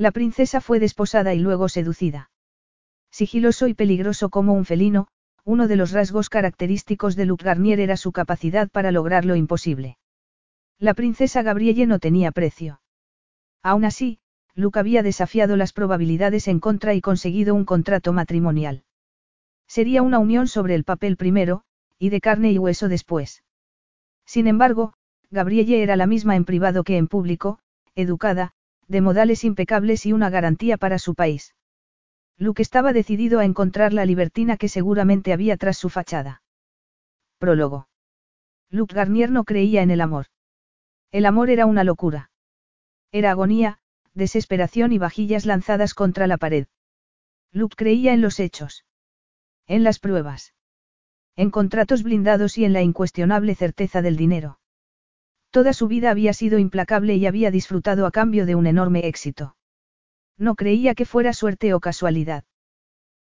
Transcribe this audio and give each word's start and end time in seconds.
La 0.00 0.12
princesa 0.12 0.62
fue 0.62 0.80
desposada 0.80 1.34
y 1.34 1.40
luego 1.40 1.68
seducida. 1.68 2.30
Sigiloso 3.10 3.68
y 3.68 3.74
peligroso 3.74 4.30
como 4.30 4.54
un 4.54 4.64
felino, 4.64 5.08
uno 5.44 5.68
de 5.68 5.76
los 5.76 5.92
rasgos 5.92 6.30
característicos 6.30 7.16
de 7.16 7.26
Luc 7.26 7.42
Garnier 7.42 7.80
era 7.80 7.98
su 7.98 8.10
capacidad 8.10 8.70
para 8.70 8.92
lograr 8.92 9.26
lo 9.26 9.36
imposible. 9.36 9.98
La 10.78 10.94
princesa 10.94 11.42
Gabrielle 11.42 11.86
no 11.86 11.98
tenía 11.98 12.32
precio. 12.32 12.80
Aún 13.62 13.84
así, 13.84 14.20
Luc 14.54 14.78
había 14.78 15.02
desafiado 15.02 15.58
las 15.58 15.74
probabilidades 15.74 16.48
en 16.48 16.60
contra 16.60 16.94
y 16.94 17.02
conseguido 17.02 17.54
un 17.54 17.66
contrato 17.66 18.14
matrimonial. 18.14 18.84
Sería 19.66 20.00
una 20.00 20.18
unión 20.18 20.48
sobre 20.48 20.76
el 20.76 20.84
papel 20.84 21.18
primero, 21.18 21.60
y 21.98 22.08
de 22.08 22.22
carne 22.22 22.52
y 22.52 22.58
hueso 22.58 22.88
después. 22.88 23.44
Sin 24.24 24.46
embargo, 24.46 24.94
Gabrielle 25.30 25.82
era 25.82 25.96
la 25.96 26.06
misma 26.06 26.36
en 26.36 26.46
privado 26.46 26.84
que 26.84 26.96
en 26.96 27.06
público, 27.06 27.58
educada, 27.94 28.54
de 28.90 29.00
modales 29.00 29.44
impecables 29.44 30.04
y 30.04 30.12
una 30.12 30.30
garantía 30.30 30.76
para 30.76 30.98
su 30.98 31.14
país. 31.14 31.54
Luke 32.36 32.60
estaba 32.60 32.92
decidido 32.92 33.38
a 33.38 33.44
encontrar 33.44 33.92
la 33.92 34.04
libertina 34.04 34.56
que 34.56 34.68
seguramente 34.68 35.32
había 35.32 35.56
tras 35.56 35.78
su 35.78 35.90
fachada. 35.90 36.42
Prólogo. 37.38 37.88
Luke 38.68 38.94
Garnier 38.94 39.30
no 39.30 39.44
creía 39.44 39.82
en 39.82 39.92
el 39.92 40.00
amor. 40.00 40.26
El 41.12 41.26
amor 41.26 41.50
era 41.50 41.66
una 41.66 41.84
locura. 41.84 42.30
Era 43.12 43.30
agonía, 43.30 43.78
desesperación 44.14 44.92
y 44.92 44.98
vajillas 44.98 45.46
lanzadas 45.46 45.94
contra 45.94 46.26
la 46.26 46.36
pared. 46.36 46.66
Luke 47.52 47.76
creía 47.76 48.12
en 48.12 48.20
los 48.20 48.40
hechos. 48.40 48.84
En 49.66 49.84
las 49.84 50.00
pruebas. 50.00 50.52
En 51.36 51.50
contratos 51.50 52.02
blindados 52.02 52.58
y 52.58 52.64
en 52.64 52.72
la 52.72 52.82
incuestionable 52.82 53.54
certeza 53.54 54.02
del 54.02 54.16
dinero. 54.16 54.59
Toda 55.50 55.72
su 55.72 55.88
vida 55.88 56.10
había 56.10 56.32
sido 56.32 56.58
implacable 56.58 57.16
y 57.16 57.26
había 57.26 57.50
disfrutado 57.50 58.06
a 58.06 58.10
cambio 58.10 58.46
de 58.46 58.54
un 58.54 58.66
enorme 58.66 59.06
éxito. 59.06 59.56
No 60.38 60.54
creía 60.54 60.94
que 60.94 61.04
fuera 61.04 61.32
suerte 61.32 61.74
o 61.74 61.80
casualidad. 61.80 62.44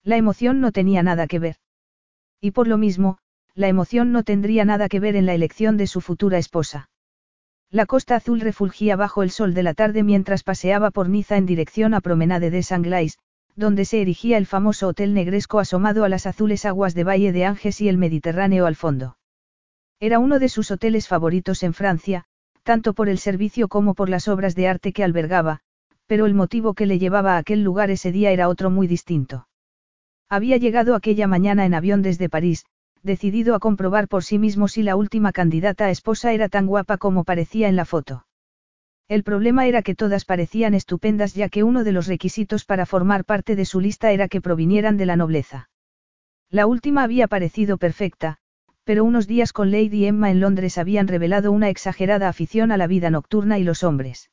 La 0.03 0.17
emoción 0.17 0.59
no 0.59 0.71
tenía 0.71 1.03
nada 1.03 1.27
que 1.27 1.39
ver. 1.39 1.57
Y 2.41 2.51
por 2.51 2.67
lo 2.67 2.77
mismo, 2.77 3.19
la 3.53 3.67
emoción 3.67 4.11
no 4.11 4.23
tendría 4.23 4.65
nada 4.65 4.89
que 4.89 4.99
ver 4.99 5.15
en 5.15 5.25
la 5.25 5.33
elección 5.33 5.77
de 5.77 5.87
su 5.87 6.01
futura 6.01 6.37
esposa. 6.37 6.89
La 7.71 7.85
costa 7.85 8.15
azul 8.15 8.41
refulgía 8.41 8.95
bajo 8.95 9.23
el 9.23 9.31
sol 9.31 9.53
de 9.53 9.63
la 9.63 9.73
tarde 9.73 10.03
mientras 10.03 10.43
paseaba 10.43 10.91
por 10.91 11.09
Niza 11.09 11.37
en 11.37 11.45
dirección 11.45 11.93
a 11.93 12.01
Promenade 12.01 12.49
de 12.49 12.63
Sanglais, 12.63 13.17
donde 13.55 13.85
se 13.85 14.01
erigía 14.01 14.37
el 14.37 14.45
famoso 14.45 14.89
Hotel 14.89 15.13
Negresco 15.13 15.59
asomado 15.59 16.03
a 16.03 16.09
las 16.09 16.25
azules 16.25 16.65
aguas 16.65 16.93
de 16.93 17.03
Valle 17.03 17.31
de 17.31 17.45
Ánges 17.45 17.81
y 17.81 17.87
el 17.87 17.97
Mediterráneo 17.97 18.65
al 18.65 18.75
fondo. 18.75 19.17
Era 19.99 20.19
uno 20.19 20.39
de 20.39 20.49
sus 20.49 20.71
hoteles 20.71 21.07
favoritos 21.07 21.63
en 21.63 21.73
Francia, 21.73 22.25
tanto 22.63 22.93
por 22.93 23.09
el 23.09 23.17
servicio 23.17 23.67
como 23.67 23.93
por 23.93 24.09
las 24.09 24.27
obras 24.27 24.55
de 24.55 24.67
arte 24.67 24.91
que 24.91 25.03
albergaba, 25.03 25.61
pero 26.07 26.25
el 26.25 26.33
motivo 26.33 26.73
que 26.73 26.85
le 26.85 26.99
llevaba 26.99 27.35
a 27.35 27.37
aquel 27.37 27.63
lugar 27.63 27.91
ese 27.91 28.11
día 28.11 28.31
era 28.31 28.49
otro 28.49 28.69
muy 28.69 28.87
distinto. 28.87 29.47
Había 30.29 30.57
llegado 30.57 30.95
aquella 30.95 31.27
mañana 31.27 31.65
en 31.65 31.73
avión 31.73 32.01
desde 32.01 32.29
París, 32.29 32.65
decidido 33.03 33.55
a 33.55 33.59
comprobar 33.59 34.07
por 34.07 34.23
sí 34.23 34.39
mismo 34.39 34.67
si 34.67 34.83
la 34.83 34.95
última 34.95 35.31
candidata 35.31 35.85
a 35.85 35.91
esposa 35.91 36.33
era 36.33 36.49
tan 36.49 36.65
guapa 36.65 36.97
como 36.97 37.23
parecía 37.23 37.69
en 37.69 37.75
la 37.75 37.85
foto. 37.85 38.25
El 39.07 39.23
problema 39.23 39.67
era 39.67 39.83
que 39.83 39.93
todas 39.93 40.25
parecían 40.25 40.73
estupendas 40.73 41.35
ya 41.35 41.47
que 41.47 41.63
uno 41.63 41.83
de 41.83 41.91
los 41.91 42.07
requisitos 42.07 42.65
para 42.65 42.87
formar 42.87 43.23
parte 43.23 43.55
de 43.55 43.65
su 43.65 43.79
lista 43.79 44.11
era 44.11 44.27
que 44.27 44.41
provinieran 44.41 44.97
de 44.97 45.05
la 45.05 45.15
nobleza. 45.15 45.69
La 46.49 46.65
última 46.65 47.03
había 47.03 47.27
parecido 47.27 47.77
perfecta, 47.77 48.39
pero 48.85 49.03
unos 49.03 49.27
días 49.27 49.51
con 49.51 49.71
Lady 49.71 50.05
Emma 50.05 50.29
en 50.29 50.39
Londres 50.39 50.77
habían 50.77 51.07
revelado 51.07 51.51
una 51.51 51.69
exagerada 51.69 52.29
afición 52.29 52.71
a 52.71 52.77
la 52.77 52.87
vida 52.87 53.09
nocturna 53.09 53.57
y 53.57 53.63
los 53.63 53.83
hombres. 53.83 54.29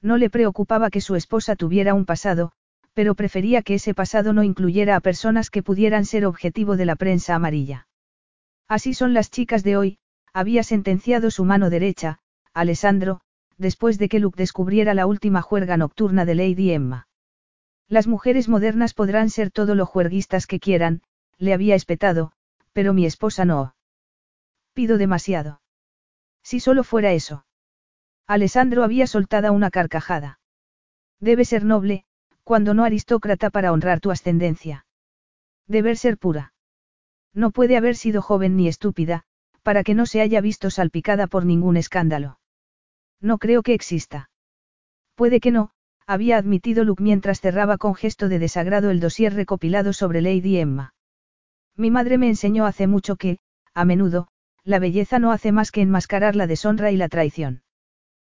No 0.00 0.16
le 0.16 0.30
preocupaba 0.30 0.90
que 0.90 1.00
su 1.00 1.16
esposa 1.16 1.56
tuviera 1.56 1.92
un 1.92 2.06
pasado, 2.06 2.52
pero 2.94 3.16
prefería 3.16 3.62
que 3.62 3.74
ese 3.74 3.92
pasado 3.92 4.32
no 4.32 4.44
incluyera 4.44 4.94
a 4.94 5.00
personas 5.00 5.50
que 5.50 5.64
pudieran 5.64 6.04
ser 6.04 6.24
objetivo 6.24 6.76
de 6.76 6.86
la 6.86 6.94
prensa 6.94 7.34
amarilla. 7.34 7.88
Así 8.68 8.94
son 8.94 9.12
las 9.12 9.30
chicas 9.30 9.64
de 9.64 9.76
hoy, 9.76 9.98
había 10.32 10.62
sentenciado 10.62 11.32
su 11.32 11.44
mano 11.44 11.68
derecha, 11.68 12.20
Alessandro, 12.52 13.20
después 13.58 13.98
de 13.98 14.08
que 14.08 14.20
Luke 14.20 14.38
descubriera 14.38 14.94
la 14.94 15.06
última 15.06 15.42
juerga 15.42 15.76
nocturna 15.76 16.24
de 16.24 16.36
Lady 16.36 16.70
Emma. 16.70 17.08
Las 17.88 18.06
mujeres 18.06 18.48
modernas 18.48 18.94
podrán 18.94 19.30
ser 19.30 19.50
todo 19.50 19.74
lo 19.74 19.84
juerguistas 19.84 20.46
que 20.46 20.60
quieran, 20.60 21.02
le 21.38 21.52
había 21.52 21.74
espetado, 21.74 22.32
pero 22.74 22.92
mi 22.92 23.06
esposa 23.06 23.46
no. 23.46 23.74
Pido 24.74 24.98
demasiado. 24.98 25.62
Si 26.42 26.60
solo 26.60 26.84
fuera 26.84 27.12
eso. 27.12 27.46
Alessandro 28.26 28.84
había 28.84 29.06
soltado 29.06 29.52
una 29.52 29.70
carcajada. 29.70 30.40
Debe 31.20 31.44
ser 31.44 31.64
noble, 31.64 32.04
cuando 32.42 32.74
no 32.74 32.84
aristócrata 32.84 33.48
para 33.48 33.72
honrar 33.72 34.00
tu 34.00 34.10
ascendencia. 34.10 34.86
Deber 35.66 35.96
ser 35.96 36.18
pura. 36.18 36.52
No 37.32 37.50
puede 37.50 37.76
haber 37.76 37.96
sido 37.96 38.20
joven 38.20 38.56
ni 38.56 38.68
estúpida, 38.68 39.22
para 39.62 39.82
que 39.84 39.94
no 39.94 40.04
se 40.04 40.20
haya 40.20 40.40
visto 40.40 40.70
salpicada 40.70 41.26
por 41.26 41.46
ningún 41.46 41.76
escándalo. 41.76 42.38
No 43.20 43.38
creo 43.38 43.62
que 43.62 43.74
exista. 43.74 44.30
Puede 45.14 45.40
que 45.40 45.50
no, 45.50 45.70
había 46.06 46.36
admitido 46.36 46.84
Luke 46.84 47.02
mientras 47.02 47.40
cerraba 47.40 47.78
con 47.78 47.94
gesto 47.94 48.28
de 48.28 48.38
desagrado 48.38 48.90
el 48.90 49.00
dossier 49.00 49.32
recopilado 49.34 49.92
sobre 49.92 50.20
Lady 50.20 50.58
Emma. 50.58 50.93
Mi 51.76 51.90
madre 51.90 52.18
me 52.18 52.28
enseñó 52.28 52.66
hace 52.66 52.86
mucho 52.86 53.16
que, 53.16 53.38
a 53.74 53.84
menudo, 53.84 54.28
la 54.62 54.78
belleza 54.78 55.18
no 55.18 55.32
hace 55.32 55.52
más 55.52 55.72
que 55.72 55.82
enmascarar 55.82 56.36
la 56.36 56.46
deshonra 56.46 56.90
y 56.90 56.96
la 56.96 57.08
traición. 57.08 57.62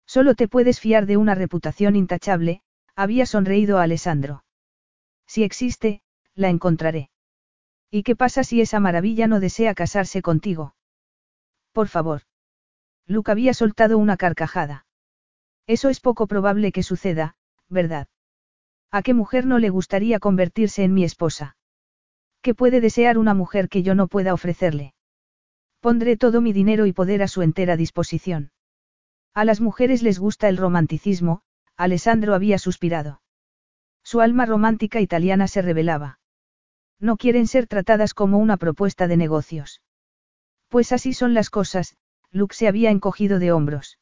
Solo 0.05 0.35
te 0.35 0.47
puedes 0.47 0.79
fiar 0.79 1.05
de 1.05 1.17
una 1.17 1.35
reputación 1.35 1.95
intachable, 1.95 2.61
había 2.95 3.25
sonreído 3.25 3.77
a 3.77 3.83
Alessandro. 3.83 4.43
Si 5.27 5.43
existe, 5.43 6.01
la 6.33 6.49
encontraré. 6.49 7.09
¿Y 7.91 8.03
qué 8.03 8.15
pasa 8.15 8.43
si 8.43 8.61
esa 8.61 8.79
maravilla 8.79 9.27
no 9.27 9.39
desea 9.39 9.73
casarse 9.73 10.21
contigo? 10.21 10.75
Por 11.71 11.87
favor. 11.87 12.21
Luke 13.05 13.31
había 13.31 13.53
soltado 13.53 13.97
una 13.97 14.17
carcajada. 14.17 14.85
Eso 15.67 15.89
es 15.89 15.99
poco 15.99 16.27
probable 16.27 16.71
que 16.71 16.83
suceda, 16.83 17.35
¿verdad? 17.69 18.07
¿A 18.91 19.01
qué 19.01 19.13
mujer 19.13 19.45
no 19.45 19.59
le 19.59 19.69
gustaría 19.69 20.19
convertirse 20.19 20.83
en 20.83 20.93
mi 20.93 21.03
esposa? 21.03 21.57
¿Qué 22.45 22.53
puede 22.53 22.79
desear 22.79 23.17
una 23.17 23.33
mujer 23.33 23.69
que 23.69 23.81
yo 23.81 23.95
no 23.95 24.05
pueda 24.05 24.31
ofrecerle? 24.31 24.93
Pondré 25.79 26.15
todo 26.15 26.41
mi 26.41 26.53
dinero 26.53 26.85
y 26.85 26.93
poder 26.93 27.23
a 27.23 27.27
su 27.27 27.41
entera 27.41 27.75
disposición. 27.75 28.51
A 29.33 29.45
las 29.45 29.61
mujeres 29.61 30.03
les 30.03 30.19
gusta 30.19 30.47
el 30.47 30.57
romanticismo, 30.57 31.41
Alessandro 31.75 32.35
había 32.35 32.59
suspirado. 32.59 33.19
Su 34.03 34.21
alma 34.21 34.45
romántica 34.45 35.01
italiana 35.01 35.47
se 35.47 35.63
revelaba. 35.63 36.19
No 36.99 37.17
quieren 37.17 37.47
ser 37.47 37.65
tratadas 37.65 38.13
como 38.13 38.37
una 38.37 38.57
propuesta 38.57 39.07
de 39.07 39.17
negocios. 39.17 39.81
Pues 40.69 40.91
así 40.91 41.13
son 41.13 41.33
las 41.33 41.49
cosas, 41.49 41.97
Luke 42.29 42.53
se 42.53 42.67
había 42.67 42.91
encogido 42.91 43.39
de 43.39 43.53
hombros. 43.53 43.97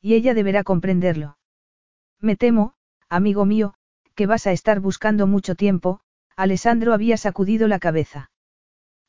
Y 0.00 0.14
ella 0.14 0.34
deberá 0.34 0.62
comprenderlo. 0.62 1.36
Me 2.20 2.36
temo, 2.36 2.74
amigo 3.08 3.44
mío, 3.44 3.74
que 4.14 4.26
vas 4.26 4.46
a 4.46 4.52
estar 4.52 4.78
buscando 4.78 5.26
mucho 5.26 5.56
tiempo, 5.56 6.00
Alessandro 6.36 6.92
había 6.92 7.16
sacudido 7.16 7.66
la 7.66 7.78
cabeza. 7.78 8.30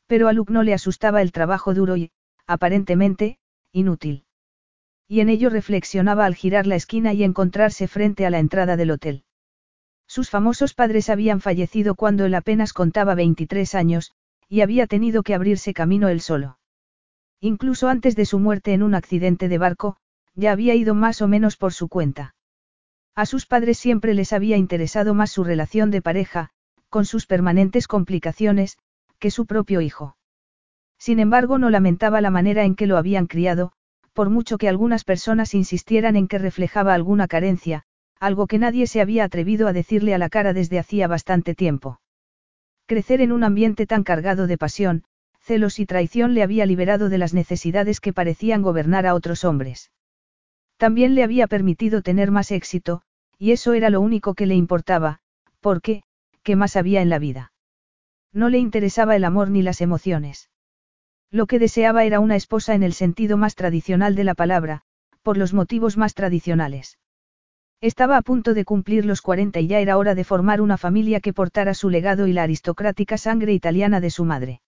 Pero 0.07 0.29
a 0.29 0.33
Luke 0.33 0.53
no 0.53 0.63
le 0.63 0.73
asustaba 0.73 1.21
el 1.21 1.33
trabajo 1.33 1.73
duro 1.73 1.97
y, 1.97 2.11
aparentemente, 2.45 3.37
inútil. 3.73 4.25
Y 5.09 5.19
en 5.19 5.29
ello 5.29 5.49
reflexionaba 5.49 6.25
al 6.25 6.35
girar 6.35 6.65
la 6.67 6.75
esquina 6.75 7.13
y 7.13 7.23
encontrarse 7.23 7.89
frente 7.89 8.25
a 8.25 8.29
la 8.29 8.39
entrada 8.39 8.77
del 8.77 8.91
hotel. 8.91 9.25
Sus 10.07 10.29
famosos 10.29 10.73
padres 10.73 11.09
habían 11.09 11.41
fallecido 11.41 11.95
cuando 11.95 12.25
él 12.25 12.33
apenas 12.33 12.71
contaba 12.71 13.13
23 13.13 13.75
años, 13.75 14.13
y 14.47 14.61
había 14.61 14.87
tenido 14.87 15.21
que 15.21 15.35
abrirse 15.35 15.73
camino 15.73 16.07
él 16.07 16.21
solo. 16.21 16.59
Incluso 17.41 17.89
antes 17.89 18.15
de 18.15 18.25
su 18.25 18.39
muerte 18.39 18.73
en 18.73 18.83
un 18.83 18.95
accidente 18.95 19.49
de 19.49 19.57
barco, 19.57 19.97
ya 20.33 20.53
había 20.53 20.75
ido 20.75 20.95
más 20.95 21.21
o 21.21 21.27
menos 21.27 21.57
por 21.57 21.73
su 21.73 21.89
cuenta. 21.89 22.35
A 23.15 23.25
sus 23.25 23.45
padres 23.45 23.77
siempre 23.77 24.13
les 24.13 24.31
había 24.31 24.55
interesado 24.55 25.13
más 25.13 25.31
su 25.31 25.43
relación 25.43 25.91
de 25.91 26.01
pareja, 26.01 26.51
con 26.89 27.05
sus 27.05 27.25
permanentes 27.25 27.87
complicaciones, 27.87 28.77
que 29.19 29.31
su 29.31 29.45
propio 29.45 29.81
hijo. 29.81 30.17
Sin 30.97 31.19
embargo, 31.19 31.57
no 31.57 31.69
lamentaba 31.69 32.21
la 32.21 32.31
manera 32.31 32.63
en 32.63 32.75
que 32.75 32.87
lo 32.87 32.97
habían 32.97 33.27
criado, 33.27 33.71
por 34.13 34.29
mucho 34.29 34.57
que 34.57 34.67
algunas 34.67 35.03
personas 35.03 35.53
insistieran 35.53 36.15
en 36.15 36.27
que 36.27 36.39
reflejaba 36.39 36.93
alguna 36.93 37.27
carencia, 37.27 37.83
algo 38.19 38.47
que 38.47 38.57
nadie 38.57 38.87
se 38.87 39.01
había 39.01 39.23
atrevido 39.23 39.67
a 39.67 39.73
decirle 39.73 40.15
a 40.15 40.17
la 40.17 40.29
cara 40.29 40.53
desde 40.53 40.79
hacía 40.79 41.07
bastante 41.07 41.53
tiempo. 41.53 42.01
Crecer 42.87 43.21
en 43.21 43.31
un 43.31 43.43
ambiente 43.43 43.85
tan 43.85 44.03
cargado 44.03 44.47
de 44.47 44.57
pasión, 44.57 45.03
celos 45.39 45.79
y 45.79 45.85
traición 45.85 46.33
le 46.33 46.41
había 46.41 46.65
liberado 46.65 47.09
de 47.09 47.17
las 47.17 47.33
necesidades 47.33 47.99
que 47.99 48.13
parecían 48.13 48.61
gobernar 48.61 49.05
a 49.05 49.13
otros 49.13 49.43
hombres. 49.45 49.91
También 50.77 51.15
le 51.15 51.23
había 51.23 51.47
permitido 51.47 52.01
tener 52.01 52.31
más 52.31 52.51
éxito, 52.51 53.01
y 53.37 53.51
eso 53.51 53.73
era 53.73 53.89
lo 53.89 54.01
único 54.01 54.33
que 54.33 54.45
le 54.45 54.55
importaba, 54.55 55.19
porque, 55.59 56.03
¿qué 56.47 56.55
más 56.55 56.77
había 56.77 57.01
en 57.01 57.09
la 57.09 57.19
vida? 57.19 57.51
No 58.31 58.47
le 58.47 58.57
interesaba 58.57 59.17
el 59.17 59.25
amor 59.25 59.49
ni 59.49 59.61
las 59.61 59.81
emociones. 59.81 60.49
Lo 61.29 61.45
que 61.45 61.59
deseaba 61.59 62.05
era 62.05 62.21
una 62.21 62.37
esposa 62.37 62.73
en 62.73 62.83
el 62.83 62.93
sentido 62.93 63.35
más 63.35 63.53
tradicional 63.53 64.15
de 64.15 64.23
la 64.23 64.33
palabra, 64.33 64.83
por 65.23 65.35
los 65.35 65.53
motivos 65.53 65.97
más 65.97 66.13
tradicionales. 66.13 66.99
Estaba 67.81 68.15
a 68.15 68.21
punto 68.21 68.53
de 68.53 68.63
cumplir 68.63 69.05
los 69.05 69.21
40 69.21 69.59
y 69.59 69.67
ya 69.67 69.81
era 69.81 69.97
hora 69.97 70.15
de 70.15 70.23
formar 70.23 70.61
una 70.61 70.77
familia 70.77 71.19
que 71.19 71.33
portara 71.33 71.73
su 71.73 71.89
legado 71.89 72.27
y 72.27 72.31
la 72.31 72.43
aristocrática 72.43 73.17
sangre 73.17 73.51
italiana 73.51 73.99
de 73.99 74.09
su 74.09 74.23
madre. 74.23 74.61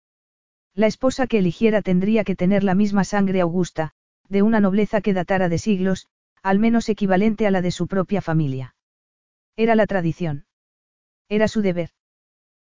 La 0.75 0.87
esposa 0.87 1.27
que 1.27 1.39
eligiera 1.39 1.81
tendría 1.81 2.25
que 2.25 2.35
tener 2.35 2.65
la 2.65 2.75
misma 2.75 3.05
sangre 3.05 3.39
augusta, 3.39 3.93
de 4.27 4.41
una 4.41 4.59
nobleza 4.59 4.99
que 4.99 5.13
datara 5.13 5.47
de 5.47 5.59
siglos, 5.59 6.09
al 6.43 6.59
menos 6.59 6.89
equivalente 6.89 7.47
a 7.47 7.51
la 7.51 7.61
de 7.61 7.71
su 7.71 7.87
propia 7.87 8.21
familia. 8.21 8.75
Era 9.55 9.75
la 9.75 9.87
tradición. 9.87 10.43
Era 11.29 11.47
su 11.47 11.61
deber. 11.61 11.91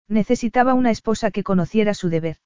Necesitaba 0.08 0.74
una 0.74 0.90
esposa 0.90 1.32
que 1.32 1.44
conociera 1.44 1.94
su 1.94 2.10
deber. 2.10 2.38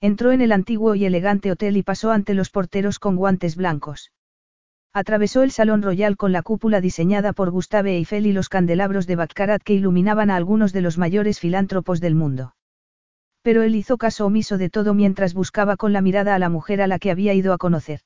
Entró 0.00 0.32
en 0.32 0.40
el 0.40 0.52
antiguo 0.52 0.94
y 0.94 1.04
elegante 1.04 1.50
hotel 1.50 1.76
y 1.76 1.82
pasó 1.82 2.10
ante 2.12 2.34
los 2.34 2.50
porteros 2.50 2.98
con 2.98 3.16
guantes 3.16 3.56
blancos. 3.56 4.12
Atravesó 4.92 5.42
el 5.42 5.50
salón 5.50 5.82
royal 5.82 6.16
con 6.16 6.32
la 6.32 6.42
cúpula 6.42 6.80
diseñada 6.80 7.32
por 7.32 7.50
Gustave 7.50 7.96
Eiffel 7.96 8.26
y 8.26 8.32
los 8.32 8.48
candelabros 8.48 9.06
de 9.06 9.16
Baccarat 9.16 9.62
que 9.62 9.74
iluminaban 9.74 10.30
a 10.30 10.36
algunos 10.36 10.72
de 10.72 10.82
los 10.82 10.98
mayores 10.98 11.40
filántropos 11.40 12.00
del 12.00 12.14
mundo. 12.14 12.54
Pero 13.42 13.62
él 13.62 13.74
hizo 13.74 13.98
caso 13.98 14.26
omiso 14.26 14.58
de 14.58 14.70
todo 14.70 14.94
mientras 14.94 15.34
buscaba 15.34 15.76
con 15.76 15.92
la 15.92 16.02
mirada 16.02 16.34
a 16.34 16.38
la 16.38 16.48
mujer 16.48 16.82
a 16.82 16.86
la 16.86 16.98
que 16.98 17.10
había 17.10 17.34
ido 17.34 17.52
a 17.52 17.58
conocer. 17.58 18.00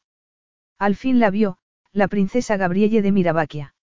Al 0.79 0.97
fin 0.97 1.19
la 1.19 1.31
vio, 1.31 1.59
la 1.93 2.09
princesa 2.09 2.57
Gabrielle 2.57 3.03
de 3.03 3.13
Mirabaquia. 3.13 3.76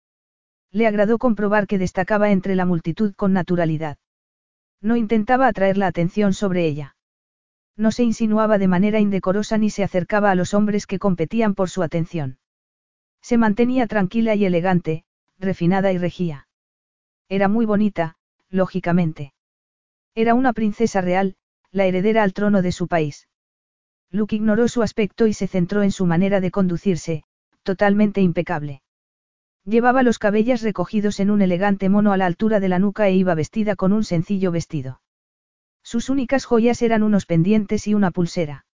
Le 0.72 0.86
agradó 0.86 1.18
comprobar 1.18 1.66
que 1.66 1.78
destacaba 1.78 2.30
entre 2.30 2.56
la 2.56 2.64
multitud 2.64 3.14
con 3.14 3.34
naturalidad. 3.34 3.98
No 4.80 4.96
intentaba 4.96 5.46
atraer 5.46 5.76
la 5.76 5.86
atención 5.86 6.32
sobre 6.32 6.66
ella. 6.66 6.96
No 7.76 7.92
se 7.92 8.02
insinuaba 8.02 8.58
de 8.58 8.68
manera 8.68 8.98
indecorosa 8.98 9.58
ni 9.58 9.70
se 9.70 9.84
acercaba 9.84 10.30
a 10.30 10.34
los 10.34 10.54
hombres 10.54 10.86
que 10.86 10.98
competían 10.98 11.54
por 11.54 11.70
su 11.70 11.82
atención. 11.82 12.38
Se 13.20 13.36
mantenía 13.36 13.86
tranquila 13.86 14.34
y 14.34 14.44
elegante, 14.46 15.04
refinada 15.38 15.92
y 15.92 15.98
regía. 15.98 16.48
Era 17.28 17.48
muy 17.48 17.66
bonita, 17.66 18.16
lógicamente. 18.48 19.32
Era 20.14 20.34
una 20.34 20.52
princesa 20.52 21.00
real, 21.00 21.36
la 21.70 21.86
heredera 21.86 22.22
al 22.22 22.32
trono 22.32 22.62
de 22.62 22.72
su 22.72 22.88
país. 22.88 23.28
Luke 24.10 24.36
ignoró 24.36 24.68
su 24.68 24.82
aspecto 24.82 25.26
y 25.26 25.32
se 25.32 25.46
centró 25.46 25.82
en 25.82 25.90
su 25.90 26.04
manera 26.04 26.40
de 26.40 26.50
conducirse, 26.50 27.24
totalmente 27.62 28.20
impecable. 28.20 28.82
Llevaba 29.64 30.02
los 30.02 30.18
cabellos 30.18 30.62
recogidos 30.62 31.20
en 31.20 31.30
un 31.30 31.40
elegante 31.40 31.88
mono 31.88 32.12
a 32.12 32.16
la 32.16 32.26
altura 32.26 32.58
de 32.58 32.68
la 32.68 32.80
nuca 32.80 33.06
e 33.08 33.14
iba 33.14 33.34
vestida 33.34 33.76
con 33.76 33.92
un 33.92 34.02
sencillo 34.02 34.50
vestido. 34.50 35.00
Sus 35.82 36.08
únicas 36.08 36.44
joyas 36.44 36.82
eran 36.82 37.02
unos 37.02 37.26
pendientes 37.26 37.86
y 37.86 37.94
una 37.94 38.10
pulsera. 38.10 38.66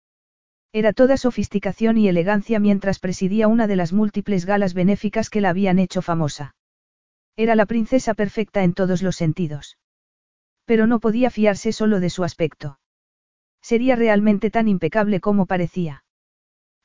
Era 0.72 0.92
toda 0.92 1.16
sofisticación 1.16 1.96
y 1.98 2.08
elegancia 2.08 2.58
mientras 2.58 2.98
presidía 2.98 3.48
una 3.48 3.66
de 3.66 3.76
las 3.76 3.92
múltiples 3.92 4.46
galas 4.46 4.74
benéficas 4.74 5.30
que 5.30 5.40
la 5.40 5.50
habían 5.50 5.78
hecho 5.78 6.02
famosa. 6.02 6.54
Era 7.36 7.54
la 7.54 7.66
princesa 7.66 8.14
perfecta 8.14 8.62
en 8.64 8.74
todos 8.74 9.02
los 9.02 9.16
sentidos. 9.16 9.78
Pero 10.64 10.86
no 10.86 11.00
podía 11.00 11.30
fiarse 11.30 11.72
solo 11.72 12.00
de 12.00 12.10
su 12.10 12.24
aspecto. 12.24 12.78
Sería 13.62 13.96
realmente 13.96 14.50
tan 14.50 14.68
impecable 14.68 15.20
como 15.20 15.46
parecía. 15.46 16.04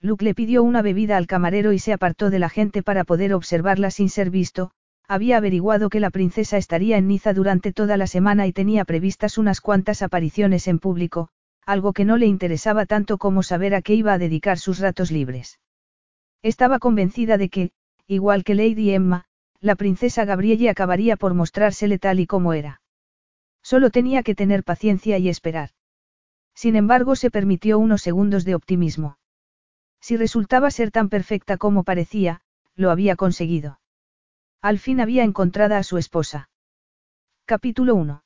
Luke 0.03 0.25
le 0.25 0.35
pidió 0.35 0.63
una 0.63 0.81
bebida 0.81 1.15
al 1.15 1.27
camarero 1.27 1.71
y 1.71 1.79
se 1.79 1.93
apartó 1.93 2.29
de 2.29 2.37
la 2.37 2.49
gente 2.49 2.83
para 2.83 3.05
poder 3.05 3.33
observarla 3.33 3.89
sin 3.89 4.09
ser 4.09 4.29
visto, 4.29 4.71
había 5.07 5.37
averiguado 5.37 5.89
que 5.89 6.01
la 6.01 6.09
princesa 6.09 6.57
estaría 6.57 6.97
en 6.97 7.07
Niza 7.07 7.33
durante 7.33 7.71
toda 7.71 7.95
la 7.95 8.05
semana 8.05 8.45
y 8.45 8.51
tenía 8.51 8.83
previstas 8.83 9.37
unas 9.37 9.61
cuantas 9.61 10.01
apariciones 10.01 10.67
en 10.67 10.79
público, 10.79 11.29
algo 11.65 11.93
que 11.93 12.03
no 12.03 12.17
le 12.17 12.25
interesaba 12.25 12.85
tanto 12.85 13.17
como 13.17 13.43
saber 13.43 13.73
a 13.73 13.81
qué 13.81 13.93
iba 13.93 14.11
a 14.11 14.17
dedicar 14.17 14.59
sus 14.59 14.79
ratos 14.79 15.09
libres. 15.09 15.61
Estaba 16.41 16.79
convencida 16.79 17.37
de 17.37 17.47
que, 17.47 17.71
igual 18.05 18.43
que 18.43 18.55
Lady 18.55 18.91
Emma, 18.91 19.23
la 19.61 19.75
princesa 19.75 20.25
Gabrielle 20.25 20.69
acabaría 20.69 21.15
por 21.15 21.33
mostrársele 21.33 21.97
tal 21.97 22.19
y 22.19 22.27
como 22.27 22.51
era. 22.51 22.81
Solo 23.61 23.89
tenía 23.89 24.21
que 24.21 24.35
tener 24.35 24.65
paciencia 24.65 25.17
y 25.17 25.29
esperar. 25.29 25.69
Sin 26.53 26.75
embargo, 26.75 27.15
se 27.15 27.31
permitió 27.31 27.79
unos 27.79 28.01
segundos 28.01 28.43
de 28.43 28.55
optimismo. 28.55 29.15
Si 30.03 30.17
resultaba 30.17 30.69
ser 30.69 30.91
tan 30.91 31.07
perfecta 31.07 31.55
como 31.55 31.85
parecía, 31.85 32.41
lo 32.75 32.91
había 32.91 33.15
conseguido. 33.15 33.79
Al 34.61 34.77
fin 34.77 34.99
había 34.99 35.23
encontrado 35.23 35.75
a 35.75 35.83
su 35.83 35.97
esposa. 35.97 36.49
Capítulo 37.45 37.95
1. 37.95 38.21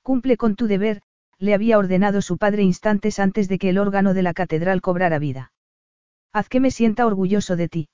Cumple 0.00 0.38
con 0.38 0.56
tu 0.56 0.66
deber, 0.66 1.02
le 1.38 1.52
había 1.52 1.76
ordenado 1.76 2.22
su 2.22 2.38
padre 2.38 2.62
instantes 2.62 3.18
antes 3.18 3.46
de 3.46 3.58
que 3.58 3.68
el 3.68 3.76
órgano 3.76 4.14
de 4.14 4.22
la 4.22 4.32
catedral 4.32 4.80
cobrara 4.80 5.18
vida. 5.18 5.52
Haz 6.32 6.48
que 6.48 6.60
me 6.60 6.70
sienta 6.70 7.04
orgulloso 7.04 7.56
de 7.56 7.68
ti. 7.68 7.88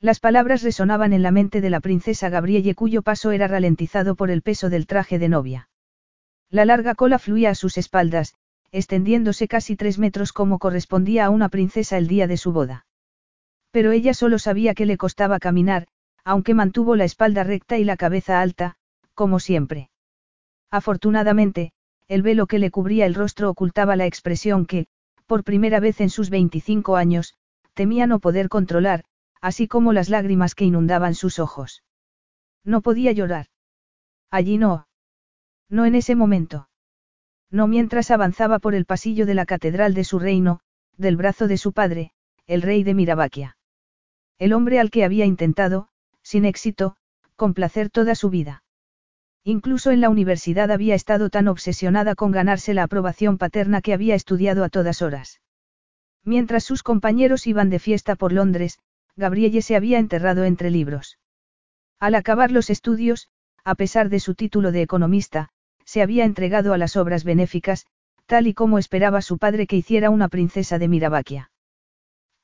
Las 0.00 0.18
palabras 0.18 0.64
resonaban 0.64 1.12
en 1.12 1.22
la 1.22 1.30
mente 1.30 1.60
de 1.60 1.70
la 1.70 1.78
princesa 1.78 2.28
Gabrielle 2.28 2.74
cuyo 2.74 3.02
paso 3.02 3.30
era 3.30 3.46
ralentizado 3.46 4.16
por 4.16 4.32
el 4.32 4.42
peso 4.42 4.68
del 4.68 4.88
traje 4.88 5.20
de 5.20 5.28
novia. 5.28 5.68
La 6.50 6.64
larga 6.64 6.96
cola 6.96 7.20
fluía 7.20 7.50
a 7.50 7.54
sus 7.54 7.78
espaldas, 7.78 8.34
extendiéndose 8.72 9.48
casi 9.48 9.76
tres 9.76 9.98
metros 9.98 10.32
como 10.32 10.58
correspondía 10.58 11.26
a 11.26 11.30
una 11.30 11.48
princesa 11.48 11.98
el 11.98 12.08
día 12.08 12.26
de 12.26 12.36
su 12.36 12.52
boda. 12.52 12.86
Pero 13.70 13.92
ella 13.92 14.14
solo 14.14 14.38
sabía 14.38 14.74
que 14.74 14.86
le 14.86 14.96
costaba 14.96 15.38
caminar, 15.38 15.86
aunque 16.24 16.54
mantuvo 16.54 16.96
la 16.96 17.04
espalda 17.04 17.44
recta 17.44 17.78
y 17.78 17.84
la 17.84 17.96
cabeza 17.96 18.40
alta, 18.40 18.76
como 19.14 19.38
siempre. 19.38 19.90
Afortunadamente, 20.70 21.72
el 22.08 22.22
velo 22.22 22.46
que 22.46 22.58
le 22.58 22.70
cubría 22.70 23.06
el 23.06 23.14
rostro 23.14 23.50
ocultaba 23.50 23.96
la 23.96 24.06
expresión 24.06 24.66
que, 24.66 24.86
por 25.26 25.44
primera 25.44 25.80
vez 25.80 26.00
en 26.00 26.10
sus 26.10 26.30
25 26.30 26.96
años, 26.96 27.34
temía 27.74 28.06
no 28.06 28.20
poder 28.20 28.48
controlar, 28.48 29.04
así 29.40 29.68
como 29.68 29.92
las 29.92 30.08
lágrimas 30.08 30.54
que 30.54 30.64
inundaban 30.64 31.14
sus 31.14 31.38
ojos. 31.38 31.82
No 32.64 32.80
podía 32.80 33.12
llorar. 33.12 33.46
Allí 34.30 34.58
no. 34.58 34.88
No 35.68 35.84
en 35.84 35.94
ese 35.94 36.14
momento. 36.14 36.68
No 37.50 37.66
mientras 37.66 38.10
avanzaba 38.10 38.58
por 38.58 38.74
el 38.74 38.84
pasillo 38.84 39.26
de 39.26 39.34
la 39.34 39.46
catedral 39.46 39.94
de 39.94 40.04
su 40.04 40.18
reino, 40.18 40.60
del 40.96 41.16
brazo 41.16 41.48
de 41.48 41.58
su 41.58 41.72
padre, 41.72 42.12
el 42.46 42.62
rey 42.62 42.82
de 42.82 42.94
Mirabaquia. 42.94 43.56
El 44.38 44.52
hombre 44.52 44.80
al 44.80 44.90
que 44.90 45.04
había 45.04 45.24
intentado, 45.24 45.88
sin 46.22 46.44
éxito, 46.44 46.96
complacer 47.36 47.90
toda 47.90 48.14
su 48.14 48.30
vida. 48.30 48.62
Incluso 49.44 49.92
en 49.92 50.00
la 50.00 50.10
universidad 50.10 50.70
había 50.72 50.94
estado 50.94 51.30
tan 51.30 51.46
obsesionada 51.46 52.14
con 52.16 52.32
ganarse 52.32 52.74
la 52.74 52.82
aprobación 52.82 53.38
paterna 53.38 53.80
que 53.80 53.92
había 53.92 54.14
estudiado 54.16 54.64
a 54.64 54.68
todas 54.68 55.02
horas. 55.02 55.40
Mientras 56.24 56.64
sus 56.64 56.82
compañeros 56.82 57.46
iban 57.46 57.70
de 57.70 57.78
fiesta 57.78 58.16
por 58.16 58.32
Londres, 58.32 58.80
Gabrielle 59.14 59.62
se 59.62 59.76
había 59.76 60.00
enterrado 60.00 60.44
entre 60.44 60.70
libros. 60.70 61.18
Al 62.00 62.16
acabar 62.16 62.50
los 62.50 62.70
estudios, 62.70 63.28
a 63.64 63.76
pesar 63.76 64.08
de 64.08 64.18
su 64.18 64.34
título 64.34 64.72
de 64.72 64.82
economista, 64.82 65.50
se 65.86 66.02
había 66.02 66.26
entregado 66.26 66.74
a 66.74 66.78
las 66.78 66.96
obras 66.96 67.24
benéficas, 67.24 67.86
tal 68.26 68.46
y 68.48 68.54
como 68.54 68.78
esperaba 68.78 69.22
su 69.22 69.38
padre 69.38 69.66
que 69.66 69.76
hiciera 69.76 70.10
una 70.10 70.28
princesa 70.28 70.78
de 70.78 70.88
Mirabaquia. 70.88 71.50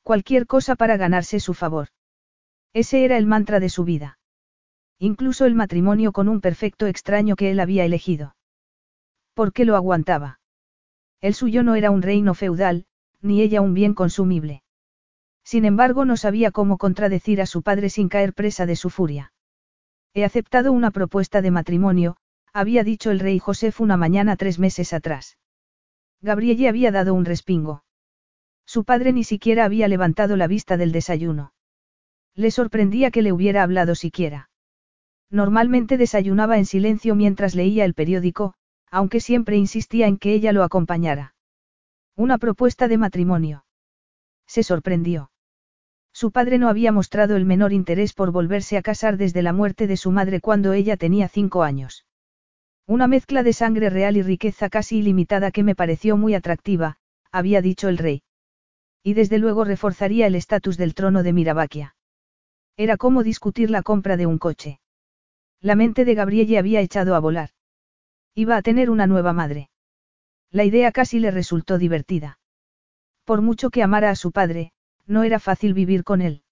Cualquier 0.03 0.47
cosa 0.47 0.77
para 0.77 0.97
ganarse 0.97 1.41
su 1.41 1.53
favor. 1.53 1.89
Ese 2.73 3.05
era 3.05 3.19
el 3.19 3.27
mantra 3.27 3.61
de 3.61 3.69
su 3.69 3.85
vida. 3.85 4.19
Incluso 4.99 5.45
el 5.45 5.55
matrimonio 5.55 6.13
con 6.13 6.29
un 6.29 6.41
perfecto 6.41 6.87
extraño 6.87 7.37
que 7.37 7.51
él 7.51 7.61
había 7.61 7.85
elegido. 7.85 8.37
¿Por 9.35 9.53
qué 9.53 9.65
lo 9.65 9.77
aguantaba? 9.77 10.41
El 11.21 11.35
suyo 11.35 11.63
no 11.63 11.75
era 11.75 11.91
un 11.91 12.03
reino 12.03 12.35
feudal, 12.35 12.87
ni 13.21 13.43
ella 13.43 13.61
un 13.61 13.75
bien 13.75 13.95
consumible. 13.95 14.63
Sin 15.45 15.65
embargo, 15.65 16.05
no 16.05 16.17
sabía 16.17 16.53
cómo 16.53 16.79
contradecir 16.79 17.41
a 17.41 17.47
su 17.47 17.63
padre 17.63 17.91
sin 17.91 18.09
caer 18.09 18.33
presa 18.33 18.67
de 18.67 18.77
su 18.77 18.91
furia. 18.91 19.33
He 20.15 20.25
aceptado 20.25 20.73
una 20.73 20.91
propuesta 20.91 21.43
de 21.43 21.51
matrimonio, 21.51 22.17
había 22.53 22.85
dicho 22.85 23.11
el 23.11 23.21
rey 23.21 23.39
Josef 23.39 23.81
una 23.81 23.97
mañana 23.97 24.37
tres 24.37 24.59
meses 24.59 24.93
atrás. 24.93 25.39
Gabrielle 26.21 26.69
había 26.69 26.93
dado 26.93 27.15
un 27.15 27.25
respingo. 27.25 27.85
Su 28.65 28.85
padre 28.85 29.13
ni 29.13 29.25
siquiera 29.25 29.65
había 29.65 29.89
levantado 29.89 30.37
la 30.37 30.47
vista 30.47 30.77
del 30.77 30.93
desayuno. 30.93 31.53
Le 32.35 32.51
sorprendía 32.51 33.11
que 33.11 33.23
le 33.23 33.33
hubiera 33.33 33.63
hablado 33.63 33.95
siquiera. 33.95 34.51
Normalmente 35.31 35.97
desayunaba 35.97 36.59
en 36.59 36.67
silencio 36.67 37.15
mientras 37.15 37.55
leía 37.55 37.85
el 37.85 37.95
periódico, 37.95 38.55
aunque 38.91 39.21
siempre 39.21 39.57
insistía 39.57 40.07
en 40.07 40.19
que 40.19 40.35
ella 40.35 40.53
lo 40.53 40.63
acompañara. 40.63 41.35
Una 42.15 42.39
propuesta 42.39 42.89
de 42.89 42.99
matrimonio. 42.99 43.65
Se 44.47 44.63
sorprendió. 44.63 45.31
Su 46.13 46.31
padre 46.31 46.59
no 46.59 46.69
había 46.69 46.93
mostrado 46.93 47.37
el 47.37 47.47
menor 47.47 47.73
interés 47.73 48.13
por 48.13 48.31
volverse 48.31 48.77
a 48.77 48.83
casar 48.83 49.17
desde 49.17 49.41
la 49.41 49.55
muerte 49.55 49.87
de 49.87 49.97
su 49.97 50.11
madre 50.11 50.41
cuando 50.41 50.75
ella 50.75 50.99
tenía 50.99 51.29
cinco 51.29 51.63
años. 51.63 52.05
Una 52.87 53.07
mezcla 53.07 53.43
de 53.43 53.53
sangre 53.53 53.91
real 53.91 54.17
y 54.17 54.23
riqueza 54.23 54.69
casi 54.69 54.99
ilimitada 54.99 55.51
que 55.51 55.63
me 55.63 55.75
pareció 55.75 56.17
muy 56.17 56.35
atractiva, 56.35 56.97
había 57.31 57.63
dicho 57.63 57.89
el 57.89 57.99
rey. 57.99 58.23
Y 59.03 59.15
desde 59.15 59.39
luego 59.39 59.65
reforzaría 59.65 60.27
el 60.27 60.35
estatus 60.35 60.77
del 60.77 60.95
trono 60.95 61.23
de 61.23 61.33
Mirabaquia. 61.33 61.97
Era 62.77 62.97
como 62.97 63.23
discutir 63.23 63.71
la 63.71 63.83
compra 63.83 64.17
de 64.17 64.27
un 64.27 64.39
coche. 64.39 64.81
La 65.61 65.77
mente 65.77 66.05
de 66.05 66.15
Gabrielle 66.15 66.59
había 66.59 66.81
echado 66.81 67.15
a 67.15 67.21
volar. 67.21 67.51
Iba 68.35 68.57
a 68.57 68.63
tener 68.63 68.91
una 68.91 69.07
nueva 69.07 69.33
madre. 69.33 69.71
La 70.51 70.65
idea 70.65 70.91
casi 70.91 71.21
le 71.21 71.31
resultó 71.31 71.79
divertida. 71.79 72.39
Por 73.25 73.43
mucho 73.43 73.71
que 73.71 73.83
amara 73.83 74.11
a 74.11 74.17
su 74.17 74.33
padre, 74.33 74.73
no 75.07 75.23
era 75.23 75.39
fácil 75.39 75.75
vivir 75.75 76.03
con 76.03 76.21
él. 76.21 76.43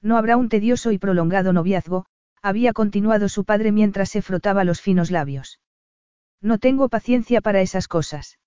No 0.00 0.16
habrá 0.16 0.36
un 0.36 0.48
tedioso 0.48 0.92
y 0.92 0.98
prolongado 0.98 1.52
noviazgo, 1.52 2.06
había 2.42 2.72
continuado 2.72 3.28
su 3.28 3.44
padre 3.44 3.72
mientras 3.72 4.10
se 4.10 4.22
frotaba 4.22 4.64
los 4.64 4.80
finos 4.80 5.10
labios. 5.10 5.60
No 6.40 6.58
tengo 6.58 6.88
paciencia 6.88 7.40
para 7.40 7.60
esas 7.60 7.88
cosas. 7.88 8.38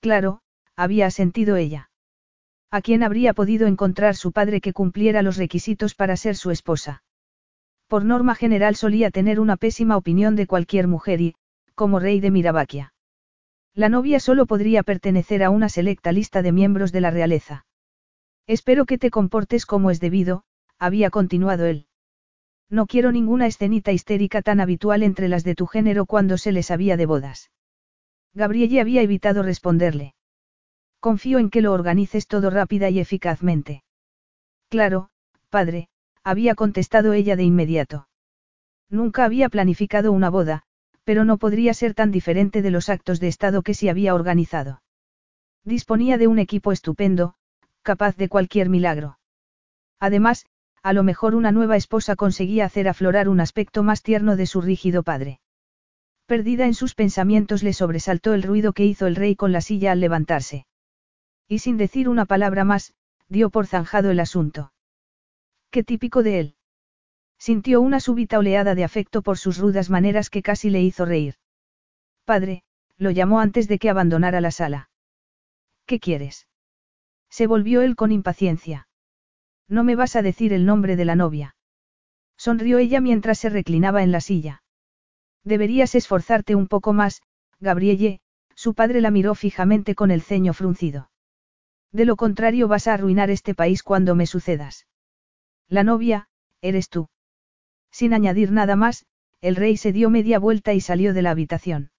Claro, 0.00 0.40
había 0.76 1.10
sentido 1.10 1.56
ella. 1.56 1.90
¿A 2.70 2.80
quién 2.80 3.02
habría 3.02 3.34
podido 3.34 3.66
encontrar 3.66 4.16
su 4.16 4.32
padre 4.32 4.60
que 4.60 4.72
cumpliera 4.72 5.22
los 5.22 5.36
requisitos 5.36 5.94
para 5.94 6.16
ser 6.16 6.36
su 6.36 6.50
esposa? 6.50 7.02
Por 7.86 8.04
norma 8.04 8.34
general 8.34 8.76
solía 8.76 9.10
tener 9.10 9.38
una 9.38 9.56
pésima 9.56 9.96
opinión 9.96 10.36
de 10.36 10.46
cualquier 10.46 10.88
mujer 10.88 11.20
y, 11.20 11.34
como 11.74 11.98
rey 11.98 12.20
de 12.20 12.30
Mirabaquia. 12.30 12.94
La 13.74 13.88
novia 13.88 14.20
solo 14.20 14.46
podría 14.46 14.82
pertenecer 14.82 15.42
a 15.42 15.50
una 15.50 15.68
selecta 15.68 16.12
lista 16.12 16.42
de 16.42 16.52
miembros 16.52 16.92
de 16.92 17.00
la 17.00 17.10
realeza. 17.10 17.66
Espero 18.46 18.86
que 18.86 18.98
te 18.98 19.10
comportes 19.10 19.66
como 19.66 19.90
es 19.90 20.00
debido, 20.00 20.44
había 20.78 21.10
continuado 21.10 21.66
él. 21.66 21.86
No 22.72 22.86
quiero 22.86 23.12
ninguna 23.12 23.46
escenita 23.46 23.92
histérica 23.92 24.40
tan 24.40 24.58
habitual 24.58 25.02
entre 25.02 25.28
las 25.28 25.44
de 25.44 25.54
tu 25.54 25.66
género 25.66 26.06
cuando 26.06 26.38
se 26.38 26.52
les 26.52 26.70
había 26.70 26.96
de 26.96 27.04
bodas. 27.04 27.50
Gabrielle 28.32 28.80
había 28.80 29.02
evitado 29.02 29.42
responderle. 29.42 30.14
Confío 30.98 31.38
en 31.38 31.50
que 31.50 31.60
lo 31.60 31.74
organices 31.74 32.26
todo 32.26 32.48
rápida 32.48 32.88
y 32.88 32.98
eficazmente. 32.98 33.84
Claro, 34.70 35.10
padre, 35.50 35.90
había 36.24 36.54
contestado 36.54 37.12
ella 37.12 37.36
de 37.36 37.42
inmediato. 37.44 38.08
Nunca 38.88 39.26
había 39.26 39.50
planificado 39.50 40.10
una 40.10 40.30
boda, 40.30 40.62
pero 41.04 41.26
no 41.26 41.36
podría 41.36 41.74
ser 41.74 41.92
tan 41.92 42.10
diferente 42.10 42.62
de 42.62 42.70
los 42.70 42.88
actos 42.88 43.20
de 43.20 43.28
Estado 43.28 43.60
que 43.60 43.74
se 43.74 43.90
había 43.90 44.14
organizado. 44.14 44.82
Disponía 45.62 46.16
de 46.16 46.26
un 46.26 46.38
equipo 46.38 46.72
estupendo, 46.72 47.34
capaz 47.82 48.16
de 48.16 48.30
cualquier 48.30 48.70
milagro. 48.70 49.18
Además, 50.00 50.46
a 50.82 50.92
lo 50.92 51.04
mejor 51.04 51.34
una 51.34 51.52
nueva 51.52 51.76
esposa 51.76 52.16
conseguía 52.16 52.64
hacer 52.64 52.88
aflorar 52.88 53.28
un 53.28 53.40
aspecto 53.40 53.82
más 53.82 54.02
tierno 54.02 54.36
de 54.36 54.46
su 54.46 54.60
rígido 54.60 55.02
padre. 55.02 55.40
Perdida 56.26 56.66
en 56.66 56.74
sus 56.74 56.94
pensamientos 56.94 57.62
le 57.62 57.72
sobresaltó 57.72 58.34
el 58.34 58.42
ruido 58.42 58.72
que 58.72 58.84
hizo 58.84 59.06
el 59.06 59.16
rey 59.16 59.36
con 59.36 59.52
la 59.52 59.60
silla 59.60 59.92
al 59.92 60.00
levantarse. 60.00 60.66
Y 61.46 61.60
sin 61.60 61.76
decir 61.76 62.08
una 62.08 62.24
palabra 62.24 62.64
más, 62.64 62.94
dio 63.28 63.50
por 63.50 63.66
zanjado 63.66 64.10
el 64.10 64.20
asunto. 64.20 64.72
Qué 65.70 65.84
típico 65.84 66.22
de 66.22 66.40
él. 66.40 66.54
Sintió 67.38 67.80
una 67.80 68.00
súbita 68.00 68.38
oleada 68.38 68.74
de 68.74 68.84
afecto 68.84 69.22
por 69.22 69.38
sus 69.38 69.58
rudas 69.58 69.90
maneras 69.90 70.30
que 70.30 70.42
casi 70.42 70.70
le 70.70 70.82
hizo 70.82 71.04
reír. 71.04 71.36
Padre, 72.24 72.62
lo 72.98 73.10
llamó 73.10 73.40
antes 73.40 73.68
de 73.68 73.78
que 73.78 73.90
abandonara 73.90 74.40
la 74.40 74.50
sala. 74.50 74.90
¿Qué 75.86 75.98
quieres? 75.98 76.46
Se 77.30 77.46
volvió 77.46 77.82
él 77.82 77.96
con 77.96 78.12
impaciencia. 78.12 78.86
No 79.72 79.84
me 79.84 79.96
vas 79.96 80.16
a 80.16 80.22
decir 80.22 80.52
el 80.52 80.66
nombre 80.66 80.96
de 80.96 81.06
la 81.06 81.16
novia. 81.16 81.56
Sonrió 82.36 82.76
ella 82.76 83.00
mientras 83.00 83.38
se 83.38 83.48
reclinaba 83.48 84.02
en 84.02 84.12
la 84.12 84.20
silla. 84.20 84.62
Deberías 85.44 85.94
esforzarte 85.94 86.54
un 86.54 86.68
poco 86.68 86.92
más, 86.92 87.22
Gabrielle, 87.58 88.20
su 88.54 88.74
padre 88.74 89.00
la 89.00 89.10
miró 89.10 89.34
fijamente 89.34 89.94
con 89.94 90.10
el 90.10 90.20
ceño 90.20 90.52
fruncido. 90.52 91.10
De 91.90 92.04
lo 92.04 92.16
contrario 92.16 92.68
vas 92.68 92.86
a 92.86 92.92
arruinar 92.92 93.30
este 93.30 93.54
país 93.54 93.82
cuando 93.82 94.14
me 94.14 94.26
sucedas. 94.26 94.86
La 95.70 95.84
novia, 95.84 96.28
eres 96.60 96.90
tú. 96.90 97.08
Sin 97.90 98.12
añadir 98.12 98.52
nada 98.52 98.76
más, 98.76 99.06
el 99.40 99.56
rey 99.56 99.78
se 99.78 99.90
dio 99.90 100.10
media 100.10 100.38
vuelta 100.38 100.74
y 100.74 100.82
salió 100.82 101.14
de 101.14 101.22
la 101.22 101.30
habitación. 101.30 101.92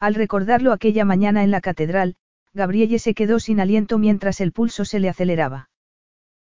Al 0.00 0.16
recordarlo 0.16 0.72
aquella 0.72 1.04
mañana 1.04 1.44
en 1.44 1.52
la 1.52 1.60
catedral, 1.60 2.16
Gabrielle 2.54 2.98
se 2.98 3.14
quedó 3.14 3.38
sin 3.38 3.60
aliento 3.60 3.98
mientras 3.98 4.40
el 4.40 4.50
pulso 4.50 4.84
se 4.84 4.98
le 4.98 5.08
aceleraba. 5.08 5.70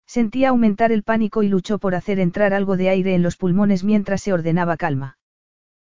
Sentía 0.06 0.50
aumentar 0.50 0.92
el 0.92 1.02
pánico 1.02 1.42
y 1.42 1.48
luchó 1.48 1.78
por 1.78 1.94
hacer 1.94 2.18
entrar 2.20 2.54
algo 2.54 2.76
de 2.76 2.88
aire 2.88 3.14
en 3.14 3.22
los 3.22 3.36
pulmones 3.36 3.84
mientras 3.84 4.22
se 4.22 4.32
ordenaba 4.32 4.76
calma. 4.76 5.18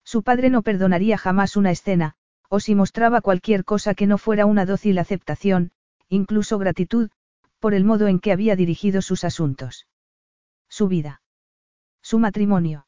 Su 0.04 0.22
padre 0.22 0.50
no 0.50 0.62
perdonaría 0.62 1.16
jamás 1.16 1.56
una 1.56 1.70
escena, 1.70 2.14
o 2.48 2.58
si 2.58 2.74
mostraba 2.74 3.20
cualquier 3.20 3.64
cosa 3.64 3.94
que 3.94 4.06
no 4.06 4.18
fuera 4.18 4.46
una 4.46 4.66
dócil 4.66 4.98
aceptación, 4.98 5.70
incluso 6.08 6.58
gratitud, 6.58 7.10
por 7.60 7.74
el 7.74 7.84
modo 7.84 8.08
en 8.08 8.18
que 8.18 8.32
había 8.32 8.56
dirigido 8.56 9.02
sus 9.02 9.22
asuntos. 9.22 9.86
Su 10.68 10.88
vida. 10.88 11.22
Su 12.02 12.18
matrimonio. 12.18 12.86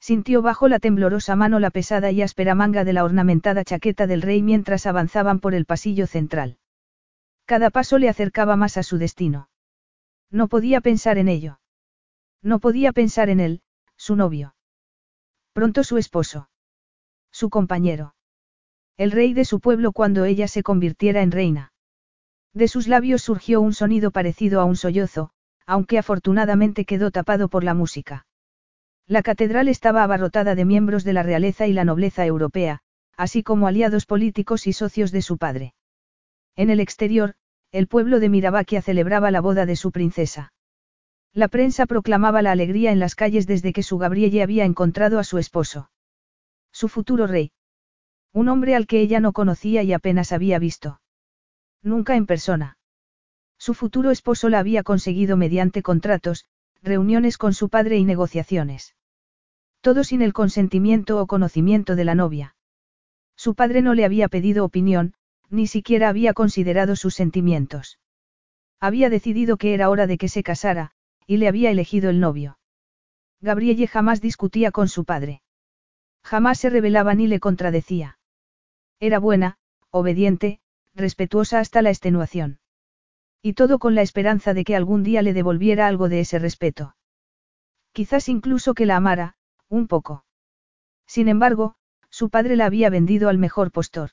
Sintió 0.00 0.42
bajo 0.42 0.66
la 0.66 0.80
temblorosa 0.80 1.36
mano 1.36 1.60
la 1.60 1.70
pesada 1.70 2.10
y 2.10 2.22
áspera 2.22 2.56
manga 2.56 2.82
de 2.82 2.92
la 2.92 3.04
ornamentada 3.04 3.62
chaqueta 3.62 4.08
del 4.08 4.22
rey 4.22 4.42
mientras 4.42 4.86
avanzaban 4.86 5.38
por 5.38 5.54
el 5.54 5.64
pasillo 5.64 6.08
central. 6.08 6.58
Cada 7.44 7.70
paso 7.70 7.98
le 7.98 8.08
acercaba 8.08 8.56
más 8.56 8.76
a 8.78 8.82
su 8.82 8.98
destino. 8.98 9.48
No 10.32 10.48
podía 10.48 10.80
pensar 10.80 11.18
en 11.18 11.28
ello. 11.28 11.60
No 12.42 12.58
podía 12.58 12.92
pensar 12.92 13.28
en 13.28 13.38
él, 13.38 13.62
su 13.96 14.16
novio. 14.16 14.56
Pronto 15.52 15.84
su 15.84 15.98
esposo. 15.98 16.48
Su 17.30 17.50
compañero. 17.50 18.14
El 18.96 19.12
rey 19.12 19.34
de 19.34 19.44
su 19.44 19.60
pueblo 19.60 19.92
cuando 19.92 20.24
ella 20.24 20.48
se 20.48 20.62
convirtiera 20.62 21.22
en 21.22 21.32
reina. 21.32 21.72
De 22.54 22.66
sus 22.66 22.88
labios 22.88 23.22
surgió 23.22 23.60
un 23.60 23.74
sonido 23.74 24.10
parecido 24.10 24.60
a 24.60 24.64
un 24.64 24.76
sollozo, 24.76 25.30
aunque 25.66 25.98
afortunadamente 25.98 26.86
quedó 26.86 27.10
tapado 27.10 27.48
por 27.48 27.62
la 27.62 27.74
música. 27.74 28.26
La 29.06 29.22
catedral 29.22 29.68
estaba 29.68 30.02
abarrotada 30.02 30.54
de 30.54 30.64
miembros 30.64 31.04
de 31.04 31.12
la 31.12 31.22
realeza 31.22 31.66
y 31.66 31.74
la 31.74 31.84
nobleza 31.84 32.24
europea, 32.24 32.80
así 33.16 33.42
como 33.42 33.66
aliados 33.66 34.06
políticos 34.06 34.66
y 34.66 34.72
socios 34.72 35.12
de 35.12 35.20
su 35.20 35.36
padre. 35.36 35.74
En 36.56 36.70
el 36.70 36.80
exterior, 36.80 37.34
el 37.72 37.88
pueblo 37.88 38.20
de 38.20 38.28
Mirabaquia 38.28 38.82
celebraba 38.82 39.30
la 39.30 39.40
boda 39.40 39.64
de 39.64 39.76
su 39.76 39.92
princesa. 39.92 40.52
La 41.32 41.48
prensa 41.48 41.86
proclamaba 41.86 42.42
la 42.42 42.52
alegría 42.52 42.92
en 42.92 42.98
las 42.98 43.14
calles 43.14 43.46
desde 43.46 43.72
que 43.72 43.82
su 43.82 43.96
Gabrielle 43.96 44.42
había 44.42 44.66
encontrado 44.66 45.18
a 45.18 45.24
su 45.24 45.38
esposo. 45.38 45.90
Su 46.70 46.88
futuro 46.88 47.26
rey. 47.26 47.52
Un 48.34 48.48
hombre 48.48 48.74
al 48.74 48.86
que 48.86 49.00
ella 49.00 49.20
no 49.20 49.32
conocía 49.32 49.82
y 49.82 49.94
apenas 49.94 50.32
había 50.32 50.58
visto. 50.58 51.00
Nunca 51.82 52.16
en 52.16 52.26
persona. 52.26 52.76
Su 53.58 53.72
futuro 53.72 54.10
esposo 54.10 54.50
la 54.50 54.58
había 54.58 54.82
conseguido 54.82 55.38
mediante 55.38 55.82
contratos, 55.82 56.44
reuniones 56.82 57.38
con 57.38 57.54
su 57.54 57.70
padre 57.70 57.96
y 57.96 58.04
negociaciones. 58.04 58.94
Todo 59.80 60.04
sin 60.04 60.20
el 60.20 60.34
consentimiento 60.34 61.20
o 61.20 61.26
conocimiento 61.26 61.96
de 61.96 62.04
la 62.04 62.14
novia. 62.14 62.56
Su 63.36 63.54
padre 63.54 63.80
no 63.80 63.94
le 63.94 64.04
había 64.04 64.28
pedido 64.28 64.64
opinión, 64.64 65.14
ni 65.52 65.66
siquiera 65.66 66.08
había 66.08 66.32
considerado 66.32 66.96
sus 66.96 67.14
sentimientos. 67.14 67.98
Había 68.80 69.10
decidido 69.10 69.58
que 69.58 69.74
era 69.74 69.90
hora 69.90 70.06
de 70.06 70.16
que 70.16 70.28
se 70.28 70.42
casara, 70.42 70.92
y 71.26 71.36
le 71.36 71.46
había 71.46 71.70
elegido 71.70 72.08
el 72.08 72.20
novio. 72.20 72.58
Gabrielle 73.40 73.86
jamás 73.86 74.22
discutía 74.22 74.70
con 74.70 74.88
su 74.88 75.04
padre. 75.04 75.42
Jamás 76.24 76.58
se 76.58 76.70
rebelaba 76.70 77.14
ni 77.14 77.26
le 77.26 77.38
contradecía. 77.38 78.18
Era 78.98 79.18
buena, 79.18 79.58
obediente, 79.90 80.60
respetuosa 80.94 81.60
hasta 81.60 81.82
la 81.82 81.90
extenuación. 81.90 82.60
Y 83.42 83.52
todo 83.52 83.78
con 83.78 83.94
la 83.94 84.02
esperanza 84.02 84.54
de 84.54 84.64
que 84.64 84.74
algún 84.74 85.02
día 85.02 85.20
le 85.20 85.34
devolviera 85.34 85.86
algo 85.86 86.08
de 86.08 86.20
ese 86.20 86.38
respeto. 86.38 86.96
Quizás 87.92 88.30
incluso 88.30 88.72
que 88.72 88.86
la 88.86 88.96
amara, 88.96 89.36
un 89.68 89.86
poco. 89.86 90.24
Sin 91.06 91.28
embargo, 91.28 91.74
su 92.08 92.30
padre 92.30 92.56
la 92.56 92.64
había 92.64 92.88
vendido 92.88 93.28
al 93.28 93.36
mejor 93.36 93.70
postor. 93.70 94.12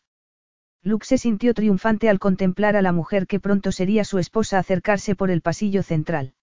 Luke 0.84 1.06
se 1.06 1.18
sintió 1.18 1.54
triunfante 1.54 2.10
al 2.10 2.20
contemplar 2.20 2.76
a 2.76 2.82
la 2.82 2.92
mujer 2.92 3.28
que 3.28 3.40
pronto 3.40 3.72
sería 3.72 4.06
su 4.06 4.18
esposa 4.18 4.60
acercarse 4.60 5.16
por 5.16 5.30
el 5.30 5.42
pasillo 5.42 5.84
central. 5.84 6.34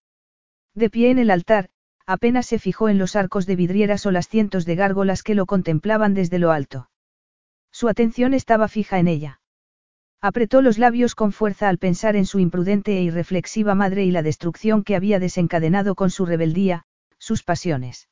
De 0.75 0.90
pie 0.90 1.11
en 1.11 1.19
el 1.19 1.31
altar, 1.31 1.71
apenas 2.07 2.47
se 2.47 2.59
fijó 2.59 2.88
en 2.88 2.99
los 2.99 3.16
arcos 3.16 3.47
de 3.47 3.57
vidrieras 3.57 4.05
o 4.05 4.11
las 4.11 4.28
cientos 4.28 4.66
de 4.66 4.76
gárgolas 4.76 5.23
que 5.23 5.35
lo 5.35 5.47
contemplaban 5.47 6.14
desde 6.14 6.38
lo 6.38 6.52
alto. 6.52 6.90
Su 7.73 7.88
atención 7.88 8.35
estaba 8.35 8.69
fija 8.69 8.99
en 8.99 9.09
ella. 9.09 9.40
Apretó 10.21 10.62
los 10.62 10.78
labios 10.78 11.14
con 11.14 11.33
fuerza 11.33 11.69
al 11.69 11.78
pensar 11.78 12.16
en 12.16 12.26
su 12.26 12.38
imprudente 12.38 12.99
e 12.99 13.02
irreflexiva 13.02 13.75
madre 13.75 14.05
y 14.05 14.11
la 14.11 14.23
destrucción 14.23 14.83
que 14.83 14.97
había 14.97 15.19
desencadenado 15.19 15.95
con 15.95 16.11
su 16.11 16.26
rebeldía, 16.26 16.85
sus 17.19 17.43
pasiones. 17.43 18.09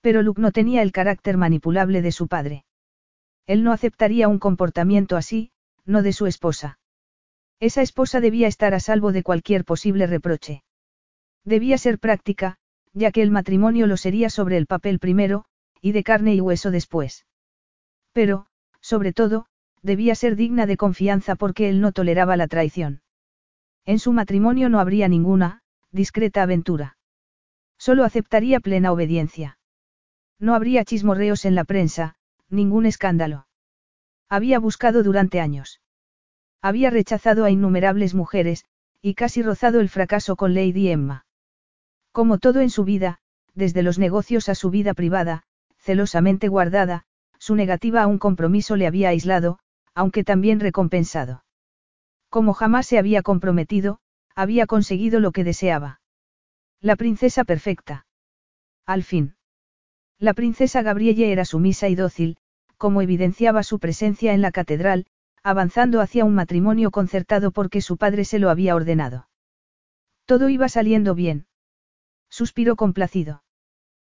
Pero 0.00 0.22
Luke 0.22 0.40
no 0.40 0.52
tenía 0.52 0.82
el 0.82 0.92
carácter 0.92 1.36
manipulable 1.36 2.02
de 2.02 2.12
su 2.12 2.28
padre. 2.28 2.64
Él 3.46 3.64
no 3.64 3.72
aceptaría 3.72 4.28
un 4.28 4.38
comportamiento 4.38 5.16
así, 5.16 5.50
no 5.84 6.02
de 6.02 6.12
su 6.12 6.26
esposa. 6.26 6.78
Esa 7.60 7.82
esposa 7.82 8.20
debía 8.20 8.48
estar 8.48 8.74
a 8.74 8.80
salvo 8.80 9.12
de 9.12 9.22
cualquier 9.22 9.64
posible 9.64 10.06
reproche. 10.06 10.62
Debía 11.44 11.78
ser 11.78 11.98
práctica, 11.98 12.58
ya 12.92 13.10
que 13.10 13.22
el 13.22 13.30
matrimonio 13.30 13.86
lo 13.86 13.96
sería 13.96 14.30
sobre 14.30 14.56
el 14.56 14.66
papel 14.66 14.98
primero, 14.98 15.44
y 15.80 15.92
de 15.92 16.04
carne 16.04 16.34
y 16.34 16.40
hueso 16.40 16.70
después. 16.70 17.26
Pero, 18.12 18.46
sobre 18.80 19.12
todo, 19.12 19.46
debía 19.82 20.14
ser 20.14 20.36
digna 20.36 20.66
de 20.66 20.76
confianza 20.76 21.34
porque 21.34 21.68
él 21.68 21.80
no 21.80 21.92
toleraba 21.92 22.36
la 22.36 22.46
traición. 22.46 23.02
En 23.84 23.98
su 23.98 24.12
matrimonio 24.12 24.68
no 24.68 24.78
habría 24.78 25.08
ninguna, 25.08 25.62
discreta 25.90 26.42
aventura. 26.42 26.96
Solo 27.78 28.04
aceptaría 28.04 28.60
plena 28.60 28.92
obediencia. 28.92 29.58
No 30.38 30.54
habría 30.54 30.84
chismorreos 30.84 31.44
en 31.44 31.56
la 31.56 31.64
prensa, 31.64 32.14
ningún 32.52 32.86
escándalo. 32.86 33.46
Había 34.28 34.58
buscado 34.58 35.02
durante 35.02 35.40
años. 35.40 35.80
Había 36.60 36.90
rechazado 36.90 37.44
a 37.44 37.50
innumerables 37.50 38.14
mujeres, 38.14 38.64
y 39.00 39.14
casi 39.14 39.42
rozado 39.42 39.80
el 39.80 39.88
fracaso 39.88 40.36
con 40.36 40.54
Lady 40.54 40.88
Emma. 40.88 41.26
Como 42.12 42.38
todo 42.38 42.60
en 42.60 42.70
su 42.70 42.84
vida, 42.84 43.18
desde 43.54 43.82
los 43.82 43.98
negocios 43.98 44.48
a 44.48 44.54
su 44.54 44.70
vida 44.70 44.94
privada, 44.94 45.42
celosamente 45.78 46.48
guardada, 46.48 47.04
su 47.38 47.56
negativa 47.56 48.02
a 48.02 48.06
un 48.06 48.18
compromiso 48.18 48.76
le 48.76 48.86
había 48.86 49.08
aislado, 49.08 49.58
aunque 49.94 50.22
también 50.22 50.60
recompensado. 50.60 51.44
Como 52.28 52.54
jamás 52.54 52.86
se 52.86 52.98
había 52.98 53.22
comprometido, 53.22 53.98
había 54.34 54.66
conseguido 54.66 55.20
lo 55.20 55.32
que 55.32 55.44
deseaba. 55.44 56.00
La 56.80 56.96
princesa 56.96 57.44
perfecta. 57.44 58.06
Al 58.86 59.02
fin. 59.02 59.34
La 60.18 60.34
princesa 60.34 60.82
Gabrielle 60.82 61.32
era 61.32 61.44
sumisa 61.44 61.88
y 61.88 61.94
dócil, 61.94 62.38
como 62.82 63.00
evidenciaba 63.00 63.62
su 63.62 63.78
presencia 63.78 64.34
en 64.34 64.40
la 64.40 64.50
catedral, 64.50 65.06
avanzando 65.44 66.00
hacia 66.00 66.24
un 66.24 66.34
matrimonio 66.34 66.90
concertado 66.90 67.52
porque 67.52 67.80
su 67.80 67.96
padre 67.96 68.24
se 68.24 68.40
lo 68.40 68.50
había 68.50 68.74
ordenado. 68.74 69.28
Todo 70.24 70.48
iba 70.48 70.68
saliendo 70.68 71.14
bien. 71.14 71.46
Suspiró 72.28 72.74
complacido. 72.74 73.44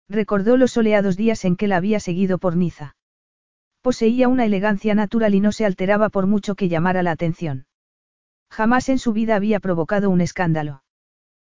Recordó 0.08 0.56
los 0.56 0.72
soleados 0.72 1.16
días 1.16 1.44
en 1.44 1.54
que 1.54 1.68
la 1.68 1.76
había 1.76 2.00
seguido 2.00 2.38
por 2.38 2.56
Niza. 2.56 2.96
Poseía 3.82 4.26
una 4.26 4.44
elegancia 4.44 4.96
natural 4.96 5.36
y 5.36 5.40
no 5.40 5.52
se 5.52 5.64
alteraba 5.64 6.08
por 6.08 6.26
mucho 6.26 6.56
que 6.56 6.68
llamara 6.68 7.04
la 7.04 7.12
atención. 7.12 7.66
Jamás 8.50 8.88
en 8.88 8.98
su 8.98 9.12
vida 9.12 9.36
había 9.36 9.60
provocado 9.60 10.10
un 10.10 10.20
escándalo. 10.20 10.82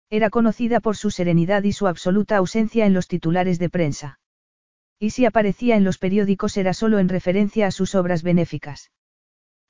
Era 0.09 0.29
conocida 0.29 0.79
por 0.79 0.95
su 0.95 1.11
serenidad 1.11 1.63
y 1.63 1.73
su 1.73 1.87
absoluta 1.87 2.37
ausencia 2.37 2.85
en 2.85 2.93
los 2.93 3.09
titulares 3.09 3.59
de 3.59 3.69
prensa. 3.69 4.20
Y 5.01 5.09
si 5.09 5.25
aparecía 5.25 5.77
en 5.77 5.83
los 5.83 5.97
periódicos 5.97 6.55
era 6.57 6.75
solo 6.75 6.99
en 6.99 7.09
referencia 7.09 7.65
a 7.65 7.71
sus 7.71 7.95
obras 7.95 8.21
benéficas. 8.21 8.91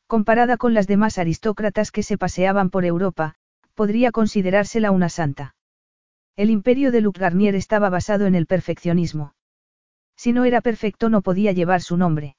Comparada 0.06 0.58
con 0.58 0.74
las 0.74 0.88
demás 0.88 1.18
aristócratas 1.18 1.90
que 1.90 2.04
se 2.04 2.18
paseaban 2.18 2.70
por 2.70 2.84
Europa, 2.84 3.36
podría 3.74 4.12
considerársela 4.12 4.92
una 4.92 5.08
santa. 5.08 5.56
El 6.36 6.50
imperio 6.50 6.92
de 6.92 7.00
Luc 7.00 7.18
Garnier 7.18 7.56
estaba 7.56 7.90
basado 7.90 8.26
en 8.26 8.36
el 8.36 8.46
perfeccionismo. 8.46 9.34
Si 10.18 10.34
no 10.34 10.44
era 10.44 10.60
perfecto 10.60 11.08
no 11.08 11.22
podía 11.22 11.54
llevar 11.54 11.82
su 11.82 11.96
nombre. 11.96 12.36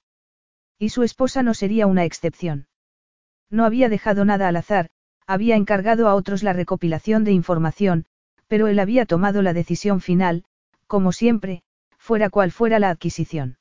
Y 0.78 0.90
su 0.90 1.02
esposa 1.02 1.42
no 1.42 1.54
sería 1.54 1.86
una 1.86 2.04
excepción. 2.04 2.66
No 3.48 3.64
había 3.64 3.88
dejado 3.88 4.26
nada 4.26 4.48
al 4.48 4.56
azar, 4.56 4.90
había 5.26 5.56
encargado 5.56 6.08
a 6.08 6.14
otros 6.14 6.42
la 6.42 6.52
recopilación 6.52 7.24
de 7.24 7.32
información, 7.32 8.04
pero 8.48 8.66
él 8.68 8.78
había 8.78 9.06
tomado 9.06 9.40
la 9.40 9.54
decisión 9.54 10.02
final, 10.02 10.44
como 10.86 11.12
siempre, 11.12 11.62
fuera 12.02 12.30
cual 12.30 12.50
fuera 12.50 12.80
la 12.80 12.90
adquisición. 12.90 13.58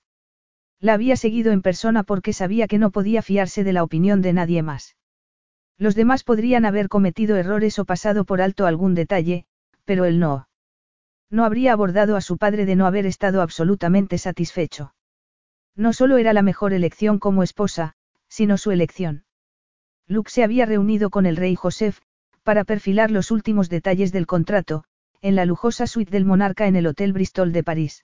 La 0.80 0.96
había 0.96 1.16
seguido 1.16 1.52
en 1.52 1.62
persona 1.62 2.02
porque 2.02 2.34
sabía 2.34 2.68
que 2.68 2.80
no 2.80 2.90
podía 2.90 3.22
fiarse 3.22 3.64
de 3.64 3.72
la 3.72 3.84
opinión 3.84 4.24
de 4.24 4.34
nadie 4.34 4.64
más. 4.64 4.96
Los 5.78 5.94
demás 5.94 6.24
podrían 6.24 6.66
haber 6.66 6.90
cometido 6.90 7.38
errores 7.38 7.78
o 7.78 7.86
pasado 7.86 8.26
por 8.26 8.42
alto 8.42 8.66
algún 8.66 8.96
detalle, 8.96 9.46
pero 9.86 10.06
él 10.06 10.20
no. 10.20 10.50
No 11.30 11.46
habría 11.46 11.72
abordado 11.72 12.16
a 12.16 12.22
su 12.22 12.38
padre 12.38 12.66
de 12.66 12.76
no 12.76 12.88
haber 12.88 13.06
estado 13.06 13.44
absolutamente 13.44 14.18
satisfecho. 14.18 14.96
No 15.76 15.94
solo 15.94 16.18
era 16.18 16.34
la 16.34 16.42
mejor 16.42 16.74
elección 16.74 17.20
como 17.20 17.44
esposa, 17.44 17.94
sino 18.28 18.58
su 18.58 18.72
elección. 18.72 19.24
Luke 20.08 20.32
se 20.32 20.44
había 20.44 20.66
reunido 20.66 21.12
con 21.12 21.28
el 21.28 21.36
rey 21.38 21.56
Joseph, 21.56 22.00
para 22.42 22.64
perfilar 22.64 23.12
los 23.12 23.30
últimos 23.30 23.70
detalles 23.70 24.12
del 24.12 24.26
contrato, 24.26 24.84
en 25.22 25.36
la 25.36 25.46
lujosa 25.46 25.86
suite 25.86 26.10
del 26.10 26.26
monarca 26.26 26.66
en 26.66 26.76
el 26.76 26.88
Hotel 26.88 27.14
Bristol 27.14 27.52
de 27.52 27.64
París. 27.64 28.04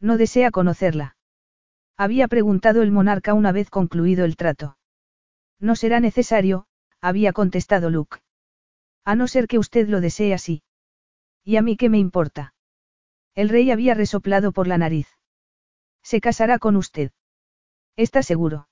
No 0.00 0.16
desea 0.16 0.50
conocerla. 0.50 1.16
Había 1.96 2.28
preguntado 2.28 2.82
el 2.82 2.90
monarca 2.90 3.34
una 3.34 3.52
vez 3.52 3.70
concluido 3.70 4.24
el 4.24 4.36
trato. 4.36 4.76
No 5.60 5.76
será 5.76 6.00
necesario, 6.00 6.66
había 7.00 7.32
contestado 7.32 7.90
Luke. 7.90 8.18
A 9.04 9.14
no 9.14 9.28
ser 9.28 9.46
que 9.46 9.58
usted 9.58 9.88
lo 9.88 10.00
desee 10.00 10.34
así. 10.34 10.62
¿Y 11.44 11.56
a 11.56 11.62
mí 11.62 11.76
qué 11.76 11.88
me 11.88 11.98
importa? 11.98 12.54
El 13.34 13.48
rey 13.48 13.70
había 13.70 13.94
resoplado 13.94 14.52
por 14.52 14.66
la 14.66 14.78
nariz. 14.78 15.08
Se 16.02 16.20
casará 16.20 16.58
con 16.58 16.76
usted. 16.76 17.12
¿Está 17.96 18.22
seguro? 18.22 18.68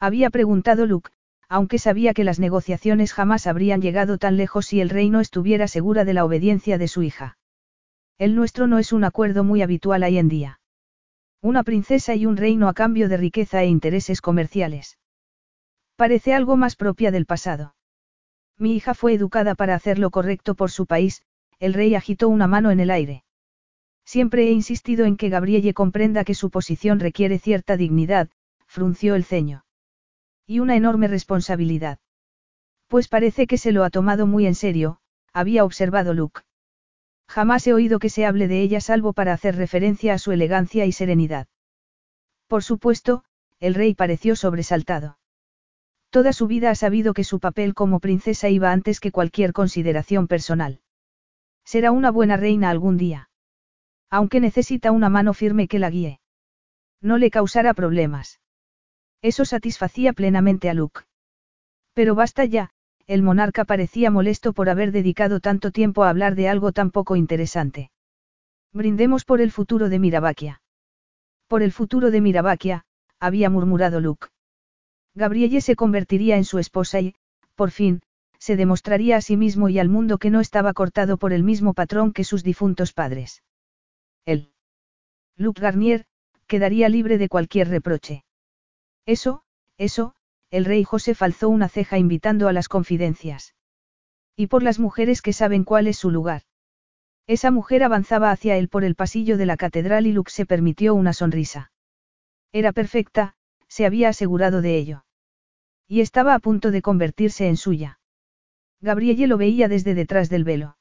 Había 0.00 0.30
preguntado 0.30 0.86
Luke, 0.86 1.10
aunque 1.48 1.78
sabía 1.78 2.14
que 2.14 2.24
las 2.24 2.38
negociaciones 2.38 3.12
jamás 3.12 3.46
habrían 3.46 3.80
llegado 3.80 4.18
tan 4.18 4.36
lejos 4.36 4.66
si 4.66 4.80
el 4.80 4.90
rey 4.90 5.08
no 5.10 5.20
estuviera 5.20 5.68
segura 5.68 6.04
de 6.04 6.14
la 6.14 6.24
obediencia 6.24 6.78
de 6.78 6.88
su 6.88 7.02
hija. 7.02 7.38
El 8.18 8.36
nuestro 8.36 8.68
no 8.68 8.78
es 8.78 8.92
un 8.92 9.02
acuerdo 9.02 9.42
muy 9.42 9.60
habitual 9.62 10.04
hoy 10.04 10.18
en 10.18 10.28
día. 10.28 10.60
Una 11.42 11.64
princesa 11.64 12.14
y 12.14 12.26
un 12.26 12.36
reino 12.36 12.68
a 12.68 12.74
cambio 12.74 13.08
de 13.08 13.16
riqueza 13.16 13.62
e 13.62 13.66
intereses 13.66 14.20
comerciales. 14.20 14.98
Parece 15.96 16.32
algo 16.32 16.56
más 16.56 16.76
propia 16.76 17.10
del 17.10 17.26
pasado. 17.26 17.74
Mi 18.56 18.76
hija 18.76 18.94
fue 18.94 19.14
educada 19.14 19.56
para 19.56 19.74
hacer 19.74 19.98
lo 19.98 20.10
correcto 20.10 20.54
por 20.54 20.70
su 20.70 20.86
país, 20.86 21.22
el 21.58 21.74
rey 21.74 21.96
agitó 21.96 22.28
una 22.28 22.46
mano 22.46 22.70
en 22.70 22.78
el 22.78 22.90
aire. 22.90 23.24
Siempre 24.04 24.48
he 24.48 24.52
insistido 24.52 25.06
en 25.06 25.16
que 25.16 25.28
Gabrielle 25.28 25.74
comprenda 25.74 26.24
que 26.24 26.34
su 26.34 26.50
posición 26.50 27.00
requiere 27.00 27.38
cierta 27.40 27.76
dignidad, 27.76 28.30
frunció 28.66 29.16
el 29.16 29.24
ceño. 29.24 29.64
Y 30.46 30.60
una 30.60 30.76
enorme 30.76 31.08
responsabilidad. 31.08 31.98
Pues 32.86 33.08
parece 33.08 33.48
que 33.48 33.58
se 33.58 33.72
lo 33.72 33.82
ha 33.82 33.90
tomado 33.90 34.26
muy 34.26 34.46
en 34.46 34.54
serio, 34.54 34.98
había 35.32 35.64
observado 35.64 36.14
Luke. 36.14 36.42
Jamás 37.28 37.66
he 37.66 37.72
oído 37.72 37.98
que 37.98 38.10
se 38.10 38.26
hable 38.26 38.48
de 38.48 38.60
ella 38.60 38.80
salvo 38.80 39.12
para 39.12 39.32
hacer 39.32 39.56
referencia 39.56 40.14
a 40.14 40.18
su 40.18 40.32
elegancia 40.32 40.86
y 40.86 40.92
serenidad. 40.92 41.48
Por 42.46 42.62
supuesto, 42.62 43.24
el 43.60 43.74
rey 43.74 43.94
pareció 43.94 44.36
sobresaltado. 44.36 45.18
Toda 46.10 46.32
su 46.32 46.46
vida 46.46 46.70
ha 46.70 46.74
sabido 46.74 47.14
que 47.14 47.24
su 47.24 47.40
papel 47.40 47.74
como 47.74 47.98
princesa 47.98 48.48
iba 48.48 48.70
antes 48.70 49.00
que 49.00 49.10
cualquier 49.10 49.52
consideración 49.52 50.28
personal. 50.28 50.80
Será 51.64 51.90
una 51.90 52.10
buena 52.10 52.36
reina 52.36 52.70
algún 52.70 52.96
día. 52.96 53.30
Aunque 54.10 54.38
necesita 54.38 54.92
una 54.92 55.08
mano 55.08 55.34
firme 55.34 55.66
que 55.66 55.78
la 55.78 55.90
guíe. 55.90 56.20
No 57.00 57.18
le 57.18 57.30
causará 57.30 57.74
problemas. 57.74 58.40
Eso 59.22 59.44
satisfacía 59.44 60.12
plenamente 60.12 60.68
a 60.68 60.74
Luke. 60.74 61.00
Pero 61.94 62.14
basta 62.14 62.44
ya, 62.44 62.73
el 63.06 63.22
monarca 63.22 63.64
parecía 63.64 64.10
molesto 64.10 64.52
por 64.52 64.68
haber 64.68 64.92
dedicado 64.92 65.40
tanto 65.40 65.70
tiempo 65.70 66.04
a 66.04 66.10
hablar 66.10 66.34
de 66.34 66.48
algo 66.48 66.72
tan 66.72 66.90
poco 66.90 67.16
interesante. 67.16 67.90
Brindemos 68.72 69.24
por 69.24 69.40
el 69.40 69.52
futuro 69.52 69.88
de 69.88 69.98
Mirabaquia. 69.98 70.62
Por 71.46 71.62
el 71.62 71.72
futuro 71.72 72.10
de 72.10 72.20
Mirabaquia, 72.20 72.84
había 73.20 73.50
murmurado 73.50 74.00
Luke. 74.00 74.28
Gabrielle 75.14 75.60
se 75.60 75.76
convertiría 75.76 76.36
en 76.36 76.44
su 76.44 76.58
esposa 76.58 77.00
y, 77.00 77.14
por 77.54 77.70
fin, 77.70 78.00
se 78.38 78.56
demostraría 78.56 79.16
a 79.16 79.20
sí 79.20 79.36
mismo 79.36 79.68
y 79.68 79.78
al 79.78 79.88
mundo 79.88 80.18
que 80.18 80.30
no 80.30 80.40
estaba 80.40 80.72
cortado 80.72 81.16
por 81.16 81.32
el 81.32 81.44
mismo 81.44 81.72
patrón 81.72 82.12
que 82.12 82.24
sus 82.24 82.42
difuntos 82.42 82.92
padres. 82.92 83.42
Él. 84.24 84.52
Luke 85.36 85.60
Garnier, 85.60 86.04
quedaría 86.46 86.88
libre 86.88 87.18
de 87.18 87.28
cualquier 87.28 87.68
reproche. 87.68 88.24
Eso, 89.06 89.42
eso, 89.78 90.14
el 90.54 90.64
rey 90.64 90.84
José 90.84 91.16
alzó 91.18 91.48
una 91.48 91.68
ceja 91.68 91.98
invitando 91.98 92.46
a 92.46 92.52
las 92.52 92.68
confidencias. 92.68 93.56
Y 94.36 94.46
por 94.46 94.62
las 94.62 94.78
mujeres 94.78 95.20
que 95.20 95.32
saben 95.32 95.64
cuál 95.64 95.88
es 95.88 95.98
su 95.98 96.12
lugar. 96.12 96.42
Esa 97.26 97.50
mujer 97.50 97.82
avanzaba 97.82 98.30
hacia 98.30 98.56
él 98.56 98.68
por 98.68 98.84
el 98.84 98.94
pasillo 98.94 99.36
de 99.36 99.46
la 99.46 99.56
catedral 99.56 100.06
y 100.06 100.12
Luke 100.12 100.30
se 100.30 100.46
permitió 100.46 100.94
una 100.94 101.12
sonrisa. 101.12 101.72
Era 102.52 102.70
perfecta, 102.72 103.34
se 103.66 103.84
había 103.84 104.10
asegurado 104.10 104.62
de 104.62 104.76
ello. 104.76 105.04
Y 105.88 106.02
estaba 106.02 106.34
a 106.34 106.38
punto 106.38 106.70
de 106.70 106.82
convertirse 106.82 107.48
en 107.48 107.56
suya. 107.56 107.98
Gabrielle 108.80 109.26
lo 109.26 109.38
veía 109.38 109.66
desde 109.66 109.94
detrás 109.94 110.30
del 110.30 110.44
velo. 110.44 110.78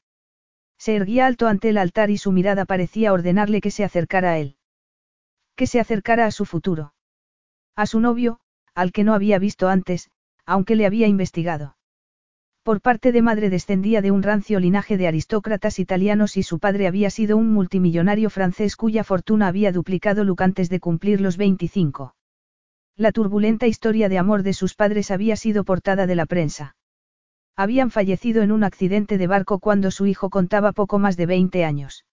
Se 0.77 0.95
erguía 0.95 1.25
alto 1.25 1.47
ante 1.47 1.69
el 1.69 1.79
altar 1.79 2.12
y 2.12 2.19
su 2.19 2.31
mirada 2.31 2.65
parecía 2.65 3.12
ordenarle 3.12 3.59
que 3.59 3.71
se 3.71 3.83
acercara 3.83 4.33
a 4.33 4.38
él. 4.38 4.55
Que 5.55 5.65
se 5.65 5.79
acercara 5.79 6.27
a 6.27 6.31
su 6.31 6.45
futuro. 6.45 6.93
A 7.75 7.88
su 7.88 7.99
novio, 7.99 8.39
al 8.75 8.91
que 8.91 9.03
no 9.03 9.13
había 9.13 9.39
visto 9.39 9.69
antes, 9.69 10.09
aunque 10.45 10.75
le 10.75 10.86
había 10.86 11.07
investigado. 11.07 11.75
Por 12.63 12.79
parte 12.79 13.12
de 13.12 13.21
madre 13.21 13.49
descendía 13.49 14.01
de 14.01 14.12
un 14.12 14.23
rancio 14.23 14.59
linaje 14.59 14.95
de 14.97 15.07
aristócratas 15.07 15.79
italianos 15.79 16.38
y 16.38 16.43
su 16.43 16.59
padre 16.59 16.88
había 16.88 17.09
sido 17.09 17.36
un 17.36 17.51
multimillonario 17.51 18.29
francés 18.29 18.77
cuya 18.77 19.03
fortuna 19.03 19.47
había 19.47 19.73
duplicado 19.73 20.23
Luke 20.23 20.43
antes 20.43 20.69
de 20.69 20.79
cumplir 20.79 21.19
los 21.19 21.36
25. 21.36 22.15
La 22.95 23.12
turbulenta 23.12 23.67
historia 23.67 24.07
de 24.07 24.17
amor 24.17 24.43
de 24.43 24.53
sus 24.53 24.75
padres 24.75 25.12
había 25.12 25.36
sido 25.36 25.65
portada 25.65 26.07
de 26.07 26.15
la 26.15 26.25
prensa. 26.25 26.77
Habían 27.57 27.91
fallecido 27.91 28.41
en 28.43 28.51
un 28.51 28.63
accidente 28.63 29.17
de 29.17 29.27
barco 29.27 29.59
cuando 29.59 29.91
su 29.91 30.05
hijo 30.05 30.29
contaba 30.29 30.71
poco 30.71 30.99
más 30.99 31.17
de 31.17 31.25
20 31.25 31.65
años. 31.65 32.05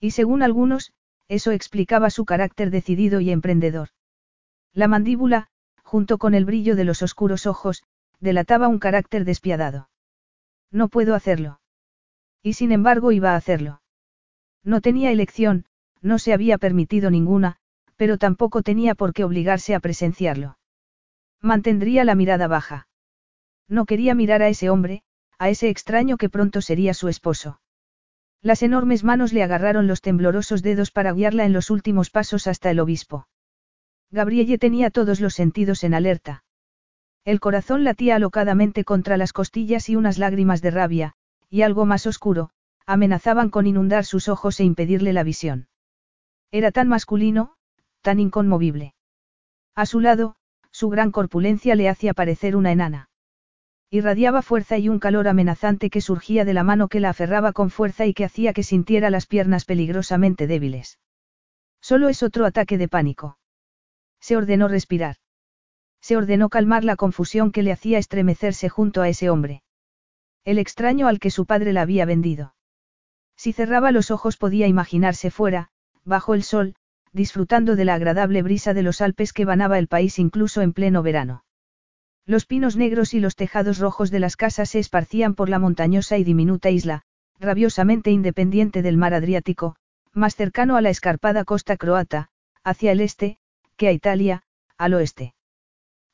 Y 0.00 0.12
según 0.12 0.42
algunos, 0.42 0.92
eso 1.28 1.50
explicaba 1.50 2.08
su 2.08 2.24
carácter 2.24 2.70
decidido 2.70 3.20
y 3.20 3.30
emprendedor. 3.30 3.88
La 4.72 4.88
mandíbula, 4.88 5.48
junto 5.86 6.18
con 6.18 6.34
el 6.34 6.44
brillo 6.44 6.74
de 6.74 6.82
los 6.82 7.00
oscuros 7.00 7.46
ojos, 7.46 7.84
delataba 8.18 8.66
un 8.66 8.80
carácter 8.80 9.24
despiadado. 9.24 9.88
No 10.72 10.88
puedo 10.88 11.14
hacerlo. 11.14 11.60
Y 12.42 12.54
sin 12.54 12.72
embargo 12.72 13.12
iba 13.12 13.32
a 13.32 13.36
hacerlo. 13.36 13.82
No 14.64 14.80
tenía 14.80 15.12
elección, 15.12 15.64
no 16.02 16.18
se 16.18 16.32
había 16.32 16.58
permitido 16.58 17.08
ninguna, 17.08 17.58
pero 17.94 18.18
tampoco 18.18 18.62
tenía 18.62 18.96
por 18.96 19.12
qué 19.12 19.22
obligarse 19.22 19.76
a 19.76 19.80
presenciarlo. 19.80 20.58
Mantendría 21.40 22.04
la 22.04 22.16
mirada 22.16 22.48
baja. 22.48 22.88
No 23.68 23.84
quería 23.84 24.16
mirar 24.16 24.42
a 24.42 24.48
ese 24.48 24.70
hombre, 24.70 25.04
a 25.38 25.50
ese 25.50 25.68
extraño 25.68 26.16
que 26.16 26.28
pronto 26.28 26.62
sería 26.62 26.94
su 26.94 27.06
esposo. 27.06 27.60
Las 28.42 28.64
enormes 28.64 29.04
manos 29.04 29.32
le 29.32 29.44
agarraron 29.44 29.86
los 29.86 30.00
temblorosos 30.00 30.64
dedos 30.64 30.90
para 30.90 31.12
guiarla 31.12 31.44
en 31.44 31.52
los 31.52 31.70
últimos 31.70 32.10
pasos 32.10 32.48
hasta 32.48 32.72
el 32.72 32.80
obispo. 32.80 33.28
Gabrielle 34.10 34.58
tenía 34.58 34.90
todos 34.90 35.20
los 35.20 35.34
sentidos 35.34 35.84
en 35.84 35.94
alerta. 35.94 36.44
El 37.24 37.40
corazón 37.40 37.82
latía 37.82 38.16
alocadamente 38.16 38.84
contra 38.84 39.16
las 39.16 39.32
costillas 39.32 39.88
y 39.88 39.96
unas 39.96 40.18
lágrimas 40.18 40.62
de 40.62 40.70
rabia, 40.70 41.14
y 41.50 41.62
algo 41.62 41.84
más 41.84 42.06
oscuro, 42.06 42.50
amenazaban 42.86 43.50
con 43.50 43.66
inundar 43.66 44.04
sus 44.04 44.28
ojos 44.28 44.60
e 44.60 44.64
impedirle 44.64 45.12
la 45.12 45.24
visión. 45.24 45.68
Era 46.52 46.70
tan 46.70 46.88
masculino, 46.88 47.56
tan 48.00 48.20
inconmovible. 48.20 48.94
A 49.74 49.86
su 49.86 50.00
lado, 50.00 50.36
su 50.70 50.88
gran 50.88 51.10
corpulencia 51.10 51.74
le 51.74 51.88
hacía 51.88 52.14
parecer 52.14 52.54
una 52.54 52.70
enana. 52.70 53.10
Irradiaba 53.90 54.42
fuerza 54.42 54.78
y 54.78 54.88
un 54.88 54.98
calor 54.98 55.26
amenazante 55.26 55.90
que 55.90 56.00
surgía 56.00 56.44
de 56.44 56.54
la 56.54 56.62
mano 56.62 56.88
que 56.88 57.00
la 57.00 57.10
aferraba 57.10 57.52
con 57.52 57.70
fuerza 57.70 58.06
y 58.06 58.14
que 58.14 58.24
hacía 58.24 58.52
que 58.52 58.62
sintiera 58.62 59.10
las 59.10 59.26
piernas 59.26 59.64
peligrosamente 59.64 60.46
débiles. 60.46 60.98
Solo 61.80 62.08
es 62.08 62.22
otro 62.22 62.46
ataque 62.46 62.78
de 62.78 62.88
pánico. 62.88 63.38
Se 64.26 64.36
ordenó 64.36 64.66
respirar. 64.66 65.18
Se 66.00 66.16
ordenó 66.16 66.48
calmar 66.48 66.82
la 66.82 66.96
confusión 66.96 67.52
que 67.52 67.62
le 67.62 67.70
hacía 67.70 67.98
estremecerse 67.98 68.68
junto 68.68 69.00
a 69.00 69.08
ese 69.08 69.30
hombre. 69.30 69.62
El 70.44 70.58
extraño 70.58 71.06
al 71.06 71.20
que 71.20 71.30
su 71.30 71.46
padre 71.46 71.72
la 71.72 71.82
había 71.82 72.06
vendido. 72.06 72.56
Si 73.36 73.52
cerraba 73.52 73.92
los 73.92 74.10
ojos 74.10 74.36
podía 74.36 74.66
imaginarse 74.66 75.30
fuera, 75.30 75.68
bajo 76.04 76.34
el 76.34 76.42
sol, 76.42 76.74
disfrutando 77.12 77.76
de 77.76 77.84
la 77.84 77.94
agradable 77.94 78.42
brisa 78.42 78.74
de 78.74 78.82
los 78.82 79.00
Alpes 79.00 79.32
que 79.32 79.44
banaba 79.44 79.78
el 79.78 79.86
país 79.86 80.18
incluso 80.18 80.60
en 80.60 80.72
pleno 80.72 81.04
verano. 81.04 81.44
Los 82.24 82.46
pinos 82.46 82.74
negros 82.74 83.14
y 83.14 83.20
los 83.20 83.36
tejados 83.36 83.78
rojos 83.78 84.10
de 84.10 84.18
las 84.18 84.36
casas 84.36 84.70
se 84.70 84.80
esparcían 84.80 85.36
por 85.36 85.48
la 85.48 85.60
montañosa 85.60 86.18
y 86.18 86.24
diminuta 86.24 86.70
isla, 86.70 87.02
rabiosamente 87.38 88.10
independiente 88.10 88.82
del 88.82 88.96
mar 88.96 89.14
Adriático, 89.14 89.76
más 90.12 90.34
cercano 90.34 90.74
a 90.74 90.80
la 90.80 90.90
escarpada 90.90 91.44
costa 91.44 91.76
croata, 91.76 92.30
hacia 92.64 92.90
el 92.90 93.00
este, 93.00 93.38
que 93.76 93.88
a 93.88 93.92
Italia, 93.92 94.42
al 94.76 94.94
oeste. 94.94 95.34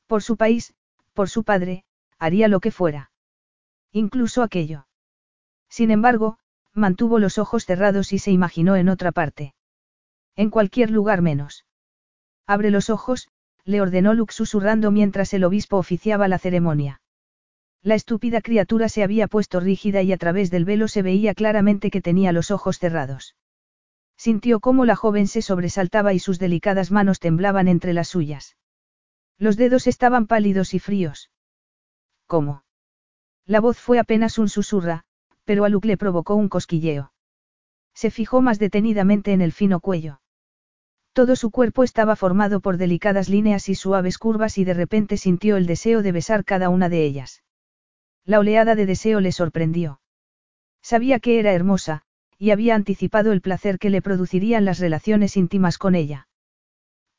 Por 0.07 0.23
su 0.23 0.37
país, 0.37 0.75
por 1.13 1.29
su 1.29 1.45
padre, 1.45 1.85
haría 2.19 2.49
lo 2.49 2.61
que 2.61 2.71
fuera. 2.71 3.11
Incluso 3.93 4.43
aquello. 4.43 4.87
Sin 5.69 5.91
embargo, 5.91 6.39
mantuvo 6.73 7.19
los 7.19 7.39
ojos 7.39 7.65
cerrados 7.65 8.13
y 8.13 8.19
se 8.19 8.31
imaginó 8.31 8.77
en 8.77 8.89
otra 8.89 9.13
parte. 9.13 9.55
En 10.37 10.51
cualquier 10.51 10.91
lugar 10.91 11.23
menos. 11.23 11.67
Abre 12.47 12.71
los 12.71 12.91
ojos, 12.91 13.29
le 13.65 13.81
ordenó 13.81 14.15
Luke 14.15 14.33
susurrando 14.33 14.91
mientras 14.91 15.33
el 15.35 15.45
obispo 15.45 15.77
oficiaba 15.77 16.29
la 16.29 16.39
ceremonia. 16.39 17.01
La 17.83 17.95
estúpida 17.95 18.41
criatura 18.41 18.89
se 18.89 19.03
había 19.03 19.27
puesto 19.29 19.61
rígida 19.61 20.03
y 20.03 20.13
a 20.13 20.17
través 20.17 20.51
del 20.51 20.65
velo 20.65 20.89
se 20.89 21.03
veía 21.03 21.35
claramente 21.35 21.91
que 21.91 22.01
tenía 22.01 22.33
los 22.33 22.51
ojos 22.51 22.79
cerrados. 22.79 23.35
Sintió 24.23 24.61
cómo 24.61 24.85
la 24.85 24.95
joven 24.95 25.27
se 25.27 25.43
sobresaltaba 25.43 26.13
y 26.13 26.21
sus 26.21 26.39
delicadas 26.39 26.93
manos 26.93 27.19
temblaban 27.19 27.67
entre 27.67 27.93
las 27.93 28.07
suyas. 28.07 28.57
Los 29.37 29.57
dedos 29.57 29.89
estaban 29.89 30.29
pálidos 30.29 30.75
y 30.75 30.79
fríos. 30.79 31.33
¿Cómo? 32.29 32.63
La 33.47 33.59
voz 33.59 33.81
fue 33.81 33.99
apenas 33.99 34.39
un 34.39 34.49
susurra, 34.49 35.03
pero 35.43 35.65
a 35.65 35.69
Luke 35.69 35.89
le 35.89 35.97
provocó 35.97 36.37
un 36.37 36.49
cosquilleo. 36.49 37.13
Se 37.95 38.13
fijó 38.13 38.43
más 38.43 38.61
detenidamente 38.61 39.33
en 39.33 39.41
el 39.41 39.51
fino 39.51 39.81
cuello. 39.81 40.21
Todo 41.13 41.35
su 41.35 41.51
cuerpo 41.51 41.83
estaba 41.83 42.15
formado 42.15 42.61
por 42.61 42.77
delicadas 42.77 43.29
líneas 43.29 43.69
y 43.69 43.75
suaves 43.75 44.19
curvas 44.19 44.57
y 44.57 44.63
de 44.63 44.75
repente 44.75 45.17
sintió 45.17 45.57
el 45.57 45.67
deseo 45.67 46.01
de 46.01 46.13
besar 46.13 46.45
cada 46.45 46.69
una 46.69 46.89
de 46.89 47.05
ellas. 47.05 47.43
La 48.25 48.39
oleada 48.39 48.77
de 48.77 48.87
deseo 48.87 49.19
le 49.19 49.33
sorprendió. 49.33 50.01
Sabía 50.81 51.19
que 51.19 51.41
era 51.41 51.55
hermosa, 51.55 52.05
y 52.43 52.51
había 52.51 52.75
anticipado 52.75 53.31
el 53.31 53.41
placer 53.41 53.79
que 53.79 53.89
le 53.89 54.03
producirían 54.03 54.65
las 54.65 54.81
relaciones 54.81 55.37
íntimas 55.37 55.79
con 55.79 55.95
ella. 55.95 56.27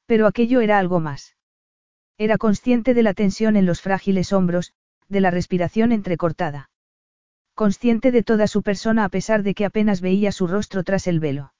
Pero 0.06 0.28
aquello 0.28 0.60
era 0.60 0.80
algo 0.80 1.00
más. 1.00 1.38
Era 2.18 2.38
consciente 2.38 2.94
de 2.94 3.04
la 3.04 3.14
tensión 3.14 3.56
en 3.56 3.66
los 3.66 3.80
frágiles 3.80 4.34
hombros, 4.34 4.74
de 5.08 5.22
la 5.22 5.32
respiración 5.32 5.94
entrecortada. 5.94 6.72
Consciente 7.56 8.12
de 8.12 8.22
toda 8.22 8.48
su 8.48 8.64
persona 8.64 9.06
a 9.06 9.10
pesar 9.10 9.44
de 9.44 9.54
que 9.54 9.64
apenas 9.64 10.02
veía 10.02 10.34
su 10.34 10.46
rostro 10.46 10.84
tras 10.84 11.08
el 11.08 11.22
velo. 11.22 11.54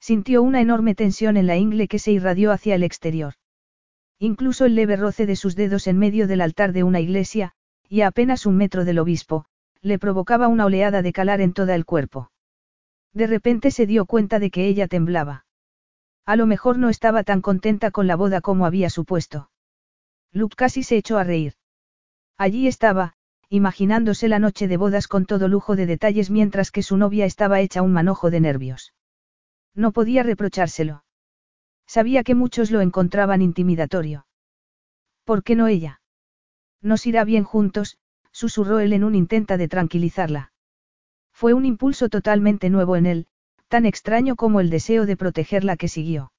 Sintió 0.00 0.42
una 0.42 0.62
enorme 0.62 0.94
tensión 0.94 1.36
en 1.36 1.46
la 1.46 1.58
ingle 1.58 1.88
que 1.88 1.98
se 1.98 2.12
irradió 2.12 2.52
hacia 2.52 2.74
el 2.74 2.84
exterior. 2.84 3.34
Incluso 4.18 4.64
el 4.64 4.76
leve 4.76 4.96
roce 4.96 5.26
de 5.26 5.36
sus 5.36 5.56
dedos 5.56 5.88
en 5.88 5.98
medio 5.98 6.26
del 6.26 6.40
altar 6.40 6.72
de 6.72 6.84
una 6.84 7.00
iglesia, 7.00 7.52
y 7.86 8.00
a 8.00 8.06
apenas 8.06 8.46
un 8.46 8.56
metro 8.56 8.86
del 8.86 8.98
obispo, 8.98 9.44
le 9.82 9.98
provocaba 9.98 10.48
una 10.48 10.64
oleada 10.64 11.02
de 11.02 11.12
calar 11.12 11.42
en 11.42 11.52
todo 11.52 11.74
el 11.74 11.84
cuerpo. 11.84 12.30
De 13.18 13.26
repente 13.26 13.72
se 13.72 13.84
dio 13.84 14.06
cuenta 14.06 14.38
de 14.38 14.48
que 14.48 14.68
ella 14.68 14.86
temblaba. 14.86 15.44
A 16.24 16.36
lo 16.36 16.46
mejor 16.46 16.78
no 16.78 16.88
estaba 16.88 17.24
tan 17.24 17.40
contenta 17.40 17.90
con 17.90 18.06
la 18.06 18.14
boda 18.14 18.40
como 18.40 18.64
había 18.64 18.90
supuesto. 18.90 19.50
Luke 20.30 20.54
casi 20.56 20.84
se 20.84 20.96
echó 20.96 21.18
a 21.18 21.24
reír. 21.24 21.54
Allí 22.36 22.68
estaba, 22.68 23.14
imaginándose 23.48 24.28
la 24.28 24.38
noche 24.38 24.68
de 24.68 24.76
bodas 24.76 25.08
con 25.08 25.26
todo 25.26 25.48
lujo 25.48 25.74
de 25.74 25.86
detalles 25.86 26.30
mientras 26.30 26.70
que 26.70 26.84
su 26.84 26.96
novia 26.96 27.24
estaba 27.24 27.58
hecha 27.58 27.82
un 27.82 27.92
manojo 27.92 28.30
de 28.30 28.38
nervios. 28.38 28.94
No 29.74 29.90
podía 29.90 30.22
reprochárselo. 30.22 31.02
Sabía 31.88 32.22
que 32.22 32.36
muchos 32.36 32.70
lo 32.70 32.82
encontraban 32.82 33.42
intimidatorio. 33.42 34.28
¿Por 35.24 35.42
qué 35.42 35.56
no 35.56 35.66
ella? 35.66 36.00
Nos 36.80 37.04
irá 37.04 37.24
bien 37.24 37.42
juntos, 37.42 37.98
susurró 38.30 38.78
él 38.78 38.92
en 38.92 39.02
un 39.02 39.16
intento 39.16 39.58
de 39.58 39.66
tranquilizarla. 39.66 40.52
Fue 41.38 41.54
un 41.54 41.64
impulso 41.64 42.08
totalmente 42.08 42.68
nuevo 42.68 42.96
en 42.96 43.06
él, 43.06 43.28
tan 43.68 43.86
extraño 43.86 44.34
como 44.34 44.58
el 44.58 44.70
deseo 44.70 45.06
de 45.06 45.16
protegerla 45.16 45.76
que 45.76 45.86
siguió. 45.86 46.32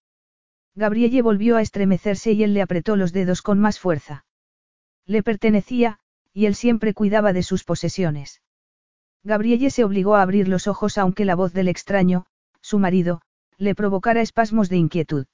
Gabrielle 0.76 1.22
volvió 1.22 1.56
a 1.56 1.62
estremecerse 1.62 2.34
y 2.34 2.44
él 2.44 2.54
le 2.54 2.62
apretó 2.62 2.98
los 2.98 3.14
dedos 3.14 3.42
con 3.42 3.60
más 3.60 3.80
fuerza. 3.80 4.26
Le 5.06 5.24
pertenecía, 5.24 6.00
y 6.34 6.48
él 6.48 6.54
siempre 6.54 6.94
cuidaba 6.94 7.32
de 7.32 7.44
sus 7.44 7.64
posesiones. 7.64 8.42
Gabrielle 9.24 9.70
se 9.70 9.86
obligó 9.86 10.16
a 10.16 10.22
abrir 10.22 10.50
los 10.50 10.68
ojos 10.68 10.98
aunque 10.98 11.24
la 11.24 11.36
voz 11.36 11.54
del 11.54 11.70
extraño, 11.70 12.26
su 12.60 12.78
marido, 12.78 13.22
le 13.58 13.76
provocara 13.76 14.20
espasmos 14.20 14.68
de 14.68 14.76
inquietud. 14.76 15.28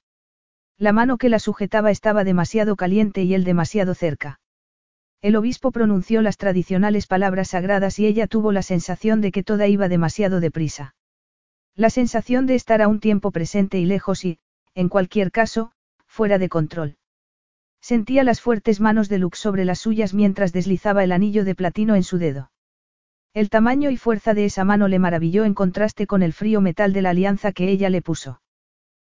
La 0.78 0.92
mano 0.92 1.18
que 1.18 1.28
la 1.28 1.40
sujetaba 1.40 1.90
estaba 1.90 2.22
demasiado 2.22 2.76
caliente 2.76 3.24
y 3.24 3.34
él 3.34 3.42
demasiado 3.42 3.96
cerca. 3.96 4.38
El 5.22 5.36
obispo 5.36 5.72
pronunció 5.72 6.22
las 6.22 6.36
tradicionales 6.36 7.06
palabras 7.06 7.48
sagradas 7.48 7.98
y 7.98 8.06
ella 8.06 8.26
tuvo 8.26 8.52
la 8.52 8.62
sensación 8.62 9.20
de 9.20 9.32
que 9.32 9.42
toda 9.42 9.66
iba 9.66 9.88
demasiado 9.88 10.40
deprisa. 10.40 10.94
La 11.74 11.90
sensación 11.90 12.46
de 12.46 12.54
estar 12.54 12.82
a 12.82 12.88
un 12.88 13.00
tiempo 13.00 13.30
presente 13.30 13.78
y 13.78 13.86
lejos 13.86 14.24
y, 14.24 14.38
en 14.74 14.88
cualquier 14.88 15.30
caso, 15.30 15.72
fuera 16.06 16.38
de 16.38 16.48
control. 16.48 16.96
Sentía 17.80 18.24
las 18.24 18.40
fuertes 18.40 18.80
manos 18.80 19.08
de 19.08 19.18
Luke 19.18 19.36
sobre 19.36 19.64
las 19.64 19.80
suyas 19.80 20.14
mientras 20.14 20.52
deslizaba 20.52 21.04
el 21.04 21.12
anillo 21.12 21.44
de 21.44 21.54
platino 21.54 21.94
en 21.94 22.02
su 22.02 22.18
dedo. 22.18 22.50
El 23.34 23.50
tamaño 23.50 23.90
y 23.90 23.96
fuerza 23.96 24.32
de 24.32 24.46
esa 24.46 24.64
mano 24.64 24.88
le 24.88 24.98
maravilló 24.98 25.44
en 25.44 25.54
contraste 25.54 26.06
con 26.06 26.22
el 26.22 26.32
frío 26.32 26.60
metal 26.60 26.92
de 26.92 27.02
la 27.02 27.10
alianza 27.10 27.52
que 27.52 27.68
ella 27.68 27.90
le 27.90 28.00
puso. 28.00 28.40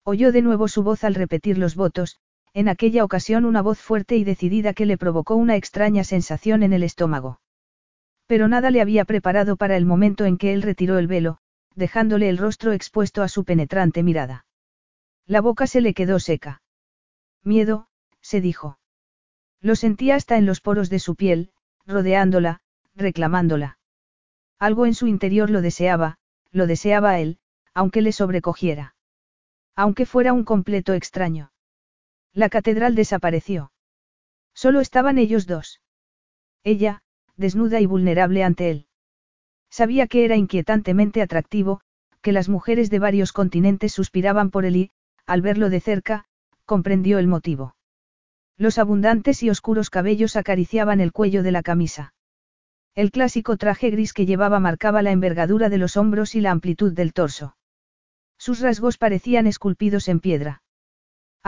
Oyó 0.03 0.33
de 0.33 0.43
nuevo 0.43 0.69
su 0.69 0.83
voz 0.83 1.05
al 1.05 1.15
repetir 1.15 1.57
los 1.59 1.77
votos, 1.77 2.19
en 2.55 2.69
aquella 2.69 3.05
ocasión 3.05 3.45
una 3.45 3.63
voz 3.63 3.79
fuerte 3.79 4.17
y 4.17 4.25
decidida 4.25 4.75
que 4.75 4.87
le 4.87 4.99
provocó 4.99 5.37
una 5.37 5.57
extraña 5.57 6.05
sensación 6.05 6.63
en 6.63 6.73
el 6.73 6.83
estómago. 6.83 7.41
Pero 8.27 8.49
nada 8.49 8.71
le 8.71 8.81
había 8.81 9.05
preparado 9.05 9.57
para 9.57 9.77
el 9.77 9.87
momento 9.87 10.25
en 10.25 10.39
que 10.39 10.53
él 10.53 10.63
retiró 10.63 10.99
el 10.99 11.07
velo, 11.07 11.39
dejándole 11.75 12.29
el 12.29 12.39
rostro 12.39 12.73
expuesto 12.73 13.23
a 13.23 13.29
su 13.29 13.45
penetrante 13.45 14.03
mirada. 14.03 14.47
La 15.27 15.41
boca 15.41 15.67
se 15.67 15.81
le 15.81 15.95
quedó 15.95 16.19
seca. 16.19 16.63
Miedo, 17.45 17.89
se 18.21 18.41
dijo. 18.41 18.79
Lo 19.61 19.77
sentía 19.77 20.15
hasta 20.15 20.37
en 20.37 20.47
los 20.47 20.61
poros 20.61 20.91
de 20.91 20.99
su 20.99 21.17
piel, 21.17 21.53
rodeándola, 21.87 22.61
reclamándola. 22.95 23.79
Algo 24.59 24.87
en 24.87 24.95
su 24.95 25.07
interior 25.07 25.51
lo 25.51 25.63
deseaba, 25.63 26.19
lo 26.51 26.67
deseaba 26.67 27.19
él, 27.19 27.39
aunque 27.75 28.03
le 28.03 28.13
sobrecogiera. 28.13 28.95
Aunque 29.77 30.05
fuera 30.07 30.33
un 30.33 30.45
completo 30.45 30.95
extraño. 30.95 31.53
La 32.39 32.51
catedral 32.51 32.95
desapareció. 32.95 33.73
Solo 34.55 34.79
estaban 34.79 35.19
ellos 35.19 35.49
dos. 35.49 35.81
Ella, 36.63 37.03
desnuda 37.37 37.81
y 37.81 37.87
vulnerable 37.87 38.45
ante 38.45 38.71
él. 38.71 38.87
Sabía 39.71 40.07
que 40.07 40.25
era 40.25 40.37
inquietantemente 40.37 41.21
atractivo, 41.21 41.81
que 42.23 42.31
las 42.31 42.49
mujeres 42.49 42.91
de 42.91 43.01
varios 43.01 43.33
continentes 43.33 43.93
suspiraban 43.93 44.53
por 44.53 44.67
él 44.67 44.77
y, 44.77 44.91
al 45.27 45.43
verlo 45.43 45.69
de 45.69 45.81
cerca, 45.81 46.27
comprendió 46.65 47.19
el 47.19 47.27
motivo. 47.27 47.75
Los 48.57 48.79
abundantes 48.79 49.43
y 49.43 49.51
oscuros 49.51 49.91
cabellos 49.91 50.37
acariciaban 50.37 51.01
el 51.01 51.11
cuello 51.11 51.43
de 51.43 51.51
la 51.51 51.65
camisa. 51.65 52.15
El 52.95 53.11
clásico 53.11 53.57
traje 53.57 53.91
gris 53.91 54.13
que 54.13 54.27
llevaba 54.27 54.61
marcaba 54.61 55.03
la 55.03 55.11
envergadura 55.11 55.71
de 55.71 55.79
los 55.79 55.97
hombros 55.97 56.37
y 56.37 56.41
la 56.41 56.53
amplitud 56.53 56.93
del 56.93 57.13
torso. 57.13 57.57
Sus 58.37 58.61
rasgos 58.61 58.97
parecían 58.97 59.49
esculpidos 59.49 60.07
en 60.07 60.21
piedra. 60.21 60.63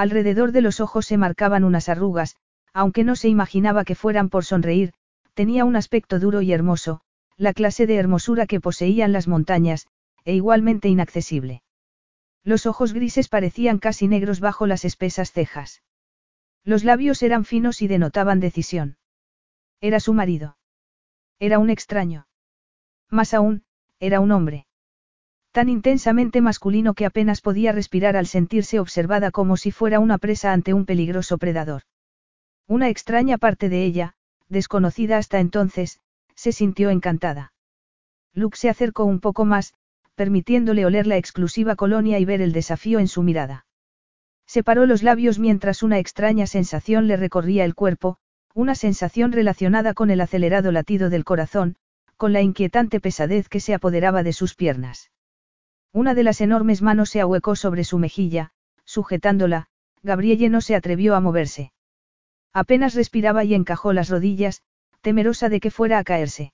Alrededor 0.00 0.52
de 0.52 0.62
los 0.62 0.80
ojos 0.80 1.04
se 1.04 1.18
marcaban 1.18 1.62
unas 1.62 1.90
arrugas, 1.90 2.36
aunque 2.72 3.04
no 3.04 3.16
se 3.16 3.28
imaginaba 3.28 3.84
que 3.84 3.94
fueran 3.94 4.30
por 4.30 4.46
sonreír, 4.46 4.94
tenía 5.34 5.66
un 5.66 5.76
aspecto 5.76 6.18
duro 6.18 6.40
y 6.40 6.54
hermoso, 6.54 7.02
la 7.36 7.52
clase 7.52 7.86
de 7.86 7.96
hermosura 7.96 8.46
que 8.46 8.62
poseían 8.62 9.12
las 9.12 9.28
montañas, 9.28 9.88
e 10.24 10.34
igualmente 10.34 10.88
inaccesible. 10.88 11.62
Los 12.44 12.64
ojos 12.64 12.94
grises 12.94 13.28
parecían 13.28 13.78
casi 13.78 14.08
negros 14.08 14.40
bajo 14.40 14.66
las 14.66 14.86
espesas 14.86 15.32
cejas. 15.32 15.82
Los 16.64 16.82
labios 16.82 17.22
eran 17.22 17.44
finos 17.44 17.82
y 17.82 17.86
denotaban 17.86 18.40
decisión. 18.40 18.96
Era 19.82 20.00
su 20.00 20.14
marido. 20.14 20.56
Era 21.38 21.58
un 21.58 21.68
extraño. 21.68 22.26
Más 23.10 23.34
aún, 23.34 23.64
era 23.98 24.20
un 24.20 24.32
hombre. 24.32 24.66
Tan 25.52 25.68
intensamente 25.68 26.40
masculino 26.40 26.94
que 26.94 27.06
apenas 27.06 27.40
podía 27.40 27.72
respirar 27.72 28.16
al 28.16 28.26
sentirse 28.26 28.78
observada 28.78 29.32
como 29.32 29.56
si 29.56 29.72
fuera 29.72 29.98
una 29.98 30.18
presa 30.18 30.52
ante 30.52 30.74
un 30.74 30.86
peligroso 30.86 31.38
predador. 31.38 31.82
Una 32.68 32.88
extraña 32.88 33.36
parte 33.36 33.68
de 33.68 33.84
ella, 33.84 34.14
desconocida 34.48 35.18
hasta 35.18 35.40
entonces, 35.40 35.98
se 36.36 36.52
sintió 36.52 36.90
encantada. 36.90 37.52
Luke 38.32 38.56
se 38.56 38.68
acercó 38.68 39.04
un 39.04 39.18
poco 39.18 39.44
más, 39.44 39.74
permitiéndole 40.14 40.86
oler 40.86 41.08
la 41.08 41.16
exclusiva 41.16 41.74
colonia 41.74 42.20
y 42.20 42.24
ver 42.24 42.42
el 42.42 42.52
desafío 42.52 43.00
en 43.00 43.08
su 43.08 43.22
mirada. 43.24 43.66
Separó 44.46 44.86
los 44.86 45.02
labios 45.02 45.38
mientras 45.38 45.82
una 45.82 45.98
extraña 45.98 46.46
sensación 46.46 47.08
le 47.08 47.16
recorría 47.16 47.64
el 47.64 47.74
cuerpo, 47.74 48.18
una 48.54 48.74
sensación 48.74 49.32
relacionada 49.32 49.94
con 49.94 50.10
el 50.10 50.20
acelerado 50.20 50.70
latido 50.70 51.10
del 51.10 51.24
corazón, 51.24 51.76
con 52.16 52.32
la 52.32 52.40
inquietante 52.40 53.00
pesadez 53.00 53.48
que 53.48 53.60
se 53.60 53.74
apoderaba 53.74 54.22
de 54.22 54.32
sus 54.32 54.54
piernas. 54.54 55.10
Una 55.92 56.14
de 56.14 56.22
las 56.22 56.40
enormes 56.40 56.82
manos 56.82 57.10
se 57.10 57.20
ahuecó 57.20 57.56
sobre 57.56 57.84
su 57.84 57.98
mejilla, 57.98 58.52
sujetándola, 58.84 59.66
Gabrielle 60.02 60.48
no 60.48 60.60
se 60.60 60.76
atrevió 60.76 61.16
a 61.16 61.20
moverse. 61.20 61.72
Apenas 62.52 62.94
respiraba 62.94 63.44
y 63.44 63.54
encajó 63.54 63.92
las 63.92 64.08
rodillas, 64.08 64.62
temerosa 65.00 65.48
de 65.48 65.60
que 65.60 65.70
fuera 65.70 65.98
a 65.98 66.04
caerse. 66.04 66.52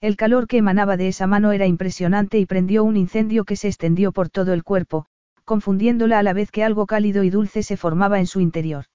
El 0.00 0.16
calor 0.16 0.46
que 0.46 0.58
emanaba 0.58 0.96
de 0.96 1.08
esa 1.08 1.26
mano 1.26 1.52
era 1.52 1.66
impresionante 1.66 2.38
y 2.38 2.46
prendió 2.46 2.84
un 2.84 2.96
incendio 2.96 3.44
que 3.44 3.56
se 3.56 3.68
extendió 3.68 4.12
por 4.12 4.28
todo 4.28 4.52
el 4.52 4.62
cuerpo, 4.62 5.06
confundiéndola 5.44 6.18
a 6.18 6.22
la 6.22 6.32
vez 6.32 6.50
que 6.50 6.64
algo 6.64 6.86
cálido 6.86 7.24
y 7.24 7.30
dulce 7.30 7.62
se 7.62 7.76
formaba 7.76 8.18
en 8.18 8.26
su 8.26 8.40
interior. 8.40 8.86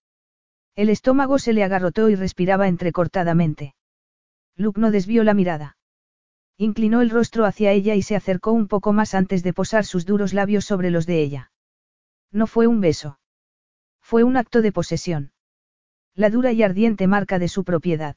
El 0.76 0.90
estómago 0.90 1.40
se 1.40 1.54
le 1.54 1.64
agarrotó 1.64 2.10
y 2.10 2.16
respiraba 2.16 2.68
entrecortadamente. 2.68 3.76
Luke 4.56 4.80
no 4.80 4.92
desvió 4.92 5.24
la 5.24 5.34
mirada. 5.34 5.78
Inclinó 6.62 7.02
el 7.02 7.10
rostro 7.10 7.46
hacia 7.46 7.72
ella 7.72 7.96
y 7.96 8.04
se 8.04 8.16
acercó 8.16 8.52
un 8.52 8.68
poco 8.68 8.94
más 8.94 9.16
antes 9.16 9.42
de 9.42 9.52
posar 9.52 9.84
sus 9.84 10.06
duros 10.06 10.32
labios 10.32 10.64
sobre 10.64 10.92
los 10.92 11.08
de 11.08 11.20
ella. 11.20 11.52
No 12.32 12.46
fue 12.46 12.68
un 12.68 12.82
beso. 12.82 13.18
Fue 14.00 14.24
un 14.24 14.38
acto 14.38 14.62
de 14.62 14.72
posesión. 14.72 15.32
La 16.14 16.30
dura 16.30 16.52
y 16.52 16.62
ardiente 16.62 17.08
marca 17.08 17.40
de 17.40 17.48
su 17.48 17.64
propiedad. 17.64 18.16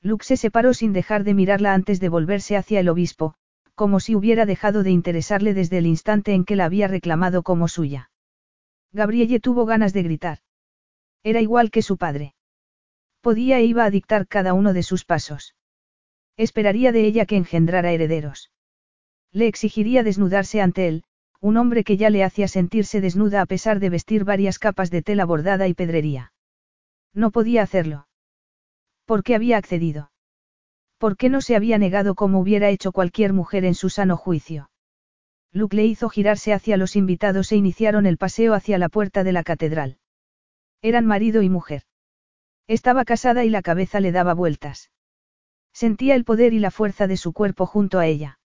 Luke 0.00 0.24
se 0.24 0.36
separó 0.36 0.74
sin 0.74 0.92
dejar 0.92 1.22
de 1.22 1.34
mirarla 1.34 1.72
antes 1.72 2.00
de 2.00 2.08
volverse 2.08 2.56
hacia 2.56 2.80
el 2.80 2.88
obispo, 2.88 3.36
como 3.76 4.00
si 4.00 4.16
hubiera 4.16 4.44
dejado 4.44 4.82
de 4.82 4.90
interesarle 4.90 5.54
desde 5.54 5.78
el 5.78 5.86
instante 5.86 6.34
en 6.34 6.44
que 6.44 6.56
la 6.56 6.64
había 6.64 6.88
reclamado 6.88 7.44
como 7.44 7.68
suya. 7.68 8.10
Gabrielle 8.90 9.38
tuvo 9.38 9.66
ganas 9.66 9.92
de 9.92 10.02
gritar. 10.02 10.38
Era 11.22 11.40
igual 11.40 11.70
que 11.70 11.82
su 11.82 11.96
padre. 11.96 12.34
Podía 13.20 13.60
e 13.60 13.66
iba 13.66 13.84
a 13.84 13.90
dictar 13.90 14.26
cada 14.26 14.52
uno 14.52 14.72
de 14.72 14.82
sus 14.82 15.04
pasos. 15.04 15.54
Esperaría 16.36 16.92
de 16.92 17.04
ella 17.04 17.26
que 17.26 17.36
engendrara 17.36 17.92
herederos. 17.92 18.50
Le 19.32 19.46
exigiría 19.46 20.02
desnudarse 20.02 20.60
ante 20.60 20.88
él, 20.88 21.04
un 21.40 21.56
hombre 21.56 21.84
que 21.84 21.96
ya 21.96 22.10
le 22.10 22.24
hacía 22.24 22.48
sentirse 22.48 23.00
desnuda 23.00 23.40
a 23.40 23.46
pesar 23.46 23.80
de 23.80 23.90
vestir 23.90 24.24
varias 24.24 24.58
capas 24.58 24.90
de 24.90 25.02
tela 25.02 25.24
bordada 25.24 25.66
y 25.68 25.74
pedrería. 25.74 26.32
No 27.12 27.30
podía 27.30 27.62
hacerlo. 27.62 28.06
¿Por 29.04 29.22
qué 29.22 29.34
había 29.34 29.58
accedido? 29.58 30.12
¿Por 30.98 31.16
qué 31.16 31.28
no 31.28 31.40
se 31.40 31.56
había 31.56 31.78
negado 31.78 32.14
como 32.14 32.38
hubiera 32.38 32.70
hecho 32.70 32.92
cualquier 32.92 33.32
mujer 33.32 33.64
en 33.64 33.74
su 33.74 33.90
sano 33.90 34.16
juicio? 34.16 34.70
Luke 35.52 35.76
le 35.76 35.84
hizo 35.84 36.08
girarse 36.08 36.52
hacia 36.52 36.76
los 36.76 36.96
invitados 36.96 37.50
e 37.52 37.56
iniciaron 37.56 38.06
el 38.06 38.16
paseo 38.16 38.54
hacia 38.54 38.78
la 38.78 38.88
puerta 38.88 39.24
de 39.24 39.32
la 39.32 39.42
catedral. 39.42 39.98
Eran 40.80 41.04
marido 41.04 41.42
y 41.42 41.48
mujer. 41.48 41.82
Estaba 42.68 43.04
casada 43.04 43.44
y 43.44 43.50
la 43.50 43.62
cabeza 43.62 44.00
le 44.00 44.12
daba 44.12 44.32
vueltas. 44.32 44.90
Sentía 45.72 46.14
el 46.14 46.24
poder 46.24 46.52
y 46.52 46.58
la 46.58 46.70
fuerza 46.70 47.06
de 47.06 47.16
su 47.16 47.32
cuerpo 47.32 47.66
junto 47.66 47.98
a 47.98 48.06
ella. 48.06 48.38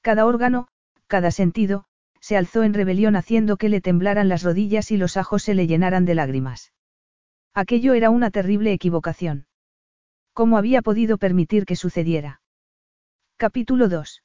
Cada 0.00 0.26
órgano, 0.26 0.68
cada 1.06 1.30
sentido, 1.30 1.84
se 2.20 2.36
alzó 2.36 2.62
en 2.62 2.74
rebelión 2.74 3.16
haciendo 3.16 3.56
que 3.56 3.68
le 3.68 3.80
temblaran 3.80 4.28
las 4.28 4.42
rodillas 4.42 4.90
y 4.90 4.96
los 4.96 5.16
ajos 5.16 5.42
se 5.42 5.54
le 5.54 5.66
llenaran 5.66 6.04
de 6.04 6.14
lágrimas. 6.14 6.72
Aquello 7.54 7.94
era 7.94 8.10
una 8.10 8.30
terrible 8.30 8.72
equivocación. 8.72 9.46
¿Cómo 10.32 10.58
había 10.58 10.82
podido 10.82 11.18
permitir 11.18 11.66
que 11.66 11.76
sucediera? 11.76 12.42
Capítulo 13.36 13.88
2. 13.88 14.22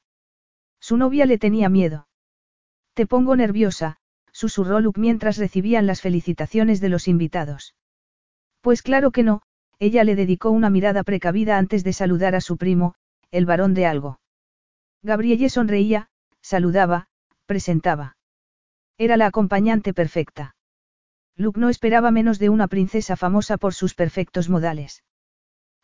Su 0.79 0.97
novia 0.97 1.25
le 1.25 1.37
tenía 1.37 1.69
miedo. 1.69 2.07
Te 2.93 3.07
pongo 3.07 3.35
nerviosa, 3.35 3.97
susurró 4.31 4.79
Luke 4.79 4.99
mientras 4.99 5.37
recibían 5.37 5.87
las 5.87 6.01
felicitaciones 6.01 6.81
de 6.81 6.89
los 6.89 7.07
invitados. 7.07 7.75
Pues 8.61 8.81
claro 8.81 9.11
que 9.11 9.23
no, 9.23 9.41
ella 9.79 10.03
le 10.03 10.15
dedicó 10.15 10.51
una 10.51 10.69
mirada 10.69 11.03
precavida 11.03 11.57
antes 11.57 11.83
de 11.83 11.93
saludar 11.93 12.35
a 12.35 12.41
su 12.41 12.57
primo, 12.57 12.95
el 13.31 13.45
varón 13.45 13.73
de 13.73 13.85
algo. 13.85 14.19
Gabrielle 15.03 15.49
sonreía, 15.49 16.09
saludaba, 16.41 17.07
presentaba. 17.45 18.17
Era 18.97 19.17
la 19.17 19.27
acompañante 19.27 19.93
perfecta. 19.93 20.55
Luke 21.35 21.59
no 21.59 21.69
esperaba 21.69 22.11
menos 22.11 22.39
de 22.39 22.49
una 22.49 22.67
princesa 22.67 23.17
famosa 23.17 23.57
por 23.57 23.73
sus 23.73 23.93
perfectos 23.93 24.49
modales. 24.49 25.03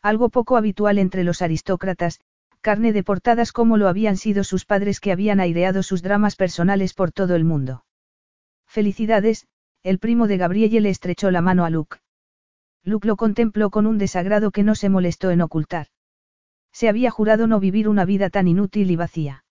Algo 0.00 0.30
poco 0.30 0.56
habitual 0.56 0.98
entre 0.98 1.24
los 1.24 1.42
aristócratas, 1.42 2.20
carne 2.62 2.92
de 2.92 3.02
portadas 3.02 3.52
como 3.52 3.76
lo 3.76 3.88
habían 3.88 4.16
sido 4.16 4.44
sus 4.44 4.64
padres 4.64 4.98
que 4.98 5.12
habían 5.12 5.40
aireado 5.40 5.82
sus 5.82 6.02
dramas 6.02 6.36
personales 6.36 6.94
por 6.94 7.12
todo 7.12 7.36
el 7.36 7.44
mundo. 7.44 7.84
Felicidades, 8.66 9.46
el 9.82 9.98
primo 9.98 10.26
de 10.26 10.38
Gabrielle 10.38 10.80
le 10.80 10.90
estrechó 10.90 11.30
la 11.30 11.42
mano 11.42 11.64
a 11.64 11.70
Luke. 11.70 11.98
Luke 12.84 13.06
lo 13.06 13.16
contempló 13.16 13.70
con 13.70 13.86
un 13.86 13.98
desagrado 13.98 14.50
que 14.50 14.62
no 14.62 14.74
se 14.74 14.88
molestó 14.88 15.30
en 15.30 15.40
ocultar. 15.40 15.86
Se 16.72 16.88
había 16.88 17.10
jurado 17.10 17.46
no 17.46 17.60
vivir 17.60 17.88
una 17.88 18.04
vida 18.04 18.30
tan 18.30 18.48
inútil 18.48 18.90
y 18.90 18.96
vacía. 18.96 19.44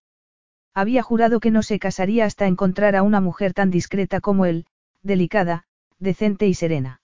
Había 0.73 1.03
jurado 1.03 1.39
que 1.39 1.51
no 1.51 1.63
se 1.63 1.79
casaría 1.79 2.25
hasta 2.25 2.47
encontrar 2.47 2.95
a 2.95 3.03
una 3.03 3.21
mujer 3.21 3.53
tan 3.53 3.71
discreta 3.71 4.21
como 4.21 4.45
él, 4.45 4.65
delicada, 5.01 5.65
decente 5.99 6.47
y 6.47 6.53
serena. 6.53 7.01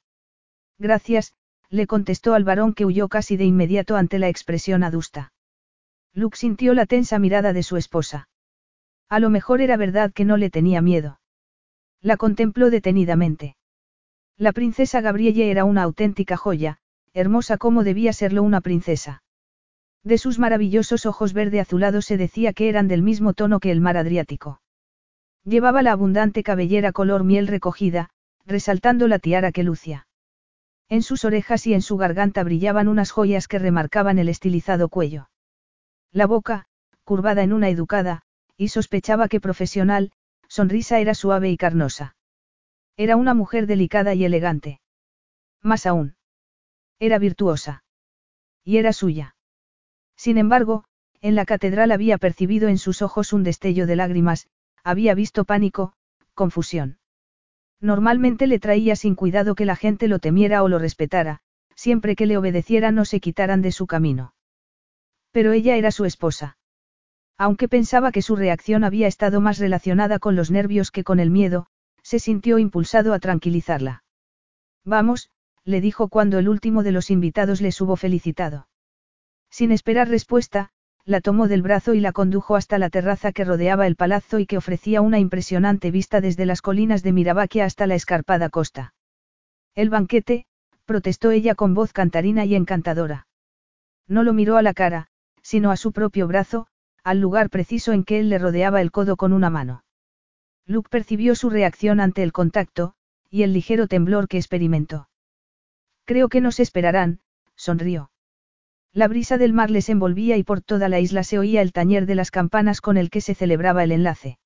Gracias, 0.80 1.34
le 1.70 1.86
contestó 1.86 2.34
al 2.34 2.44
varón 2.44 2.74
que 2.74 2.86
huyó 2.86 3.10
casi 3.10 3.36
de 3.36 3.46
inmediato 3.46 3.98
ante 3.98 4.20
la 4.20 4.30
expresión 4.30 4.84
adusta. 4.84 5.34
Luke 6.14 6.38
sintió 6.38 6.74
la 6.74 6.86
tensa 6.86 7.20
mirada 7.20 7.52
de 7.54 7.64
su 7.64 7.78
esposa. 7.78 8.30
A 9.10 9.20
lo 9.20 9.30
mejor 9.30 9.62
era 9.62 9.78
verdad 9.78 10.14
que 10.14 10.26
no 10.26 10.38
le 10.38 10.50
tenía 10.50 10.82
miedo. 10.82 11.20
La 12.02 12.18
contempló 12.18 12.70
detenidamente. 12.70 13.57
La 14.40 14.52
princesa 14.52 15.02
Gabrielle 15.02 15.50
era 15.50 15.66
una 15.66 15.82
auténtica 15.82 16.38
joya, 16.38 16.78
hermosa 17.14 17.58
como 17.58 17.84
debía 17.84 18.14
serlo 18.14 18.44
una 18.44 18.62
princesa. 18.62 19.24
De 20.04 20.20
sus 20.20 20.38
maravillosos 20.38 21.08
ojos 21.08 21.34
verde 21.34 21.60
azulados 21.60 22.06
se 22.06 22.18
decía 22.18 22.54
que 22.54 22.70
eran 22.70 22.88
del 22.88 23.02
mismo 23.02 23.34
tono 23.34 23.60
que 23.60 23.72
el 23.72 23.82
mar 23.82 23.98
Adriático. 23.98 24.62
Llevaba 25.44 25.82
la 25.82 25.94
abundante 25.94 26.44
cabellera 26.44 26.92
color 26.92 27.24
miel 27.24 27.48
recogida, 27.48 28.12
resaltando 28.46 29.08
la 29.08 29.18
tiara 29.18 29.52
que 29.52 29.64
lucia. 29.64 30.08
En 30.88 31.02
sus 31.02 31.26
orejas 31.26 31.66
y 31.66 31.74
en 31.74 31.82
su 31.82 31.98
garganta 31.98 32.44
brillaban 32.44 32.88
unas 32.88 33.10
joyas 33.10 33.48
que 33.48 33.58
remarcaban 33.58 34.20
el 34.20 34.30
estilizado 34.30 34.88
cuello. 34.88 35.30
La 36.12 36.28
boca, 36.28 36.68
curvada 37.04 37.42
en 37.42 37.54
una 37.54 37.70
educada, 37.70 38.22
y 38.56 38.68
sospechaba 38.68 39.30
que 39.30 39.42
profesional, 39.42 40.12
sonrisa 40.48 41.00
era 41.00 41.16
suave 41.16 41.50
y 41.50 41.58
carnosa. 41.58 42.17
Era 42.98 43.16
una 43.16 43.36
mujer 43.36 43.68
delicada 43.68 44.16
y 44.16 44.26
elegante. 44.26 44.82
Más 45.62 45.86
aún. 45.86 46.16
Era 47.00 47.20
virtuosa. 47.20 47.84
Y 48.64 48.78
era 48.78 48.92
suya. 48.92 49.36
Sin 50.16 50.40
embargo, 50.40 50.84
en 51.22 51.36
la 51.36 51.46
catedral 51.46 51.92
había 51.92 52.18
percibido 52.18 52.68
en 52.70 52.80
sus 52.80 53.04
ojos 53.04 53.34
un 53.34 53.44
destello 53.44 53.86
de 53.86 53.96
lágrimas, 53.96 54.48
había 54.84 55.14
visto 55.14 55.46
pánico, 55.46 55.94
confusión. 56.34 56.98
Normalmente 57.80 58.48
le 58.48 58.60
traía 58.60 58.96
sin 58.96 59.14
cuidado 59.14 59.54
que 59.54 59.66
la 59.66 59.76
gente 59.76 60.08
lo 60.08 60.18
temiera 60.18 60.64
o 60.64 60.68
lo 60.68 60.80
respetara, 60.80 61.42
siempre 61.76 62.16
que 62.16 62.26
le 62.26 62.38
obedecieran 62.38 62.98
o 62.98 63.06
se 63.06 63.20
quitaran 63.20 63.62
de 63.62 63.72
su 63.72 63.86
camino. 63.86 64.34
Pero 65.32 65.52
ella 65.52 65.76
era 65.76 65.92
su 65.92 66.06
esposa. 66.06 66.58
Aunque 67.38 67.68
pensaba 67.68 68.12
que 68.12 68.24
su 68.24 68.36
reacción 68.36 68.84
había 68.84 69.06
estado 69.08 69.40
más 69.40 69.60
relacionada 69.60 70.18
con 70.18 70.36
los 70.36 70.50
nervios 70.50 70.90
que 70.90 71.04
con 71.04 71.20
el 71.20 71.30
miedo, 71.30 71.68
se 72.08 72.20
sintió 72.20 72.58
impulsado 72.58 73.14
a 73.14 73.20
tranquilizarla. 73.20 74.06
Vamos, 74.86 75.30
le 75.66 75.82
dijo 75.82 76.08
cuando 76.08 76.40
el 76.40 76.48
último 76.48 76.82
de 76.82 76.94
los 76.94 77.12
invitados 77.12 77.60
les 77.60 77.82
hubo 77.82 77.98
felicitado. 77.98 78.70
Sin 79.50 79.74
esperar 79.74 80.08
respuesta, 80.08 80.70
la 81.04 81.20
tomó 81.20 81.50
del 81.50 81.62
brazo 81.62 81.96
y 81.96 82.00
la 82.00 82.14
condujo 82.14 82.56
hasta 82.56 82.78
la 82.78 82.90
terraza 82.90 83.34
que 83.34 83.44
rodeaba 83.44 83.88
el 83.88 83.98
palazzo 83.98 84.40
y 84.40 84.46
que 84.46 84.56
ofrecía 84.56 85.02
una 85.02 85.20
impresionante 85.20 85.92
vista 85.92 86.22
desde 86.22 86.46
las 86.46 86.62
colinas 86.62 87.04
de 87.04 87.12
Mirabaquia 87.12 87.66
hasta 87.66 87.88
la 87.88 87.96
escarpada 87.96 88.48
costa. 88.48 88.94
El 89.76 89.90
banquete, 89.90 90.46
protestó 90.86 91.32
ella 91.32 91.56
con 91.56 91.74
voz 91.74 91.92
cantarina 91.92 92.46
y 92.46 92.56
encantadora. 92.56 93.28
No 94.08 94.24
lo 94.24 94.32
miró 94.32 94.56
a 94.56 94.62
la 94.62 94.74
cara, 94.74 95.10
sino 95.42 95.72
a 95.72 95.76
su 95.76 95.92
propio 95.92 96.26
brazo, 96.26 96.68
al 97.04 97.20
lugar 97.20 97.50
preciso 97.50 97.92
en 97.92 98.06
que 98.06 98.20
él 98.20 98.30
le 98.30 98.40
rodeaba 98.40 98.80
el 98.80 98.92
codo 98.92 99.18
con 99.18 99.34
una 99.34 99.50
mano. 99.50 99.84
Luke 100.68 100.90
percibió 100.90 101.34
su 101.34 101.50
reacción 101.50 102.02
ante 102.02 102.24
el 102.24 102.34
contacto, 102.34 102.94
y 103.30 103.44
el 103.44 103.54
ligero 103.54 103.88
temblor 103.88 104.28
que 104.28 104.38
experimentó. 104.38 105.10
Creo 106.06 106.28
que 106.28 106.42
nos 106.42 106.60
esperarán, 106.60 107.22
sonrió. 107.56 108.12
La 108.94 109.08
brisa 109.08 109.38
del 109.38 109.54
mar 109.54 109.72
les 109.72 109.90
envolvía 109.90 110.38
y 110.38 110.44
por 110.44 110.62
toda 110.62 110.90
la 110.90 111.00
isla 111.00 111.24
se 111.24 111.40
oía 111.40 111.62
el 111.62 111.72
tañer 111.72 112.06
de 112.06 112.16
las 112.16 112.32
campanas 112.32 112.82
con 112.82 112.98
el 112.98 113.10
que 113.10 113.22
se 113.22 113.34
celebraba 113.34 113.84
el 113.84 113.92
enlace. 113.92 114.40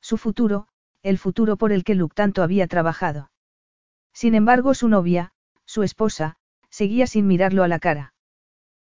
Su 0.00 0.18
futuro, 0.18 0.68
el 1.02 1.18
futuro 1.18 1.56
por 1.56 1.72
el 1.72 1.84
que 1.84 1.94
Luke 1.94 2.14
tanto 2.14 2.42
había 2.42 2.66
trabajado. 2.66 3.30
Sin 4.12 4.34
embargo, 4.34 4.74
su 4.74 4.88
novia, 4.88 5.32
su 5.64 5.82
esposa, 5.82 6.36
seguía 6.70 7.06
sin 7.06 7.26
mirarlo 7.26 7.62
a 7.62 7.68
la 7.68 7.78
cara. 7.78 8.14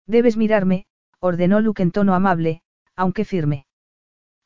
Debes 0.07 0.37
mirarme, 0.37 0.87
ordenó 1.21 1.61
Luke 1.61 1.83
en 1.83 1.93
tono 1.93 2.15
amable, 2.15 2.63
aunque 2.97 3.25
firme. 3.25 3.67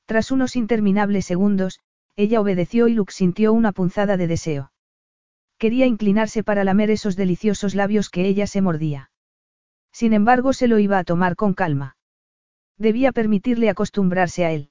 Tras 0.07 0.31
unos 0.31 0.57
interminables 0.57 1.25
segundos, 1.25 1.81
ella 2.17 2.41
obedeció 2.41 2.89
y 2.89 2.95
Luke 2.95 3.13
sintió 3.13 3.53
una 3.53 3.73
punzada 3.73 4.17
de 4.17 4.27
deseo. 4.27 4.73
Quería 5.59 5.87
inclinarse 5.87 6.43
para 6.45 6.65
lamer 6.65 6.91
esos 6.91 7.17
deliciosos 7.17 7.75
labios 7.75 8.11
que 8.11 8.27
ella 8.27 8.47
se 8.47 8.61
mordía. 8.61 9.11
Sin 9.93 10.13
embargo, 10.13 10.53
se 10.53 10.69
lo 10.69 10.79
iba 10.79 10.99
a 10.99 11.05
tomar 11.05 11.37
con 11.37 11.55
calma. 11.55 11.97
Debía 12.77 13.13
permitirle 13.13 13.71
acostumbrarse 13.71 14.45
a 14.45 14.53
él. 14.53 14.71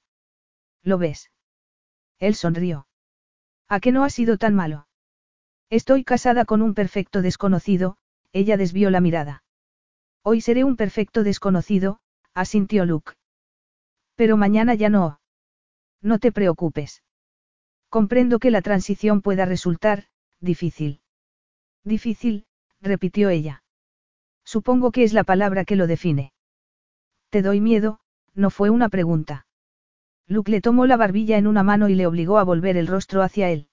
¿Lo 0.84 0.98
ves? 0.98 1.32
Él 2.20 2.36
sonrió. 2.36 2.88
¿A 3.70 3.80
qué 3.80 3.92
no 3.92 4.04
ha 4.04 4.10
sido 4.10 4.38
tan 4.38 4.54
malo? 4.54 4.88
Estoy 5.70 6.04
casada 6.04 6.46
con 6.46 6.62
un 6.62 6.74
perfecto 6.74 7.22
desconocido, 7.22 7.98
ella 8.34 8.58
desvió 8.58 8.90
la 8.90 9.00
mirada. 9.00 9.44
Hoy 10.22 10.42
seré 10.42 10.64
un 10.64 10.76
perfecto 10.76 11.24
desconocido, 11.24 12.00
asintió 12.34 12.86
Luke. 12.86 13.14
Pero 14.16 14.38
mañana 14.38 14.76
ya 14.76 14.90
no. 14.90 15.20
No 16.02 16.20
te 16.20 16.32
preocupes. 16.32 17.02
Comprendo 17.94 18.40
que 18.40 18.50
la 18.50 18.64
transición 18.64 19.22
pueda 19.22 19.46
resultar, 19.46 20.06
difícil. 20.40 21.02
Difícil, 21.84 22.48
repitió 22.82 23.30
ella. 23.30 23.64
Supongo 24.44 24.92
que 24.92 25.04
es 25.04 25.14
la 25.14 25.24
palabra 25.24 25.64
que 25.64 25.76
lo 25.76 25.86
define. 25.86 26.34
Te 27.30 27.44
doy 27.44 27.62
miedo, 27.62 28.00
no 28.34 28.50
fue 28.50 28.72
una 28.72 28.90
pregunta. 28.90 29.46
Luke 30.26 30.50
le 30.50 30.60
tomó 30.60 30.88
la 30.88 30.98
barbilla 30.98 31.38
en 31.38 31.46
una 31.46 31.62
mano 31.62 31.88
y 31.88 31.94
le 31.94 32.08
obligó 32.08 32.40
a 32.40 32.44
volver 32.44 32.78
el 32.78 32.88
rostro 32.88 33.22
hacia 33.22 33.52
él. 33.52 33.68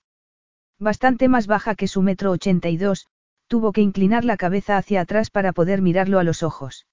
Bastante 0.79 1.29
más 1.29 1.47
baja 1.47 1.75
que 1.75 1.89
su 1.89 2.03
metro 2.03 2.31
ochenta 2.31 2.69
y 2.69 2.77
dos, 2.77 3.07
tuvo 3.47 3.73
que 3.73 3.81
inclinar 3.81 4.27
la 4.27 4.37
cabeza 4.37 4.77
hacia 4.77 5.01
atrás 5.01 5.31
para 5.31 5.55
poder 5.55 5.81
mirarlo 5.81 6.19
a 6.19 6.25
los 6.25 6.43
ojos. 6.43 6.87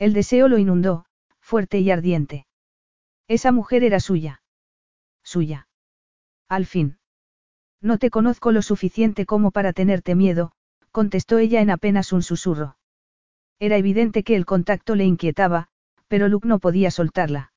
El 0.00 0.14
deseo 0.14 0.48
lo 0.48 0.58
inundó, 0.58 1.04
fuerte 1.38 1.78
y 1.78 1.92
ardiente. 1.92 2.48
Esa 3.28 3.52
mujer 3.52 3.84
era 3.84 4.00
suya. 4.00 4.42
Suya. 5.22 5.68
Al 6.50 6.66
fin. 6.66 6.98
No 7.80 7.96
te 7.96 8.10
conozco 8.10 8.50
lo 8.50 8.60
suficiente 8.60 9.24
como 9.24 9.52
para 9.52 9.72
tenerte 9.72 10.16
miedo, 10.16 10.50
contestó 10.90 11.38
ella 11.38 11.60
en 11.60 11.70
apenas 11.70 12.12
un 12.12 12.22
susurro. 12.22 12.76
Era 13.60 13.76
evidente 13.76 14.24
que 14.24 14.34
el 14.34 14.46
contacto 14.46 14.96
le 14.96 15.04
inquietaba, 15.04 15.68
pero 16.08 16.28
Luke 16.28 16.48
no 16.48 16.58
podía 16.58 16.90
soltarla. 16.90 17.52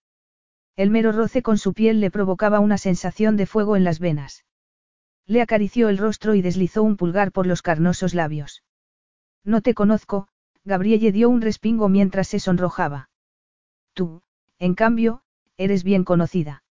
El 0.75 0.91
mero 0.91 1.11
roce 1.11 1.41
con 1.41 1.57
su 1.57 1.73
piel 1.73 2.01
le 2.01 2.11
provocaba 2.11 2.59
una 2.59 2.77
sensación 2.77 3.35
de 3.35 3.47
fuego 3.47 3.75
en 3.75 3.83
las 3.83 3.97
venas. 3.99 4.45
Le 5.25 5.41
acarició 5.41 5.89
el 5.89 5.97
rostro 5.97 6.35
y 6.35 6.43
deslizó 6.43 6.83
un 6.83 6.95
pulgar 6.95 7.31
por 7.31 7.47
los 7.47 7.63
carnosos 7.63 8.13
labios. 8.13 8.63
No 9.43 9.61
te 9.61 9.73
conozco, 9.73 10.27
Gabrielle 10.65 11.11
dio 11.11 11.29
un 11.29 11.41
respingo 11.41 11.89
mientras 11.89 12.27
se 12.27 12.39
sonrojaba. 12.39 13.09
Tú, 13.93 14.21
en 14.59 14.75
cambio, 14.75 15.23
eres 15.57 15.83
bien 15.83 16.03
conocida. 16.03 16.62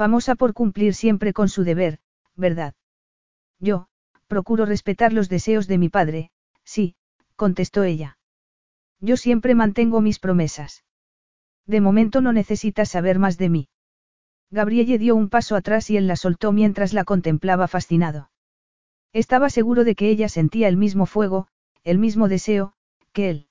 Famosa 0.00 0.34
por 0.34 0.54
cumplir 0.54 0.94
siempre 0.94 1.34
con 1.34 1.50
su 1.50 1.62
deber, 1.62 1.98
¿verdad? 2.34 2.72
Yo, 3.58 3.88
procuro 4.28 4.64
respetar 4.64 5.12
los 5.12 5.28
deseos 5.28 5.66
de 5.66 5.76
mi 5.76 5.90
padre, 5.90 6.30
sí, 6.64 6.94
contestó 7.36 7.84
ella. 7.84 8.16
Yo 9.00 9.18
siempre 9.18 9.54
mantengo 9.54 10.00
mis 10.00 10.18
promesas. 10.18 10.84
De 11.66 11.82
momento 11.82 12.22
no 12.22 12.32
necesitas 12.32 12.88
saber 12.88 13.18
más 13.18 13.36
de 13.36 13.50
mí. 13.50 13.68
Gabrielle 14.50 14.96
dio 14.96 15.14
un 15.14 15.28
paso 15.28 15.54
atrás 15.54 15.90
y 15.90 15.98
él 15.98 16.06
la 16.06 16.16
soltó 16.16 16.50
mientras 16.50 16.94
la 16.94 17.04
contemplaba 17.04 17.68
fascinado. 17.68 18.30
Estaba 19.12 19.50
seguro 19.50 19.84
de 19.84 19.96
que 19.96 20.08
ella 20.08 20.30
sentía 20.30 20.68
el 20.68 20.78
mismo 20.78 21.04
fuego, 21.04 21.46
el 21.84 21.98
mismo 21.98 22.28
deseo, 22.28 22.72
que 23.12 23.28
él. 23.28 23.48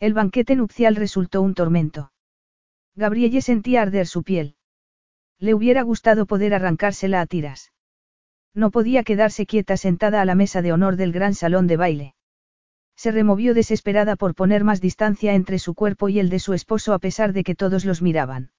El 0.00 0.14
banquete 0.14 0.56
nupcial 0.56 0.96
resultó 0.96 1.42
un 1.42 1.52
tormento. 1.52 2.10
Gabrielle 2.94 3.42
sentía 3.42 3.82
arder 3.82 4.06
su 4.06 4.22
piel. 4.22 4.54
Le 5.40 5.54
hubiera 5.54 5.82
gustado 5.82 6.26
poder 6.26 6.54
arrancársela 6.54 7.20
a 7.20 7.26
tiras. 7.26 7.72
No 8.54 8.70
podía 8.70 9.04
quedarse 9.04 9.46
quieta 9.46 9.76
sentada 9.76 10.20
a 10.20 10.24
la 10.24 10.34
mesa 10.34 10.62
de 10.62 10.72
honor 10.72 10.96
del 10.96 11.12
gran 11.12 11.34
salón 11.34 11.66
de 11.66 11.76
baile. 11.76 12.14
Se 12.96 13.12
removió 13.12 13.54
desesperada 13.54 14.16
por 14.16 14.34
poner 14.34 14.64
más 14.64 14.80
distancia 14.80 15.34
entre 15.34 15.60
su 15.60 15.74
cuerpo 15.74 16.08
y 16.08 16.18
el 16.18 16.30
de 16.30 16.40
su 16.40 16.54
esposo 16.54 16.92
a 16.92 16.98
pesar 16.98 17.32
de 17.32 17.44
que 17.44 17.54
todos 17.54 17.84
los 17.84 18.02
miraban. 18.02 18.50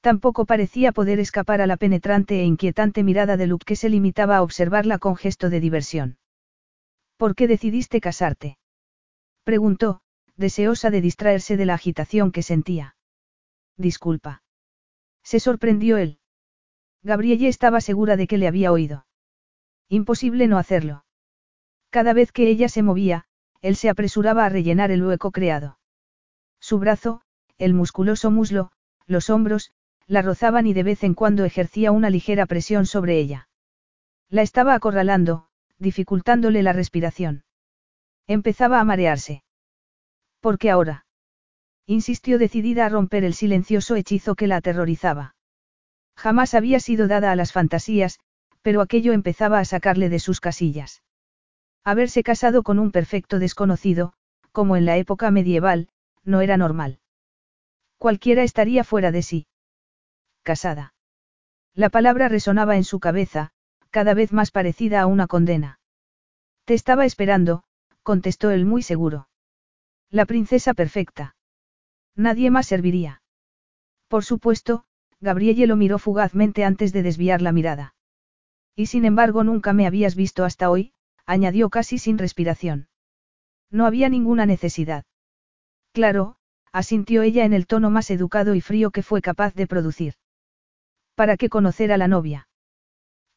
Tampoco 0.00 0.46
parecía 0.46 0.92
poder 0.92 1.20
escapar 1.20 1.60
a 1.60 1.66
la 1.66 1.76
penetrante 1.76 2.40
e 2.40 2.44
inquietante 2.44 3.02
mirada 3.02 3.36
de 3.36 3.46
Luke 3.46 3.66
que 3.66 3.76
se 3.76 3.90
limitaba 3.90 4.38
a 4.38 4.42
observarla 4.42 4.98
con 4.98 5.16
gesto 5.16 5.50
de 5.50 5.60
diversión. 5.60 6.16
¿Por 7.18 7.34
qué 7.34 7.46
decidiste 7.46 8.00
casarte? 8.00 8.56
Preguntó, 9.44 10.00
deseosa 10.36 10.88
de 10.88 11.02
distraerse 11.02 11.58
de 11.58 11.66
la 11.66 11.74
agitación 11.74 12.32
que 12.32 12.42
sentía. 12.42 12.96
Disculpa. 13.76 14.42
Se 15.22 15.40
sorprendió 15.40 15.96
él. 15.96 16.18
Gabrielle 17.02 17.48
estaba 17.48 17.80
segura 17.80 18.16
de 18.16 18.26
que 18.26 18.38
le 18.38 18.46
había 18.46 18.72
oído. 18.72 19.06
Imposible 19.88 20.46
no 20.46 20.58
hacerlo. 20.58 21.04
Cada 21.90 22.12
vez 22.12 22.30
que 22.32 22.48
ella 22.48 22.68
se 22.68 22.82
movía, 22.82 23.26
él 23.62 23.76
se 23.76 23.88
apresuraba 23.88 24.44
a 24.44 24.48
rellenar 24.48 24.90
el 24.90 25.04
hueco 25.04 25.32
creado. 25.32 25.78
Su 26.60 26.78
brazo, 26.78 27.22
el 27.58 27.74
musculoso 27.74 28.30
muslo, 28.30 28.70
los 29.06 29.30
hombros, 29.30 29.72
la 30.06 30.22
rozaban 30.22 30.66
y 30.66 30.72
de 30.72 30.82
vez 30.82 31.04
en 31.04 31.14
cuando 31.14 31.44
ejercía 31.44 31.92
una 31.92 32.10
ligera 32.10 32.46
presión 32.46 32.86
sobre 32.86 33.18
ella. 33.18 33.48
La 34.28 34.42
estaba 34.42 34.74
acorralando, 34.74 35.48
dificultándole 35.78 36.62
la 36.62 36.72
respiración. 36.72 37.44
Empezaba 38.26 38.80
a 38.80 38.84
marearse. 38.84 39.42
¿Por 40.40 40.58
qué 40.58 40.70
ahora? 40.70 41.06
Insistió 41.90 42.38
decidida 42.38 42.86
a 42.86 42.88
romper 42.88 43.24
el 43.24 43.34
silencioso 43.34 43.96
hechizo 43.96 44.36
que 44.36 44.46
la 44.46 44.58
aterrorizaba. 44.58 45.34
Jamás 46.16 46.54
había 46.54 46.78
sido 46.78 47.08
dada 47.08 47.32
a 47.32 47.34
las 47.34 47.50
fantasías, 47.50 48.20
pero 48.62 48.80
aquello 48.80 49.12
empezaba 49.12 49.58
a 49.58 49.64
sacarle 49.64 50.08
de 50.08 50.20
sus 50.20 50.38
casillas. 50.38 51.02
Haberse 51.82 52.22
casado 52.22 52.62
con 52.62 52.78
un 52.78 52.92
perfecto 52.92 53.40
desconocido, 53.40 54.12
como 54.52 54.76
en 54.76 54.84
la 54.84 54.98
época 54.98 55.32
medieval, 55.32 55.88
no 56.22 56.42
era 56.42 56.56
normal. 56.56 57.00
Cualquiera 57.98 58.44
estaría 58.44 58.84
fuera 58.84 59.10
de 59.10 59.22
sí 59.22 59.48
casada. 60.44 60.94
La 61.74 61.90
palabra 61.90 62.28
resonaba 62.28 62.76
en 62.76 62.84
su 62.84 63.00
cabeza, 63.00 63.50
cada 63.90 64.14
vez 64.14 64.32
más 64.32 64.52
parecida 64.52 65.00
a 65.00 65.06
una 65.06 65.26
condena. 65.26 65.80
Te 66.66 66.74
estaba 66.74 67.04
esperando, 67.04 67.64
contestó 68.04 68.52
él 68.52 68.64
muy 68.64 68.84
seguro. 68.84 69.28
La 70.08 70.24
princesa 70.24 70.72
perfecta. 70.72 71.34
Nadie 72.16 72.50
más 72.50 72.66
serviría. 72.66 73.22
Por 74.08 74.24
supuesto, 74.24 74.84
Gabrielle 75.20 75.66
lo 75.66 75.76
miró 75.76 75.98
fugazmente 75.98 76.64
antes 76.64 76.92
de 76.92 77.02
desviar 77.02 77.42
la 77.42 77.52
mirada. 77.52 77.94
Y 78.74 78.86
sin 78.86 79.04
embargo 79.04 79.44
nunca 79.44 79.72
me 79.72 79.86
habías 79.86 80.14
visto 80.14 80.44
hasta 80.44 80.70
hoy, 80.70 80.92
añadió 81.26 81.70
casi 81.70 81.98
sin 81.98 82.18
respiración. 82.18 82.88
No 83.70 83.86
había 83.86 84.08
ninguna 84.08 84.46
necesidad. 84.46 85.04
Claro, 85.92 86.36
asintió 86.72 87.22
ella 87.22 87.44
en 87.44 87.52
el 87.52 87.66
tono 87.66 87.90
más 87.90 88.10
educado 88.10 88.54
y 88.54 88.60
frío 88.60 88.90
que 88.90 89.02
fue 89.02 89.22
capaz 89.22 89.54
de 89.54 89.66
producir. 89.66 90.14
¿Para 91.14 91.36
qué 91.36 91.48
conocer 91.48 91.92
a 91.92 91.98
la 91.98 92.08
novia? 92.08 92.48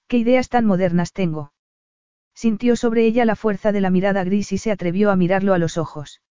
¿Qué 0.07 0.17
ideas 0.17 0.49
tan 0.49 0.65
modernas 0.65 1.13
tengo? 1.13 1.53
Sintió 2.33 2.75
sobre 2.75 3.05
ella 3.05 3.25
la 3.25 3.35
fuerza 3.35 3.71
de 3.71 3.81
la 3.81 3.91
mirada 3.91 4.23
gris 4.23 4.51
y 4.51 4.57
se 4.57 4.71
atrevió 4.71 5.11
a 5.11 5.15
mirarlo 5.15 5.53
a 5.53 5.59
los 5.59 5.77
ojos. 5.77 6.22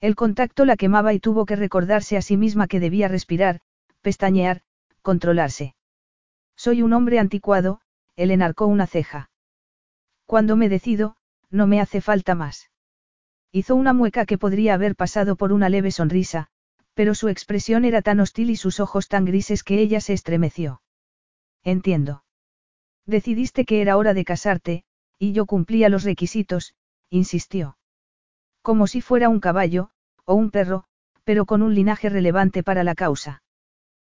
El 0.00 0.16
contacto 0.16 0.64
la 0.64 0.76
quemaba 0.76 1.12
y 1.12 1.20
tuvo 1.20 1.44
que 1.44 1.56
recordarse 1.56 2.16
a 2.16 2.22
sí 2.22 2.36
misma 2.36 2.68
que 2.68 2.80
debía 2.80 3.08
respirar, 3.08 3.60
pestañear, 4.00 4.62
controlarse. 5.02 5.74
Soy 6.56 6.82
un 6.82 6.92
hombre 6.94 7.18
anticuado, 7.18 7.80
él 8.16 8.30
enarcó 8.30 8.66
una 8.66 8.86
ceja. 8.86 9.30
Cuando 10.26 10.56
me 10.56 10.68
decido, 10.68 11.16
no 11.50 11.66
me 11.66 11.80
hace 11.80 12.00
falta 12.00 12.34
más. 12.34 12.70
Hizo 13.52 13.74
una 13.74 13.92
mueca 13.92 14.26
que 14.26 14.38
podría 14.38 14.74
haber 14.74 14.96
pasado 14.96 15.36
por 15.36 15.52
una 15.52 15.68
leve 15.68 15.90
sonrisa, 15.90 16.48
pero 16.94 17.14
su 17.14 17.28
expresión 17.28 17.84
era 17.84 18.00
tan 18.00 18.20
hostil 18.20 18.50
y 18.50 18.56
sus 18.56 18.80
ojos 18.80 19.08
tan 19.08 19.24
grises 19.24 19.64
que 19.64 19.80
ella 19.80 20.00
se 20.00 20.12
estremeció. 20.12 20.82
Entiendo. 21.62 22.24
Decidiste 23.06 23.64
que 23.64 23.82
era 23.82 23.96
hora 23.96 24.14
de 24.14 24.24
casarte, 24.24 24.84
y 25.18 25.32
yo 25.32 25.46
cumplía 25.46 25.88
los 25.88 26.04
requisitos, 26.04 26.74
insistió. 27.10 27.76
Como 28.62 28.86
si 28.86 29.00
fuera 29.00 29.28
un 29.28 29.40
caballo, 29.40 29.90
o 30.24 30.34
un 30.34 30.50
perro, 30.50 30.84
pero 31.24 31.46
con 31.46 31.62
un 31.62 31.74
linaje 31.74 32.08
relevante 32.08 32.62
para 32.62 32.84
la 32.84 32.94
causa. 32.94 33.42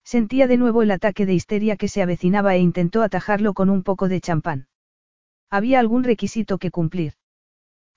Sentía 0.04 0.48
de 0.48 0.58
nuevo 0.58 0.82
el 0.82 0.92
ataque 0.92 1.26
de 1.26 1.34
histeria 1.34 1.78
que 1.78 1.88
se 1.88 2.02
avecinaba 2.02 2.56
e 2.56 2.60
intentó 2.60 3.04
atajarlo 3.04 3.54
con 3.54 3.70
un 3.70 3.84
poco 3.84 4.08
de 4.08 4.22
champán. 4.22 4.68
¿Había 5.50 5.80
algún 5.80 6.04
requisito 6.04 6.58
que 6.58 6.72
cumplir? 6.72 7.14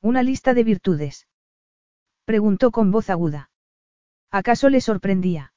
Una 0.02 0.22
lista 0.22 0.54
de 0.54 0.64
virtudes. 0.64 1.28
Preguntó 2.24 2.70
con 2.70 2.90
voz 2.90 3.10
aguda. 3.10 3.50
¿Acaso 4.30 4.68
le 4.68 4.80
sorprendía? 4.80 5.52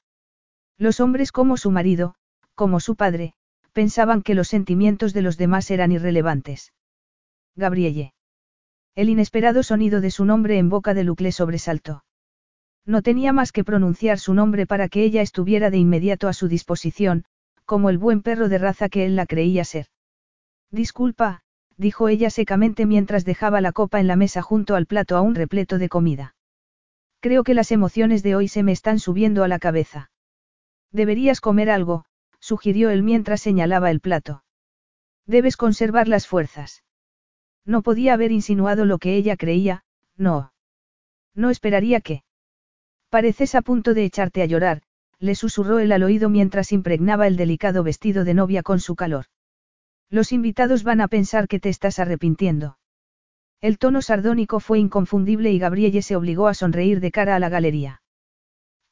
Los 0.78 1.00
hombres 1.00 1.32
como 1.32 1.56
su 1.56 1.70
marido, 1.70 2.14
como 2.54 2.80
su 2.80 2.94
padre, 2.94 3.34
pensaban 3.72 4.22
que 4.22 4.34
los 4.34 4.48
sentimientos 4.48 5.12
de 5.12 5.22
los 5.22 5.36
demás 5.36 5.70
eran 5.70 5.92
irrelevantes. 5.92 6.72
Gabrielle. 7.56 8.14
El 8.98 9.10
inesperado 9.10 9.62
sonido 9.62 10.00
de 10.00 10.10
su 10.10 10.24
nombre 10.24 10.58
en 10.58 10.68
boca 10.68 10.92
de 10.92 11.04
Luc 11.04 11.20
le 11.20 11.30
sobresaltó. 11.30 12.02
No 12.84 13.00
tenía 13.00 13.32
más 13.32 13.52
que 13.52 13.62
pronunciar 13.62 14.18
su 14.18 14.34
nombre 14.34 14.66
para 14.66 14.88
que 14.88 15.04
ella 15.04 15.22
estuviera 15.22 15.70
de 15.70 15.78
inmediato 15.78 16.26
a 16.26 16.32
su 16.32 16.48
disposición, 16.48 17.24
como 17.64 17.90
el 17.90 17.98
buen 17.98 18.22
perro 18.22 18.48
de 18.48 18.58
raza 18.58 18.88
que 18.88 19.06
él 19.06 19.14
la 19.14 19.26
creía 19.26 19.64
ser. 19.64 19.86
Disculpa, 20.72 21.42
dijo 21.76 22.08
ella 22.08 22.28
secamente 22.28 22.86
mientras 22.86 23.24
dejaba 23.24 23.60
la 23.60 23.70
copa 23.70 24.00
en 24.00 24.08
la 24.08 24.16
mesa 24.16 24.42
junto 24.42 24.74
al 24.74 24.86
plato 24.86 25.16
aún 25.16 25.36
repleto 25.36 25.78
de 25.78 25.88
comida. 25.88 26.34
Creo 27.20 27.44
que 27.44 27.54
las 27.54 27.70
emociones 27.70 28.24
de 28.24 28.34
hoy 28.34 28.48
se 28.48 28.64
me 28.64 28.72
están 28.72 28.98
subiendo 28.98 29.44
a 29.44 29.48
la 29.48 29.60
cabeza. 29.60 30.10
Deberías 30.90 31.40
comer 31.40 31.70
algo, 31.70 32.04
sugirió 32.40 32.90
él 32.90 33.04
mientras 33.04 33.42
señalaba 33.42 33.92
el 33.92 34.00
plato. 34.00 34.42
Debes 35.24 35.56
conservar 35.56 36.08
las 36.08 36.26
fuerzas. 36.26 36.82
No 37.68 37.82
podía 37.82 38.14
haber 38.14 38.32
insinuado 38.32 38.86
lo 38.86 38.96
que 38.96 39.14
ella 39.14 39.36
creía, 39.36 39.84
no. 40.16 40.54
No 41.34 41.50
esperaría 41.50 42.00
que. 42.00 42.22
Pareces 43.10 43.54
a 43.54 43.60
punto 43.60 43.92
de 43.92 44.06
echarte 44.06 44.40
a 44.40 44.46
llorar, 44.46 44.80
le 45.18 45.34
susurró 45.34 45.78
él 45.78 45.92
al 45.92 46.02
oído 46.02 46.30
mientras 46.30 46.72
impregnaba 46.72 47.26
el 47.26 47.36
delicado 47.36 47.82
vestido 47.82 48.24
de 48.24 48.32
novia 48.32 48.62
con 48.62 48.80
su 48.80 48.96
calor. 48.96 49.26
Los 50.08 50.32
invitados 50.32 50.82
van 50.82 51.02
a 51.02 51.08
pensar 51.08 51.46
que 51.46 51.60
te 51.60 51.68
estás 51.68 51.98
arrepintiendo. 51.98 52.78
El 53.60 53.76
tono 53.76 54.00
sardónico 54.00 54.60
fue 54.60 54.78
inconfundible 54.78 55.52
y 55.52 55.58
Gabrielle 55.58 56.00
se 56.00 56.16
obligó 56.16 56.48
a 56.48 56.54
sonreír 56.54 57.00
de 57.00 57.10
cara 57.10 57.36
a 57.36 57.38
la 57.38 57.50
galería. 57.50 58.00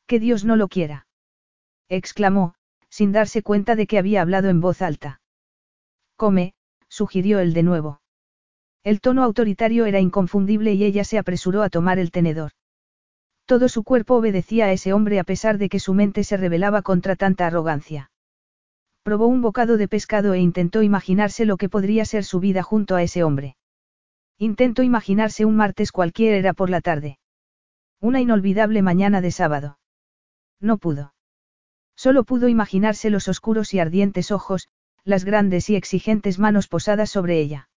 Que 0.06 0.20
Dios 0.20 0.44
no 0.44 0.54
lo 0.54 0.68
quiera. 0.68 1.06
exclamó, 1.88 2.56
sin 2.90 3.10
darse 3.10 3.42
cuenta 3.42 3.74
de 3.74 3.86
que 3.86 3.96
había 3.96 4.20
hablado 4.20 4.50
en 4.50 4.60
voz 4.60 4.82
alta. 4.82 5.22
Come, 6.16 6.52
sugirió 6.88 7.38
él 7.38 7.54
de 7.54 7.62
nuevo. 7.62 8.00
El 8.86 9.00
tono 9.00 9.24
autoritario 9.24 9.84
era 9.86 9.98
inconfundible 9.98 10.72
y 10.74 10.84
ella 10.84 11.02
se 11.02 11.18
apresuró 11.18 11.64
a 11.64 11.70
tomar 11.70 11.98
el 11.98 12.12
tenedor. 12.12 12.52
Todo 13.44 13.68
su 13.68 13.82
cuerpo 13.82 14.14
obedecía 14.14 14.66
a 14.66 14.72
ese 14.72 14.92
hombre 14.92 15.18
a 15.18 15.24
pesar 15.24 15.58
de 15.58 15.68
que 15.68 15.80
su 15.80 15.92
mente 15.92 16.22
se 16.22 16.36
rebelaba 16.36 16.82
contra 16.82 17.16
tanta 17.16 17.48
arrogancia. 17.48 18.12
Probó 19.02 19.26
un 19.26 19.42
bocado 19.42 19.76
de 19.76 19.88
pescado 19.88 20.34
e 20.34 20.38
intentó 20.38 20.84
imaginarse 20.84 21.46
lo 21.46 21.56
que 21.56 21.68
podría 21.68 22.04
ser 22.04 22.22
su 22.22 22.38
vida 22.38 22.62
junto 22.62 22.94
a 22.94 23.02
ese 23.02 23.24
hombre. 23.24 23.56
Intentó 24.38 24.84
imaginarse 24.84 25.44
un 25.44 25.56
martes 25.56 25.90
cualquiera 25.90 26.54
por 26.54 26.70
la 26.70 26.80
tarde. 26.80 27.18
Una 28.00 28.20
inolvidable 28.20 28.82
mañana 28.82 29.20
de 29.20 29.32
sábado. 29.32 29.80
No 30.60 30.78
pudo. 30.78 31.12
Solo 31.96 32.22
pudo 32.22 32.46
imaginarse 32.46 33.10
los 33.10 33.26
oscuros 33.26 33.74
y 33.74 33.80
ardientes 33.80 34.30
ojos, 34.30 34.68
las 35.02 35.24
grandes 35.24 35.70
y 35.70 35.74
exigentes 35.74 36.38
manos 36.38 36.68
posadas 36.68 37.10
sobre 37.10 37.40
ella. 37.40 37.68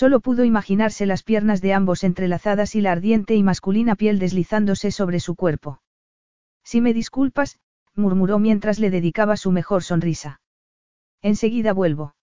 Solo 0.00 0.20
pudo 0.20 0.44
imaginarse 0.44 1.06
las 1.06 1.24
piernas 1.24 1.60
de 1.60 1.74
ambos 1.74 2.04
entrelazadas 2.04 2.76
y 2.76 2.80
la 2.80 2.92
ardiente 2.92 3.34
y 3.34 3.42
masculina 3.42 3.96
piel 3.96 4.20
deslizándose 4.20 4.92
sobre 4.92 5.18
su 5.18 5.34
cuerpo. 5.34 5.82
Si 6.62 6.80
me 6.80 6.94
disculpas, 6.94 7.58
murmuró 7.96 8.38
mientras 8.38 8.78
le 8.78 8.90
dedicaba 8.90 9.36
su 9.36 9.50
mejor 9.50 9.82
sonrisa. 9.82 10.40
Enseguida 11.20 11.72
vuelvo. 11.72 12.14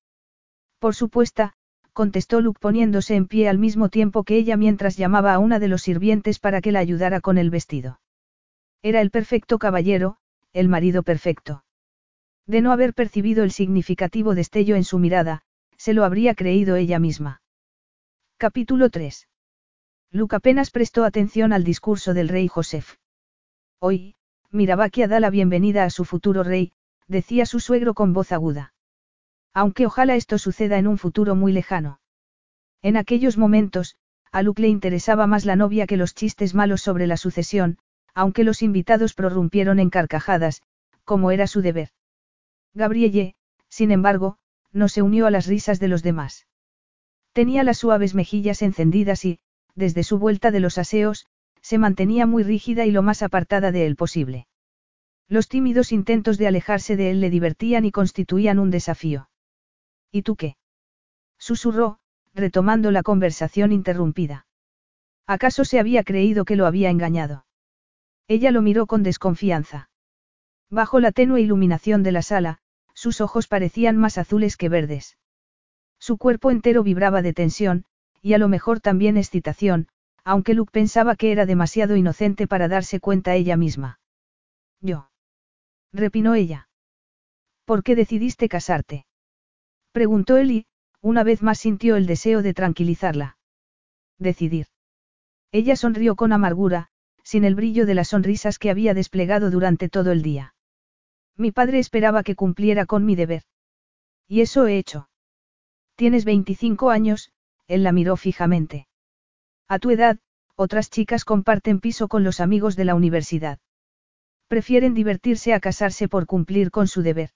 Por 0.79 0.95
supuesto, 0.95 1.51
contestó 1.91 2.39
Luke 2.39 2.61
poniéndose 2.61 3.17
en 3.17 3.27
pie 3.27 3.49
al 3.49 3.57
mismo 3.57 3.89
tiempo 3.89 4.23
que 4.23 4.37
ella 4.37 4.55
mientras 4.55 4.95
llamaba 4.95 5.33
a 5.33 5.39
una 5.39 5.59
de 5.59 5.67
los 5.67 5.81
sirvientes 5.81 6.39
para 6.39 6.61
que 6.61 6.71
la 6.71 6.79
ayudara 6.79 7.19
con 7.19 7.37
el 7.37 7.49
vestido. 7.49 7.99
Era 8.83 9.01
el 9.01 9.11
perfecto 9.11 9.59
caballero, 9.59 10.15
el 10.53 10.69
marido 10.69 11.03
perfecto. 11.03 11.65
De 12.47 12.61
no 12.61 12.71
haber 12.71 12.93
percibido 12.93 13.43
el 13.43 13.51
significativo 13.51 14.33
destello 14.33 14.77
en 14.77 14.85
su 14.85 14.97
mirada, 14.97 15.41
se 15.75 15.93
lo 15.93 16.05
habría 16.05 16.35
creído 16.35 16.77
ella 16.77 16.99
misma. 16.99 17.41
Capítulo 18.37 18.89
3. 18.89 19.29
Luke 20.11 20.35
apenas 20.35 20.69
prestó 20.69 21.05
atención 21.05 21.53
al 21.53 21.63
discurso 21.63 22.13
del 22.13 22.27
rey 22.27 22.49
Joseph. 22.49 22.97
Hoy, 23.79 24.15
Mirabakia 24.51 25.07
da 25.07 25.21
la 25.21 25.29
bienvenida 25.29 25.85
a 25.85 25.89
su 25.89 26.03
futuro 26.03 26.43
rey, 26.43 26.73
decía 27.07 27.45
su 27.45 27.61
suegro 27.61 27.93
con 27.93 28.11
voz 28.11 28.33
aguda. 28.33 28.73
Aunque 29.53 29.85
ojalá 29.85 30.17
esto 30.17 30.37
suceda 30.37 30.77
en 30.77 30.87
un 30.87 30.97
futuro 30.97 31.33
muy 31.35 31.53
lejano. 31.53 32.01
En 32.81 32.97
aquellos 32.97 33.37
momentos, 33.37 33.95
a 34.33 34.41
Luke 34.41 34.61
le 34.61 34.67
interesaba 34.67 35.27
más 35.27 35.45
la 35.45 35.55
novia 35.55 35.87
que 35.87 35.95
los 35.95 36.13
chistes 36.13 36.53
malos 36.53 36.81
sobre 36.81 37.07
la 37.07 37.15
sucesión, 37.15 37.77
aunque 38.13 38.43
los 38.43 38.61
invitados 38.61 39.13
prorrumpieron 39.13 39.79
en 39.79 39.89
carcajadas, 39.89 40.61
como 41.05 41.31
era 41.31 41.47
su 41.47 41.61
deber. 41.61 41.91
Gabrielle, 42.73 43.35
sin 43.69 43.91
embargo, 43.91 44.39
no 44.73 44.89
se 44.89 45.01
unió 45.01 45.25
a 45.25 45.31
las 45.31 45.45
risas 45.47 45.79
de 45.79 45.87
los 45.87 46.03
demás. 46.03 46.47
Tenía 47.35 47.65
las 47.65 47.79
suaves 47.79 48.15
mejillas 48.15 48.61
encendidas 48.61 49.25
y, 49.25 49.39
desde 49.75 50.03
su 50.03 50.17
vuelta 50.19 50.51
de 50.51 50.61
los 50.61 50.77
aseos, 50.77 51.25
se 51.61 51.77
mantenía 51.77 52.25
muy 52.25 52.43
rígida 52.43 52.85
y 52.85 52.91
lo 52.91 53.01
más 53.01 53.21
apartada 53.21 53.73
de 53.73 53.85
él 53.85 53.97
posible. 53.97 54.47
Los 55.27 55.49
tímidos 55.49 55.91
intentos 55.91 56.37
de 56.37 56.47
alejarse 56.47 56.95
de 56.95 57.11
él 57.11 57.19
le 57.19 57.29
divertían 57.29 57.83
y 57.83 57.91
constituían 57.91 58.57
un 58.57 58.71
desafío. 58.71 59.29
¿Y 60.13 60.21
tú 60.21 60.37
qué? 60.37 60.55
susurró, 61.37 61.99
retomando 62.33 62.89
la 62.89 63.03
conversación 63.03 63.73
interrumpida. 63.73 64.47
¿Acaso 65.27 65.65
se 65.65 65.77
había 65.77 66.05
creído 66.05 66.45
que 66.45 66.55
lo 66.55 66.65
había 66.65 66.89
engañado? 66.89 67.45
Ella 68.29 68.51
lo 68.51 68.61
miró 68.61 68.87
con 68.87 69.03
desconfianza. 69.03 69.89
Bajo 70.69 71.01
la 71.01 71.11
tenue 71.11 71.41
iluminación 71.41 72.01
de 72.01 72.13
la 72.13 72.21
sala, 72.21 72.59
sus 72.93 73.19
ojos 73.19 73.49
parecían 73.49 73.97
más 73.97 74.17
azules 74.17 74.55
que 74.55 74.69
verdes. 74.69 75.17
Su 76.05 76.19
cuerpo 76.19 76.51
entero 76.51 76.83
vibraba 76.83 77.23
de 77.23 77.33
tensión, 77.33 77.83
y 78.21 78.35
a 78.35 78.37
lo 78.37 78.47
mejor 78.47 78.79
también 78.79 79.17
excitación, 79.17 79.87
aunque 80.23 80.53
Luke 80.53 80.69
pensaba 80.71 81.15
que 81.15 81.31
era 81.31 81.47
demasiado 81.47 81.95
inocente 81.95 82.45
para 82.45 82.67
darse 82.67 82.99
cuenta 82.99 83.33
ella 83.33 83.57
misma. 83.57 83.99
Yo. 84.81 85.09
Repinó 85.91 86.35
ella. 86.35 86.69
¿Por 87.65 87.81
qué 87.81 87.95
decidiste 87.95 88.47
casarte? 88.49 89.07
Preguntó 89.93 90.37
él 90.37 90.51
y, 90.51 90.67
una 91.01 91.23
vez 91.23 91.41
más 91.41 91.57
sintió 91.57 91.95
el 91.95 92.05
deseo 92.05 92.43
de 92.43 92.53
tranquilizarla. 92.53 93.39
Decidir. 94.19 94.67
Ella 95.51 95.75
sonrió 95.75 96.15
con 96.15 96.33
amargura, 96.33 96.89
sin 97.23 97.43
el 97.45 97.55
brillo 97.55 97.87
de 97.87 97.95
las 97.95 98.09
sonrisas 98.09 98.59
que 98.59 98.69
había 98.69 98.93
desplegado 98.93 99.49
durante 99.49 99.89
todo 99.89 100.11
el 100.11 100.21
día. 100.21 100.53
Mi 101.35 101.51
padre 101.51 101.79
esperaba 101.79 102.21
que 102.21 102.35
cumpliera 102.35 102.85
con 102.85 103.05
mi 103.05 103.15
deber. 103.15 103.41
Y 104.27 104.41
eso 104.41 104.67
he 104.67 104.77
hecho. 104.77 105.09
Tienes 105.95 106.25
25 106.25 106.89
años, 106.89 107.31
él 107.67 107.83
la 107.83 107.93
miró 107.93 108.17
fijamente. 108.17 108.87
A 109.67 109.79
tu 109.79 109.91
edad, 109.91 110.19
otras 110.55 110.89
chicas 110.89 111.23
comparten 111.25 111.79
piso 111.79 112.07
con 112.07 112.23
los 112.23 112.39
amigos 112.39 112.75
de 112.75 112.85
la 112.85 112.95
universidad. 112.95 113.59
Prefieren 114.47 114.93
divertirse 114.93 115.53
a 115.53 115.59
casarse 115.59 116.07
por 116.07 116.25
cumplir 116.25 116.69
con 116.69 116.87
su 116.87 117.01
deber. 117.01 117.31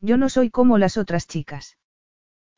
Yo 0.00 0.16
no 0.16 0.28
soy 0.28 0.50
como 0.50 0.78
las 0.78 0.96
otras 0.96 1.26
chicas. 1.26 1.76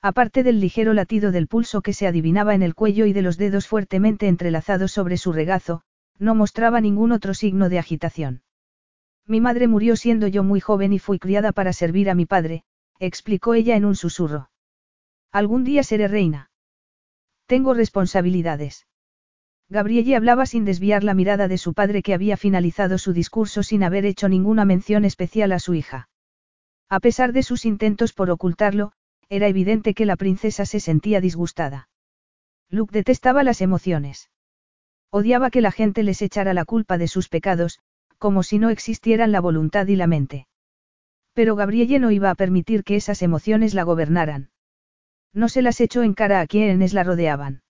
Aparte 0.01 0.43
del 0.43 0.61
ligero 0.61 0.93
latido 0.93 1.31
del 1.31 1.47
pulso 1.47 1.81
que 1.81 1.93
se 1.93 2.07
adivinaba 2.07 2.55
en 2.55 2.63
el 2.63 2.75
cuello 2.75 3.07
y 3.07 3.13
de 3.13 3.23
los 3.23 3.39
dedos 3.39 3.69
fuertemente 3.69 4.27
entrelazados 4.27 4.93
sobre 4.93 5.17
su 5.17 5.33
regazo, 5.33 5.83
no 6.19 6.35
mostraba 6.35 6.81
ningún 6.81 7.13
otro 7.13 7.35
signo 7.35 7.69
de 7.69 7.79
agitación. 7.79 8.43
Mi 9.27 9.41
madre 9.41 9.69
murió 9.69 9.95
siendo 9.95 10.27
yo 10.27 10.43
muy 10.43 10.61
joven 10.61 10.93
y 10.93 10.99
fui 10.99 11.21
criada 11.21 11.53
para 11.53 11.73
servir 11.73 12.11
a 12.11 12.15
mi 12.15 12.27
padre, 12.27 12.65
explicó 12.99 13.55
ella 13.55 13.77
en 13.77 13.85
un 13.85 13.95
susurro. 13.95 14.51
Algún 15.33 15.65
día 15.65 15.83
seré 15.83 16.09
reina. 16.09 16.51
Tengo 17.47 17.73
responsabilidades. 17.73 18.87
Gabrielle 19.71 20.15
hablaba 20.15 20.45
sin 20.45 20.67
desviar 20.67 21.05
la 21.05 21.15
mirada 21.15 21.49
de 21.49 21.57
su 21.57 21.73
padre 21.73 22.03
que 22.03 22.13
había 22.13 22.37
finalizado 22.37 22.99
su 22.99 23.15
discurso 23.15 23.63
sin 23.63 23.83
haber 23.83 24.05
hecho 24.05 24.29
ninguna 24.29 24.67
mención 24.67 25.07
especial 25.07 25.53
a 25.53 25.59
su 25.59 25.73
hija. 25.73 26.11
A 26.91 27.01
pesar 27.01 27.33
de 27.33 27.43
sus 27.43 27.65
intentos 27.65 28.13
por 28.13 28.31
ocultarlo, 28.31 28.93
era 29.31 29.49
evidente 29.49 29.95
que 29.95 30.05
la 30.05 30.17
princesa 30.17 30.67
se 30.67 30.79
sentía 30.79 31.23
disgustada. 31.23 31.89
Luke 32.69 32.93
detestaba 32.93 33.43
las 33.43 33.63
emociones. 33.63 34.31
Odiaba 35.11 35.51
que 35.51 35.63
la 35.63 35.73
gente 35.73 36.03
les 36.03 36.21
echara 36.21 36.53
la 36.53 36.67
culpa 36.67 36.99
de 36.99 37.09
sus 37.09 37.31
pecados, 37.31 37.81
como 38.19 38.43
si 38.43 38.59
no 38.59 38.69
existieran 38.69 39.33
la 39.33 39.41
voluntad 39.41 39.87
y 39.87 39.97
la 39.97 40.07
mente. 40.07 40.47
Pero 41.33 41.57
Gabrielle 41.57 41.99
no 41.99 42.11
iba 42.11 42.29
a 42.29 42.35
permitir 42.35 42.85
que 42.85 42.97
esas 42.97 43.23
emociones 43.23 43.73
la 43.73 43.85
gobernaran. 43.85 44.52
No 45.33 45.49
se 45.49 45.63
las 45.63 45.81
echó 45.81 46.03
en 46.03 46.15
cara 46.15 46.41
a 46.41 46.47
quienes 46.47 46.93
la 46.93 47.05
rodeaban. 47.05 47.63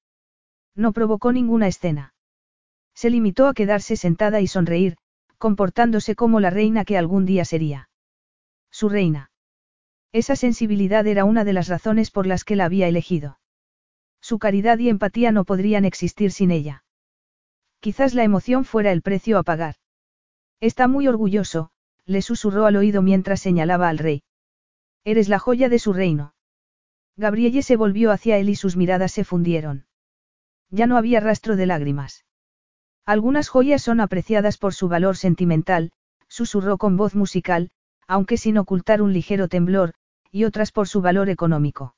No 0.75 0.93
provocó 0.93 1.33
ninguna 1.33 1.69
escena. 1.69 2.15
Se 2.95 3.11
limitó 3.11 3.47
a 3.47 3.55
quedarse 3.55 3.97
sentada 3.97 4.41
y 4.41 4.47
sonreír, 4.47 4.97
comportándose 5.39 6.15
como 6.15 6.41
la 6.41 6.51
reina 6.51 6.85
que 6.85 6.99
algún 6.99 7.25
día 7.25 7.45
sería. 7.45 7.89
Su 8.71 8.89
reina. 8.89 9.31
Esa 10.13 10.37
sensibilidad 10.37 11.07
era 11.07 11.25
una 11.25 11.45
de 11.45 11.53
las 11.53 11.69
razones 11.69 12.11
por 12.11 12.27
las 12.27 12.45
que 12.45 12.57
la 12.57 12.67
había 12.67 12.89
elegido. 12.89 13.39
Su 14.21 14.39
caridad 14.39 14.79
y 14.79 14.89
empatía 14.89 15.33
no 15.33 15.45
podrían 15.45 15.85
existir 15.85 16.33
sin 16.33 16.51
ella. 16.51 16.85
Quizás 17.81 18.15
la 18.15 18.23
emoción 18.23 18.65
fuera 18.65 18.93
el 18.93 19.03
precio 19.03 19.39
a 19.39 19.43
pagar. 19.43 19.77
Está 20.61 20.87
muy 20.87 21.09
orgulloso, 21.09 21.71
le 22.07 22.23
susurró 22.23 22.67
al 22.67 22.77
oído 22.77 23.03
mientras 23.03 23.41
señalaba 23.41 23.89
al 23.89 23.99
rey. 23.99 24.23
Eres 25.05 25.29
la 25.29 25.41
joya 25.41 25.69
de 25.69 25.81
su 25.81 25.93
reino. 25.93 26.32
Gabrielle 27.17 27.63
se 27.63 27.77
volvió 27.77 28.11
hacia 28.11 28.39
él 28.39 28.49
y 28.49 28.57
sus 28.57 28.77
miradas 28.77 29.13
se 29.13 29.25
fundieron. 29.25 29.87
Ya 30.71 30.87
no 30.87 30.97
había 30.97 31.21
rastro 31.21 31.57
de 31.57 31.67
lágrimas. 31.67 32.25
Algunas 33.05 33.49
joyas 33.49 33.83
son 33.83 34.01
apreciadas 34.01 34.59
por 34.59 34.75
su 34.75 34.89
valor 34.89 35.17
sentimental, 35.17 35.93
susurró 36.29 36.79
con 36.79 36.97
voz 36.97 37.15
musical, 37.15 37.71
aunque 38.07 38.37
sin 38.37 38.57
ocultar 38.59 39.03
un 39.03 39.13
ligero 39.13 39.49
temblor, 39.49 39.93
y 40.31 40.45
otras 40.45 40.73
por 40.73 40.89
su 40.89 41.03
valor 41.03 41.29
económico. 41.29 41.95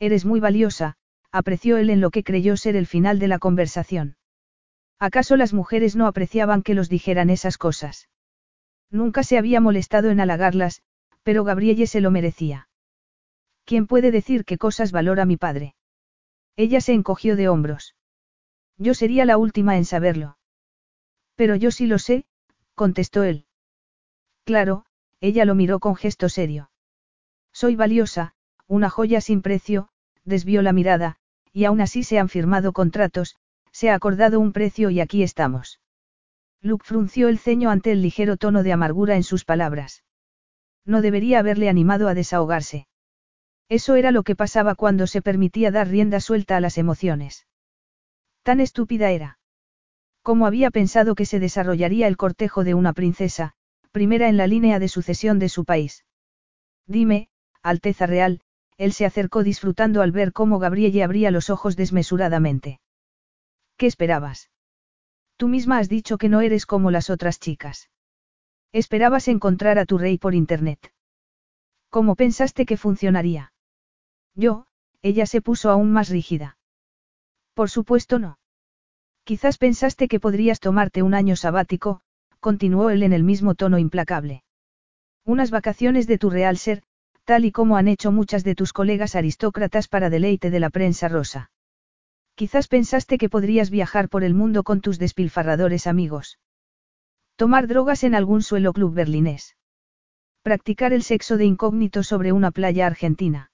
Eres 0.00 0.24
muy 0.24 0.40
valiosa, 0.40 0.96
apreció 1.30 1.76
él 1.76 1.90
en 1.90 2.00
lo 2.00 2.10
que 2.10 2.24
creyó 2.24 2.56
ser 2.56 2.74
el 2.74 2.86
final 2.86 3.18
de 3.18 3.28
la 3.28 3.38
conversación. 3.38 4.16
¿Acaso 4.98 5.36
las 5.36 5.52
mujeres 5.52 5.96
no 5.96 6.06
apreciaban 6.06 6.62
que 6.62 6.74
los 6.74 6.88
dijeran 6.88 7.30
esas 7.30 7.58
cosas? 7.58 8.08
Nunca 8.90 9.22
se 9.22 9.38
había 9.38 9.60
molestado 9.60 10.10
en 10.10 10.20
halagarlas, 10.20 10.82
pero 11.22 11.44
Gabrielle 11.44 11.86
se 11.86 12.00
lo 12.00 12.10
merecía. 12.10 12.68
¿Quién 13.64 13.86
puede 13.86 14.10
decir 14.10 14.44
qué 14.44 14.58
cosas 14.58 14.92
valora 14.92 15.24
mi 15.24 15.36
padre? 15.36 15.74
Ella 16.56 16.80
se 16.80 16.92
encogió 16.92 17.36
de 17.36 17.48
hombros. 17.48 17.94
Yo 18.76 18.94
sería 18.94 19.24
la 19.24 19.38
última 19.38 19.76
en 19.76 19.84
saberlo. 19.84 20.36
Pero 21.34 21.56
yo 21.56 21.70
sí 21.70 21.86
lo 21.86 21.98
sé, 21.98 22.26
contestó 22.74 23.22
él. 23.22 23.46
Claro, 24.44 24.84
ella 25.20 25.44
lo 25.44 25.54
miró 25.54 25.80
con 25.80 25.96
gesto 25.96 26.28
serio. 26.28 26.70
Soy 27.52 27.76
valiosa, 27.76 28.34
una 28.66 28.90
joya 28.90 29.20
sin 29.20 29.42
precio, 29.42 29.88
desvió 30.24 30.60
la 30.62 30.72
mirada, 30.72 31.16
y 31.52 31.64
aún 31.64 31.80
así 31.80 32.02
se 32.02 32.18
han 32.18 32.28
firmado 32.28 32.72
contratos, 32.72 33.36
se 33.70 33.90
ha 33.90 33.94
acordado 33.94 34.40
un 34.40 34.52
precio 34.52 34.90
y 34.90 35.00
aquí 35.00 35.22
estamos. 35.22 35.80
Luke 36.60 36.84
frunció 36.84 37.28
el 37.28 37.38
ceño 37.38 37.70
ante 37.70 37.92
el 37.92 38.02
ligero 38.02 38.36
tono 38.36 38.62
de 38.62 38.72
amargura 38.72 39.16
en 39.16 39.22
sus 39.22 39.44
palabras. 39.44 40.04
No 40.84 41.00
debería 41.00 41.38
haberle 41.38 41.68
animado 41.68 42.08
a 42.08 42.14
desahogarse. 42.14 42.86
Eso 43.68 43.96
era 43.96 44.10
lo 44.10 44.22
que 44.22 44.36
pasaba 44.36 44.74
cuando 44.74 45.06
se 45.06 45.22
permitía 45.22 45.70
dar 45.70 45.88
rienda 45.88 46.20
suelta 46.20 46.56
a 46.56 46.60
las 46.60 46.78
emociones. 46.78 47.46
Tan 48.42 48.60
estúpida 48.60 49.10
era. 49.10 49.38
¿Cómo 50.22 50.46
había 50.46 50.70
pensado 50.70 51.14
que 51.14 51.26
se 51.26 51.40
desarrollaría 51.40 52.06
el 52.06 52.16
cortejo 52.16 52.64
de 52.64 52.74
una 52.74 52.92
princesa, 52.92 53.54
primera 53.90 54.28
en 54.28 54.36
la 54.36 54.46
línea 54.46 54.78
de 54.78 54.88
sucesión 54.88 55.38
de 55.38 55.48
su 55.48 55.64
país? 55.64 56.04
Dime, 56.86 57.28
Alteza 57.62 58.06
Real, 58.06 58.40
él 58.76 58.92
se 58.92 59.06
acercó 59.06 59.42
disfrutando 59.42 60.02
al 60.02 60.12
ver 60.12 60.32
cómo 60.32 60.58
Gabrielle 60.58 61.02
abría 61.02 61.30
los 61.30 61.48
ojos 61.48 61.76
desmesuradamente. 61.76 62.80
¿Qué 63.76 63.86
esperabas? 63.86 64.50
Tú 65.36 65.48
misma 65.48 65.78
has 65.78 65.88
dicho 65.88 66.18
que 66.18 66.28
no 66.28 66.40
eres 66.42 66.66
como 66.66 66.90
las 66.90 67.08
otras 67.10 67.40
chicas. 67.40 67.90
Esperabas 68.72 69.28
encontrar 69.28 69.78
a 69.78 69.86
tu 69.86 69.98
rey 69.98 70.18
por 70.18 70.34
internet. 70.34 70.92
¿Cómo 71.88 72.16
pensaste 72.16 72.66
que 72.66 72.76
funcionaría? 72.76 73.52
Yo, 74.34 74.66
ella 75.02 75.26
se 75.26 75.40
puso 75.40 75.70
aún 75.70 75.92
más 75.92 76.08
rígida. 76.08 76.56
Por 77.54 77.70
supuesto 77.70 78.18
no. 78.18 78.38
Quizás 79.24 79.58
pensaste 79.58 80.08
que 80.08 80.20
podrías 80.20 80.60
tomarte 80.60 81.02
un 81.02 81.14
año 81.14 81.36
sabático, 81.36 82.00
continuó 82.40 82.90
él 82.90 83.02
en 83.02 83.12
el 83.12 83.22
mismo 83.22 83.54
tono 83.54 83.78
implacable. 83.78 84.42
Unas 85.24 85.50
vacaciones 85.50 86.06
de 86.06 86.18
tu 86.18 86.28
real 86.30 86.58
ser, 86.58 86.82
tal 87.24 87.46
y 87.46 87.52
como 87.52 87.76
han 87.76 87.88
hecho 87.88 88.12
muchas 88.12 88.44
de 88.44 88.54
tus 88.54 88.72
colegas 88.72 89.14
aristócratas 89.14 89.88
para 89.88 90.10
deleite 90.10 90.50
de 90.50 90.60
la 90.60 90.68
prensa 90.68 91.08
rosa. 91.08 91.50
Quizás 92.34 92.68
pensaste 92.68 93.16
que 93.16 93.30
podrías 93.30 93.70
viajar 93.70 94.08
por 94.08 94.24
el 94.24 94.34
mundo 94.34 94.64
con 94.64 94.80
tus 94.80 94.98
despilfarradores 94.98 95.86
amigos. 95.86 96.38
Tomar 97.36 97.66
drogas 97.66 98.04
en 98.04 98.14
algún 98.14 98.42
suelo 98.42 98.72
club 98.72 98.92
berlinés. 98.92 99.56
Practicar 100.42 100.92
el 100.92 101.02
sexo 101.02 101.38
de 101.38 101.46
incógnito 101.46 102.02
sobre 102.02 102.32
una 102.32 102.50
playa 102.50 102.86
argentina. 102.86 103.50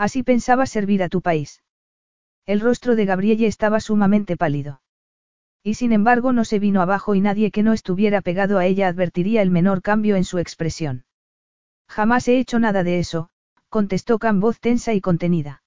Así 0.00 0.22
pensaba 0.22 0.64
servir 0.64 1.02
a 1.02 1.10
tu 1.10 1.20
país. 1.20 1.62
El 2.46 2.60
rostro 2.60 2.96
de 2.96 3.04
Gabrielle 3.04 3.46
estaba 3.46 3.80
sumamente 3.80 4.38
pálido. 4.38 4.80
Y 5.62 5.74
sin 5.74 5.92
embargo 5.92 6.32
no 6.32 6.46
se 6.46 6.58
vino 6.58 6.80
abajo 6.80 7.14
y 7.14 7.20
nadie 7.20 7.50
que 7.50 7.62
no 7.62 7.74
estuviera 7.74 8.22
pegado 8.22 8.56
a 8.56 8.64
ella 8.64 8.88
advertiría 8.88 9.42
el 9.42 9.50
menor 9.50 9.82
cambio 9.82 10.16
en 10.16 10.24
su 10.24 10.38
expresión. 10.38 11.04
Jamás 11.86 12.28
he 12.28 12.38
hecho 12.38 12.58
nada 12.58 12.82
de 12.82 12.98
eso, 12.98 13.28
contestó 13.68 14.18
con 14.18 14.40
voz 14.40 14.58
tensa 14.58 14.94
y 14.94 15.02
contenida. 15.02 15.62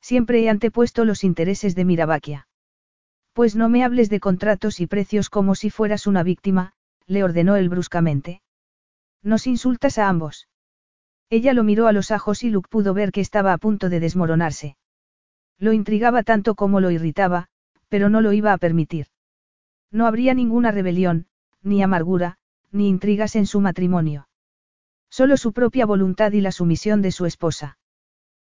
Siempre 0.00 0.40
he 0.40 0.48
antepuesto 0.48 1.04
los 1.04 1.24
intereses 1.24 1.74
de 1.74 1.84
Mirabaquia. 1.84 2.46
Pues 3.32 3.56
no 3.56 3.68
me 3.68 3.82
hables 3.82 4.08
de 4.08 4.20
contratos 4.20 4.78
y 4.78 4.86
precios 4.86 5.30
como 5.30 5.56
si 5.56 5.70
fueras 5.70 6.06
una 6.06 6.22
víctima, 6.22 6.74
le 7.06 7.24
ordenó 7.24 7.56
él 7.56 7.68
bruscamente. 7.68 8.40
Nos 9.20 9.48
insultas 9.48 9.98
a 9.98 10.08
ambos. 10.08 10.46
Ella 11.30 11.52
lo 11.52 11.62
miró 11.62 11.86
a 11.86 11.92
los 11.92 12.10
ojos 12.10 12.42
y 12.42 12.50
Luke 12.50 12.68
pudo 12.70 12.94
ver 12.94 13.12
que 13.12 13.20
estaba 13.20 13.52
a 13.52 13.58
punto 13.58 13.88
de 13.88 14.00
desmoronarse. 14.00 14.76
Lo 15.58 15.72
intrigaba 15.72 16.22
tanto 16.22 16.54
como 16.54 16.80
lo 16.80 16.90
irritaba, 16.90 17.48
pero 17.88 18.08
no 18.08 18.20
lo 18.20 18.32
iba 18.32 18.52
a 18.52 18.58
permitir. 18.58 19.08
No 19.90 20.06
habría 20.06 20.34
ninguna 20.34 20.70
rebelión, 20.70 21.26
ni 21.62 21.82
amargura, 21.82 22.38
ni 22.70 22.88
intrigas 22.88 23.36
en 23.36 23.46
su 23.46 23.60
matrimonio. 23.60 24.28
Solo 25.10 25.36
su 25.36 25.52
propia 25.52 25.86
voluntad 25.86 26.32
y 26.32 26.40
la 26.40 26.52
sumisión 26.52 27.02
de 27.02 27.12
su 27.12 27.26
esposa. 27.26 27.78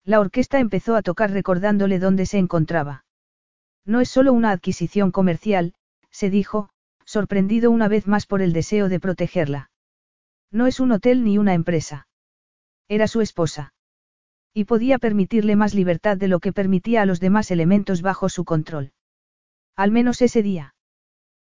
La 0.04 0.20
orquesta 0.20 0.58
empezó 0.58 0.96
a 0.96 1.02
tocar 1.02 1.30
recordándole 1.30 1.98
dónde 1.98 2.26
se 2.26 2.38
encontraba. 2.38 3.04
No 3.84 4.00
es 4.00 4.08
solo 4.08 4.32
una 4.32 4.50
adquisición 4.50 5.10
comercial, 5.10 5.74
se 6.10 6.30
dijo, 6.30 6.70
sorprendido 7.04 7.70
una 7.70 7.88
vez 7.88 8.06
más 8.06 8.26
por 8.26 8.40
el 8.40 8.52
deseo 8.52 8.88
de 8.88 9.00
protegerla. 9.00 9.70
No 10.50 10.66
es 10.66 10.80
un 10.80 10.92
hotel 10.92 11.24
ni 11.24 11.38
una 11.38 11.54
empresa. 11.54 12.06
Era 12.88 13.08
su 13.08 13.20
esposa. 13.20 13.72
Y 14.52 14.64
podía 14.64 14.98
permitirle 14.98 15.56
más 15.56 15.74
libertad 15.74 16.16
de 16.16 16.28
lo 16.28 16.40
que 16.40 16.52
permitía 16.52 17.02
a 17.02 17.06
los 17.06 17.20
demás 17.20 17.50
elementos 17.50 18.02
bajo 18.02 18.28
su 18.28 18.44
control. 18.44 18.92
Al 19.76 19.90
menos 19.90 20.22
ese 20.22 20.42
día. 20.42 20.74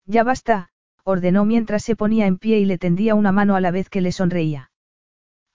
Ya 0.05 0.23
basta, 0.23 0.69
ordenó 1.03 1.43
mientras 1.43 1.83
se 1.83 1.95
ponía 1.95 2.27
en 2.27 2.37
pie 2.37 2.59
y 2.59 2.65
le 2.65 2.77
tendía 2.77 3.15
una 3.15 3.31
mano 3.31 3.55
a 3.55 3.61
la 3.61 3.71
vez 3.71 3.89
que 3.89 4.01
le 4.01 4.11
sonreía. 4.11 4.71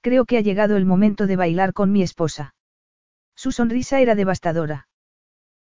Creo 0.02 0.26
que 0.26 0.36
ha 0.36 0.42
llegado 0.42 0.76
el 0.76 0.84
momento 0.84 1.26
de 1.26 1.36
bailar 1.36 1.72
con 1.72 1.90
mi 1.90 2.02
esposa. 2.02 2.54
Su 3.34 3.52
sonrisa 3.52 4.00
era 4.00 4.14
devastadora. 4.14 4.88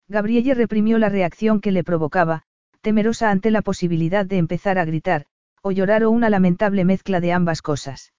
Gabrielle 0.08 0.54
reprimió 0.54 0.98
la 0.98 1.10
reacción 1.10 1.62
que 1.62 1.72
le 1.72 1.84
provocaba, 1.84 2.44
temerosa 2.82 3.30
ante 3.30 3.52
la 3.52 3.62
posibilidad 3.62 4.26
de 4.26 4.38
empezar 4.38 4.78
a 4.78 4.86
gritar, 4.86 5.26
o 5.62 5.72
llorar 5.72 6.04
o 6.04 6.12
una 6.12 6.30
lamentable 6.30 6.86
mezcla 6.86 7.20
de 7.20 7.34
ambas 7.34 7.62
cosas. 7.62 8.14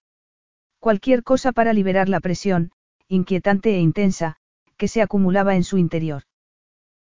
Cualquier 0.81 1.22
cosa 1.22 1.53
para 1.53 1.72
liberar 1.72 2.09
la 2.09 2.20
presión, 2.20 2.70
inquietante 3.09 3.74
e 3.74 3.81
intensa, 3.81 4.37
que 4.76 4.89
se 4.89 5.03
acumulaba 5.03 5.57
en 5.57 5.64
su 5.64 5.76
interior. 5.76 6.22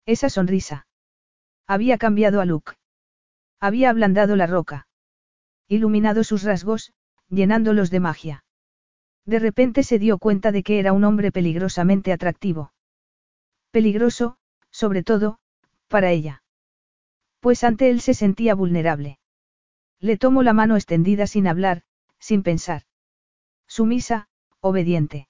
Esa 0.06 0.30
sonrisa. 0.30 0.86
Había 1.66 1.98
cambiado 1.98 2.40
a 2.40 2.44
Luke. 2.44 2.72
Había 3.60 3.90
ablandado 3.90 4.36
la 4.36 4.46
roca. 4.46 4.86
Iluminado 5.68 6.24
sus 6.24 6.42
rasgos, 6.42 6.92
llenándolos 7.28 7.90
de 7.90 8.00
magia. 8.00 8.44
De 9.24 9.40
repente 9.40 9.82
se 9.82 9.98
dio 9.98 10.18
cuenta 10.18 10.52
de 10.52 10.62
que 10.62 10.78
era 10.78 10.92
un 10.92 11.04
hombre 11.04 11.32
peligrosamente 11.32 12.12
atractivo. 12.12 12.72
Peligroso, 13.72 14.38
sobre 14.70 15.02
todo, 15.02 15.38
para 15.88 16.12
ella. 16.12 16.42
Pues 17.40 17.64
ante 17.64 17.90
él 17.90 18.00
se 18.00 18.14
sentía 18.14 18.54
vulnerable. 18.54 19.18
Le 19.98 20.16
tomó 20.16 20.42
la 20.42 20.52
mano 20.52 20.76
extendida 20.76 21.26
sin 21.26 21.46
hablar, 21.46 21.82
sin 22.18 22.42
pensar. 22.42 22.82
Sumisa, 23.68 24.28
obediente. 24.60 25.28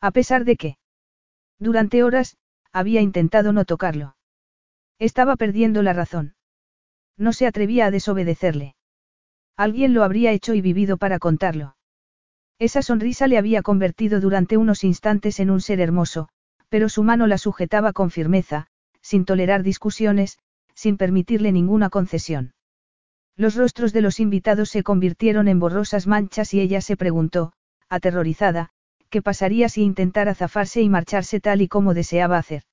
A 0.00 0.10
pesar 0.10 0.44
de 0.44 0.56
que. 0.56 0.78
Durante 1.58 2.02
horas, 2.02 2.36
había 2.72 3.00
intentado 3.00 3.52
no 3.52 3.64
tocarlo. 3.64 4.16
Estaba 4.98 5.36
perdiendo 5.36 5.82
la 5.82 5.92
razón. 5.92 6.34
No 7.16 7.32
se 7.32 7.46
atrevía 7.46 7.86
a 7.86 7.90
desobedecerle. 7.90 8.76
Alguien 9.56 9.92
lo 9.92 10.04
habría 10.04 10.32
hecho 10.32 10.54
y 10.54 10.60
vivido 10.60 10.98
para 10.98 11.18
contarlo. 11.18 11.76
Esa 12.58 12.82
sonrisa 12.82 13.26
le 13.26 13.38
había 13.38 13.62
convertido 13.62 14.20
durante 14.20 14.56
unos 14.56 14.84
instantes 14.84 15.40
en 15.40 15.50
un 15.50 15.60
ser 15.60 15.80
hermoso, 15.80 16.28
pero 16.68 16.88
su 16.88 17.02
mano 17.02 17.26
la 17.26 17.38
sujetaba 17.38 17.92
con 17.92 18.10
firmeza, 18.10 18.66
sin 19.00 19.24
tolerar 19.24 19.62
discusiones, 19.62 20.38
sin 20.74 20.96
permitirle 20.96 21.52
ninguna 21.52 21.90
concesión. 21.90 22.52
Los 23.38 23.54
rostros 23.54 23.92
de 23.92 24.00
los 24.00 24.18
invitados 24.18 24.68
se 24.68 24.82
convirtieron 24.82 25.46
en 25.46 25.60
borrosas 25.60 26.08
manchas 26.08 26.52
y 26.54 26.60
ella 26.60 26.80
se 26.80 26.96
preguntó, 26.96 27.52
aterrorizada, 27.88 28.70
qué 29.10 29.22
pasaría 29.22 29.68
si 29.68 29.82
intentara 29.82 30.34
zafarse 30.34 30.82
y 30.82 30.88
marcharse 30.88 31.38
tal 31.38 31.62
y 31.62 31.68
como 31.68 31.94
deseaba 31.94 32.36
hacer. 32.36 32.64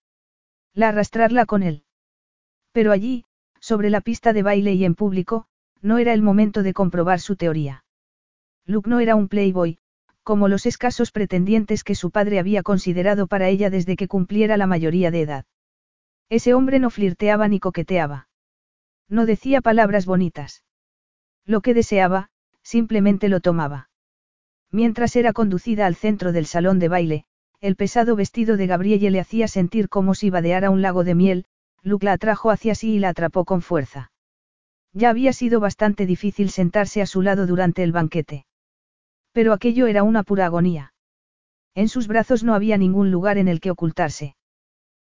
La 0.73 0.89
arrastrarla 0.89 1.45
con 1.45 1.61
él. 1.61 1.83
Pero 2.71 2.91
allí, 2.91 3.25
sobre 3.59 3.91
la 3.91 4.01
pista 4.01 4.33
de 4.33 4.41
baile 4.41 4.73
y 4.73 4.85
en 4.85 4.95
público, 4.95 5.45
no 5.83 5.99
era 5.99 6.13
el 6.13 6.23
momento 6.23 6.63
de 6.63 6.73
comprobar 6.73 7.19
su 7.19 7.35
teoría. 7.35 7.85
Luke 8.65 8.89
no 8.89 8.99
era 8.99 9.15
un 9.15 9.27
playboy, 9.27 9.77
como 10.23 10.47
los 10.47 10.65
escasos 10.65 11.11
pretendientes 11.11 11.83
que 11.83 11.93
su 11.93 12.09
padre 12.09 12.39
había 12.39 12.63
considerado 12.63 13.27
para 13.27 13.49
ella 13.49 13.69
desde 13.69 13.95
que 13.95 14.07
cumpliera 14.07 14.57
la 14.57 14.65
mayoría 14.65 15.11
de 15.11 15.21
edad. 15.21 15.45
Ese 16.27 16.55
hombre 16.55 16.79
no 16.79 16.89
flirteaba 16.89 17.47
ni 17.47 17.59
coqueteaba. 17.59 18.29
No 19.09 19.25
decía 19.25 19.61
palabras 19.61 20.05
bonitas. 20.05 20.63
Lo 21.45 21.61
que 21.61 21.73
deseaba, 21.73 22.29
simplemente 22.63 23.29
lo 23.29 23.39
tomaba. 23.39 23.89
Mientras 24.71 25.15
era 25.15 25.31
conducida 25.31 25.85
al 25.85 25.95
centro 25.95 26.31
del 26.31 26.47
salón 26.47 26.79
de 26.79 26.87
baile, 26.87 27.25
el 27.61 27.75
pesado 27.75 28.15
vestido 28.15 28.57
de 28.57 28.67
Gabrielle 28.67 29.11
le 29.11 29.19
hacía 29.19 29.47
sentir 29.47 29.89
como 29.89 30.15
si 30.15 30.29
vadeara 30.29 30.69
un 30.69 30.81
lago 30.81 31.03
de 31.03 31.15
miel, 31.15 31.45
Luke 31.81 32.05
la 32.05 32.13
atrajo 32.13 32.49
hacia 32.49 32.73
sí 32.75 32.95
y 32.95 32.99
la 32.99 33.09
atrapó 33.09 33.45
con 33.45 33.61
fuerza. 33.61 34.11
Ya 34.91 35.09
había 35.09 35.33
sido 35.33 35.59
bastante 35.59 36.05
difícil 36.05 36.49
sentarse 36.49 37.01
a 37.01 37.05
su 37.05 37.21
lado 37.21 37.45
durante 37.45 37.83
el 37.83 37.91
banquete. 37.91 38.45
Pero 39.31 39.53
aquello 39.53 39.87
era 39.87 40.03
una 40.03 40.23
pura 40.23 40.45
agonía. 40.45 40.93
En 41.75 41.89
sus 41.89 42.07
brazos 42.07 42.43
no 42.43 42.55
había 42.55 42.77
ningún 42.77 43.11
lugar 43.11 43.37
en 43.37 43.47
el 43.47 43.59
que 43.59 43.71
ocultarse. 43.71 44.35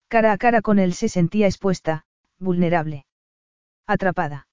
Cara 0.08 0.32
a 0.32 0.38
cara 0.38 0.62
con 0.62 0.78
él 0.78 0.94
se 0.94 1.08
sentía 1.08 1.46
expuesta, 1.46 2.04
vulnerable. 2.38 3.04
Atrapada. 3.92 4.46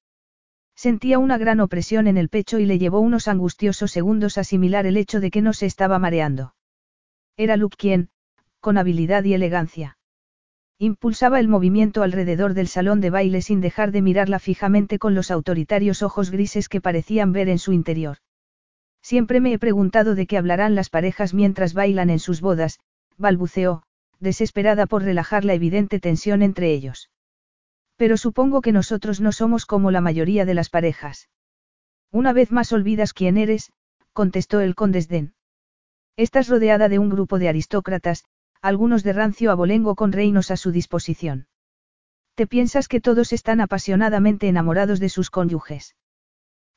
Sentía 0.75 1.17
una 1.19 1.37
gran 1.37 1.59
opresión 1.59 2.07
en 2.07 2.17
el 2.17 2.29
pecho 2.29 2.59
y 2.59 2.65
le 2.65 2.77
llevó 2.77 2.99
unos 2.99 3.27
angustiosos 3.27 3.91
segundos 3.91 4.37
asimilar 4.37 4.85
el 4.85 4.97
hecho 4.97 5.19
de 5.19 5.31
que 5.31 5.41
no 5.41 5.53
se 5.53 5.65
estaba 5.65 5.97
mareando. 5.99 6.55
Era 7.37 7.57
Luke 7.57 7.77
quien, 7.77 8.09
con 8.59 8.77
habilidad 8.77 9.23
y 9.23 9.33
elegancia, 9.33 9.97
impulsaba 10.77 11.39
el 11.39 11.49
movimiento 11.49 12.03
alrededor 12.03 12.53
del 12.53 12.67
salón 12.67 13.01
de 13.01 13.09
baile 13.09 13.41
sin 13.41 13.59
dejar 13.59 13.91
de 13.91 14.01
mirarla 14.01 14.39
fijamente 14.39 14.99
con 14.99 15.15
los 15.15 15.31
autoritarios 15.31 16.03
ojos 16.03 16.31
grises 16.31 16.69
que 16.69 16.79
parecían 16.79 17.33
ver 17.33 17.49
en 17.49 17.59
su 17.59 17.73
interior. 17.73 18.17
Siempre 19.01 19.39
me 19.39 19.53
he 19.53 19.59
preguntado 19.59 20.15
de 20.15 20.27
qué 20.27 20.37
hablarán 20.37 20.75
las 20.75 20.89
parejas 20.89 21.33
mientras 21.33 21.73
bailan 21.73 22.09
en 22.09 22.19
sus 22.19 22.41
bodas, 22.41 22.79
balbuceó, 23.17 23.83
desesperada 24.19 24.85
por 24.85 25.03
relajar 25.03 25.45
la 25.45 25.53
evidente 25.53 25.99
tensión 25.99 26.41
entre 26.41 26.71
ellos. 26.71 27.09
Pero 27.99 28.15
supongo 28.15 28.61
que 28.61 28.71
nosotros 28.71 29.19
no 29.19 29.33
somos 29.33 29.65
como 29.65 29.91
la 29.91 29.99
mayoría 29.99 30.45
de 30.45 30.53
las 30.53 30.69
parejas. 30.69 31.27
Una 32.11 32.31
vez 32.31 32.49
más 32.49 32.71
olvidas 32.71 33.11
quién 33.11 33.35
eres, 33.35 33.73
contestó 34.13 34.61
él 34.61 34.73
con 34.73 34.93
desdén. 34.93 35.33
Estás 36.15 36.47
rodeada 36.47 36.87
de 36.87 36.97
un 36.97 37.09
grupo 37.09 37.39
de 37.39 37.49
aristócratas, 37.49 38.23
algunos 38.61 39.03
de 39.03 39.11
rancio 39.11 39.51
abolengo 39.51 39.95
con 39.95 40.13
reinos 40.13 40.49
a 40.49 40.55
su 40.55 40.71
disposición. 40.71 41.49
Te 42.35 42.47
piensas 42.47 42.87
que 42.87 43.01
todos 43.01 43.33
están 43.33 43.59
apasionadamente 43.59 44.47
enamorados 44.47 45.01
de 45.01 45.09
sus 45.09 45.29
cónyuges. 45.29 45.97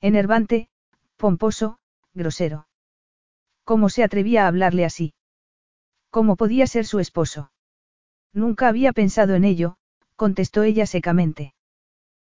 Enervante, 0.00 0.70
pomposo, 1.16 1.78
grosero. 2.14 2.66
¿Cómo 3.62 3.90
se 3.90 4.02
atrevía 4.02 4.44
a 4.44 4.48
hablarle 4.48 4.84
así? 4.84 5.14
¿Cómo 6.10 6.34
podía 6.34 6.66
ser 6.66 6.84
su 6.84 6.98
esposo? 6.98 7.52
Nunca 8.32 8.66
había 8.66 8.92
pensado 8.92 9.36
en 9.36 9.44
ello, 9.44 9.76
contestó 10.22 10.62
ella 10.62 10.86
secamente. 10.86 11.52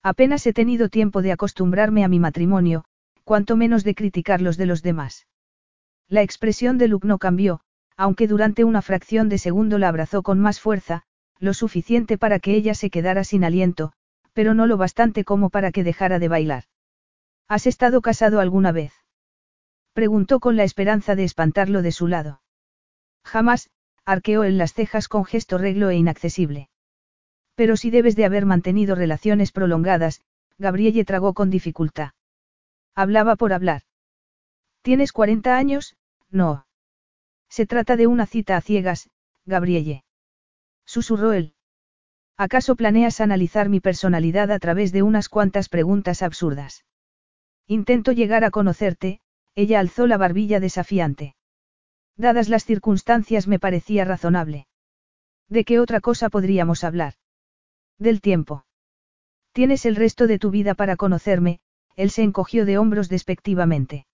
Apenas 0.01 0.47
he 0.47 0.53
tenido 0.53 0.91
tiempo 0.91 1.23
de 1.23 1.33
acostumbrarme 1.33 2.05
a 2.05 2.09
mi 2.09 2.21
matrimonio, 2.21 2.85
cuanto 3.25 3.57
menos 3.57 3.83
de 3.83 3.97
criticar 3.97 4.41
los 4.41 4.57
de 4.57 4.67
los 4.67 4.85
demás. 4.85 5.27
La 6.07 6.23
expresión 6.23 6.79
de 6.79 6.87
Luke 6.87 7.09
no 7.09 7.19
cambió, 7.19 7.63
aunque 7.97 8.29
durante 8.29 8.63
una 8.63 8.81
fracción 8.81 9.29
de 9.29 9.39
segundo 9.39 9.77
la 9.77 9.89
abrazó 9.89 10.23
con 10.23 10.39
más 10.39 10.61
fuerza, 10.61 11.03
lo 11.41 11.53
suficiente 11.53 12.17
para 12.17 12.39
que 12.39 12.55
ella 12.55 12.75
se 12.75 12.91
quedara 12.91 13.25
sin 13.25 13.43
aliento, 13.43 13.93
pero 14.35 14.55
no 14.55 14.67
lo 14.67 14.77
bastante 14.77 15.25
como 15.25 15.51
para 15.51 15.73
que 15.73 15.83
dejara 15.83 16.21
de 16.21 16.29
bailar. 16.29 16.65
¿Has 17.49 17.67
estado 17.67 18.03
casado 18.03 18.39
alguna 18.39 18.71
vez? 18.71 18.93
Preguntó 19.95 20.39
con 20.39 20.55
la 20.55 20.63
esperanza 20.63 21.17
de 21.17 21.25
espantarlo 21.25 21.83
de 21.83 21.91
su 21.91 22.07
lado. 22.07 22.41
Jamás, 23.25 23.69
arqueó 24.05 24.45
en 24.45 24.59
las 24.59 24.75
cejas 24.75 25.09
con 25.09 25.25
gesto 25.25 25.59
reglo 25.59 25.91
e 25.91 25.97
inaccesible. 25.97 26.70
Pero 27.61 27.77
si 27.77 27.91
debes 27.91 28.17
de 28.17 28.25
haber 28.25 28.47
mantenido 28.47 28.95
relaciones 28.95 29.53
prolongadas, 29.53 30.23
Gabrielle 30.57 31.05
tragó 31.05 31.35
con 31.35 31.51
dificultad. 31.51 32.13
Hablaba 32.95 33.37
por 33.37 33.53
hablar. 33.53 33.83
¿Tienes 34.81 35.13
40 35.13 35.59
años? 35.59 35.95
No. 36.31 36.65
Se 37.51 37.67
trata 37.67 37.97
de 37.97 38.07
una 38.07 38.25
cita 38.25 38.57
a 38.57 38.63
ciegas, 38.63 39.11
Gabrielle. 39.45 40.05
Susurró 40.87 41.35
él. 41.35 41.53
¿Acaso 42.39 42.77
planeas 42.77 43.21
analizar 43.21 43.69
mi 43.69 43.81
personalidad 43.81 44.51
a 44.53 44.59
través 44.59 44.91
de 44.91 45.03
unas 45.03 45.29
cuantas 45.29 45.69
preguntas 45.69 46.23
absurdas? 46.23 46.87
Intento 47.67 48.13
llegar 48.13 48.43
a 48.43 48.51
conocerte, 48.51 49.21
ella 49.55 49.81
alzó 49.81 50.07
la 50.07 50.17
barbilla 50.17 50.61
desafiante. 50.61 51.35
Dadas 52.17 52.49
las 52.49 52.65
circunstancias 52.65 53.47
me 53.47 53.59
parecía 53.59 54.07
razonable. 54.07 54.67
¿De 55.51 55.67
qué 55.67 55.79
otra 55.79 56.01
cosa 56.01 56.31
podríamos 56.31 56.85
hablar? 56.85 57.20
Del 58.01 58.23
tiempo. 58.23 58.65
Tienes 59.53 59.85
el 59.85 59.95
resto 59.95 60.27
de 60.27 60.39
tu 60.39 60.51
vida 60.51 60.75
para 60.75 60.97
conocerme, 60.97 61.61
él 61.97 62.11
se 62.11 62.23
encogió 62.23 62.65
de 62.65 62.79
hombros 62.79 63.11
despectivamente. 63.11 64.07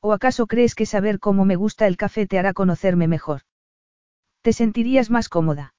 ¿O 0.00 0.12
acaso 0.12 0.48
crees 0.48 0.74
que 0.74 0.84
saber 0.84 1.20
cómo 1.20 1.44
me 1.44 1.54
gusta 1.54 1.86
el 1.86 1.96
café 1.96 2.26
te 2.26 2.40
hará 2.40 2.52
conocerme 2.52 3.06
mejor? 3.06 3.42
Te 4.42 4.52
sentirías 4.52 5.10
más 5.10 5.28
cómoda. 5.28 5.76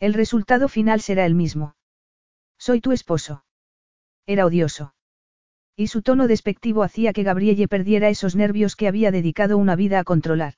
El 0.00 0.14
resultado 0.14 0.68
final 0.68 1.00
será 1.00 1.26
el 1.26 1.36
mismo. 1.36 1.76
Soy 2.58 2.80
tu 2.80 2.90
esposo. 2.90 3.44
Era 4.26 4.44
odioso. 4.44 4.94
Y 5.76 5.86
su 5.86 6.02
tono 6.02 6.26
despectivo 6.26 6.82
hacía 6.82 7.12
que 7.12 7.22
Gabrielle 7.22 7.68
perdiera 7.68 8.08
esos 8.08 8.34
nervios 8.34 8.74
que 8.74 8.88
había 8.88 9.12
dedicado 9.12 9.58
una 9.58 9.76
vida 9.76 10.00
a 10.00 10.04
controlar. 10.04 10.54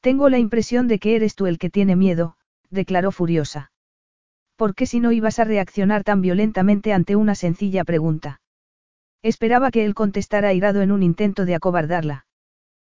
Tengo 0.00 0.28
la 0.28 0.38
impresión 0.38 0.88
de 0.88 0.98
que 0.98 1.16
eres 1.16 1.36
tú 1.36 1.46
el 1.46 1.58
que 1.58 1.70
tiene 1.70 1.96
miedo, 1.96 2.36
declaró 2.68 3.12
furiosa. 3.12 3.72
¿Por 4.56 4.74
qué 4.74 4.86
si 4.86 5.00
no 5.00 5.12
ibas 5.12 5.38
a 5.38 5.44
reaccionar 5.44 6.02
tan 6.02 6.22
violentamente 6.22 6.92
ante 6.92 7.14
una 7.14 7.34
sencilla 7.34 7.84
pregunta? 7.84 8.40
Esperaba 9.22 9.70
que 9.70 9.84
él 9.84 9.94
contestara 9.94 10.48
airado 10.48 10.80
en 10.82 10.92
un 10.92 11.02
intento 11.02 11.44
de 11.44 11.54
acobardarla. 11.54 12.26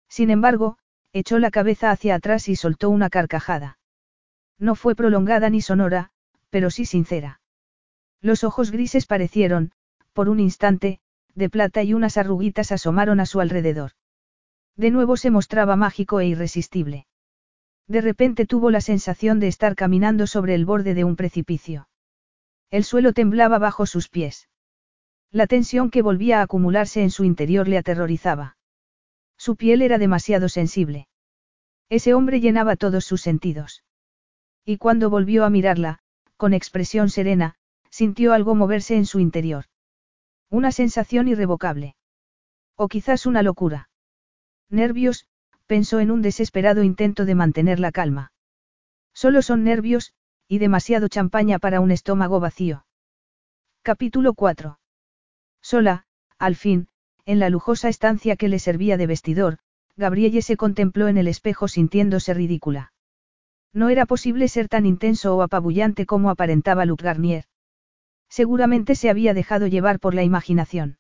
Sin 0.08 0.30
embargo, 0.30 0.78
echó 1.14 1.40
la 1.40 1.52
cabeza 1.52 1.90
hacia 1.92 2.16
atrás 2.16 2.48
y 2.48 2.56
soltó 2.56 2.90
una 2.90 3.10
carcajada. 3.10 3.80
No 4.60 4.76
fue 4.76 4.96
prolongada 4.96 5.50
ni 5.50 5.62
sonora, 5.62 6.12
pero 6.50 6.70
sí 6.70 6.86
sincera. 6.86 7.42
Los 8.22 8.44
ojos 8.44 8.72
grises 8.72 9.06
parecieron, 9.06 9.72
por 10.14 10.30
un 10.30 10.40
instante, 10.40 11.00
de 11.36 11.50
plata 11.50 11.84
y 11.84 11.94
unas 11.94 12.18
arruguitas 12.18 12.72
asomaron 12.72 13.20
a 13.20 13.26
su 13.26 13.40
alrededor. 13.40 13.92
De 14.76 14.92
nuevo 14.92 15.18
se 15.18 15.32
mostraba 15.32 15.76
mágico 15.76 16.20
e 16.20 16.28
irresistible. 16.28 17.08
De 17.88 18.02
repente 18.02 18.46
tuvo 18.46 18.70
la 18.70 18.82
sensación 18.82 19.40
de 19.40 19.48
estar 19.48 19.76
caminando 19.76 20.28
sobre 20.28 20.56
el 20.56 20.66
borde 20.66 20.94
de 20.94 21.04
un 21.04 21.16
precipicio. 21.16 21.88
El 22.70 22.84
suelo 22.84 23.14
temblaba 23.14 23.60
bajo 23.60 23.86
sus 23.86 24.10
pies. 24.10 24.50
La 25.32 25.48
tensión 25.48 25.90
que 25.90 26.02
volvía 26.02 26.40
a 26.40 26.44
acumularse 26.44 27.02
en 27.02 27.12
su 27.12 27.24
interior 27.24 27.68
le 27.68 27.78
aterrorizaba. 27.78 28.58
Su 29.38 29.56
piel 29.56 29.82
era 29.82 29.98
demasiado 29.98 30.50
sensible. 30.50 31.08
Ese 31.90 32.14
hombre 32.14 32.42
llenaba 32.42 32.76
todos 32.76 33.06
sus 33.06 33.22
sentidos. 33.22 33.84
Y 34.66 34.78
cuando 34.78 35.10
volvió 35.10 35.46
a 35.46 35.50
mirarla, 35.50 36.00
con 36.36 36.54
expresión 36.54 37.10
serena, 37.10 37.56
sintió 37.90 38.34
algo 38.34 38.56
moverse 38.56 38.96
en 38.96 39.06
su 39.06 39.20
interior. 39.20 39.66
Una 40.50 40.72
sensación 40.72 41.28
irrevocable. 41.30 41.96
O 42.76 42.90
quizás 42.90 43.26
una 43.26 43.44
locura. 43.44 43.90
Nervios, 44.70 45.28
pensó 45.68 46.00
en 46.00 46.12
un 46.12 46.22
desesperado 46.22 46.82
intento 46.82 47.26
de 47.26 47.36
mantener 47.36 47.80
la 47.80 47.92
calma. 47.92 48.32
Solo 49.14 49.42
son 49.42 49.64
nervios, 49.64 50.14
y 50.48 50.60
demasiado 50.60 51.08
champaña 51.10 51.60
para 51.60 51.82
un 51.82 51.92
estómago 51.92 52.40
vacío. 52.40 52.86
Capítulo 53.84 54.34
4. 54.34 54.80
Sola, 55.62 56.06
al 56.40 56.56
fin, 56.56 56.88
en 57.26 57.40
la 57.40 57.50
lujosa 57.50 57.90
estancia 57.90 58.38
que 58.38 58.48
le 58.48 58.60
servía 58.60 58.96
de 58.98 59.08
vestidor, 59.08 59.58
Gabrielle 59.98 60.42
se 60.42 60.56
contempló 60.56 61.08
en 61.08 61.18
el 61.18 61.28
espejo 61.28 61.68
sintiéndose 61.68 62.34
ridícula. 62.34 62.94
No 63.74 63.90
era 63.90 64.06
posible 64.06 64.48
ser 64.48 64.70
tan 64.70 64.86
intenso 64.86 65.36
o 65.36 65.42
apabullante 65.42 66.06
como 66.06 66.30
aparentaba 66.30 66.86
Luc 66.86 67.02
Garnier. 67.02 67.46
Seguramente 68.30 68.96
se 68.96 69.10
había 69.10 69.34
dejado 69.34 69.68
llevar 69.68 70.00
por 70.00 70.14
la 70.14 70.24
imaginación. 70.24 70.98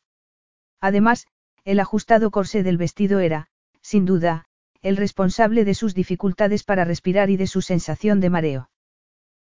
Además, 0.82 1.28
el 1.64 1.80
ajustado 1.80 2.32
corsé 2.32 2.64
del 2.64 2.78
vestido 2.78 3.20
era, 3.20 3.48
sin 3.82 4.06
duda, 4.06 4.46
el 4.82 4.98
responsable 4.98 5.66
de 5.66 5.74
sus 5.74 5.94
dificultades 5.94 6.64
para 6.64 6.86
respirar 6.86 7.30
y 7.30 7.38
de 7.38 7.48
su 7.48 7.62
sensación 7.62 8.20
de 8.20 8.30
mareo. 8.30 8.70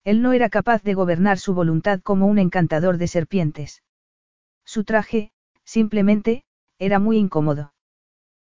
Él 0.04 0.22
no 0.22 0.34
era 0.34 0.50
capaz 0.50 0.84
de 0.84 0.94
gobernar 0.94 1.40
su 1.40 1.54
voluntad 1.54 2.02
como 2.02 2.28
un 2.28 2.40
encantador 2.40 2.98
de 2.98 3.08
serpientes. 3.08 3.84
Su 4.66 4.84
traje, 4.84 5.32
simplemente, 5.64 6.44
era 6.78 7.00
muy 7.00 7.18
incómodo. 7.18 7.74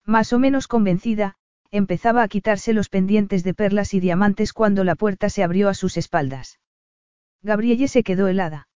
Más 0.04 0.32
o 0.32 0.38
menos 0.38 0.68
convencida, 0.68 1.36
empezaba 1.70 2.22
a 2.22 2.28
quitarse 2.28 2.72
los 2.72 2.88
pendientes 2.88 3.44
de 3.44 3.54
perlas 3.54 3.94
y 3.94 4.00
diamantes 4.00 4.52
cuando 4.52 4.84
la 4.84 4.94
puerta 4.94 5.28
se 5.28 5.42
abrió 5.42 5.68
a 5.68 5.74
sus 5.74 5.96
espaldas. 5.96 6.58
Gabrielle 7.42 7.88
se 7.88 8.02
quedó 8.02 8.28
helada. 8.28 8.68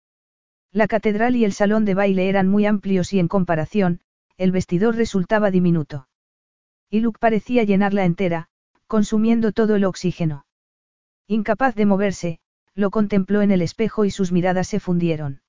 La 0.71 0.87
catedral 0.87 1.35
y 1.35 1.45
el 1.45 1.53
salón 1.53 1.83
de 1.83 1.93
baile 1.93 2.29
eran 2.29 2.47
muy 2.47 2.65
amplios 2.65 3.11
y 3.13 3.19
en 3.19 3.27
comparación, 3.27 4.01
el 4.37 4.51
vestidor 4.51 4.95
resultaba 4.95 5.51
diminuto. 5.51 6.07
Y 6.91 6.99
Luke 6.99 7.19
parecía 7.19 7.63
llenarla 7.63 8.03
entera, 8.03 8.49
consumiendo 8.85 9.53
todo 9.53 9.75
el 9.75 9.85
oxígeno. 9.85 10.45
Incapaz 11.25 11.73
de 11.73 11.85
moverse, 11.85 12.39
lo 12.75 12.91
contempló 12.91 13.41
en 13.41 13.51
el 13.51 13.61
espejo 13.61 14.03
y 14.03 14.11
sus 14.11 14.33
miradas 14.33 14.67
se 14.67 14.81
fundieron. 14.81 15.41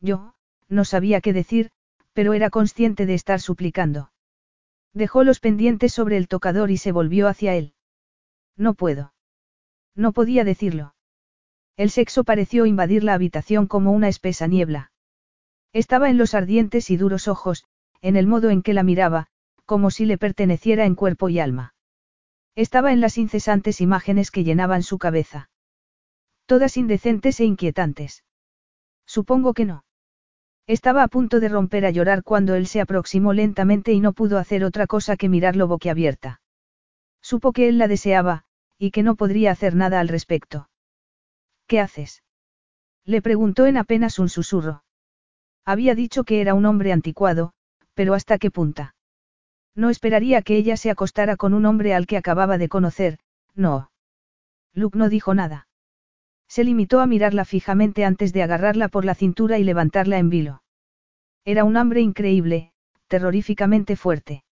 Yo, 0.00 0.34
no 0.68 0.84
sabía 0.84 1.20
qué 1.20 1.32
decir, 1.32 1.70
pero 2.12 2.34
era 2.34 2.50
consciente 2.50 3.06
de 3.06 3.14
estar 3.14 3.40
suplicando. 3.40 4.10
Dejó 4.92 5.22
los 5.22 5.38
pendientes 5.38 5.92
sobre 5.92 6.16
el 6.16 6.26
tocador 6.26 6.72
y 6.72 6.78
se 6.78 6.90
volvió 6.90 7.28
hacia 7.28 7.54
él. 7.54 7.74
No 8.56 8.74
puedo. 8.74 9.14
No 9.94 10.12
podía 10.12 10.42
decirlo. 10.42 10.96
El 11.76 11.90
sexo 11.90 12.24
pareció 12.24 12.66
invadir 12.66 13.04
la 13.04 13.14
habitación 13.14 13.68
como 13.68 13.92
una 13.92 14.08
espesa 14.08 14.48
niebla. 14.48 14.90
Estaba 15.72 16.10
en 16.10 16.18
los 16.18 16.34
ardientes 16.34 16.90
y 16.90 16.96
duros 16.96 17.28
ojos, 17.28 17.64
en 18.00 18.16
el 18.16 18.26
modo 18.26 18.50
en 18.50 18.62
que 18.62 18.74
la 18.74 18.82
miraba, 18.82 19.28
como 19.66 19.90
si 19.90 20.06
le 20.06 20.16
perteneciera 20.16 20.86
en 20.86 20.94
cuerpo 20.94 21.28
y 21.28 21.38
alma. 21.38 21.74
Estaba 22.54 22.92
en 22.92 23.02
las 23.02 23.18
incesantes 23.18 23.82
imágenes 23.82 24.30
que 24.30 24.44
llenaban 24.44 24.82
su 24.82 24.96
cabeza. 24.96 25.50
Todas 26.46 26.78
indecentes 26.78 27.38
e 27.40 27.44
inquietantes. 27.44 28.24
Supongo 29.04 29.52
que 29.52 29.66
no. 29.66 29.84
Estaba 30.66 31.02
a 31.02 31.08
punto 31.08 31.38
de 31.38 31.48
romper 31.48 31.84
a 31.84 31.90
llorar 31.90 32.22
cuando 32.24 32.54
él 32.54 32.66
se 32.66 32.80
aproximó 32.80 33.32
lentamente 33.32 33.92
y 33.92 34.00
no 34.00 34.14
pudo 34.14 34.38
hacer 34.38 34.64
otra 34.64 34.86
cosa 34.86 35.16
que 35.16 35.28
mirarlo 35.28 35.68
boquiabierta. 35.68 36.40
Supo 37.22 37.52
que 37.52 37.68
él 37.68 37.78
la 37.78 37.86
deseaba, 37.86 38.44
y 38.78 38.90
que 38.90 39.02
no 39.02 39.14
podría 39.14 39.52
hacer 39.52 39.74
nada 39.74 40.00
al 40.00 40.08
respecto. 40.08 40.68
¿Qué 41.68 41.80
haces? 41.80 42.24
Le 43.04 43.22
preguntó 43.22 43.66
en 43.66 43.76
apenas 43.76 44.18
un 44.18 44.28
susurro. 44.28 44.82
Había 45.64 45.94
dicho 45.94 46.24
que 46.24 46.40
era 46.40 46.54
un 46.54 46.66
hombre 46.66 46.92
anticuado, 46.92 47.52
pero 47.94 48.14
¿hasta 48.14 48.38
qué 48.38 48.50
punta? 48.50 48.95
No 49.76 49.90
esperaría 49.90 50.40
que 50.40 50.56
ella 50.56 50.78
se 50.78 50.90
acostara 50.90 51.36
con 51.36 51.52
un 51.54 51.66
hombre 51.66 51.94
al 51.94 52.06
que 52.06 52.16
acababa 52.16 52.56
de 52.56 52.68
conocer, 52.68 53.18
no. 53.54 53.90
Luke 54.72 54.98
no 54.98 55.10
dijo 55.10 55.34
nada. 55.34 55.68
Se 56.48 56.64
limitó 56.64 57.00
a 57.00 57.06
mirarla 57.06 57.44
fijamente 57.44 58.04
antes 58.04 58.32
de 58.32 58.42
agarrarla 58.42 58.88
por 58.88 59.04
la 59.04 59.14
cintura 59.14 59.58
y 59.58 59.64
levantarla 59.64 60.18
en 60.18 60.30
vilo. 60.30 60.62
Era 61.44 61.64
un 61.64 61.76
hambre 61.76 62.00
increíble, 62.00 62.72
terroríficamente 63.06 63.96
fuerte. 63.96 64.44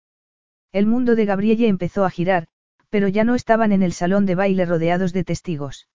El 0.73 0.87
mundo 0.87 1.15
de 1.15 1.25
Gabrielle 1.25 1.67
empezó 1.67 2.03
a 2.03 2.09
girar, 2.09 2.47
pero 2.89 3.07
ya 3.07 3.23
no 3.23 3.33
estaban 3.33 3.71
en 3.71 3.81
el 3.81 3.93
salón 3.93 4.25
de 4.25 4.35
baile 4.35 4.65
rodeados 4.65 5.13
de 5.13 5.23
testigos. 5.23 5.87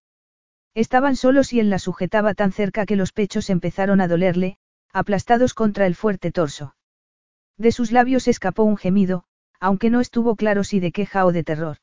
Estaban 0.75 1.17
solos 1.17 1.53
y 1.53 1.61
él 1.61 1.69
la 1.69 1.79
sujetaba 1.79 2.33
tan 2.33 2.53
cerca 2.53 2.87
que 2.87 2.97
los 2.97 3.13
pechos 3.13 3.51
empezaron 3.51 4.01
a 4.01 4.09
dolerle, 4.09 4.57
aplastados 4.93 5.53
contra 5.53 5.87
el 5.87 5.95
fuerte 5.95 6.33
torso. 6.33 6.75
De 7.59 7.73
sus 7.73 7.93
labios 7.93 8.29
escapó 8.29 8.63
un 8.63 8.77
gemido, 8.77 9.25
aunque 9.61 9.91
no 9.91 10.01
estuvo 10.01 10.37
claro 10.37 10.63
si 10.65 10.79
de 10.81 10.93
queja 10.93 11.27
o 11.27 11.33
de 11.33 11.43
terror. 11.45 11.79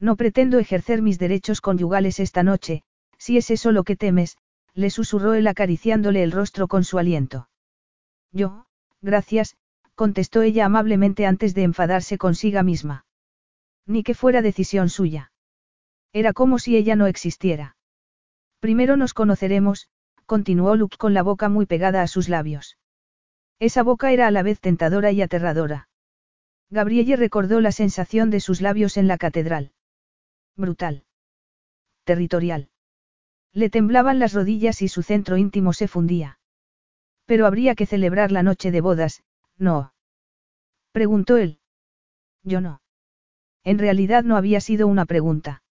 No 0.00 0.16
pretendo 0.16 0.58
ejercer 0.58 1.02
mis 1.02 1.18
derechos 1.18 1.60
conyugales 1.60 2.18
esta 2.18 2.42
noche, 2.42 2.82
si 3.18 3.36
es 3.36 3.50
eso 3.50 3.72
lo 3.72 3.84
que 3.84 3.96
temes, 3.96 4.36
le 4.74 4.90
susurró 4.90 5.34
él 5.34 5.46
acariciándole 5.46 6.22
el 6.22 6.32
rostro 6.32 6.68
con 6.68 6.84
su 6.84 6.98
aliento. 6.98 7.48
Yo, 8.32 8.66
gracias, 9.00 9.56
contestó 9.94 10.42
ella 10.42 10.66
amablemente 10.66 11.26
antes 11.26 11.54
de 11.54 11.62
enfadarse 11.62 12.18
consiga 12.18 12.62
misma. 12.62 13.06
Ni 13.86 14.02
que 14.02 14.14
fuera 14.14 14.42
decisión 14.42 14.88
suya. 14.88 15.32
Era 16.12 16.32
como 16.32 16.58
si 16.58 16.76
ella 16.76 16.96
no 16.96 17.06
existiera. 17.06 17.76
Primero 18.60 18.96
nos 18.96 19.14
conoceremos, 19.14 19.88
continuó 20.26 20.76
Luke 20.76 20.96
con 20.98 21.14
la 21.14 21.22
boca 21.22 21.48
muy 21.48 21.66
pegada 21.66 22.02
a 22.02 22.08
sus 22.08 22.28
labios. 22.28 22.78
Esa 23.58 23.82
boca 23.82 24.12
era 24.12 24.26
a 24.26 24.30
la 24.30 24.42
vez 24.42 24.60
tentadora 24.60 25.12
y 25.12 25.22
aterradora. 25.22 25.88
Gabrielle 26.70 27.16
recordó 27.16 27.60
la 27.60 27.72
sensación 27.72 28.30
de 28.30 28.40
sus 28.40 28.60
labios 28.60 28.96
en 28.96 29.06
la 29.06 29.18
catedral. 29.18 29.72
Brutal. 30.56 31.04
Territorial. 32.04 32.70
Le 33.52 33.70
temblaban 33.70 34.18
las 34.18 34.32
rodillas 34.32 34.82
y 34.82 34.88
su 34.88 35.02
centro 35.02 35.36
íntimo 35.36 35.72
se 35.72 35.88
fundía. 35.88 36.38
Pero 37.24 37.46
habría 37.46 37.74
que 37.74 37.86
celebrar 37.86 38.32
la 38.32 38.42
noche 38.42 38.70
de 38.70 38.80
bodas, 38.80 39.22
¿no? 39.56 39.92
Preguntó 40.92 41.36
él. 41.36 41.60
Yo 42.42 42.60
no. 42.60 42.80
En 43.64 43.78
realidad 43.78 44.22
no 44.22 44.36
había 44.36 44.60
sido 44.60 44.86
una 44.86 45.06
pregunta. 45.06 45.62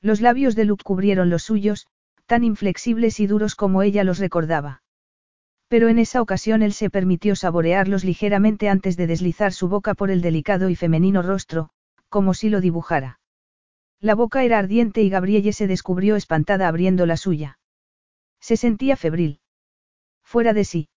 Los 0.00 0.20
labios 0.20 0.54
de 0.54 0.66
Luke 0.66 0.84
cubrieron 0.84 1.30
los 1.30 1.42
suyos, 1.42 1.86
tan 2.26 2.44
inflexibles 2.44 3.20
y 3.20 3.26
duros 3.26 3.54
como 3.54 3.82
ella 3.82 4.04
los 4.04 4.18
recordaba. 4.18 4.83
Pero 5.74 5.88
en 5.88 5.98
esa 5.98 6.22
ocasión 6.22 6.62
él 6.62 6.72
se 6.72 6.88
permitió 6.88 7.34
saborearlos 7.34 8.04
ligeramente 8.04 8.68
antes 8.68 8.96
de 8.96 9.08
deslizar 9.08 9.52
su 9.52 9.66
boca 9.66 9.94
por 9.94 10.08
el 10.08 10.20
delicado 10.20 10.70
y 10.70 10.76
femenino 10.76 11.20
rostro, 11.20 11.70
como 12.08 12.32
si 12.32 12.48
lo 12.48 12.60
dibujara. 12.60 13.18
La 13.98 14.14
boca 14.14 14.44
era 14.44 14.60
ardiente 14.60 15.02
y 15.02 15.10
Gabrielle 15.10 15.52
se 15.52 15.66
descubrió 15.66 16.14
espantada 16.14 16.68
abriendo 16.68 17.06
la 17.06 17.16
suya. 17.16 17.58
Se 18.38 18.56
sentía 18.56 18.94
febril. 18.96 19.40
Fuera 20.22 20.52
de 20.52 20.62
sí. 20.62 20.90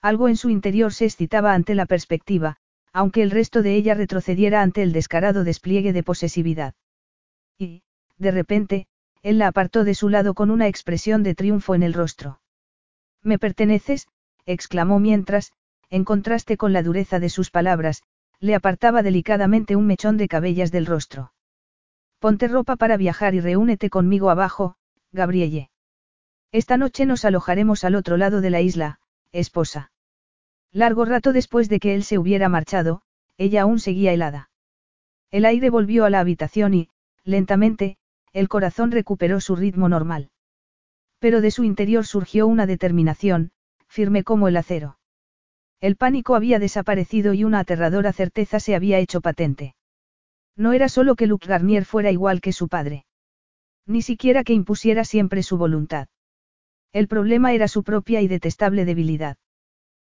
Algo 0.00 0.28
en 0.28 0.36
su 0.36 0.50
interior 0.50 0.92
se 0.92 1.06
excitaba 1.06 1.52
ante 1.52 1.74
la 1.74 1.86
perspectiva, 1.86 2.58
aunque 2.92 3.22
el 3.22 3.32
resto 3.32 3.60
de 3.60 3.74
ella 3.74 3.94
retrocediera 3.94 4.62
ante 4.62 4.84
el 4.84 4.92
descarado 4.92 5.42
despliegue 5.42 5.92
de 5.92 6.04
posesividad. 6.04 6.74
Y, 7.58 7.82
de 8.18 8.30
repente, 8.30 8.86
él 9.24 9.38
la 9.38 9.48
apartó 9.48 9.82
de 9.82 9.94
su 9.96 10.08
lado 10.08 10.34
con 10.34 10.52
una 10.52 10.68
expresión 10.68 11.24
de 11.24 11.34
triunfo 11.34 11.74
en 11.74 11.82
el 11.82 11.92
rostro. 11.92 12.38
Me 13.26 13.40
perteneces, 13.40 14.06
exclamó 14.46 15.00
mientras, 15.00 15.52
en 15.90 16.04
contraste 16.04 16.56
con 16.56 16.72
la 16.72 16.84
dureza 16.84 17.18
de 17.18 17.28
sus 17.28 17.50
palabras, 17.50 18.04
le 18.38 18.54
apartaba 18.54 19.02
delicadamente 19.02 19.74
un 19.74 19.84
mechón 19.84 20.16
de 20.16 20.28
cabellas 20.28 20.70
del 20.70 20.86
rostro. 20.86 21.32
Ponte 22.20 22.46
ropa 22.46 22.76
para 22.76 22.96
viajar 22.96 23.34
y 23.34 23.40
reúnete 23.40 23.90
conmigo 23.90 24.30
abajo, 24.30 24.76
Gabrielle. 25.10 25.70
Esta 26.52 26.76
noche 26.76 27.04
nos 27.04 27.24
alojaremos 27.24 27.82
al 27.82 27.96
otro 27.96 28.16
lado 28.16 28.40
de 28.40 28.50
la 28.50 28.60
isla, 28.60 29.00
esposa. 29.32 29.90
Largo 30.70 31.04
rato 31.04 31.32
después 31.32 31.68
de 31.68 31.80
que 31.80 31.96
él 31.96 32.04
se 32.04 32.18
hubiera 32.18 32.48
marchado, 32.48 33.02
ella 33.38 33.62
aún 33.62 33.80
seguía 33.80 34.12
helada. 34.12 34.50
El 35.32 35.46
aire 35.46 35.68
volvió 35.68 36.04
a 36.04 36.10
la 36.10 36.20
habitación 36.20 36.74
y, 36.74 36.90
lentamente, 37.24 37.98
el 38.32 38.48
corazón 38.48 38.92
recuperó 38.92 39.40
su 39.40 39.56
ritmo 39.56 39.88
normal. 39.88 40.30
Pero 41.18 41.40
de 41.40 41.50
su 41.50 41.64
interior 41.64 42.06
surgió 42.06 42.46
una 42.46 42.66
determinación, 42.66 43.50
firme 43.88 44.24
como 44.24 44.48
el 44.48 44.56
acero. 44.56 44.98
El 45.80 45.96
pánico 45.96 46.34
había 46.34 46.58
desaparecido 46.58 47.34
y 47.34 47.44
una 47.44 47.60
aterradora 47.60 48.12
certeza 48.12 48.60
se 48.60 48.74
había 48.74 48.98
hecho 48.98 49.20
patente. 49.20 49.74
No 50.56 50.72
era 50.72 50.88
solo 50.88 51.16
que 51.16 51.26
Luc 51.26 51.44
Garnier 51.46 51.84
fuera 51.84 52.10
igual 52.10 52.40
que 52.40 52.52
su 52.52 52.68
padre. 52.68 53.04
Ni 53.86 54.02
siquiera 54.02 54.42
que 54.42 54.54
impusiera 54.54 55.04
siempre 55.04 55.42
su 55.42 55.58
voluntad. 55.58 56.08
El 56.92 57.08
problema 57.08 57.52
era 57.52 57.68
su 57.68 57.84
propia 57.84 58.22
y 58.22 58.28
detestable 58.28 58.84
debilidad. 58.86 59.36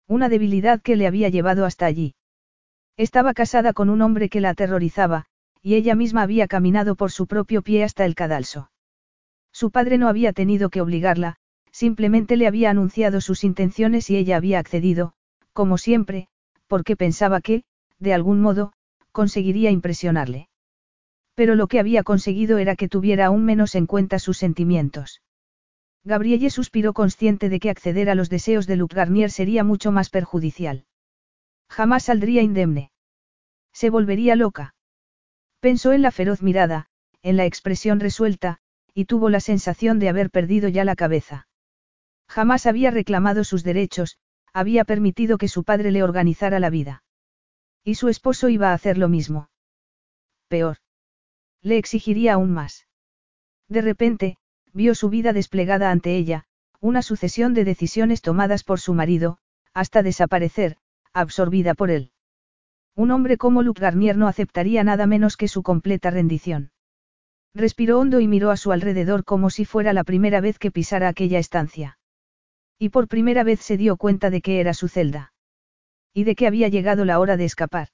Una 0.09 0.29
debilidad 0.29 0.83
que 0.83 0.97
le 0.97 1.07
había 1.07 1.29
llevado 1.29 1.65
hasta 1.65 1.87
allí. 1.87 2.17
Estaba 2.97 3.35
casada 3.35 3.73
con 3.73 3.89
un 3.89 4.03
hombre 4.03 4.29
que 4.29 4.41
la 4.41 4.51
aterrorizaba, 4.51 5.27
y 5.63 5.77
ella 5.77 5.95
misma 5.95 6.23
había 6.23 6.49
caminado 6.49 6.97
por 6.97 7.13
su 7.13 7.29
propio 7.29 7.63
pie 7.63 7.85
hasta 7.85 8.05
el 8.05 8.17
cadalso. 8.17 8.72
Su 9.53 9.71
padre 9.71 9.99
no 9.99 10.09
había 10.09 10.33
tenido 10.33 10.71
que 10.71 10.81
obligarla, 10.81 11.37
simplemente 11.71 12.37
le 12.37 12.47
había 12.47 12.71
anunciado 12.71 13.21
sus 13.21 13.45
intenciones 13.45 14.11
y 14.11 14.17
ella 14.17 14.37
había 14.37 14.59
accedido, 14.59 15.13
como 15.53 15.79
siempre, 15.79 16.29
porque 16.67 16.97
pensaba 16.97 17.41
que, 17.41 17.65
de 17.99 18.15
algún 18.15 18.41
modo, 18.41 18.73
conseguiría 19.13 19.71
impresionarle. 19.71 20.49
Pero 21.35 21.55
lo 21.55 21.67
que 21.67 21.79
había 21.79 22.03
conseguido 22.03 22.59
era 22.59 22.77
que 22.77 22.89
tuviera 22.89 23.27
aún 23.27 23.45
menos 23.45 23.75
en 23.75 23.87
cuenta 23.87 24.19
sus 24.19 24.39
sentimientos. 24.39 25.23
Gabrielle 26.05 26.51
suspiró 26.51 26.95
consciente 26.95 27.49
de 27.49 27.61
que 27.61 27.71
acceder 27.71 28.11
a 28.11 28.15
los 28.15 28.29
deseos 28.29 28.67
de 28.67 28.77
Luc 28.77 28.93
Garnier 28.93 29.31
sería 29.31 29.65
mucho 29.65 29.93
más 29.93 30.11
perjudicial. 30.11 30.85
Jamás 31.69 32.05
saldría 32.05 32.43
indemne. 32.43 32.91
Se 33.73 33.89
volvería 33.89 34.35
loca. 34.35 34.75
Pensó 35.61 35.93
en 35.93 36.03
la 36.03 36.11
feroz 36.11 36.43
mirada, 36.43 36.89
en 37.23 37.37
la 37.37 37.47
expresión 37.47 38.01
resuelta, 38.01 38.61
y 38.95 39.07
tuvo 39.07 39.30
la 39.30 39.40
sensación 39.40 39.99
de 39.99 40.09
haber 40.09 40.30
perdido 40.30 40.68
ya 40.68 40.84
la 40.84 40.97
cabeza. 40.97 41.47
Jamás 42.28 42.66
había 42.66 42.90
reclamado 42.90 43.45
sus 43.45 43.62
derechos, 43.64 44.18
había 44.53 44.84
permitido 44.84 45.38
que 45.38 45.49
su 45.49 45.64
padre 45.64 45.90
le 45.90 46.03
organizara 46.03 46.61
la 46.61 46.70
vida. 46.70 47.03
Y 47.84 47.97
su 47.97 48.09
esposo 48.09 48.49
iba 48.49 48.70
a 48.70 48.74
hacer 48.74 48.99
lo 48.99 49.09
mismo. 49.09 49.51
Peor. 50.49 50.78
Le 51.62 51.78
exigiría 51.78 52.34
aún 52.34 52.53
más. 52.53 52.86
De 53.68 53.80
repente, 53.80 54.36
vio 54.72 54.95
su 54.95 55.09
vida 55.09 55.32
desplegada 55.32 55.90
ante 55.90 56.16
ella, 56.16 56.45
una 56.80 57.03
sucesión 57.03 57.55
de 57.55 57.64
decisiones 57.64 58.22
tomadas 58.22 58.64
por 58.64 58.80
su 58.80 58.95
marido, 58.95 59.38
hasta 59.72 60.03
desaparecer, 60.03 60.76
absorbida 61.12 61.74
por 61.74 61.90
él. 61.90 62.12
Un 62.95 63.11
hombre 63.11 63.38
como 63.38 63.62
Luc 63.62 63.78
Garnier 63.78 64.16
no 64.16 64.28
aceptaría 64.28 64.84
nada 64.84 65.07
menos 65.07 65.36
que 65.36 65.49
su 65.49 65.62
completa 65.62 66.11
rendición. 66.11 66.72
Respiró 67.55 67.99
hondo 67.99 68.21
y 68.21 68.29
miró 68.29 68.51
a 68.51 68.57
su 68.57 68.73
alrededor 68.73 69.25
como 69.25 69.51
si 69.51 69.65
fuera 69.65 69.93
la 69.93 70.05
primera 70.05 70.41
vez 70.41 70.59
que 70.59 70.71
pisara 70.71 71.09
aquella 71.09 71.39
estancia. 71.39 71.99
Y 72.79 72.89
por 72.89 73.09
primera 73.09 73.45
vez 73.45 73.61
se 73.61 73.77
dio 73.77 73.97
cuenta 73.97 74.31
de 74.31 74.41
que 74.41 74.61
era 74.61 74.75
su 74.75 74.89
celda. 74.89 75.33
Y 76.15 76.25
de 76.25 76.35
que 76.35 76.47
había 76.47 76.69
llegado 76.69 77.05
la 77.05 77.21
hora 77.21 77.37
de 77.37 77.45
escapar. 77.45 77.89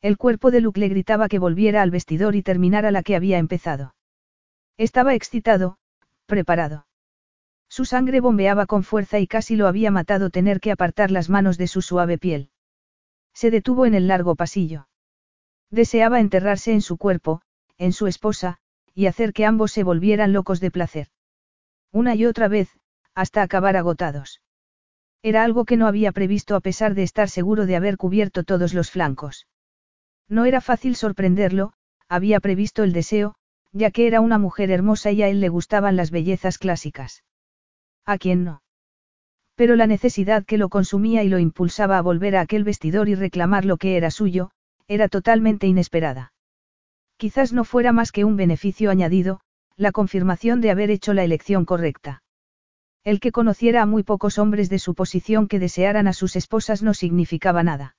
El 0.00 0.16
cuerpo 0.16 0.50
de 0.50 0.62
Luke 0.62 0.80
le 0.80 0.88
gritaba 0.88 1.28
que 1.28 1.38
volviera 1.38 1.82
al 1.82 1.90
vestidor 1.90 2.34
y 2.34 2.42
terminara 2.42 2.90
la 2.90 3.02
que 3.02 3.16
había 3.16 3.38
empezado. 3.38 3.94
Estaba 4.78 5.14
excitado, 5.14 5.76
preparado. 6.24 6.86
Su 7.68 7.84
sangre 7.84 8.20
bombeaba 8.20 8.64
con 8.64 8.82
fuerza 8.82 9.20
y 9.20 9.26
casi 9.26 9.56
lo 9.56 9.68
había 9.68 9.90
matado 9.90 10.30
tener 10.30 10.58
que 10.58 10.72
apartar 10.72 11.10
las 11.10 11.28
manos 11.28 11.58
de 11.58 11.68
su 11.68 11.82
suave 11.82 12.16
piel. 12.16 12.50
Se 13.34 13.50
detuvo 13.50 13.84
en 13.84 13.94
el 13.94 14.08
largo 14.08 14.36
pasillo. 14.36 14.88
Deseaba 15.70 16.18
enterrarse 16.18 16.72
en 16.72 16.80
su 16.80 16.96
cuerpo, 16.96 17.42
en 17.76 17.92
su 17.92 18.06
esposa, 18.06 18.58
y 18.94 19.06
hacer 19.06 19.32
que 19.32 19.46
ambos 19.46 19.72
se 19.72 19.84
volvieran 19.84 20.32
locos 20.32 20.60
de 20.60 20.70
placer. 20.70 21.08
Una 21.92 22.14
y 22.14 22.26
otra 22.26 22.48
vez, 22.48 22.70
hasta 23.14 23.42
acabar 23.42 23.76
agotados. 23.76 24.40
Era 25.22 25.44
algo 25.44 25.64
que 25.64 25.76
no 25.76 25.86
había 25.86 26.12
previsto 26.12 26.56
a 26.56 26.60
pesar 26.60 26.94
de 26.94 27.02
estar 27.02 27.28
seguro 27.28 27.66
de 27.66 27.76
haber 27.76 27.96
cubierto 27.96 28.44
todos 28.44 28.72
los 28.72 28.90
flancos. 28.90 29.46
No 30.28 30.44
era 30.44 30.60
fácil 30.60 30.96
sorprenderlo, 30.96 31.72
había 32.08 32.40
previsto 32.40 32.82
el 32.82 32.92
deseo, 32.92 33.34
ya 33.72 33.90
que 33.90 34.06
era 34.06 34.20
una 34.20 34.38
mujer 34.38 34.70
hermosa 34.70 35.10
y 35.12 35.22
a 35.22 35.28
él 35.28 35.40
le 35.40 35.48
gustaban 35.48 35.96
las 35.96 36.10
bellezas 36.10 36.58
clásicas. 36.58 37.24
¿A 38.06 38.18
quién 38.18 38.44
no? 38.44 38.62
Pero 39.54 39.76
la 39.76 39.86
necesidad 39.86 40.44
que 40.44 40.56
lo 40.56 40.68
consumía 40.68 41.22
y 41.22 41.28
lo 41.28 41.38
impulsaba 41.38 41.98
a 41.98 42.02
volver 42.02 42.36
a 42.36 42.40
aquel 42.40 42.64
vestidor 42.64 43.08
y 43.08 43.14
reclamar 43.14 43.64
lo 43.64 43.76
que 43.76 43.96
era 43.96 44.10
suyo, 44.10 44.50
era 44.88 45.08
totalmente 45.08 45.66
inesperada. 45.66 46.32
Quizás 47.20 47.52
no 47.52 47.64
fuera 47.64 47.92
más 47.92 48.12
que 48.12 48.24
un 48.24 48.36
beneficio 48.36 48.90
añadido, 48.90 49.40
la 49.76 49.92
confirmación 49.92 50.62
de 50.62 50.70
haber 50.70 50.90
hecho 50.90 51.12
la 51.12 51.22
elección 51.22 51.66
correcta. 51.66 52.22
El 53.04 53.20
que 53.20 53.30
conociera 53.30 53.82
a 53.82 53.86
muy 53.86 54.04
pocos 54.04 54.38
hombres 54.38 54.70
de 54.70 54.78
su 54.78 54.94
posición 54.94 55.46
que 55.46 55.58
desearan 55.58 56.08
a 56.08 56.14
sus 56.14 56.34
esposas 56.34 56.82
no 56.82 56.94
significaba 56.94 57.62
nada. 57.62 57.94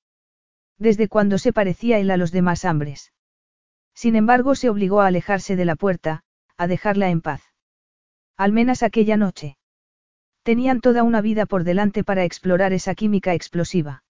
Desde 0.80 1.08
cuando 1.08 1.38
se 1.38 1.54
parecía 1.54 2.00
él 2.00 2.10
a 2.10 2.18
los 2.18 2.32
demás 2.32 2.66
hombres. 2.66 3.14
Sin 3.94 4.16
embargo, 4.16 4.56
se 4.56 4.72
obligó 4.72 5.02
a 5.02 5.08
alejarse 5.08 5.56
de 5.56 5.66
la 5.66 5.76
puerta, 5.76 6.24
a 6.58 6.66
dejarla 6.66 7.12
en 7.12 7.22
paz. 7.22 7.44
Al 8.38 8.54
menos 8.54 8.82
aquella 8.82 9.18
noche. 9.18 9.56
Tenían 10.42 10.82
toda 10.82 11.04
una 11.04 11.22
vida 11.22 11.46
por 11.46 11.64
delante 11.64 12.04
para 12.04 12.24
explorar 12.24 12.74
esa 12.74 12.96
química 12.96 13.36
explosiva. 13.36 14.04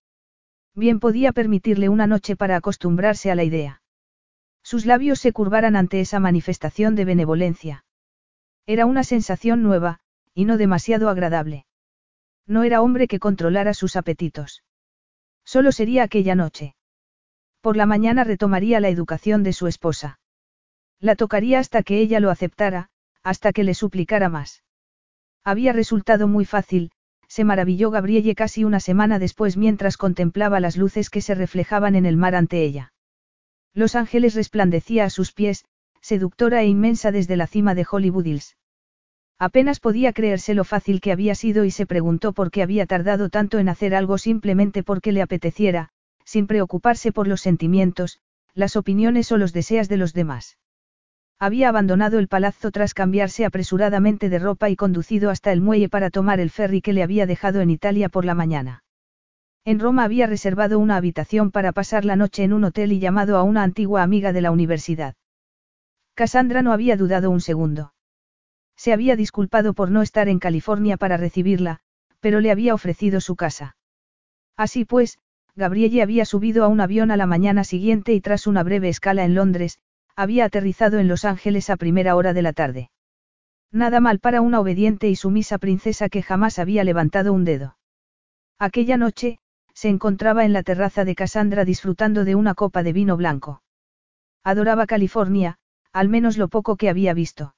Bien 0.73 1.01
podía 1.01 1.33
permitirle 1.33 1.89
una 1.89 2.07
noche 2.07 2.37
para 2.37 2.55
acostumbrarse 2.55 3.29
a 3.29 3.35
la 3.35 3.43
idea. 3.43 3.80
Sus 4.63 4.85
labios 4.85 5.19
se 5.19 5.33
curvaran 5.33 5.75
ante 5.75 5.99
esa 5.99 6.19
manifestación 6.19 6.95
de 6.95 7.05
benevolencia. 7.05 7.85
Era 8.65 8.85
una 8.85 9.03
sensación 9.03 9.63
nueva, 9.63 9.99
y 10.33 10.45
no 10.45 10.57
demasiado 10.57 11.09
agradable. 11.09 11.65
No 12.47 12.63
era 12.63 12.81
hombre 12.81 13.07
que 13.07 13.19
controlara 13.19 13.73
sus 13.73 13.95
apetitos. 13.95 14.63
Solo 15.43 15.71
sería 15.71 16.03
aquella 16.03 16.35
noche. 16.35 16.75
Por 17.61 17.77
la 17.77 17.85
mañana 17.85 18.23
retomaría 18.23 18.79
la 18.79 18.89
educación 18.89 19.43
de 19.43 19.53
su 19.53 19.67
esposa. 19.67 20.19
La 20.99 21.15
tocaría 21.15 21.59
hasta 21.59 21.83
que 21.83 21.99
ella 21.99 22.19
lo 22.19 22.29
aceptara, 22.29 22.89
hasta 23.23 23.53
que 23.53 23.63
le 23.63 23.73
suplicara 23.73 24.29
más. 24.29 24.63
Había 25.43 25.73
resultado 25.73 26.27
muy 26.27 26.45
fácil, 26.45 26.91
se 27.27 27.43
maravilló 27.43 27.91
Gabrielle 27.91 28.35
casi 28.35 28.63
una 28.63 28.79
semana 28.79 29.17
después 29.17 29.57
mientras 29.57 29.97
contemplaba 29.97 30.59
las 30.59 30.77
luces 30.77 31.09
que 31.09 31.21
se 31.21 31.33
reflejaban 31.33 31.95
en 31.95 32.05
el 32.05 32.17
mar 32.17 32.35
ante 32.35 32.63
ella. 32.63 32.93
Los 33.73 33.95
ángeles 33.95 34.35
resplandecía 34.35 35.05
a 35.05 35.09
sus 35.09 35.31
pies, 35.31 35.65
seductora 36.01 36.61
e 36.61 36.67
inmensa 36.67 37.11
desde 37.11 37.37
la 37.37 37.47
cima 37.47 37.73
de 37.75 37.85
Hollywood 37.89 38.25
Hills. 38.25 38.57
Apenas 39.39 39.79
podía 39.79 40.13
creerse 40.13 40.53
lo 40.53 40.63
fácil 40.63 41.01
que 41.01 41.11
había 41.11 41.35
sido 41.35 41.65
y 41.65 41.71
se 41.71 41.85
preguntó 41.85 42.33
por 42.33 42.51
qué 42.51 42.61
había 42.61 42.85
tardado 42.85 43.29
tanto 43.29 43.59
en 43.59 43.69
hacer 43.69 43.95
algo 43.95 44.17
simplemente 44.17 44.83
porque 44.83 45.11
le 45.11 45.21
apeteciera, 45.21 45.89
sin 46.25 46.47
preocuparse 46.47 47.11
por 47.11 47.27
los 47.27 47.41
sentimientos, 47.41 48.19
las 48.53 48.75
opiniones 48.75 49.31
o 49.31 49.37
los 49.37 49.53
deseos 49.53 49.89
de 49.89 49.97
los 49.97 50.13
demás. 50.13 50.57
Había 51.39 51.69
abandonado 51.69 52.19
el 52.19 52.27
palazzo 52.27 52.69
tras 52.69 52.93
cambiarse 52.93 53.45
apresuradamente 53.45 54.29
de 54.29 54.37
ropa 54.37 54.69
y 54.69 54.75
conducido 54.75 55.31
hasta 55.31 55.51
el 55.51 55.61
muelle 55.61 55.89
para 55.89 56.11
tomar 56.11 56.39
el 56.39 56.51
ferry 56.51 56.81
que 56.81 56.93
le 56.93 57.01
había 57.01 57.25
dejado 57.25 57.61
en 57.61 57.71
Italia 57.71 58.09
por 58.09 58.25
la 58.25 58.35
mañana. 58.35 58.83
En 59.63 59.79
Roma 59.79 60.03
había 60.03 60.25
reservado 60.25 60.79
una 60.79 60.95
habitación 60.95 61.51
para 61.51 61.71
pasar 61.71 62.03
la 62.03 62.15
noche 62.15 62.43
en 62.43 62.53
un 62.53 62.63
hotel 62.63 62.91
y 62.91 62.99
llamado 62.99 63.37
a 63.37 63.43
una 63.43 63.61
antigua 63.61 64.01
amiga 64.01 64.33
de 64.33 64.41
la 64.41 64.49
universidad. 64.49 65.15
Cassandra 66.15 66.63
no 66.63 66.73
había 66.73 66.97
dudado 66.97 67.29
un 67.29 67.41
segundo. 67.41 67.93
Se 68.75 68.91
había 68.91 69.15
disculpado 69.15 69.73
por 69.73 69.91
no 69.91 70.01
estar 70.01 70.29
en 70.29 70.39
California 70.39 70.97
para 70.97 71.17
recibirla, 71.17 71.79
pero 72.19 72.39
le 72.39 72.49
había 72.49 72.73
ofrecido 72.73 73.21
su 73.21 73.35
casa. 73.35 73.75
Así 74.57 74.83
pues, 74.83 75.19
Gabrielle 75.55 76.01
había 76.01 76.25
subido 76.25 76.63
a 76.63 76.67
un 76.67 76.81
avión 76.81 77.11
a 77.11 77.17
la 77.17 77.27
mañana 77.27 77.63
siguiente 77.63 78.13
y 78.13 78.21
tras 78.21 78.47
una 78.47 78.63
breve 78.63 78.89
escala 78.89 79.25
en 79.25 79.35
Londres, 79.35 79.79
había 80.15 80.45
aterrizado 80.45 80.97
en 80.97 81.07
Los 81.07 81.23
Ángeles 81.23 81.69
a 81.69 81.77
primera 81.77 82.15
hora 82.15 82.33
de 82.33 82.41
la 82.41 82.53
tarde. 82.53 82.89
Nada 83.71 83.99
mal 83.99 84.19
para 84.19 84.41
una 84.41 84.59
obediente 84.59 85.07
y 85.07 85.15
sumisa 85.15 85.59
princesa 85.59 86.09
que 86.09 86.23
jamás 86.23 86.57
había 86.57 86.83
levantado 86.83 87.31
un 87.31 87.45
dedo. 87.45 87.77
Aquella 88.59 88.97
noche, 88.97 89.39
se 89.73 89.89
encontraba 89.89 90.45
en 90.45 90.53
la 90.53 90.63
terraza 90.63 91.05
de 91.05 91.15
Cassandra 91.15 91.65
disfrutando 91.65 92.25
de 92.25 92.35
una 92.35 92.55
copa 92.55 92.83
de 92.83 92.93
vino 92.93 93.17
blanco. 93.17 93.63
Adoraba 94.43 94.87
California, 94.87 95.57
al 95.91 96.09
menos 96.09 96.37
lo 96.37 96.47
poco 96.47 96.77
que 96.77 96.89
había 96.89 97.13
visto. 97.13 97.55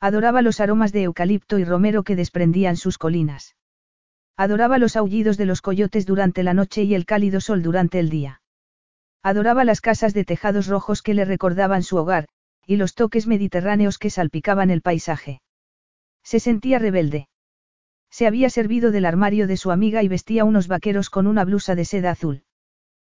Adoraba 0.00 0.42
los 0.42 0.60
aromas 0.60 0.92
de 0.92 1.04
eucalipto 1.04 1.58
y 1.58 1.64
romero 1.64 2.02
que 2.02 2.16
desprendían 2.16 2.76
sus 2.76 2.98
colinas. 2.98 3.56
Adoraba 4.36 4.78
los 4.78 4.96
aullidos 4.96 5.36
de 5.36 5.46
los 5.46 5.62
coyotes 5.62 6.06
durante 6.06 6.42
la 6.42 6.54
noche 6.54 6.82
y 6.82 6.94
el 6.94 7.06
cálido 7.06 7.40
sol 7.40 7.62
durante 7.62 8.00
el 8.00 8.10
día. 8.10 8.42
Adoraba 9.22 9.64
las 9.64 9.80
casas 9.80 10.12
de 10.12 10.24
tejados 10.24 10.66
rojos 10.66 11.02
que 11.02 11.14
le 11.14 11.24
recordaban 11.24 11.82
su 11.82 11.96
hogar, 11.96 12.26
y 12.66 12.76
los 12.76 12.94
toques 12.94 13.26
mediterráneos 13.26 13.98
que 13.98 14.10
salpicaban 14.10 14.70
el 14.70 14.82
paisaje. 14.82 15.40
Se 16.22 16.40
sentía 16.40 16.78
rebelde. 16.78 17.28
Se 18.16 18.28
había 18.28 18.48
servido 18.48 18.92
del 18.92 19.06
armario 19.06 19.48
de 19.48 19.56
su 19.56 19.72
amiga 19.72 20.04
y 20.04 20.06
vestía 20.06 20.44
unos 20.44 20.68
vaqueros 20.68 21.10
con 21.10 21.26
una 21.26 21.44
blusa 21.44 21.74
de 21.74 21.84
seda 21.84 22.12
azul. 22.12 22.44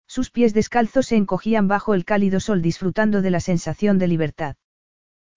Sus 0.06 0.30
pies 0.30 0.54
descalzos 0.54 1.06
se 1.06 1.16
encogían 1.16 1.66
bajo 1.66 1.94
el 1.94 2.04
cálido 2.04 2.38
sol 2.38 2.62
disfrutando 2.62 3.20
de 3.20 3.32
la 3.32 3.40
sensación 3.40 3.98
de 3.98 4.06
libertad. 4.06 4.54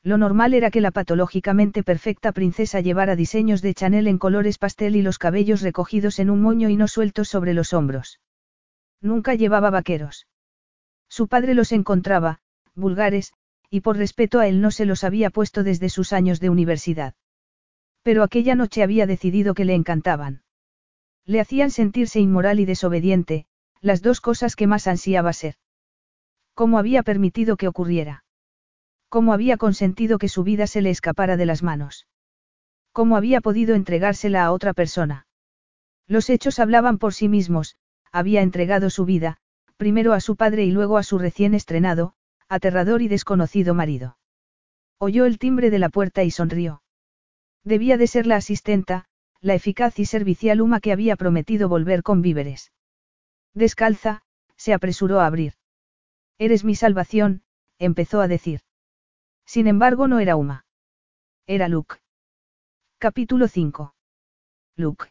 Lo 0.03 0.19
normal 0.19 0.53
era 0.53 0.69
que 0.69 0.79
la 0.79 0.91
patológicamente 0.91 1.81
perfecta 1.81 2.33
princesa 2.33 2.81
llevara 2.81 3.15
diseños 3.15 3.63
de 3.63 3.73
Chanel 3.73 4.07
en 4.07 4.19
colores 4.19 4.59
pastel 4.59 4.95
y 4.95 5.01
los 5.01 5.17
cabellos 5.17 5.63
recogidos 5.63 6.19
en 6.19 6.29
un 6.29 6.39
moño 6.43 6.69
y 6.69 6.77
no 6.77 6.87
sueltos 6.87 7.27
sobre 7.27 7.55
los 7.55 7.73
hombros. 7.73 8.19
Nunca 9.01 9.33
llevaba 9.33 9.71
vaqueros. 9.71 10.27
Su 11.09 11.27
padre 11.27 11.55
los 11.55 11.71
encontraba, 11.71 12.41
vulgares, 12.75 13.33
y 13.71 13.81
por 13.81 13.97
respeto 13.97 14.39
a 14.39 14.47
él 14.47 14.61
no 14.61 14.69
se 14.69 14.85
los 14.85 15.03
había 15.03 15.31
puesto 15.31 15.63
desde 15.63 15.89
sus 15.89 16.13
años 16.13 16.39
de 16.39 16.51
universidad. 16.51 17.15
Pero 18.07 18.23
aquella 18.23 18.55
noche 18.55 18.83
había 18.83 19.05
decidido 19.05 19.53
que 19.53 19.65
le 19.65 19.75
encantaban. 19.75 20.41
Le 21.25 21.41
hacían 21.41 21.71
sentirse 21.71 22.21
inmoral 22.21 22.61
y 22.61 22.63
desobediente, 22.63 23.47
las 23.81 24.01
dos 24.01 24.21
cosas 24.21 24.55
que 24.55 24.65
más 24.65 24.87
ansiaba 24.87 25.33
ser. 25.33 25.55
¿Cómo 26.53 26.79
había 26.79 27.03
permitido 27.03 27.57
que 27.57 27.67
ocurriera? 27.67 28.23
¿Cómo 29.09 29.33
había 29.33 29.57
consentido 29.57 30.19
que 30.19 30.29
su 30.29 30.45
vida 30.45 30.67
se 30.67 30.81
le 30.81 30.89
escapara 30.89 31.35
de 31.35 31.45
las 31.45 31.63
manos? 31.63 32.07
¿Cómo 32.93 33.17
había 33.17 33.41
podido 33.41 33.75
entregársela 33.75 34.45
a 34.45 34.53
otra 34.53 34.71
persona? 34.71 35.27
Los 36.07 36.29
hechos 36.29 36.59
hablaban 36.59 36.99
por 36.99 37.13
sí 37.13 37.27
mismos, 37.27 37.75
había 38.13 38.41
entregado 38.41 38.89
su 38.89 39.03
vida, 39.03 39.35
primero 39.75 40.13
a 40.13 40.21
su 40.21 40.37
padre 40.37 40.63
y 40.63 40.71
luego 40.71 40.97
a 40.97 41.03
su 41.03 41.19
recién 41.19 41.53
estrenado, 41.53 42.13
aterrador 42.47 43.01
y 43.01 43.09
desconocido 43.09 43.73
marido. 43.73 44.17
Oyó 44.97 45.25
el 45.25 45.39
timbre 45.39 45.69
de 45.69 45.79
la 45.79 45.89
puerta 45.89 46.23
y 46.23 46.31
sonrió. 46.31 46.81
Debía 47.67 47.97
de 47.97 48.07
ser 48.07 48.27
la 48.27 48.37
asistenta, 48.37 49.09
la 49.41 49.53
eficaz 49.53 49.99
y 49.99 50.05
servicial 50.05 50.61
Uma 50.61 50.79
que 50.79 50.93
había 50.93 51.17
prometido 51.17 51.67
volver 51.67 52.01
con 52.01 52.21
víveres. 52.21 52.71
Descalza, 53.53 54.21
se 54.55 54.73
apresuró 54.73 55.19
a 55.19 55.25
abrir. 55.25 55.55
Eres 56.37 56.63
mi 56.63 56.75
salvación, 56.75 57.43
empezó 57.77 58.21
a 58.21 58.29
decir. 58.29 58.61
Sin 59.45 59.67
embargo 59.67 60.07
no 60.07 60.19
era 60.19 60.37
Uma. 60.37 60.65
Era 61.45 61.67
Luke. 61.67 61.97
Capítulo 62.99 63.49
5. 63.49 63.93
Luke. 64.77 65.07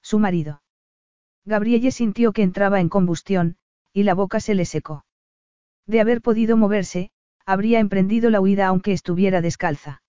Su 0.00 0.20
marido. 0.20 0.62
Gabrielle 1.44 1.90
sintió 1.90 2.32
que 2.32 2.42
entraba 2.42 2.78
en 2.78 2.88
combustión, 2.88 3.56
y 3.92 4.04
la 4.04 4.14
boca 4.14 4.38
se 4.38 4.54
le 4.54 4.64
secó. 4.64 5.04
De 5.86 6.00
haber 6.00 6.22
podido 6.22 6.56
moverse, 6.56 7.10
habría 7.44 7.80
emprendido 7.80 8.30
la 8.30 8.40
huida 8.40 8.68
aunque 8.68 8.92
estuviera 8.92 9.40
descalza. 9.40 10.02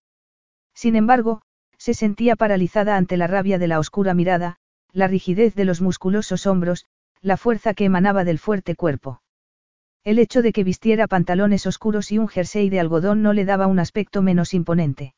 Sin 0.76 0.96
embargo, 0.96 1.42
se 1.86 1.94
sentía 1.94 2.36
paralizada 2.36 2.98
ante 2.98 3.16
la 3.16 3.28
rabia 3.28 3.60
de 3.60 3.68
la 3.68 3.78
oscura 3.78 4.16
mirada, 4.16 4.56
la 4.92 5.08
rigidez 5.08 5.54
de 5.54 5.66
los 5.66 5.82
musculosos 5.82 6.48
hombros, 6.48 6.88
la 7.22 7.38
fuerza 7.38 7.76
que 7.76 7.86
emanaba 7.86 8.24
del 8.24 8.40
fuerte 8.40 8.74
cuerpo. 8.76 9.22
El 10.04 10.18
hecho 10.18 10.42
de 10.42 10.52
que 10.52 10.64
vistiera 10.64 11.06
pantalones 11.06 11.68
oscuros 11.68 12.12
y 12.12 12.18
un 12.18 12.28
jersey 12.28 12.72
de 12.72 12.80
algodón 12.80 13.22
no 13.22 13.34
le 13.34 13.46
daba 13.46 13.68
un 13.68 13.78
aspecto 13.78 14.24
menos 14.24 14.56
imponente. 14.56 15.14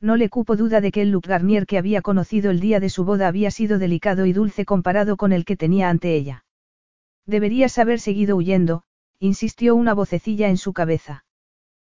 No 0.00 0.14
le 0.14 0.28
cupo 0.28 0.54
duda 0.54 0.80
de 0.80 0.92
que 0.92 1.02
el 1.02 1.10
Luc 1.10 1.26
Garnier 1.26 1.66
que 1.66 1.76
había 1.76 2.02
conocido 2.02 2.52
el 2.52 2.60
día 2.60 2.78
de 2.78 2.88
su 2.88 3.04
boda 3.04 3.26
había 3.26 3.50
sido 3.50 3.80
delicado 3.80 4.26
y 4.26 4.32
dulce 4.32 4.64
comparado 4.64 5.16
con 5.16 5.32
el 5.32 5.44
que 5.44 5.56
tenía 5.56 5.90
ante 5.90 6.14
ella. 6.14 6.44
Deberías 7.26 7.78
haber 7.78 7.98
seguido 7.98 8.36
huyendo, 8.36 8.84
insistió 9.18 9.74
una 9.74 9.94
vocecilla 9.94 10.50
en 10.50 10.56
su 10.56 10.72
cabeza. 10.72 11.24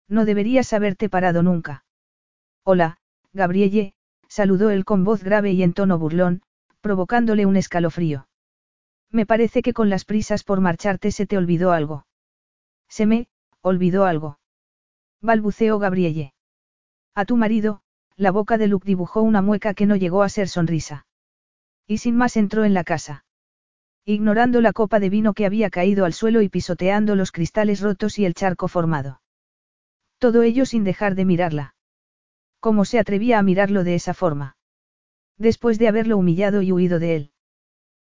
No 0.10 0.26
deberías 0.26 0.74
haberte 0.74 1.10
parado 1.10 1.44
nunca. 1.44 1.86
Hola, 2.64 2.98
Gabrielle, 3.34 3.94
saludó 4.28 4.70
él 4.70 4.86
con 4.86 5.04
voz 5.04 5.24
grave 5.24 5.52
y 5.52 5.64
en 5.64 5.74
tono 5.74 5.98
burlón, 5.98 6.42
provocándole 6.82 7.46
un 7.46 7.58
escalofrío. 7.58 8.28
Me 9.10 9.26
parece 9.26 9.62
que 9.62 9.74
con 9.74 9.90
las 9.90 10.06
prisas 10.06 10.44
por 10.44 10.62
marcharte 10.62 11.12
se 11.12 11.26
te 11.26 11.38
olvidó 11.38 11.72
algo. 11.72 12.06
Se 12.88 13.06
me, 13.06 13.28
olvidó 13.62 14.06
algo. 14.06 14.40
Balbuceó 15.22 15.80
Gabrielle. 15.80 16.34
A 17.16 17.26
tu 17.26 17.38
marido, 17.38 17.82
la 18.16 18.32
boca 18.32 18.58
de 18.58 18.68
Luke 18.68 18.86
dibujó 18.86 19.22
una 19.22 19.42
mueca 19.42 19.74
que 19.74 19.86
no 19.86 19.96
llegó 19.96 20.24
a 20.24 20.30
ser 20.30 20.50
sonrisa. 20.50 21.06
Y 21.88 22.00
sin 22.00 22.16
más 22.16 22.38
entró 22.38 22.66
en 22.66 22.74
la 22.74 22.84
casa. 22.84 23.26
Ignorando 24.06 24.62
la 24.62 24.74
copa 24.74 25.00
de 25.00 25.10
vino 25.10 25.34
que 25.34 25.46
había 25.46 25.70
caído 25.70 26.06
al 26.06 26.14
suelo 26.14 26.42
y 26.42 26.50
pisoteando 26.50 27.16
los 27.16 27.32
cristales 27.32 27.82
rotos 27.82 28.20
y 28.20 28.26
el 28.26 28.34
charco 28.34 28.68
formado. 28.68 29.22
Todo 30.18 30.44
ello 30.44 30.66
sin 30.66 30.84
dejar 30.84 31.16
de 31.16 31.26
mirarla. 31.26 31.76
¿Cómo 32.64 32.86
se 32.86 32.98
atrevía 32.98 33.40
a 33.40 33.44
mirarlo 33.44 33.84
de 33.84 33.94
esa 33.94 34.14
forma? 34.14 34.56
Después 35.38 35.80
de 35.80 35.90
haberlo 35.90 36.18
humillado 36.18 36.62
y 36.62 36.72
huido 36.72 36.98
de 36.98 37.18
él. 37.18 37.32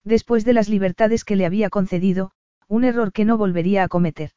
Después 0.04 0.44
de 0.44 0.52
las 0.52 0.68
libertades 0.68 1.24
que 1.24 1.36
le 1.36 1.46
había 1.46 1.70
concedido, 1.70 2.32
un 2.68 2.84
error 2.84 3.14
que 3.14 3.24
no 3.24 3.38
volvería 3.38 3.82
a 3.82 3.88
cometer. 3.88 4.32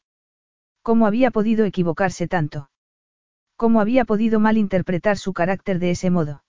¿Cómo 0.81 1.05
había 1.05 1.31
podido 1.31 1.65
equivocarse 1.65 2.29
tanto? 2.29 2.69
¿Cómo 3.57 3.81
había 3.81 4.05
podido 4.05 4.39
malinterpretar 4.39 5.17
su 5.17 5.33
carácter 5.33 5.79
de 5.79 5.91
ese 5.91 6.09
modo? 6.11 6.45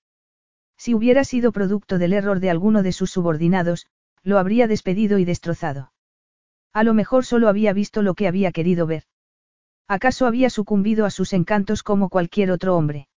Si 0.77 0.95
hubiera 0.95 1.25
sido 1.25 1.51
producto 1.51 1.99
del 1.99 2.13
error 2.13 2.39
de 2.39 2.51
alguno 2.51 2.85
de 2.85 2.93
sus 2.93 3.11
subordinados, 3.11 3.89
lo 4.23 4.39
habría 4.39 4.69
despedido 4.69 5.19
y 5.19 5.25
destrozado. 5.25 5.93
A 6.73 6.85
lo 6.85 6.95
mejor 6.95 7.25
solo 7.25 7.49
había 7.49 7.73
visto 7.73 8.03
lo 8.03 8.15
que 8.15 8.29
había 8.29 8.53
querido 8.53 8.87
ver. 8.87 9.03
¿Acaso 9.89 10.25
había 10.27 10.51
sucumbido 10.51 11.05
a 11.05 11.11
sus 11.11 11.33
encantos 11.33 11.83
como 11.83 12.11
cualquier 12.11 12.53
otro 12.53 12.77
hombre? 12.77 13.09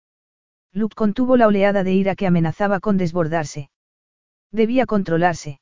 Luke 0.72 0.96
contuvo 0.96 1.38
la 1.38 1.48
oleada 1.48 1.84
de 1.84 1.94
ira 1.94 2.16
que 2.16 2.28
amenazaba 2.28 2.80
con 2.80 2.98
desbordarse. 2.98 3.70
Debía 4.52 4.86
controlarse. 4.86 5.60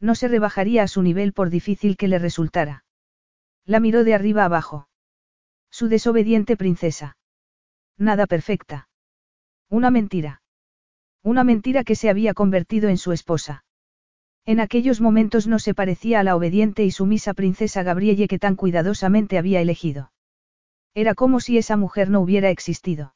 No 0.00 0.14
se 0.14 0.28
rebajaría 0.28 0.82
a 0.82 0.88
su 0.88 1.02
nivel 1.02 1.32
por 1.32 1.50
difícil 1.50 1.96
que 1.96 2.08
le 2.08 2.18
resultara. 2.18 2.84
La 3.64 3.80
miró 3.80 4.04
de 4.04 4.14
arriba 4.14 4.44
abajo. 4.44 4.88
Su 5.70 5.88
desobediente 5.88 6.56
princesa. 6.56 7.16
Nada 7.96 8.26
perfecta. 8.26 8.88
Una 9.68 9.90
mentira. 9.90 10.42
Una 11.22 11.44
mentira 11.44 11.84
que 11.84 11.96
se 11.96 12.08
había 12.08 12.32
convertido 12.32 12.88
en 12.88 12.96
su 12.96 13.12
esposa. 13.12 13.64
En 14.46 14.60
aquellos 14.60 15.00
momentos 15.00 15.46
no 15.46 15.58
se 15.58 15.74
parecía 15.74 16.20
a 16.20 16.22
la 16.22 16.36
obediente 16.36 16.84
y 16.84 16.90
sumisa 16.90 17.34
princesa 17.34 17.82
Gabrielle 17.82 18.28
que 18.28 18.38
tan 18.38 18.56
cuidadosamente 18.56 19.36
había 19.36 19.60
elegido. 19.60 20.12
Era 20.94 21.14
como 21.14 21.40
si 21.40 21.58
esa 21.58 21.76
mujer 21.76 22.08
no 22.08 22.20
hubiera 22.20 22.48
existido. 22.48 23.14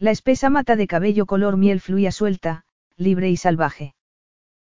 La 0.00 0.12
espesa 0.12 0.48
mata 0.48 0.76
de 0.76 0.86
cabello 0.86 1.26
color 1.26 1.58
miel 1.58 1.78
fluía 1.78 2.10
suelta, 2.10 2.64
libre 2.96 3.28
y 3.28 3.36
salvaje. 3.36 3.94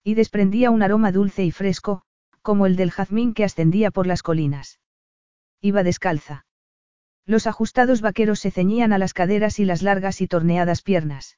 Y 0.03 0.14
desprendía 0.14 0.70
un 0.70 0.83
aroma 0.83 1.12
dulce 1.12 1.45
y 1.45 1.51
fresco, 1.51 2.01
como 2.41 2.64
el 2.64 2.76
del 2.76 2.91
jazmín 2.91 3.35
que 3.35 3.45
ascendía 3.45 3.91
por 3.91 4.07
las 4.07 4.22
colinas. 4.22 4.81
Iba 5.61 5.83
descalza. 5.83 6.47
Los 7.26 7.47
ajustados 7.47 8.01
vaqueros 8.01 8.41
se 8.41 8.51
ceñían 8.51 8.95
a 8.95 8.99
las 8.99 9.12
caderas 9.12 9.59
y 9.59 9.66
las 9.66 9.83
largas 9.83 10.22
y 10.22 10.29
torneadas 10.29 10.81
piernas. 10.81 11.37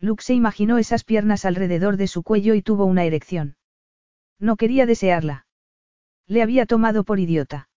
Luke 0.00 0.22
se 0.22 0.34
imaginó 0.34 0.76
esas 0.76 1.02
piernas 1.02 1.46
alrededor 1.46 1.96
de 1.96 2.08
su 2.08 2.22
cuello 2.22 2.52
y 2.52 2.60
tuvo 2.60 2.84
una 2.84 3.04
erección. 3.04 3.56
No 4.38 4.56
quería 4.56 4.84
desearla. 4.84 5.46
Le 6.26 6.42
había 6.42 6.66
tomado 6.66 7.04
por 7.04 7.20
idiota. 7.20 7.70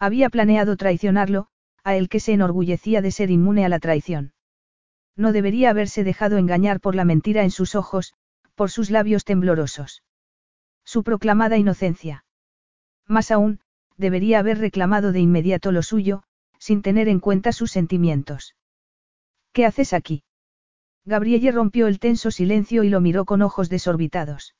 Había 0.00 0.30
planeado 0.30 0.76
traicionarlo, 0.76 1.46
a 1.84 1.94
él 1.94 2.08
que 2.08 2.18
se 2.18 2.32
enorgullecía 2.32 3.02
de 3.02 3.12
ser 3.12 3.30
inmune 3.30 3.64
a 3.64 3.68
la 3.68 3.78
traición. 3.78 4.32
No 5.18 5.32
debería 5.32 5.70
haberse 5.70 6.04
dejado 6.04 6.38
engañar 6.38 6.78
por 6.80 6.94
la 6.94 7.04
mentira 7.04 7.42
en 7.42 7.50
sus 7.50 7.74
ojos, 7.74 8.14
por 8.54 8.70
sus 8.70 8.88
labios 8.88 9.24
temblorosos. 9.24 10.04
Su 10.84 11.02
proclamada 11.02 11.58
inocencia. 11.58 12.24
Más 13.08 13.32
aún, 13.32 13.58
debería 13.96 14.38
haber 14.38 14.58
reclamado 14.58 15.10
de 15.10 15.18
inmediato 15.18 15.72
lo 15.72 15.82
suyo, 15.82 16.22
sin 16.60 16.82
tener 16.82 17.08
en 17.08 17.18
cuenta 17.18 17.50
sus 17.52 17.72
sentimientos. 17.72 18.54
¿Qué 19.52 19.66
haces 19.66 19.92
aquí? 19.92 20.22
Gabrielle 21.04 21.50
rompió 21.50 21.88
el 21.88 21.98
tenso 21.98 22.30
silencio 22.30 22.84
y 22.84 22.88
lo 22.88 23.00
miró 23.00 23.24
con 23.24 23.42
ojos 23.42 23.68
desorbitados. 23.68 24.54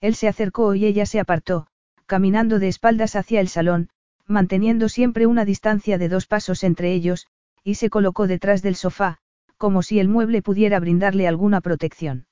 Él 0.00 0.14
se 0.14 0.28
acercó 0.28 0.76
y 0.76 0.84
ella 0.84 1.06
se 1.06 1.18
apartó, 1.18 1.66
caminando 2.06 2.60
de 2.60 2.68
espaldas 2.68 3.16
hacia 3.16 3.40
el 3.40 3.48
salón, 3.48 3.88
manteniendo 4.26 4.88
siempre 4.88 5.26
una 5.26 5.44
distancia 5.44 5.98
de 5.98 6.08
dos 6.08 6.26
pasos 6.26 6.62
entre 6.62 6.92
ellos, 6.92 7.26
y 7.64 7.74
se 7.74 7.90
colocó 7.90 8.28
detrás 8.28 8.62
del 8.62 8.76
sofá, 8.76 9.18
como 9.62 9.84
si 9.84 10.00
el 10.00 10.08
mueble 10.08 10.42
pudiera 10.42 10.80
brindarle 10.80 11.28
alguna 11.28 11.60
protección. 11.60 12.26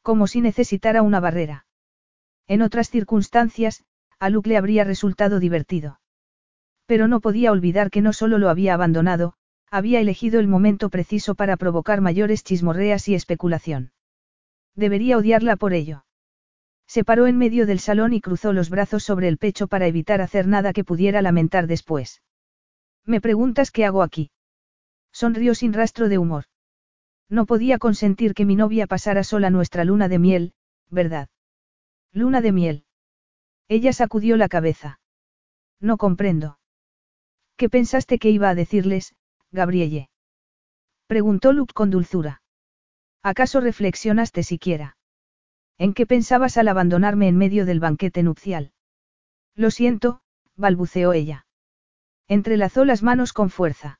Como 0.00 0.26
si 0.26 0.40
necesitara 0.40 1.02
una 1.02 1.20
barrera. 1.20 1.66
En 2.48 2.62
otras 2.62 2.88
circunstancias, 2.88 3.84
a 4.18 4.30
Luke 4.30 4.48
le 4.48 4.56
habría 4.56 4.84
resultado 4.84 5.38
divertido. 5.38 6.00
Pero 6.86 7.08
no 7.08 7.20
podía 7.20 7.52
olvidar 7.52 7.90
que 7.90 8.00
no 8.00 8.14
solo 8.14 8.38
lo 8.38 8.48
había 8.48 8.72
abandonado, 8.72 9.34
había 9.70 10.00
elegido 10.00 10.40
el 10.40 10.48
momento 10.48 10.88
preciso 10.88 11.34
para 11.34 11.58
provocar 11.58 12.00
mayores 12.00 12.42
chismorreas 12.42 13.06
y 13.08 13.14
especulación. 13.14 13.92
Debería 14.74 15.18
odiarla 15.18 15.56
por 15.56 15.74
ello. 15.74 16.06
Se 16.86 17.04
paró 17.04 17.26
en 17.26 17.36
medio 17.36 17.66
del 17.66 17.80
salón 17.80 18.14
y 18.14 18.22
cruzó 18.22 18.54
los 18.54 18.70
brazos 18.70 19.04
sobre 19.04 19.28
el 19.28 19.36
pecho 19.36 19.68
para 19.68 19.86
evitar 19.86 20.22
hacer 20.22 20.46
nada 20.46 20.72
que 20.72 20.84
pudiera 20.84 21.20
lamentar 21.20 21.66
después. 21.66 22.22
Me 23.04 23.20
preguntas 23.20 23.70
qué 23.70 23.84
hago 23.84 24.02
aquí. 24.02 24.30
Sonrió 25.12 25.54
sin 25.54 25.72
rastro 25.72 26.08
de 26.08 26.18
humor. 26.18 26.44
No 27.28 27.46
podía 27.46 27.78
consentir 27.78 28.34
que 28.34 28.44
mi 28.44 28.56
novia 28.56 28.86
pasara 28.86 29.22
sola 29.22 29.50
nuestra 29.50 29.84
luna 29.84 30.08
de 30.08 30.18
miel, 30.18 30.54
¿verdad? 30.88 31.28
Luna 32.12 32.40
de 32.40 32.52
miel. 32.52 32.84
Ella 33.68 33.92
sacudió 33.92 34.36
la 34.36 34.48
cabeza. 34.48 35.00
No 35.80 35.96
comprendo. 35.96 36.58
¿Qué 37.56 37.68
pensaste 37.68 38.18
que 38.18 38.30
iba 38.30 38.48
a 38.48 38.54
decirles, 38.54 39.14
Gabrielle? 39.52 40.10
Preguntó 41.06 41.52
Luke 41.52 41.72
con 41.72 41.90
dulzura. 41.90 42.42
¿Acaso 43.22 43.60
reflexionaste 43.60 44.42
siquiera? 44.42 44.96
¿En 45.78 45.94
qué 45.94 46.06
pensabas 46.06 46.56
al 46.56 46.68
abandonarme 46.68 47.28
en 47.28 47.36
medio 47.36 47.64
del 47.64 47.80
banquete 47.80 48.22
nupcial? 48.22 48.72
Lo 49.54 49.70
siento, 49.70 50.20
balbuceó 50.56 51.12
ella. 51.12 51.46
Entrelazó 52.28 52.84
las 52.84 53.02
manos 53.02 53.32
con 53.32 53.50
fuerza 53.50 53.99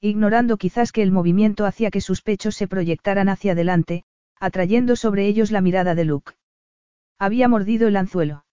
ignorando 0.00 0.56
quizás 0.56 0.92
que 0.92 1.02
el 1.02 1.12
movimiento 1.12 1.66
hacía 1.66 1.90
que 1.90 2.00
sus 2.00 2.22
pechos 2.22 2.56
se 2.56 2.66
proyectaran 2.66 3.28
hacia 3.28 3.52
adelante, 3.52 4.04
atrayendo 4.38 4.96
sobre 4.96 5.26
ellos 5.26 5.50
la 5.50 5.60
mirada 5.60 5.94
de 5.94 6.04
Luke. 6.04 6.32
Había 7.18 7.48
mordido 7.48 7.88
el 7.88 7.96
anzuelo. 7.96 8.46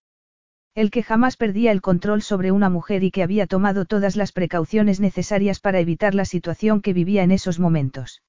El 0.76 0.91
que 0.91 1.02
jamás 1.02 1.38
perdía 1.38 1.72
el 1.72 1.82
control 1.82 2.22
sobre 2.22 2.52
una 2.52 2.70
mujer 2.70 3.04
y 3.04 3.12
que 3.12 3.24
había 3.24 3.48
tomado 3.48 3.86
todas 3.86 4.16
las 4.16 4.32
precauciones 4.32 5.00
necesarias 5.00 5.60
para 5.60 5.80
evitar 5.80 6.14
la 6.14 6.26
situación 6.26 6.82
que 6.82 6.93
vivía 6.93 7.24
en 7.24 7.32
esos 7.32 7.60
momentos. 7.60 8.22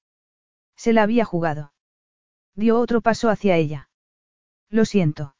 Se 0.75 0.93
la 0.93 1.03
había 1.03 1.25
jugado. 1.25 1.73
Dio 2.55 2.79
otro 2.79 3.01
paso 3.01 3.29
hacia 3.29 3.57
ella. 3.57 3.89
Lo 4.69 4.85
siento. 4.85 5.35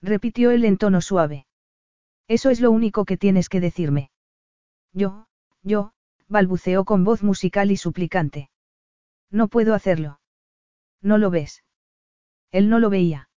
Repitió 0.00 0.50
él 0.50 0.64
en 0.64 0.78
tono 0.78 1.00
suave. 1.00 1.46
Eso 2.28 2.50
es 2.50 2.60
lo 2.60 2.70
único 2.70 3.04
que 3.04 3.16
tienes 3.16 3.48
que 3.48 3.60
decirme. 3.60 4.10
Yo, 4.92 5.26
yo, 5.62 5.92
balbuceó 6.34 6.84
con 6.84 7.04
voz 7.04 7.22
musical 7.22 7.70
y 7.70 7.76
suplicante. 7.76 8.50
No 9.30 9.46
puedo 9.46 9.72
hacerlo. 9.72 10.20
¿No 11.00 11.16
lo 11.16 11.30
ves? 11.30 11.62
Él 12.50 12.68
no 12.68 12.80
lo 12.80 12.90
veía. 12.90 13.28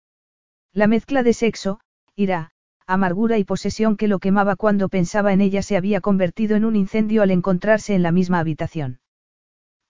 La 0.73 0.87
mezcla 0.87 1.21
de 1.21 1.33
sexo, 1.33 1.79
ira, 2.15 2.51
amargura 2.87 3.37
y 3.37 3.43
posesión 3.43 3.97
que 3.97 4.07
lo 4.07 4.17
quemaba 4.17 4.55
cuando 4.55 4.89
pensaba 4.89 5.31
en 5.31 5.41
ella 5.41 5.61
se 5.61 5.77
había 5.77 6.01
convertido 6.01 6.55
en 6.55 6.65
un 6.65 6.75
incendio 6.75 7.21
al 7.21 7.29
encontrarse 7.29 7.93
en 7.93 8.01
la 8.01 8.11
misma 8.11 8.39
habitación. 8.39 8.99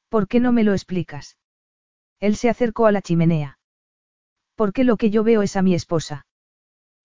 ¿Por 0.09 0.27
qué 0.27 0.41
no 0.41 0.51
me 0.51 0.65
lo 0.65 0.73
explicas? 0.73 1.37
Él 2.19 2.35
se 2.35 2.49
acercó 2.49 2.87
a 2.87 2.91
la 2.91 3.01
chimenea. 3.01 3.57
¿Por 4.55 4.73
qué 4.73 4.83
lo 4.83 4.97
que 4.97 5.11
yo 5.11 5.23
veo 5.23 5.43
es 5.43 5.55
a 5.55 5.61
mi 5.61 5.73
esposa? 5.75 6.25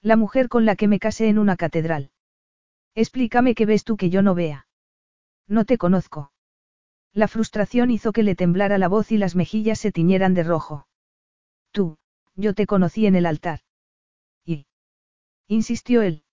La 0.01 0.17
mujer 0.17 0.49
con 0.49 0.65
la 0.65 0.75
que 0.75 0.89
me 0.89 0.99
casé 0.99 1.29
en 1.29 1.39
una 1.39 1.57
catedral. 1.57 2.11
Explícame 2.97 3.55
qué 3.55 3.67
ves 3.67 3.85
tú 3.85 3.97
que 3.97 4.11
yo 4.11 4.23
no 4.23 4.35
vea. 4.35 4.67
No 5.53 5.67
te 5.67 5.77
conozco. 5.77 6.33
La 7.13 7.29
frustración 7.29 7.91
hizo 7.91 8.13
que 8.13 8.23
le 8.23 8.35
temblara 8.35 8.79
la 8.79 8.89
voz 8.89 9.13
y 9.13 9.19
las 9.19 9.37
mejillas 9.37 9.79
se 9.79 9.93
tiñeran 9.93 10.33
de 10.33 10.45
rojo. 10.45 10.87
Tú, 11.73 11.99
yo 12.37 12.55
te 12.55 12.67
conocí 12.67 13.05
en 13.05 13.17
el 13.17 13.27
altar. 13.27 13.61
Y. 14.47 14.65
insistió 15.49 16.01
él. 16.01 16.25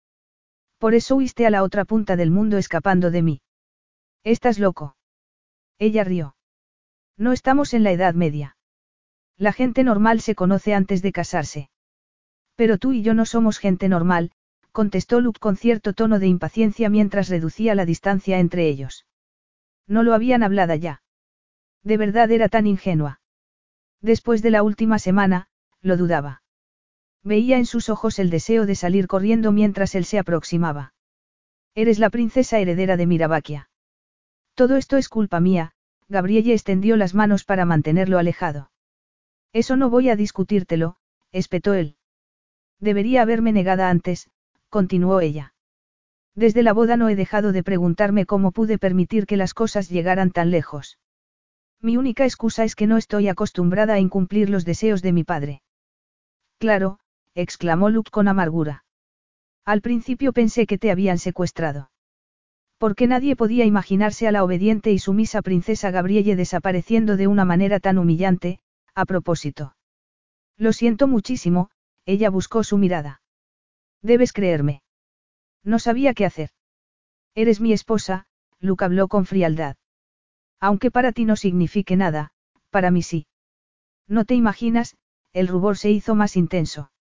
Por 0.77 0.93
eso 0.93 1.17
huiste 1.17 1.45
a 1.45 1.49
la 1.49 1.63
otra 1.63 1.83
punta 1.83 2.15
del 2.15 2.31
mundo 2.31 2.57
escapando 2.57 3.11
de 3.11 3.21
mí. 3.21 3.41
Estás 4.23 4.57
loco. 4.57 4.95
Ella 5.79 6.05
rió. 6.05 6.37
No 7.17 7.33
estamos 7.33 7.73
en 7.73 7.83
la 7.83 7.91
Edad 7.91 8.13
Media. 8.13 8.55
La 9.35 9.51
gente 9.51 9.83
normal 9.83 10.21
se 10.21 10.33
conoce 10.33 10.73
antes 10.73 11.01
de 11.01 11.11
casarse. 11.11 11.69
Pero 12.55 12.77
tú 12.77 12.93
y 12.93 13.01
yo 13.01 13.13
no 13.13 13.25
somos 13.25 13.57
gente 13.57 13.89
normal, 13.89 14.31
contestó 14.71 15.19
Luke 15.19 15.41
con 15.41 15.57
cierto 15.57 15.91
tono 15.91 16.19
de 16.19 16.27
impaciencia 16.27 16.89
mientras 16.89 17.27
reducía 17.27 17.75
la 17.75 17.83
distancia 17.83 18.39
entre 18.39 18.69
ellos. 18.69 19.07
No 19.89 20.03
lo 20.03 20.13
habían 20.13 20.43
hablado 20.43 20.75
ya. 20.75 21.01
De 21.83 21.97
verdad 21.97 22.31
era 22.31 22.47
tan 22.47 22.67
ingenua. 22.67 23.19
Después 24.01 24.41
de 24.41 24.51
la 24.51 24.63
última 24.63 24.99
semana, 24.99 25.47
lo 25.81 25.97
dudaba. 25.97 26.43
Veía 27.23 27.57
en 27.57 27.65
sus 27.65 27.89
ojos 27.89 28.19
el 28.19 28.29
deseo 28.29 28.65
de 28.65 28.75
salir 28.75 29.07
corriendo 29.07 29.51
mientras 29.51 29.95
él 29.95 30.05
se 30.05 30.19
aproximaba. 30.19 30.93
Eres 31.75 31.99
la 31.99 32.09
princesa 32.11 32.59
heredera 32.59 32.97
de 32.97 33.07
Mirabaquia. 33.07 33.69
Todo 34.53 34.77
esto 34.77 34.95
es 34.95 35.09
culpa 35.09 35.39
mía, 35.39 35.73
Gabrielle 36.07 36.53
extendió 36.53 36.95
las 36.95 37.15
manos 37.15 37.43
para 37.43 37.65
mantenerlo 37.65 38.19
alejado. 38.19 38.71
Eso 39.53 39.75
no 39.75 39.89
voy 39.89 40.09
a 40.09 40.15
discutírtelo, 40.15 40.97
espetó 41.31 41.73
él. 41.73 41.95
Debería 42.79 43.23
haberme 43.23 43.51
negada 43.51 43.89
antes, 43.89 44.29
continuó 44.69 45.19
ella. 45.19 45.53
Desde 46.35 46.63
la 46.63 46.73
boda 46.73 46.97
no 46.97 47.09
he 47.09 47.15
dejado 47.15 47.51
de 47.51 47.63
preguntarme 47.63 48.25
cómo 48.25 48.51
pude 48.51 48.77
permitir 48.77 49.25
que 49.25 49.37
las 49.37 49.53
cosas 49.53 49.89
llegaran 49.89 50.31
tan 50.31 50.51
lejos. 50.51 50.97
Mi 51.81 51.97
única 51.97 52.25
excusa 52.25 52.63
es 52.63 52.75
que 52.75 52.87
no 52.87 52.97
estoy 52.97 53.27
acostumbrada 53.27 53.93
a 53.93 53.99
incumplir 53.99 54.49
los 54.49 54.65
deseos 54.65 55.01
de 55.01 55.13
mi 55.13 55.23
padre. 55.23 55.61
Claro, 56.57 56.99
exclamó 57.35 57.89
Luke 57.89 58.11
con 58.11 58.27
amargura. 58.27 58.83
Al 59.65 59.81
principio 59.81 60.33
pensé 60.33 60.65
que 60.65 60.77
te 60.77 60.91
habían 60.91 61.17
secuestrado. 61.17 61.89
Porque 62.77 63.07
nadie 63.07 63.35
podía 63.35 63.65
imaginarse 63.65 64.27
a 64.27 64.31
la 64.31 64.43
obediente 64.43 64.91
y 64.91 64.99
sumisa 64.99 65.41
princesa 65.41 65.91
Gabrielle 65.91 66.35
desapareciendo 66.35 67.17
de 67.17 67.27
una 67.27 67.45
manera 67.45 67.79
tan 67.79 67.97
humillante, 67.97 68.59
a 68.95 69.05
propósito. 69.05 69.75
Lo 70.57 70.73
siento 70.73 71.07
muchísimo, 71.07 71.69
ella 72.05 72.29
buscó 72.29 72.63
su 72.63 72.77
mirada. 72.77 73.21
Debes 74.01 74.33
creerme. 74.33 74.81
No 75.63 75.79
sabía 75.79 76.13
qué 76.13 76.25
hacer. 76.25 76.49
Eres 77.35 77.59
mi 77.59 77.73
esposa, 77.73 78.25
Luke 78.59 78.83
habló 78.83 79.07
con 79.07 79.25
frialdad. 79.25 79.75
Aunque 80.59 80.91
para 80.91 81.11
ti 81.11 81.25
no 81.25 81.35
signifique 81.35 81.95
nada, 81.95 82.31
para 82.69 82.91
mí 82.91 83.01
sí. 83.01 83.27
No 84.07 84.25
te 84.25 84.35
imaginas, 84.35 84.97
el 85.33 85.47
rubor 85.47 85.77
se 85.77 85.91
hizo 85.91 86.15
más 86.15 86.35
intenso. 86.35 86.91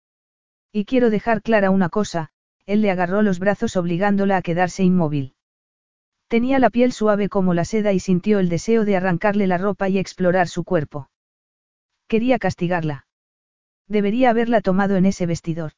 Y 0.72 0.84
quiero 0.84 1.10
dejar 1.10 1.42
clara 1.42 1.70
una 1.70 1.88
cosa, 1.88 2.30
él 2.66 2.82
le 2.82 2.90
agarró 2.90 3.22
los 3.22 3.38
brazos 3.38 3.76
obligándola 3.76 4.36
a 4.36 4.42
quedarse 4.42 4.84
inmóvil. 4.84 5.34
Tenía 6.28 6.58
la 6.58 6.68
piel 6.68 6.92
suave 6.92 7.30
como 7.30 7.54
la 7.54 7.64
seda 7.64 7.94
y 7.94 8.00
sintió 8.00 8.38
el 8.38 8.50
deseo 8.50 8.84
de 8.84 8.96
arrancarle 8.96 9.46
la 9.46 9.56
ropa 9.56 9.88
y 9.88 9.98
explorar 9.98 10.46
su 10.46 10.62
cuerpo. 10.62 11.08
Quería 12.06 12.38
castigarla. 12.38 13.06
Debería 13.86 14.30
haberla 14.30 14.60
tomado 14.60 14.96
en 14.96 15.06
ese 15.06 15.24
vestidor. 15.24 15.72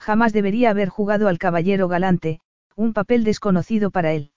Jamás 0.00 0.32
debería 0.32 0.70
haber 0.70 0.88
jugado 0.88 1.28
al 1.28 1.38
caballero 1.38 1.86
galante, 1.86 2.40
un 2.74 2.94
papel 2.94 3.22
desconocido 3.22 3.90
para 3.90 4.12
él. 4.12 4.32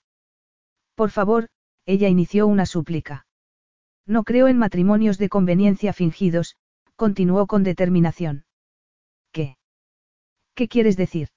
Por 0.94 1.10
favor, 1.10 1.48
ella 1.86 2.08
inició 2.08 2.46
una 2.46 2.66
súplica. 2.66 3.26
No 4.06 4.24
creo 4.24 4.48
en 4.48 4.58
matrimonios 4.58 5.16
de 5.16 5.30
conveniencia 5.30 5.94
fingidos, 5.94 6.56
continuó 6.96 7.46
con 7.46 7.64
determinación. 7.64 8.44
¿Qué? 9.32 9.56
¿Qué 10.54 10.68
quieres 10.68 10.98
decir? 10.98 11.28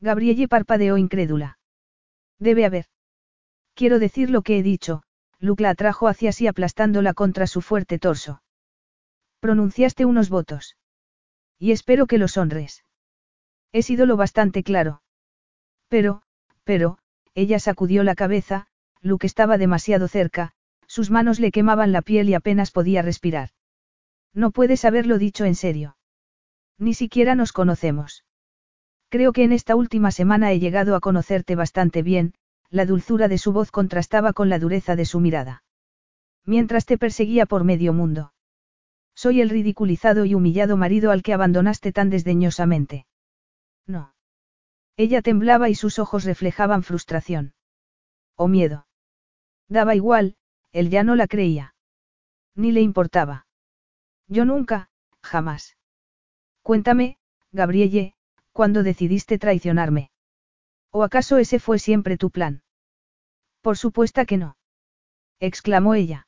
Gabrielle 0.00 0.48
parpadeó 0.48 0.96
incrédula. 0.96 1.58
Debe 2.38 2.64
haber. 2.64 2.86
Quiero 3.74 3.98
decir 3.98 4.30
lo 4.30 4.42
que 4.42 4.58
he 4.58 4.62
dicho, 4.62 5.02
Luke 5.40 5.62
la 5.62 5.70
atrajo 5.70 6.06
hacia 6.06 6.32
sí 6.32 6.46
aplastándola 6.46 7.14
contra 7.14 7.48
su 7.48 7.60
fuerte 7.60 7.98
torso. 7.98 8.42
Pronunciaste 9.40 10.04
unos 10.04 10.30
votos. 10.30 10.76
Y 11.58 11.72
espero 11.72 12.06
que 12.06 12.18
los 12.18 12.36
honres. 12.36 12.84
He 13.72 13.82
sido 13.82 14.06
lo 14.06 14.16
bastante 14.16 14.62
claro. 14.62 15.02
Pero, 15.88 16.22
pero, 16.64 16.98
ella 17.34 17.58
sacudió 17.58 18.02
la 18.04 18.14
cabeza, 18.14 18.66
Luke 19.00 19.26
estaba 19.26 19.58
demasiado 19.58 20.08
cerca, 20.08 20.52
sus 20.86 21.10
manos 21.10 21.38
le 21.38 21.52
quemaban 21.52 21.92
la 21.92 22.02
piel 22.02 22.28
y 22.28 22.34
apenas 22.34 22.70
podía 22.70 23.02
respirar. 23.02 23.50
No 24.34 24.50
puedes 24.50 24.84
haberlo 24.84 25.18
dicho 25.18 25.44
en 25.44 25.54
serio. 25.54 25.96
Ni 26.78 26.94
siquiera 26.94 27.34
nos 27.34 27.52
conocemos. 27.52 28.24
Creo 29.08 29.32
que 29.32 29.44
en 29.44 29.52
esta 29.52 29.76
última 29.76 30.10
semana 30.10 30.52
he 30.52 30.58
llegado 30.58 30.94
a 30.94 31.00
conocerte 31.00 31.54
bastante 31.56 32.02
bien, 32.02 32.34
la 32.70 32.86
dulzura 32.86 33.28
de 33.28 33.38
su 33.38 33.52
voz 33.52 33.70
contrastaba 33.70 34.32
con 34.32 34.48
la 34.48 34.58
dureza 34.58 34.96
de 34.96 35.04
su 35.04 35.20
mirada. 35.20 35.62
Mientras 36.46 36.86
te 36.86 36.96
perseguía 36.96 37.46
por 37.46 37.64
medio 37.64 37.92
mundo. 37.92 38.32
Soy 39.14 39.40
el 39.40 39.50
ridiculizado 39.50 40.24
y 40.24 40.34
humillado 40.34 40.76
marido 40.76 41.10
al 41.10 41.22
que 41.22 41.34
abandonaste 41.34 41.92
tan 41.92 42.10
desdeñosamente. 42.10 43.06
No. 43.86 44.14
Ella 44.96 45.22
temblaba 45.22 45.68
y 45.68 45.74
sus 45.74 45.98
ojos 45.98 46.24
reflejaban 46.24 46.82
frustración. 46.82 47.54
O 48.36 48.48
miedo. 48.48 48.86
Daba 49.68 49.94
igual, 49.94 50.36
él 50.72 50.90
ya 50.90 51.04
no 51.04 51.16
la 51.16 51.26
creía. 51.26 51.74
Ni 52.54 52.72
le 52.72 52.80
importaba. 52.80 53.46
Yo 54.26 54.44
nunca, 54.44 54.90
jamás. 55.22 55.76
Cuéntame, 56.62 57.18
Gabrielle, 57.52 58.14
¿cuándo 58.52 58.82
decidiste 58.82 59.38
traicionarme? 59.38 60.10
¿O 60.90 61.02
acaso 61.02 61.38
ese 61.38 61.58
fue 61.58 61.78
siempre 61.78 62.16
tu 62.16 62.30
plan? 62.30 62.62
Por 63.60 63.76
supuesto 63.76 64.24
que 64.26 64.36
no. 64.36 64.56
exclamó 65.38 65.94
ella. 65.94 66.26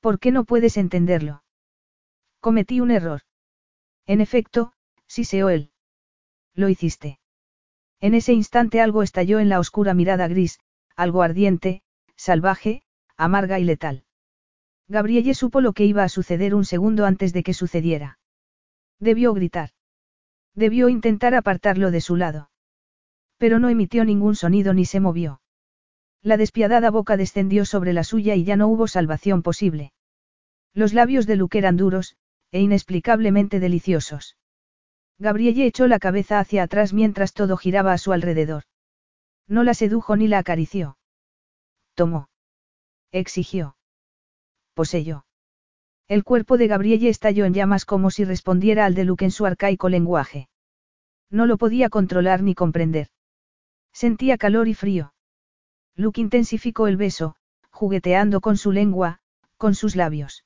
¿Por 0.00 0.18
qué 0.18 0.30
no 0.30 0.44
puedes 0.44 0.76
entenderlo? 0.76 1.42
Cometí 2.40 2.80
un 2.80 2.90
error. 2.90 3.22
En 4.06 4.20
efecto, 4.20 4.72
siseó 5.06 5.48
él. 5.48 5.72
Lo 6.56 6.68
hiciste. 6.70 7.20
En 8.00 8.14
ese 8.14 8.32
instante 8.32 8.80
algo 8.80 9.02
estalló 9.02 9.38
en 9.38 9.48
la 9.48 9.60
oscura 9.60 9.94
mirada 9.94 10.26
gris, 10.26 10.58
algo 10.96 11.22
ardiente, 11.22 11.82
salvaje, 12.16 12.82
amarga 13.16 13.60
y 13.60 13.64
letal. 13.64 14.04
Gabrielle 14.88 15.34
supo 15.34 15.60
lo 15.60 15.72
que 15.72 15.84
iba 15.84 16.02
a 16.02 16.08
suceder 16.08 16.54
un 16.54 16.64
segundo 16.64 17.04
antes 17.04 17.32
de 17.32 17.42
que 17.42 17.54
sucediera. 17.54 18.18
Debió 18.98 19.34
gritar. 19.34 19.70
Debió 20.54 20.88
intentar 20.88 21.34
apartarlo 21.34 21.90
de 21.90 22.00
su 22.00 22.16
lado. 22.16 22.50
Pero 23.36 23.58
no 23.58 23.68
emitió 23.68 24.04
ningún 24.04 24.34
sonido 24.34 24.72
ni 24.72 24.86
se 24.86 25.00
movió. 25.00 25.42
La 26.22 26.38
despiadada 26.38 26.90
boca 26.90 27.18
descendió 27.18 27.66
sobre 27.66 27.92
la 27.92 28.02
suya 28.02 28.34
y 28.34 28.44
ya 28.44 28.56
no 28.56 28.68
hubo 28.68 28.88
salvación 28.88 29.42
posible. 29.42 29.92
Los 30.72 30.94
labios 30.94 31.26
de 31.26 31.36
Luke 31.36 31.58
eran 31.58 31.76
duros, 31.76 32.16
e 32.50 32.60
inexplicablemente 32.60 33.60
deliciosos. 33.60 34.36
Gabrielle 35.18 35.66
echó 35.66 35.86
la 35.86 35.98
cabeza 35.98 36.38
hacia 36.38 36.62
atrás 36.62 36.92
mientras 36.92 37.32
todo 37.32 37.56
giraba 37.56 37.92
a 37.92 37.98
su 37.98 38.12
alrededor. 38.12 38.64
No 39.48 39.64
la 39.64 39.74
sedujo 39.74 40.16
ni 40.16 40.28
la 40.28 40.38
acarició. 40.38 40.98
Tomó. 41.94 42.28
Exigió. 43.12 43.76
Poseyó. 44.74 45.24
El 46.08 46.22
cuerpo 46.22 46.56
de 46.56 46.68
Gabrielle 46.68 47.08
estalló 47.08 47.46
en 47.46 47.54
llamas 47.54 47.84
como 47.84 48.10
si 48.10 48.24
respondiera 48.24 48.84
al 48.84 48.94
de 48.94 49.04
Luke 49.04 49.24
en 49.24 49.30
su 49.30 49.46
arcaico 49.46 49.88
lenguaje. 49.88 50.48
No 51.30 51.46
lo 51.46 51.56
podía 51.56 51.88
controlar 51.88 52.42
ni 52.42 52.54
comprender. 52.54 53.08
Sentía 53.92 54.38
calor 54.38 54.68
y 54.68 54.74
frío. 54.74 55.14
Luke 55.96 56.20
intensificó 56.20 56.86
el 56.86 56.96
beso, 56.96 57.36
jugueteando 57.70 58.40
con 58.40 58.56
su 58.56 58.70
lengua, 58.70 59.18
con 59.56 59.74
sus 59.74 59.96
labios. 59.96 60.45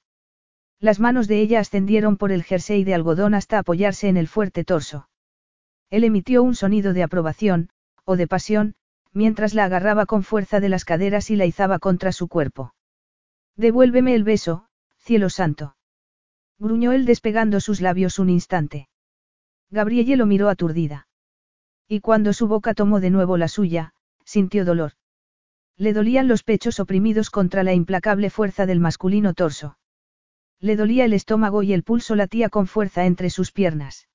Las 0.81 0.99
manos 0.99 1.29
de 1.29 1.41
ella 1.43 1.61
ascendieron 1.61 2.17
por 2.17 2.33
el 2.33 2.43
jersey 2.43 2.85
de 2.85 2.95
algodón 2.95 3.35
hasta 3.35 3.59
apoyarse 3.59 4.09
en 4.09 4.17
el 4.17 4.29
fuerte 4.29 4.65
torso. 4.65 5.09
Él 5.91 6.05
emitió 6.05 6.43
un 6.43 6.55
sonido 6.55 6.95
de 6.95 7.03
aprobación, 7.03 7.69
o 8.05 8.17
de 8.17 8.27
pasión, 8.27 8.75
mientras 9.13 9.53
la 9.53 9.65
agarraba 9.65 10.07
con 10.07 10.23
fuerza 10.23 10.59
de 10.59 10.71
las 10.71 10.87
caderas 10.87 11.31
y 11.31 11.37
la 11.37 11.45
izaba 11.45 11.79
contra 11.79 12.13
su 12.13 12.29
cuerpo. 12.29 12.75
Devuélveme 13.57 14.15
el 14.15 14.25
beso, 14.25 14.67
cielo 14.97 15.29
santo. 15.29 15.77
Gruñó 16.59 16.93
él 16.93 17.05
despegando 17.05 17.61
sus 17.61 17.83
labios 17.83 18.19
un 18.19 18.31
instante. 18.31 18.89
Gabrielle 19.71 20.17
lo 20.17 20.27
miró 20.27 20.49
aturdida. 20.49 21.09
Y 21.89 22.01
cuando 22.01 22.33
su 22.33 22.47
boca 22.49 22.73
tomó 22.73 23.01
de 23.01 23.11
nuevo 23.11 23.37
la 23.37 23.49
suya, 23.49 23.93
sintió 24.25 24.65
dolor. 24.65 24.93
Le 25.77 25.93
dolían 25.93 26.29
los 26.29 26.43
pechos 26.43 26.81
oprimidos 26.81 27.31
contra 27.31 27.65
la 27.65 27.75
implacable 27.75 28.31
fuerza 28.31 28.65
del 28.65 28.81
masculino 28.81 29.35
torso. 29.35 29.77
Le 30.61 30.77
dolía 30.77 31.07
el 31.07 31.15
estómago 31.15 31.63
y 31.63 31.73
el 31.73 31.83
pulso 31.83 32.15
latía 32.15 32.51
con 32.51 32.67
fuerza 32.67 33.07
entre 33.07 33.31
sus 33.31 33.51
piernas. 33.51 34.09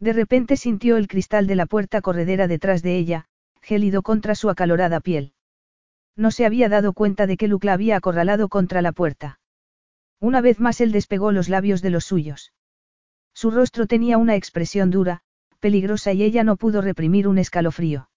De 0.00 0.12
repente 0.12 0.56
sintió 0.56 0.96
el 0.96 1.06
cristal 1.06 1.46
de 1.46 1.54
la 1.54 1.66
puerta 1.66 2.00
corredera 2.00 2.48
detrás 2.48 2.82
de 2.82 2.96
ella, 2.96 3.26
gélido 3.62 4.02
contra 4.02 4.34
su 4.34 4.50
acalorada 4.50 5.00
piel. 5.00 5.34
No 6.16 6.30
se 6.30 6.44
había 6.44 6.68
dado 6.68 6.92
cuenta 6.92 7.26
de 7.26 7.36
que 7.36 7.46
Luke 7.46 7.66
la 7.66 7.74
había 7.74 7.96
acorralado 7.96 8.48
contra 8.48 8.82
la 8.82 8.92
puerta. 8.92 9.38
Una 10.18 10.40
vez 10.40 10.58
más 10.58 10.80
él 10.80 10.90
despegó 10.90 11.32
los 11.32 11.48
labios 11.48 11.82
de 11.82 11.90
los 11.90 12.04
suyos. 12.04 12.52
Su 13.32 13.50
rostro 13.50 13.86
tenía 13.86 14.18
una 14.18 14.34
expresión 14.34 14.90
dura, 14.90 15.22
peligrosa 15.60 16.12
y 16.12 16.22
ella 16.24 16.42
no 16.42 16.56
pudo 16.56 16.82
reprimir 16.82 17.28
un 17.28 17.38
escalofrío. 17.38 18.10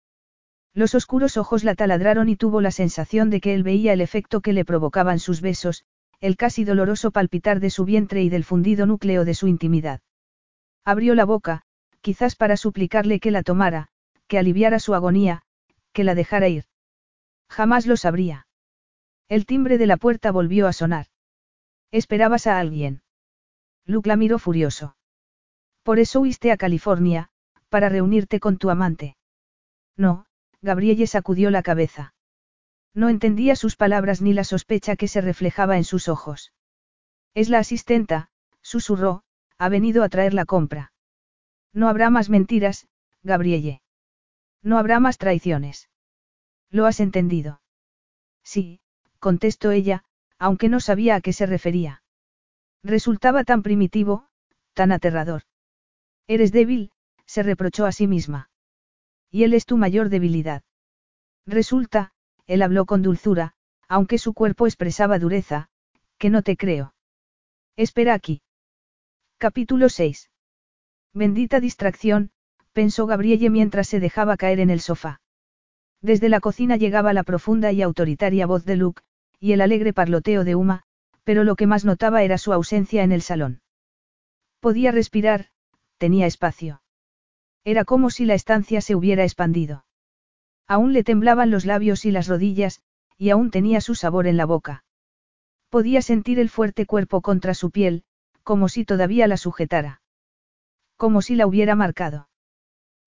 Los 0.74 0.96
oscuros 0.96 1.38
ojos 1.38 1.64
la 1.64 1.76
taladraron 1.76 2.30
y 2.30 2.36
tuvo 2.36 2.62
la 2.62 2.72
sensación 2.72 3.30
de 3.30 3.42
que 3.42 3.54
él 3.54 3.62
veía 3.62 3.94
el 3.94 4.02
efecto 4.02 4.42
que 4.42 4.54
le 4.54 4.66
provocaban 4.66 5.20
sus 5.20 5.40
besos, 5.40 5.86
el 6.24 6.38
casi 6.38 6.64
doloroso 6.64 7.12
palpitar 7.12 7.60
de 7.60 7.70
su 7.70 7.84
vientre 7.84 8.24
y 8.24 8.30
del 8.30 8.46
fundido 8.46 8.86
núcleo 8.86 9.26
de 9.26 9.34
su 9.34 9.50
intimidad. 9.50 10.00
Abrió 10.86 11.16
la 11.16 11.26
boca, 11.26 11.64
quizás 12.00 12.38
para 12.38 12.56
suplicarle 12.56 13.20
que 13.20 13.30
la 13.30 13.44
tomara, 13.44 13.90
que 14.28 14.40
aliviara 14.40 14.80
su 14.80 14.96
agonía, 14.96 15.42
que 15.92 16.06
la 16.06 16.16
dejara 16.16 16.48
ir. 16.48 16.64
Jamás 17.50 17.86
lo 17.88 17.98
sabría. 17.98 18.48
El 19.28 19.46
timbre 19.46 19.78
de 19.78 19.86
la 19.86 19.98
puerta 19.98 20.32
volvió 20.32 20.68
a 20.68 20.72
sonar. 20.72 21.08
¿Esperabas 21.92 22.48
a 22.48 22.58
alguien? 22.58 23.02
Luke 23.86 24.08
la 24.08 24.16
miró 24.16 24.40
furioso. 24.40 24.96
Por 25.84 26.00
eso 26.00 26.22
huiste 26.22 26.54
a 26.54 26.58
California, 26.58 27.32
para 27.68 27.90
reunirte 27.90 28.40
con 28.40 28.58
tu 28.58 28.70
amante. 28.70 29.18
No, 29.98 30.26
Gabrielle 30.62 31.06
sacudió 31.06 31.52
la 31.52 31.64
cabeza. 31.64 32.14
No 32.94 33.10
entendía 33.10 33.56
sus 33.56 33.76
palabras 33.76 34.22
ni 34.22 34.34
la 34.34 34.44
sospecha 34.44 34.96
que 34.96 35.08
se 35.08 35.22
reflejaba 35.22 35.78
en 35.78 35.84
sus 35.84 36.08
ojos. 36.08 36.54
Es 37.34 37.50
la 37.50 37.60
asistenta, 37.60 38.30
susurró, 38.62 39.24
ha 39.58 39.70
venido 39.70 40.04
a 40.04 40.10
traer 40.10 40.34
la 40.34 40.46
compra. 40.46 40.94
No 41.74 41.90
habrá 41.90 42.10
más 42.10 42.30
mentiras, 42.30 42.88
Gabrielle. 43.24 43.82
No 44.62 44.78
habrá 44.78 45.00
más 45.00 45.18
traiciones. 45.18 45.90
¿Lo 46.70 46.86
has 46.86 47.00
entendido? 47.00 47.62
Sí, 48.44 48.80
contestó 49.20 49.72
ella, 49.72 50.04
aunque 50.38 50.70
no 50.70 50.80
sabía 50.80 51.16
a 51.16 51.22
qué 51.22 51.34
se 51.34 51.46
refería. 51.46 52.04
Resultaba 52.84 53.44
tan 53.44 53.64
primitivo, 53.64 54.28
tan 54.74 54.92
aterrador. 54.92 55.44
Eres 56.28 56.52
débil, 56.52 56.92
se 57.26 57.44
reprochó 57.44 57.86
a 57.86 57.92
sí 57.92 58.08
misma. 58.08 58.50
Y 59.32 59.44
él 59.44 59.54
es 59.54 59.66
tu 59.66 59.78
mayor 59.78 60.10
debilidad. 60.10 60.64
Resulta, 61.46 62.13
él 62.48 62.62
habló 62.62 62.86
con 62.86 63.02
dulzura, 63.02 63.54
aunque 63.88 64.18
su 64.18 64.34
cuerpo 64.34 64.68
expresaba 64.68 65.20
dureza, 65.20 65.70
que 66.18 66.30
no 66.30 66.42
te 66.42 66.58
creo. 66.58 66.94
Espera 67.76 68.14
aquí. 68.14 68.42
Capítulo 69.38 69.90
6. 69.90 70.30
Bendita 71.14 71.60
distracción, 71.60 72.32
pensó 72.72 73.06
Gabrielle 73.06 73.50
mientras 73.50 73.88
se 73.88 74.00
dejaba 74.00 74.38
caer 74.38 74.60
en 74.60 74.70
el 74.70 74.80
sofá. 74.80 75.22
Desde 76.02 76.30
la 76.30 76.40
cocina 76.40 76.76
llegaba 76.76 77.14
la 77.14 77.24
profunda 77.24 77.72
y 77.72 77.82
autoritaria 77.82 78.46
voz 78.46 78.66
de 78.66 78.76
Luke, 78.76 79.02
y 79.40 79.54
el 79.54 79.62
alegre 79.62 79.94
parloteo 79.94 80.44
de 80.44 80.56
Uma, 80.56 80.84
pero 81.24 81.44
lo 81.44 81.56
que 81.56 81.68
más 81.68 81.86
notaba 81.86 82.24
era 82.24 82.38
su 82.38 82.52
ausencia 82.52 83.04
en 83.04 83.12
el 83.12 83.22
salón. 83.22 83.62
Podía 84.60 84.92
respirar, 84.92 85.48
tenía 85.98 86.26
espacio. 86.26 86.82
Era 87.64 87.86
como 87.86 88.10
si 88.10 88.26
la 88.26 88.34
estancia 88.34 88.82
se 88.82 88.96
hubiera 88.96 89.24
expandido. 89.24 89.86
Aún 90.68 90.94
le 90.94 91.04
temblaban 91.04 91.52
los 91.52 91.66
labios 91.66 92.06
y 92.06 92.12
las 92.12 92.28
rodillas, 92.28 92.82
y 93.18 93.30
aún 93.30 93.52
tenía 93.52 93.82
su 93.82 93.96
sabor 93.96 94.28
en 94.28 94.38
la 94.38 94.46
boca. 94.46 94.84
Podía 95.70 96.02
sentir 96.02 96.40
el 96.40 96.50
fuerte 96.50 96.86
cuerpo 96.86 97.22
contra 97.22 97.54
su 97.54 97.72
piel, 97.72 98.04
como 98.44 98.70
si 98.70 98.86
todavía 98.86 99.28
la 99.28 99.38
sujetara. 99.38 100.02
Como 100.98 101.22
si 101.22 101.36
la 101.36 101.48
hubiera 101.48 101.76
marcado. 101.76 102.30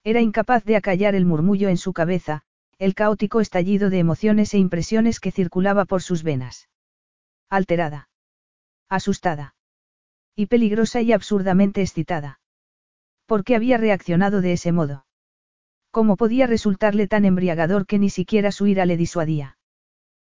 Era 0.04 0.20
incapaz 0.20 0.64
de 0.64 0.76
acallar 0.76 1.14
el 1.14 1.26
murmullo 1.26 1.68
en 1.68 1.76
su 1.76 1.92
cabeza, 1.92 2.42
el 2.78 2.94
caótico 2.94 3.40
estallido 3.40 3.90
de 3.90 3.98
emociones 3.98 4.52
e 4.54 4.58
impresiones 4.58 5.20
que 5.20 5.32
circulaba 5.32 5.84
por 5.84 6.02
sus 6.02 6.22
venas. 6.22 6.68
Alterada. 7.48 8.08
Asustada. 8.88 9.54
Y 10.34 10.46
peligrosa 10.46 11.00
y 11.00 11.12
absurdamente 11.12 11.80
excitada. 11.80 12.40
¿Por 13.24 13.44
qué 13.44 13.56
había 13.56 13.78
reaccionado 13.78 14.40
de 14.40 14.52
ese 14.52 14.72
modo? 14.72 15.05
¿Cómo 15.96 16.18
podía 16.18 16.46
resultarle 16.46 17.08
tan 17.08 17.24
embriagador 17.24 17.86
que 17.86 17.98
ni 17.98 18.10
siquiera 18.10 18.52
su 18.52 18.66
ira 18.66 18.84
le 18.84 18.98
disuadía? 18.98 19.56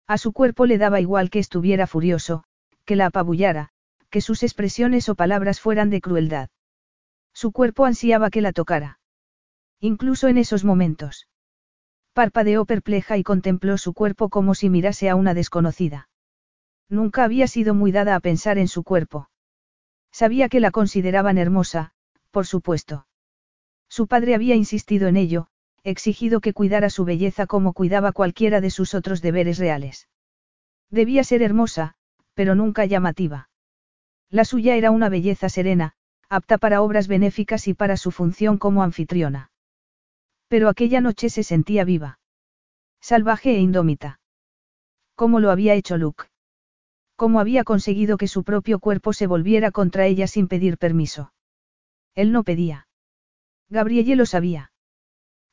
A 0.05 0.19
su 0.19 0.31
cuerpo 0.31 0.67
le 0.67 0.77
daba 0.77 1.01
igual 1.01 1.31
que 1.31 1.39
estuviera 1.39 1.87
furioso, 1.87 2.43
que 2.85 2.95
la 2.95 3.07
apabullara, 3.07 3.69
que 4.11 4.21
sus 4.21 4.43
expresiones 4.43 5.09
o 5.09 5.15
palabras 5.15 5.59
fueran 5.59 5.89
de 5.89 6.01
crueldad. 6.01 6.49
Su 7.33 7.51
cuerpo 7.51 7.85
ansiaba 7.85 8.29
que 8.29 8.41
la 8.41 8.53
tocara. 8.53 8.99
Incluso 9.79 10.27
en 10.27 10.37
esos 10.37 10.63
momentos. 10.63 11.27
Parpadeó 12.13 12.65
perpleja 12.65 13.17
y 13.17 13.23
contempló 13.23 13.79
su 13.79 13.95
cuerpo 13.95 14.29
como 14.29 14.53
si 14.53 14.69
mirase 14.69 15.09
a 15.09 15.15
una 15.15 15.33
desconocida. 15.33 16.09
Nunca 16.89 17.23
había 17.23 17.47
sido 17.47 17.73
muy 17.73 17.91
dada 17.91 18.13
a 18.13 18.19
pensar 18.19 18.59
en 18.59 18.67
su 18.67 18.83
cuerpo. 18.83 19.31
Sabía 20.11 20.47
que 20.47 20.59
la 20.59 20.69
consideraban 20.69 21.39
hermosa, 21.39 21.93
por 22.29 22.45
supuesto. 22.45 23.07
Su 23.89 24.05
padre 24.05 24.35
había 24.35 24.53
insistido 24.53 25.07
en 25.07 25.17
ello, 25.17 25.49
exigido 25.85 26.41
que 26.41 26.51
cuidara 26.51 26.89
su 26.89 27.05
belleza 27.05 27.45
como 27.45 27.73
cuidaba 27.73 28.11
cualquiera 28.11 28.59
de 28.59 28.71
sus 28.71 28.93
otros 28.93 29.21
deberes 29.21 29.59
reales. 29.59 30.09
Debía 30.89 31.23
ser 31.23 31.41
hermosa, 31.41 31.95
pero 32.33 32.55
nunca 32.55 32.85
llamativa. 32.85 33.49
La 34.29 34.45
suya 34.45 34.75
era 34.75 34.91
una 34.91 35.09
belleza 35.09 35.47
serena, 35.47 35.93
apta 36.27 36.57
para 36.57 36.81
obras 36.81 37.07
benéficas 37.07 37.67
y 37.67 37.75
para 37.75 37.97
su 37.97 38.11
función 38.11 38.57
como 38.57 38.81
anfitriona. 38.81 39.51
Pero 40.47 40.69
aquella 40.69 41.01
noche 41.01 41.29
se 41.29 41.43
sentía 41.43 41.85
viva. 41.85 42.19
Salvaje 42.99 43.51
e 43.51 43.59
indómita. 43.59 44.19
¿Cómo 45.15 45.39
lo 45.39 45.51
había 45.51 45.75
hecho 45.75 45.97
Luke? 45.97 46.25
¿Cómo 47.15 47.39
había 47.39 47.63
conseguido 47.63 48.17
que 48.17 48.27
su 48.27 48.43
propio 48.43 48.79
cuerpo 48.79 49.13
se 49.13 49.27
volviera 49.27 49.71
contra 49.71 50.07
ella 50.07 50.27
sin 50.27 50.47
pedir 50.47 50.77
permiso? 50.77 51.31
Él 52.15 52.31
no 52.31 52.43
pedía. 52.43 52.87
Gabrielle 53.69 54.15
lo 54.15 54.25
sabía. 54.25 54.71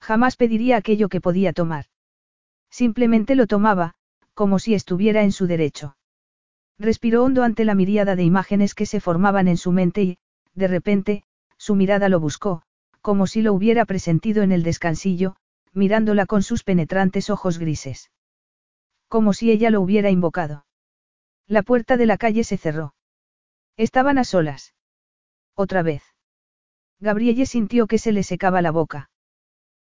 Jamás 0.03 0.35
pediría 0.37 0.77
aquello 0.77 1.09
que 1.09 1.21
podía 1.21 1.53
tomar. 1.53 1.85
Simplemente 2.71 3.37
lo 3.37 3.47
tomaba, 3.47 3.95
como 4.35 4.59
si 4.59 4.75
estuviera 4.75 5.23
en 5.23 5.31
su 5.31 5.47
derecho. 5.47 5.97
Respiró 6.77 7.23
hondo 7.23 7.45
ante 7.45 7.65
la 7.65 7.77
miríada 7.77 8.17
de 8.17 8.25
imágenes 8.25 8.75
que 8.75 8.85
se 8.85 8.99
formaban 8.99 9.47
en 9.47 9.57
su 9.57 9.71
mente 9.71 10.03
y, 10.03 10.19
de 10.55 10.67
repente, 10.67 11.23
su 11.57 11.77
mirada 11.77 12.09
lo 12.09 12.19
buscó, 12.19 12.63
como 13.01 13.29
si 13.29 13.43
lo 13.43 13.53
hubiera 13.53 13.85
presentido 13.85 14.43
en 14.43 14.51
el 14.51 14.65
descansillo, 14.65 15.37
mirándola 15.73 16.27
con 16.27 16.43
sus 16.43 16.65
penetrantes 16.65 17.31
ojos 17.31 17.59
grises. 17.59 18.11
Como 19.07 19.33
si 19.33 19.53
ella 19.53 19.71
lo 19.71 19.81
hubiera 19.81 20.11
invocado. 20.11 20.67
La 21.47 21.63
puerta 21.63 21.97
de 21.97 22.07
la 22.07 22.17
calle 22.17 22.43
se 22.43 22.57
cerró. 22.57 22.95
Estaban 23.77 24.19
a 24.19 24.25
solas. 24.25 24.75
Otra 25.55 25.83
vez. 25.83 26.03
Gabrielle 26.99 27.47
sintió 27.47 27.87
que 27.87 27.99
se 27.99 28.11
le 28.11 28.25
secaba 28.25 28.63
la 28.63 28.73
boca. 28.73 29.12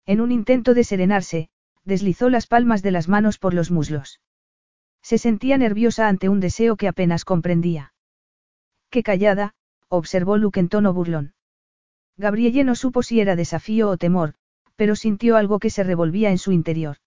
En 0.08 0.22
un 0.22 0.32
intento 0.32 0.74
de 0.74 0.86
serenarse, 0.86 1.50
deslizó 1.84 2.30
las 2.30 2.48
palmas 2.48 2.82
de 2.82 2.92
las 2.92 3.10
manos 3.10 3.38
por 3.38 3.54
los 3.54 3.72
muslos. 3.72 4.22
Se 5.02 5.18
sentía 5.18 5.58
nerviosa 5.58 6.08
ante 6.08 6.30
un 6.30 6.40
deseo 6.40 6.78
que 6.78 6.88
apenas 6.88 7.26
comprendía. 7.26 7.94
Qué 8.90 9.04
callada, 9.04 9.54
observó 9.90 10.38
Luke 10.38 10.60
en 10.60 10.70
tono 10.70 10.94
burlón. 10.94 11.34
Gabrielle 12.16 12.64
no 12.64 12.76
supo 12.76 13.04
si 13.04 13.20
era 13.20 13.36
desafío 13.36 13.90
o 13.90 13.98
temor, 13.98 14.34
pero 14.78 14.96
sintió 14.96 15.36
algo 15.36 15.60
que 15.60 15.70
se 15.70 15.84
revolvía 15.84 16.32
en 16.32 16.38
su 16.38 16.54
interior. 16.54 16.98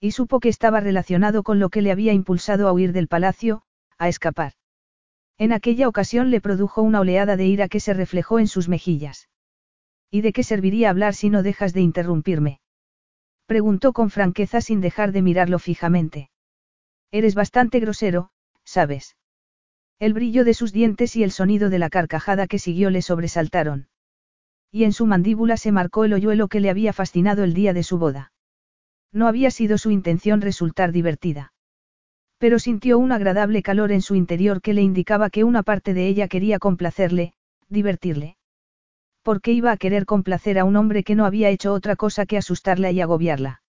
Y 0.00 0.10
supo 0.10 0.40
que 0.40 0.48
estaba 0.48 0.80
relacionado 0.80 1.44
con 1.44 1.60
lo 1.60 1.70
que 1.70 1.80
le 1.80 1.92
había 1.92 2.12
impulsado 2.12 2.68
a 2.68 2.72
huir 2.72 2.92
del 2.92 3.08
palacio, 3.08 3.62
a 3.98 4.08
escapar. 4.08 4.52
En 5.38 5.52
aquella 5.52 5.88
ocasión 5.88 6.30
le 6.30 6.40
produjo 6.40 6.82
una 6.82 7.00
oleada 7.00 7.36
de 7.36 7.46
ira 7.46 7.68
que 7.68 7.80
se 7.80 7.94
reflejó 7.94 8.40
en 8.40 8.48
sus 8.48 8.68
mejillas. 8.68 9.28
¿Y 10.10 10.20
de 10.20 10.32
qué 10.32 10.42
serviría 10.42 10.90
hablar 10.90 11.14
si 11.14 11.30
no 11.30 11.42
dejas 11.42 11.72
de 11.72 11.80
interrumpirme? 11.80 12.60
Preguntó 13.46 13.92
con 13.92 14.10
franqueza 14.10 14.60
sin 14.60 14.80
dejar 14.80 15.12
de 15.12 15.22
mirarlo 15.22 15.58
fijamente. 15.58 16.30
Eres 17.10 17.34
bastante 17.34 17.80
grosero, 17.80 18.30
¿sabes? 18.64 19.16
El 19.98 20.12
brillo 20.12 20.44
de 20.44 20.52
sus 20.54 20.72
dientes 20.72 21.16
y 21.16 21.22
el 21.22 21.30
sonido 21.30 21.70
de 21.70 21.78
la 21.78 21.88
carcajada 21.88 22.46
que 22.46 22.58
siguió 22.58 22.90
le 22.90 23.02
sobresaltaron. 23.02 23.88
Y 24.70 24.84
en 24.84 24.92
su 24.92 25.06
mandíbula 25.06 25.56
se 25.56 25.72
marcó 25.72 26.04
el 26.04 26.12
hoyuelo 26.12 26.48
que 26.48 26.60
le 26.60 26.70
había 26.70 26.92
fascinado 26.92 27.44
el 27.44 27.54
día 27.54 27.72
de 27.72 27.82
su 27.82 27.98
boda. 27.98 28.32
No 29.12 29.28
había 29.28 29.50
sido 29.50 29.78
su 29.78 29.90
intención 29.90 30.40
resultar 30.40 30.92
divertida. 30.92 31.52
Pero 32.38 32.58
sintió 32.58 32.98
un 32.98 33.12
agradable 33.12 33.62
calor 33.62 33.92
en 33.92 34.02
su 34.02 34.14
interior 34.14 34.60
que 34.60 34.74
le 34.74 34.82
indicaba 34.82 35.30
que 35.30 35.44
una 35.44 35.62
parte 35.62 35.94
de 35.94 36.06
ella 36.08 36.28
quería 36.28 36.58
complacerle, 36.58 37.32
divertirle. 37.68 38.36
¿Por 39.26 39.40
qué 39.40 39.50
iba 39.50 39.72
a 39.72 39.76
querer 39.76 40.06
complacer 40.06 40.56
a 40.56 40.64
un 40.64 40.76
hombre 40.76 41.02
que 41.02 41.16
no 41.16 41.24
había 41.24 41.50
hecho 41.50 41.72
otra 41.72 41.96
cosa 41.96 42.26
que 42.26 42.36
asustarla 42.36 42.92
y 42.92 43.00
agobiarla? 43.00 43.60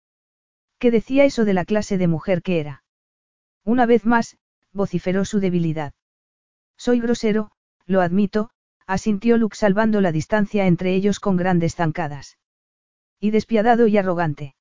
¿Qué 0.78 0.92
decía 0.92 1.26
eso 1.26 1.46
de 1.46 1.56
la 1.56 1.66
clase 1.66 1.98
de 1.98 2.08
mujer 2.08 2.44
que 2.44 2.60
era? 2.60 2.84
Una 3.64 3.88
vez 3.88 4.06
más, 4.06 4.38
vociferó 4.72 5.26
su 5.26 5.40
debilidad. 5.40 5.96
Soy 6.78 7.00
grosero, 7.00 7.50
lo 7.88 8.02
admito, 8.02 8.52
asintió 8.86 9.36
Luke 9.38 9.56
salvando 9.56 10.00
la 10.00 10.12
distancia 10.12 10.68
entre 10.68 10.94
ellos 10.94 11.20
con 11.20 11.38
grandes 11.38 11.74
zancadas. 11.74 12.38
Y 13.20 13.32
despiadado 13.32 13.88
y 13.88 13.98
arrogante. 13.98 14.54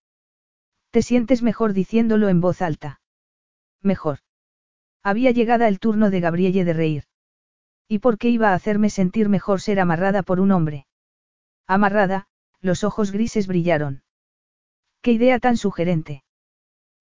Te 0.93 1.02
sientes 1.02 1.43
mejor 1.43 1.74
diciéndolo 1.74 2.31
en 2.31 2.40
voz 2.40 2.62
alta. 2.62 3.02
Mejor. 3.82 4.20
Había 5.02 5.31
llegado 5.32 5.66
el 5.66 5.78
turno 5.78 6.09
de 6.09 6.20
Gabrielle 6.20 6.64
de 6.64 6.73
reír. 6.73 7.05
¿Y 7.86 7.98
por 7.98 8.16
qué 8.16 8.31
iba 8.31 8.52
a 8.52 8.55
hacerme 8.55 8.89
sentir 8.89 9.28
mejor 9.28 9.60
ser 9.60 9.78
amarrada 9.78 10.23
por 10.23 10.40
un 10.40 10.52
hombre? 10.52 10.85
Amarrada, 11.66 12.26
los 12.60 12.84
ojos 12.84 13.10
grises 13.10 13.47
brillaron. 13.47 14.02
Qué 15.02 15.12
idea 15.12 15.38
tan 15.40 15.56
sugerente. 15.56 16.22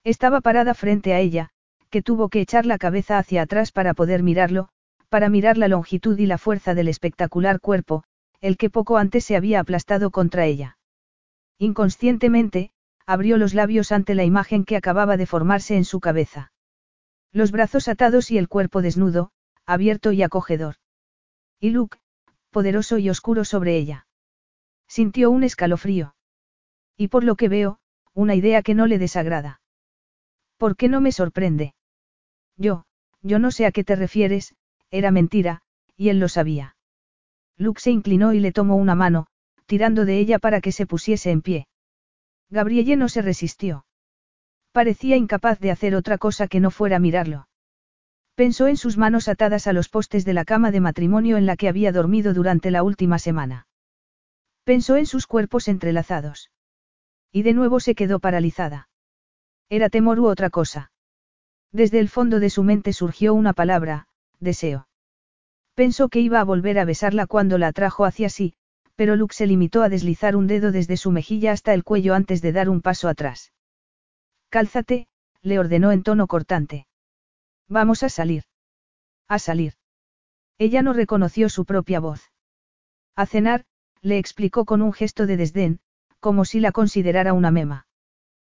Estaba 0.04 0.42
parada 0.42 0.74
frente 0.74 1.14
a 1.14 1.20
ella, 1.20 1.50
que 1.90 2.02
tuvo 2.02 2.30
que 2.30 2.42
echar 2.42 2.66
la 2.66 2.78
cabeza 2.78 3.18
hacia 3.18 3.44
atrás 3.44 3.72
para 3.72 3.94
poder 3.94 4.24
mirarlo, 4.24 4.70
para 5.10 5.30
mirar 5.30 5.58
la 5.58 5.68
longitud 5.68 6.18
y 6.18 6.26
la 6.26 6.38
fuerza 6.38 6.74
del 6.74 6.88
espectacular 6.88 7.60
cuerpo, 7.60 8.04
el 8.42 8.58
que 8.58 8.70
poco 8.70 8.98
antes 8.98 9.24
se 9.26 9.36
había 9.36 9.60
aplastado 9.60 10.12
contra 10.12 10.46
ella. 10.46 10.78
Inconscientemente, 11.58 12.72
abrió 13.06 13.38
los 13.38 13.54
labios 13.54 13.92
ante 13.92 14.16
la 14.16 14.24
imagen 14.24 14.66
que 14.66 14.76
acababa 14.76 15.16
de 15.16 15.26
formarse 15.26 15.78
en 15.78 15.86
su 15.86 16.00
cabeza. 16.00 16.52
Los 17.32 17.52
brazos 17.52 17.88
atados 17.88 18.32
y 18.32 18.38
el 18.38 18.48
cuerpo 18.48 18.82
desnudo, 18.82 19.32
abierto 19.66 20.12
y 20.12 20.24
acogedor. 20.24 20.76
Y 21.60 21.70
Luke, 21.70 22.00
poderoso 22.50 22.98
y 22.98 23.10
oscuro 23.10 23.46
sobre 23.46 23.78
ella. 23.78 24.08
Sintió 24.88 25.32
un 25.32 25.44
escalofrío. 25.44 26.16
Y 26.98 27.10
por 27.10 27.24
lo 27.24 27.36
que 27.36 27.50
veo, 27.50 27.80
una 28.14 28.36
idea 28.36 28.62
que 28.62 28.76
no 28.76 28.88
le 28.88 28.98
desagrada. 28.98 29.62
¿Por 30.58 30.76
qué 30.78 30.88
no 30.88 31.02
me 31.02 31.12
sorprende? 31.12 31.76
Yo, 32.58 32.86
yo 33.22 33.40
no 33.40 33.52
sé 33.52 33.66
a 33.66 33.72
qué 33.72 33.84
te 33.84 33.96
refieres, 33.96 34.56
era 34.90 35.12
mentira, 35.12 35.62
y 35.98 36.10
él 36.10 36.20
lo 36.20 36.30
sabía. 36.30 36.78
Luke 37.58 37.82
se 37.82 37.92
inclinó 37.92 38.34
y 38.34 38.40
le 38.40 38.52
tomó 38.52 38.76
una 38.76 38.96
mano, 38.96 39.28
tirando 39.66 40.06
de 40.06 40.20
ella 40.20 40.40
para 40.40 40.62
que 40.62 40.72
se 40.72 40.86
pusiese 40.86 41.32
en 41.32 41.42
pie. 41.42 41.68
Gabrielle 42.50 42.96
no 42.96 43.10
se 43.10 43.22
resistió. 43.22 43.86
Parecía 44.72 45.16
incapaz 45.16 45.60
de 45.60 45.72
hacer 45.72 45.96
otra 45.96 46.18
cosa 46.18 46.48
que 46.48 46.60
no 46.60 46.70
fuera 46.70 47.00
mirarlo. 47.00 47.48
Pensó 48.36 48.68
en 48.68 48.78
sus 48.78 48.98
manos 48.98 49.30
atadas 49.30 49.68
a 49.68 49.74
los 49.74 49.88
postes 49.88 50.26
de 50.26 50.34
la 50.34 50.44
cama 50.44 50.72
de 50.72 50.82
matrimonio 50.82 51.38
en 51.38 51.46
la 51.46 51.56
que 51.56 51.70
había 51.70 51.92
dormido 51.94 52.34
durante 52.34 52.72
la 52.72 52.84
última 52.84 53.18
semana. 53.18 53.68
Pensó 54.66 54.98
en 54.98 55.06
sus 55.06 55.28
cuerpos 55.28 55.68
entrelazados. 55.68 56.50
Y 57.32 57.44
de 57.44 57.54
nuevo 57.54 57.80
se 57.80 57.94
quedó 57.94 58.20
paralizada. 58.20 58.90
Era 59.70 59.90
temor 59.90 60.20
u 60.20 60.28
otra 60.28 60.50
cosa. 60.50 60.92
Desde 61.72 62.00
el 62.00 62.10
fondo 62.10 62.40
de 62.40 62.50
su 62.50 62.64
mente 62.64 62.92
surgió 62.92 63.36
una 63.36 63.54
palabra, 63.54 64.08
deseo. 64.40 64.88
Pensó 65.76 66.10
que 66.10 66.20
iba 66.20 66.40
a 66.40 66.44
volver 66.44 66.80
a 66.80 66.86
besarla 66.86 67.28
cuando 67.28 67.58
la 67.60 67.68
atrajo 67.68 68.06
hacia 68.06 68.30
sí, 68.30 68.54
pero 68.96 69.16
Luke 69.16 69.36
se 69.36 69.46
limitó 69.46 69.84
a 69.84 69.90
deslizar 69.90 70.36
un 70.36 70.48
dedo 70.48 70.72
desde 70.72 70.98
su 70.98 71.12
mejilla 71.12 71.52
hasta 71.52 71.74
el 71.74 71.84
cuello 71.84 72.16
antes 72.16 72.42
de 72.42 72.52
dar 72.52 72.70
un 72.70 72.82
paso 72.82 73.08
atrás. 73.08 73.54
Cálzate, 74.50 75.08
le 75.42 75.60
ordenó 75.60 75.92
en 75.92 76.02
tono 76.02 76.26
cortante. 76.26 76.88
Vamos 77.68 78.02
a 78.02 78.10
salir. 78.10 78.44
A 79.28 79.38
salir. 79.38 79.74
Ella 80.58 80.82
no 80.82 80.94
reconoció 80.94 81.50
su 81.50 81.66
propia 81.66 82.00
voz. 82.00 82.32
A 83.16 83.26
cenar, 83.26 83.66
le 84.06 84.20
explicó 84.20 84.66
con 84.66 84.84
un 84.84 84.94
gesto 84.94 85.26
de 85.26 85.36
desdén, 85.36 85.80
como 86.20 86.46
si 86.46 86.60
la 86.60 86.72
considerara 86.72 87.34
una 87.34 87.50
mema. 87.50 87.88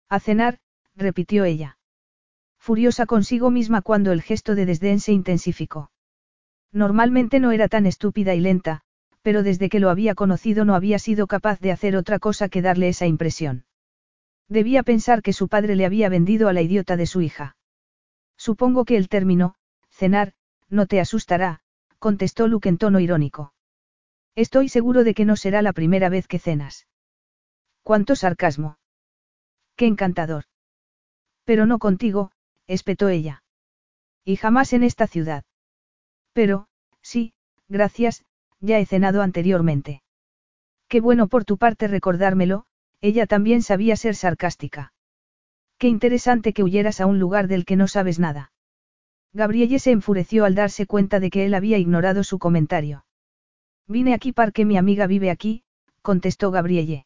A 0.10 0.19
cenar, 0.19 0.60
repitió 0.94 1.45
ella. 1.45 1.78
Furiosa 2.60 3.06
consigo 3.06 3.49
misma 3.49 3.82
cuando 3.82 4.11
el 4.11 4.22
gesto 4.22 4.56
de 4.56 4.65
desdén 4.65 4.99
se 4.99 5.14
intensificó. 5.14 5.90
Normalmente 6.74 7.40
no 7.40 7.53
era 7.53 7.69
tan 7.69 7.86
estúpida 7.86 8.36
y 8.36 8.41
lenta, 8.41 8.82
pero 9.22 9.41
desde 9.41 9.69
que 9.69 9.80
lo 9.80 9.90
había 9.90 10.15
conocido 10.15 10.65
no 10.65 10.76
había 10.76 10.99
sido 10.99 11.28
capaz 11.28 11.61
de 11.61 11.72
hacer 11.72 11.95
otra 11.95 12.19
cosa 12.19 12.49
que 12.49 12.61
darle 12.61 12.90
esa 12.90 13.06
impresión. 13.06 13.64
Debía 14.49 14.84
pensar 14.84 15.22
que 15.22 15.32
su 15.32 15.48
padre 15.48 15.78
le 15.78 15.86
había 15.86 16.10
vendido 16.10 16.49
a 16.49 16.53
la 16.53 16.61
idiota 16.61 16.98
de 16.98 17.06
su 17.06 17.22
hija. 17.22 17.56
Supongo 18.36 18.84
que 18.84 18.98
el 18.98 19.07
término, 19.07 19.56
cenar, 19.91 20.34
no 20.68 20.88
te 20.88 20.99
asustará, 20.99 21.61
contestó 21.99 22.49
Luke 22.49 22.68
en 22.68 22.78
tono 22.78 22.99
irónico. 22.99 23.53
Estoy 24.38 24.70
seguro 24.70 25.04
de 25.04 25.16
que 25.16 25.26
no 25.26 25.36
será 25.36 25.64
la 25.64 25.74
primera 25.74 26.10
vez 26.10 26.28
que 26.28 26.38
cenas. 26.38 26.86
¿Cuánto 27.82 28.16
sarcasmo? 28.16 28.78
Qué 29.76 29.88
encantador. 29.88 30.44
Pero 31.44 31.66
no 31.66 31.80
contigo, 31.80 32.30
espetó 32.68 33.10
ella. 33.10 33.42
Y 34.24 34.36
jamás 34.36 34.74
en 34.74 34.84
esta 34.84 35.08
ciudad. 35.08 35.44
Pero, 36.34 36.68
sí, 37.02 37.34
gracias, 37.68 38.26
ya 38.60 38.78
he 38.78 38.86
cenado 38.86 39.24
anteriormente. 39.24 40.04
Qué 40.88 41.02
bueno 41.02 41.30
por 41.30 41.44
tu 41.44 41.58
parte 41.58 41.88
recordármelo, 41.88 42.68
ella 43.02 43.26
también 43.26 43.64
sabía 43.64 43.96
ser 43.96 44.14
sarcástica. 44.14 44.94
Qué 45.80 45.88
interesante 45.88 46.54
que 46.54 46.62
huyeras 46.62 47.02
a 47.02 47.08
un 47.08 47.18
lugar 47.18 47.48
del 47.48 47.66
que 47.66 47.76
no 47.76 47.88
sabes 47.88 48.20
nada. 48.20 48.52
Gabrielle 49.34 49.80
se 49.80 49.90
enfureció 49.90 50.46
al 50.46 50.54
darse 50.54 50.86
cuenta 50.86 51.20
de 51.20 51.32
que 51.32 51.44
él 51.48 51.56
había 51.56 51.80
ignorado 51.80 52.24
su 52.24 52.38
comentario. 52.38 53.07
Vine 53.88 54.14
aquí 54.14 54.34
porque 54.34 54.66
mi 54.66 54.78
amiga 54.78 55.08
vive 55.08 55.32
aquí, 55.32 55.64
contestó 56.02 56.52
Gabrielle. 56.52 57.06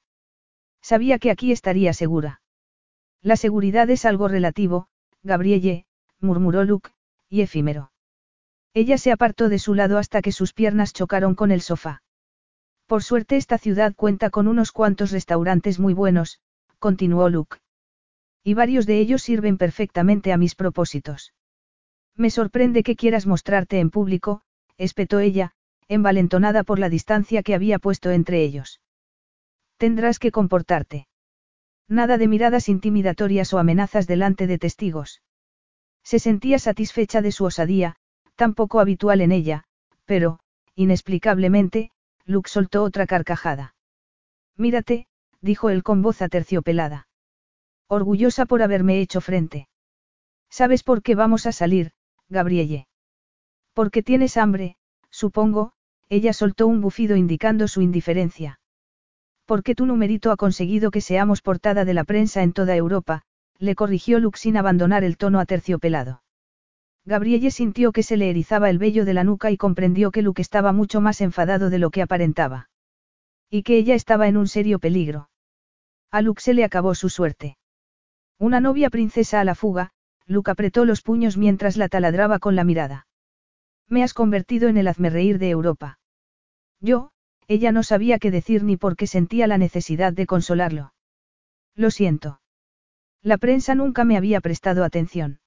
Sabía 0.81 1.19
que 1.19 1.29
aquí 1.29 1.51
estaría 1.51 1.93
segura. 1.93 2.41
La 3.21 3.35
seguridad 3.35 3.89
es 3.89 4.05
algo 4.05 4.27
relativo, 4.27 4.87
Gabrielle, 5.21 5.85
murmuró 6.19 6.63
Luke, 6.63 6.89
y 7.29 7.41
efímero. 7.41 7.91
Ella 8.73 8.97
se 8.97 9.11
apartó 9.11 9.49
de 9.49 9.59
su 9.59 9.75
lado 9.75 9.97
hasta 9.97 10.21
que 10.21 10.31
sus 10.31 10.53
piernas 10.53 10.93
chocaron 10.93 11.35
con 11.35 11.51
el 11.51 11.61
sofá. 11.61 12.01
Por 12.87 13.03
suerte 13.03 13.37
esta 13.37 13.57
ciudad 13.57 13.93
cuenta 13.95 14.29
con 14.29 14.47
unos 14.47 14.71
cuantos 14.71 15.11
restaurantes 15.11 15.79
muy 15.79 15.93
buenos, 15.93 16.41
continuó 16.79 17.29
Luke. 17.29 17.57
Y 18.43 18.55
varios 18.55 18.85
de 18.87 18.99
ellos 18.99 19.21
sirven 19.21 19.57
perfectamente 19.57 20.33
a 20.33 20.37
mis 20.37 20.55
propósitos. 20.55 21.33
Me 22.15 22.31
sorprende 22.31 22.81
que 22.81 22.95
quieras 22.95 23.27
mostrarte 23.27 23.79
en 23.79 23.91
público, 23.91 24.41
espetó 24.77 25.19
ella, 25.19 25.53
envalentonada 25.87 26.63
por 26.63 26.79
la 26.79 26.89
distancia 26.89 27.43
que 27.43 27.55
había 27.55 27.79
puesto 27.79 28.11
entre 28.11 28.43
ellos. 28.43 28.81
Tendrás 29.77 30.19
que 30.19 30.31
comportarte. 30.31 31.07
Nada 31.87 32.17
de 32.17 32.27
miradas 32.27 32.69
intimidatorias 32.69 33.53
o 33.53 33.59
amenazas 33.59 34.07
delante 34.07 34.47
de 34.47 34.57
testigos. 34.57 35.21
Se 36.03 36.19
sentía 36.19 36.59
satisfecha 36.59 37.21
de 37.21 37.31
su 37.31 37.45
osadía, 37.45 37.95
tan 38.35 38.53
poco 38.53 38.79
habitual 38.79 39.21
en 39.21 39.31
ella, 39.31 39.65
pero, 40.05 40.39
inexplicablemente, 40.75 41.91
Luke 42.25 42.49
soltó 42.49 42.83
otra 42.83 43.05
carcajada. 43.07 43.75
Mírate, 44.57 45.07
dijo 45.41 45.69
él 45.69 45.83
con 45.83 46.01
voz 46.01 46.21
aterciopelada. 46.21 47.07
Orgullosa 47.87 48.45
por 48.45 48.61
haberme 48.61 49.01
hecho 49.01 49.19
frente. 49.19 49.67
¿Sabes 50.49 50.83
por 50.83 51.01
qué 51.01 51.15
vamos 51.15 51.45
a 51.45 51.51
salir, 51.51 51.91
Gabrielle? 52.29 52.87
Porque 53.73 54.03
tienes 54.03 54.37
hambre, 54.37 54.75
supongo, 55.11 55.73
ella 56.09 56.33
soltó 56.33 56.67
un 56.67 56.81
bufido 56.81 57.15
indicando 57.15 57.67
su 57.67 57.81
indiferencia. 57.81 58.59
Porque 59.45 59.75
tu 59.75 59.85
numerito 59.85 60.31
ha 60.31 60.37
conseguido 60.37 60.91
que 60.91 61.01
seamos 61.01 61.41
portada 61.41 61.85
de 61.85 61.93
la 61.93 62.03
prensa 62.03 62.41
en 62.41 62.53
toda 62.53 62.75
Europa, 62.75 63.23
le 63.59 63.75
corrigió 63.75 64.19
Luke 64.19 64.39
sin 64.39 64.57
abandonar 64.57 65.03
el 65.03 65.17
tono 65.17 65.39
aterciopelado. 65.39 66.23
Gabrielle 67.05 67.51
sintió 67.51 67.91
que 67.91 68.03
se 68.03 68.17
le 68.17 68.29
erizaba 68.29 68.69
el 68.69 68.77
vello 68.77 69.05
de 69.05 69.13
la 69.13 69.23
nuca 69.23 69.51
y 69.51 69.57
comprendió 69.57 70.11
que 70.11 70.21
Luke 70.21 70.41
estaba 70.41 70.71
mucho 70.71 71.01
más 71.01 71.21
enfadado 71.21 71.69
de 71.69 71.79
lo 71.79 71.89
que 71.89 72.01
aparentaba. 72.01 72.69
Y 73.49 73.63
que 73.63 73.77
ella 73.77 73.95
estaba 73.95 74.27
en 74.27 74.37
un 74.37 74.47
serio 74.47 74.79
peligro. 74.79 75.29
A 76.11 76.21
Luke 76.21 76.41
se 76.41 76.53
le 76.53 76.63
acabó 76.63 76.93
su 76.95 77.09
suerte. 77.09 77.57
Una 78.37 78.59
novia 78.59 78.89
princesa 78.89 79.39
a 79.39 79.43
la 79.43 79.55
fuga, 79.55 79.91
Luke 80.25 80.51
apretó 80.51 80.85
los 80.85 81.01
puños 81.01 81.37
mientras 81.37 81.77
la 81.77 81.89
taladraba 81.89 82.39
con 82.39 82.55
la 82.55 82.63
mirada. 82.63 83.07
Me 83.91 84.03
has 84.03 84.13
convertido 84.13 84.69
en 84.69 84.77
el 84.77 84.87
hazmerreír 84.87 85.37
de 85.37 85.49
Europa. 85.49 85.99
Yo, 86.79 87.11
ella 87.49 87.73
no 87.73 87.83
sabía 87.83 88.19
qué 88.19 88.31
decir 88.31 88.63
ni 88.63 88.77
por 88.77 88.95
qué 88.95 89.05
sentía 89.05 89.47
la 89.47 89.57
necesidad 89.57 90.13
de 90.13 90.25
consolarlo. 90.25 90.93
Lo 91.75 91.91
siento. 91.91 92.39
La 93.21 93.37
prensa 93.37 93.75
nunca 93.75 94.05
me 94.05 94.15
había 94.15 94.39
prestado 94.39 94.85
atención. 94.85 95.41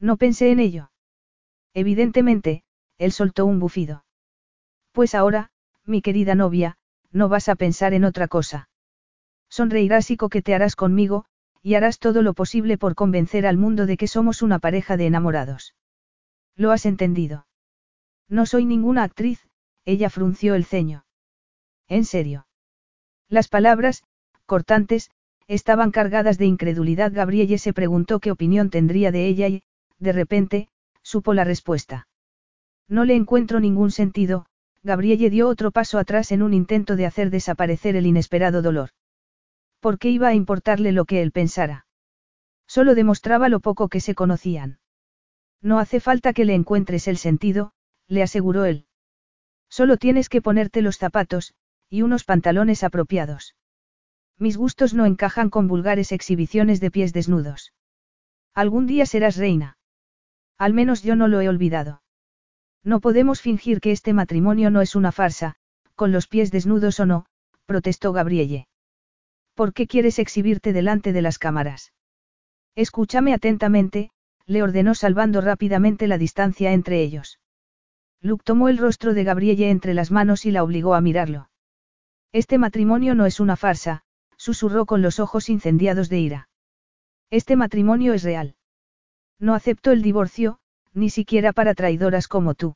No 0.00 0.16
pensé 0.16 0.50
en 0.50 0.60
ello. 0.60 0.92
Evidentemente, 1.74 2.62
él 2.96 3.12
soltó 3.12 3.44
un 3.44 3.60
bufido. 3.60 4.06
Pues 4.92 5.14
ahora, 5.14 5.50
mi 5.84 6.00
querida 6.00 6.34
novia, 6.34 6.78
no 7.12 7.28
vas 7.28 7.50
a 7.50 7.54
pensar 7.54 7.92
en 7.92 8.04
otra 8.04 8.28
cosa. 8.28 8.70
Sonreirás 9.50 10.10
y 10.10 10.16
coquetearás 10.16 10.74
conmigo, 10.74 11.26
y 11.62 11.74
harás 11.74 11.98
todo 11.98 12.22
lo 12.22 12.32
posible 12.32 12.78
por 12.78 12.94
convencer 12.94 13.46
al 13.46 13.58
mundo 13.58 13.84
de 13.84 13.98
que 13.98 14.08
somos 14.08 14.40
una 14.40 14.58
pareja 14.58 14.96
de 14.96 15.04
enamorados. 15.04 15.74
¿Lo 16.56 16.72
has 16.72 16.86
entendido? 16.86 17.44
No 18.28 18.46
soy 18.46 18.64
ninguna 18.64 19.04
actriz, 19.04 19.48
ella 19.84 20.10
frunció 20.10 20.54
el 20.54 20.64
ceño. 20.64 21.04
¿En 21.88 22.04
serio? 22.04 22.46
Las 23.28 23.48
palabras, 23.48 24.04
cortantes, 24.46 25.10
estaban 25.46 25.90
cargadas 25.90 26.36
de 26.36 26.44
incredulidad. 26.44 27.12
Gabrielle 27.12 27.58
se 27.58 27.72
preguntó 27.72 28.20
qué 28.20 28.30
opinión 28.30 28.68
tendría 28.70 29.10
de 29.10 29.26
ella 29.26 29.48
y, 29.48 29.62
de 29.98 30.12
repente, 30.12 30.68
supo 31.02 31.32
la 31.32 31.44
respuesta. 31.44 32.06
No 32.86 33.04
le 33.04 33.14
encuentro 33.14 33.60
ningún 33.60 33.90
sentido, 33.90 34.46
Gabrielle 34.82 35.30
dio 35.30 35.48
otro 35.48 35.70
paso 35.70 35.98
atrás 35.98 36.32
en 36.32 36.42
un 36.42 36.54
intento 36.54 36.96
de 36.96 37.06
hacer 37.06 37.30
desaparecer 37.30 37.96
el 37.96 38.06
inesperado 38.06 38.62
dolor. 38.62 38.90
¿Por 39.80 39.98
qué 39.98 40.10
iba 40.10 40.28
a 40.28 40.34
importarle 40.34 40.92
lo 40.92 41.04
que 41.04 41.22
él 41.22 41.32
pensara? 41.32 41.86
Solo 42.66 42.94
demostraba 42.94 43.48
lo 43.48 43.60
poco 43.60 43.88
que 43.88 44.00
se 44.00 44.14
conocían. 44.14 44.78
No 45.62 45.78
hace 45.78 46.00
falta 46.00 46.32
que 46.32 46.44
le 46.44 46.54
encuentres 46.54 47.08
el 47.08 47.16
sentido, 47.16 47.72
le 48.08 48.22
aseguró 48.22 48.64
él. 48.64 48.86
Solo 49.68 49.96
tienes 49.96 50.28
que 50.28 50.42
ponerte 50.42 50.82
los 50.82 50.96
zapatos, 50.96 51.54
y 51.90 52.02
unos 52.02 52.24
pantalones 52.24 52.82
apropiados. 52.82 53.54
Mis 54.38 54.56
gustos 54.56 54.94
no 54.94 55.04
encajan 55.06 55.50
con 55.50 55.68
vulgares 55.68 56.12
exhibiciones 56.12 56.80
de 56.80 56.90
pies 56.90 57.12
desnudos. 57.12 57.72
Algún 58.54 58.86
día 58.86 59.06
serás 59.06 59.36
reina. 59.36 59.76
Al 60.56 60.74
menos 60.74 61.02
yo 61.02 61.16
no 61.16 61.28
lo 61.28 61.40
he 61.40 61.48
olvidado. 61.48 62.02
No 62.84 63.00
podemos 63.00 63.40
fingir 63.40 63.80
que 63.80 63.92
este 63.92 64.12
matrimonio 64.12 64.70
no 64.70 64.80
es 64.80 64.96
una 64.96 65.12
farsa, 65.12 65.56
con 65.94 66.12
los 66.12 66.26
pies 66.28 66.50
desnudos 66.50 67.00
o 67.00 67.06
no, 67.06 67.26
protestó 67.66 68.12
Gabrielle. 68.12 68.68
¿Por 69.54 69.72
qué 69.72 69.86
quieres 69.86 70.18
exhibirte 70.18 70.72
delante 70.72 71.12
de 71.12 71.22
las 71.22 71.38
cámaras? 71.38 71.92
Escúchame 72.76 73.34
atentamente, 73.34 74.10
le 74.46 74.62
ordenó 74.62 74.94
salvando 74.94 75.40
rápidamente 75.40 76.06
la 76.06 76.16
distancia 76.16 76.72
entre 76.72 77.02
ellos. 77.02 77.37
Luke 78.20 78.42
tomó 78.44 78.68
el 78.68 78.78
rostro 78.78 79.14
de 79.14 79.24
Gabrielle 79.24 79.70
entre 79.70 79.94
las 79.94 80.10
manos 80.10 80.44
y 80.44 80.50
la 80.50 80.62
obligó 80.62 80.94
a 80.94 81.00
mirarlo. 81.00 81.50
Este 82.32 82.58
matrimonio 82.58 83.14
no 83.14 83.26
es 83.26 83.40
una 83.40 83.56
farsa, 83.56 84.02
susurró 84.36 84.86
con 84.86 85.02
los 85.02 85.20
ojos 85.20 85.48
incendiados 85.48 86.08
de 86.08 86.18
ira. 86.18 86.48
Este 87.30 87.56
matrimonio 87.56 88.14
es 88.14 88.22
real. 88.22 88.56
No 89.38 89.54
acepto 89.54 89.92
el 89.92 90.02
divorcio, 90.02 90.58
ni 90.92 91.10
siquiera 91.10 91.52
para 91.52 91.74
traidoras 91.74 92.26
como 92.26 92.54
tú. 92.54 92.74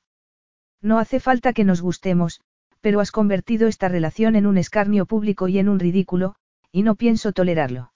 No 0.81 0.98
hace 0.98 1.20
falta 1.20 1.52
que 1.52 1.64
nos 1.64 1.81
gustemos, 1.81 2.40
pero 2.81 3.01
has 3.01 3.10
convertido 3.10 3.69
esta 3.69 3.89
relación 3.89 4.36
en 4.36 4.47
un 4.47 4.59
escarnio 4.59 5.06
público 5.06 5.48
y 5.48 5.59
en 5.59 5.69
un 5.69 5.78
ridículo, 5.78 6.35
y 6.70 6.82
no 6.82 6.94
pienso 6.94 7.32
tolerarlo. 7.32 7.93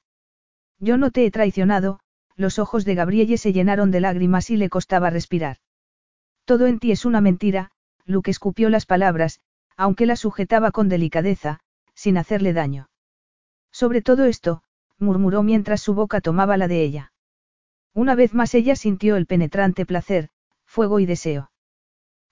Yo 0.78 0.96
no 0.96 1.10
te 1.10 1.26
he 1.26 1.30
traicionado, 1.30 2.00
los 2.36 2.58
ojos 2.58 2.84
de 2.84 2.94
Gabrielle 2.94 3.38
se 3.38 3.52
llenaron 3.52 3.90
de 3.90 4.00
lágrimas 4.00 4.50
y 4.50 4.56
le 4.56 4.68
costaba 4.68 5.10
respirar. 5.10 5.58
Todo 6.46 6.68
en 6.68 6.78
ti 6.78 6.92
es 6.92 7.04
una 7.04 7.20
mentira, 7.20 7.72
Luke 8.04 8.30
escupió 8.30 8.70
las 8.70 8.86
palabras, 8.86 9.40
aunque 9.76 10.06
la 10.06 10.14
sujetaba 10.14 10.70
con 10.70 10.88
delicadeza, 10.88 11.58
sin 11.94 12.16
hacerle 12.16 12.52
daño. 12.52 12.88
Sobre 13.72 14.00
todo 14.00 14.26
esto, 14.26 14.62
murmuró 14.96 15.42
mientras 15.42 15.82
su 15.82 15.92
boca 15.92 16.20
tomaba 16.20 16.56
la 16.56 16.68
de 16.68 16.82
ella. 16.82 17.12
Una 17.92 18.14
vez 18.14 18.32
más 18.32 18.54
ella 18.54 18.76
sintió 18.76 19.16
el 19.16 19.26
penetrante 19.26 19.84
placer, 19.84 20.28
fuego 20.64 21.00
y 21.00 21.06
deseo. 21.06 21.50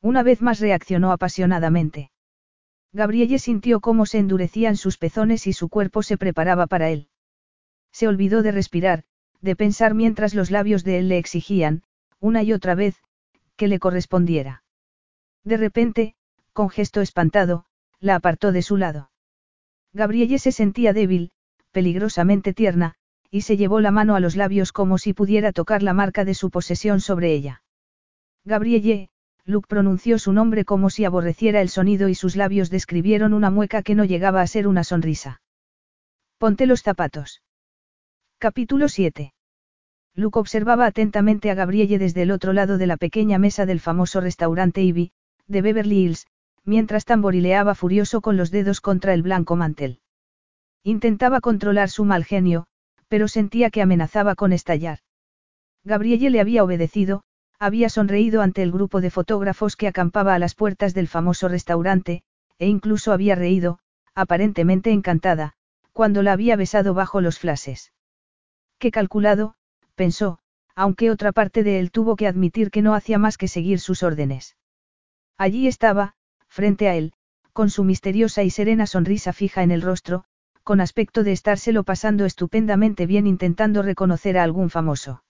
Una 0.01 0.23
vez 0.23 0.43
más 0.43 0.61
reaccionó 0.61 1.11
apasionadamente. 1.11 2.13
Gabrielle 2.93 3.41
sintió 3.41 3.81
cómo 3.81 4.07
se 4.07 4.19
endurecían 4.19 4.77
sus 4.77 4.97
pezones 4.97 5.49
y 5.49 5.53
su 5.53 5.69
cuerpo 5.69 6.05
se 6.05 6.17
preparaba 6.17 6.69
para 6.69 6.91
él. 6.91 7.09
Se 7.91 8.07
olvidó 8.07 8.43
de 8.43 8.53
respirar, 8.53 9.03
de 9.41 9.57
pensar 9.57 9.95
mientras 9.95 10.35
los 10.35 10.53
labios 10.53 10.85
de 10.85 10.99
él 10.99 11.09
le 11.09 11.19
exigían, 11.19 11.83
una 12.21 12.45
y 12.45 12.53
otra 12.53 12.77
vez, 12.77 13.03
que 13.57 13.69
le 13.69 13.79
correspondiera. 13.79 14.63
De 15.45 15.57
repente, 15.57 16.15
con 16.53 16.71
gesto 16.71 17.01
espantado, 17.01 17.67
la 18.01 18.17
apartó 18.17 18.53
de 18.53 18.63
su 18.63 18.77
lado. 18.77 19.11
Gabrielle 19.93 20.39
se 20.39 20.53
sentía 20.53 20.93
débil, 20.93 21.31
peligrosamente 21.71 22.53
tierna, 22.53 22.95
y 23.31 23.43
se 23.43 23.57
llevó 23.57 23.81
la 23.81 23.91
mano 23.91 24.15
a 24.15 24.21
los 24.21 24.37
labios 24.37 24.73
como 24.73 24.97
si 24.97 25.13
pudiera 25.13 25.53
tocar 25.53 25.83
la 25.83 25.93
marca 25.93 26.25
de 26.25 26.35
su 26.35 26.51
posesión 26.51 27.01
sobre 27.01 27.33
ella. 27.33 27.63
Gabrielle, 28.45 29.09
Luke 29.45 29.67
pronunció 29.69 30.19
su 30.19 30.33
nombre 30.33 30.65
como 30.65 30.89
si 30.89 31.05
aborreciera 31.05 31.61
el 31.61 31.69
sonido 31.69 32.09
y 32.09 32.15
sus 32.15 32.37
labios 32.37 32.71
describieron 32.71 33.35
una 33.35 33.51
mueca 33.51 33.83
que 33.83 33.95
no 33.95 34.05
llegaba 34.05 34.41
a 34.41 34.47
ser 34.47 34.67
una 34.67 34.85
sonrisa. 34.85 35.43
Ponte 36.39 36.67
los 36.67 36.83
zapatos. 36.83 37.43
Capítulo 38.39 38.89
7. 38.89 39.34
Luke 40.17 40.39
observaba 40.39 40.87
atentamente 40.87 41.51
a 41.51 41.55
Gabrielle 41.55 41.99
desde 41.99 42.23
el 42.23 42.31
otro 42.31 42.53
lado 42.53 42.79
de 42.79 42.87
la 42.87 42.97
pequeña 42.97 43.39
mesa 43.39 43.67
del 43.67 43.81
famoso 43.81 44.21
restaurante 44.21 44.81
Ivy, 44.83 45.13
de 45.49 45.63
Beverly 45.63 46.05
Hills, 46.05 46.27
mientras 46.65 47.05
tamborileaba 47.05 47.75
furioso 47.75 48.21
con 48.21 48.37
los 48.37 48.51
dedos 48.51 48.81
contra 48.81 49.13
el 49.13 49.23
blanco 49.23 49.57
mantel. 49.57 50.01
Intentaba 50.85 51.41
controlar 51.41 51.91
su 51.91 52.05
mal 52.05 52.25
genio, 52.25 52.67
pero 53.09 53.27
sentía 53.27 53.71
que 53.71 53.83
amenazaba 53.83 54.35
con 54.35 54.53
estallar. 54.53 54.99
Gabrielle 55.83 56.31
le 56.31 56.41
había 56.41 56.65
obedecido, 56.65 57.23
había 57.59 57.89
sonreído 57.89 58.41
ante 58.41 58.63
el 58.63 58.73
grupo 58.73 59.01
de 59.01 59.11
fotógrafos 59.11 59.77
que 59.77 59.89
acampaba 59.89 60.35
a 60.35 60.39
las 60.39 60.55
puertas 60.55 60.95
del 60.95 61.09
famoso 61.09 61.49
restaurante, 61.49 62.23
e 62.59 62.69
incluso 62.69 63.13
había 63.13 63.35
reído, 63.35 63.79
aparentemente 64.15 64.93
encantada, 64.93 65.55
cuando 65.93 66.23
la 66.23 66.33
había 66.33 66.57
besado 66.57 66.95
bajo 66.95 67.21
los 67.21 67.39
flashes. 67.39 67.93
Qué 68.79 68.91
calculado, 68.91 69.57
pensó, 69.95 70.39
aunque 70.75 71.11
otra 71.11 71.33
parte 71.33 71.63
de 71.63 71.79
él 71.79 71.91
tuvo 71.91 72.17
que 72.17 72.27
admitir 72.27 72.71
que 72.71 72.83
no 72.83 72.95
hacía 72.95 73.19
más 73.19 73.39
que 73.39 73.49
seguir 73.49 73.81
sus 73.81 74.03
órdenes. 74.03 74.57
Allí 75.39 75.67
estaba, 75.67 76.15
frente 76.49 76.89
a 76.89 76.95
él, 76.95 77.13
con 77.53 77.71
su 77.71 77.85
misteriosa 77.85 78.43
y 78.43 78.51
serena 78.51 78.87
sonrisa 78.87 79.33
fija 79.33 79.63
en 79.63 79.71
el 79.71 79.83
rostro, 79.83 80.25
con 80.65 80.81
aspecto 80.81 81.23
de 81.23 81.33
estárselo 81.33 81.85
pasando 81.85 82.25
estupendamente 82.25 83.07
bien 83.07 83.27
intentando 83.27 83.83
reconocer 83.83 84.39
a 84.39 84.43
algún 84.43 84.71
famoso. 84.71 85.23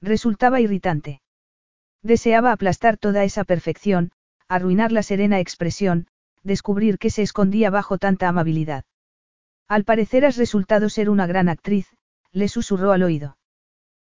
Resultaba 0.00 0.60
irritante. 0.60 1.22
Deseaba 2.02 2.52
aplastar 2.52 2.96
toda 2.96 3.24
esa 3.24 3.44
perfección, 3.44 4.12
arruinar 4.48 4.92
la 4.92 5.02
serena 5.02 5.40
expresión, 5.40 6.06
descubrir 6.42 6.98
que 6.98 7.10
se 7.10 7.22
escondía 7.22 7.70
bajo 7.70 7.98
tanta 7.98 8.28
amabilidad. 8.28 8.84
Al 9.68 9.84
parecer 9.84 10.24
has 10.24 10.36
resultado 10.36 10.88
ser 10.88 11.10
una 11.10 11.26
gran 11.26 11.48
actriz, 11.48 11.88
le 12.32 12.48
susurró 12.48 12.92
al 12.92 13.02
oído. 13.02 13.36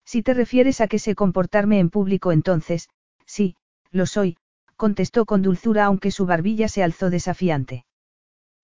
Si 0.05 0.21
te 0.21 0.33
refieres 0.33 0.81
a 0.81 0.87
que 0.87 0.99
sé 0.99 1.15
comportarme 1.15 1.79
en 1.79 1.89
público 1.89 2.31
entonces, 2.31 2.89
sí, 3.25 3.55
lo 3.91 4.05
soy, 4.05 4.37
contestó 4.75 5.25
con 5.25 5.41
dulzura 5.41 5.85
aunque 5.85 6.11
su 6.11 6.25
barbilla 6.25 6.67
se 6.67 6.83
alzó 6.83 7.09
desafiante. 7.09 7.85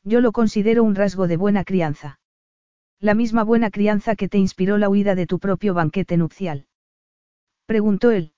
Yo 0.03 0.21
lo 0.21 0.31
considero 0.31 0.83
un 0.83 0.95
rasgo 0.95 1.27
de 1.27 1.37
buena 1.37 1.63
crianza. 1.63 2.19
La 2.99 3.15
misma 3.15 3.43
buena 3.43 3.71
crianza 3.71 4.15
que 4.15 4.29
te 4.29 4.37
inspiró 4.37 4.77
la 4.77 4.89
huida 4.89 5.15
de 5.15 5.25
tu 5.25 5.39
propio 5.39 5.73
banquete 5.73 6.17
nupcial. 6.17 6.67
Preguntó 7.65 8.11
él. 8.11 8.33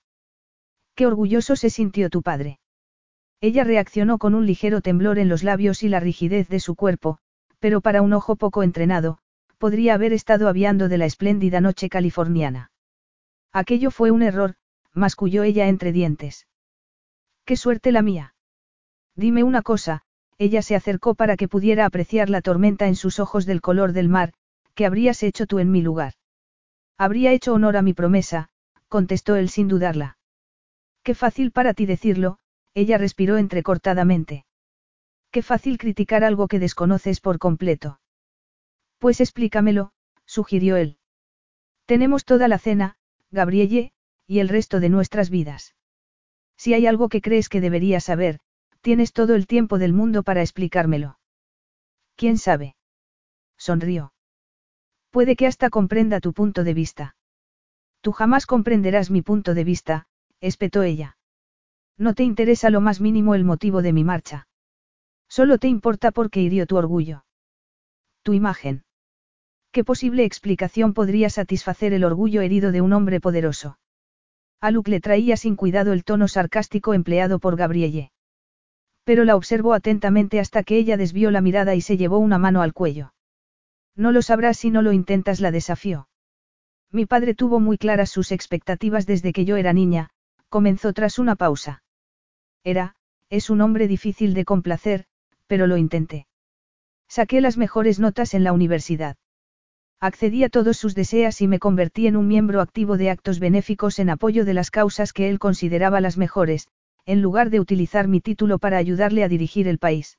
Qué 0.94 1.06
orgulloso 1.06 1.56
se 1.56 1.70
sintió 1.70 2.08
tu 2.08 2.22
padre. 2.22 2.60
Ella 3.40 3.64
reaccionó 3.64 4.16
con 4.18 4.34
un 4.34 4.46
ligero 4.46 4.80
temblor 4.80 5.18
en 5.18 5.28
los 5.28 5.42
labios 5.42 5.82
y 5.82 5.88
la 5.88 6.00
rigidez 6.00 6.48
de 6.48 6.60
su 6.60 6.76
cuerpo, 6.76 7.18
pero 7.58 7.80
para 7.80 8.00
un 8.00 8.12
ojo 8.14 8.36
poco 8.36 8.62
entrenado, 8.62 9.18
podría 9.58 9.94
haber 9.94 10.12
estado 10.12 10.48
aviando 10.48 10.88
de 10.88 10.98
la 10.98 11.06
espléndida 11.06 11.60
noche 11.60 11.88
californiana. 11.88 12.70
Aquello 13.54 13.92
fue 13.92 14.10
un 14.10 14.22
error, 14.22 14.56
masculló 14.92 15.44
ella 15.44 15.68
entre 15.68 15.92
dientes. 15.92 16.48
Qué 17.44 17.56
suerte 17.56 17.92
la 17.92 18.02
mía. 18.02 18.34
Dime 19.14 19.44
una 19.44 19.62
cosa, 19.62 20.02
ella 20.38 20.60
se 20.60 20.74
acercó 20.74 21.14
para 21.14 21.36
que 21.36 21.46
pudiera 21.46 21.86
apreciar 21.86 22.30
la 22.30 22.42
tormenta 22.42 22.88
en 22.88 22.96
sus 22.96 23.20
ojos 23.20 23.46
del 23.46 23.60
color 23.60 23.92
del 23.92 24.08
mar, 24.08 24.32
¿qué 24.74 24.86
habrías 24.86 25.22
hecho 25.22 25.46
tú 25.46 25.60
en 25.60 25.70
mi 25.70 25.82
lugar? 25.82 26.14
Habría 26.98 27.32
hecho 27.32 27.54
honor 27.54 27.76
a 27.76 27.82
mi 27.82 27.94
promesa, 27.94 28.48
contestó 28.88 29.36
él 29.36 29.48
sin 29.48 29.68
dudarla. 29.68 30.18
Qué 31.04 31.14
fácil 31.14 31.52
para 31.52 31.74
ti 31.74 31.86
decirlo, 31.86 32.38
ella 32.74 32.98
respiró 32.98 33.36
entrecortadamente. 33.36 34.46
Qué 35.30 35.42
fácil 35.42 35.78
criticar 35.78 36.24
algo 36.24 36.48
que 36.48 36.58
desconoces 36.58 37.20
por 37.20 37.38
completo. 37.38 38.00
Pues 38.98 39.20
explícamelo, 39.20 39.92
sugirió 40.24 40.76
él. 40.76 40.98
Tenemos 41.86 42.24
toda 42.24 42.48
la 42.48 42.58
cena, 42.58 42.96
Gabrielle, 43.34 43.92
y 44.26 44.38
el 44.38 44.48
resto 44.48 44.80
de 44.80 44.88
nuestras 44.88 45.28
vidas. 45.28 45.74
Si 46.56 46.72
hay 46.72 46.86
algo 46.86 47.08
que 47.08 47.20
crees 47.20 47.48
que 47.48 47.60
debería 47.60 48.00
saber, 48.00 48.40
tienes 48.80 49.12
todo 49.12 49.34
el 49.34 49.46
tiempo 49.46 49.78
del 49.78 49.92
mundo 49.92 50.22
para 50.22 50.40
explicármelo. 50.40 51.18
¿Quién 52.16 52.38
sabe? 52.38 52.76
Sonrió. 53.58 54.12
Puede 55.10 55.36
que 55.36 55.46
hasta 55.46 55.68
comprenda 55.68 56.20
tu 56.20 56.32
punto 56.32 56.64
de 56.64 56.74
vista. 56.74 57.16
Tú 58.00 58.12
jamás 58.12 58.46
comprenderás 58.46 59.10
mi 59.10 59.22
punto 59.22 59.54
de 59.54 59.64
vista, 59.64 60.06
espetó 60.40 60.82
ella. 60.82 61.16
No 61.96 62.14
te 62.14 62.22
interesa 62.22 62.70
lo 62.70 62.80
más 62.80 63.00
mínimo 63.00 63.34
el 63.34 63.44
motivo 63.44 63.82
de 63.82 63.92
mi 63.92 64.04
marcha. 64.04 64.48
Solo 65.28 65.58
te 65.58 65.68
importa 65.68 66.10
porque 66.12 66.40
hirió 66.40 66.66
tu 66.66 66.76
orgullo. 66.76 67.24
Tu 68.22 68.32
imagen. 68.32 68.84
¿Qué 69.74 69.82
posible 69.82 70.24
explicación 70.24 70.94
podría 70.94 71.28
satisfacer 71.30 71.94
el 71.94 72.04
orgullo 72.04 72.42
herido 72.42 72.70
de 72.70 72.80
un 72.80 72.92
hombre 72.92 73.20
poderoso? 73.20 73.76
A 74.60 74.70
Luke 74.70 74.88
le 74.88 75.00
traía 75.00 75.36
sin 75.36 75.56
cuidado 75.56 75.92
el 75.92 76.04
tono 76.04 76.28
sarcástico 76.28 76.94
empleado 76.94 77.40
por 77.40 77.56
Gabrielle. 77.56 78.12
Pero 79.02 79.24
la 79.24 79.34
observó 79.34 79.74
atentamente 79.74 80.38
hasta 80.38 80.62
que 80.62 80.76
ella 80.76 80.96
desvió 80.96 81.32
la 81.32 81.40
mirada 81.40 81.74
y 81.74 81.80
se 81.80 81.96
llevó 81.96 82.18
una 82.18 82.38
mano 82.38 82.62
al 82.62 82.72
cuello. 82.72 83.14
No 83.96 84.12
lo 84.12 84.22
sabrás 84.22 84.58
si 84.58 84.70
no 84.70 84.80
lo 84.80 84.92
intentas, 84.92 85.40
la 85.40 85.50
desafió. 85.50 86.08
Mi 86.92 87.04
padre 87.04 87.34
tuvo 87.34 87.58
muy 87.58 87.76
claras 87.76 88.10
sus 88.10 88.30
expectativas 88.30 89.06
desde 89.06 89.32
que 89.32 89.44
yo 89.44 89.56
era 89.56 89.72
niña, 89.72 90.10
comenzó 90.50 90.92
tras 90.92 91.18
una 91.18 91.34
pausa. 91.34 91.82
Era, 92.62 92.94
es 93.28 93.50
un 93.50 93.60
hombre 93.60 93.88
difícil 93.88 94.34
de 94.34 94.44
complacer, 94.44 95.06
pero 95.48 95.66
lo 95.66 95.76
intenté. 95.76 96.28
Saqué 97.08 97.40
las 97.40 97.56
mejores 97.56 97.98
notas 97.98 98.34
en 98.34 98.44
la 98.44 98.52
universidad. 98.52 99.16
Accedí 100.04 100.44
a 100.44 100.50
todos 100.50 100.76
sus 100.76 100.94
deseos 100.94 101.40
y 101.40 101.48
me 101.48 101.58
convertí 101.58 102.06
en 102.06 102.16
un 102.16 102.28
miembro 102.28 102.60
activo 102.60 102.98
de 102.98 103.08
actos 103.08 103.38
benéficos 103.40 103.98
en 103.98 104.10
apoyo 104.10 104.44
de 104.44 104.52
las 104.52 104.70
causas 104.70 105.14
que 105.14 105.30
él 105.30 105.38
consideraba 105.38 106.02
las 106.02 106.18
mejores, 106.18 106.68
en 107.06 107.22
lugar 107.22 107.48
de 107.48 107.58
utilizar 107.58 108.06
mi 108.06 108.20
título 108.20 108.58
para 108.58 108.76
ayudarle 108.76 109.24
a 109.24 109.28
dirigir 109.28 109.66
el 109.66 109.78
país. 109.78 110.18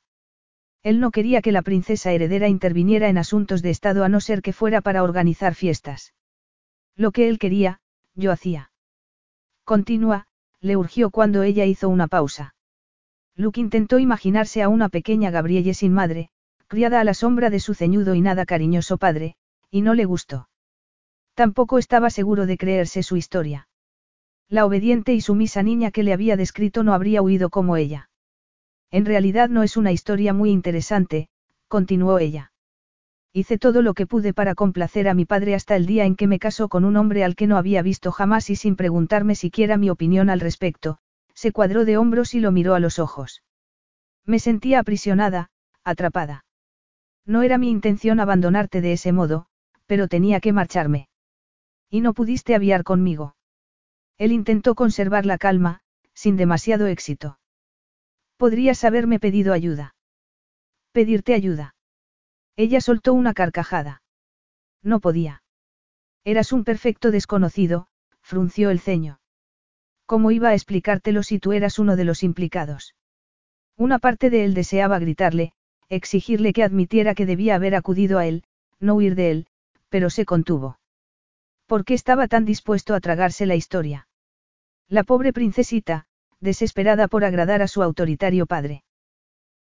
Él 0.82 1.00
no 1.00 1.12
quería 1.12 1.44
que 1.44 1.52
la 1.52 1.62
princesa 1.62 2.12
heredera 2.12 2.48
interviniera 2.48 3.10
en 3.10 3.20
asuntos 3.20 3.62
de 3.62 3.70
Estado 3.70 4.04
a 4.04 4.10
no 4.10 4.22
ser 4.22 4.42
que 4.42 4.54
fuera 4.54 4.82
para 4.82 5.04
organizar 5.04 5.54
fiestas. 5.54 6.16
Lo 6.96 7.12
que 7.12 7.30
él 7.30 7.38
quería, 7.38 7.80
yo 8.16 8.32
hacía. 8.32 8.72
Continúa, 9.66 10.26
le 10.62 10.78
urgió 10.78 11.12
cuando 11.12 11.44
ella 11.44 11.66
hizo 11.66 11.90
una 11.90 12.08
pausa. 12.08 12.56
Luke 13.36 13.62
intentó 13.62 14.00
imaginarse 14.00 14.64
a 14.64 14.68
una 14.68 14.90
pequeña 14.90 15.30
Gabrielle 15.30 15.76
sin 15.76 15.94
madre, 15.94 16.30
criada 16.66 17.02
a 17.02 17.04
la 17.04 17.14
sombra 17.14 17.52
de 17.52 17.60
su 17.60 17.76
ceñudo 17.76 18.16
y 18.16 18.22
nada 18.22 18.48
cariñoso 18.48 18.98
padre, 18.98 19.36
y 19.76 19.82
no 19.82 19.94
le 19.94 20.06
gustó. 20.06 20.48
Tampoco 21.34 21.80
estaba 21.80 22.10
seguro 22.10 22.46
de 22.46 22.58
creerse 22.58 23.04
su 23.04 23.18
historia. 23.18 23.68
La 24.48 24.66
obediente 24.66 25.14
y 25.14 25.20
sumisa 25.20 25.64
niña 25.64 25.92
que 25.92 26.02
le 26.02 26.14
había 26.14 26.38
descrito 26.38 26.82
no 26.84 26.94
habría 26.94 27.22
huido 27.22 27.50
como 27.50 27.76
ella. 27.76 28.10
En 28.90 29.04
realidad 29.04 29.50
no 29.50 29.64
es 29.64 29.76
una 29.76 29.92
historia 29.92 30.32
muy 30.32 30.50
interesante, 30.52 31.28
continuó 31.68 32.20
ella. 32.20 32.54
Hice 33.34 33.58
todo 33.58 33.82
lo 33.82 33.94
que 33.96 34.08
pude 34.08 34.34
para 34.34 34.56
complacer 34.56 35.10
a 35.10 35.14
mi 35.14 35.26
padre 35.26 35.56
hasta 35.56 35.76
el 35.76 35.86
día 35.86 36.06
en 36.06 36.16
que 36.16 36.28
me 36.28 36.40
casó 36.40 36.70
con 36.70 36.86
un 36.86 36.96
hombre 36.96 37.26
al 37.26 37.36
que 37.36 37.46
no 37.46 37.58
había 37.58 37.82
visto 37.82 38.14
jamás 38.14 38.50
y 38.50 38.56
sin 38.56 38.78
preguntarme 38.78 39.36
siquiera 39.36 39.76
mi 39.76 39.90
opinión 39.90 40.30
al 40.30 40.40
respecto, 40.40 41.00
se 41.34 41.52
cuadró 41.52 41.84
de 41.84 41.98
hombros 41.98 42.34
y 42.34 42.40
lo 42.40 42.54
miró 42.54 42.76
a 42.76 42.80
los 42.80 42.98
ojos. 42.98 43.44
Me 44.26 44.40
sentía 44.40 44.80
aprisionada, 44.80 45.50
atrapada. 45.84 46.46
No 47.26 47.44
era 47.44 47.58
mi 47.58 47.70
intención 47.70 48.22
abandonarte 48.22 48.80
de 48.80 48.94
ese 48.94 49.12
modo, 49.12 49.50
pero 49.86 50.08
tenía 50.08 50.40
que 50.40 50.54
marcharme. 50.54 51.10
Y 51.90 52.02
no 52.02 52.14
pudiste 52.14 52.56
aviar 52.56 52.84
conmigo. 52.84 53.36
Él 54.18 54.32
intentó 54.32 54.76
conservar 54.76 55.26
la 55.26 55.38
calma, 55.38 55.82
sin 56.14 56.38
demasiado 56.38 56.88
éxito. 56.88 57.40
Podrías 58.38 58.84
haberme 58.84 59.20
pedido 59.20 59.54
ayuda. 59.54 59.96
Pedirte 60.92 61.34
ayuda. 61.34 61.76
Ella 62.56 62.82
soltó 62.82 63.14
una 63.14 63.34
carcajada. 63.34 64.02
No 64.82 65.00
podía. 65.00 65.44
Eras 66.24 66.52
un 66.54 66.64
perfecto 66.64 67.12
desconocido, 67.12 67.88
frunció 68.22 68.70
el 68.70 68.80
ceño. 68.80 69.20
¿Cómo 70.06 70.32
iba 70.32 70.50
a 70.50 70.54
explicártelo 70.54 71.24
si 71.24 71.40
tú 71.40 71.52
eras 71.54 71.80
uno 71.80 71.96
de 71.96 72.06
los 72.06 72.24
implicados? 72.24 72.96
Una 73.76 74.00
parte 74.00 74.30
de 74.30 74.46
él 74.46 74.54
deseaba 74.54 75.00
gritarle, 75.00 75.54
exigirle 75.90 76.54
que 76.54 76.64
admitiera 76.64 77.14
que 77.14 77.26
debía 77.26 77.56
haber 77.56 77.76
acudido 77.76 78.20
a 78.20 78.26
él, 78.26 78.44
no 78.80 78.96
huir 78.96 79.16
de 79.16 79.32
él, 79.32 79.48
pero 79.96 80.10
se 80.10 80.26
contuvo. 80.26 80.78
¿Por 81.68 81.86
qué 81.86 81.94
estaba 81.94 82.28
tan 82.28 82.44
dispuesto 82.44 82.96
a 82.96 83.00
tragarse 83.00 83.46
la 83.46 83.56
historia? 83.56 84.10
La 84.90 85.06
pobre 85.06 85.32
princesita, 85.32 86.06
desesperada 86.42 87.08
por 87.08 87.24
agradar 87.24 87.62
a 87.62 87.70
su 87.70 87.82
autoritario 87.82 88.46
padre. 88.46 88.84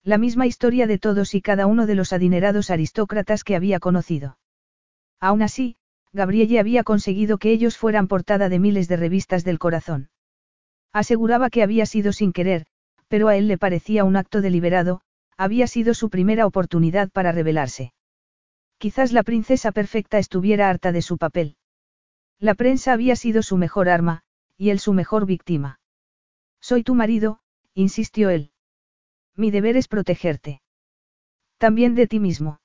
La 0.02 0.19
misma 0.19 0.48
historia 0.48 0.89
de 0.89 0.98
todos 0.98 1.36
y 1.36 1.40
cada 1.40 1.69
uno 1.69 1.86
de 1.86 1.94
los 1.94 2.12
adinerados 2.12 2.70
aristócratas 2.70 3.44
que 3.44 3.55
había 3.55 3.78
conocido. 3.78 4.36
Aún 5.20 5.40
así, 5.40 5.77
Gabrielle 6.12 6.59
había 6.59 6.82
conseguido 6.82 7.39
que 7.39 7.52
ellos 7.52 7.78
fueran 7.78 8.09
portada 8.09 8.48
de 8.48 8.59
miles 8.59 8.89
de 8.89 8.97
revistas 8.97 9.44
del 9.44 9.61
corazón. 9.61 10.11
Aseguraba 10.93 11.48
que 11.48 11.62
había 11.62 11.86
sido 11.86 12.12
sin 12.12 12.32
querer, 12.32 12.66
pero 13.06 13.28
a 13.28 13.36
él 13.36 13.47
le 13.47 13.56
parecía 13.56 14.02
un 14.02 14.16
acto 14.16 14.40
deliberado, 14.40 15.01
había 15.36 15.69
sido 15.69 15.94
su 15.94 16.11
primera 16.11 16.44
oportunidad 16.44 17.09
para 17.12 17.31
rebelarse. 17.31 17.93
Quizás 18.85 19.12
la 19.12 19.23
princesa 19.23 19.73
perfecta 19.73 20.19
estuviera 20.19 20.69
harta 20.69 20.93
de 20.93 21.01
su 21.01 21.16
papel. 21.16 21.56
La 22.39 22.55
prensa 22.55 22.93
había 22.93 23.16
sido 23.16 23.43
su 23.43 23.56
mejor 23.56 23.89
arma, 23.89 24.24
y 24.59 24.69
él 24.69 24.78
su 24.78 24.93
mejor 24.93 25.24
víctima. 25.24 25.81
Soy 26.61 26.82
tu 26.82 26.94
marido, 26.94 27.40
insistió 27.73 28.28
él. 28.28 28.51
Mi 29.36 29.51
deber 29.51 29.78
es 29.78 29.89
protegerte. 29.89 30.61
También 31.56 31.94
de 31.94 32.06
ti 32.06 32.20
mismo. 32.20 32.61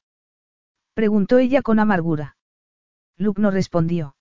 Preguntó 0.94 1.38
ella 1.38 1.62
con 1.62 1.80
amargura. 1.80 2.36
Luke 3.16 3.42
no 3.42 3.50
respondió. 3.50 4.18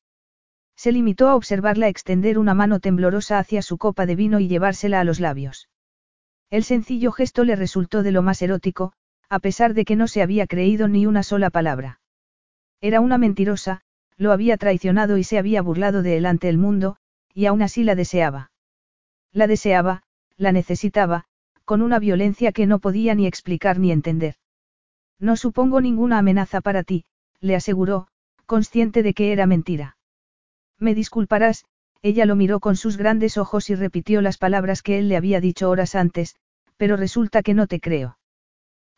Se 0.76 0.92
limitó 0.92 1.28
a 1.28 1.34
observarla 1.34 1.88
extender 1.88 2.38
una 2.38 2.54
mano 2.54 2.78
temblorosa 2.78 3.40
hacia 3.40 3.60
su 3.60 3.76
copa 3.76 4.06
de 4.06 4.14
vino 4.14 4.38
y 4.38 4.46
llevársela 4.46 5.00
a 5.00 5.04
los 5.04 5.18
labios. 5.18 5.68
El 6.48 6.62
sencillo 6.62 7.10
gesto 7.10 7.42
le 7.42 7.56
resultó 7.56 8.04
de 8.04 8.12
lo 8.12 8.22
más 8.22 8.40
erótico, 8.40 8.92
a 9.28 9.38
pesar 9.38 9.74
de 9.74 9.84
que 9.84 9.96
no 9.96 10.09
se 10.09 10.22
había 10.22 10.46
creído 10.46 10.88
ni 10.88 11.06
una 11.06 11.22
sola 11.22 11.50
palabra. 11.50 12.00
Era 12.80 13.00
una 13.00 13.18
mentirosa, 13.18 13.82
lo 14.16 14.32
había 14.32 14.56
traicionado 14.56 15.18
y 15.18 15.24
se 15.24 15.38
había 15.38 15.62
burlado 15.62 16.02
de 16.02 16.16
él 16.16 16.26
ante 16.26 16.48
el 16.48 16.59
mundo, 16.59 16.96
y 17.34 17.46
aún 17.46 17.62
así 17.62 17.84
la 17.84 17.94
deseaba. 17.94 18.50
La 19.32 19.46
deseaba, 19.46 20.02
la 20.36 20.52
necesitaba, 20.52 21.24
con 21.64 21.82
una 21.82 21.98
violencia 21.98 22.52
que 22.52 22.66
no 22.66 22.78
podía 22.78 23.14
ni 23.14 23.26
explicar 23.26 23.78
ni 23.78 23.92
entender. 23.92 24.36
No 25.18 25.36
supongo 25.36 25.80
ninguna 25.80 26.18
amenaza 26.18 26.60
para 26.60 26.82
ti, 26.82 27.05
le 27.40 27.55
aseguró, 27.55 28.09
consciente 28.46 29.02
de 29.02 29.14
que 29.14 29.32
era 29.32 29.46
mentira. 29.46 29.96
Me 30.78 30.94
disculparás, 30.94 31.64
ella 32.02 32.24
lo 32.24 32.36
miró 32.36 32.60
con 32.60 32.76
sus 32.76 32.96
grandes 32.96 33.36
ojos 33.36 33.70
y 33.70 33.74
repitió 33.74 34.22
las 34.22 34.38
palabras 34.38 34.82
que 34.82 34.98
él 34.98 35.09
le 35.09 35.16
había 35.16 35.40
dicho 35.40 35.68
horas 35.68 35.94
antes, 35.94 36.36
pero 36.76 36.96
resulta 36.96 37.42
que 37.42 37.55
no 37.55 37.66
te 37.66 37.80
creo. 37.80 38.18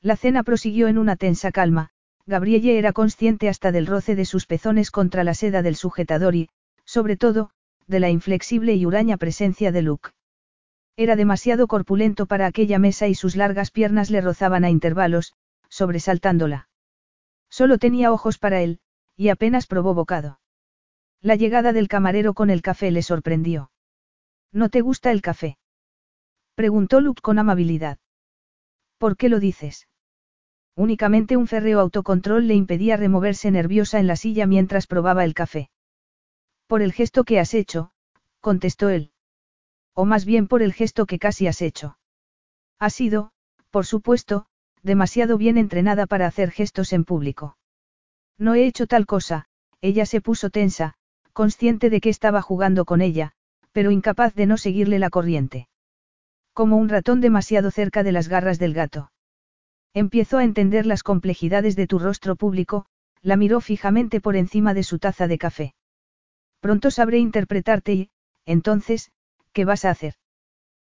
La 0.02 0.16
cena 0.16 0.42
prosiguió 0.42 0.88
en 0.88 0.96
una 0.96 1.16
tensa 1.16 1.52
calma, 1.52 1.90
Gabrielle 2.26 2.78
era 2.78 2.92
consciente 2.92 3.48
hasta 3.50 3.70
del 3.70 3.86
roce 3.86 4.14
de 4.14 4.24
sus 4.24 4.46
pezones 4.46 4.90
contra 4.90 5.24
la 5.24 5.34
seda 5.34 5.62
del 5.62 5.76
sujetador 5.76 6.34
y, 6.34 6.48
sobre 6.84 7.18
todo, 7.18 7.50
de 7.86 8.00
la 8.00 8.08
inflexible 8.08 8.74
y 8.74 8.86
huraña 8.86 9.18
presencia 9.18 9.72
de 9.72 9.82
Luke. 9.82 10.10
Era 10.96 11.16
demasiado 11.16 11.66
corpulento 11.66 12.24
para 12.26 12.46
aquella 12.46 12.78
mesa 12.78 13.08
y 13.08 13.14
sus 13.14 13.36
largas 13.36 13.70
piernas 13.70 14.10
le 14.10 14.22
rozaban 14.22 14.64
a 14.64 14.70
intervalos, 14.70 15.34
sobresaltándola. 15.68 16.68
Solo 17.50 17.76
tenía 17.76 18.12
ojos 18.12 18.38
para 18.38 18.62
él, 18.62 18.80
y 19.16 19.28
apenas 19.28 19.66
probó 19.66 19.92
bocado. 19.92 20.40
La 21.20 21.34
llegada 21.36 21.74
del 21.74 21.88
camarero 21.88 22.32
con 22.32 22.48
el 22.48 22.62
café 22.62 22.90
le 22.90 23.02
sorprendió. 23.02 23.70
¿No 24.50 24.70
te 24.70 24.80
gusta 24.80 25.10
el 25.10 25.20
café? 25.20 25.58
Preguntó 26.54 27.00
Luke 27.00 27.20
con 27.20 27.38
amabilidad. 27.38 27.98
¿Por 28.96 29.16
qué 29.16 29.28
lo 29.28 29.40
dices? 29.40 29.88
Únicamente 30.76 31.36
un 31.36 31.46
férreo 31.46 31.80
autocontrol 31.80 32.46
le 32.46 32.54
impedía 32.54 32.96
removerse 32.96 33.50
nerviosa 33.50 33.98
en 33.98 34.06
la 34.06 34.16
silla 34.16 34.46
mientras 34.46 34.86
probaba 34.86 35.24
el 35.24 35.34
café. 35.34 35.70
Por 36.66 36.82
el 36.82 36.92
gesto 36.92 37.24
que 37.24 37.40
has 37.40 37.54
hecho, 37.54 37.90
contestó 38.40 38.88
él. 38.88 39.12
O 39.94 40.04
más 40.04 40.24
bien 40.24 40.46
por 40.46 40.62
el 40.62 40.72
gesto 40.72 41.06
que 41.06 41.18
casi 41.18 41.46
has 41.46 41.62
hecho. 41.62 41.98
Ha 42.78 42.90
sido, 42.90 43.32
por 43.70 43.86
supuesto, 43.86 44.46
demasiado 44.82 45.36
bien 45.36 45.58
entrenada 45.58 46.06
para 46.06 46.26
hacer 46.26 46.50
gestos 46.50 46.92
en 46.92 47.04
público. 47.04 47.56
No 48.38 48.54
he 48.54 48.64
hecho 48.64 48.86
tal 48.86 49.06
cosa, 49.06 49.46
ella 49.80 50.06
se 50.06 50.20
puso 50.20 50.50
tensa, 50.50 50.94
consciente 51.32 51.90
de 51.90 52.00
que 52.00 52.08
estaba 52.08 52.40
jugando 52.40 52.84
con 52.84 53.02
ella, 53.02 53.32
pero 53.72 53.90
incapaz 53.90 54.34
de 54.34 54.46
no 54.46 54.56
seguirle 54.56 54.98
la 54.98 55.10
corriente. 55.10 55.68
Como 56.52 56.76
un 56.76 56.88
ratón 56.88 57.20
demasiado 57.20 57.70
cerca 57.70 58.02
de 58.02 58.12
las 58.12 58.28
garras 58.28 58.58
del 58.58 58.74
gato. 58.74 59.10
Empiezo 59.92 60.38
a 60.38 60.44
entender 60.44 60.86
las 60.86 61.02
complejidades 61.02 61.74
de 61.76 61.86
tu 61.86 61.98
rostro 61.98 62.36
público, 62.36 62.86
la 63.22 63.36
miró 63.36 63.60
fijamente 63.60 64.20
por 64.20 64.36
encima 64.36 64.72
de 64.72 64.82
su 64.82 64.98
taza 64.98 65.26
de 65.26 65.38
café. 65.38 65.74
Pronto 66.60 66.90
sabré 66.90 67.18
interpretarte 67.18 67.92
y, 67.92 68.10
entonces, 68.46 69.10
¿qué 69.52 69.64
vas 69.64 69.84
a 69.84 69.90
hacer? 69.90 70.14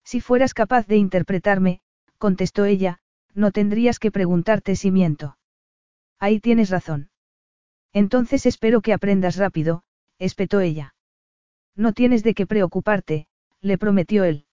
Si 0.03 0.21
fueras 0.21 0.53
capaz 0.53 0.87
de 0.87 0.97
interpretarme, 0.97 1.81
contestó 2.17 2.65
ella, 2.65 2.99
no 3.33 3.51
tendrías 3.51 3.99
que 3.99 4.11
preguntarte 4.11 4.75
si 4.75 4.91
miento. 4.91 5.37
Ahí 6.19 6.39
tienes 6.39 6.69
razón. 6.69 7.09
Entonces 7.91 8.45
espero 8.45 8.81
que 8.81 8.93
aprendas 8.93 9.35
rápido, 9.35 9.83
espetó 10.19 10.61
ella. 10.61 10.95
No 11.75 11.91
tienes 11.91 12.23
de 12.23 12.33
qué 12.33 12.45
preocuparte, 12.45 13.27
le 13.61 13.77
prometió 13.77 14.23
él. 14.23 14.45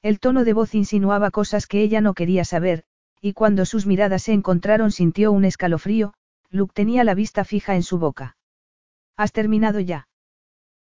El 0.00 0.20
tono 0.20 0.44
de 0.44 0.52
voz 0.52 0.74
insinuaba 0.74 1.30
cosas 1.30 1.66
que 1.66 1.82
ella 1.82 2.00
no 2.00 2.14
quería 2.14 2.44
saber, 2.44 2.84
y 3.20 3.32
cuando 3.32 3.64
sus 3.64 3.86
miradas 3.86 4.22
se 4.24 4.32
encontraron 4.32 4.90
sintió 4.90 5.32
un 5.32 5.44
escalofrío, 5.44 6.14
Luke 6.50 6.72
tenía 6.74 7.04
la 7.04 7.14
vista 7.14 7.44
fija 7.44 7.74
en 7.74 7.82
su 7.82 7.98
boca. 7.98 8.36
¿Has 9.16 9.32
terminado 9.32 9.80
ya? 9.80 10.08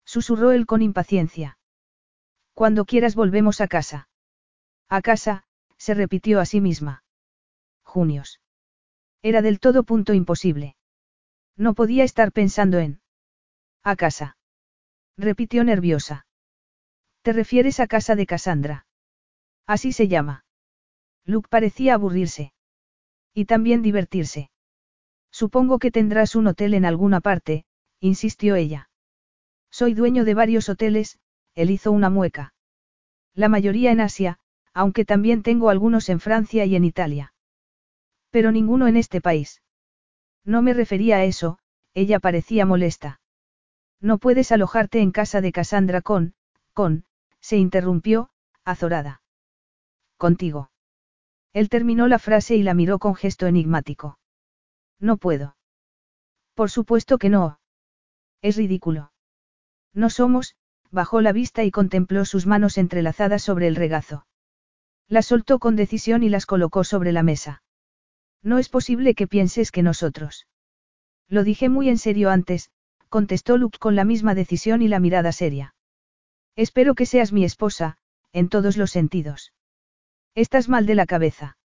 Susurró 0.05 0.53
él 0.53 0.67
con 0.67 0.83
impaciencia. 0.83 1.59
Cuando 2.53 2.85
quieras 2.85 3.15
volvemos 3.15 3.61
a 3.61 3.69
casa. 3.69 4.09
A 4.89 5.01
casa, 5.01 5.45
se 5.77 5.95
repitió 5.95 6.41
a 6.41 6.47
sí 6.47 6.61
misma. 6.61 7.05
Junios. 7.83 8.41
Era 9.23 9.41
del 9.41 9.61
todo 9.61 9.85
punto 9.85 10.13
imposible. 10.13 10.77
No 11.57 11.75
podía 11.75 12.05
estar 12.05 12.33
pensando 12.33 12.79
en. 12.79 13.01
A 13.83 13.97
casa. 13.97 14.37
Repitió 15.17 15.65
nerviosa. 15.65 16.27
¿Te 17.23 17.33
refieres 17.33 17.81
a 17.81 17.87
casa 17.87 18.17
de 18.17 18.27
Cassandra? 18.27 18.87
Así 19.67 19.93
se 19.93 20.09
llama. 20.09 20.44
Luke 21.25 21.49
parecía 21.51 21.95
aburrirse. 21.95 22.53
Y 23.33 23.47
también 23.47 23.83
divertirse. 23.83 24.51
Supongo 25.31 25.79
que 25.79 25.91
tendrás 25.91 26.37
un 26.37 26.47
hotel 26.47 26.75
en 26.75 26.85
alguna 26.85 27.21
parte, 27.21 27.65
insistió 28.01 28.55
ella. 28.55 28.91
Soy 29.71 29.95
dueño 29.95 30.25
de 30.25 30.35
varios 30.35 30.69
hoteles, 30.69 31.19
él 31.55 31.71
hizo 31.71 31.91
una 31.91 32.11
mueca. 32.11 32.55
La 33.35 33.49
mayoría 33.49 33.91
en 33.91 34.01
Asia, 34.01 34.39
aunque 34.73 35.05
también 35.05 35.43
tengo 35.43 35.71
algunos 35.71 36.09
en 36.09 36.21
Francia 36.21 36.65
y 36.65 36.77
en 36.77 36.85
Italia. 36.85 37.33
Pero 38.31 38.53
ninguno 38.53 38.87
en 38.87 38.97
este 38.97 39.21
país. 39.21 39.63
No 40.45 40.63
me 40.63 40.75
refería 40.75 41.17
a 41.17 41.25
eso, 41.25 41.59
ella 41.95 42.21
parecía 42.21 42.67
molesta. 42.67 43.21
No 44.01 44.19
puedes 44.19 44.53
alojarte 44.53 45.01
en 45.01 45.11
casa 45.11 45.41
de 45.41 45.53
Cassandra 45.53 46.03
con, 46.03 46.35
con, 46.73 47.05
se 47.41 47.57
interrumpió, 47.57 48.31
azorada. 48.65 49.23
Contigo. 50.17 50.71
Él 51.55 51.69
terminó 51.69 52.09
la 52.09 52.19
frase 52.19 52.57
y 52.57 52.63
la 52.63 52.75
miró 52.75 52.99
con 52.99 53.15
gesto 53.15 53.47
enigmático. 53.47 54.19
No 55.01 55.17
puedo. 55.17 55.57
Por 56.55 56.69
supuesto 56.69 57.17
que 57.17 57.31
no. 57.31 57.61
Es 58.43 58.57
ridículo. 58.57 59.13
No 59.95 60.11
somos, 60.11 60.57
bajó 60.91 61.21
la 61.21 61.33
vista 61.33 61.63
y 61.63 61.71
contempló 61.71 62.25
sus 62.25 62.47
manos 62.47 62.77
entrelazadas 62.77 63.43
sobre 63.43 63.69
el 63.69 63.77
regazo. 63.77 64.27
Las 65.09 65.27
soltó 65.27 65.61
con 65.61 65.77
decisión 65.77 66.25
y 66.25 66.29
las 66.29 66.45
colocó 66.45 66.83
sobre 66.83 67.13
la 67.13 67.23
mesa. 67.23 67.63
No 68.43 68.59
es 68.59 68.69
posible 68.69 69.15
que 69.15 69.29
pienses 69.29 69.71
que 69.71 69.83
nosotros. 69.83 70.49
Lo 71.29 71.45
dije 71.45 71.69
muy 71.69 71.89
en 71.89 71.99
serio 71.99 72.31
antes, 72.31 72.71
contestó 73.09 73.59
Luke 73.59 73.79
con 73.79 73.95
la 73.95 74.05
misma 74.05 74.35
decisión 74.35 74.83
y 74.83 74.89
la 74.89 74.99
mirada 74.99 75.31
seria. 75.31 75.77
Espero 76.57 76.97
que 76.97 77.07
seas 77.07 77.33
mi 77.33 77.45
esposa, 77.45 77.97
en 78.33 78.49
todos 78.49 78.77
los 78.77 78.91
sentidos. 78.91 79.53
Estás 80.35 80.69
mal 80.69 80.85
de 80.85 80.97
la 80.97 81.07
cabeza. 81.07 81.57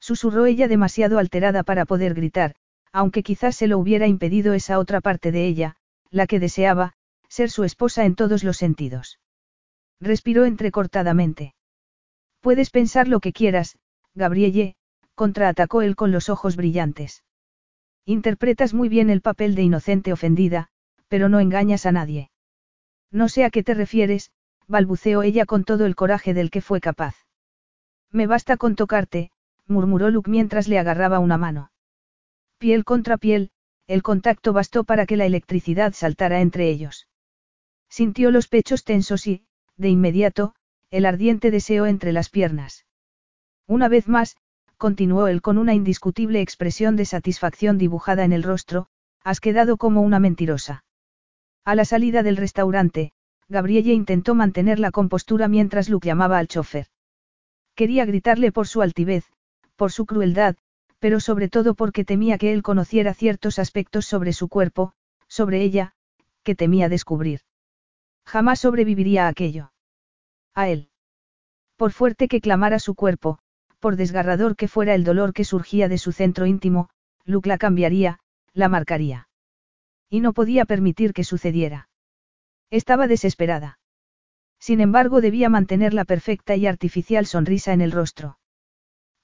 Susurró 0.00 0.44
ella 0.44 0.68
demasiado 0.68 1.18
alterada 1.18 1.62
para 1.62 1.86
poder 1.86 2.12
gritar, 2.12 2.54
aunque 2.92 3.22
quizás 3.22 3.56
se 3.56 3.66
lo 3.66 3.78
hubiera 3.78 4.06
impedido 4.06 4.52
esa 4.52 4.78
otra 4.78 5.00
parte 5.00 5.32
de 5.32 5.46
ella, 5.46 5.76
la 6.10 6.26
que 6.26 6.38
deseaba, 6.38 6.92
ser 7.28 7.50
su 7.50 7.64
esposa 7.64 8.04
en 8.04 8.14
todos 8.14 8.44
los 8.44 8.58
sentidos. 8.58 9.18
Respiró 9.98 10.44
entrecortadamente. 10.44 11.54
Puedes 12.40 12.70
pensar 12.70 13.08
lo 13.08 13.20
que 13.20 13.32
quieras, 13.32 13.78
Gabrielle, 14.14 14.76
contraatacó 15.14 15.80
él 15.82 15.96
con 15.96 16.12
los 16.12 16.28
ojos 16.28 16.56
brillantes. 16.56 17.24
Interpretas 18.04 18.74
muy 18.74 18.88
bien 18.88 19.08
el 19.10 19.22
papel 19.22 19.54
de 19.54 19.62
inocente 19.62 20.12
ofendida, 20.12 20.68
pero 21.08 21.28
no 21.28 21.40
engañas 21.40 21.86
a 21.86 21.92
nadie. 21.92 22.30
No 23.10 23.28
sé 23.30 23.44
a 23.44 23.50
qué 23.50 23.62
te 23.62 23.72
refieres, 23.72 24.30
balbuceó 24.68 25.22
ella 25.22 25.46
con 25.46 25.64
todo 25.64 25.86
el 25.86 25.96
coraje 25.96 26.34
del 26.34 26.50
que 26.50 26.60
fue 26.60 26.80
capaz. 26.80 27.25
Me 28.12 28.26
basta 28.26 28.56
con 28.56 28.76
tocarte, 28.76 29.30
murmuró 29.66 30.10
Luke 30.10 30.30
mientras 30.30 30.68
le 30.68 30.78
agarraba 30.78 31.18
una 31.18 31.38
mano. 31.38 31.70
Piel 32.58 32.84
contra 32.84 33.16
piel, 33.16 33.50
el 33.86 34.02
contacto 34.02 34.52
bastó 34.52 34.84
para 34.84 35.06
que 35.06 35.16
la 35.16 35.26
electricidad 35.26 35.92
saltara 35.92 36.40
entre 36.40 36.68
ellos. 36.68 37.08
Sintió 37.88 38.30
los 38.30 38.48
pechos 38.48 38.84
tensos 38.84 39.26
y, 39.26 39.44
de 39.76 39.88
inmediato, 39.90 40.54
el 40.90 41.06
ardiente 41.06 41.50
deseo 41.50 41.86
entre 41.86 42.12
las 42.12 42.30
piernas. 42.30 42.86
Una 43.66 43.88
vez 43.88 44.08
más, 44.08 44.36
continuó 44.76 45.28
él 45.28 45.42
con 45.42 45.58
una 45.58 45.74
indiscutible 45.74 46.40
expresión 46.40 46.96
de 46.96 47.04
satisfacción 47.04 47.78
dibujada 47.78 48.24
en 48.24 48.32
el 48.32 48.42
rostro, 48.42 48.88
has 49.22 49.40
quedado 49.40 49.76
como 49.76 50.02
una 50.02 50.20
mentirosa. 50.20 50.84
A 51.64 51.74
la 51.74 51.84
salida 51.84 52.22
del 52.22 52.36
restaurante, 52.36 53.12
Gabrielle 53.48 53.92
intentó 53.92 54.34
mantener 54.34 54.78
la 54.78 54.90
compostura 54.90 55.48
mientras 55.48 55.88
Luke 55.88 56.06
llamaba 56.06 56.38
al 56.38 56.48
chofer. 56.48 56.86
Quería 57.76 58.06
gritarle 58.06 58.50
por 58.50 58.66
su 58.66 58.82
altivez, 58.82 59.24
por 59.76 59.92
su 59.92 60.06
crueldad, 60.06 60.56
pero 60.98 61.20
sobre 61.20 61.48
todo 61.48 61.74
porque 61.74 62.04
temía 62.04 62.38
que 62.38 62.52
él 62.52 62.62
conociera 62.62 63.14
ciertos 63.14 63.58
aspectos 63.58 64.06
sobre 64.06 64.32
su 64.32 64.48
cuerpo, 64.48 64.94
sobre 65.28 65.62
ella, 65.62 65.92
que 66.42 66.54
temía 66.54 66.88
descubrir. 66.88 67.40
Jamás 68.24 68.60
sobreviviría 68.60 69.26
a 69.26 69.28
aquello. 69.28 69.72
A 70.54 70.68
él. 70.68 70.88
Por 71.76 71.92
fuerte 71.92 72.28
que 72.28 72.40
clamara 72.40 72.78
su 72.78 72.94
cuerpo, 72.94 73.38
por 73.78 73.96
desgarrador 73.96 74.56
que 74.56 74.68
fuera 74.68 74.94
el 74.94 75.04
dolor 75.04 75.34
que 75.34 75.44
surgía 75.44 75.88
de 75.88 75.98
su 75.98 76.12
centro 76.12 76.46
íntimo, 76.46 76.88
Luke 77.24 77.48
la 77.48 77.58
cambiaría, 77.58 78.20
la 78.54 78.70
marcaría. 78.70 79.28
Y 80.08 80.20
no 80.20 80.32
podía 80.32 80.64
permitir 80.64 81.12
que 81.12 81.24
sucediera. 81.24 81.90
Estaba 82.70 83.06
desesperada. 83.06 83.78
Sin 84.58 84.80
embargo, 84.80 85.20
debía 85.20 85.48
mantener 85.48 85.94
la 85.94 86.04
perfecta 86.04 86.56
y 86.56 86.66
artificial 86.66 87.26
sonrisa 87.26 87.72
en 87.72 87.80
el 87.80 87.92
rostro. 87.92 88.38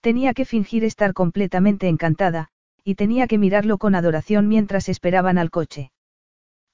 Tenía 0.01 0.35
que 0.35 0.45
fingir 0.45 0.85
estar 0.85 1.13
completamente 1.15 1.89
encantada, 1.89 2.49
y 2.85 2.97
tenía 2.97 3.27
que 3.27 3.39
mirarlo 3.39 3.79
con 3.79 3.95
adoración 3.95 4.49
mientras 4.49 4.89
esperaban 4.89 5.39
al 5.39 5.51
coche. 5.51 5.93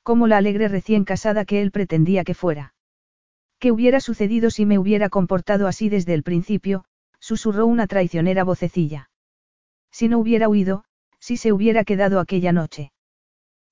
Como 0.02 0.26
la 0.26 0.38
alegre 0.38 0.68
recién 0.68 1.04
casada 1.04 1.44
que 1.44 1.60
él 1.60 1.70
pretendía 1.70 2.24
que 2.24 2.34
fuera. 2.34 2.74
¿Qué 3.58 3.72
hubiera 3.72 4.00
sucedido 4.00 4.50
si 4.50 4.64
me 4.64 4.78
hubiera 4.78 5.08
comportado 5.08 5.66
así 5.66 5.88
desde 5.88 6.14
el 6.14 6.22
principio? 6.22 6.84
susurró 7.20 7.66
una 7.66 7.86
traicionera 7.86 8.44
vocecilla. 8.44 9.10
Si 9.90 10.08
no 10.08 10.18
hubiera 10.18 10.48
huido, 10.48 10.84
si 11.18 11.36
se 11.36 11.52
hubiera 11.52 11.84
quedado 11.84 12.20
aquella 12.20 12.52
noche. 12.52 12.92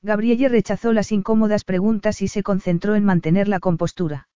Gabrielle 0.03 0.49
rechazó 0.49 0.93
las 0.93 1.13
incómodas 1.13 1.65
preguntas 1.65 2.21
y 2.21 2.29
se 2.29 2.43
concentró 2.43 2.97
en 2.97 3.05
mantener 3.05 3.49
la 3.49 3.61
compostura. 3.61 4.29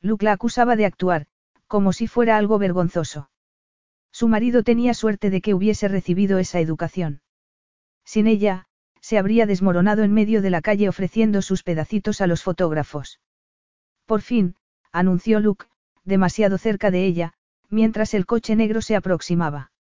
Luke 0.00 0.24
la 0.24 0.32
acusaba 0.32 0.76
de 0.76 0.86
actuar, 0.86 1.26
como 1.66 1.92
si 1.92 2.06
fuera 2.06 2.36
algo 2.36 2.58
vergonzoso. 2.58 3.30
Su 4.10 4.28
marido 4.28 4.62
tenía 4.62 4.94
suerte 4.94 5.30
de 5.30 5.40
que 5.40 5.54
hubiese 5.54 5.88
recibido 5.88 6.38
esa 6.38 6.60
educación. 6.60 7.20
Sin 8.04 8.26
ella, 8.26 8.66
se 9.00 9.18
habría 9.18 9.46
desmoronado 9.46 10.02
en 10.02 10.12
medio 10.12 10.42
de 10.42 10.50
la 10.50 10.62
calle 10.62 10.88
ofreciendo 10.88 11.42
sus 11.42 11.62
pedacitos 11.62 12.20
a 12.20 12.26
los 12.26 12.42
fotógrafos. 12.42 13.20
Por 14.06 14.22
fin, 14.22 14.56
anunció 14.92 15.40
Luke, 15.40 15.66
demasiado 16.04 16.58
cerca 16.58 16.90
de 16.90 17.04
ella, 17.04 17.34
mientras 17.68 18.14
el 18.14 18.26
coche 18.26 18.56
negro 18.56 18.80
se 18.80 18.96
aproximaba. 18.96 19.72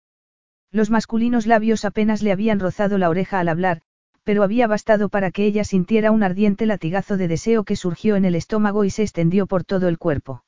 Los 0.72 0.90
masculinos 0.90 1.48
labios 1.48 1.86
apenas 1.86 2.22
le 2.22 2.32
habían 2.32 2.60
rozado 2.60 2.98
la 2.98 3.10
oreja 3.10 3.40
al 3.40 3.48
hablar, 3.48 3.82
pero 4.28 4.44
había 4.44 4.68
bastado 4.68 5.08
para 5.08 5.32
que 5.32 5.46
ella 5.46 5.64
sintiera 5.64 6.12
un 6.12 6.22
ardiente 6.22 6.66
latigazo 6.66 7.16
de 7.16 7.30
deseo 7.30 7.64
que 7.64 7.78
surgió 7.78 8.18
en 8.18 8.26
el 8.26 8.36
estómago 8.36 8.84
y 8.84 8.90
se 8.90 9.04
extendió 9.04 9.48
por 9.48 9.64
todo 9.64 9.88
el 9.88 9.98
cuerpo. 9.98 10.44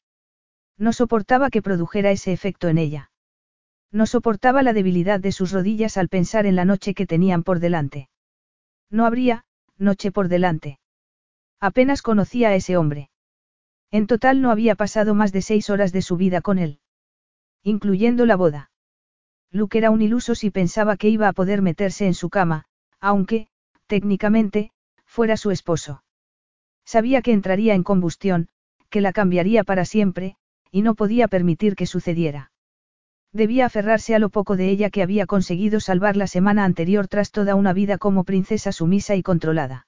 No 0.78 0.92
soportaba 0.92 1.50
que 1.50 1.62
produjera 1.62 2.12
ese 2.12 2.34
efecto 2.34 2.68
en 2.68 2.78
ella. 2.78 3.10
No 3.90 4.06
soportaba 4.06 4.64
la 4.64 4.74
debilidad 4.74 5.22
de 5.22 5.32
sus 5.32 5.54
rodillas 5.54 5.96
al 5.96 6.10
pensar 6.10 6.46
en 6.46 6.58
la 6.58 6.66
noche 6.66 6.94
que 6.94 7.08
tenían 7.08 7.44
por 7.44 7.62
delante. 7.62 8.10
No 8.90 9.06
habría, 9.06 9.46
noche 9.78 10.12
por 10.12 10.28
delante. 10.28 10.82
Apenas 11.62 12.02
conocía 12.02 12.50
a 12.50 12.56
ese 12.56 12.76
hombre. 12.76 13.10
En 13.92 14.08
total 14.08 14.42
no 14.42 14.52
había 14.52 14.76
pasado 14.76 15.16
más 15.16 15.32
de 15.32 15.42
seis 15.42 15.70
horas 15.70 15.94
de 15.94 16.02
su 16.02 16.18
vida 16.18 16.42
con 16.42 16.60
él. 16.60 16.82
Incluyendo 17.64 18.26
la 18.26 18.36
boda. 18.36 18.72
Luke 19.52 19.78
era 19.78 19.90
un 19.90 20.02
iluso 20.02 20.36
si 20.36 20.52
pensaba 20.52 20.98
que 20.98 21.08
iba 21.08 21.30
a 21.30 21.34
poder 21.34 21.62
meterse 21.62 22.08
en 22.08 22.14
su 22.14 22.30
cama, 22.30 22.66
aunque, 23.00 23.48
técnicamente, 23.90 24.72
fuera 25.06 25.36
su 25.36 25.50
esposo. 25.52 26.04
Sabía 26.86 27.22
que 27.22 27.34
entraría 27.34 27.74
en 27.74 27.84
combustión, 27.84 28.48
que 28.90 29.02
la 29.02 29.12
cambiaría 29.12 29.64
para 29.64 29.84
siempre, 29.84 30.36
y 30.72 30.84
no 30.84 30.94
podía 30.94 31.28
permitir 31.28 31.76
que 31.76 31.88
sucediera. 31.88 32.52
Debía 33.34 33.66
aferrarse 33.66 34.14
a 34.16 34.20
lo 34.20 34.30
poco 34.30 34.56
de 34.56 34.70
ella 34.70 34.92
que 34.92 35.02
había 35.02 35.26
conseguido 35.26 35.80
salvar 35.80 36.16
la 36.16 36.28
semana 36.28 36.66
anterior 36.66 37.08
tras 37.08 37.32
toda 37.32 37.56
una 37.56 37.74
vida 37.74 37.98
como 37.98 38.24
princesa 38.24 38.72
sumisa 38.72 39.16
y 39.16 39.24
controlada. 39.24 39.88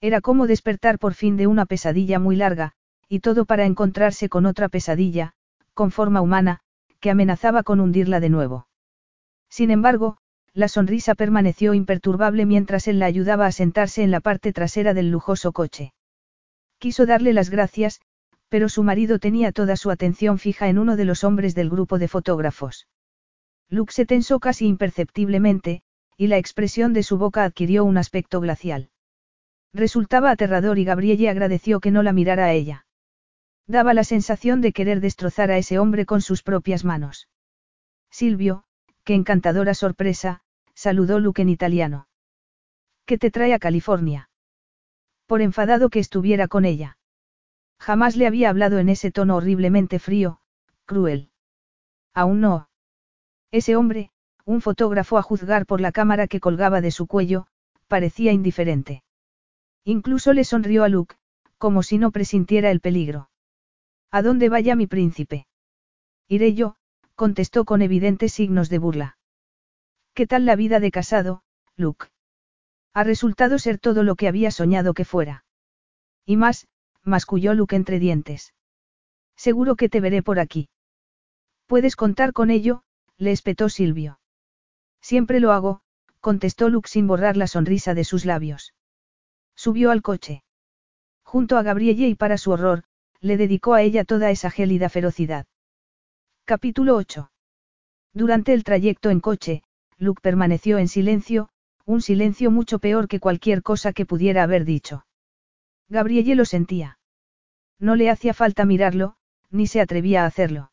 Era 0.00 0.20
como 0.20 0.48
despertar 0.48 0.98
por 0.98 1.14
fin 1.14 1.36
de 1.36 1.46
una 1.46 1.64
pesadilla 1.64 2.18
muy 2.18 2.34
larga, 2.34 2.72
y 3.08 3.20
todo 3.20 3.44
para 3.44 3.66
encontrarse 3.66 4.28
con 4.28 4.46
otra 4.46 4.68
pesadilla, 4.68 5.34
con 5.74 5.92
forma 5.92 6.20
humana, 6.20 6.60
que 6.98 7.10
amenazaba 7.10 7.62
con 7.62 7.78
hundirla 7.78 8.18
de 8.18 8.30
nuevo. 8.30 8.66
Sin 9.48 9.70
embargo, 9.70 10.18
la 10.54 10.68
sonrisa 10.68 11.14
permaneció 11.14 11.72
imperturbable 11.72 12.44
mientras 12.44 12.86
él 12.86 12.98
la 12.98 13.06
ayudaba 13.06 13.46
a 13.46 13.52
sentarse 13.52 14.02
en 14.02 14.10
la 14.10 14.20
parte 14.20 14.52
trasera 14.52 14.92
del 14.92 15.10
lujoso 15.10 15.52
coche. 15.52 15.94
Quiso 16.78 17.06
darle 17.06 17.32
las 17.32 17.48
gracias, 17.48 18.00
pero 18.48 18.68
su 18.68 18.82
marido 18.82 19.18
tenía 19.18 19.50
toda 19.52 19.76
su 19.76 19.90
atención 19.90 20.38
fija 20.38 20.68
en 20.68 20.78
uno 20.78 20.96
de 20.96 21.06
los 21.06 21.24
hombres 21.24 21.54
del 21.54 21.70
grupo 21.70 21.98
de 21.98 22.08
fotógrafos. 22.08 22.86
Luke 23.70 23.94
se 23.94 24.04
tensó 24.04 24.40
casi 24.40 24.66
imperceptiblemente, 24.66 25.82
y 26.18 26.26
la 26.26 26.36
expresión 26.36 26.92
de 26.92 27.02
su 27.02 27.16
boca 27.16 27.44
adquirió 27.44 27.84
un 27.86 27.96
aspecto 27.96 28.40
glacial. 28.40 28.90
Resultaba 29.72 30.30
aterrador 30.30 30.78
y 30.78 30.84
Gabrielle 30.84 31.30
agradeció 31.30 31.80
que 31.80 31.90
no 31.90 32.02
la 32.02 32.12
mirara 32.12 32.44
a 32.44 32.52
ella. 32.52 32.84
Daba 33.66 33.94
la 33.94 34.04
sensación 34.04 34.60
de 34.60 34.74
querer 34.74 35.00
destrozar 35.00 35.50
a 35.50 35.56
ese 35.56 35.78
hombre 35.78 36.04
con 36.04 36.20
sus 36.20 36.42
propias 36.42 36.84
manos. 36.84 37.28
Silvio, 38.10 38.64
qué 39.04 39.14
encantadora 39.14 39.72
sorpresa, 39.72 40.41
saludó 40.74 41.18
Luke 41.18 41.42
en 41.42 41.48
italiano. 41.48 42.08
¿Qué 43.06 43.18
te 43.18 43.30
trae 43.30 43.54
a 43.54 43.58
California? 43.58 44.30
Por 45.26 45.40
enfadado 45.40 45.90
que 45.90 45.98
estuviera 45.98 46.48
con 46.48 46.64
ella. 46.64 46.98
Jamás 47.78 48.16
le 48.16 48.26
había 48.26 48.50
hablado 48.50 48.78
en 48.78 48.88
ese 48.88 49.10
tono 49.10 49.36
horriblemente 49.36 49.98
frío, 49.98 50.40
cruel. 50.84 51.30
Aún 52.14 52.40
no. 52.40 52.68
Ese 53.50 53.76
hombre, 53.76 54.10
un 54.44 54.60
fotógrafo 54.60 55.18
a 55.18 55.22
juzgar 55.22 55.66
por 55.66 55.80
la 55.80 55.92
cámara 55.92 56.26
que 56.26 56.40
colgaba 56.40 56.80
de 56.80 56.90
su 56.90 57.06
cuello, 57.06 57.46
parecía 57.88 58.32
indiferente. 58.32 59.02
Incluso 59.84 60.32
le 60.32 60.44
sonrió 60.44 60.84
a 60.84 60.88
Luke, 60.88 61.16
como 61.58 61.82
si 61.82 61.98
no 61.98 62.10
presintiera 62.10 62.70
el 62.70 62.80
peligro. 62.80 63.30
¿A 64.10 64.22
dónde 64.22 64.48
vaya 64.48 64.76
mi 64.76 64.86
príncipe? 64.86 65.46
Iré 66.28 66.54
yo, 66.54 66.76
contestó 67.14 67.64
con 67.64 67.82
evidentes 67.82 68.32
signos 68.32 68.68
de 68.68 68.78
burla. 68.78 69.16
¿Qué 70.14 70.26
tal 70.26 70.44
la 70.44 70.56
vida 70.56 70.78
de 70.78 70.90
casado, 70.90 71.42
Luke? 71.74 72.08
Ha 72.92 73.02
resultado 73.02 73.58
ser 73.58 73.78
todo 73.78 74.02
lo 74.02 74.14
que 74.14 74.28
había 74.28 74.50
soñado 74.50 74.92
que 74.92 75.06
fuera. 75.06 75.44
Y 76.26 76.36
más, 76.36 76.68
masculló 77.02 77.54
Luke 77.54 77.74
entre 77.74 77.98
dientes. 77.98 78.52
Seguro 79.36 79.74
que 79.74 79.88
te 79.88 80.00
veré 80.00 80.22
por 80.22 80.38
aquí. 80.38 80.68
Puedes 81.66 81.96
contar 81.96 82.34
con 82.34 82.50
ello, 82.50 82.82
le 83.16 83.32
espetó 83.32 83.70
Silvio. 83.70 84.20
Siempre 85.00 85.40
lo 85.40 85.52
hago, 85.52 85.80
contestó 86.20 86.68
Luke 86.68 86.90
sin 86.90 87.06
borrar 87.06 87.38
la 87.38 87.46
sonrisa 87.46 87.94
de 87.94 88.04
sus 88.04 88.26
labios. 88.26 88.74
Subió 89.56 89.90
al 89.90 90.02
coche. 90.02 90.44
Junto 91.24 91.56
a 91.56 91.62
Gabrielle 91.62 92.08
y 92.08 92.14
para 92.14 92.36
su 92.36 92.50
horror, 92.50 92.84
le 93.20 93.38
dedicó 93.38 93.72
a 93.72 93.80
ella 93.80 94.04
toda 94.04 94.30
esa 94.30 94.50
gélida 94.50 94.90
ferocidad. 94.90 95.46
Capítulo 96.44 96.96
8. 96.96 97.30
Durante 98.12 98.52
el 98.52 98.62
trayecto 98.62 99.08
en 99.08 99.20
coche, 99.20 99.62
Luke 100.02 100.20
permaneció 100.20 100.78
en 100.78 100.88
silencio, 100.88 101.48
un 101.84 102.02
silencio 102.02 102.50
mucho 102.50 102.80
peor 102.80 103.06
que 103.06 103.20
cualquier 103.20 103.62
cosa 103.62 103.92
que 103.92 104.04
pudiera 104.04 104.42
haber 104.42 104.64
dicho. 104.64 105.06
Gabrielle 105.88 106.34
lo 106.34 106.44
sentía. 106.44 106.98
No 107.78 107.94
le 107.94 108.10
hacía 108.10 108.34
falta 108.34 108.64
mirarlo, 108.64 109.14
ni 109.50 109.68
se 109.68 109.80
atrevía 109.80 110.24
a 110.24 110.26
hacerlo. 110.26 110.72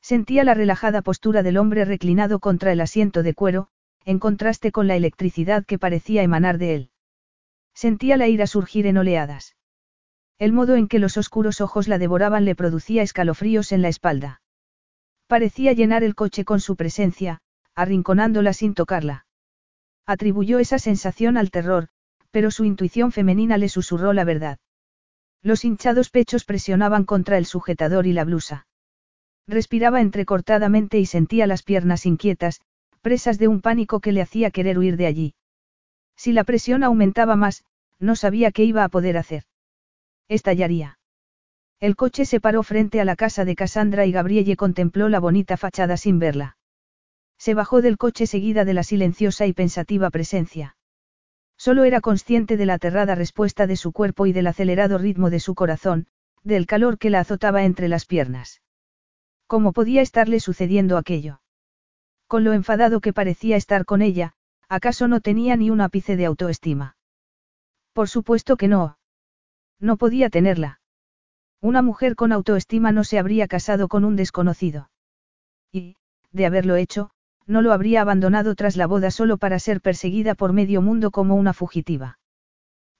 Sentía 0.00 0.42
la 0.42 0.54
relajada 0.54 1.00
postura 1.00 1.44
del 1.44 1.58
hombre 1.58 1.84
reclinado 1.84 2.40
contra 2.40 2.72
el 2.72 2.80
asiento 2.80 3.22
de 3.22 3.34
cuero, 3.34 3.68
en 4.04 4.18
contraste 4.18 4.72
con 4.72 4.88
la 4.88 4.96
electricidad 4.96 5.64
que 5.64 5.78
parecía 5.78 6.24
emanar 6.24 6.58
de 6.58 6.74
él. 6.74 6.90
Sentía 7.72 8.16
la 8.16 8.26
ira 8.26 8.48
surgir 8.48 8.88
en 8.88 8.98
oleadas. 8.98 9.54
El 10.38 10.52
modo 10.52 10.74
en 10.74 10.88
que 10.88 10.98
los 10.98 11.16
oscuros 11.16 11.60
ojos 11.60 11.86
la 11.86 11.98
devoraban 11.98 12.44
le 12.44 12.56
producía 12.56 13.02
escalofríos 13.02 13.70
en 13.70 13.82
la 13.82 13.88
espalda. 13.88 14.42
Parecía 15.28 15.72
llenar 15.72 16.02
el 16.02 16.16
coche 16.16 16.44
con 16.44 16.60
su 16.60 16.74
presencia, 16.74 17.42
arrinconándola 17.80 18.52
sin 18.52 18.74
tocarla. 18.74 19.24
Atribuyó 20.06 20.58
esa 20.58 20.78
sensación 20.78 21.38
al 21.38 21.50
terror, 21.50 21.88
pero 22.30 22.50
su 22.50 22.64
intuición 22.64 23.10
femenina 23.10 23.56
le 23.56 23.70
susurró 23.70 24.12
la 24.12 24.24
verdad. 24.24 24.58
Los 25.42 25.64
hinchados 25.64 26.10
pechos 26.10 26.44
presionaban 26.44 27.04
contra 27.04 27.38
el 27.38 27.46
sujetador 27.46 28.06
y 28.06 28.12
la 28.12 28.24
blusa. 28.24 28.66
Respiraba 29.46 30.02
entrecortadamente 30.02 30.98
y 30.98 31.06
sentía 31.06 31.46
las 31.46 31.62
piernas 31.62 32.04
inquietas, 32.04 32.60
presas 33.00 33.38
de 33.38 33.48
un 33.48 33.62
pánico 33.62 34.00
que 34.00 34.12
le 34.12 34.20
hacía 34.20 34.50
querer 34.50 34.78
huir 34.78 34.98
de 34.98 35.06
allí. 35.06 35.34
Si 36.16 36.32
la 36.32 36.44
presión 36.44 36.84
aumentaba 36.84 37.34
más, 37.34 37.64
no 37.98 38.14
sabía 38.14 38.52
qué 38.52 38.64
iba 38.64 38.84
a 38.84 38.90
poder 38.90 39.16
hacer. 39.16 39.44
Estallaría. 40.28 40.98
El 41.80 41.96
coche 41.96 42.26
se 42.26 42.40
paró 42.40 42.62
frente 42.62 43.00
a 43.00 43.06
la 43.06 43.16
casa 43.16 43.46
de 43.46 43.56
Cassandra 43.56 44.04
y 44.04 44.12
Gabrielle 44.12 44.56
contempló 44.56 45.08
la 45.08 45.18
bonita 45.18 45.56
fachada 45.56 45.96
sin 45.96 46.18
verla. 46.18 46.58
Se 47.40 47.54
bajó 47.54 47.80
del 47.80 47.96
coche 47.96 48.26
seguida 48.26 48.66
de 48.66 48.74
la 48.74 48.82
silenciosa 48.82 49.46
y 49.46 49.54
pensativa 49.54 50.10
presencia. 50.10 50.76
Solo 51.56 51.84
era 51.84 52.02
consciente 52.02 52.58
de 52.58 52.66
la 52.66 52.74
aterrada 52.74 53.14
respuesta 53.14 53.66
de 53.66 53.76
su 53.76 53.92
cuerpo 53.92 54.26
y 54.26 54.34
del 54.34 54.46
acelerado 54.46 54.98
ritmo 54.98 55.30
de 55.30 55.40
su 55.40 55.54
corazón, 55.54 56.06
del 56.42 56.66
calor 56.66 56.98
que 56.98 57.08
la 57.08 57.20
azotaba 57.20 57.64
entre 57.64 57.88
las 57.88 58.04
piernas. 58.04 58.60
¿Cómo 59.46 59.72
podía 59.72 60.02
estarle 60.02 60.38
sucediendo 60.38 60.98
aquello? 60.98 61.40
Con 62.26 62.44
lo 62.44 62.52
enfadado 62.52 63.00
que 63.00 63.14
parecía 63.14 63.56
estar 63.56 63.86
con 63.86 64.02
ella, 64.02 64.34
¿acaso 64.68 65.08
no 65.08 65.22
tenía 65.22 65.56
ni 65.56 65.70
un 65.70 65.80
ápice 65.80 66.16
de 66.16 66.26
autoestima? 66.26 66.98
Por 67.94 68.10
supuesto 68.10 68.58
que 68.58 68.68
no. 68.68 68.98
No 69.78 69.96
podía 69.96 70.28
tenerla. 70.28 70.82
Una 71.62 71.80
mujer 71.80 72.16
con 72.16 72.32
autoestima 72.32 72.92
no 72.92 73.02
se 73.02 73.18
habría 73.18 73.48
casado 73.48 73.88
con 73.88 74.04
un 74.04 74.14
desconocido. 74.14 74.90
Y, 75.72 75.96
de 76.32 76.44
haberlo 76.46 76.76
hecho, 76.76 77.12
no 77.50 77.62
lo 77.62 77.72
habría 77.72 78.02
abandonado 78.02 78.54
tras 78.54 78.76
la 78.76 78.86
boda 78.86 79.10
solo 79.10 79.36
para 79.36 79.58
ser 79.58 79.80
perseguida 79.80 80.36
por 80.36 80.52
medio 80.52 80.80
mundo 80.80 81.10
como 81.10 81.34
una 81.34 81.52
fugitiva. 81.52 82.18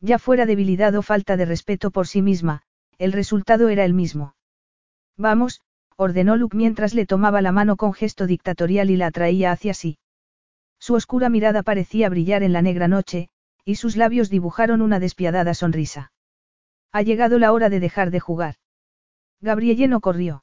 Ya 0.01 0.19
fuera 0.19 0.45
debilidad 0.45 0.95
o 0.97 1.03
falta 1.03 1.37
de 1.37 1.45
respeto 1.45 1.93
por 1.93 2.09
sí 2.09 2.21
misma, 2.21 2.63
el 2.99 3.13
resultado 3.13 3.69
era 3.69 3.85
el 3.85 3.95
mismo. 3.95 4.35
Vamos, 5.17 5.61
ordenó 5.97 6.37
Luke 6.37 6.57
mientras 6.57 6.95
le 6.95 7.07
tomaba 7.07 7.43
la 7.43 7.53
mano 7.53 7.77
con 7.77 7.93
gesto 7.93 8.27
dictatorial 8.27 8.91
y 8.91 8.97
la 8.97 9.07
atraía 9.07 9.53
hacia 9.53 9.73
sí. 9.73 9.99
Su 10.81 10.95
oscura 10.95 11.29
mirada 11.29 11.63
parecía 11.63 12.09
brillar 12.09 12.43
en 12.43 12.53
la 12.53 12.63
negra 12.63 12.89
noche, 12.89 13.29
y 13.65 13.77
sus 13.77 13.97
labios 13.97 14.31
dibujaron 14.31 14.83
una 14.83 14.99
despiadada 14.99 15.55
sonrisa. 15.55 16.13
Ha 16.91 17.03
llegado 17.03 17.39
la 17.39 17.53
hora 17.53 17.69
de 17.69 17.79
dejar 17.79 18.11
de 18.11 18.19
jugar. 18.19 18.57
Gabrielle 19.41 19.87
no 19.87 20.01
corrió. 20.01 20.43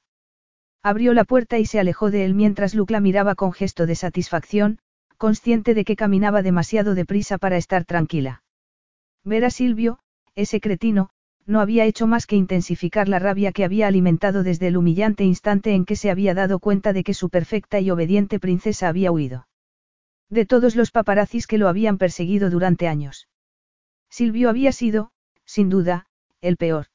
Abrió 0.83 1.13
la 1.13 1.23
puerta 1.23 1.57
y 1.57 1.65
se 1.65 1.79
alejó 1.79 2.11
de 2.11 2.25
él 2.25 2.33
mientras 2.33 2.75
Luke 2.75 2.93
la 2.93 2.99
miraba 2.99 3.35
con 3.35 3.51
gesto 3.51 3.85
de 3.85 3.95
satisfacción, 3.95 4.79
consciente 5.17 5.73
de 5.73 5.83
que 5.83 5.95
caminaba 5.95 6.41
demasiado 6.41 6.95
deprisa 6.95 7.37
para 7.37 7.57
estar 7.57 7.85
tranquila. 7.85 8.43
Ver 9.23 9.45
a 9.45 9.49
Silvio, 9.49 9.99
ese 10.35 10.61
cretino, 10.61 11.09
no 11.45 11.61
había 11.61 11.85
hecho 11.85 12.07
más 12.07 12.27
que 12.27 12.35
intensificar 12.35 13.07
la 13.07 13.19
rabia 13.19 13.51
que 13.51 13.63
había 13.63 13.87
alimentado 13.87 14.43
desde 14.43 14.67
el 14.67 14.77
humillante 14.77 15.23
instante 15.23 15.73
en 15.73 15.85
que 15.85 15.95
se 15.95 16.11
había 16.11 16.33
dado 16.33 16.59
cuenta 16.59 16.93
de 16.93 17.03
que 17.03 17.13
su 17.13 17.29
perfecta 17.29 17.79
y 17.79 17.89
obediente 17.89 18.39
princesa 18.39 18.89
había 18.89 19.11
huido. 19.11 19.47
De 20.29 20.45
todos 20.45 20.75
los 20.75 20.91
paparazzis 20.91 21.47
que 21.47 21.57
lo 21.57 21.69
habían 21.69 21.97
perseguido 21.97 22.49
durante 22.49 22.87
años. 22.87 23.29
Silvio 24.09 24.49
había 24.49 24.73
sido, 24.73 25.11
sin 25.45 25.69
duda, 25.69 26.07
el 26.41 26.57
peor. 26.57 26.87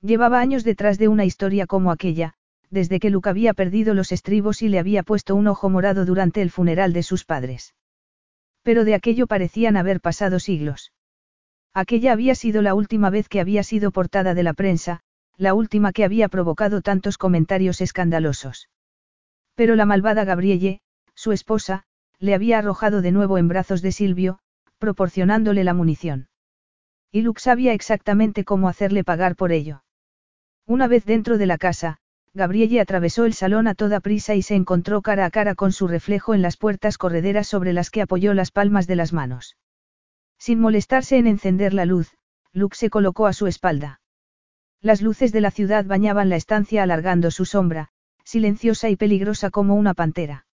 Llevaba 0.00 0.40
años 0.40 0.64
detrás 0.64 0.98
de 0.98 1.08
una 1.08 1.26
historia 1.26 1.66
como 1.66 1.90
aquella, 1.90 2.34
desde 2.70 3.00
que 3.00 3.10
Luke 3.10 3.28
había 3.28 3.54
perdido 3.54 3.94
los 3.94 4.12
estribos 4.12 4.62
y 4.62 4.68
le 4.68 4.78
había 4.78 5.02
puesto 5.02 5.34
un 5.34 5.46
ojo 5.46 5.70
morado 5.70 6.04
durante 6.04 6.42
el 6.42 6.50
funeral 6.50 6.92
de 6.92 7.02
sus 7.02 7.24
padres. 7.24 7.74
Pero 8.62 8.84
de 8.84 8.94
aquello 8.94 9.26
parecían 9.26 9.76
haber 9.76 10.00
pasado 10.00 10.40
siglos. 10.40 10.92
Aquella 11.72 12.12
había 12.12 12.34
sido 12.34 12.62
la 12.62 12.74
última 12.74 13.10
vez 13.10 13.28
que 13.28 13.40
había 13.40 13.62
sido 13.62 13.90
portada 13.90 14.34
de 14.34 14.42
la 14.42 14.54
prensa, 14.54 15.00
la 15.36 15.54
última 15.54 15.92
que 15.92 16.04
había 16.04 16.28
provocado 16.28 16.80
tantos 16.80 17.18
comentarios 17.18 17.80
escandalosos. 17.80 18.70
Pero 19.54 19.76
la 19.76 19.84
malvada 19.84 20.24
Gabrielle, 20.24 20.80
su 21.14 21.32
esposa, 21.32 21.84
le 22.18 22.34
había 22.34 22.58
arrojado 22.58 23.02
de 23.02 23.12
nuevo 23.12 23.38
en 23.38 23.48
brazos 23.48 23.82
de 23.82 23.92
Silvio, 23.92 24.38
proporcionándole 24.78 25.64
la 25.64 25.74
munición. 25.74 26.28
Y 27.12 27.22
Luke 27.22 27.40
sabía 27.40 27.72
exactamente 27.72 28.44
cómo 28.44 28.68
hacerle 28.68 29.04
pagar 29.04 29.36
por 29.36 29.52
ello. 29.52 29.82
Una 30.66 30.88
vez 30.88 31.04
dentro 31.04 31.38
de 31.38 31.46
la 31.46 31.58
casa, 31.58 31.98
Gabrielle 32.36 32.82
atravesó 32.82 33.24
el 33.24 33.32
salón 33.32 33.66
a 33.66 33.74
toda 33.74 34.00
prisa 34.00 34.34
y 34.34 34.42
se 34.42 34.54
encontró 34.54 35.00
cara 35.00 35.24
a 35.24 35.30
cara 35.30 35.54
con 35.54 35.72
su 35.72 35.88
reflejo 35.88 36.34
en 36.34 36.42
las 36.42 36.58
puertas 36.58 36.98
correderas 36.98 37.46
sobre 37.46 37.72
las 37.72 37.88
que 37.88 38.02
apoyó 38.02 38.34
las 38.34 38.50
palmas 38.50 38.86
de 38.86 38.94
las 38.94 39.14
manos. 39.14 39.56
Sin 40.38 40.60
molestarse 40.60 41.16
en 41.16 41.28
encender 41.28 41.72
la 41.72 41.86
luz, 41.86 42.14
Luke 42.52 42.76
se 42.76 42.90
colocó 42.90 43.26
a 43.26 43.32
su 43.32 43.46
espalda. 43.46 44.02
Las 44.82 45.00
luces 45.00 45.32
de 45.32 45.40
la 45.40 45.50
ciudad 45.50 45.86
bañaban 45.86 46.28
la 46.28 46.36
estancia 46.36 46.82
alargando 46.82 47.30
su 47.30 47.46
sombra, 47.46 47.88
silenciosa 48.22 48.90
y 48.90 48.96
peligrosa 48.96 49.48
como 49.48 49.74
una 49.74 49.94
pantera. 49.94 50.46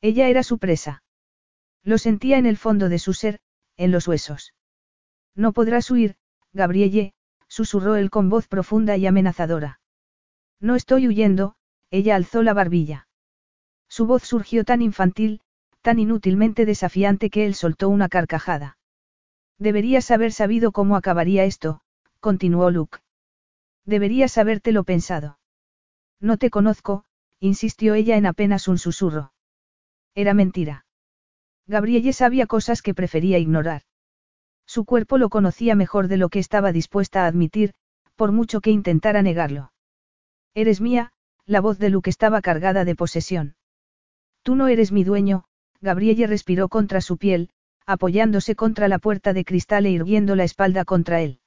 Ella 0.00 0.28
era 0.28 0.44
su 0.44 0.58
presa. 0.58 1.02
Lo 1.82 1.98
sentía 1.98 2.38
en 2.38 2.46
el 2.46 2.56
fondo 2.56 2.88
de 2.88 3.00
su 3.00 3.14
ser, 3.14 3.40
en 3.76 3.90
los 3.90 4.06
huesos. 4.06 4.54
No 5.34 5.52
podrás 5.52 5.90
huir, 5.90 6.14
Gabrielle, 6.52 7.14
susurró 7.48 7.96
él 7.96 8.10
con 8.10 8.28
voz 8.28 8.46
profunda 8.46 8.96
y 8.96 9.08
amenazadora. 9.08 9.79
No 10.60 10.76
estoy 10.76 11.08
huyendo, 11.08 11.54
ella 11.90 12.16
alzó 12.16 12.42
la 12.42 12.52
barbilla. 12.52 13.08
Su 13.88 14.06
voz 14.06 14.22
surgió 14.22 14.64
tan 14.64 14.82
infantil, 14.82 15.40
tan 15.80 15.98
inútilmente 15.98 16.66
desafiante 16.66 17.30
que 17.30 17.46
él 17.46 17.54
soltó 17.54 17.88
una 17.88 18.08
carcajada. 18.08 18.78
Deberías 19.58 20.10
haber 20.10 20.32
sabido 20.32 20.72
cómo 20.72 20.96
acabaría 20.96 21.44
esto, 21.44 21.80
continuó 22.20 22.70
Luke. 22.70 22.98
Deberías 23.84 24.38
habértelo 24.38 24.84
pensado. 24.84 25.38
No 26.20 26.36
te 26.36 26.50
conozco, 26.50 27.04
insistió 27.40 27.94
ella 27.94 28.16
en 28.16 28.26
apenas 28.26 28.68
un 28.68 28.78
susurro. 28.78 29.32
Era 30.14 30.34
mentira. 30.34 30.84
Gabrielle 31.66 32.12
sabía 32.12 32.46
cosas 32.46 32.82
que 32.82 32.94
prefería 32.94 33.38
ignorar. 33.38 33.82
Su 34.66 34.84
cuerpo 34.84 35.18
lo 35.18 35.30
conocía 35.30 35.74
mejor 35.74 36.08
de 36.08 36.18
lo 36.18 36.28
que 36.28 36.38
estaba 36.38 36.72
dispuesta 36.72 37.24
a 37.24 37.26
admitir, 37.26 37.72
por 38.16 38.32
mucho 38.32 38.60
que 38.60 38.70
intentara 38.70 39.22
negarlo. 39.22 39.72
Eres 40.54 40.80
mía, 40.80 41.12
la 41.46 41.60
voz 41.60 41.78
de 41.78 41.90
Luke 41.90 42.10
estaba 42.10 42.40
cargada 42.42 42.84
de 42.84 42.96
posesión. 42.96 43.56
Tú 44.42 44.56
no 44.56 44.68
eres 44.68 44.92
mi 44.92 45.04
dueño, 45.04 45.44
Gabrielle 45.80 46.26
respiró 46.26 46.68
contra 46.68 47.00
su 47.00 47.18
piel, 47.18 47.50
apoyándose 47.86 48.54
contra 48.54 48.88
la 48.88 48.98
puerta 48.98 49.32
de 49.32 49.44
cristal 49.44 49.86
e 49.86 49.90
irguiendo 49.90 50.36
la 50.36 50.44
espalda 50.44 50.84
contra 50.84 51.20
él. 51.20 51.40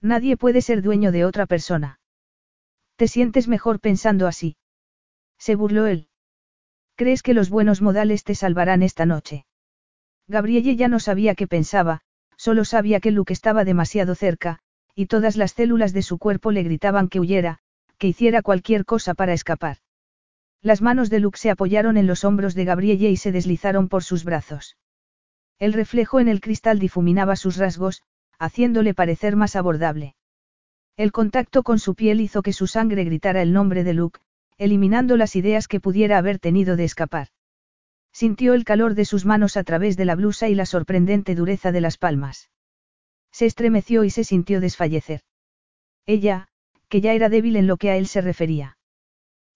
Nadie 0.00 0.36
puede 0.36 0.62
ser 0.62 0.82
dueño 0.82 1.12
de 1.12 1.24
otra 1.24 1.46
persona. 1.46 2.00
¿Te 2.96 3.08
sientes 3.08 3.48
mejor 3.48 3.80
pensando 3.80 4.26
así? 4.26 4.56
Se 5.38 5.54
burló 5.54 5.86
él. 5.86 6.08
¿Crees 6.96 7.22
que 7.22 7.34
los 7.34 7.48
buenos 7.50 7.80
modales 7.80 8.24
te 8.24 8.34
salvarán 8.34 8.82
esta 8.82 9.06
noche? 9.06 9.46
Gabrielle 10.26 10.76
ya 10.76 10.88
no 10.88 11.00
sabía 11.00 11.34
qué 11.34 11.46
pensaba, 11.46 12.00
solo 12.36 12.64
sabía 12.64 13.00
que 13.00 13.10
Luke 13.10 13.32
estaba 13.32 13.64
demasiado 13.64 14.14
cerca, 14.14 14.58
y 14.94 15.06
todas 15.06 15.36
las 15.36 15.52
células 15.52 15.92
de 15.92 16.02
su 16.02 16.18
cuerpo 16.18 16.50
le 16.50 16.62
gritaban 16.62 17.08
que 17.08 17.20
huyera, 17.20 17.60
que 17.98 18.08
hiciera 18.08 18.42
cualquier 18.42 18.84
cosa 18.84 19.14
para 19.14 19.32
escapar. 19.32 19.78
Las 20.62 20.82
manos 20.82 21.10
de 21.10 21.20
Luke 21.20 21.38
se 21.38 21.50
apoyaron 21.50 21.96
en 21.96 22.06
los 22.06 22.24
hombros 22.24 22.54
de 22.54 22.64
Gabrielle 22.64 23.10
y 23.10 23.16
se 23.16 23.32
deslizaron 23.32 23.88
por 23.88 24.02
sus 24.02 24.24
brazos. 24.24 24.76
El 25.58 25.72
reflejo 25.72 26.20
en 26.20 26.28
el 26.28 26.40
cristal 26.40 26.78
difuminaba 26.78 27.36
sus 27.36 27.56
rasgos, 27.56 28.02
haciéndole 28.38 28.94
parecer 28.94 29.36
más 29.36 29.56
abordable. 29.56 30.14
El 30.96 31.12
contacto 31.12 31.62
con 31.62 31.78
su 31.78 31.94
piel 31.94 32.20
hizo 32.20 32.42
que 32.42 32.52
su 32.52 32.66
sangre 32.66 33.04
gritara 33.04 33.42
el 33.42 33.52
nombre 33.52 33.84
de 33.84 33.94
Luke, 33.94 34.20
eliminando 34.56 35.16
las 35.16 35.36
ideas 35.36 35.68
que 35.68 35.80
pudiera 35.80 36.18
haber 36.18 36.38
tenido 36.38 36.76
de 36.76 36.84
escapar. 36.84 37.28
Sintió 38.12 38.54
el 38.54 38.64
calor 38.64 38.94
de 38.94 39.04
sus 39.04 39.24
manos 39.24 39.56
a 39.56 39.62
través 39.62 39.96
de 39.96 40.04
la 40.04 40.16
blusa 40.16 40.48
y 40.48 40.54
la 40.54 40.66
sorprendente 40.66 41.34
dureza 41.34 41.70
de 41.70 41.80
las 41.80 41.98
palmas. 41.98 42.50
Se 43.30 43.46
estremeció 43.46 44.02
y 44.02 44.10
se 44.10 44.24
sintió 44.24 44.60
desfallecer. 44.60 45.20
Ella, 46.06 46.48
que 46.88 47.00
ya 47.00 47.12
era 47.12 47.28
débil 47.28 47.56
en 47.56 47.66
lo 47.66 47.76
que 47.76 47.90
a 47.90 47.96
él 47.96 48.06
se 48.06 48.20
refería. 48.20 48.76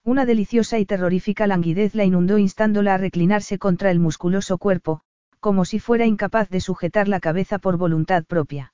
Una 0.03 0.25
deliciosa 0.25 0.79
y 0.79 0.85
terrorífica 0.85 1.47
languidez 1.47 1.95
la 1.95 2.03
inundó 2.03 2.37
instándola 2.37 2.95
a 2.95 2.97
reclinarse 2.97 3.57
contra 3.57 3.89
el 3.91 3.99
musculoso 3.99 4.57
cuerpo, 4.57 5.01
como 5.39 5.65
si 5.65 5.79
fuera 5.79 6.05
incapaz 6.05 6.49
de 6.49 6.61
sujetar 6.61 7.07
la 7.07 7.19
cabeza 7.19 7.59
por 7.59 7.77
voluntad 7.77 8.23
propia. 8.23 8.73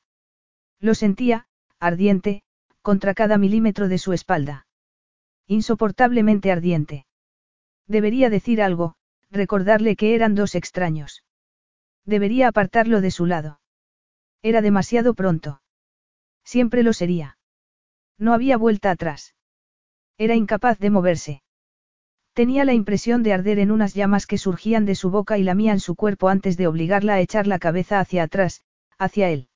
Lo 0.80 0.94
sentía, 0.94 1.48
ardiente, 1.80 2.44
contra 2.81 3.14
cada 3.14 3.38
milímetro 3.38 3.88
de 3.88 3.98
su 3.98 4.14
espalda. 4.14 4.68
Insoportablemente 5.48 6.52
ardiente. 6.52 7.06
Debería 7.88 8.30
decir 8.30 8.61
algo, 8.61 8.95
recordarle 9.31 9.95
que 9.95 10.14
eran 10.14 10.36
dos 10.36 10.53
extraños. 10.53 11.23
Debería 12.06 12.49
apartarlo 12.49 13.02
de 13.02 13.11
su 13.11 13.26
lado. 13.26 13.60
Era 14.44 14.61
demasiado 14.61 15.15
pronto. 15.15 15.61
Siempre 16.44 16.84
lo 16.84 16.94
sería. 16.94 17.38
No 18.19 18.33
había 18.33 18.57
vuelta 18.57 18.91
atrás. 18.91 19.33
Era 20.17 20.35
incapaz 20.35 20.77
de 20.77 20.89
moverse. 20.89 21.41
Tenía 22.33 22.65
la 22.65 22.73
impresión 22.73 23.23
de 23.23 23.33
arder 23.33 23.59
en 23.59 23.71
unas 23.71 23.93
llamas 23.93 24.27
que 24.27 24.37
surgían 24.37 24.85
de 24.85 24.95
su 24.95 25.09
boca 25.09 25.37
y 25.37 25.43
lamían 25.43 25.79
su 25.79 25.95
cuerpo 25.95 26.29
antes 26.29 26.57
de 26.57 26.67
obligarla 26.67 27.15
a 27.15 27.19
echar 27.21 27.47
la 27.47 27.59
cabeza 27.59 27.99
hacia 27.99 28.23
atrás, 28.23 28.61
hacia 28.97 29.29
él. 29.29 29.47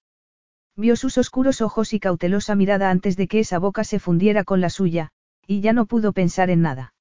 Vio 0.76 0.96
sus 0.96 1.18
oscuros 1.18 1.62
ojos 1.62 1.94
y 1.94 2.00
cautelosa 2.00 2.56
mirada 2.56 2.90
antes 2.90 3.16
de 3.16 3.28
que 3.28 3.40
esa 3.40 3.60
boca 3.60 3.84
se 3.84 4.00
fundiera 4.00 4.44
con 4.44 4.62
la 4.62 4.70
suya, 4.70 5.12
y 5.46 5.62
ya 5.62 5.74
no 5.74 5.86
pudo 5.86 6.14
pensar 6.14 6.50
en 6.50 6.62
nada. 6.62 6.94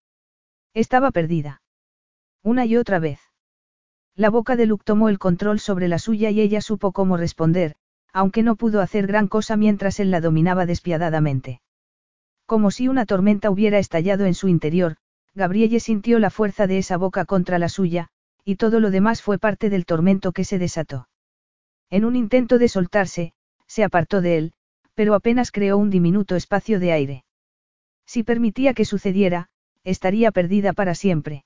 Estaba 0.75 1.11
perdida. 1.11 1.63
Una 2.43 2.67
y 2.67 2.77
otra 2.77 2.99
vez. 2.99 3.21
La 4.15 4.29
boca 4.29 4.57
de 4.57 4.67
Luke 4.67 4.85
tomó 4.85 5.09
el 5.09 5.19
control 5.19 5.59
sobre 5.59 5.89
la 5.89 5.99
suya 5.99 6.31
y 6.31 6.41
ella 6.41 6.61
supo 6.61 6.93
cómo 6.93 7.17
responder, 7.17 7.77
aunque 8.13 8.43
no 8.43 8.57
pudo 8.57 8.81
hacer 8.81 9.07
gran 9.07 9.29
cosa 9.29 9.57
mientras 9.57 10.01
él 10.01 10.11
la 10.11 10.21
dominaba 10.21 10.67
despiadadamente. 10.67 11.61
Como 12.47 12.71
si 12.71 12.89
una 12.89 13.07
tormenta 13.07 13.51
hubiera 13.51 13.79
estallado 13.79 14.27
en 14.27 14.35
su 14.35 14.49
interior, 14.49 14.97
Gabrielle 15.35 15.81
sintió 15.81 16.19
la 16.19 16.31
fuerza 16.31 16.67
de 16.67 16.79
esa 16.79 16.97
boca 16.97 17.25
contra 17.25 17.59
la 17.59 17.69
suya, 17.69 18.09
y 18.45 18.57
todo 18.57 18.81
lo 18.81 18.91
demás 18.91 19.23
fue 19.23 19.39
parte 19.39 19.71
del 19.71 19.87
tormento 19.87 20.33
que 20.33 20.45
se 20.45 20.59
desató. 20.59 21.09
En 21.89 22.05
un 22.05 22.17
intento 22.17 22.59
de 22.59 22.69
soltarse, 22.69 23.33
se 23.67 23.85
apartó 23.85 24.21
de 24.21 24.37
él, 24.37 24.53
pero 24.95 25.15
apenas 25.15 25.51
creó 25.51 25.79
un 25.79 25.91
diminuto 25.91 26.37
espacio 26.37 26.79
de 26.81 26.93
aire. 26.93 27.25
Si 28.05 28.23
permitía 28.23 28.75
que 28.75 28.85
sucediera, 28.85 29.49
estaría 29.85 30.33
perdida 30.33 30.75
para 30.75 30.95
siempre. 30.95 31.45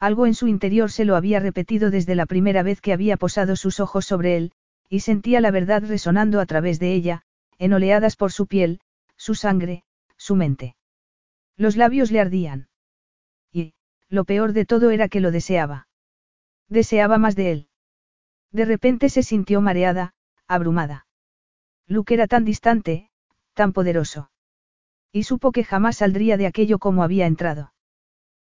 Algo 0.00 0.26
en 0.26 0.34
su 0.34 0.48
interior 0.48 0.90
se 0.90 1.04
lo 1.04 1.16
había 1.16 1.40
repetido 1.40 1.90
desde 1.90 2.14
la 2.14 2.26
primera 2.26 2.62
vez 2.62 2.80
que 2.80 2.92
había 2.92 3.16
posado 3.16 3.56
sus 3.56 3.80
ojos 3.80 4.04
sobre 4.04 4.36
él, 4.36 4.52
y 4.88 5.00
sentía 5.00 5.40
la 5.40 5.50
verdad 5.50 5.82
resonando 5.86 6.40
a 6.40 6.46
través 6.46 6.78
de 6.78 6.94
ella, 6.94 7.22
en 7.58 7.72
oleadas 7.72 8.16
por 8.16 8.32
su 8.32 8.46
piel, 8.46 8.80
su 9.16 9.34
sangre, 9.34 9.84
su 10.16 10.36
mente. 10.36 10.76
Los 11.56 11.76
labios 11.76 12.10
le 12.10 12.20
ardían. 12.20 12.68
Y, 13.52 13.74
lo 14.08 14.24
peor 14.24 14.52
de 14.52 14.66
todo 14.66 14.90
era 14.90 15.08
que 15.08 15.20
lo 15.20 15.30
deseaba. 15.30 15.88
Deseaba 16.68 17.18
más 17.18 17.36
de 17.36 17.52
él. 17.52 17.68
De 18.52 18.64
repente 18.64 19.08
se 19.08 19.22
sintió 19.22 19.60
mareada, 19.60 20.14
abrumada. 20.46 21.06
Luke 21.86 22.12
era 22.12 22.26
tan 22.26 22.44
distante, 22.44 23.10
tan 23.54 23.72
poderoso. 23.72 24.30
Y 25.12 25.22
supo 25.22 25.52
que 25.52 25.64
jamás 25.64 25.96
saldría 25.96 26.36
de 26.36 26.46
aquello 26.46 26.78
como 26.78 27.02
había 27.02 27.26
entrado. 27.26 27.72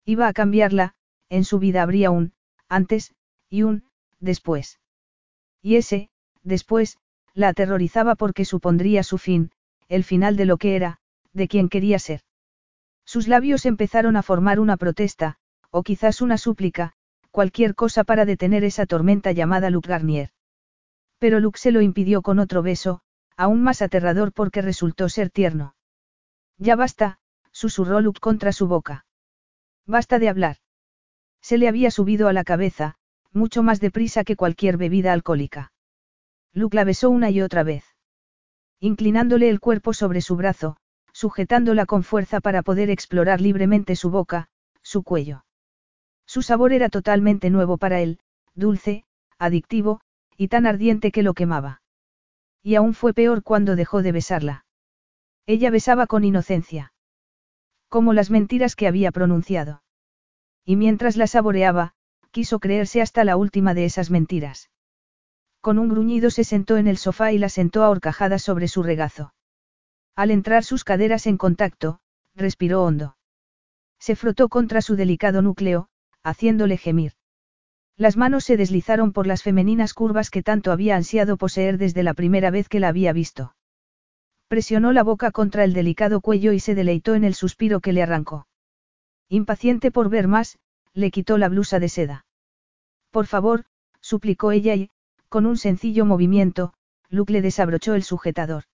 Iba 0.04 0.28
a 0.28 0.32
cambiarla, 0.32 0.94
en 1.28 1.44
su 1.44 1.58
vida 1.58 1.82
habría 1.82 2.10
un, 2.10 2.32
antes, 2.68 3.14
y 3.48 3.62
un, 3.62 3.84
después. 4.20 4.80
Y 5.62 5.76
ese, 5.76 6.10
después, 6.47 6.98
la 7.35 7.48
aterrorizaba 7.48 8.14
porque 8.14 8.44
supondría 8.44 9.02
su 9.02 9.18
fin, 9.18 9.51
el 9.89 10.05
final 10.05 10.36
de 10.36 10.47
lo 10.47 10.56
que 10.56 10.77
era, 10.77 10.98
de 11.32 11.48
quien 11.48 11.68
quería 11.68 11.98
ser. 11.98 12.20
Sus 13.05 13.28
labios 13.28 13.66
empezaron 13.66 14.16
a 14.16 14.23
formar 14.23 14.59
una 14.59 14.77
protesta, 14.77 15.36
o 15.70 15.82
quizás 15.82 16.23
una 16.23 16.39
súplica, 16.39 16.93
cualquier 17.31 17.74
cosa 17.74 18.05
para 18.05 18.24
detener 18.24 18.64
esa 18.64 18.86
tormenta 18.86 19.32
llamada 19.32 19.68
Luke 19.70 19.89
Garnier. 19.89 20.31
Pero 21.18 21.40
Luke 21.40 21.59
se 21.59 21.73
lo 21.73 21.82
impidió 21.82 22.23
con 22.23 22.39
otro 22.39 22.62
beso, 22.62 23.01
aún 23.36 23.62
más 23.62 23.82
aterrador 23.82 24.32
porque 24.32 24.62
resultó 24.62 25.09
ser 25.09 25.31
tierno. 25.31 25.74
Ya 26.59 26.77
basta, 26.77 27.18
susurró 27.52 28.01
Luke 28.01 28.20
contra 28.20 28.52
su 28.52 28.66
boca. 28.66 29.05
Basta 29.86 30.18
de 30.18 30.28
hablar. 30.28 30.56
Se 31.43 31.59
le 31.59 31.68
había 31.68 31.90
subido 31.90 32.28
a 32.28 32.32
la 32.32 32.44
cabeza, 32.44 32.97
mucho 33.32 33.62
más 33.62 33.81
deprisa 33.81 34.24
que 34.24 34.36
cualquier 34.36 34.78
bebida 34.78 35.12
alcohólica. 35.12 35.73
Luke 36.56 36.74
la 36.74 36.84
besó 36.84 37.10
una 37.10 37.28
y 37.28 37.42
otra 37.42 37.64
vez. 37.64 37.84
Inclinándole 38.80 39.50
el 39.50 39.60
cuerpo 39.60 39.92
sobre 39.92 40.22
su 40.22 40.36
brazo, 40.36 40.78
sujetándola 41.12 41.84
con 41.84 42.02
fuerza 42.02 42.40
para 42.40 42.62
poder 42.62 42.88
explorar 42.88 43.42
libremente 43.42 43.94
su 43.94 44.08
boca, 44.08 44.48
su 44.80 45.02
cuello. 45.02 45.44
Su 46.24 46.40
sabor 46.40 46.72
era 46.72 46.88
totalmente 46.88 47.50
nuevo 47.50 47.76
para 47.76 48.00
él, 48.00 48.20
dulce, 48.54 49.04
adictivo, 49.38 50.00
y 50.38 50.48
tan 50.48 50.64
ardiente 50.64 51.12
que 51.12 51.22
lo 51.22 51.34
quemaba. 51.34 51.82
Y 52.62 52.74
aún 52.76 52.94
fue 52.94 53.12
peor 53.12 53.42
cuando 53.42 53.76
dejó 53.76 54.00
de 54.00 54.12
besarla. 54.12 54.64
Ella 55.44 55.70
besaba 55.70 56.06
con 56.06 56.24
inocencia. 56.24 56.94
Como 57.90 58.14
las 58.14 58.30
mentiras 58.30 58.76
que 58.76 58.88
había 58.88 59.12
pronunciado. 59.12 59.82
Y 60.64 60.76
mientras 60.76 61.18
la 61.18 61.26
saboreaba, 61.26 61.92
quiso 62.30 62.60
creerse 62.60 63.02
hasta 63.02 63.24
la 63.24 63.36
última 63.36 63.74
de 63.74 63.84
esas 63.84 64.10
mentiras. 64.10 64.70
Con 65.66 65.80
un 65.80 65.88
gruñido 65.88 66.30
se 66.30 66.44
sentó 66.44 66.76
en 66.76 66.86
el 66.86 66.97
sofá 66.97 67.32
y 67.32 67.38
la 67.38 67.48
sentó 67.48 67.82
ahorcajada 67.82 68.38
sobre 68.38 68.68
su 68.68 68.84
regazo. 68.84 69.34
Al 70.14 70.30
entrar 70.30 70.62
sus 70.62 70.84
caderas 70.84 71.26
en 71.26 71.36
contacto, 71.36 71.98
respiró 72.36 72.84
hondo. 72.84 73.16
Se 73.98 74.14
frotó 74.14 74.48
contra 74.48 74.80
su 74.80 74.94
delicado 74.94 75.43
núcleo, 75.43 75.88
haciéndole 76.22 76.76
gemir. 76.76 77.14
Las 77.97 78.16
manos 78.16 78.44
se 78.44 78.56
deslizaron 78.56 79.12
por 79.12 79.26
las 79.26 79.43
femeninas 79.43 79.93
curvas 79.93 80.30
que 80.30 80.44
tanto 80.44 80.70
había 80.70 80.94
ansiado 80.94 81.36
poseer 81.36 81.78
desde 81.78 82.05
la 82.05 82.14
primera 82.14 82.52
vez 82.52 82.68
que 82.68 82.78
la 82.78 82.86
había 82.86 83.12
visto. 83.12 83.56
Presionó 84.47 84.93
la 84.93 85.02
boca 85.02 85.32
contra 85.32 85.64
el 85.64 85.72
delicado 85.72 86.20
cuello 86.20 86.52
y 86.52 86.60
se 86.60 86.76
deleitó 86.76 87.16
en 87.16 87.24
el 87.24 87.34
suspiro 87.34 87.80
que 87.80 87.93
le 87.93 88.05
arrancó. 88.05 88.47
Impaciente 89.28 89.90
por 89.90 90.10
ver 90.10 90.28
más, 90.28 90.60
le 90.93 91.10
quitó 91.10 91.38
la 91.38 91.48
blusa 91.48 91.80
de 91.80 91.88
seda. 91.88 92.24
Por 93.10 93.26
favor, 93.26 93.64
suplicó 94.01 94.52
ella 94.52 94.76
y, 94.76 94.90
con 95.36 95.44
un 95.44 95.58
sencillo 95.58 96.06
movimiento, 96.06 96.72
Luke 97.10 97.30
le 97.30 97.42
desabrochó 97.42 97.92
el 97.92 98.04
sujetador. 98.04 98.64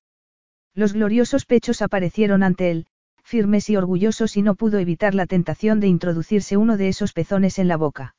Los 0.77 0.93
gloriosos 0.93 1.45
pechos 1.45 1.83
aparecieron 1.83 2.45
ante 2.45 2.71
él, 2.71 2.87
firmes 3.25 3.69
y 3.69 3.77
orgullosos 3.77 4.37
y 4.37 4.43
no 4.43 4.55
pudo 4.55 4.79
evitar 4.79 5.13
la 5.13 5.27
tentación 5.27 5.81
de 5.81 5.89
introducirse 5.89 6.57
uno 6.57 6.77
de 6.77 6.87
esos 6.87 7.15
pezones 7.15 7.59
en 7.59 7.67
la 7.67 7.77
boca. 7.77 8.15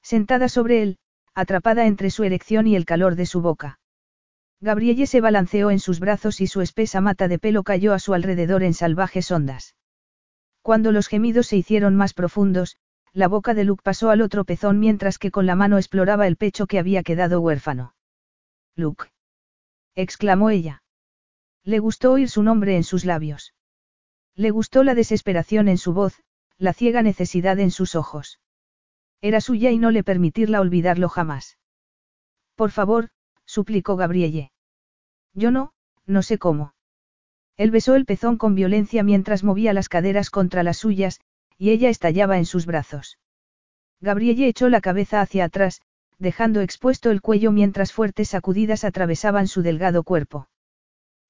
Sentada 0.00 0.48
sobre 0.48 0.82
él, 0.82 0.96
atrapada 1.34 1.84
entre 1.84 2.08
su 2.08 2.24
erección 2.24 2.66
y 2.66 2.74
el 2.74 2.86
calor 2.86 3.16
de 3.16 3.26
su 3.26 3.42
boca. 3.42 3.78
Gabrielle 4.62 5.06
se 5.06 5.20
balanceó 5.20 5.70
en 5.70 5.78
sus 5.78 6.00
brazos 6.00 6.40
y 6.40 6.46
su 6.46 6.62
espesa 6.62 7.02
mata 7.02 7.28
de 7.28 7.38
pelo 7.38 7.64
cayó 7.64 7.92
a 7.92 7.98
su 7.98 8.14
alrededor 8.14 8.62
en 8.62 8.72
salvajes 8.72 9.30
ondas. 9.30 9.74
Cuando 10.62 10.90
los 10.90 11.06
gemidos 11.06 11.48
se 11.48 11.58
hicieron 11.58 11.96
más 11.96 12.14
profundos, 12.14 12.78
la 13.18 13.26
boca 13.26 13.52
de 13.52 13.64
Luke 13.64 13.82
pasó 13.82 14.10
al 14.10 14.20
otro 14.20 14.44
pezón 14.44 14.78
mientras 14.78 15.18
que 15.18 15.32
con 15.32 15.44
la 15.44 15.56
mano 15.56 15.76
exploraba 15.76 16.28
el 16.28 16.36
pecho 16.36 16.68
que 16.68 16.78
había 16.78 17.02
quedado 17.02 17.40
huérfano. 17.40 17.96
Luke. 18.76 19.06
exclamó 19.96 20.50
ella. 20.50 20.84
Le 21.64 21.80
gustó 21.80 22.12
oír 22.12 22.30
su 22.30 22.44
nombre 22.44 22.76
en 22.76 22.84
sus 22.84 23.04
labios. 23.04 23.54
Le 24.36 24.52
gustó 24.52 24.84
la 24.84 24.94
desesperación 24.94 25.66
en 25.66 25.78
su 25.78 25.92
voz, 25.92 26.22
la 26.58 26.72
ciega 26.72 27.02
necesidad 27.02 27.58
en 27.58 27.72
sus 27.72 27.96
ojos. 27.96 28.38
Era 29.20 29.40
suya 29.40 29.72
y 29.72 29.78
no 29.78 29.90
le 29.90 30.04
permitirla 30.04 30.60
olvidarlo 30.60 31.08
jamás. 31.08 31.58
Por 32.54 32.70
favor, 32.70 33.08
suplicó 33.46 33.96
Gabrielle. 33.96 34.52
Yo 35.34 35.50
no, 35.50 35.72
no 36.06 36.22
sé 36.22 36.38
cómo. 36.38 36.72
Él 37.56 37.72
besó 37.72 37.96
el 37.96 38.06
pezón 38.06 38.38
con 38.38 38.54
violencia 38.54 39.02
mientras 39.02 39.42
movía 39.42 39.72
las 39.72 39.88
caderas 39.88 40.30
contra 40.30 40.62
las 40.62 40.76
suyas, 40.76 41.20
y 41.58 41.70
ella 41.70 41.90
estallaba 41.90 42.38
en 42.38 42.46
sus 42.46 42.64
brazos. 42.64 43.18
Gabrielle 44.00 44.46
echó 44.46 44.68
la 44.68 44.80
cabeza 44.80 45.20
hacia 45.20 45.44
atrás, 45.44 45.82
dejando 46.18 46.60
expuesto 46.60 47.10
el 47.10 47.20
cuello 47.20 47.52
mientras 47.52 47.92
fuertes 47.92 48.28
sacudidas 48.28 48.84
atravesaban 48.84 49.48
su 49.48 49.62
delgado 49.62 50.04
cuerpo. 50.04 50.48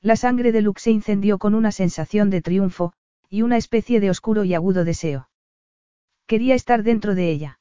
La 0.01 0.17
sangre 0.17 0.53
de 0.53 0.63
Luke 0.63 0.81
se 0.81 0.91
incendió 0.91 1.39
con 1.39 1.55
una 1.55 1.73
sensación 1.73 2.31
de 2.31 2.43
triunfo, 2.43 2.93
y 3.29 3.43
una 3.43 3.57
especie 3.57 4.01
de 4.01 4.11
oscuro 4.11 4.45
y 4.45 4.55
agudo 4.55 4.85
deseo. 4.85 5.29
Quería 6.27 6.55
estar 6.55 6.83
dentro 6.83 7.15
de 7.15 7.31
ella. 7.31 7.59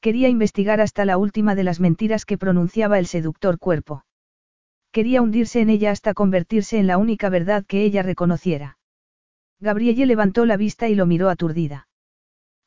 Quería 0.00 0.28
investigar 0.28 0.80
hasta 0.80 1.04
la 1.04 1.16
última 1.16 1.54
de 1.54 1.64
las 1.64 1.80
mentiras 1.80 2.24
que 2.24 2.38
pronunciaba 2.38 2.98
el 2.98 3.06
seductor 3.06 3.58
cuerpo. 3.58 4.04
Quería 4.90 5.22
hundirse 5.22 5.60
en 5.60 5.70
ella 5.70 5.90
hasta 5.90 6.14
convertirse 6.14 6.78
en 6.78 6.86
la 6.86 6.98
única 6.98 7.28
verdad 7.28 7.64
que 7.66 7.84
ella 7.84 8.02
reconociera. 8.02 8.78
Gabrielle 9.64 10.04
levantó 10.04 10.44
la 10.44 10.58
vista 10.58 10.88
y 10.88 10.94
lo 10.94 11.06
miró 11.06 11.30
aturdida. 11.30 11.88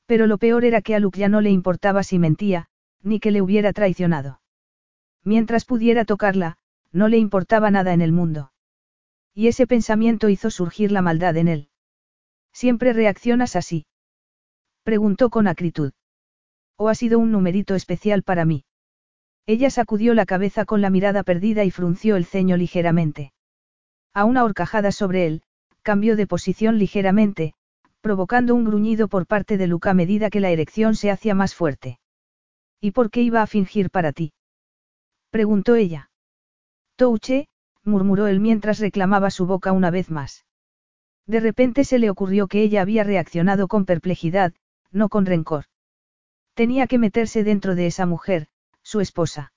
Pero 0.07 0.25
lo 0.25 0.39
peor 0.39 0.65
era 0.65 0.81
que 0.81 0.95
a 0.95 0.99
Luke 0.99 1.19
ya 1.19 1.29
no 1.29 1.41
le 1.41 1.51
importaba 1.51 2.01
si 2.01 2.17
mentía, 2.17 2.69
ni 3.03 3.19
que 3.19 3.29
le 3.29 3.43
hubiera 3.43 3.71
traicionado. 3.71 4.41
Mientras 5.23 5.63
pudiera 5.63 6.05
tocarla, 6.05 6.57
no 6.91 7.07
le 7.07 7.19
importaba 7.19 7.69
nada 7.69 7.93
en 7.93 8.01
el 8.01 8.13
mundo. 8.13 8.51
Y 9.35 9.47
ese 9.47 9.67
pensamiento 9.67 10.27
hizo 10.27 10.49
surgir 10.49 10.91
la 10.91 11.03
maldad 11.03 11.37
en 11.37 11.47
él. 11.47 11.69
¿Siempre 12.51 12.93
reaccionas 12.93 13.55
así? 13.55 13.85
Preguntó 14.81 15.29
con 15.29 15.47
acritud. 15.47 15.91
¿O 16.77 16.89
ha 16.89 16.95
sido 16.95 17.19
un 17.19 17.31
numerito 17.31 17.75
especial 17.75 18.23
para 18.23 18.43
mí? 18.43 18.65
Ella 19.45 19.69
sacudió 19.69 20.15
la 20.15 20.25
cabeza 20.25 20.65
con 20.65 20.81
la 20.81 20.89
mirada 20.89 21.21
perdida 21.21 21.63
y 21.63 21.69
frunció 21.69 22.15
el 22.15 22.25
ceño 22.25 22.57
ligeramente. 22.57 23.33
A 24.15 24.25
una 24.25 24.43
horcajada 24.43 24.91
sobre 24.91 25.27
él, 25.27 25.43
cambió 25.87 26.17
de 26.17 26.27
posición 26.27 26.79
ligeramente, 26.79 27.53
provocando 28.01 28.53
un 28.55 28.65
gruñido 28.65 29.07
por 29.07 29.25
parte 29.25 29.55
de 29.55 29.67
Luca 29.67 29.91
a 29.91 29.93
medida 29.93 30.29
que 30.29 30.41
la 30.41 30.49
erección 30.49 30.95
se 30.95 31.11
hacía 31.11 31.33
más 31.33 31.55
fuerte. 31.55 32.01
¿Y 32.81 32.91
por 32.91 33.09
qué 33.09 33.21
iba 33.21 33.41
a 33.41 33.47
fingir 33.47 33.89
para 33.89 34.11
ti? 34.11 34.33
preguntó 35.29 35.75
ella. 35.75 36.09
Touche, 36.97 37.47
murmuró 37.85 38.27
él 38.27 38.41
mientras 38.41 38.79
reclamaba 38.79 39.31
su 39.31 39.45
boca 39.45 39.71
una 39.71 39.89
vez 39.89 40.11
más. 40.11 40.43
De 41.25 41.39
repente 41.39 41.85
se 41.85 41.99
le 41.99 42.09
ocurrió 42.09 42.49
que 42.49 42.63
ella 42.63 42.81
había 42.81 43.05
reaccionado 43.05 43.69
con 43.69 43.85
perplejidad, 43.85 44.53
no 44.91 45.07
con 45.07 45.25
rencor. 45.25 45.67
Tenía 46.53 46.87
que 46.87 46.97
meterse 46.97 47.45
dentro 47.45 47.75
de 47.75 47.87
esa 47.87 48.05
mujer, 48.05 48.47
su 48.81 48.99
esposa. 48.99 49.53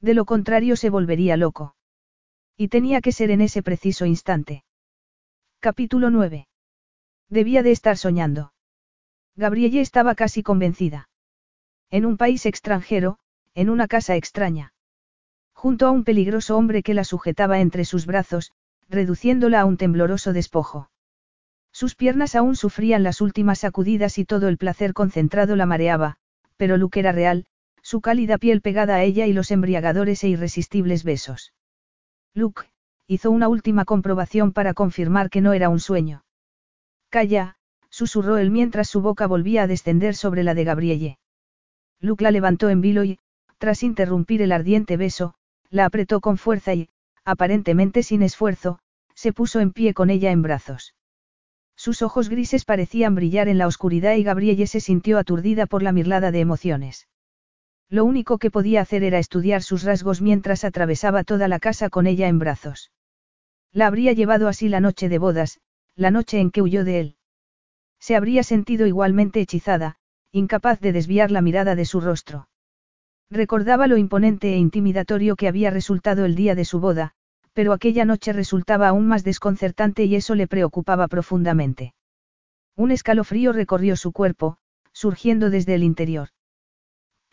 De 0.00 0.14
lo 0.14 0.24
contrario 0.24 0.74
se 0.74 0.90
volvería 0.90 1.36
loco. 1.36 1.76
Y 2.56 2.66
tenía 2.66 3.00
que 3.00 3.12
ser 3.12 3.30
en 3.30 3.40
ese 3.40 3.62
preciso 3.62 4.04
instante. 4.04 4.64
Capítulo 5.64 6.10
9. 6.10 6.46
Debía 7.30 7.62
de 7.62 7.70
estar 7.70 7.96
soñando. 7.96 8.52
Gabrielle 9.34 9.80
estaba 9.80 10.14
casi 10.14 10.42
convencida. 10.42 11.08
En 11.90 12.04
un 12.04 12.18
país 12.18 12.44
extranjero, 12.44 13.16
en 13.54 13.70
una 13.70 13.88
casa 13.88 14.14
extraña. 14.14 14.74
Junto 15.54 15.86
a 15.86 15.90
un 15.90 16.04
peligroso 16.04 16.58
hombre 16.58 16.82
que 16.82 16.92
la 16.92 17.02
sujetaba 17.02 17.60
entre 17.60 17.86
sus 17.86 18.04
brazos, 18.04 18.52
reduciéndola 18.90 19.60
a 19.62 19.64
un 19.64 19.78
tembloroso 19.78 20.34
despojo. 20.34 20.90
Sus 21.72 21.94
piernas 21.94 22.34
aún 22.34 22.56
sufrían 22.56 23.02
las 23.02 23.22
últimas 23.22 23.60
sacudidas 23.60 24.18
y 24.18 24.26
todo 24.26 24.48
el 24.48 24.58
placer 24.58 24.92
concentrado 24.92 25.56
la 25.56 25.64
mareaba, 25.64 26.18
pero 26.58 26.76
Luke 26.76 27.00
era 27.00 27.12
real, 27.12 27.46
su 27.80 28.02
cálida 28.02 28.36
piel 28.36 28.60
pegada 28.60 28.96
a 28.96 29.02
ella 29.02 29.24
y 29.26 29.32
los 29.32 29.50
embriagadores 29.50 30.22
e 30.24 30.28
irresistibles 30.28 31.04
besos. 31.04 31.54
Luke, 32.34 32.66
hizo 33.06 33.30
una 33.30 33.48
última 33.48 33.84
comprobación 33.84 34.52
para 34.52 34.74
confirmar 34.74 35.30
que 35.30 35.40
no 35.40 35.52
era 35.52 35.68
un 35.68 35.80
sueño. 35.80 36.24
Calla, 37.10 37.56
susurró 37.90 38.38
él 38.38 38.50
mientras 38.50 38.88
su 38.88 39.00
boca 39.00 39.26
volvía 39.26 39.62
a 39.62 39.66
descender 39.66 40.14
sobre 40.14 40.42
la 40.42 40.54
de 40.54 40.64
Gabrielle. 40.64 41.18
Luke 42.00 42.24
la 42.24 42.30
levantó 42.30 42.70
en 42.70 42.80
vilo 42.80 43.04
y, 43.04 43.18
tras 43.58 43.82
interrumpir 43.82 44.42
el 44.42 44.52
ardiente 44.52 44.96
beso, 44.96 45.34
la 45.70 45.84
apretó 45.84 46.20
con 46.20 46.38
fuerza 46.38 46.74
y, 46.74 46.88
aparentemente 47.24 48.02
sin 48.02 48.22
esfuerzo, 48.22 48.78
se 49.14 49.32
puso 49.32 49.60
en 49.60 49.72
pie 49.72 49.94
con 49.94 50.10
ella 50.10 50.30
en 50.30 50.42
brazos. 50.42 50.94
Sus 51.76 52.02
ojos 52.02 52.28
grises 52.28 52.64
parecían 52.64 53.14
brillar 53.14 53.48
en 53.48 53.58
la 53.58 53.66
oscuridad 53.66 54.14
y 54.14 54.22
Gabrielle 54.22 54.66
se 54.66 54.80
sintió 54.80 55.18
aturdida 55.18 55.66
por 55.66 55.82
la 55.82 55.92
mirlada 55.92 56.30
de 56.30 56.40
emociones. 56.40 57.08
Lo 57.90 58.04
único 58.04 58.38
que 58.38 58.50
podía 58.50 58.80
hacer 58.80 59.04
era 59.04 59.18
estudiar 59.18 59.62
sus 59.62 59.82
rasgos 59.82 60.20
mientras 60.20 60.64
atravesaba 60.64 61.24
toda 61.24 61.48
la 61.48 61.58
casa 61.58 61.90
con 61.90 62.06
ella 62.06 62.28
en 62.28 62.38
brazos. 62.38 62.90
La 63.72 63.86
habría 63.86 64.12
llevado 64.12 64.48
así 64.48 64.68
la 64.68 64.80
noche 64.80 65.08
de 65.08 65.18
bodas, 65.18 65.60
la 65.96 66.10
noche 66.10 66.40
en 66.40 66.50
que 66.50 66.62
huyó 66.62 66.84
de 66.84 67.00
él. 67.00 67.16
Se 68.00 68.16
habría 68.16 68.42
sentido 68.42 68.86
igualmente 68.86 69.40
hechizada, 69.40 69.96
incapaz 70.32 70.80
de 70.80 70.92
desviar 70.92 71.30
la 71.30 71.40
mirada 71.40 71.74
de 71.74 71.84
su 71.84 72.00
rostro. 72.00 72.48
Recordaba 73.30 73.86
lo 73.86 73.96
imponente 73.96 74.52
e 74.52 74.58
intimidatorio 74.58 75.36
que 75.36 75.48
había 75.48 75.70
resultado 75.70 76.24
el 76.24 76.34
día 76.34 76.54
de 76.54 76.64
su 76.64 76.80
boda, 76.80 77.12
pero 77.52 77.72
aquella 77.72 78.04
noche 78.04 78.32
resultaba 78.32 78.88
aún 78.88 79.06
más 79.06 79.24
desconcertante 79.24 80.04
y 80.04 80.16
eso 80.16 80.34
le 80.34 80.46
preocupaba 80.46 81.08
profundamente. 81.08 81.94
Un 82.76 82.90
escalofrío 82.90 83.52
recorrió 83.52 83.96
su 83.96 84.12
cuerpo, 84.12 84.58
surgiendo 84.92 85.50
desde 85.50 85.74
el 85.74 85.84
interior. 85.84 86.28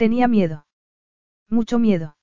Tenía 0.01 0.27
miedo. 0.27 0.65
Mucho 1.47 1.77
miedo. 1.77 2.17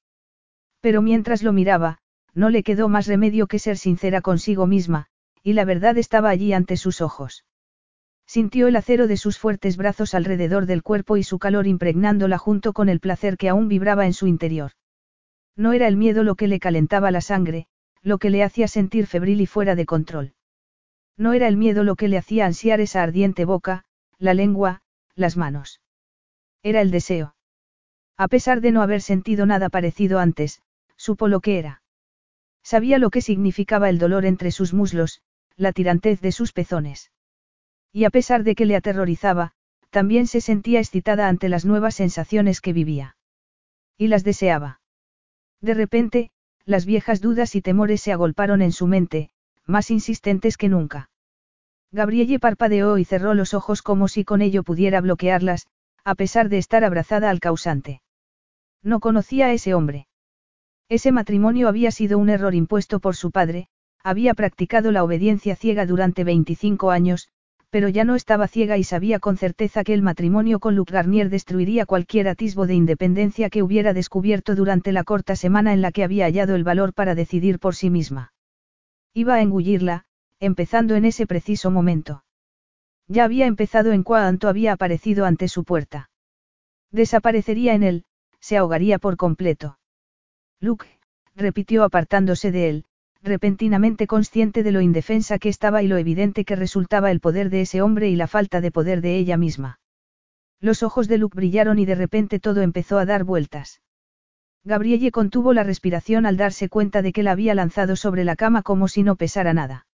Pero 0.80 1.00
mientras 1.00 1.44
lo 1.44 1.52
miraba, 1.52 1.98
no 2.34 2.50
le 2.50 2.64
quedó 2.64 2.88
más 2.88 3.06
remedio 3.06 3.46
que 3.46 3.60
ser 3.60 3.76
sincera 3.76 4.20
consigo 4.20 4.66
misma, 4.66 5.06
y 5.44 5.52
la 5.52 5.64
verdad 5.64 5.96
estaba 5.96 6.28
allí 6.28 6.52
ante 6.52 6.76
sus 6.76 7.00
ojos. 7.00 7.44
Sintió 8.26 8.66
el 8.66 8.74
acero 8.74 9.06
de 9.06 9.16
sus 9.16 9.38
fuertes 9.38 9.76
brazos 9.76 10.14
alrededor 10.14 10.66
del 10.66 10.82
cuerpo 10.82 11.18
y 11.18 11.22
su 11.22 11.38
calor 11.38 11.68
impregnándola 11.68 12.36
junto 12.36 12.72
con 12.72 12.88
el 12.88 12.98
placer 12.98 13.36
que 13.36 13.48
aún 13.48 13.68
vibraba 13.68 14.06
en 14.06 14.12
su 14.12 14.26
interior. 14.26 14.72
No 15.54 15.72
era 15.72 15.86
el 15.86 15.96
miedo 15.96 16.24
lo 16.24 16.34
que 16.34 16.48
le 16.48 16.58
calentaba 16.58 17.12
la 17.12 17.20
sangre, 17.20 17.68
lo 18.02 18.18
que 18.18 18.30
le 18.30 18.42
hacía 18.42 18.66
sentir 18.66 19.06
febril 19.06 19.40
y 19.40 19.46
fuera 19.46 19.76
de 19.76 19.86
control. 19.86 20.34
No 21.16 21.32
era 21.32 21.46
el 21.46 21.56
miedo 21.56 21.84
lo 21.84 21.94
que 21.94 22.08
le 22.08 22.18
hacía 22.18 22.44
ansiar 22.44 22.80
esa 22.80 23.04
ardiente 23.04 23.44
boca, 23.44 23.84
la 24.18 24.34
lengua, 24.34 24.82
las 25.14 25.36
manos. 25.36 25.80
Era 26.64 26.80
el 26.80 26.90
deseo. 26.90 27.36
A 28.18 28.26
pesar 28.26 28.60
de 28.60 28.72
no 28.72 28.82
haber 28.82 29.00
sentido 29.00 29.46
nada 29.46 29.68
parecido 29.68 30.18
antes, 30.18 30.60
supo 30.96 31.28
lo 31.28 31.38
que 31.40 31.60
era. 31.60 31.82
Sabía 32.64 32.98
lo 32.98 33.10
que 33.10 33.22
significaba 33.22 33.88
el 33.88 33.98
dolor 33.98 34.26
entre 34.26 34.50
sus 34.50 34.74
muslos, 34.74 35.22
la 35.56 35.72
tirantez 35.72 36.20
de 36.20 36.32
sus 36.32 36.52
pezones. 36.52 37.12
Y 37.92 38.04
a 38.04 38.10
pesar 38.10 38.42
de 38.42 38.56
que 38.56 38.66
le 38.66 38.74
aterrorizaba, 38.74 39.52
también 39.90 40.26
se 40.26 40.40
sentía 40.40 40.80
excitada 40.80 41.28
ante 41.28 41.48
las 41.48 41.64
nuevas 41.64 41.94
sensaciones 41.94 42.60
que 42.60 42.72
vivía. 42.72 43.16
Y 43.96 44.08
las 44.08 44.24
deseaba. 44.24 44.80
De 45.60 45.74
repente, 45.74 46.30
las 46.64 46.86
viejas 46.86 47.20
dudas 47.20 47.54
y 47.54 47.62
temores 47.62 48.00
se 48.00 48.12
agolparon 48.12 48.62
en 48.62 48.72
su 48.72 48.88
mente, 48.88 49.30
más 49.64 49.92
insistentes 49.92 50.56
que 50.56 50.68
nunca. 50.68 51.08
Gabrielle 51.92 52.40
parpadeó 52.40 52.98
y 52.98 53.04
cerró 53.04 53.34
los 53.34 53.54
ojos 53.54 53.80
como 53.80 54.08
si 54.08 54.24
con 54.24 54.42
ello 54.42 54.64
pudiera 54.64 55.00
bloquearlas, 55.00 55.68
a 56.04 56.16
pesar 56.16 56.48
de 56.48 56.58
estar 56.58 56.84
abrazada 56.84 57.30
al 57.30 57.40
causante. 57.40 58.02
No 58.82 59.00
conocía 59.00 59.46
a 59.46 59.52
ese 59.52 59.74
hombre. 59.74 60.06
Ese 60.88 61.12
matrimonio 61.12 61.68
había 61.68 61.90
sido 61.90 62.18
un 62.18 62.30
error 62.30 62.54
impuesto 62.54 63.00
por 63.00 63.16
su 63.16 63.30
padre, 63.30 63.68
había 64.02 64.34
practicado 64.34 64.92
la 64.92 65.04
obediencia 65.04 65.56
ciega 65.56 65.84
durante 65.84 66.24
25 66.24 66.90
años, 66.90 67.28
pero 67.70 67.88
ya 67.88 68.04
no 68.04 68.14
estaba 68.14 68.48
ciega 68.48 68.78
y 68.78 68.84
sabía 68.84 69.18
con 69.18 69.36
certeza 69.36 69.84
que 69.84 69.92
el 69.92 70.00
matrimonio 70.00 70.60
con 70.60 70.74
Luc 70.74 70.90
Garnier 70.90 71.28
destruiría 71.28 71.84
cualquier 71.84 72.28
atisbo 72.28 72.66
de 72.66 72.74
independencia 72.74 73.50
que 73.50 73.62
hubiera 73.62 73.92
descubierto 73.92 74.54
durante 74.54 74.92
la 74.92 75.04
corta 75.04 75.36
semana 75.36 75.74
en 75.74 75.82
la 75.82 75.92
que 75.92 76.04
había 76.04 76.24
hallado 76.24 76.54
el 76.54 76.64
valor 76.64 76.94
para 76.94 77.14
decidir 77.14 77.58
por 77.58 77.74
sí 77.74 77.90
misma. 77.90 78.32
Iba 79.12 79.34
a 79.34 79.42
engullirla, 79.42 80.06
empezando 80.40 80.94
en 80.94 81.04
ese 81.04 81.26
preciso 81.26 81.70
momento. 81.70 82.24
Ya 83.08 83.24
había 83.24 83.46
empezado 83.46 83.92
en 83.92 84.02
cuanto 84.02 84.48
había 84.48 84.72
aparecido 84.72 85.26
ante 85.26 85.48
su 85.48 85.64
puerta. 85.64 86.10
Desaparecería 86.90 87.74
en 87.74 87.82
él, 87.82 88.04
se 88.40 88.56
ahogaría 88.56 88.98
por 88.98 89.16
completo. 89.16 89.78
Luke, 90.60 90.86
repitió 91.34 91.84
apartándose 91.84 92.50
de 92.50 92.68
él, 92.68 92.84
repentinamente 93.22 94.06
consciente 94.06 94.62
de 94.62 94.72
lo 94.72 94.80
indefensa 94.80 95.38
que 95.38 95.48
estaba 95.48 95.82
y 95.82 95.88
lo 95.88 95.96
evidente 95.96 96.44
que 96.44 96.56
resultaba 96.56 97.10
el 97.10 97.20
poder 97.20 97.50
de 97.50 97.62
ese 97.62 97.82
hombre 97.82 98.08
y 98.08 98.16
la 98.16 98.26
falta 98.26 98.60
de 98.60 98.70
poder 98.70 99.00
de 99.00 99.16
ella 99.16 99.36
misma. 99.36 99.80
Los 100.60 100.82
ojos 100.82 101.08
de 101.08 101.18
Luke 101.18 101.36
brillaron 101.36 101.78
y 101.78 101.86
de 101.86 101.94
repente 101.94 102.40
todo 102.40 102.62
empezó 102.62 102.98
a 102.98 103.06
dar 103.06 103.24
vueltas. 103.24 103.80
Gabrielle 104.64 105.12
contuvo 105.12 105.52
la 105.52 105.62
respiración 105.62 106.26
al 106.26 106.36
darse 106.36 106.68
cuenta 106.68 107.00
de 107.02 107.12
que 107.12 107.22
la 107.22 107.32
había 107.32 107.54
lanzado 107.54 107.96
sobre 107.96 108.24
la 108.24 108.36
cama 108.36 108.62
como 108.62 108.88
si 108.88 109.02
no 109.02 109.16
pesara 109.16 109.54
nada. 109.54 109.86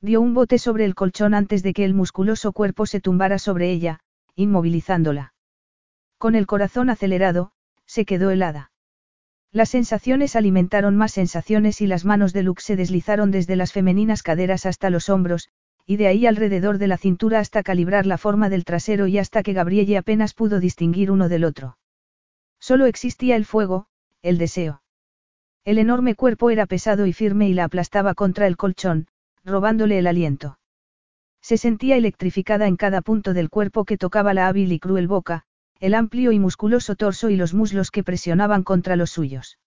Dio 0.00 0.20
un 0.20 0.34
bote 0.34 0.58
sobre 0.58 0.84
el 0.84 0.94
colchón 0.94 1.34
antes 1.34 1.62
de 1.62 1.72
que 1.72 1.84
el 1.84 1.94
musculoso 1.94 2.52
cuerpo 2.52 2.86
se 2.86 3.00
tumbara 3.00 3.38
sobre 3.38 3.70
ella, 3.70 4.00
inmovilizándola. 4.34 5.34
Con 6.18 6.34
el 6.34 6.46
corazón 6.46 6.90
acelerado, 6.90 7.52
se 7.92 8.06
quedó 8.06 8.30
helada. 8.30 8.70
Las 9.50 9.68
sensaciones 9.68 10.34
alimentaron 10.34 10.96
más 10.96 11.12
sensaciones 11.12 11.82
y 11.82 11.86
las 11.86 12.06
manos 12.06 12.32
de 12.32 12.42
Luke 12.42 12.62
se 12.62 12.74
deslizaron 12.74 13.30
desde 13.30 13.54
las 13.54 13.70
femeninas 13.70 14.22
caderas 14.22 14.64
hasta 14.64 14.88
los 14.88 15.10
hombros, 15.10 15.50
y 15.84 15.98
de 15.98 16.06
ahí 16.06 16.24
alrededor 16.24 16.78
de 16.78 16.86
la 16.86 16.96
cintura 16.96 17.38
hasta 17.38 17.62
calibrar 17.62 18.06
la 18.06 18.16
forma 18.16 18.48
del 18.48 18.64
trasero 18.64 19.08
y 19.08 19.18
hasta 19.18 19.42
que 19.42 19.52
Gabrielle 19.52 19.98
apenas 19.98 20.32
pudo 20.32 20.58
distinguir 20.58 21.10
uno 21.10 21.28
del 21.28 21.44
otro. 21.44 21.76
Solo 22.58 22.86
existía 22.86 23.36
el 23.36 23.44
fuego, 23.44 23.88
el 24.22 24.38
deseo. 24.38 24.82
El 25.66 25.76
enorme 25.76 26.14
cuerpo 26.14 26.48
era 26.48 26.64
pesado 26.64 27.04
y 27.04 27.12
firme 27.12 27.46
y 27.46 27.52
la 27.52 27.64
aplastaba 27.64 28.14
contra 28.14 28.46
el 28.46 28.56
colchón, 28.56 29.06
robándole 29.44 29.98
el 29.98 30.06
aliento. 30.06 30.58
Se 31.42 31.58
sentía 31.58 31.98
electrificada 31.98 32.68
en 32.68 32.76
cada 32.76 33.02
punto 33.02 33.34
del 33.34 33.50
cuerpo 33.50 33.84
que 33.84 33.98
tocaba 33.98 34.32
la 34.32 34.48
hábil 34.48 34.72
y 34.72 34.78
cruel 34.78 35.08
boca, 35.08 35.44
el 35.82 35.94
amplio 35.94 36.30
y 36.30 36.38
musculoso 36.38 36.94
torso 36.94 37.28
y 37.28 37.34
los 37.34 37.54
muslos 37.54 37.90
que 37.90 38.04
presionaban 38.04 38.62
contra 38.62 38.94
los 38.94 39.10
suyos. 39.10 39.58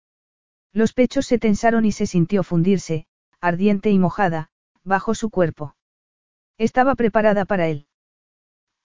Los 0.72 0.94
pechos 0.94 1.26
se 1.26 1.40
tensaron 1.40 1.84
y 1.84 1.92
se 1.92 2.08
sintió 2.08 2.42
fundirse, 2.42 3.06
ardiente 3.42 3.92
y 3.92 4.00
mojada, 4.00 4.48
bajo 4.86 5.14
su 5.14 5.30
cuerpo. 5.30 5.76
Estaba 6.58 6.96
preparada 6.96 7.44
para 7.44 7.68
él. 7.68 7.88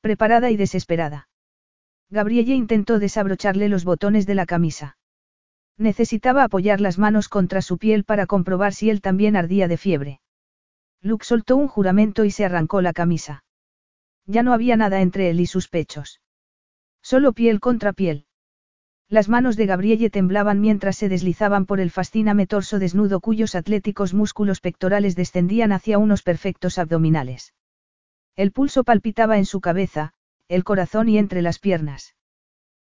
Preparada 0.00 0.50
y 0.50 0.56
desesperada. 0.56 1.28
Gabrielle 2.10 2.56
intentó 2.56 2.98
desabrocharle 2.98 3.68
los 3.68 3.84
botones 3.84 4.26
de 4.26 4.34
la 4.34 4.44
camisa. 4.44 4.98
Necesitaba 5.78 6.42
apoyar 6.42 6.80
las 6.80 6.98
manos 6.98 7.28
contra 7.28 7.62
su 7.62 7.78
piel 7.78 8.02
para 8.02 8.26
comprobar 8.26 8.74
si 8.74 8.90
él 8.90 9.00
también 9.00 9.36
ardía 9.36 9.68
de 9.68 9.76
fiebre. 9.76 10.20
Luke 11.00 11.24
soltó 11.24 11.54
un 11.54 11.68
juramento 11.68 12.24
y 12.24 12.32
se 12.32 12.44
arrancó 12.44 12.80
la 12.80 12.92
camisa. 12.92 13.44
Ya 14.26 14.42
no 14.42 14.52
había 14.52 14.76
nada 14.76 15.00
entre 15.00 15.30
él 15.30 15.38
y 15.38 15.46
sus 15.46 15.68
pechos. 15.68 16.20
Solo 17.10 17.32
piel 17.32 17.58
contra 17.58 17.92
piel. 17.92 18.24
Las 19.08 19.28
manos 19.28 19.56
de 19.56 19.66
Gabrielle 19.66 20.10
temblaban 20.10 20.60
mientras 20.60 20.96
se 20.96 21.08
deslizaban 21.08 21.66
por 21.66 21.80
el 21.80 21.90
fasciname 21.90 22.46
torso 22.46 22.78
desnudo 22.78 23.18
cuyos 23.18 23.56
atléticos 23.56 24.14
músculos 24.14 24.60
pectorales 24.60 25.16
descendían 25.16 25.72
hacia 25.72 25.98
unos 25.98 26.22
perfectos 26.22 26.78
abdominales. 26.78 27.52
El 28.36 28.52
pulso 28.52 28.84
palpitaba 28.84 29.38
en 29.38 29.44
su 29.44 29.60
cabeza, 29.60 30.12
el 30.46 30.62
corazón 30.62 31.08
y 31.08 31.18
entre 31.18 31.42
las 31.42 31.58
piernas. 31.58 32.14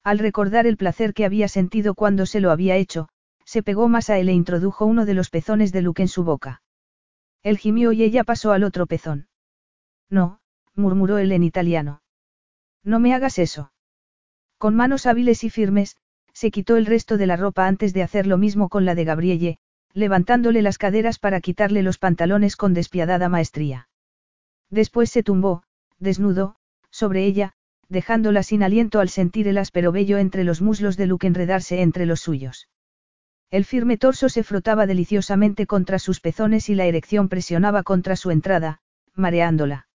Al 0.03 0.17
recordar 0.17 0.65
el 0.65 0.77
placer 0.77 1.13
que 1.13 1.23
había 1.23 1.47
sentido 1.47 1.93
cuando 1.93 2.25
se 2.25 2.39
lo 2.39 2.49
había 2.49 2.75
hecho, 2.75 3.09
se 3.45 3.61
pegó 3.61 3.87
más 3.87 4.09
a 4.09 4.17
él 4.17 4.29
e 4.29 4.33
introdujo 4.33 4.87
uno 4.87 5.05
de 5.05 5.13
los 5.13 5.29
pezones 5.29 5.71
de 5.71 5.83
Luke 5.83 6.01
en 6.01 6.07
su 6.07 6.23
boca. 6.23 6.63
Él 7.43 7.59
gimió 7.59 7.91
y 7.91 8.01
ella 8.01 8.23
pasó 8.23 8.51
al 8.51 8.63
otro 8.63 8.87
pezón. 8.87 9.27
No, 10.09 10.39
murmuró 10.73 11.19
él 11.19 11.31
en 11.33 11.43
italiano. 11.43 12.01
No 12.83 12.99
me 12.99 13.13
hagas 13.13 13.37
eso. 13.37 13.71
Con 14.57 14.75
manos 14.75 15.05
hábiles 15.05 15.43
y 15.43 15.49
firmes, 15.49 15.97
se 16.33 16.51
quitó 16.51 16.77
el 16.77 16.85
resto 16.85 17.17
de 17.17 17.27
la 17.27 17.35
ropa 17.35 17.67
antes 17.67 17.93
de 17.93 18.03
hacer 18.03 18.25
lo 18.25 18.37
mismo 18.37 18.69
con 18.69 18.85
la 18.85 18.95
de 18.95 19.03
Gabrielle, 19.03 19.59
levantándole 19.93 20.61
las 20.61 20.77
caderas 20.77 21.19
para 21.19 21.41
quitarle 21.41 21.83
los 21.83 21.97
pantalones 21.97 22.55
con 22.55 22.73
despiadada 22.73 23.29
maestría. 23.29 23.89
Después 24.69 25.09
se 25.09 25.23
tumbó, 25.23 25.63
desnudo, 25.99 26.55
sobre 26.89 27.25
ella, 27.25 27.53
dejándola 27.89 28.43
sin 28.43 28.63
aliento 28.63 28.99
al 28.99 29.09
sentir 29.09 29.47
el 29.47 29.57
áspero 29.57 29.91
vello 29.91 30.17
entre 30.17 30.43
los 30.43 30.61
muslos 30.61 30.97
de 30.97 31.07
Luke 31.07 31.27
enredarse 31.27 31.81
entre 31.81 32.05
los 32.05 32.19
suyos. 32.19 32.69
El 33.49 33.63
firme 33.63 33.97
torso 33.97 34.27
se 34.27 34.43
frotaba 34.43 34.87
deliciosamente 34.87 35.67
contra 35.67 35.99
sus 35.99 36.19
pezones 36.19 36.69
y 36.69 36.75
la 36.75 36.85
erección 36.85 37.29
presionaba 37.29 37.83
contra 37.83 38.15
su 38.15 38.31
entrada, 38.31 38.81
mareándola. 39.13 39.87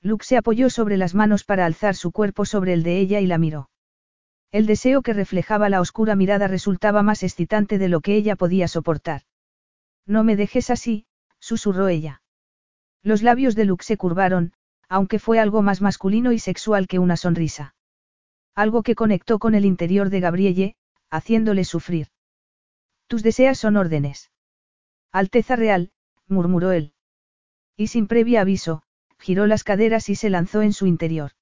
Luke 0.00 0.24
se 0.24 0.38
apoyó 0.38 0.70
sobre 0.70 0.96
las 0.96 1.14
manos 1.14 1.44
para 1.44 1.66
alzar 1.66 1.94
su 1.94 2.10
cuerpo 2.10 2.46
sobre 2.46 2.72
el 2.72 2.82
de 2.82 2.98
ella 2.98 3.20
y 3.20 3.26
la 3.26 3.36
miró. 3.36 3.69
El 4.52 4.66
deseo 4.66 5.02
que 5.02 5.12
reflejaba 5.12 5.68
la 5.68 5.80
oscura 5.80 6.16
mirada 6.16 6.48
resultaba 6.48 7.02
más 7.02 7.22
excitante 7.22 7.78
de 7.78 7.88
lo 7.88 8.00
que 8.00 8.16
ella 8.16 8.34
podía 8.34 8.66
soportar. 8.66 9.22
No 10.06 10.24
me 10.24 10.34
dejes 10.34 10.70
así, 10.70 11.06
susurró 11.38 11.86
ella. 11.86 12.22
Los 13.02 13.22
labios 13.22 13.54
de 13.54 13.64
Luke 13.64 13.84
se 13.84 13.96
curvaron, 13.96 14.52
aunque 14.88 15.20
fue 15.20 15.38
algo 15.38 15.62
más 15.62 15.80
masculino 15.80 16.32
y 16.32 16.40
sexual 16.40 16.88
que 16.88 16.98
una 16.98 17.16
sonrisa. 17.16 17.76
Algo 18.56 18.82
que 18.82 18.96
conectó 18.96 19.38
con 19.38 19.54
el 19.54 19.64
interior 19.64 20.10
de 20.10 20.18
Gabrielle, 20.18 20.76
haciéndole 21.10 21.64
sufrir. 21.64 22.08
Tus 23.06 23.22
deseas 23.22 23.58
son 23.58 23.76
órdenes. 23.76 24.32
Alteza 25.12 25.54
real, 25.54 25.92
murmuró 26.26 26.72
él. 26.72 26.92
Y 27.76 27.86
sin 27.86 28.08
previo 28.08 28.40
aviso, 28.40 28.82
giró 29.18 29.46
las 29.46 29.62
caderas 29.62 30.08
y 30.08 30.16
se 30.16 30.28
lanzó 30.28 30.62
en 30.62 30.72
su 30.72 30.86
interior. 30.86 31.32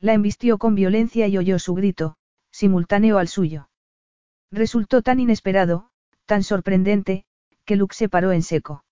La 0.00 0.14
embistió 0.14 0.58
con 0.58 0.74
violencia 0.74 1.28
y 1.28 1.38
oyó 1.38 1.58
su 1.58 1.74
grito, 1.74 2.16
simultáneo 2.54 3.18
al 3.18 3.26
suyo. 3.26 3.68
Resultó 4.52 5.02
tan 5.02 5.18
inesperado, 5.18 5.90
tan 6.24 6.44
sorprendente, 6.44 7.24
que 7.64 7.74
Luke 7.74 7.96
se 7.96 8.08
paró 8.08 8.30
en 8.30 8.42
seco. 8.42 8.84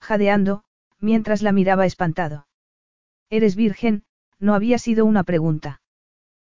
Jadeando, 0.00 0.64
mientras 0.98 1.42
la 1.42 1.52
miraba 1.52 1.84
espantado. 1.84 2.46
¿Eres 3.28 3.56
virgen? 3.56 4.04
No 4.38 4.54
había 4.54 4.78
sido 4.78 5.04
una 5.04 5.22
pregunta. 5.22 5.82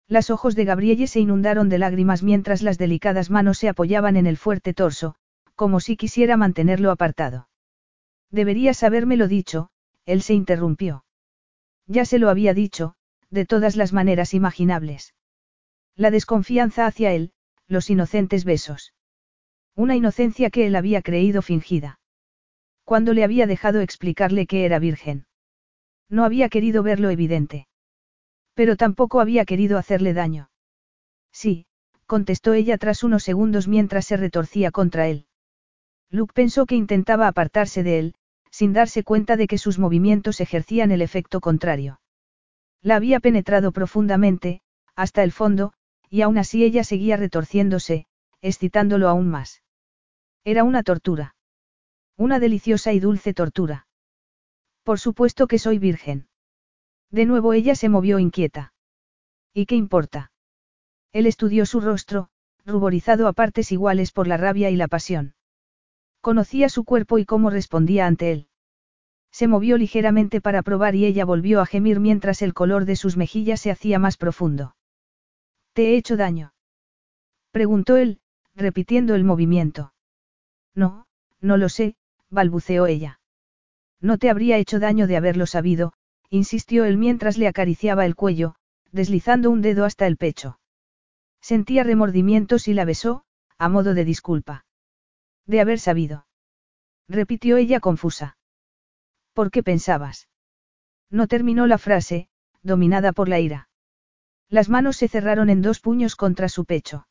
Los 0.09 0.28
ojos 0.28 0.56
de 0.56 0.65
Gabrielle 0.65 1.06
se 1.06 1.20
inundaron 1.20 1.69
de 1.69 1.78
lágrimas 1.78 2.24
mientras 2.24 2.62
las 2.62 2.78
delicadas 2.78 3.31
manos 3.31 3.59
se 3.59 3.69
apoyaban 3.69 4.16
en 4.16 4.27
el 4.27 4.36
fuerte 4.36 4.74
torso, 4.74 5.15
como 5.55 5.78
si 5.78 5.97
quisiera 5.97 6.36
mantenerlo 6.36 6.90
apartado. 6.90 7.48
Deberías 8.32 8.82
habérmelo 8.82 9.28
dicho, 9.28 9.70
él 10.05 10.20
se 10.20 10.35
interrumpió. 10.35 11.05
Ya 11.86 12.05
se 12.05 12.19
lo 12.19 12.28
había 12.28 12.55
dicho, 12.55 12.97
de 13.31 13.47
todas 13.47 13.77
las 13.77 13.93
maneras 13.93 14.35
imaginables. 14.35 15.14
La 15.96 16.10
desconfianza 16.10 16.86
hacia 16.86 17.12
él, 17.12 17.32
los 17.68 17.88
inocentes 17.88 18.44
besos. 18.44 18.94
Una 19.76 19.94
inocencia 19.94 20.50
que 20.50 20.66
él 20.66 20.76
había 20.76 21.02
creído 21.02 21.40
fingida. 21.40 22.00
Cuando 22.84 23.12
le 23.12 23.24
había 23.24 23.46
dejado 23.46 23.80
explicarle 23.80 24.46
que 24.46 24.64
era 24.64 24.78
virgen. 24.78 25.26
No 26.08 26.24
había 26.24 26.48
querido 26.48 26.82
verlo 26.82 27.10
evidente. 27.10 27.68
Pero 28.54 28.76
tampoco 28.76 29.20
había 29.20 29.44
querido 29.44 29.78
hacerle 29.78 30.14
daño. 30.14 30.50
Sí, 31.32 31.66
contestó 32.06 32.52
ella 32.52 32.76
tras 32.78 33.02
unos 33.02 33.22
segundos 33.22 33.68
mientras 33.68 34.04
se 34.04 34.16
retorcía 34.16 34.70
contra 34.70 35.08
él. 35.08 35.26
Luke 36.10 36.32
pensó 36.34 36.66
que 36.66 36.76
intentaba 36.76 37.26
apartarse 37.26 37.82
de 37.82 37.98
él, 37.98 38.14
sin 38.50 38.72
darse 38.72 39.02
cuenta 39.02 39.36
de 39.36 39.46
que 39.46 39.58
sus 39.58 39.78
movimientos 39.78 40.40
ejercían 40.40 40.92
el 40.92 41.02
efecto 41.02 41.40
contrario. 41.40 42.00
La 42.82 42.96
había 42.96 43.18
penetrado 43.18 43.72
profundamente, 43.72 44.60
hasta 44.94 45.24
el 45.24 45.32
fondo, 45.32 45.72
y 46.15 46.23
aún 46.23 46.39
así 46.39 46.62
ella 46.62 46.85
seguía 46.85 47.16
retorciéndose, 47.16 48.07
excitándolo 48.41 49.09
aún 49.09 49.28
más. 49.28 49.65
Era 50.45 50.62
una 50.62 50.85
tortura. 50.85 51.35
Una 52.16 52.39
deliciosa 52.39 52.93
y 52.93 53.01
dulce 53.01 53.35
tortura. 53.35 53.89
Por 54.85 55.01
supuesto 55.01 55.49
que 55.49 55.59
soy 55.59 55.81
virgen. 55.81 56.28
De 57.11 57.27
nuevo 57.27 57.53
ella 57.53 57.74
se 57.74 57.89
movió 57.89 58.20
inquieta. 58.20 58.73
¿Y 59.53 59.66
qué 59.66 59.74
importa? 59.74 60.31
Él 61.12 61.27
estudió 61.27 61.66
su 61.66 61.81
rostro, 61.81 62.28
ruborizado 62.65 63.27
a 63.27 63.32
partes 63.32 63.73
iguales 63.73 64.12
por 64.12 64.28
la 64.28 64.36
rabia 64.36 64.70
y 64.70 64.77
la 64.77 64.86
pasión. 64.86 65.35
Conocía 66.20 66.69
su 66.69 66.85
cuerpo 66.85 67.19
y 67.19 67.24
cómo 67.24 67.51
respondía 67.51 68.07
ante 68.07 68.31
él. 68.31 68.47
Se 69.32 69.49
movió 69.49 69.78
ligeramente 69.78 70.41
para 70.41 70.62
probar 70.62 70.95
y 70.95 71.07
ella 71.07 71.24
volvió 71.24 71.61
a 71.61 71.66
gemir 71.66 71.99
mientras 71.99 72.41
el 72.41 72.55
color 72.55 72.85
de 72.85 72.95
sus 72.95 73.16
mejillas 73.16 73.61
se 73.61 73.73
hacía 73.73 73.99
más 73.99 74.16
profundo. 74.16 74.77
¿Te 75.74 75.88
he 75.90 75.96
hecho 75.96 76.16
daño? 76.16 76.55
Preguntó 77.51 77.96
él, 77.96 78.20
repitiendo 78.55 79.16
el 79.16 79.24
movimiento. 79.24 79.92
No, 80.72 81.06
no 81.40 81.56
lo 81.56 81.68
sé, 81.68 81.96
balbuceó 82.30 82.86
ella. 82.86 83.20
No 84.01 84.16
te 84.18 84.30
habría 84.30 84.56
hecho 84.59 84.78
daño 84.78 85.09
de 85.09 85.16
haberlo 85.16 85.46
sabido, 85.46 85.92
insistió 86.30 86.84
él 86.84 86.96
mientras 86.96 87.38
le 87.38 87.48
acariciaba 87.48 88.06
el 88.06 88.14
cuello, 88.14 88.55
deslizando 88.92 89.51
un 89.51 89.62
dedo 89.62 89.84
hasta 89.84 90.06
el 90.06 90.16
pecho. 90.16 90.60
Sentía 91.40 91.82
remordimientos 91.82 92.68
y 92.68 92.74
la 92.74 92.84
besó, 92.84 93.24
a 93.59 93.68
modo 93.68 93.94
de 93.94 94.05
disculpa. 94.05 94.66
De 95.44 95.60
haber 95.60 95.80
sabido. 95.80 96.26
Repitió 97.09 97.56
ella 97.56 97.80
confusa. 97.80 98.38
¿Por 99.32 99.51
qué 99.51 99.64
pensabas? 99.64 100.28
No 101.10 101.26
terminó 101.26 101.66
la 101.66 101.78
frase, 101.78 102.28
dominada 102.62 103.12
por 103.12 103.28
la 103.28 103.40
ira. 103.40 103.68
Las 104.55 104.68
manos 104.68 104.97
se 104.98 105.09
cerraron 105.09 105.51
en 105.51 105.62
dos 105.62 105.81
puños 105.81 106.14
contra 106.14 106.48
su 106.48 106.64
pecho. 106.64 107.09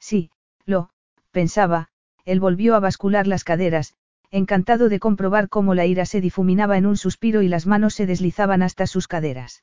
Sí, 0.00 0.30
lo, 0.64 0.88
pensaba, 1.30 1.88
él 2.24 2.40
volvió 2.40 2.74
a 2.74 2.80
bascular 2.80 3.26
las 3.26 3.44
caderas, 3.44 3.96
encantado 4.30 4.88
de 4.88 4.98
comprobar 4.98 5.50
cómo 5.50 5.74
la 5.74 5.84
ira 5.84 6.06
se 6.06 6.22
difuminaba 6.22 6.78
en 6.78 6.86
un 6.86 6.96
suspiro 6.96 7.42
y 7.42 7.48
las 7.48 7.66
manos 7.66 7.92
se 7.92 8.06
deslizaban 8.06 8.62
hasta 8.62 8.86
sus 8.86 9.08
caderas. 9.08 9.62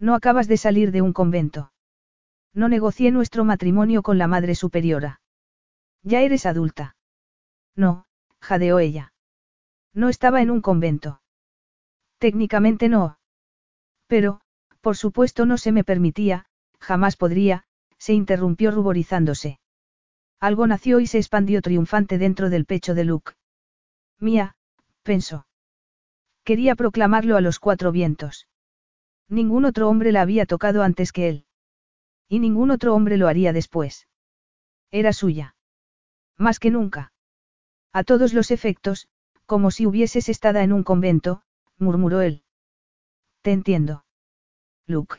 No 0.00 0.16
acabas 0.16 0.48
de 0.48 0.56
salir 0.56 0.90
de 0.90 1.02
un 1.02 1.12
convento. 1.12 1.72
No 2.52 2.68
negocié 2.68 3.12
nuestro 3.12 3.44
matrimonio 3.44 4.02
con 4.02 4.18
la 4.18 4.26
Madre 4.26 4.56
Superiora. 4.56 5.20
Ya 6.02 6.22
eres 6.22 6.46
adulta. 6.46 6.96
No, 7.76 8.06
jadeó 8.40 8.80
ella. 8.80 9.12
No 9.94 10.08
estaba 10.08 10.42
en 10.42 10.50
un 10.50 10.62
convento. 10.62 11.20
Técnicamente 12.18 12.88
no. 12.88 13.20
Pero, 14.08 14.40
por 14.80 14.96
supuesto 14.96 15.46
no 15.46 15.58
se 15.58 15.72
me 15.72 15.84
permitía, 15.84 16.46
jamás 16.78 17.16
podría, 17.16 17.64
se 17.98 18.12
interrumpió 18.12 18.70
ruborizándose. 18.70 19.58
Algo 20.40 20.66
nació 20.66 21.00
y 21.00 21.06
se 21.06 21.18
expandió 21.18 21.60
triunfante 21.62 22.18
dentro 22.18 22.48
del 22.48 22.64
pecho 22.64 22.94
de 22.94 23.04
Luke. 23.04 23.32
Mía, 24.20 24.56
pensó. 25.02 25.46
Quería 26.44 26.76
proclamarlo 26.76 27.36
a 27.36 27.40
los 27.40 27.58
cuatro 27.58 27.92
vientos. 27.92 28.46
Ningún 29.28 29.64
otro 29.64 29.88
hombre 29.88 30.12
la 30.12 30.22
había 30.22 30.46
tocado 30.46 30.82
antes 30.82 31.12
que 31.12 31.28
él. 31.28 31.44
Y 32.28 32.38
ningún 32.38 32.70
otro 32.70 32.94
hombre 32.94 33.16
lo 33.16 33.28
haría 33.28 33.52
después. 33.52 34.06
Era 34.90 35.12
suya. 35.12 35.56
Más 36.36 36.58
que 36.58 36.70
nunca. 36.70 37.12
A 37.92 38.04
todos 38.04 38.32
los 38.32 38.50
efectos, 38.50 39.08
como 39.44 39.70
si 39.70 39.86
hubieses 39.86 40.28
estado 40.28 40.60
en 40.60 40.72
un 40.72 40.84
convento, 40.84 41.42
murmuró 41.78 42.20
él. 42.20 42.42
Te 43.42 43.52
entiendo. 43.52 44.04
Luke. 44.88 45.16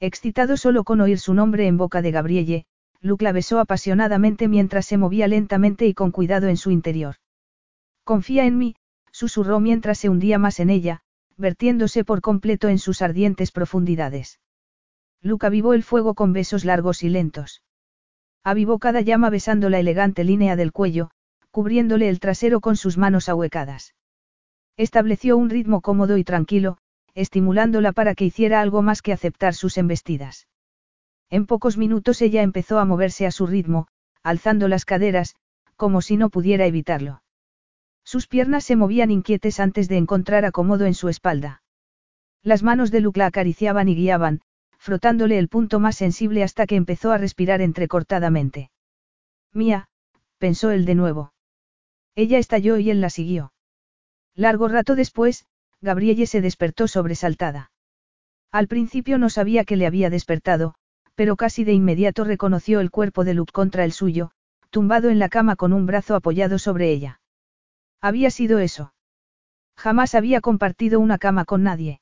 Excitado 0.00 0.56
solo 0.56 0.82
con 0.82 1.00
oír 1.00 1.20
su 1.20 1.34
nombre 1.34 1.68
en 1.68 1.76
boca 1.76 2.02
de 2.02 2.10
Gabrielle, 2.10 2.64
Luke 3.00 3.24
la 3.24 3.30
besó 3.30 3.60
apasionadamente 3.60 4.48
mientras 4.48 4.86
se 4.86 4.98
movía 4.98 5.28
lentamente 5.28 5.86
y 5.86 5.94
con 5.94 6.10
cuidado 6.10 6.48
en 6.48 6.56
su 6.56 6.72
interior. 6.72 7.14
Confía 8.02 8.44
en 8.44 8.58
mí, 8.58 8.74
susurró 9.12 9.60
mientras 9.60 9.98
se 9.98 10.08
hundía 10.08 10.38
más 10.38 10.58
en 10.58 10.68
ella, 10.68 11.02
vertiéndose 11.36 12.04
por 12.04 12.20
completo 12.20 12.68
en 12.68 12.80
sus 12.80 13.02
ardientes 13.02 13.52
profundidades. 13.52 14.40
Luke 15.20 15.46
avivó 15.46 15.74
el 15.74 15.84
fuego 15.84 16.14
con 16.14 16.32
besos 16.32 16.64
largos 16.64 17.04
y 17.04 17.08
lentos. 17.08 17.62
Avivó 18.42 18.80
cada 18.80 19.00
llama 19.00 19.30
besando 19.30 19.70
la 19.70 19.78
elegante 19.78 20.24
línea 20.24 20.56
del 20.56 20.72
cuello, 20.72 21.10
cubriéndole 21.52 22.08
el 22.08 22.18
trasero 22.18 22.60
con 22.60 22.76
sus 22.76 22.98
manos 22.98 23.28
ahuecadas. 23.28 23.94
Estableció 24.76 25.36
un 25.36 25.50
ritmo 25.50 25.82
cómodo 25.82 26.16
y 26.16 26.24
tranquilo, 26.24 26.78
estimulándola 27.14 27.92
para 27.92 28.14
que 28.14 28.24
hiciera 28.24 28.60
algo 28.60 28.82
más 28.82 29.02
que 29.02 29.12
aceptar 29.12 29.54
sus 29.54 29.78
embestidas. 29.78 30.48
En 31.30 31.46
pocos 31.46 31.76
minutos 31.76 32.22
ella 32.22 32.42
empezó 32.42 32.78
a 32.78 32.84
moverse 32.84 33.26
a 33.26 33.30
su 33.30 33.46
ritmo, 33.46 33.88
alzando 34.22 34.68
las 34.68 34.84
caderas, 34.84 35.34
como 35.76 36.02
si 36.02 36.16
no 36.16 36.30
pudiera 36.30 36.66
evitarlo. 36.66 37.22
Sus 38.04 38.26
piernas 38.26 38.64
se 38.64 38.76
movían 38.76 39.10
inquietes 39.10 39.60
antes 39.60 39.88
de 39.88 39.96
encontrar 39.96 40.44
acomodo 40.44 40.86
en 40.86 40.94
su 40.94 41.08
espalda. 41.08 41.62
Las 42.42 42.62
manos 42.62 42.90
de 42.90 43.00
Luke 43.00 43.18
la 43.18 43.26
acariciaban 43.26 43.88
y 43.88 43.94
guiaban, 43.94 44.40
frotándole 44.78 45.38
el 45.38 45.48
punto 45.48 45.78
más 45.78 45.96
sensible 45.96 46.42
hasta 46.42 46.66
que 46.66 46.76
empezó 46.76 47.12
a 47.12 47.18
respirar 47.18 47.60
entrecortadamente. 47.60 48.70
Mía, 49.52 49.88
pensó 50.38 50.70
él 50.70 50.84
de 50.84 50.96
nuevo. 50.96 51.32
Ella 52.16 52.38
estalló 52.38 52.78
y 52.78 52.90
él 52.90 53.00
la 53.00 53.10
siguió. 53.10 53.52
Largo 54.34 54.66
rato 54.68 54.96
después, 54.96 55.46
Gabrielle 55.82 56.26
se 56.26 56.40
despertó 56.40 56.88
sobresaltada. 56.88 57.70
Al 58.52 58.68
principio 58.68 59.18
no 59.18 59.28
sabía 59.28 59.64
que 59.64 59.76
le 59.76 59.86
había 59.86 60.08
despertado, 60.08 60.74
pero 61.14 61.36
casi 61.36 61.64
de 61.64 61.72
inmediato 61.72 62.24
reconoció 62.24 62.80
el 62.80 62.90
cuerpo 62.90 63.24
de 63.24 63.34
Luke 63.34 63.52
contra 63.52 63.84
el 63.84 63.92
suyo, 63.92 64.30
tumbado 64.70 65.10
en 65.10 65.18
la 65.18 65.28
cama 65.28 65.56
con 65.56 65.72
un 65.72 65.84
brazo 65.84 66.14
apoyado 66.14 66.58
sobre 66.58 66.90
ella. 66.90 67.20
Había 68.00 68.30
sido 68.30 68.58
eso. 68.58 68.94
Jamás 69.76 70.14
había 70.14 70.40
compartido 70.40 71.00
una 71.00 71.18
cama 71.18 71.44
con 71.44 71.62
nadie. 71.62 72.00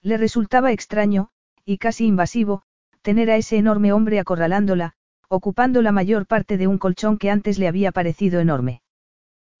Le 0.00 0.16
resultaba 0.16 0.72
extraño, 0.72 1.30
y 1.64 1.78
casi 1.78 2.06
invasivo, 2.06 2.62
tener 3.02 3.30
a 3.30 3.36
ese 3.36 3.56
enorme 3.56 3.92
hombre 3.92 4.20
acorralándola, 4.20 4.94
ocupando 5.28 5.82
la 5.82 5.92
mayor 5.92 6.26
parte 6.26 6.56
de 6.56 6.66
un 6.66 6.78
colchón 6.78 7.18
que 7.18 7.30
antes 7.30 7.58
le 7.58 7.68
había 7.68 7.92
parecido 7.92 8.40
enorme. 8.40 8.82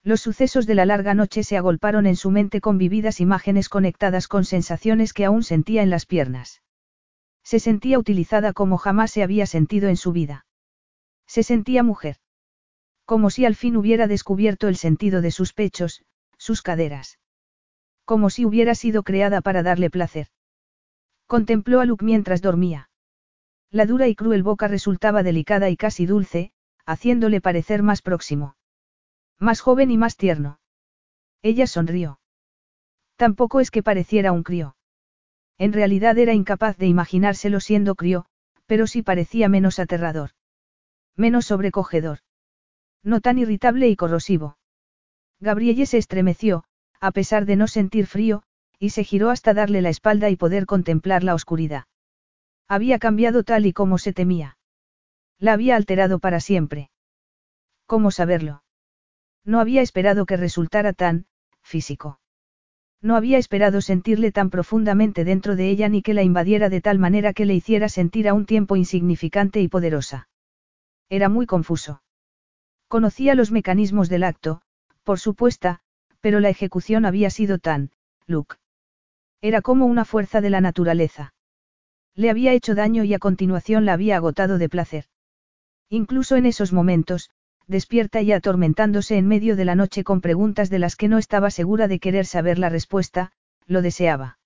Los 0.04 0.20
sucesos 0.20 0.66
de 0.66 0.74
la 0.74 0.84
larga 0.84 1.14
noche 1.14 1.44
se 1.44 1.56
agolparon 1.56 2.06
en 2.06 2.16
su 2.16 2.32
mente 2.32 2.60
con 2.60 2.76
vividas 2.76 3.20
imágenes 3.20 3.68
conectadas 3.68 4.26
con 4.26 4.44
sensaciones 4.44 5.12
que 5.12 5.24
aún 5.24 5.44
sentía 5.44 5.82
en 5.82 5.90
las 5.90 6.06
piernas. 6.06 6.60
Se 7.44 7.60
sentía 7.60 8.00
utilizada 8.00 8.52
como 8.52 8.78
jamás 8.78 9.12
se 9.12 9.22
había 9.22 9.46
sentido 9.46 9.88
en 9.88 9.96
su 9.96 10.12
vida. 10.12 10.44
Se 11.26 11.44
sentía 11.44 11.84
mujer. 11.84 12.16
Como 13.04 13.30
si 13.30 13.44
al 13.44 13.54
fin 13.54 13.76
hubiera 13.76 14.08
descubierto 14.08 14.66
el 14.66 14.76
sentido 14.76 15.20
de 15.22 15.30
sus 15.30 15.52
pechos, 15.52 16.04
sus 16.36 16.62
caderas. 16.62 17.20
Como 18.04 18.28
si 18.28 18.44
hubiera 18.44 18.74
sido 18.74 19.04
creada 19.04 19.40
para 19.40 19.62
darle 19.62 19.88
placer. 19.88 20.28
Contempló 21.28 21.80
a 21.80 21.84
Luke 21.84 22.04
mientras 22.04 22.42
dormía. 22.42 22.90
La 23.70 23.86
dura 23.86 24.08
y 24.08 24.16
cruel 24.16 24.42
boca 24.42 24.66
resultaba 24.66 25.22
delicada 25.22 25.70
y 25.70 25.76
casi 25.76 26.06
dulce, 26.06 26.52
haciéndole 26.84 27.40
parecer 27.40 27.82
más 27.82 28.02
próximo. 28.02 28.56
Más 29.42 29.60
joven 29.60 29.90
y 29.90 29.98
más 29.98 30.16
tierno. 30.16 30.60
Ella 31.42 31.66
sonrió. 31.66 32.20
Tampoco 33.16 33.58
es 33.58 33.72
que 33.72 33.82
pareciera 33.82 34.30
un 34.30 34.44
crío. 34.44 34.76
En 35.58 35.72
realidad 35.72 36.16
era 36.16 36.32
incapaz 36.32 36.76
de 36.76 36.86
imaginárselo 36.86 37.58
siendo 37.58 37.96
crío, 37.96 38.24
pero 38.66 38.86
sí 38.86 39.02
parecía 39.02 39.48
menos 39.48 39.80
aterrador. 39.80 40.30
Menos 41.16 41.46
sobrecogedor. 41.46 42.20
No 43.02 43.20
tan 43.20 43.36
irritable 43.36 43.88
y 43.88 43.96
corrosivo. 43.96 44.58
Gabrielle 45.40 45.86
se 45.86 45.98
estremeció, 45.98 46.62
a 47.00 47.10
pesar 47.10 47.44
de 47.44 47.56
no 47.56 47.66
sentir 47.66 48.06
frío, 48.06 48.44
y 48.78 48.90
se 48.90 49.02
giró 49.02 49.30
hasta 49.30 49.54
darle 49.54 49.82
la 49.82 49.88
espalda 49.88 50.30
y 50.30 50.36
poder 50.36 50.66
contemplar 50.66 51.24
la 51.24 51.34
oscuridad. 51.34 51.86
Había 52.68 53.00
cambiado 53.00 53.42
tal 53.42 53.66
y 53.66 53.72
como 53.72 53.98
se 53.98 54.12
temía. 54.12 54.56
La 55.40 55.54
había 55.54 55.74
alterado 55.74 56.20
para 56.20 56.38
siempre. 56.38 56.92
¿Cómo 57.86 58.12
saberlo? 58.12 58.61
No 59.44 59.60
había 59.60 59.82
esperado 59.82 60.26
que 60.26 60.36
resultara 60.36 60.92
tan, 60.92 61.26
físico. 61.62 62.20
No 63.00 63.16
había 63.16 63.38
esperado 63.38 63.80
sentirle 63.80 64.30
tan 64.30 64.50
profundamente 64.50 65.24
dentro 65.24 65.56
de 65.56 65.68
ella 65.68 65.88
ni 65.88 66.02
que 66.02 66.14
la 66.14 66.22
invadiera 66.22 66.68
de 66.68 66.80
tal 66.80 66.98
manera 66.98 67.32
que 67.32 67.46
le 67.46 67.54
hiciera 67.54 67.88
sentir 67.88 68.28
a 68.28 68.34
un 68.34 68.46
tiempo 68.46 68.76
insignificante 68.76 69.60
y 69.60 69.68
poderosa. 69.68 70.28
Era 71.08 71.28
muy 71.28 71.46
confuso. 71.46 72.02
Conocía 72.86 73.34
los 73.34 73.50
mecanismos 73.50 74.08
del 74.08 74.22
acto, 74.22 74.62
por 75.02 75.18
supuesta, 75.18 75.80
pero 76.20 76.38
la 76.38 76.48
ejecución 76.48 77.04
había 77.04 77.30
sido 77.30 77.58
tan, 77.58 77.90
Luke. 78.26 78.56
Era 79.40 79.60
como 79.60 79.86
una 79.86 80.04
fuerza 80.04 80.40
de 80.40 80.50
la 80.50 80.60
naturaleza. 80.60 81.34
Le 82.14 82.30
había 82.30 82.52
hecho 82.52 82.76
daño 82.76 83.02
y 83.02 83.14
a 83.14 83.18
continuación 83.18 83.84
la 83.84 83.94
había 83.94 84.16
agotado 84.16 84.58
de 84.58 84.68
placer. 84.68 85.06
Incluso 85.88 86.36
en 86.36 86.46
esos 86.46 86.72
momentos, 86.72 87.30
despierta 87.66 88.20
y 88.22 88.32
atormentándose 88.32 89.16
en 89.16 89.26
medio 89.26 89.56
de 89.56 89.64
la 89.64 89.74
noche 89.74 90.04
con 90.04 90.20
preguntas 90.20 90.70
de 90.70 90.78
las 90.78 90.96
que 90.96 91.08
no 91.08 91.18
estaba 91.18 91.50
segura 91.50 91.88
de 91.88 91.98
querer 91.98 92.26
saber 92.26 92.58
la 92.58 92.68
respuesta, 92.68 93.32
lo 93.66 93.82
deseaba. 93.82 94.38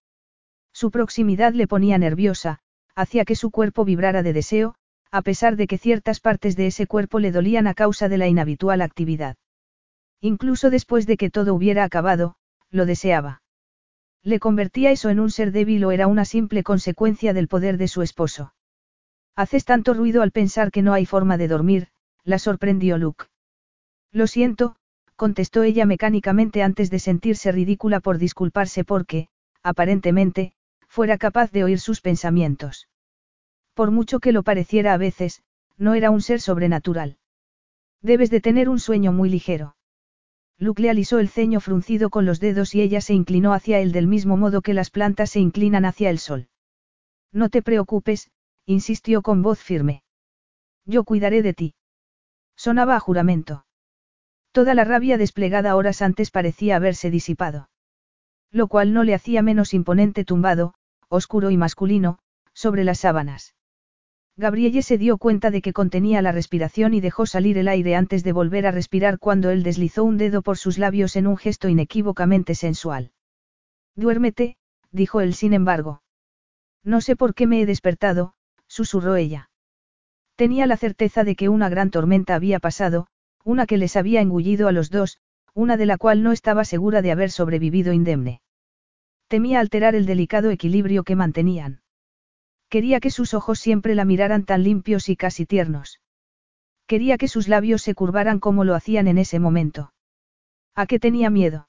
Su 0.72 0.90
proximidad 0.90 1.54
le 1.54 1.66
ponía 1.66 1.98
nerviosa, 1.98 2.58
hacía 2.94 3.24
que 3.24 3.36
su 3.36 3.50
cuerpo 3.50 3.84
vibrara 3.84 4.22
de 4.22 4.32
deseo, 4.32 4.74
a 5.10 5.22
pesar 5.22 5.56
de 5.56 5.66
que 5.66 5.78
ciertas 5.78 6.20
partes 6.20 6.56
de 6.56 6.66
ese 6.66 6.86
cuerpo 6.86 7.18
le 7.18 7.32
dolían 7.32 7.66
a 7.66 7.74
causa 7.74 8.08
de 8.08 8.18
la 8.18 8.28
inhabitual 8.28 8.82
actividad. 8.82 9.36
Incluso 10.20 10.70
después 10.70 11.06
de 11.06 11.16
que 11.16 11.30
todo 11.30 11.54
hubiera 11.54 11.84
acabado, 11.84 12.36
lo 12.70 12.86
deseaba. 12.86 13.42
¿Le 14.22 14.40
convertía 14.40 14.90
eso 14.90 15.08
en 15.08 15.20
un 15.20 15.30
ser 15.30 15.52
débil 15.52 15.84
o 15.84 15.92
era 15.92 16.08
una 16.08 16.24
simple 16.24 16.62
consecuencia 16.62 17.32
del 17.32 17.48
poder 17.48 17.78
de 17.78 17.88
su 17.88 18.02
esposo? 18.02 18.52
Haces 19.36 19.64
tanto 19.64 19.94
ruido 19.94 20.22
al 20.22 20.32
pensar 20.32 20.72
que 20.72 20.82
no 20.82 20.92
hay 20.92 21.06
forma 21.06 21.36
de 21.36 21.48
dormir, 21.48 21.88
la 22.26 22.38
sorprendió 22.38 22.98
Luke. 22.98 23.26
Lo 24.12 24.26
siento, 24.26 24.76
contestó 25.14 25.62
ella 25.62 25.86
mecánicamente 25.86 26.62
antes 26.62 26.90
de 26.90 26.98
sentirse 26.98 27.52
ridícula 27.52 28.00
por 28.00 28.18
disculparse 28.18 28.84
porque, 28.84 29.28
aparentemente, 29.62 30.52
fuera 30.88 31.18
capaz 31.18 31.52
de 31.52 31.64
oír 31.64 31.80
sus 31.80 32.00
pensamientos. 32.00 32.88
Por 33.74 33.92
mucho 33.92 34.18
que 34.18 34.32
lo 34.32 34.42
pareciera 34.42 34.92
a 34.92 34.96
veces, 34.98 35.42
no 35.78 35.94
era 35.94 36.10
un 36.10 36.20
ser 36.20 36.40
sobrenatural. 36.40 37.18
Debes 38.02 38.30
de 38.30 38.40
tener 38.40 38.68
un 38.68 38.80
sueño 38.80 39.12
muy 39.12 39.30
ligero. 39.30 39.76
Luke 40.58 40.82
le 40.82 40.90
alisó 40.90 41.18
el 41.18 41.28
ceño 41.28 41.60
fruncido 41.60 42.10
con 42.10 42.24
los 42.24 42.40
dedos 42.40 42.74
y 42.74 42.80
ella 42.80 43.00
se 43.00 43.14
inclinó 43.14 43.52
hacia 43.52 43.78
él 43.78 43.92
del 43.92 44.06
mismo 44.06 44.36
modo 44.36 44.62
que 44.62 44.74
las 44.74 44.90
plantas 44.90 45.30
se 45.30 45.40
inclinan 45.40 45.84
hacia 45.84 46.10
el 46.10 46.18
sol. 46.18 46.48
No 47.32 47.50
te 47.50 47.62
preocupes, 47.62 48.30
insistió 48.64 49.22
con 49.22 49.42
voz 49.42 49.60
firme. 49.60 50.02
Yo 50.86 51.04
cuidaré 51.04 51.42
de 51.42 51.52
ti. 51.52 51.74
Sonaba 52.56 52.96
a 52.96 53.00
juramento. 53.00 53.66
Toda 54.52 54.74
la 54.74 54.84
rabia 54.84 55.18
desplegada 55.18 55.76
horas 55.76 56.00
antes 56.02 56.30
parecía 56.30 56.76
haberse 56.76 57.10
disipado. 57.10 57.68
Lo 58.50 58.68
cual 58.68 58.92
no 58.92 59.04
le 59.04 59.14
hacía 59.14 59.42
menos 59.42 59.74
imponente 59.74 60.24
tumbado, 60.24 60.74
oscuro 61.08 61.50
y 61.50 61.56
masculino, 61.56 62.18
sobre 62.54 62.84
las 62.84 63.00
sábanas. 63.00 63.54
Gabrielle 64.38 64.82
se 64.82 64.98
dio 64.98 65.16
cuenta 65.16 65.50
de 65.50 65.62
que 65.62 65.72
contenía 65.72 66.20
la 66.20 66.32
respiración 66.32 66.92
y 66.92 67.00
dejó 67.00 67.26
salir 67.26 67.56
el 67.56 67.68
aire 67.68 67.96
antes 67.96 68.22
de 68.22 68.32
volver 68.32 68.66
a 68.66 68.70
respirar 68.70 69.18
cuando 69.18 69.50
él 69.50 69.62
deslizó 69.62 70.04
un 70.04 70.18
dedo 70.18 70.42
por 70.42 70.58
sus 70.58 70.78
labios 70.78 71.16
en 71.16 71.26
un 71.26 71.36
gesto 71.36 71.68
inequívocamente 71.68 72.54
sensual. 72.54 73.12
Duérmete, 73.94 74.56
dijo 74.90 75.20
él 75.20 75.34
sin 75.34 75.54
embargo. 75.54 76.02
No 76.84 77.00
sé 77.00 77.16
por 77.16 77.34
qué 77.34 77.46
me 77.46 77.62
he 77.62 77.66
despertado, 77.66 78.34
susurró 78.66 79.16
ella. 79.16 79.50
Tenía 80.36 80.66
la 80.66 80.76
certeza 80.76 81.24
de 81.24 81.34
que 81.34 81.48
una 81.48 81.70
gran 81.70 81.90
tormenta 81.90 82.34
había 82.34 82.60
pasado, 82.60 83.06
una 83.42 83.66
que 83.66 83.78
les 83.78 83.96
había 83.96 84.20
engullido 84.20 84.68
a 84.68 84.72
los 84.72 84.90
dos, 84.90 85.18
una 85.54 85.78
de 85.78 85.86
la 85.86 85.96
cual 85.96 86.22
no 86.22 86.32
estaba 86.32 86.64
segura 86.64 87.00
de 87.00 87.10
haber 87.10 87.30
sobrevivido 87.30 87.94
indemne. 87.94 88.42
Temía 89.28 89.60
alterar 89.60 89.94
el 89.94 90.04
delicado 90.04 90.50
equilibrio 90.50 91.04
que 91.04 91.16
mantenían. 91.16 91.80
Quería 92.68 93.00
que 93.00 93.10
sus 93.10 93.32
ojos 93.32 93.58
siempre 93.58 93.94
la 93.94 94.04
miraran 94.04 94.44
tan 94.44 94.62
limpios 94.62 95.08
y 95.08 95.16
casi 95.16 95.46
tiernos. 95.46 96.00
Quería 96.86 97.16
que 97.16 97.28
sus 97.28 97.48
labios 97.48 97.80
se 97.80 97.94
curvaran 97.94 98.38
como 98.38 98.62
lo 98.64 98.74
hacían 98.74 99.08
en 99.08 99.16
ese 99.16 99.40
momento. 99.40 99.94
¿A 100.74 100.86
qué 100.86 100.98
tenía 100.98 101.30
miedo? 101.30 101.68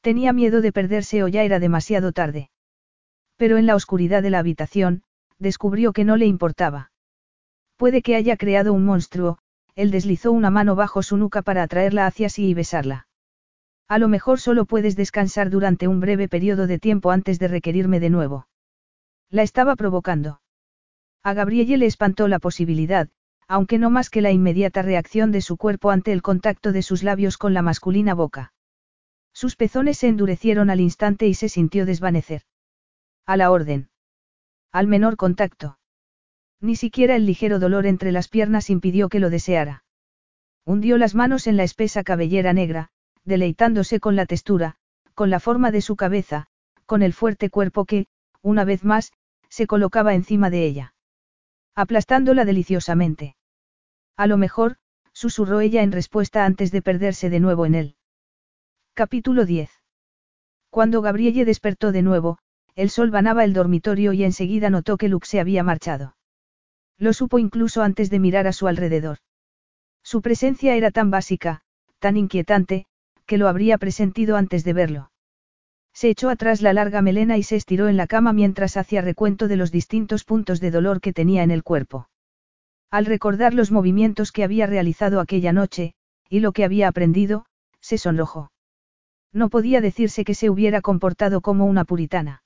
Tenía 0.00 0.32
miedo 0.32 0.60
de 0.60 0.72
perderse 0.72 1.24
o 1.24 1.28
ya 1.28 1.42
era 1.42 1.58
demasiado 1.58 2.12
tarde. 2.12 2.50
Pero 3.36 3.58
en 3.58 3.66
la 3.66 3.74
oscuridad 3.74 4.22
de 4.22 4.30
la 4.30 4.38
habitación, 4.38 5.02
descubrió 5.38 5.92
que 5.92 6.04
no 6.04 6.16
le 6.16 6.26
importaba. 6.26 6.91
Puede 7.82 8.00
que 8.00 8.14
haya 8.14 8.36
creado 8.36 8.72
un 8.72 8.84
monstruo, 8.84 9.38
él 9.74 9.90
deslizó 9.90 10.30
una 10.30 10.50
mano 10.50 10.76
bajo 10.76 11.02
su 11.02 11.16
nuca 11.16 11.42
para 11.42 11.64
atraerla 11.64 12.06
hacia 12.06 12.28
sí 12.28 12.46
y 12.46 12.54
besarla. 12.54 13.08
A 13.88 13.98
lo 13.98 14.06
mejor 14.06 14.38
solo 14.38 14.66
puedes 14.66 14.94
descansar 14.94 15.50
durante 15.50 15.88
un 15.88 15.98
breve 15.98 16.28
periodo 16.28 16.68
de 16.68 16.78
tiempo 16.78 17.10
antes 17.10 17.40
de 17.40 17.48
requerirme 17.48 17.98
de 17.98 18.08
nuevo. 18.08 18.46
La 19.30 19.42
estaba 19.42 19.74
provocando. 19.74 20.40
A 21.24 21.34
Gabrielle 21.34 21.76
le 21.76 21.86
espantó 21.86 22.28
la 22.28 22.38
posibilidad, 22.38 23.08
aunque 23.48 23.80
no 23.80 23.90
más 23.90 24.10
que 24.10 24.22
la 24.22 24.30
inmediata 24.30 24.82
reacción 24.82 25.32
de 25.32 25.40
su 25.40 25.56
cuerpo 25.56 25.90
ante 25.90 26.12
el 26.12 26.22
contacto 26.22 26.70
de 26.70 26.82
sus 26.82 27.02
labios 27.02 27.36
con 27.36 27.52
la 27.52 27.62
masculina 27.62 28.14
boca. 28.14 28.52
Sus 29.32 29.56
pezones 29.56 29.98
se 29.98 30.06
endurecieron 30.06 30.70
al 30.70 30.78
instante 30.78 31.26
y 31.26 31.34
se 31.34 31.48
sintió 31.48 31.84
desvanecer. 31.84 32.42
A 33.26 33.36
la 33.36 33.50
orden. 33.50 33.90
Al 34.70 34.86
menor 34.86 35.16
contacto. 35.16 35.78
Ni 36.62 36.76
siquiera 36.76 37.16
el 37.16 37.26
ligero 37.26 37.58
dolor 37.58 37.86
entre 37.86 38.12
las 38.12 38.28
piernas 38.28 38.70
impidió 38.70 39.08
que 39.08 39.18
lo 39.18 39.30
deseara. 39.30 39.82
Hundió 40.64 40.96
las 40.96 41.16
manos 41.16 41.48
en 41.48 41.56
la 41.56 41.64
espesa 41.64 42.04
cabellera 42.04 42.52
negra, 42.52 42.90
deleitándose 43.24 43.98
con 43.98 44.14
la 44.14 44.26
textura, 44.26 44.76
con 45.14 45.28
la 45.28 45.40
forma 45.40 45.72
de 45.72 45.80
su 45.80 45.96
cabeza, 45.96 46.46
con 46.86 47.02
el 47.02 47.14
fuerte 47.14 47.50
cuerpo 47.50 47.84
que, 47.84 48.06
una 48.42 48.64
vez 48.64 48.84
más, 48.84 49.12
se 49.48 49.66
colocaba 49.66 50.14
encima 50.14 50.50
de 50.50 50.64
ella. 50.64 50.94
Aplastándola 51.74 52.44
deliciosamente. 52.44 53.34
A 54.16 54.28
lo 54.28 54.36
mejor, 54.36 54.76
susurró 55.12 55.60
ella 55.60 55.82
en 55.82 55.90
respuesta 55.90 56.44
antes 56.44 56.70
de 56.70 56.80
perderse 56.80 57.28
de 57.28 57.40
nuevo 57.40 57.66
en 57.66 57.74
él. 57.74 57.96
Capítulo 58.94 59.46
10. 59.46 59.68
Cuando 60.70 61.02
Gabrielle 61.02 61.44
despertó 61.44 61.90
de 61.90 62.02
nuevo, 62.02 62.38
el 62.76 62.88
sol 62.88 63.10
banaba 63.10 63.42
el 63.42 63.52
dormitorio 63.52 64.12
y 64.12 64.22
enseguida 64.22 64.70
notó 64.70 64.96
que 64.96 65.08
Luke 65.08 65.26
se 65.26 65.40
había 65.40 65.64
marchado. 65.64 66.14
Lo 67.02 67.12
supo 67.12 67.40
incluso 67.40 67.82
antes 67.82 68.10
de 68.10 68.20
mirar 68.20 68.46
a 68.46 68.52
su 68.52 68.68
alrededor. 68.68 69.18
Su 70.04 70.22
presencia 70.22 70.76
era 70.76 70.92
tan 70.92 71.10
básica, 71.10 71.62
tan 71.98 72.16
inquietante, 72.16 72.86
que 73.26 73.38
lo 73.38 73.48
habría 73.48 73.76
presentido 73.76 74.36
antes 74.36 74.62
de 74.62 74.72
verlo. 74.72 75.10
Se 75.92 76.10
echó 76.10 76.30
atrás 76.30 76.62
la 76.62 76.72
larga 76.72 77.02
melena 77.02 77.38
y 77.38 77.42
se 77.42 77.56
estiró 77.56 77.88
en 77.88 77.96
la 77.96 78.06
cama 78.06 78.32
mientras 78.32 78.76
hacía 78.76 79.00
recuento 79.00 79.48
de 79.48 79.56
los 79.56 79.72
distintos 79.72 80.22
puntos 80.22 80.60
de 80.60 80.70
dolor 80.70 81.00
que 81.00 81.12
tenía 81.12 81.42
en 81.42 81.50
el 81.50 81.64
cuerpo. 81.64 82.08
Al 82.88 83.06
recordar 83.06 83.52
los 83.52 83.72
movimientos 83.72 84.30
que 84.30 84.44
había 84.44 84.68
realizado 84.68 85.18
aquella 85.18 85.52
noche, 85.52 85.94
y 86.28 86.38
lo 86.38 86.52
que 86.52 86.62
había 86.62 86.86
aprendido, 86.86 87.46
se 87.80 87.98
sonrojó. 87.98 88.52
No 89.32 89.48
podía 89.48 89.80
decirse 89.80 90.24
que 90.24 90.36
se 90.36 90.50
hubiera 90.50 90.80
comportado 90.82 91.40
como 91.40 91.66
una 91.66 91.84
puritana. 91.84 92.41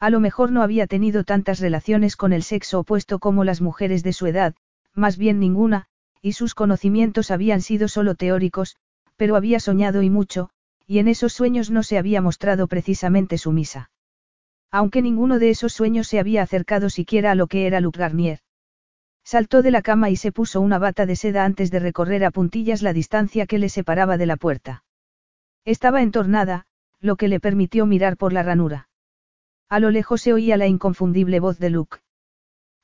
A 0.00 0.10
lo 0.10 0.20
mejor 0.20 0.52
no 0.52 0.62
había 0.62 0.86
tenido 0.86 1.24
tantas 1.24 1.58
relaciones 1.58 2.16
con 2.16 2.32
el 2.32 2.42
sexo 2.42 2.80
opuesto 2.80 3.18
como 3.18 3.44
las 3.44 3.60
mujeres 3.60 4.02
de 4.02 4.12
su 4.12 4.26
edad, 4.26 4.54
más 4.94 5.18
bien 5.18 5.40
ninguna, 5.40 5.86
y 6.22 6.32
sus 6.32 6.54
conocimientos 6.54 7.30
habían 7.30 7.60
sido 7.60 7.88
solo 7.88 8.14
teóricos, 8.14 8.76
pero 9.16 9.34
había 9.34 9.58
soñado 9.58 10.02
y 10.02 10.10
mucho, 10.10 10.50
y 10.86 11.00
en 11.00 11.08
esos 11.08 11.32
sueños 11.32 11.70
no 11.70 11.82
se 11.82 11.98
había 11.98 12.22
mostrado 12.22 12.68
precisamente 12.68 13.38
sumisa. 13.38 13.90
Aunque 14.70 15.02
ninguno 15.02 15.38
de 15.38 15.50
esos 15.50 15.72
sueños 15.72 16.06
se 16.08 16.18
había 16.18 16.42
acercado 16.42 16.90
siquiera 16.90 17.32
a 17.32 17.34
lo 17.34 17.46
que 17.46 17.66
era 17.66 17.80
Luc 17.80 17.96
Garnier. 17.96 18.40
Saltó 19.24 19.62
de 19.62 19.70
la 19.70 19.82
cama 19.82 20.10
y 20.10 20.16
se 20.16 20.32
puso 20.32 20.60
una 20.60 20.78
bata 20.78 21.06
de 21.06 21.16
seda 21.16 21.44
antes 21.44 21.70
de 21.70 21.80
recorrer 21.80 22.24
a 22.24 22.30
puntillas 22.30 22.82
la 22.82 22.92
distancia 22.92 23.46
que 23.46 23.58
le 23.58 23.68
separaba 23.68 24.16
de 24.16 24.26
la 24.26 24.36
puerta. 24.36 24.84
Estaba 25.64 26.02
entornada, 26.02 26.66
lo 27.00 27.16
que 27.16 27.28
le 27.28 27.40
permitió 27.40 27.84
mirar 27.84 28.16
por 28.16 28.32
la 28.32 28.42
ranura. 28.42 28.87
A 29.70 29.80
lo 29.80 29.90
lejos 29.90 30.22
se 30.22 30.32
oía 30.32 30.56
la 30.56 30.66
inconfundible 30.66 31.40
voz 31.40 31.58
de 31.58 31.70
Luke. 31.70 31.98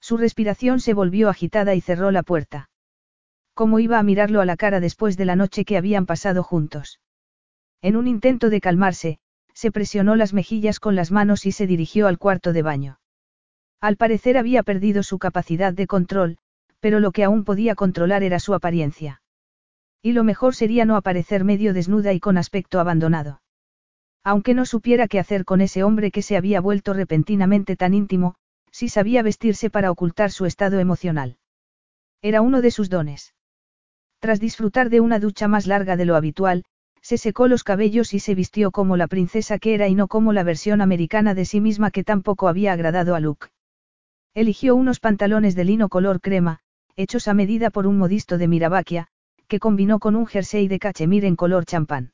Su 0.01 0.19
respiración 0.19 0.81
se 0.81 0.93
volvió 0.93 1.31
agitada 1.31 1.75
y 1.75 1.81
cerró 1.81 2.11
la 2.11 2.23
puerta. 2.23 2.69
¿Cómo 3.55 3.79
iba 3.79 3.99
a 3.99 4.03
mirarlo 4.03 4.41
a 4.41 4.45
la 4.45 4.57
cara 4.57 4.81
después 4.81 5.17
de 5.17 5.25
la 5.25 5.37
noche 5.37 5.65
que 5.65 5.79
habían 5.79 6.05
pasado 6.05 6.43
juntos? 6.43 7.01
En 7.81 7.97
un 7.97 8.07
intento 8.07 8.51
de 8.51 8.61
calmarse, 8.61 9.19
se 9.55 9.71
presionó 9.71 10.17
las 10.17 10.35
mejillas 10.35 10.81
con 10.81 10.95
las 10.97 11.11
manos 11.11 11.47
y 11.47 11.53
se 11.53 11.67
dirigió 11.67 12.07
al 12.07 12.19
cuarto 12.19 12.53
de 12.53 12.63
baño. 12.63 12.99
Al 13.81 13.97
parecer 13.97 14.37
había 14.37 14.63
perdido 14.63 15.03
su 15.03 15.19
capacidad 15.19 15.73
de 15.73 15.87
control, 15.87 16.39
pero 16.81 17.01
lo 17.01 17.13
que 17.13 17.25
aún 17.25 17.45
podía 17.45 17.75
controlar 17.75 18.23
era 18.23 18.41
su 18.41 18.53
apariencia. 18.53 19.23
Y 20.03 20.13
lo 20.13 20.25
mejor 20.25 20.55
sería 20.55 20.85
no 20.85 20.97
aparecer 20.97 21.45
medio 21.45 21.73
desnuda 21.73 22.13
y 22.13 22.21
con 22.21 22.37
aspecto 22.37 22.81
abandonado. 22.81 23.41
Aunque 24.25 24.55
no 24.55 24.65
supiera 24.65 25.07
qué 25.07 25.19
hacer 25.19 25.45
con 25.45 25.61
ese 25.61 25.85
hombre 25.85 26.11
que 26.11 26.23
se 26.23 26.37
había 26.37 26.61
vuelto 26.61 26.95
repentinamente 26.95 27.77
tan 27.77 27.93
íntimo, 27.93 28.37
sí 28.71 28.89
sabía 28.89 29.23
vestirse 29.23 29.69
para 29.69 29.91
ocultar 29.91 30.31
su 30.31 30.47
estado 30.47 30.81
emocional. 30.81 31.37
Era 32.23 32.41
uno 32.41 32.63
de 32.63 32.71
sus 32.71 32.89
dones. 32.89 33.35
Tras 34.21 34.41
disfrutar 34.41 34.89
de 34.89 35.01
una 35.01 35.19
ducha 35.19 35.47
más 35.47 35.67
larga 35.67 35.97
de 35.97 36.07
lo 36.07 36.17
habitual, 36.17 36.65
se 37.03 37.19
secó 37.19 37.49
los 37.49 37.65
cabellos 37.65 38.15
y 38.15 38.19
se 38.19 38.35
vistió 38.35 38.71
como 38.71 38.97
la 38.97 39.09
princesa 39.09 39.59
que 39.59 39.75
era 39.75 39.89
y 39.89 39.95
no 39.95 40.09
como 40.09 40.33
la 40.33 40.43
versión 40.43 40.81
americana 40.81 41.35
de 41.35 41.45
sí 41.45 41.61
misma 41.61 41.91
que 41.91 42.03
tampoco 42.03 42.49
había 42.49 42.73
agradado 42.73 43.15
a 43.15 43.21
Luke. 43.21 43.49
Eligió 44.33 44.75
unos 44.75 45.01
pantalones 45.01 45.55
de 45.55 45.65
lino 45.65 45.91
color 45.91 46.23
crema, 46.23 46.61
hechos 46.97 47.29
a 47.29 47.35
medida 47.35 47.69
por 47.69 47.87
un 47.87 47.99
modisto 47.99 48.39
de 48.39 48.49
Mirabaquia, 48.49 49.09
que 49.49 49.61
combinó 49.61 49.99
con 49.99 50.17
un 50.17 50.27
jersey 50.27 50.67
de 50.67 50.79
cachemir 50.79 51.27
en 51.27 51.37
color 51.37 51.67
champán. 51.67 52.13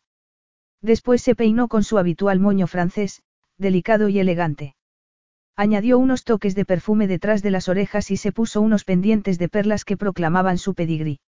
Después 0.82 1.22
se 1.22 1.34
peinó 1.34 1.68
con 1.68 1.84
su 1.84 1.98
habitual 1.98 2.40
moño 2.40 2.66
francés, 2.66 3.22
delicado 3.58 4.08
y 4.08 4.18
elegante. 4.18 4.74
Añadió 5.56 5.98
unos 5.98 6.24
toques 6.24 6.54
de 6.54 6.64
perfume 6.64 7.06
detrás 7.06 7.42
de 7.42 7.50
las 7.50 7.68
orejas 7.68 8.10
y 8.10 8.16
se 8.16 8.32
puso 8.32 8.62
unos 8.62 8.84
pendientes 8.84 9.38
de 9.38 9.48
perlas 9.48 9.84
que 9.84 9.96
proclamaban 9.96 10.56
su 10.56 10.74
pedigrí. 10.74 11.20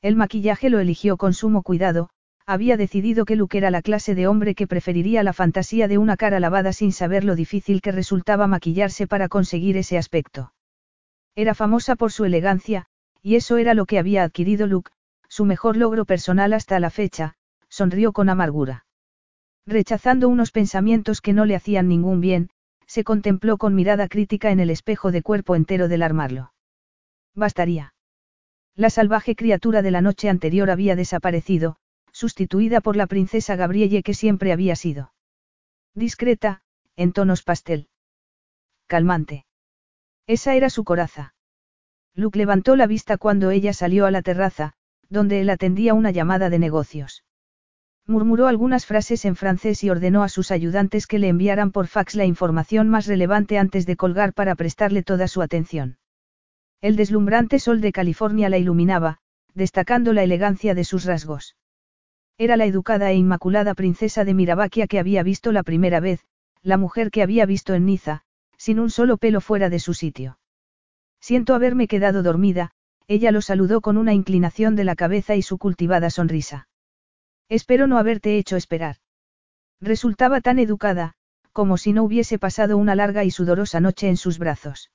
El 0.00 0.16
maquillaje 0.16 0.70
lo 0.70 0.80
eligió 0.80 1.18
con 1.18 1.34
sumo 1.34 1.62
cuidado, 1.62 2.08
había 2.46 2.78
decidido 2.78 3.26
que 3.26 3.36
Luke 3.36 3.58
era 3.58 3.70
la 3.70 3.82
clase 3.82 4.14
de 4.14 4.26
hombre 4.26 4.54
que 4.54 4.66
preferiría 4.66 5.22
la 5.22 5.34
fantasía 5.34 5.88
de 5.88 5.98
una 5.98 6.16
cara 6.16 6.40
lavada 6.40 6.72
sin 6.72 6.92
saber 6.92 7.22
lo 7.22 7.36
difícil 7.36 7.82
que 7.82 7.92
resultaba 7.92 8.46
maquillarse 8.46 9.06
para 9.06 9.28
conseguir 9.28 9.76
ese 9.76 9.98
aspecto. 9.98 10.52
Era 11.36 11.54
famosa 11.54 11.96
por 11.96 12.12
su 12.12 12.24
elegancia, 12.24 12.86
y 13.22 13.36
eso 13.36 13.58
era 13.58 13.74
lo 13.74 13.84
que 13.84 13.98
había 13.98 14.24
adquirido 14.24 14.66
Luke, 14.66 14.90
su 15.28 15.44
mejor 15.44 15.76
logro 15.76 16.06
personal 16.06 16.54
hasta 16.54 16.80
la 16.80 16.90
fecha, 16.90 17.36
sonrió 17.70 18.12
con 18.12 18.28
amargura. 18.28 18.84
Rechazando 19.66 20.28
unos 20.28 20.50
pensamientos 20.50 21.22
que 21.22 21.32
no 21.32 21.46
le 21.46 21.56
hacían 21.56 21.88
ningún 21.88 22.20
bien, 22.20 22.50
se 22.86 23.04
contempló 23.04 23.56
con 23.56 23.74
mirada 23.74 24.08
crítica 24.08 24.50
en 24.50 24.60
el 24.60 24.68
espejo 24.68 25.12
de 25.12 25.22
cuerpo 25.22 25.54
entero 25.54 25.88
del 25.88 26.02
armarlo. 26.02 26.52
Bastaría. 27.34 27.94
La 28.74 28.90
salvaje 28.90 29.36
criatura 29.36 29.80
de 29.82 29.92
la 29.92 30.00
noche 30.00 30.28
anterior 30.28 30.70
había 30.70 30.96
desaparecido, 30.96 31.76
sustituida 32.12 32.80
por 32.80 32.96
la 32.96 33.06
princesa 33.06 33.54
Gabrielle 33.54 34.02
que 34.02 34.14
siempre 34.14 34.52
había 34.52 34.74
sido. 34.74 35.12
Discreta, 35.94 36.62
en 36.96 37.12
tonos 37.12 37.42
pastel. 37.42 37.88
Calmante. 38.88 39.46
Esa 40.26 40.54
era 40.54 40.70
su 40.70 40.82
coraza. 40.84 41.34
Luke 42.14 42.38
levantó 42.38 42.74
la 42.74 42.86
vista 42.86 43.18
cuando 43.18 43.50
ella 43.50 43.72
salió 43.72 44.06
a 44.06 44.10
la 44.10 44.22
terraza, 44.22 44.72
donde 45.08 45.40
él 45.40 45.50
atendía 45.50 45.94
una 45.94 46.10
llamada 46.10 46.50
de 46.50 46.58
negocios. 46.58 47.22
Murmuró 48.10 48.48
algunas 48.48 48.86
frases 48.86 49.24
en 49.24 49.36
francés 49.36 49.84
y 49.84 49.88
ordenó 49.88 50.24
a 50.24 50.28
sus 50.28 50.50
ayudantes 50.50 51.06
que 51.06 51.20
le 51.20 51.28
enviaran 51.28 51.70
por 51.70 51.86
fax 51.86 52.16
la 52.16 52.24
información 52.24 52.88
más 52.88 53.06
relevante 53.06 53.56
antes 53.56 53.86
de 53.86 53.94
colgar 53.94 54.34
para 54.34 54.56
prestarle 54.56 55.04
toda 55.04 55.28
su 55.28 55.42
atención. 55.42 55.96
El 56.80 56.96
deslumbrante 56.96 57.60
sol 57.60 57.80
de 57.80 57.92
California 57.92 58.48
la 58.48 58.58
iluminaba, 58.58 59.18
destacando 59.54 60.12
la 60.12 60.24
elegancia 60.24 60.74
de 60.74 60.82
sus 60.82 61.04
rasgos. 61.04 61.54
Era 62.36 62.56
la 62.56 62.64
educada 62.64 63.12
e 63.12 63.14
inmaculada 63.14 63.74
princesa 63.74 64.24
de 64.24 64.34
Mirabaquia 64.34 64.88
que 64.88 64.98
había 64.98 65.22
visto 65.22 65.52
la 65.52 65.62
primera 65.62 66.00
vez, 66.00 66.26
la 66.62 66.78
mujer 66.78 67.12
que 67.12 67.22
había 67.22 67.46
visto 67.46 67.74
en 67.74 67.86
Niza, 67.86 68.22
sin 68.56 68.80
un 68.80 68.90
solo 68.90 69.18
pelo 69.18 69.40
fuera 69.40 69.70
de 69.70 69.78
su 69.78 69.94
sitio. 69.94 70.40
Siento 71.20 71.54
haberme 71.54 71.86
quedado 71.86 72.24
dormida, 72.24 72.72
ella 73.06 73.30
lo 73.30 73.40
saludó 73.40 73.80
con 73.80 73.96
una 73.96 74.14
inclinación 74.14 74.74
de 74.74 74.82
la 74.82 74.96
cabeza 74.96 75.36
y 75.36 75.42
su 75.42 75.58
cultivada 75.58 76.10
sonrisa. 76.10 76.66
Espero 77.50 77.88
no 77.88 77.98
haberte 77.98 78.38
hecho 78.38 78.56
esperar. 78.56 78.96
Resultaba 79.80 80.40
tan 80.40 80.60
educada, 80.60 81.14
como 81.52 81.78
si 81.78 81.92
no 81.92 82.04
hubiese 82.04 82.38
pasado 82.38 82.78
una 82.78 82.94
larga 82.94 83.24
y 83.24 83.32
sudorosa 83.32 83.80
noche 83.80 84.08
en 84.08 84.16
sus 84.16 84.38
brazos. 84.38 84.92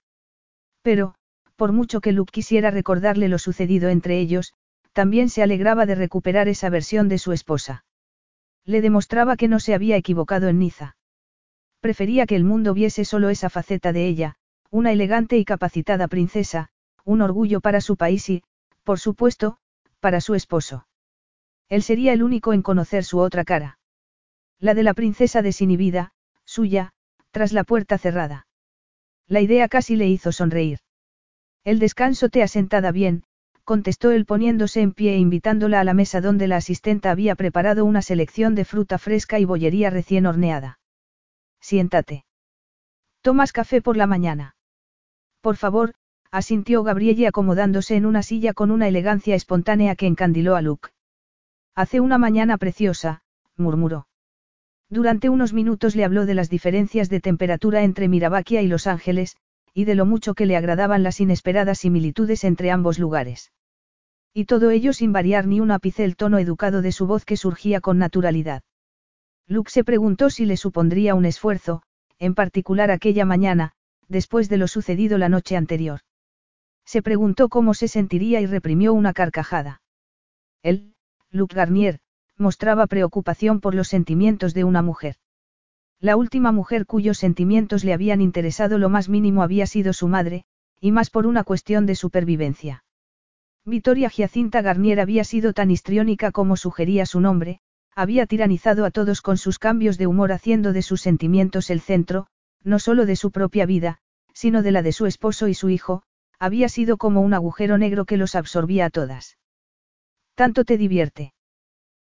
Pero, 0.81 1.15
por 1.57 1.73
mucho 1.73 1.99
que 1.99 2.13
Luke 2.13 2.31
quisiera 2.31 2.71
recordarle 2.71 3.27
lo 3.27 3.39
sucedido 3.39 3.89
entre 3.89 4.19
ellos, 4.19 4.53
también 4.93 5.27
se 5.27 5.43
alegraba 5.43 5.85
de 5.85 5.95
recuperar 5.95 6.47
esa 6.47 6.69
versión 6.69 7.09
de 7.09 7.17
su 7.17 7.33
esposa. 7.33 7.83
Le 8.63 8.81
demostraba 8.81 9.35
que 9.35 9.49
no 9.49 9.59
se 9.59 9.73
había 9.73 9.97
equivocado 9.97 10.47
en 10.47 10.59
Niza. 10.59 10.95
Prefería 11.81 12.25
que 12.25 12.37
el 12.37 12.45
mundo 12.45 12.73
viese 12.73 13.03
solo 13.03 13.27
esa 13.27 13.49
faceta 13.49 13.91
de 13.91 14.07
ella, 14.07 14.35
una 14.71 14.93
elegante 14.93 15.37
y 15.37 15.43
capacitada 15.43 16.07
princesa, 16.07 16.69
un 17.03 17.21
orgullo 17.21 17.59
para 17.59 17.81
su 17.81 17.97
país 17.97 18.29
y, 18.29 18.43
por 18.83 18.99
supuesto, 18.99 19.57
para 19.99 20.21
su 20.21 20.35
esposo. 20.35 20.87
Él 21.69 21.81
sería 21.83 22.13
el 22.13 22.23
único 22.23 22.53
en 22.53 22.61
conocer 22.61 23.03
su 23.03 23.19
otra 23.19 23.43
cara. 23.43 23.79
La 24.59 24.73
de 24.73 24.83
la 24.83 24.93
princesa 24.93 25.41
desinhibida, 25.41 26.13
suya, 26.45 26.91
tras 27.31 27.51
la 27.51 27.63
puerta 27.63 27.97
cerrada. 27.97 28.47
La 29.27 29.41
idea 29.41 29.67
casi 29.67 29.95
le 29.95 30.07
hizo 30.07 30.31
sonreír. 30.31 30.79
El 31.63 31.79
descanso 31.79 32.29
te 32.29 32.43
asentada 32.43 32.91
bien, 32.91 33.23
contestó 33.63 34.11
él 34.11 34.25
poniéndose 34.25 34.81
en 34.81 34.93
pie 34.93 35.15
e 35.15 35.17
invitándola 35.17 35.79
a 35.79 35.83
la 35.83 35.95
mesa 35.95 36.21
donde 36.21 36.47
la 36.47 36.57
asistenta 36.57 37.09
había 37.09 37.35
preparado 37.35 37.83
una 37.83 38.03
selección 38.03 38.53
de 38.53 38.63
fruta 38.63 38.99
fresca 38.99 39.39
y 39.39 39.45
bollería 39.45 39.89
recién 39.89 40.27
horneada. 40.27 40.79
Siéntate. 41.59 42.25
¿Tomas 43.21 43.51
café 43.51 43.81
por 43.81 43.97
la 43.97 44.05
mañana? 44.05 44.55
Por 45.41 45.55
favor, 45.55 45.95
asintió 46.29 46.83
Gabrielle 46.83 47.25
acomodándose 47.25 47.95
en 47.95 48.05
una 48.05 48.21
silla 48.21 48.53
con 48.53 48.69
una 48.69 48.87
elegancia 48.87 49.33
espontánea 49.33 49.95
que 49.95 50.05
encandiló 50.05 50.55
a 50.55 50.61
Luke. 50.61 50.89
Hace 51.75 51.99
una 51.99 52.17
mañana 52.17 52.57
preciosa, 52.57 53.21
murmuró. 53.57 54.07
Durante 54.89 55.27
unos 55.27 55.51
minutos 55.51 55.93
le 55.95 56.05
habló 56.05 56.25
de 56.25 56.33
las 56.33 56.49
diferencias 56.49 57.09
de 57.09 57.19
temperatura 57.19 57.83
entre 57.83 58.07
Mirabaquia 58.07 58.61
y 58.61 58.67
Los 58.67 58.87
Ángeles, 58.87 59.35
y 59.73 59.83
de 59.83 59.95
lo 59.95 60.05
mucho 60.05 60.35
que 60.35 60.45
le 60.45 60.55
agradaban 60.55 61.03
las 61.03 61.19
inesperadas 61.19 61.79
similitudes 61.79 62.45
entre 62.45 62.71
ambos 62.71 62.97
lugares. 62.97 63.51
Y 64.33 64.45
todo 64.45 64.69
ello 64.71 64.93
sin 64.93 65.11
variar 65.11 65.47
ni 65.47 65.59
un 65.59 65.69
ápice 65.69 66.05
el 66.05 66.15
tono 66.15 66.39
educado 66.39 66.81
de 66.81 66.93
su 66.93 67.07
voz 67.07 67.25
que 67.25 67.35
surgía 67.35 67.81
con 67.81 67.97
naturalidad. 67.97 68.63
Luke 69.45 69.69
se 69.69 69.83
preguntó 69.83 70.29
si 70.29 70.45
le 70.45 70.55
supondría 70.55 71.13
un 71.13 71.25
esfuerzo, 71.25 71.81
en 72.19 72.35
particular 72.35 72.89
aquella 72.89 73.25
mañana, 73.25 73.73
después 74.07 74.47
de 74.47 74.57
lo 74.57 74.69
sucedido 74.69 75.17
la 75.17 75.27
noche 75.27 75.57
anterior. 75.57 75.99
Se 76.85 77.01
preguntó 77.01 77.49
cómo 77.49 77.73
se 77.73 77.89
sentiría 77.89 78.39
y 78.39 78.45
reprimió 78.45 78.93
una 78.93 79.11
carcajada. 79.11 79.81
Él, 80.63 80.94
Luke 81.35 81.53
Garnier, 81.53 81.99
mostraba 82.37 82.87
preocupación 82.87 83.59
por 83.59 83.75
los 83.75 83.89
sentimientos 83.89 84.53
de 84.53 84.63
una 84.63 84.81
mujer. 84.81 85.17
La 85.99 86.15
última 86.15 86.53
mujer 86.53 86.85
cuyos 86.85 87.17
sentimientos 87.17 87.83
le 87.83 87.91
habían 87.91 88.21
interesado 88.21 88.77
lo 88.77 88.87
más 88.87 89.09
mínimo 89.09 89.43
había 89.43 89.67
sido 89.67 89.91
su 89.91 90.07
madre, 90.07 90.45
y 90.79 90.93
más 90.93 91.09
por 91.09 91.27
una 91.27 91.43
cuestión 91.43 91.85
de 91.85 91.95
supervivencia. 91.95 92.85
Victoria 93.65 94.09
Giacinta 94.09 94.61
Garnier 94.61 95.01
había 95.01 95.25
sido 95.25 95.51
tan 95.51 95.71
histriónica 95.71 96.31
como 96.31 96.55
sugería 96.55 97.05
su 97.05 97.19
nombre, 97.19 97.59
había 97.93 98.27
tiranizado 98.27 98.85
a 98.85 98.91
todos 98.91 99.21
con 99.21 99.37
sus 99.37 99.59
cambios 99.59 99.97
de 99.97 100.07
humor 100.07 100.31
haciendo 100.31 100.71
de 100.71 100.83
sus 100.83 101.01
sentimientos 101.01 101.69
el 101.69 101.81
centro, 101.81 102.27
no 102.63 102.79
solo 102.79 103.05
de 103.05 103.17
su 103.17 103.31
propia 103.31 103.65
vida, 103.65 103.97
sino 104.33 104.63
de 104.63 104.71
la 104.71 104.81
de 104.83 104.93
su 104.93 105.05
esposo 105.05 105.49
y 105.49 105.53
su 105.53 105.69
hijo, 105.69 106.03
había 106.39 106.69
sido 106.69 106.95
como 106.95 107.19
un 107.19 107.33
agujero 107.33 107.77
negro 107.77 108.05
que 108.05 108.15
los 108.15 108.35
absorbía 108.35 108.85
a 108.85 108.89
todas. 108.89 109.37
¿Tanto 110.35 110.65
te 110.65 110.77
divierte? 110.77 111.33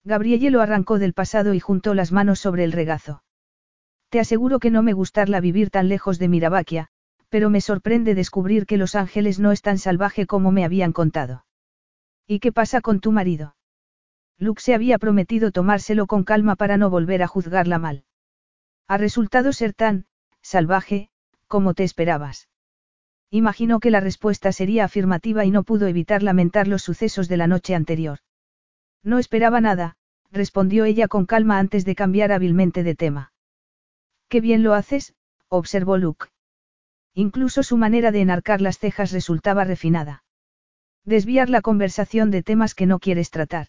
Gabrielle 0.02 0.50
lo 0.50 0.60
arrancó 0.60 0.98
del 0.98 1.14
pasado 1.14 1.54
y 1.54 1.60
juntó 1.60 1.94
las 1.94 2.10
manos 2.10 2.40
sobre 2.40 2.64
el 2.64 2.72
regazo. 2.72 3.22
Te 4.08 4.20
aseguro 4.20 4.58
que 4.58 4.70
no 4.70 4.82
me 4.82 4.92
gustarla 4.92 5.40
vivir 5.40 5.70
tan 5.70 5.88
lejos 5.88 6.18
de 6.18 6.28
Mirabaquia, 6.28 6.88
pero 7.28 7.50
me 7.50 7.60
sorprende 7.60 8.14
descubrir 8.14 8.66
que 8.66 8.76
Los 8.76 8.94
Ángeles 8.94 9.40
no 9.40 9.52
es 9.52 9.60
tan 9.60 9.78
salvaje 9.78 10.26
como 10.26 10.52
me 10.52 10.64
habían 10.64 10.92
contado. 10.92 11.44
¿Y 12.26 12.38
qué 12.38 12.52
pasa 12.52 12.80
con 12.80 13.00
tu 13.00 13.12
marido? 13.12 13.56
Luke 14.38 14.62
se 14.62 14.74
había 14.74 14.98
prometido 14.98 15.50
tomárselo 15.50 16.06
con 16.06 16.24
calma 16.24 16.56
para 16.56 16.76
no 16.76 16.90
volver 16.90 17.22
a 17.22 17.26
juzgarla 17.26 17.78
mal. 17.78 18.04
Ha 18.88 18.98
resultado 18.98 19.52
ser 19.52 19.74
tan, 19.74 20.06
salvaje, 20.42 21.10
como 21.46 21.74
te 21.74 21.84
esperabas. 21.84 22.48
Imaginó 23.34 23.80
que 23.80 23.90
la 23.90 23.98
respuesta 23.98 24.52
sería 24.52 24.84
afirmativa 24.84 25.44
y 25.44 25.50
no 25.50 25.64
pudo 25.64 25.88
evitar 25.88 26.22
lamentar 26.22 26.68
los 26.68 26.82
sucesos 26.82 27.26
de 27.28 27.36
la 27.36 27.48
noche 27.48 27.74
anterior. 27.74 28.20
No 29.02 29.18
esperaba 29.18 29.60
nada, 29.60 29.96
respondió 30.30 30.84
ella 30.84 31.08
con 31.08 31.26
calma 31.26 31.58
antes 31.58 31.84
de 31.84 31.96
cambiar 31.96 32.30
hábilmente 32.30 32.84
de 32.84 32.94
tema. 32.94 33.32
Qué 34.28 34.40
bien 34.40 34.62
lo 34.62 34.72
haces, 34.72 35.16
observó 35.48 35.98
Luke. 35.98 36.26
Incluso 37.12 37.64
su 37.64 37.76
manera 37.76 38.12
de 38.12 38.20
enarcar 38.20 38.60
las 38.60 38.78
cejas 38.78 39.10
resultaba 39.10 39.64
refinada. 39.64 40.22
Desviar 41.04 41.50
la 41.50 41.60
conversación 41.60 42.30
de 42.30 42.44
temas 42.44 42.76
que 42.76 42.86
no 42.86 43.00
quieres 43.00 43.32
tratar. 43.32 43.66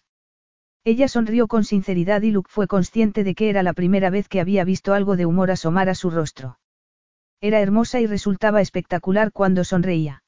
Ella 0.84 1.08
sonrió 1.08 1.48
con 1.48 1.64
sinceridad 1.64 2.22
y 2.22 2.30
Luke 2.30 2.52
fue 2.52 2.68
consciente 2.68 3.24
de 3.24 3.34
que 3.34 3.50
era 3.50 3.64
la 3.64 3.72
primera 3.72 4.10
vez 4.10 4.28
que 4.28 4.40
había 4.40 4.62
visto 4.62 4.94
algo 4.94 5.16
de 5.16 5.26
humor 5.26 5.50
asomar 5.50 5.88
a 5.88 5.96
su 5.96 6.10
rostro. 6.10 6.60
Era 7.40 7.60
hermosa 7.60 8.00
y 8.00 8.06
resultaba 8.06 8.60
espectacular 8.60 9.32
cuando 9.32 9.64
sonreía. 9.64 10.22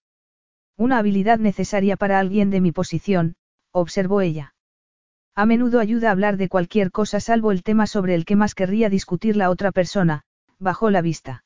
Una 0.76 0.98
habilidad 0.98 1.38
necesaria 1.38 1.96
para 1.96 2.18
alguien 2.18 2.50
de 2.50 2.60
mi 2.60 2.72
posición, 2.72 3.34
observó 3.72 4.20
ella. 4.20 4.54
A 5.34 5.46
menudo 5.46 5.80
ayuda 5.80 6.08
a 6.08 6.12
hablar 6.12 6.36
de 6.36 6.48
cualquier 6.48 6.90
cosa 6.90 7.20
salvo 7.20 7.52
el 7.52 7.62
tema 7.62 7.86
sobre 7.86 8.14
el 8.14 8.24
que 8.24 8.36
más 8.36 8.54
querría 8.54 8.88
discutir 8.90 9.36
la 9.36 9.50
otra 9.50 9.72
persona, 9.72 10.22
bajó 10.58 10.90
la 10.90 11.00
vista. 11.00 11.44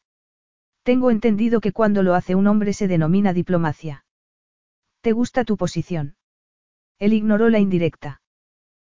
Tengo 0.83 1.11
entendido 1.11 1.61
que 1.61 1.73
cuando 1.73 2.03
lo 2.03 2.15
hace 2.15 2.35
un 2.35 2.47
hombre 2.47 2.73
se 2.73 2.89
denomina 2.89 3.33
diplomacia. 3.33 4.05
¿Te 5.01 5.13
gusta 5.13 5.45
tu 5.45 5.57
posición? 5.57 6.17
Él 6.99 7.13
ignoró 7.13 7.49
la 7.51 7.59
indirecta. 7.59 8.21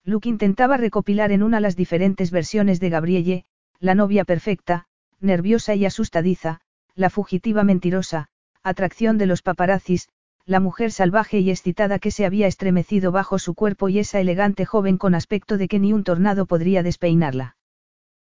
Luke 0.04 0.28
intentaba 0.28 0.76
recopilar 0.76 1.32
en 1.32 1.42
una 1.42 1.60
las 1.60 1.76
diferentes 1.76 2.30
versiones 2.30 2.78
de 2.78 2.90
Gabrielle, 2.90 3.44
la 3.80 3.94
novia 3.94 4.24
perfecta, 4.24 4.86
nerviosa 5.24 5.74
y 5.74 5.86
asustadiza, 5.86 6.60
la 6.94 7.10
fugitiva 7.10 7.64
mentirosa, 7.64 8.28
atracción 8.62 9.18
de 9.18 9.26
los 9.26 9.42
paparazzis, 9.42 10.08
la 10.46 10.60
mujer 10.60 10.92
salvaje 10.92 11.40
y 11.40 11.50
excitada 11.50 11.98
que 11.98 12.10
se 12.10 12.26
había 12.26 12.46
estremecido 12.46 13.12
bajo 13.12 13.38
su 13.38 13.54
cuerpo 13.54 13.88
y 13.88 13.98
esa 13.98 14.20
elegante 14.20 14.66
joven 14.66 14.98
con 14.98 15.14
aspecto 15.14 15.56
de 15.56 15.68
que 15.68 15.78
ni 15.78 15.92
un 15.92 16.04
tornado 16.04 16.46
podría 16.46 16.82
despeinarla. 16.82 17.56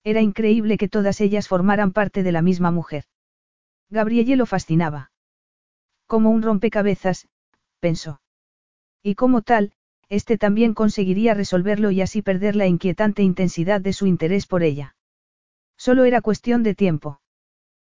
Era 0.02 0.20
increíble 0.20 0.76
que 0.76 0.88
todas 0.88 1.20
ellas 1.20 1.46
formaran 1.46 1.92
parte 1.92 2.22
de 2.22 2.32
la 2.32 2.42
misma 2.42 2.70
mujer. 2.70 3.04
Gabrielle 3.90 4.36
lo 4.36 4.46
fascinaba. 4.46 5.12
Como 6.06 6.30
un 6.30 6.42
rompecabezas, 6.42 7.28
pensó. 7.78 8.20
Y 9.02 9.14
como 9.14 9.42
tal, 9.42 9.72
este 10.08 10.38
también 10.38 10.74
conseguiría 10.74 11.34
resolverlo 11.34 11.92
y 11.92 12.00
así 12.00 12.22
perder 12.22 12.56
la 12.56 12.66
inquietante 12.66 13.22
intensidad 13.22 13.80
de 13.80 13.92
su 13.92 14.06
interés 14.06 14.46
por 14.46 14.62
ella. 14.64 14.96
Solo 15.80 16.04
era 16.04 16.20
cuestión 16.20 16.62
de 16.62 16.74
tiempo. 16.74 17.22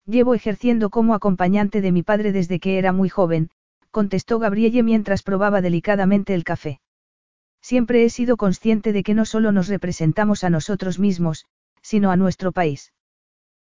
Llevo 0.06 0.34
ejerciendo 0.34 0.88
como 0.88 1.14
acompañante 1.14 1.80
de 1.80 1.90
mi 1.90 2.04
padre 2.04 2.30
desde 2.30 2.60
que 2.60 2.78
era 2.78 2.92
muy 2.92 3.08
joven, 3.08 3.50
contestó 3.90 4.38
Gabrielle 4.38 4.84
mientras 4.84 5.24
probaba 5.24 5.60
delicadamente 5.60 6.32
el 6.32 6.44
café. 6.44 6.80
Siempre 7.60 8.04
he 8.04 8.08
sido 8.10 8.36
consciente 8.36 8.92
de 8.92 9.02
que 9.02 9.14
no 9.14 9.24
solo 9.24 9.50
nos 9.50 9.66
representamos 9.66 10.44
a 10.44 10.50
nosotros 10.50 11.00
mismos, 11.00 11.46
sino 11.82 12.12
a 12.12 12.16
nuestro 12.16 12.52
país. 12.52 12.92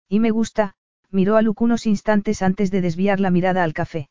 Y 0.07 0.21
me 0.21 0.31
gusta, 0.31 0.75
miró 1.11 1.35
a 1.35 1.41
Luke 1.41 1.61
unos 1.61 1.85
instantes 1.85 2.41
antes 2.41 2.71
de 2.71 2.79
desviar 2.79 3.19
la 3.19 3.31
mirada 3.31 3.65
al 3.65 3.73
café. 3.73 4.07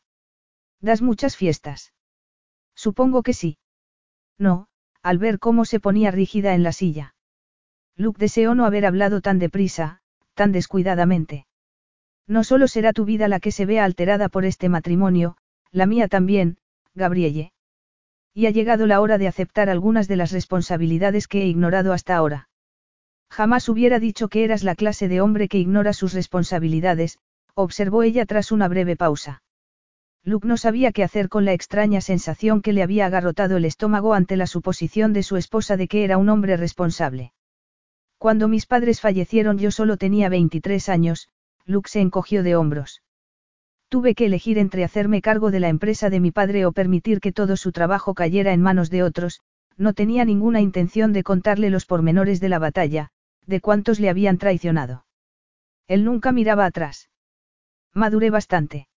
¿Das 0.81 1.01
muchas 1.01 1.35
fiestas? 1.35 1.93
Supongo 2.75 3.23
que 3.23 3.33
sí. 3.33 3.57
No, 4.37 4.67
al 5.01 5.17
ver 5.17 5.39
cómo 5.39 5.65
se 5.65 5.79
ponía 5.79 6.11
rígida 6.11 6.53
en 6.53 6.61
la 6.61 6.73
silla. 6.73 7.14
Luke 7.97 8.19
deseó 8.19 8.55
no 8.55 8.65
haber 8.65 8.85
hablado 8.85 9.21
tan 9.21 9.39
deprisa, 9.39 10.01
tan 10.33 10.51
descuidadamente. 10.51 11.45
No 12.27 12.43
solo 12.43 12.67
será 12.67 12.91
tu 12.91 13.05
vida 13.05 13.27
la 13.27 13.39
que 13.39 13.51
se 13.51 13.65
vea 13.65 13.85
alterada 13.85 14.29
por 14.29 14.45
este 14.45 14.67
matrimonio, 14.67 15.37
la 15.71 15.85
mía 15.85 16.07
también, 16.07 16.57
Gabrielle. 16.93 17.53
Y 18.33 18.47
ha 18.47 18.51
llegado 18.51 18.85
la 18.87 18.99
hora 18.99 19.17
de 19.17 19.27
aceptar 19.27 19.69
algunas 19.69 20.07
de 20.07 20.17
las 20.17 20.31
responsabilidades 20.31 21.27
que 21.27 21.43
he 21.43 21.47
ignorado 21.47 21.93
hasta 21.93 22.15
ahora. 22.15 22.49
Jamás 23.29 23.69
hubiera 23.69 23.99
dicho 23.99 24.27
que 24.27 24.43
eras 24.43 24.63
la 24.63 24.75
clase 24.75 25.07
de 25.07 25.21
hombre 25.21 25.47
que 25.47 25.57
ignora 25.57 25.93
sus 25.93 26.13
responsabilidades, 26.13 27.19
observó 27.53 28.03
ella 28.03 28.25
tras 28.25 28.51
una 28.51 28.67
breve 28.67 28.97
pausa. 28.97 29.41
Luke 30.23 30.47
no 30.47 30.57
sabía 30.57 30.91
qué 30.91 31.03
hacer 31.03 31.29
con 31.29 31.45
la 31.45 31.53
extraña 31.53 32.01
sensación 32.01 32.61
que 32.61 32.73
le 32.73 32.83
había 32.83 33.05
agarrotado 33.05 33.57
el 33.57 33.65
estómago 33.65 34.13
ante 34.13 34.35
la 34.35 34.47
suposición 34.47 35.13
de 35.13 35.23
su 35.23 35.37
esposa 35.37 35.77
de 35.77 35.87
que 35.87 36.03
era 36.03 36.17
un 36.17 36.29
hombre 36.29 36.57
responsable. 36.57 37.31
Cuando 38.17 38.47
mis 38.47 38.65
padres 38.65 39.01
fallecieron 39.01 39.57
yo 39.57 39.71
solo 39.71 39.97
tenía 39.97 40.29
23 40.29 40.89
años, 40.89 41.29
Luke 41.65 41.89
se 41.89 42.01
encogió 42.01 42.43
de 42.43 42.55
hombros. 42.55 43.01
Tuve 43.89 44.15
que 44.15 44.25
elegir 44.25 44.57
entre 44.57 44.83
hacerme 44.83 45.21
cargo 45.21 45.51
de 45.51 45.59
la 45.59 45.69
empresa 45.69 46.09
de 46.09 46.19
mi 46.19 46.31
padre 46.31 46.65
o 46.65 46.71
permitir 46.71 47.19
que 47.19 47.31
todo 47.31 47.55
su 47.55 47.71
trabajo 47.71 48.13
cayera 48.13 48.53
en 48.53 48.61
manos 48.61 48.89
de 48.89 49.03
otros, 49.03 49.41
no 49.77 49.93
tenía 49.93 50.25
ninguna 50.25 50.61
intención 50.61 51.13
de 51.13 51.23
contarle 51.23 51.69
los 51.69 51.85
pormenores 51.85 52.39
de 52.39 52.49
la 52.49 52.59
batalla, 52.59 53.09
de 53.45 53.61
cuántos 53.61 53.99
le 53.99 54.09
habían 54.09 54.37
traicionado. 54.37 55.05
Él 55.87 56.03
nunca 56.03 56.31
miraba 56.31 56.65
atrás. 56.65 57.09
Maduré 57.93 58.29
bastante. 58.29 58.87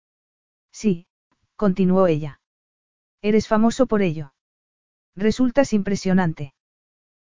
Sí, 0.73 1.07
continuó 1.57 2.07
ella. 2.07 2.41
Eres 3.21 3.49
famoso 3.49 3.87
por 3.87 4.03
ello. 4.03 4.33
Resultas 5.17 5.73
impresionante. 5.73 6.55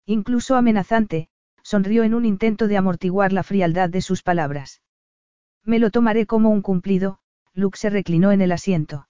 Incluso 0.06 0.56
amenazante, 0.56 1.29
sonrió 1.70 2.04
en 2.04 2.16
un 2.16 2.26
intento 2.26 2.68
de 2.68 2.78
amortiguar 2.78 3.32
la 3.32 3.44
frialdad 3.44 3.92
de 3.92 4.02
sus 4.02 4.24
palabras. 4.24 4.82
Me 5.64 5.78
lo 5.78 5.92
tomaré 5.92 6.26
como 6.26 6.50
un 6.50 6.64
cumplido, 6.64 7.20
Luke 7.54 7.78
se 7.78 7.92
reclinó 7.92 8.32
en 8.32 8.42
el 8.42 8.52
asiento. 8.52 9.08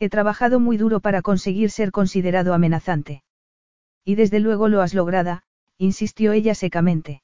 He 0.00 0.08
trabajado 0.08 0.58
muy 0.58 0.76
duro 0.76 0.98
para 0.98 1.22
conseguir 1.22 1.70
ser 1.70 1.92
considerado 1.92 2.52
amenazante. 2.52 3.22
Y 4.04 4.16
desde 4.16 4.40
luego 4.40 4.66
lo 4.66 4.82
has 4.82 4.92
lograda, 4.92 5.44
insistió 5.76 6.32
ella 6.32 6.56
secamente. 6.56 7.22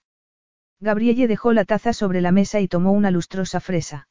Gabrielle 0.79 1.27
dejó 1.27 1.53
la 1.53 1.65
taza 1.65 1.93
sobre 1.93 2.21
la 2.21 2.31
mesa 2.31 2.61
y 2.61 2.69
tomó 2.69 2.93
una 2.93 3.11
lustrosa 3.11 3.59
fresa. 3.59 4.07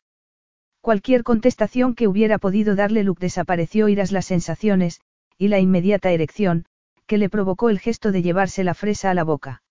Cualquier 0.82 1.24
contestación 1.24 1.96
que 1.96 2.10
hubiera 2.10 2.38
podido 2.38 2.76
darle 2.76 3.06
Luke 3.06 3.22
desapareció 3.22 3.88
iras 3.88 4.12
las 4.12 4.26
sensaciones, 4.26 5.00
y 5.38 5.48
la 5.48 5.60
inmediata 5.60 6.12
erección, 6.12 6.66
que 7.08 7.18
le 7.18 7.30
provocó 7.30 7.70
el 7.70 7.80
gesto 7.80 8.12
de 8.12 8.22
llevarse 8.22 8.66
la 8.66 8.74
fresa 8.74 9.10
a 9.10 9.14
la 9.14 9.24
boca. 9.24 9.63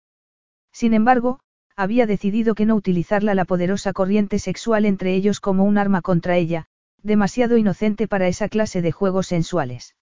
Sin 0.72 0.94
embargo, 0.94 1.40
había 1.76 2.06
decidido 2.06 2.54
que 2.54 2.66
no 2.66 2.74
utilizarla 2.74 3.34
la 3.34 3.44
poderosa 3.44 3.92
corriente 3.92 4.38
sexual 4.38 4.84
entre 4.84 5.14
ellos 5.14 5.40
como 5.40 5.64
un 5.64 5.78
arma 5.78 6.02
contra 6.02 6.36
ella, 6.36 6.66
demasiado 7.02 7.56
inocente 7.56 8.08
para 8.08 8.28
esa 8.28 8.48
clase 8.48 8.82
de 8.82 8.92
juegos 8.92 9.26
sensuales. 9.26 9.96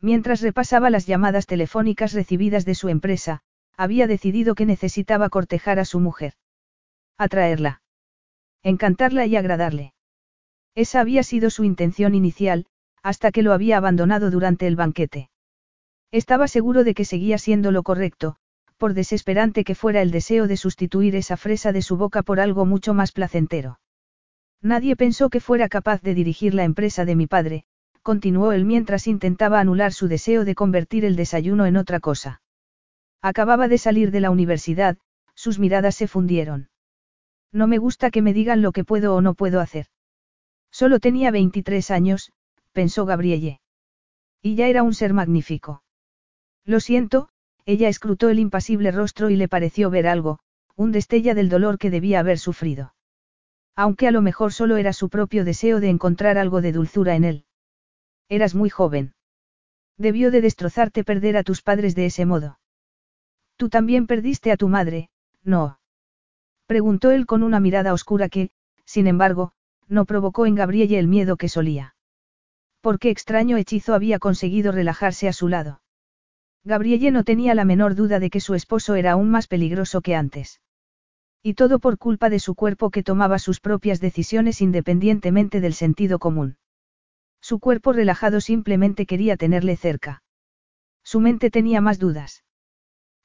Mientras 0.00 0.40
repasaba 0.40 0.90
las 0.90 1.06
llamadas 1.06 1.46
telefónicas 1.46 2.12
recibidas 2.12 2.64
de 2.64 2.74
su 2.74 2.88
empresa, 2.88 3.42
había 3.76 4.06
decidido 4.06 4.54
que 4.54 4.66
necesitaba 4.66 5.28
cortejar 5.30 5.78
a 5.78 5.84
su 5.84 6.00
mujer. 6.00 6.34
Atraerla. 7.18 7.82
Encantarla 8.62 9.26
y 9.26 9.36
agradarle. 9.36 9.94
Esa 10.74 11.00
había 11.00 11.22
sido 11.22 11.50
su 11.50 11.64
intención 11.64 12.14
inicial, 12.14 12.66
hasta 13.02 13.30
que 13.30 13.42
lo 13.42 13.52
había 13.52 13.76
abandonado 13.76 14.30
durante 14.30 14.66
el 14.66 14.76
banquete. 14.76 15.30
Estaba 16.10 16.48
seguro 16.48 16.84
de 16.84 16.94
que 16.94 17.04
seguía 17.04 17.38
siendo 17.38 17.70
lo 17.70 17.82
correcto, 17.82 18.36
por 18.84 18.92
desesperante 18.92 19.64
que 19.64 19.74
fuera 19.74 20.02
el 20.02 20.10
deseo 20.10 20.46
de 20.46 20.58
sustituir 20.58 21.16
esa 21.16 21.38
fresa 21.38 21.72
de 21.72 21.80
su 21.80 21.96
boca 21.96 22.22
por 22.22 22.38
algo 22.38 22.66
mucho 22.66 22.92
más 22.92 23.12
placentero. 23.12 23.80
Nadie 24.60 24.94
pensó 24.94 25.30
que 25.30 25.40
fuera 25.40 25.70
capaz 25.70 26.02
de 26.02 26.12
dirigir 26.12 26.52
la 26.52 26.64
empresa 26.64 27.06
de 27.06 27.16
mi 27.16 27.26
padre, 27.26 27.64
continuó 28.02 28.52
él 28.52 28.66
mientras 28.66 29.06
intentaba 29.06 29.58
anular 29.58 29.94
su 29.94 30.06
deseo 30.06 30.44
de 30.44 30.54
convertir 30.54 31.06
el 31.06 31.16
desayuno 31.16 31.64
en 31.64 31.78
otra 31.78 31.98
cosa. 31.98 32.42
Acababa 33.22 33.68
de 33.68 33.78
salir 33.78 34.10
de 34.10 34.20
la 34.20 34.30
universidad, 34.30 34.98
sus 35.34 35.58
miradas 35.58 35.94
se 35.94 36.06
fundieron. 36.06 36.68
No 37.52 37.66
me 37.66 37.78
gusta 37.78 38.10
que 38.10 38.20
me 38.20 38.34
digan 38.34 38.60
lo 38.60 38.72
que 38.72 38.84
puedo 38.84 39.14
o 39.14 39.22
no 39.22 39.32
puedo 39.32 39.60
hacer. 39.60 39.86
Solo 40.70 41.00
tenía 41.00 41.30
23 41.30 41.90
años, 41.90 42.32
pensó 42.72 43.06
Gabrielle. 43.06 43.62
Y 44.42 44.56
ya 44.56 44.66
era 44.66 44.82
un 44.82 44.92
ser 44.92 45.14
magnífico. 45.14 45.82
Lo 46.66 46.80
siento, 46.80 47.30
ella 47.66 47.88
escrutó 47.88 48.28
el 48.28 48.38
impasible 48.38 48.90
rostro 48.90 49.30
y 49.30 49.36
le 49.36 49.48
pareció 49.48 49.90
ver 49.90 50.06
algo, 50.06 50.40
un 50.76 50.92
destella 50.92 51.34
del 51.34 51.48
dolor 51.48 51.78
que 51.78 51.90
debía 51.90 52.20
haber 52.20 52.38
sufrido. 52.38 52.94
Aunque 53.76 54.06
a 54.06 54.10
lo 54.10 54.22
mejor 54.22 54.52
solo 54.52 54.76
era 54.76 54.92
su 54.92 55.08
propio 55.08 55.44
deseo 55.44 55.80
de 55.80 55.88
encontrar 55.88 56.38
algo 56.38 56.60
de 56.60 56.72
dulzura 56.72 57.16
en 57.16 57.24
él. 57.24 57.44
Eras 58.28 58.54
muy 58.54 58.70
joven. 58.70 59.14
Debió 59.96 60.30
de 60.30 60.40
destrozarte 60.40 61.04
perder 61.04 61.36
a 61.36 61.42
tus 61.42 61.62
padres 61.62 61.94
de 61.94 62.06
ese 62.06 62.26
modo. 62.26 62.58
Tú 63.56 63.68
también 63.68 64.06
perdiste 64.06 64.50
a 64.52 64.56
tu 64.56 64.68
madre, 64.68 65.10
¿no? 65.42 65.78
Preguntó 66.66 67.10
él 67.10 67.26
con 67.26 67.42
una 67.42 67.60
mirada 67.60 67.92
oscura 67.92 68.28
que, 68.28 68.50
sin 68.84 69.06
embargo, 69.06 69.52
no 69.86 70.04
provocó 70.04 70.46
en 70.46 70.54
Gabrielle 70.54 70.98
el 70.98 71.08
miedo 71.08 71.36
que 71.36 71.48
solía. 71.48 71.94
¿Por 72.80 72.98
qué 72.98 73.10
extraño 73.10 73.56
hechizo 73.56 73.94
había 73.94 74.18
conseguido 74.18 74.72
relajarse 74.72 75.28
a 75.28 75.32
su 75.32 75.48
lado? 75.48 75.80
Gabrielle 76.64 77.10
no 77.10 77.24
tenía 77.24 77.54
la 77.54 77.64
menor 77.64 77.94
duda 77.94 78.18
de 78.18 78.30
que 78.30 78.40
su 78.40 78.54
esposo 78.54 78.94
era 78.94 79.12
aún 79.12 79.30
más 79.30 79.46
peligroso 79.46 80.00
que 80.00 80.14
antes. 80.14 80.60
Y 81.42 81.54
todo 81.54 81.78
por 81.78 81.98
culpa 81.98 82.30
de 82.30 82.38
su 82.38 82.54
cuerpo 82.54 82.90
que 82.90 83.02
tomaba 83.02 83.38
sus 83.38 83.60
propias 83.60 84.00
decisiones 84.00 84.62
independientemente 84.62 85.60
del 85.60 85.74
sentido 85.74 86.18
común. 86.18 86.56
Su 87.42 87.58
cuerpo 87.58 87.92
relajado 87.92 88.40
simplemente 88.40 89.04
quería 89.04 89.36
tenerle 89.36 89.76
cerca. 89.76 90.22
Su 91.02 91.20
mente 91.20 91.50
tenía 91.50 91.82
más 91.82 91.98
dudas. 91.98 92.44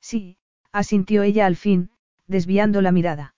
Sí, 0.02 0.38
asintió 0.74 1.24
ella 1.24 1.46
al 1.46 1.56
fin, 1.56 1.92
desviando 2.28 2.82
la 2.82 2.92
mirada. 2.92 3.36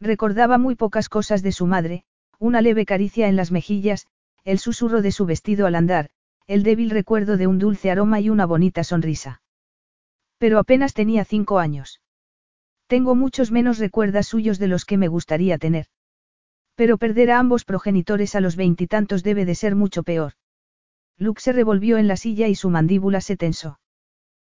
Recordaba 0.00 0.58
muy 0.58 0.74
pocas 0.74 1.08
cosas 1.08 1.42
de 1.42 1.52
su 1.52 1.66
madre, 1.66 2.04
una 2.38 2.60
leve 2.60 2.84
caricia 2.84 3.28
en 3.28 3.36
las 3.36 3.50
mejillas, 3.50 4.06
el 4.44 4.58
susurro 4.58 5.00
de 5.00 5.12
su 5.12 5.24
vestido 5.24 5.66
al 5.66 5.76
andar, 5.76 6.10
el 6.46 6.62
débil 6.62 6.90
recuerdo 6.90 7.36
de 7.36 7.46
un 7.46 7.58
dulce 7.58 7.90
aroma 7.90 8.20
y 8.20 8.28
una 8.28 8.46
bonita 8.46 8.84
sonrisa. 8.84 9.42
Pero 10.38 10.58
apenas 10.58 10.92
tenía 10.92 11.24
cinco 11.24 11.58
años. 11.58 12.00
Tengo 12.86 13.14
muchos 13.14 13.50
menos 13.50 13.78
recuerdas 13.78 14.26
suyos 14.26 14.58
de 14.58 14.68
los 14.68 14.84
que 14.84 14.98
me 14.98 15.08
gustaría 15.08 15.58
tener. 15.58 15.86
Pero 16.74 16.98
perder 16.98 17.30
a 17.30 17.38
ambos 17.38 17.64
progenitores 17.64 18.34
a 18.34 18.40
los 18.40 18.56
veintitantos 18.56 19.22
debe 19.22 19.44
de 19.44 19.54
ser 19.54 19.74
mucho 19.74 20.02
peor. 20.02 20.32
Luke 21.16 21.40
se 21.40 21.52
revolvió 21.52 21.96
en 21.96 22.08
la 22.08 22.16
silla 22.16 22.48
y 22.48 22.54
su 22.54 22.68
mandíbula 22.68 23.20
se 23.20 23.36
tensó. 23.36 23.78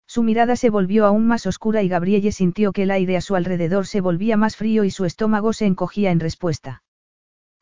Su 0.06 0.22
mirada 0.22 0.56
se 0.56 0.70
volvió 0.70 1.06
aún 1.06 1.26
más 1.26 1.46
oscura 1.46 1.82
y 1.82 1.88
Gabrielle 1.88 2.32
sintió 2.32 2.72
que 2.72 2.82
el 2.82 2.90
aire 2.90 3.16
a 3.16 3.20
su 3.20 3.36
alrededor 3.36 3.86
se 3.86 4.00
volvía 4.00 4.36
más 4.36 4.56
frío 4.56 4.84
y 4.84 4.90
su 4.90 5.04
estómago 5.04 5.52
se 5.52 5.66
encogía 5.66 6.10
en 6.10 6.20
respuesta. 6.20 6.82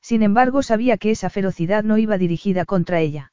Sin 0.00 0.22
embargo, 0.22 0.62
sabía 0.62 0.96
que 0.96 1.10
esa 1.10 1.30
ferocidad 1.30 1.84
no 1.84 1.98
iba 1.98 2.18
dirigida 2.18 2.64
contra 2.64 3.00
ella. 3.00 3.32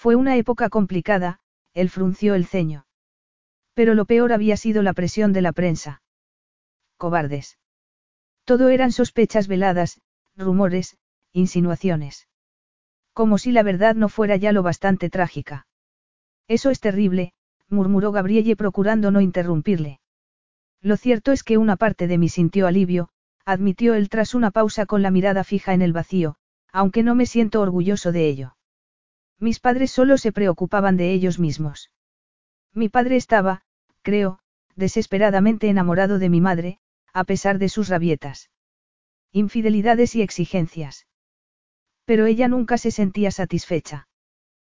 Fue 0.00 0.14
una 0.14 0.36
época 0.36 0.68
complicada, 0.68 1.40
él 1.74 1.90
frunció 1.90 2.36
el 2.36 2.46
ceño. 2.46 2.86
Pero 3.74 3.94
lo 3.94 4.04
peor 4.04 4.32
había 4.32 4.56
sido 4.56 4.84
la 4.84 4.92
presión 4.92 5.32
de 5.32 5.42
la 5.42 5.50
prensa. 5.50 6.02
Cobardes. 6.98 7.58
Todo 8.44 8.68
eran 8.68 8.92
sospechas 8.92 9.48
veladas, 9.48 10.00
rumores, 10.36 10.96
insinuaciones. 11.32 12.28
Como 13.12 13.38
si 13.38 13.50
la 13.50 13.64
verdad 13.64 13.96
no 13.96 14.08
fuera 14.08 14.36
ya 14.36 14.52
lo 14.52 14.62
bastante 14.62 15.10
trágica. 15.10 15.66
Eso 16.46 16.70
es 16.70 16.78
terrible, 16.78 17.32
murmuró 17.68 18.12
Gabrielle 18.12 18.54
procurando 18.54 19.10
no 19.10 19.20
interrumpirle. 19.20 19.98
Lo 20.80 20.96
cierto 20.96 21.32
es 21.32 21.42
que 21.42 21.58
una 21.58 21.74
parte 21.74 22.06
de 22.06 22.18
mí 22.18 22.28
sintió 22.28 22.68
alivio, 22.68 23.08
admitió 23.44 23.94
él 23.94 24.10
tras 24.10 24.36
una 24.36 24.52
pausa 24.52 24.86
con 24.86 25.02
la 25.02 25.10
mirada 25.10 25.42
fija 25.42 25.74
en 25.74 25.82
el 25.82 25.92
vacío, 25.92 26.36
aunque 26.70 27.02
no 27.02 27.16
me 27.16 27.26
siento 27.26 27.60
orgulloso 27.60 28.12
de 28.12 28.28
ello. 28.28 28.57
Mis 29.40 29.60
padres 29.60 29.90
solo 29.90 30.18
se 30.18 30.32
preocupaban 30.32 30.96
de 30.96 31.12
ellos 31.12 31.38
mismos. 31.38 31.90
Mi 32.74 32.88
padre 32.88 33.16
estaba, 33.16 33.62
creo, 34.02 34.40
desesperadamente 34.74 35.68
enamorado 35.68 36.18
de 36.18 36.28
mi 36.28 36.40
madre, 36.40 36.78
a 37.12 37.24
pesar 37.24 37.58
de 37.58 37.68
sus 37.68 37.88
rabietas. 37.88 38.50
Infidelidades 39.32 40.14
y 40.16 40.22
exigencias. 40.22 41.06
Pero 42.04 42.26
ella 42.26 42.48
nunca 42.48 42.78
se 42.78 42.90
sentía 42.90 43.30
satisfecha. 43.30 44.08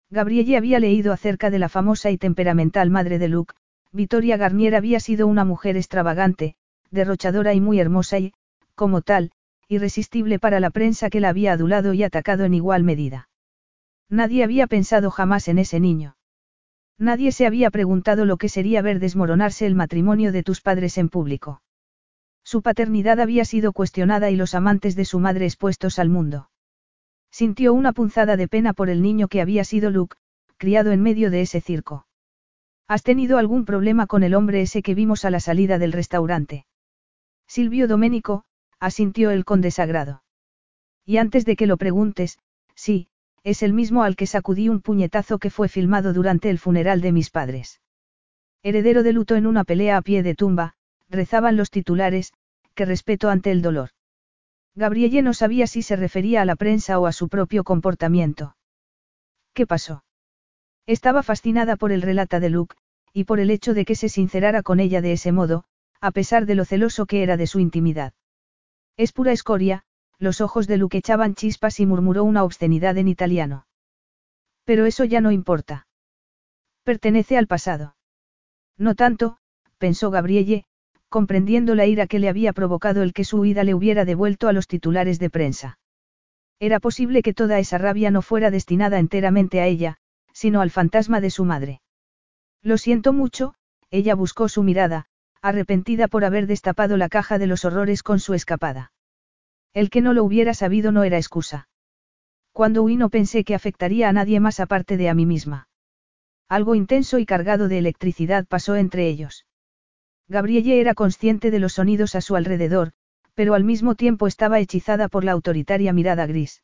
Gabrielle 0.09 0.57
había 0.57 0.79
leído 0.79 1.13
acerca 1.13 1.49
de 1.49 1.59
la 1.59 1.69
famosa 1.69 2.09
y 2.09 2.17
temperamental 2.17 2.89
madre 2.89 3.19
de 3.19 3.27
Luke, 3.27 3.53
Victoria 3.91 4.37
Garnier 4.37 4.75
había 4.75 4.99
sido 4.99 5.27
una 5.27 5.45
mujer 5.45 5.77
extravagante, 5.77 6.55
derrochadora 6.91 7.53
y 7.53 7.61
muy 7.61 7.79
hermosa 7.79 8.19
y, 8.19 8.33
como 8.75 9.01
tal, 9.01 9.31
irresistible 9.67 10.39
para 10.39 10.59
la 10.59 10.71
prensa 10.71 11.09
que 11.09 11.19
la 11.19 11.29
había 11.29 11.53
adulado 11.53 11.93
y 11.93 12.03
atacado 12.03 12.43
en 12.43 12.55
igual 12.55 12.83
medida. 12.83 13.28
Nadie 14.09 14.43
había 14.43 14.67
pensado 14.67 15.11
jamás 15.11 15.47
en 15.47 15.59
ese 15.59 15.79
niño. 15.79 16.17
Nadie 16.97 17.31
se 17.31 17.45
había 17.45 17.69
preguntado 17.69 18.25
lo 18.25 18.37
que 18.37 18.49
sería 18.49 18.81
ver 18.81 18.99
desmoronarse 18.99 19.65
el 19.65 19.75
matrimonio 19.75 20.31
de 20.31 20.43
tus 20.43 20.61
padres 20.61 20.97
en 20.97 21.09
público. 21.09 21.61
Su 22.43 22.61
paternidad 22.61 23.19
había 23.19 23.45
sido 23.45 23.71
cuestionada 23.71 24.31
y 24.31 24.35
los 24.35 24.55
amantes 24.55 24.95
de 24.95 25.05
su 25.05 25.19
madre 25.19 25.45
expuestos 25.45 25.99
al 25.99 26.09
mundo. 26.09 26.49
Sintió 27.31 27.73
una 27.73 27.93
punzada 27.93 28.37
de 28.37 28.47
pena 28.47 28.73
por 28.73 28.89
el 28.89 29.01
niño 29.01 29.27
que 29.27 29.41
había 29.41 29.63
sido 29.63 29.91
Luke, 29.91 30.17
criado 30.57 30.91
en 30.91 31.01
medio 31.01 31.29
de 31.29 31.41
ese 31.41 31.61
circo. 31.61 32.07
¿Has 32.87 33.03
tenido 33.03 33.37
algún 33.37 33.65
problema 33.65 34.07
con 34.07 34.23
el 34.23 34.33
hombre 34.33 34.61
ese 34.61 34.81
que 34.81 34.95
vimos 34.95 35.23
a 35.23 35.29
la 35.29 35.39
salida 35.39 35.77
del 35.77 35.91
restaurante? 35.91 36.65
Silvio 37.47 37.87
Doménico, 37.87 38.45
asintió 38.79 39.29
él 39.29 39.45
con 39.45 39.61
desagrado. 39.61 40.23
Y 41.05 41.17
antes 41.17 41.45
de 41.45 41.55
que 41.55 41.67
lo 41.67 41.77
preguntes, 41.77 42.39
sí, 42.73 43.09
es 43.49 43.63
el 43.63 43.73
mismo 43.73 44.03
al 44.03 44.15
que 44.15 44.27
sacudí 44.27 44.69
un 44.69 44.79
puñetazo 44.79 45.39
que 45.39 45.49
fue 45.49 45.69
filmado 45.69 46.13
durante 46.13 46.51
el 46.51 46.59
funeral 46.59 47.01
de 47.01 47.11
mis 47.11 47.31
padres. 47.31 47.81
Heredero 48.61 49.01
de 49.01 49.11
luto 49.11 49.35
en 49.35 49.47
una 49.47 49.63
pelea 49.63 49.97
a 49.97 50.03
pie 50.03 50.21
de 50.21 50.35
tumba, 50.35 50.75
rezaban 51.09 51.57
los 51.57 51.71
titulares, 51.71 52.31
que 52.75 52.85
respeto 52.85 53.27
ante 53.27 53.49
el 53.49 53.63
dolor. 53.63 53.89
Gabrielle 54.75 55.23
no 55.23 55.33
sabía 55.33 55.65
si 55.65 55.81
se 55.81 55.95
refería 55.95 56.43
a 56.43 56.45
la 56.45 56.55
prensa 56.55 56.99
o 56.99 57.07
a 57.07 57.11
su 57.11 57.27
propio 57.27 57.63
comportamiento. 57.63 58.55
¿Qué 59.53 59.65
pasó? 59.65 60.03
Estaba 60.85 61.23
fascinada 61.23 61.75
por 61.75 61.91
el 61.91 62.03
relata 62.03 62.39
de 62.39 62.51
Luke, 62.51 62.75
y 63.13 63.23
por 63.23 63.39
el 63.39 63.49
hecho 63.49 63.73
de 63.73 63.83
que 63.83 63.95
se 63.95 64.09
sincerara 64.09 64.61
con 64.61 64.79
ella 64.79 65.01
de 65.01 65.13
ese 65.13 65.31
modo, 65.31 65.63
a 65.99 66.11
pesar 66.11 66.45
de 66.45 66.53
lo 66.53 66.65
celoso 66.65 67.07
que 67.07 67.23
era 67.23 67.35
de 67.35 67.47
su 67.47 67.59
intimidad. 67.59 68.13
Es 68.95 69.11
pura 69.11 69.31
escoria, 69.31 69.85
los 70.19 70.41
ojos 70.41 70.67
de 70.67 70.77
Luke 70.77 70.97
echaban 70.97 71.33
chispas 71.33 71.79
y 71.79 71.85
murmuró 71.85 72.23
una 72.23 72.43
obscenidad 72.43 72.97
en 72.97 73.07
italiano. 73.07 73.65
Pero 74.65 74.85
eso 74.85 75.05
ya 75.05 75.21
no 75.21 75.31
importa. 75.31 75.87
Pertenece 76.83 77.37
al 77.37 77.47
pasado. 77.47 77.95
No 78.77 78.95
tanto, 78.95 79.37
pensó 79.77 80.11
Gabrielle, 80.11 80.65
comprendiendo 81.07 81.73
la 81.73 81.85
ira 81.85 82.05
que 82.05 82.19
le 82.19 82.29
había 82.29 82.53
provocado 82.53 83.01
el 83.01 83.13
que 83.13 83.23
su 83.23 83.39
huida 83.39 83.63
le 83.63 83.73
hubiera 83.73 84.05
devuelto 84.05 84.47
a 84.47 84.53
los 84.53 84.67
titulares 84.67 85.19
de 85.19 85.29
prensa. 85.29 85.79
Era 86.59 86.79
posible 86.79 87.21
que 87.21 87.33
toda 87.33 87.57
esa 87.59 87.77
rabia 87.77 88.11
no 88.11 88.21
fuera 88.21 88.51
destinada 88.51 88.99
enteramente 88.99 89.61
a 89.61 89.65
ella, 89.65 89.97
sino 90.33 90.61
al 90.61 90.69
fantasma 90.69 91.21
de 91.21 91.31
su 91.31 91.45
madre. 91.45 91.81
Lo 92.61 92.77
siento 92.77 93.13
mucho, 93.13 93.55
ella 93.89 94.13
buscó 94.13 94.49
su 94.49 94.63
mirada, 94.63 95.05
arrepentida 95.41 96.07
por 96.09 96.25
haber 96.25 96.47
destapado 96.47 96.97
la 96.97 97.09
caja 97.09 97.37
de 97.37 97.47
los 97.47 97.63
horrores 97.63 98.03
con 98.03 98.19
su 98.19 98.33
escapada. 98.33 98.91
El 99.73 99.89
que 99.89 100.01
no 100.01 100.13
lo 100.13 100.23
hubiera 100.23 100.53
sabido 100.53 100.91
no 100.91 101.03
era 101.03 101.17
excusa. 101.17 101.69
Cuando 102.51 102.83
huí 102.83 102.95
no 102.95 103.09
pensé 103.09 103.43
que 103.43 103.55
afectaría 103.55 104.09
a 104.09 104.13
nadie 104.13 104.39
más 104.39 104.59
aparte 104.59 104.97
de 104.97 105.09
a 105.09 105.13
mí 105.13 105.25
misma. 105.25 105.67
Algo 106.47 106.75
intenso 106.75 107.19
y 107.19 107.25
cargado 107.25 107.67
de 107.67 107.77
electricidad 107.77 108.45
pasó 108.47 108.75
entre 108.75 109.07
ellos. 109.07 109.45
Gabrielle 110.27 110.79
era 110.79 110.93
consciente 110.93 111.51
de 111.51 111.59
los 111.59 111.73
sonidos 111.73 112.15
a 112.15 112.21
su 112.21 112.35
alrededor, 112.35 112.91
pero 113.33 113.53
al 113.53 113.63
mismo 113.63 113.95
tiempo 113.95 114.27
estaba 114.27 114.59
hechizada 114.59 115.07
por 115.07 115.23
la 115.23 115.31
autoritaria 115.31 115.93
mirada 115.93 116.25
gris. 116.25 116.63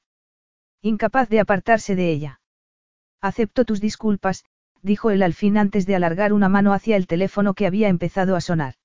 Incapaz 0.82 1.30
de 1.30 1.40
apartarse 1.40 1.96
de 1.96 2.12
ella. 2.12 2.42
Acepto 3.22 3.66
tus 3.66 3.82
disculpas, 3.82 4.46
dijo 4.82 5.10
él 5.10 5.24
al 5.24 5.34
fin 5.34 5.58
antes 5.58 5.86
de 5.86 5.96
alargar 5.96 6.34
una 6.34 6.50
mano 6.50 6.74
hacia 6.74 6.96
el 6.96 7.08
teléfono 7.08 7.54
que 7.54 7.66
había 7.66 7.88
empezado 7.88 8.36
a 8.36 8.42
sonar. 8.42 8.76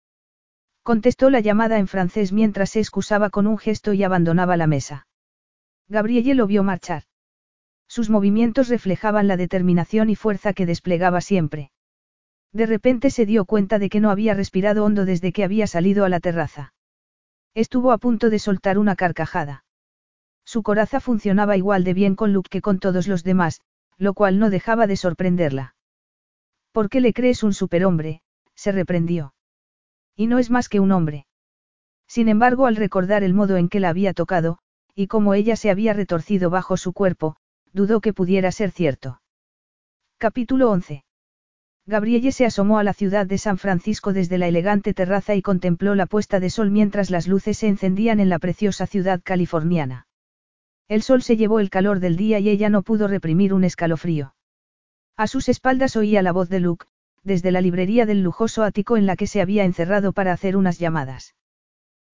Contestó 0.83 1.31
la 1.31 1.41
llamada 1.41 1.79
en 1.79 1.87
francés 1.87 2.33
mientras 2.33 2.71
se 2.71 2.81
excusaba 2.81 3.31
con 3.31 3.47
un 3.47 3.59
gesto 3.59 3.93
y 3.93 4.03
abandonaba 4.03 4.57
la 4.57 4.67
mesa. 4.67 5.07
Gabrielle 5.89 6.35
lo 6.35 6.47
vio 6.47 6.63
marchar. 6.63 7.05
Sus 7.87 8.09
movimientos 8.09 8.69
reflejaban 8.69 9.27
la 9.27 9.37
determinación 9.37 10.11
y 10.11 10.17
fuerza 10.17 10.53
que 10.53 10.65
desplegaba 10.65 11.21
siempre. 11.21 11.71
De 12.53 12.67
repente 12.67 13.11
se 13.11 13.27
dio 13.27 13.45
cuenta 13.45 13.79
de 13.79 13.89
que 13.89 14.01
no 14.01 14.11
había 14.11 14.35
respirado 14.35 14.85
hondo 14.85 15.05
desde 15.05 15.33
que 15.33 15.45
había 15.45 15.67
salido 15.67 16.05
a 16.05 16.09
la 16.09 16.21
terraza. 16.21 16.73
Estuvo 17.55 17.93
a 17.93 17.99
punto 17.99 18.31
de 18.31 18.39
soltar 18.39 18.79
una 18.79 18.97
carcajada. 18.97 19.65
Su 20.45 20.63
coraza 20.63 21.01
funcionaba 21.01 21.57
igual 21.57 21.85
de 21.85 21.95
bien 21.95 22.17
con 22.17 22.33
Luke 22.33 22.49
que 22.51 22.61
con 22.61 22.79
todos 22.79 23.07
los 23.07 23.23
demás, 23.25 23.61
lo 23.99 24.15
cual 24.15 24.39
no 24.39 24.51
dejaba 24.51 24.87
de 24.87 24.97
sorprenderla. 24.97 25.75
¿Por 26.73 26.89
qué 26.89 27.01
le 27.01 27.13
crees 27.13 27.43
un 27.43 27.53
superhombre? 27.53 28.23
se 28.55 28.73
reprendió. 28.73 29.35
Y 30.17 30.27
no 30.27 30.39
es 30.39 30.51
más 30.51 30.69
que 30.69 30.81
un 30.81 30.93
hombre. 30.93 31.27
Sin 32.07 32.29
embargo, 32.29 32.67
al 32.67 32.77
recordar 32.77 33.23
el 33.23 33.35
modo 33.35 33.57
en 33.57 33.69
que 33.69 33.81
la 33.81 33.89
había 33.89 34.13
tocado, 34.13 34.59
y 34.95 35.07
cómo 35.07 35.35
ella 35.35 35.57
se 35.57 35.71
había 35.71 35.93
retorcido 35.93 36.51
bajo 36.51 36.77
su 36.77 36.93
cuerpo, 36.93 37.37
dudó 37.73 38.01
que 38.01 38.13
pudiera 38.13 38.51
ser 38.53 38.71
cierto. 38.71 39.21
Capítulo 40.19 40.71
11. 40.71 41.05
Gabrielle 41.87 42.33
se 42.33 42.45
asomó 42.45 42.79
a 42.79 42.85
la 42.85 42.93
ciudad 42.93 43.27
de 43.27 43.39
San 43.39 43.59
Francisco 43.59 44.13
desde 44.13 44.39
la 44.39 44.49
elegante 44.49 44.95
terraza 44.95 45.35
y 45.35 45.43
contempló 45.43 45.95
la 45.95 46.07
puesta 46.07 46.39
de 46.39 46.51
sol 46.51 46.71
mientras 46.71 47.11
las 47.11 47.27
luces 47.27 47.59
se 47.59 47.69
encendían 47.69 48.21
en 48.21 48.29
la 48.29 48.39
preciosa 48.39 48.87
ciudad 48.87 49.21
californiana. 49.25 50.07
El 50.89 51.03
sol 51.03 51.23
se 51.23 51.37
llevó 51.37 51.61
el 51.61 51.71
calor 51.71 52.01
del 52.01 52.17
día 52.17 52.39
y 52.39 52.49
ella 52.49 52.69
no 52.69 52.83
pudo 52.83 53.09
reprimir 53.09 53.55
un 53.55 53.65
escalofrío. 53.65 54.35
A 55.17 55.27
sus 55.27 55.49
espaldas 55.49 55.97
oía 55.97 56.23
la 56.23 56.33
voz 56.33 56.49
de 56.49 56.61
Luke, 56.61 56.87
desde 57.23 57.51
la 57.51 57.61
librería 57.61 58.07
del 58.07 58.23
lujoso 58.23 58.63
ático 58.63 58.97
en 58.97 59.07
la 59.07 59.17
que 59.17 59.27
se 59.27 59.41
había 59.41 59.65
encerrado 59.65 60.13
para 60.13 60.33
hacer 60.33 60.57
unas 60.57 60.79
llamadas. 60.79 61.35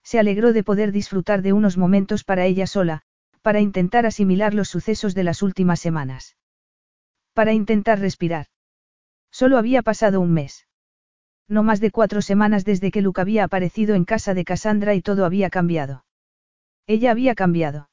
Se 0.02 0.18
alegró 0.18 0.52
de 0.52 0.62
poder 0.62 0.92
disfrutar 0.92 1.42
de 1.42 1.52
unos 1.52 1.76
momentos 1.76 2.24
para 2.24 2.44
ella 2.44 2.66
sola, 2.66 3.02
para 3.42 3.60
intentar 3.60 4.06
asimilar 4.06 4.54
los 4.54 4.68
sucesos 4.68 5.14
de 5.14 5.24
las 5.24 5.42
últimas 5.42 5.80
semanas. 5.80 6.36
Para 7.32 7.52
intentar 7.52 8.00
respirar. 8.00 8.46
Solo 9.30 9.58
había 9.58 9.82
pasado 9.82 10.20
un 10.20 10.32
mes. 10.32 10.66
No 11.48 11.62
más 11.62 11.80
de 11.80 11.90
cuatro 11.90 12.22
semanas 12.22 12.64
desde 12.64 12.90
que 12.90 13.02
Luke 13.02 13.20
había 13.20 13.44
aparecido 13.44 13.94
en 13.94 14.04
casa 14.04 14.34
de 14.34 14.44
Cassandra 14.44 14.94
y 14.94 15.02
todo 15.02 15.24
había 15.24 15.50
cambiado. 15.50 16.04
Ella 16.86 17.10
había 17.10 17.34
cambiado. 17.34 17.88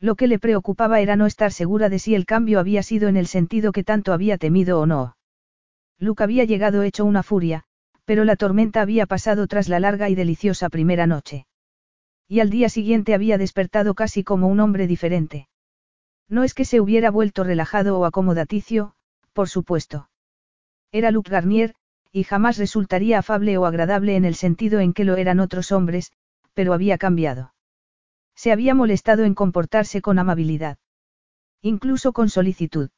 Lo 0.00 0.16
que 0.16 0.26
le 0.26 0.38
preocupaba 0.38 1.00
era 1.00 1.16
no 1.16 1.26
estar 1.26 1.52
segura 1.52 1.88
de 1.88 1.98
si 1.98 2.14
el 2.14 2.26
cambio 2.26 2.58
había 2.60 2.82
sido 2.82 3.08
en 3.08 3.16
el 3.16 3.26
sentido 3.26 3.72
que 3.72 3.84
tanto 3.84 4.12
había 4.12 4.38
temido 4.38 4.80
o 4.80 4.86
no. 4.86 5.16
Luke 5.98 6.22
había 6.22 6.44
llegado 6.44 6.82
hecho 6.82 7.04
una 7.04 7.22
furia, 7.22 7.64
pero 8.04 8.24
la 8.24 8.36
tormenta 8.36 8.82
había 8.82 9.06
pasado 9.06 9.46
tras 9.46 9.68
la 9.68 9.80
larga 9.80 10.08
y 10.08 10.14
deliciosa 10.14 10.68
primera 10.68 11.06
noche. 11.06 11.46
Y 12.28 12.40
al 12.40 12.50
día 12.50 12.68
siguiente 12.68 13.14
había 13.14 13.38
despertado 13.38 13.94
casi 13.94 14.24
como 14.24 14.48
un 14.48 14.60
hombre 14.60 14.86
diferente. 14.86 15.48
No 16.28 16.42
es 16.42 16.54
que 16.54 16.64
se 16.64 16.80
hubiera 16.80 17.10
vuelto 17.10 17.44
relajado 17.44 17.98
o 17.98 18.04
acomodaticio, 18.04 18.94
por 19.32 19.48
supuesto. 19.48 20.08
Era 20.90 21.10
Luke 21.10 21.30
Garnier, 21.30 21.74
y 22.12 22.24
jamás 22.24 22.58
resultaría 22.58 23.18
afable 23.18 23.58
o 23.58 23.66
agradable 23.66 24.16
en 24.16 24.24
el 24.24 24.34
sentido 24.36 24.80
en 24.80 24.92
que 24.92 25.04
lo 25.04 25.16
eran 25.16 25.40
otros 25.40 25.72
hombres, 25.72 26.12
pero 26.54 26.72
había 26.72 26.96
cambiado. 26.98 27.54
Se 28.36 28.52
había 28.52 28.74
molestado 28.74 29.24
en 29.24 29.34
comportarse 29.34 30.00
con 30.00 30.18
amabilidad. 30.18 30.78
Incluso 31.60 32.12
con 32.12 32.28
solicitud. 32.28 32.90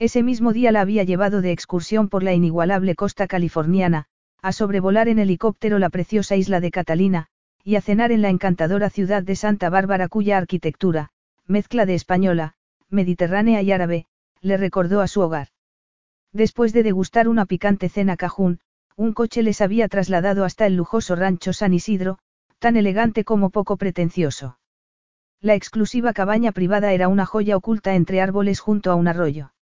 Ese 0.00 0.22
mismo 0.22 0.52
día 0.52 0.70
la 0.70 0.80
había 0.80 1.02
llevado 1.02 1.40
de 1.40 1.50
excursión 1.50 2.08
por 2.08 2.22
la 2.22 2.32
inigualable 2.32 2.94
costa 2.94 3.26
californiana, 3.26 4.04
a 4.40 4.52
sobrevolar 4.52 5.08
en 5.08 5.18
helicóptero 5.18 5.80
la 5.80 5.90
preciosa 5.90 6.36
isla 6.36 6.60
de 6.60 6.70
Catalina, 6.70 7.26
y 7.64 7.74
a 7.74 7.80
cenar 7.80 8.12
en 8.12 8.22
la 8.22 8.28
encantadora 8.28 8.90
ciudad 8.90 9.24
de 9.24 9.34
Santa 9.34 9.70
Bárbara 9.70 10.06
cuya 10.06 10.38
arquitectura, 10.38 11.10
mezcla 11.46 11.84
de 11.84 11.94
española, 11.94 12.54
mediterránea 12.88 13.60
y 13.62 13.72
árabe, 13.72 14.06
le 14.40 14.56
recordó 14.56 15.00
a 15.00 15.08
su 15.08 15.20
hogar. 15.20 15.48
Después 16.32 16.72
de 16.72 16.84
degustar 16.84 17.26
una 17.28 17.44
picante 17.44 17.88
cena 17.88 18.16
cajún, 18.16 18.60
un 18.94 19.12
coche 19.12 19.42
les 19.42 19.60
había 19.60 19.88
trasladado 19.88 20.44
hasta 20.44 20.66
el 20.66 20.76
lujoso 20.76 21.16
rancho 21.16 21.52
San 21.52 21.74
Isidro, 21.74 22.18
tan 22.60 22.76
elegante 22.76 23.24
como 23.24 23.50
poco 23.50 23.76
pretencioso. 23.76 24.58
La 25.40 25.54
exclusiva 25.54 26.12
cabaña 26.12 26.52
privada 26.52 26.92
era 26.92 27.08
una 27.08 27.26
joya 27.26 27.56
oculta 27.56 27.96
entre 27.96 28.20
árboles 28.20 28.60
junto 28.60 28.92
a 28.92 28.94
un 28.94 29.08
arroyo. 29.08 29.52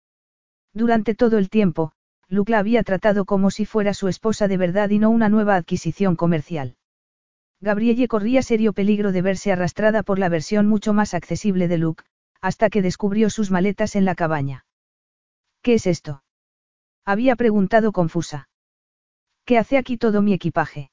Durante 0.76 1.14
todo 1.14 1.38
el 1.38 1.48
tiempo, 1.48 1.92
Luke 2.28 2.52
la 2.52 2.58
había 2.58 2.82
tratado 2.82 3.24
como 3.24 3.50
si 3.50 3.64
fuera 3.64 3.94
su 3.94 4.08
esposa 4.08 4.46
de 4.46 4.58
verdad 4.58 4.90
y 4.90 4.98
no 4.98 5.08
una 5.08 5.30
nueva 5.30 5.56
adquisición 5.56 6.16
comercial. 6.16 6.76
Gabrielle 7.62 8.08
corría 8.08 8.42
serio 8.42 8.74
peligro 8.74 9.10
de 9.10 9.22
verse 9.22 9.50
arrastrada 9.50 10.02
por 10.02 10.18
la 10.18 10.28
versión 10.28 10.66
mucho 10.66 10.92
más 10.92 11.14
accesible 11.14 11.66
de 11.66 11.78
Luke, 11.78 12.04
hasta 12.42 12.68
que 12.68 12.82
descubrió 12.82 13.30
sus 13.30 13.50
maletas 13.50 13.96
en 13.96 14.04
la 14.04 14.14
cabaña. 14.14 14.66
¿Qué 15.62 15.72
es 15.72 15.86
esto? 15.86 16.22
Había 17.06 17.36
preguntado 17.36 17.90
confusa. 17.90 18.50
¿Qué 19.46 19.56
hace 19.56 19.78
aquí 19.78 19.96
todo 19.96 20.20
mi 20.20 20.34
equipaje? 20.34 20.90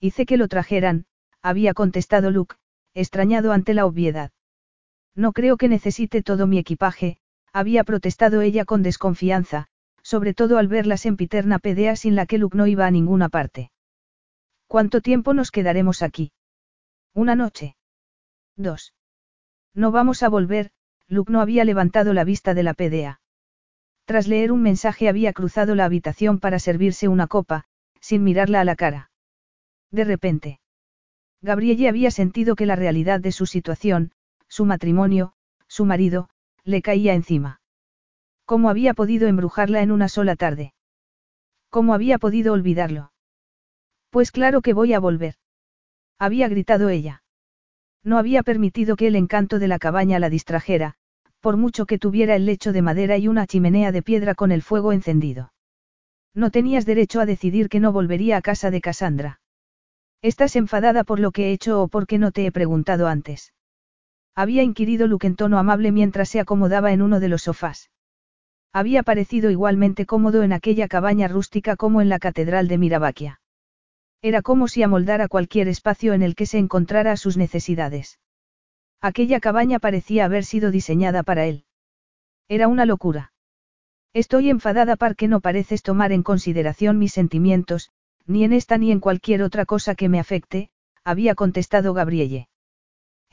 Hice 0.00 0.24
que 0.24 0.38
lo 0.38 0.48
trajeran, 0.48 1.04
había 1.42 1.74
contestado 1.74 2.30
Luke, 2.30 2.56
extrañado 2.94 3.52
ante 3.52 3.74
la 3.74 3.84
obviedad. 3.84 4.30
No 5.14 5.34
creo 5.34 5.58
que 5.58 5.68
necesite 5.68 6.22
todo 6.22 6.46
mi 6.46 6.56
equipaje, 6.56 7.18
había 7.54 7.84
protestado 7.84 8.42
ella 8.42 8.64
con 8.64 8.82
desconfianza, 8.82 9.68
sobre 10.02 10.34
todo 10.34 10.58
al 10.58 10.66
ver 10.66 10.86
la 10.86 10.96
sempiterna 10.96 11.60
pedea 11.60 11.94
sin 11.94 12.16
la 12.16 12.26
que 12.26 12.36
Luke 12.36 12.58
no 12.58 12.66
iba 12.66 12.84
a 12.84 12.90
ninguna 12.90 13.28
parte. 13.28 13.70
¿Cuánto 14.66 15.00
tiempo 15.00 15.34
nos 15.34 15.52
quedaremos 15.52 16.02
aquí? 16.02 16.32
Una 17.14 17.36
noche. 17.36 17.76
Dos. 18.56 18.92
No 19.72 19.92
vamos 19.92 20.24
a 20.24 20.28
volver, 20.28 20.72
Luke 21.06 21.32
no 21.32 21.40
había 21.40 21.64
levantado 21.64 22.12
la 22.12 22.24
vista 22.24 22.54
de 22.54 22.64
la 22.64 22.74
pedea. 22.74 23.20
Tras 24.04 24.26
leer 24.26 24.50
un 24.50 24.60
mensaje 24.60 25.08
había 25.08 25.32
cruzado 25.32 25.76
la 25.76 25.84
habitación 25.84 26.40
para 26.40 26.58
servirse 26.58 27.06
una 27.06 27.28
copa, 27.28 27.66
sin 28.00 28.24
mirarla 28.24 28.60
a 28.60 28.64
la 28.64 28.74
cara. 28.74 29.12
De 29.92 30.02
repente. 30.02 30.60
Gabrielle 31.40 31.88
había 31.88 32.10
sentido 32.10 32.56
que 32.56 32.66
la 32.66 32.74
realidad 32.74 33.20
de 33.20 33.30
su 33.30 33.46
situación, 33.46 34.10
su 34.48 34.64
matrimonio, 34.64 35.34
su 35.68 35.84
marido, 35.84 36.28
le 36.64 36.82
caía 36.82 37.14
encima. 37.14 37.60
¿Cómo 38.44 38.68
había 38.68 38.94
podido 38.94 39.28
embrujarla 39.28 39.82
en 39.82 39.90
una 39.90 40.08
sola 40.08 40.36
tarde? 40.36 40.74
¿Cómo 41.70 41.94
había 41.94 42.18
podido 42.18 42.52
olvidarlo? 42.52 43.12
Pues 44.10 44.30
claro 44.30 44.62
que 44.62 44.74
voy 44.74 44.92
a 44.92 45.00
volver. 45.00 45.34
Había 46.18 46.48
gritado 46.48 46.88
ella. 46.88 47.22
No 48.02 48.18
había 48.18 48.42
permitido 48.42 48.96
que 48.96 49.06
el 49.06 49.16
encanto 49.16 49.58
de 49.58 49.68
la 49.68 49.78
cabaña 49.78 50.18
la 50.18 50.30
distrajera, 50.30 50.94
por 51.40 51.56
mucho 51.56 51.86
que 51.86 51.98
tuviera 51.98 52.36
el 52.36 52.46
lecho 52.46 52.72
de 52.72 52.82
madera 52.82 53.18
y 53.18 53.28
una 53.28 53.46
chimenea 53.46 53.92
de 53.92 54.02
piedra 54.02 54.34
con 54.34 54.52
el 54.52 54.62
fuego 54.62 54.92
encendido. 54.92 55.52
No 56.34 56.50
tenías 56.50 56.86
derecho 56.86 57.20
a 57.20 57.26
decidir 57.26 57.68
que 57.68 57.80
no 57.80 57.92
volvería 57.92 58.36
a 58.36 58.42
casa 58.42 58.70
de 58.70 58.80
Cassandra. 58.80 59.40
¿Estás 60.22 60.56
enfadada 60.56 61.04
por 61.04 61.20
lo 61.20 61.32
que 61.32 61.48
he 61.48 61.52
hecho 61.52 61.82
o 61.82 61.88
porque 61.88 62.18
no 62.18 62.32
te 62.32 62.46
he 62.46 62.52
preguntado 62.52 63.08
antes? 63.08 63.52
Había 64.34 64.62
inquirido 64.62 65.06
Luke 65.06 65.26
en 65.26 65.36
tono 65.36 65.58
amable 65.58 65.92
mientras 65.92 66.28
se 66.28 66.40
acomodaba 66.40 66.92
en 66.92 67.02
uno 67.02 67.20
de 67.20 67.28
los 67.28 67.42
sofás. 67.42 67.90
Había 68.72 69.04
parecido 69.04 69.50
igualmente 69.50 70.06
cómodo 70.06 70.42
en 70.42 70.52
aquella 70.52 70.88
cabaña 70.88 71.28
rústica 71.28 71.76
como 71.76 72.00
en 72.00 72.08
la 72.08 72.18
catedral 72.18 72.66
de 72.66 72.78
Mirabaquia. 72.78 73.40
Era 74.20 74.42
como 74.42 74.66
si 74.66 74.82
amoldara 74.82 75.28
cualquier 75.28 75.68
espacio 75.68 76.12
en 76.14 76.22
el 76.22 76.34
que 76.34 76.46
se 76.46 76.58
encontrara 76.58 77.12
a 77.12 77.16
sus 77.16 77.36
necesidades. 77.36 78.18
Aquella 79.00 79.38
cabaña 79.38 79.78
parecía 79.78 80.24
haber 80.24 80.44
sido 80.44 80.70
diseñada 80.70 81.22
para 81.22 81.44
él. 81.44 81.66
Era 82.48 82.66
una 82.68 82.86
locura. 82.86 83.32
Estoy 84.14 84.50
enfadada 84.50 84.96
porque 84.96 85.28
no 85.28 85.40
pareces 85.40 85.82
tomar 85.82 86.10
en 86.10 86.22
consideración 86.22 86.98
mis 86.98 87.12
sentimientos, 87.12 87.90
ni 88.26 88.44
en 88.44 88.52
esta 88.52 88.78
ni 88.78 88.90
en 88.90 89.00
cualquier 89.00 89.42
otra 89.42 89.66
cosa 89.66 89.94
que 89.94 90.08
me 90.08 90.18
afecte, 90.18 90.70
había 91.04 91.34
contestado 91.34 91.94
Gabrielle. 91.94 92.48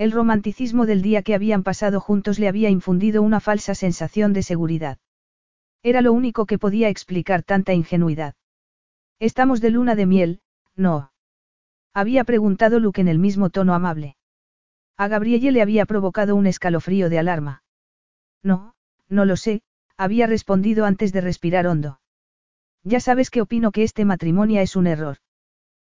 El 0.02 0.12
romanticismo 0.12 0.88
del 0.88 1.04
día 1.04 1.22
que 1.22 1.36
habían 1.36 1.62
pasado 1.62 2.00
juntos 2.00 2.40
le 2.40 2.48
había 2.48 2.72
infundido 2.72 3.22
una 3.22 3.40
falsa 3.40 3.76
sensación 3.76 4.34
de 4.34 4.42
seguridad. 4.42 4.98
Era 5.84 6.02
lo 6.02 6.12
único 6.12 6.48
que 6.48 6.58
podía 6.58 6.90
explicar 6.90 7.44
tanta 7.44 7.74
ingenuidad. 7.74 8.34
Estamos 9.20 9.62
de 9.62 9.70
luna 9.70 9.94
de 9.94 10.08
miel, 10.08 10.42
No. 10.76 11.12
Había 11.94 12.24
preguntado 12.24 12.80
Luke 12.80 13.00
en 13.00 13.10
el 13.10 13.20
mismo 13.20 13.52
tono 13.52 13.76
amable. 13.76 14.18
A 14.98 15.08
Gabrielle 15.08 15.52
le 15.52 15.62
había 15.62 15.86
provocado 15.86 16.36
un 16.36 16.48
escalofrío 16.48 17.08
de 17.08 17.20
alarma. 17.20 17.64
No, 18.42 18.74
no 19.08 19.26
lo 19.26 19.38
sé, 19.38 19.62
había 19.98 20.26
respondido 20.26 20.86
antes 20.86 21.14
de 21.14 21.22
respirar 21.22 21.68
hondo. 21.68 22.02
Ya 22.84 23.02
sabes 23.02 23.30
que 23.30 23.44
opino 23.44 23.72
que 23.72 23.84
este 23.84 24.04
matrimonio 24.04 24.62
es 24.62 24.76
un 24.76 24.88
error. 24.88 25.18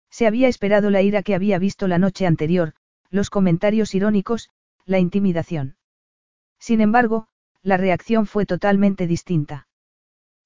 Se 0.09 0.25
había 0.25 0.47
esperado 0.47 0.89
la 0.89 1.03
ira 1.03 1.21
que 1.21 1.35
había 1.35 1.59
visto 1.59 1.87
la 1.87 1.99
noche 1.99 2.25
anterior, 2.25 2.73
los 3.09 3.29
comentarios 3.29 3.95
irónicos, 3.95 4.49
la 4.85 4.99
intimidación. 4.99 5.75
Sin 6.59 6.81
embargo, 6.81 7.27
la 7.61 7.77
reacción 7.77 8.25
fue 8.25 8.45
totalmente 8.45 9.07
distinta. 9.07 9.67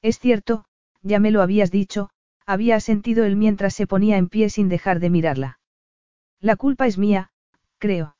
Es 0.01 0.19
cierto, 0.19 0.65
ya 1.01 1.19
me 1.19 1.31
lo 1.31 1.41
habías 1.41 1.71
dicho, 1.71 2.09
había 2.45 2.79
sentido 2.79 3.25
él 3.25 3.35
mientras 3.35 3.73
se 3.73 3.87
ponía 3.87 4.17
en 4.17 4.29
pie 4.29 4.49
sin 4.49 4.69
dejar 4.69 4.99
de 4.99 5.09
mirarla. 5.09 5.59
La 6.39 6.55
culpa 6.55 6.87
es 6.87 6.97
mía, 6.97 7.31
creo. 7.77 8.15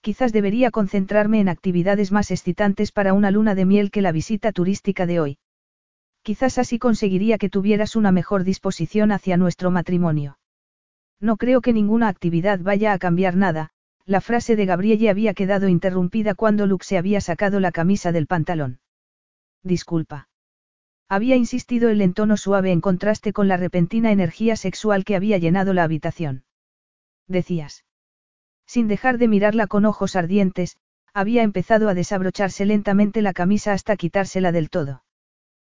Quizás 0.00 0.32
debería 0.32 0.70
concentrarme 0.70 1.40
en 1.40 1.48
actividades 1.48 2.12
más 2.12 2.30
excitantes 2.30 2.92
para 2.92 3.14
una 3.14 3.30
luna 3.30 3.54
de 3.54 3.64
miel 3.64 3.90
que 3.90 4.02
la 4.02 4.12
visita 4.12 4.52
turística 4.52 5.06
de 5.06 5.20
hoy. 5.20 5.38
Quizás 6.22 6.58
así 6.58 6.78
conseguiría 6.78 7.38
que 7.38 7.48
tuvieras 7.48 7.96
una 7.96 8.12
mejor 8.12 8.44
disposición 8.44 9.12
hacia 9.12 9.36
nuestro 9.36 9.70
matrimonio. 9.70 10.38
No 11.22 11.36
creo 11.36 11.60
que 11.60 11.72
ninguna 11.72 12.08
actividad 12.08 12.58
vaya 12.58 12.92
a 12.92 12.98
cambiar 12.98 13.36
nada, 13.36 13.70
la 14.04 14.20
frase 14.20 14.56
de 14.56 14.66
Gabrielle 14.66 15.08
había 15.08 15.34
quedado 15.34 15.68
interrumpida 15.68 16.34
cuando 16.34 16.66
Luke 16.66 16.84
se 16.84 16.98
había 16.98 17.20
sacado 17.20 17.60
la 17.60 17.70
camisa 17.70 18.10
del 18.10 18.26
pantalón. 18.26 18.80
Disculpa. 19.62 20.28
Había 21.08 21.36
insistido 21.36 21.90
el 21.90 22.00
en 22.00 22.12
tono 22.12 22.36
suave 22.36 22.72
en 22.72 22.80
contraste 22.80 23.32
con 23.32 23.46
la 23.46 23.56
repentina 23.56 24.10
energía 24.10 24.56
sexual 24.56 25.04
que 25.04 25.14
había 25.14 25.38
llenado 25.38 25.72
la 25.74 25.84
habitación. 25.84 26.42
Decías. 27.28 27.84
Sin 28.66 28.88
dejar 28.88 29.18
de 29.18 29.28
mirarla 29.28 29.68
con 29.68 29.84
ojos 29.84 30.16
ardientes, 30.16 30.76
había 31.14 31.44
empezado 31.44 31.88
a 31.88 31.94
desabrocharse 31.94 32.66
lentamente 32.66 33.22
la 33.22 33.32
camisa 33.32 33.72
hasta 33.72 33.96
quitársela 33.96 34.50
del 34.50 34.70
todo. 34.70 35.04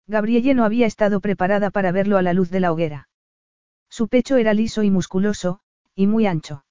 Gabrielle 0.08 0.54
no 0.54 0.64
había 0.64 0.86
estado 0.86 1.20
preparada 1.20 1.70
para 1.70 1.92
verlo 1.92 2.18
a 2.18 2.22
la 2.22 2.32
luz 2.32 2.50
de 2.50 2.62
la 2.62 2.72
hoguera. 2.72 3.10
Su 3.94 4.08
pecho 4.08 4.38
era 4.38 4.56
liso 4.56 4.82
y 4.82 4.90
musculoso, 4.90 5.60
y 5.94 6.08
muy 6.08 6.26
ancho. 6.26 6.66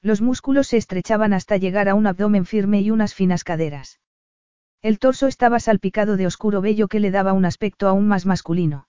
Los 0.00 0.22
músculos 0.22 0.68
se 0.68 0.78
estrechaban 0.78 1.34
hasta 1.34 1.58
llegar 1.58 1.90
a 1.90 1.94
un 1.94 2.06
abdomen 2.06 2.46
firme 2.46 2.80
y 2.80 2.90
unas 2.90 3.12
finas 3.12 3.44
caderas. 3.44 4.00
El 4.80 4.98
torso 4.98 5.26
estaba 5.26 5.60
salpicado 5.60 6.16
de 6.16 6.26
oscuro 6.26 6.62
vello 6.62 6.88
que 6.88 7.00
le 7.00 7.10
daba 7.10 7.34
un 7.34 7.44
aspecto 7.44 7.86
aún 7.86 8.08
más 8.08 8.24
masculino. 8.24 8.88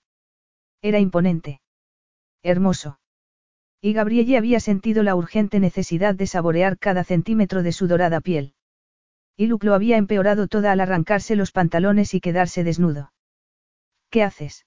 Era 0.80 1.00
imponente. 1.00 1.60
Hermoso. 2.42 2.98
Y 3.82 3.92
Gabrielle 3.92 4.38
había 4.38 4.58
sentido 4.58 5.02
la 5.02 5.14
urgente 5.14 5.60
necesidad 5.60 6.14
de 6.14 6.28
saborear 6.28 6.78
cada 6.78 7.04
centímetro 7.04 7.62
de 7.62 7.72
su 7.72 7.88
dorada 7.88 8.22
piel. 8.22 8.54
Y 9.36 9.48
Luke 9.48 9.66
lo 9.66 9.74
había 9.74 9.98
empeorado 9.98 10.48
toda 10.48 10.72
al 10.72 10.80
arrancarse 10.80 11.36
los 11.36 11.52
pantalones 11.52 12.14
y 12.14 12.22
quedarse 12.22 12.64
desnudo. 12.64 13.12
¿Qué 14.08 14.22
haces? 14.22 14.64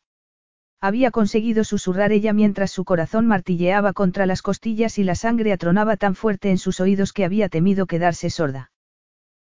Había 0.83 1.11
conseguido 1.11 1.63
susurrar 1.63 2.11
ella 2.11 2.33
mientras 2.33 2.69
su 2.69 2.83
corazón 2.83 3.25
martilleaba 3.25 3.93
contra 3.93 4.25
las 4.25 4.41
costillas 4.41 4.99
y 4.99 5.05
la 5.05 5.15
sangre 5.15 5.53
atronaba 5.53 5.95
tan 5.95 6.13
fuerte 6.13 6.49
en 6.49 6.57
sus 6.57 6.81
oídos 6.81 7.13
que 7.13 7.23
había 7.23 7.47
temido 7.47 7.85
quedarse 7.85 8.29
sorda. 8.29 8.69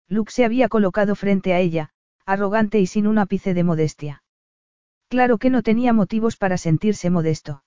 Luke 0.10 0.34
se 0.34 0.44
había 0.44 0.68
colocado 0.68 1.16
frente 1.16 1.54
a 1.54 1.60
ella, 1.60 1.92
arrogante 2.26 2.82
y 2.82 2.88
sin 2.88 3.08
un 3.08 3.20
ápice 3.20 3.54
de 3.54 3.64
modestia. 3.64 4.22
Claro 5.08 5.38
que 5.38 5.50
no 5.50 5.64
tenía 5.64 5.94
motivos 5.94 6.36
para 6.36 6.58
sentirse 6.58 7.10
modesto. 7.10 7.64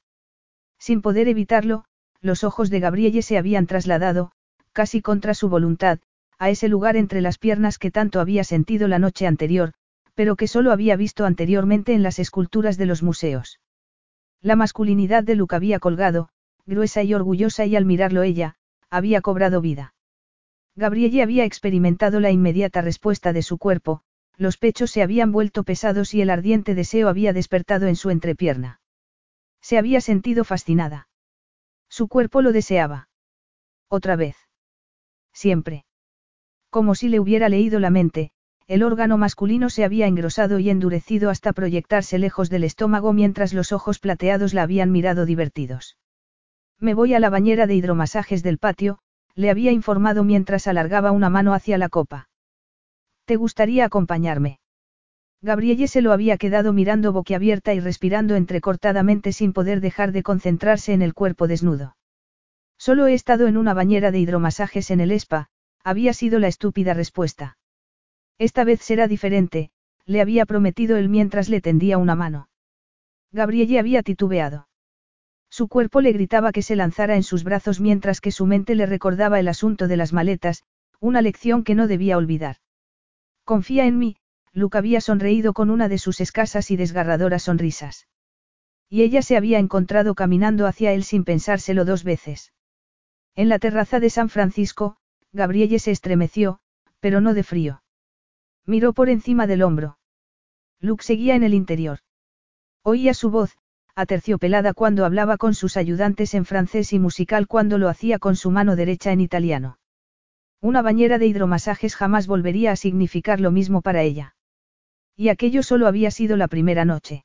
Sin 0.78 1.00
poder 1.00 1.26
evitarlo, 1.28 1.86
los 2.20 2.44
ojos 2.44 2.68
de 2.68 2.78
Gabrielle 2.78 3.22
se 3.22 3.38
habían 3.38 3.66
trasladado, 3.66 4.32
casi 4.74 5.00
contra 5.00 5.32
su 5.32 5.48
voluntad, 5.48 5.98
a 6.38 6.50
ese 6.50 6.68
lugar 6.68 6.98
entre 6.98 7.22
las 7.22 7.38
piernas 7.38 7.78
que 7.78 7.90
tanto 7.90 8.20
había 8.20 8.44
sentido 8.44 8.86
la 8.86 8.98
noche 8.98 9.26
anterior, 9.26 9.72
pero 10.14 10.36
que 10.36 10.46
solo 10.46 10.72
había 10.72 10.94
visto 10.96 11.24
anteriormente 11.24 11.94
en 11.94 12.02
las 12.02 12.18
esculturas 12.18 12.76
de 12.76 12.84
los 12.84 13.02
museos. 13.02 13.60
La 14.42 14.56
masculinidad 14.56 15.22
de 15.22 15.36
Luke 15.36 15.54
había 15.54 15.78
colgado, 15.78 16.28
gruesa 16.66 17.02
y 17.04 17.14
orgullosa 17.14 17.64
y 17.64 17.76
al 17.76 17.84
mirarlo 17.84 18.22
ella, 18.22 18.56
había 18.90 19.20
cobrado 19.20 19.60
vida. 19.60 19.94
Gabrielle 20.74 21.22
había 21.22 21.44
experimentado 21.44 22.18
la 22.18 22.30
inmediata 22.30 22.80
respuesta 22.80 23.32
de 23.32 23.42
su 23.42 23.56
cuerpo, 23.58 24.02
los 24.36 24.56
pechos 24.58 24.90
se 24.90 25.02
habían 25.02 25.30
vuelto 25.30 25.62
pesados 25.62 26.12
y 26.14 26.22
el 26.22 26.30
ardiente 26.30 26.74
deseo 26.74 27.08
había 27.08 27.32
despertado 27.32 27.86
en 27.86 27.94
su 27.94 28.10
entrepierna. 28.10 28.80
Se 29.60 29.78
había 29.78 30.00
sentido 30.00 30.44
fascinada. 30.44 31.08
Su 31.88 32.08
cuerpo 32.08 32.42
lo 32.42 32.52
deseaba. 32.52 33.08
Otra 33.88 34.16
vez. 34.16 34.36
Siempre. 35.32 35.84
Como 36.70 36.94
si 36.94 37.08
le 37.08 37.20
hubiera 37.20 37.48
leído 37.48 37.78
la 37.78 37.90
mente, 37.90 38.32
el 38.72 38.82
órgano 38.82 39.18
masculino 39.18 39.68
se 39.68 39.84
había 39.84 40.06
engrosado 40.06 40.58
y 40.58 40.70
endurecido 40.70 41.28
hasta 41.28 41.52
proyectarse 41.52 42.18
lejos 42.18 42.48
del 42.48 42.64
estómago 42.64 43.12
mientras 43.12 43.52
los 43.52 43.70
ojos 43.70 43.98
plateados 43.98 44.54
la 44.54 44.62
habían 44.62 44.90
mirado 44.90 45.26
divertidos. 45.26 45.98
Me 46.78 46.94
voy 46.94 47.12
a 47.12 47.20
la 47.20 47.28
bañera 47.28 47.66
de 47.66 47.74
hidromasajes 47.74 48.42
del 48.42 48.56
patio, 48.56 49.00
le 49.34 49.50
había 49.50 49.72
informado 49.72 50.24
mientras 50.24 50.66
alargaba 50.66 51.10
una 51.10 51.28
mano 51.28 51.52
hacia 51.52 51.76
la 51.76 51.90
copa. 51.90 52.30
¿Te 53.26 53.36
gustaría 53.36 53.84
acompañarme? 53.84 54.58
Gabrielle 55.42 55.86
se 55.86 56.00
lo 56.00 56.10
había 56.10 56.38
quedado 56.38 56.72
mirando 56.72 57.12
boquiabierta 57.12 57.74
y 57.74 57.80
respirando 57.80 58.36
entrecortadamente 58.36 59.32
sin 59.32 59.52
poder 59.52 59.82
dejar 59.82 60.12
de 60.12 60.22
concentrarse 60.22 60.94
en 60.94 61.02
el 61.02 61.12
cuerpo 61.12 61.46
desnudo. 61.46 61.98
Solo 62.78 63.06
he 63.06 63.12
estado 63.12 63.48
en 63.48 63.58
una 63.58 63.74
bañera 63.74 64.10
de 64.12 64.18
hidromasajes 64.20 64.90
en 64.90 65.00
el 65.00 65.10
spa, 65.10 65.50
había 65.84 66.14
sido 66.14 66.38
la 66.38 66.48
estúpida 66.48 66.94
respuesta. 66.94 67.58
Esta 68.42 68.64
vez 68.64 68.80
será 68.80 69.06
diferente, 69.06 69.70
le 70.04 70.20
había 70.20 70.46
prometido 70.46 70.96
él 70.96 71.08
mientras 71.08 71.48
le 71.48 71.60
tendía 71.60 71.96
una 71.96 72.16
mano. 72.16 72.48
Gabrielle 73.30 73.78
había 73.78 74.02
titubeado. 74.02 74.66
Su 75.48 75.68
cuerpo 75.68 76.00
le 76.00 76.10
gritaba 76.10 76.50
que 76.50 76.62
se 76.62 76.74
lanzara 76.74 77.14
en 77.14 77.22
sus 77.22 77.44
brazos 77.44 77.78
mientras 77.78 78.20
que 78.20 78.32
su 78.32 78.44
mente 78.44 78.74
le 78.74 78.86
recordaba 78.86 79.38
el 79.38 79.46
asunto 79.46 79.86
de 79.86 79.96
las 79.96 80.12
maletas, 80.12 80.64
una 80.98 81.22
lección 81.22 81.62
que 81.62 81.76
no 81.76 81.86
debía 81.86 82.16
olvidar. 82.16 82.56
Confía 83.44 83.86
en 83.86 83.98
mí, 83.98 84.16
Luke 84.52 84.76
había 84.76 85.00
sonreído 85.00 85.52
con 85.52 85.70
una 85.70 85.88
de 85.88 85.98
sus 85.98 86.20
escasas 86.20 86.72
y 86.72 86.76
desgarradoras 86.76 87.44
sonrisas. 87.44 88.08
Y 88.88 89.02
ella 89.02 89.22
se 89.22 89.36
había 89.36 89.60
encontrado 89.60 90.16
caminando 90.16 90.66
hacia 90.66 90.92
él 90.92 91.04
sin 91.04 91.22
pensárselo 91.22 91.84
dos 91.84 92.02
veces. 92.02 92.52
En 93.36 93.48
la 93.48 93.60
terraza 93.60 94.00
de 94.00 94.10
San 94.10 94.28
Francisco, 94.28 94.96
Gabrielle 95.32 95.78
se 95.78 95.92
estremeció, 95.92 96.58
pero 96.98 97.20
no 97.20 97.34
de 97.34 97.44
frío. 97.44 97.81
Miró 98.66 98.92
por 98.92 99.08
encima 99.08 99.46
del 99.46 99.62
hombro. 99.62 99.98
Luke 100.80 101.04
seguía 101.04 101.34
en 101.34 101.42
el 101.42 101.54
interior. 101.54 101.98
Oía 102.82 103.14
su 103.14 103.30
voz, 103.30 103.56
aterciopelada 103.94 104.72
cuando 104.72 105.04
hablaba 105.04 105.36
con 105.36 105.54
sus 105.54 105.76
ayudantes 105.76 106.34
en 106.34 106.44
francés 106.44 106.92
y 106.92 106.98
musical 106.98 107.46
cuando 107.46 107.78
lo 107.78 107.88
hacía 107.88 108.18
con 108.18 108.36
su 108.36 108.50
mano 108.50 108.76
derecha 108.76 109.12
en 109.12 109.20
italiano. 109.20 109.78
Una 110.60 110.80
bañera 110.80 111.18
de 111.18 111.26
hidromasajes 111.26 111.96
jamás 111.96 112.26
volvería 112.26 112.72
a 112.72 112.76
significar 112.76 113.40
lo 113.40 113.50
mismo 113.50 113.82
para 113.82 114.02
ella. 114.02 114.36
Y 115.16 115.28
aquello 115.28 115.62
solo 115.62 115.86
había 115.86 116.10
sido 116.10 116.36
la 116.36 116.48
primera 116.48 116.84
noche. 116.84 117.24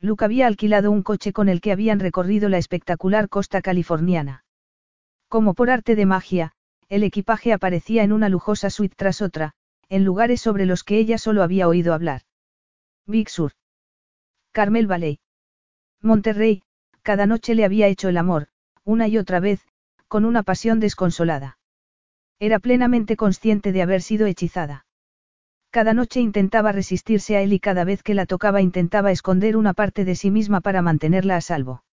Luke 0.00 0.24
había 0.24 0.46
alquilado 0.46 0.90
un 0.90 1.02
coche 1.02 1.32
con 1.32 1.48
el 1.48 1.60
que 1.60 1.72
habían 1.72 2.00
recorrido 2.00 2.48
la 2.48 2.58
espectacular 2.58 3.28
costa 3.28 3.62
californiana. 3.62 4.44
Como 5.28 5.54
por 5.54 5.70
arte 5.70 5.96
de 5.96 6.06
magia, 6.06 6.52
el 6.88 7.02
equipaje 7.02 7.52
aparecía 7.52 8.02
en 8.04 8.12
una 8.12 8.28
lujosa 8.28 8.70
suite 8.70 8.94
tras 8.96 9.22
otra, 9.22 9.54
en 9.88 10.04
lugares 10.04 10.40
sobre 10.40 10.66
los 10.66 10.84
que 10.84 10.98
ella 10.98 11.18
solo 11.18 11.42
había 11.42 11.68
oído 11.68 11.94
hablar. 11.94 12.22
Big 13.06 13.28
Sur. 13.28 13.52
Carmel 14.52 14.86
Valley. 14.86 15.20
Monterrey, 16.02 16.62
cada 17.02 17.26
noche 17.26 17.54
le 17.54 17.64
había 17.64 17.86
hecho 17.86 18.08
el 18.08 18.16
amor, 18.16 18.48
una 18.84 19.06
y 19.08 19.18
otra 19.18 19.40
vez, 19.40 19.60
con 20.08 20.24
una 20.24 20.42
pasión 20.42 20.80
desconsolada. 20.80 21.58
Era 22.38 22.58
plenamente 22.58 23.16
consciente 23.16 23.72
de 23.72 23.82
haber 23.82 24.02
sido 24.02 24.26
hechizada. 24.26 24.86
Cada 25.70 25.94
noche 25.94 26.20
intentaba 26.20 26.72
resistirse 26.72 27.36
a 27.36 27.42
él 27.42 27.52
y 27.52 27.60
cada 27.60 27.84
vez 27.84 28.02
que 28.02 28.14
la 28.14 28.26
tocaba 28.26 28.62
intentaba 28.62 29.10
esconder 29.10 29.56
una 29.56 29.74
parte 29.74 30.04
de 30.04 30.14
sí 30.14 30.30
misma 30.30 30.60
para 30.60 30.82
mantenerla 30.82 31.36
a 31.36 31.40
salvo. 31.40 31.84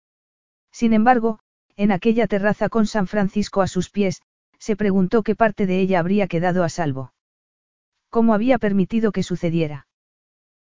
Sin 0.70 0.92
embargo, 0.92 1.40
en 1.76 1.92
aquella 1.92 2.26
terraza 2.26 2.68
con 2.68 2.86
San 2.86 3.06
Francisco 3.06 3.60
a 3.60 3.66
sus 3.66 3.90
pies, 3.90 4.22
se 4.58 4.76
preguntó 4.76 5.22
qué 5.22 5.34
parte 5.34 5.66
de 5.66 5.80
ella 5.80 5.98
habría 5.98 6.28
quedado 6.28 6.64
a 6.64 6.68
salvo. 6.68 7.12
¿Cómo 8.12 8.34
había 8.34 8.58
permitido 8.58 9.10
que 9.10 9.22
sucediera? 9.22 9.86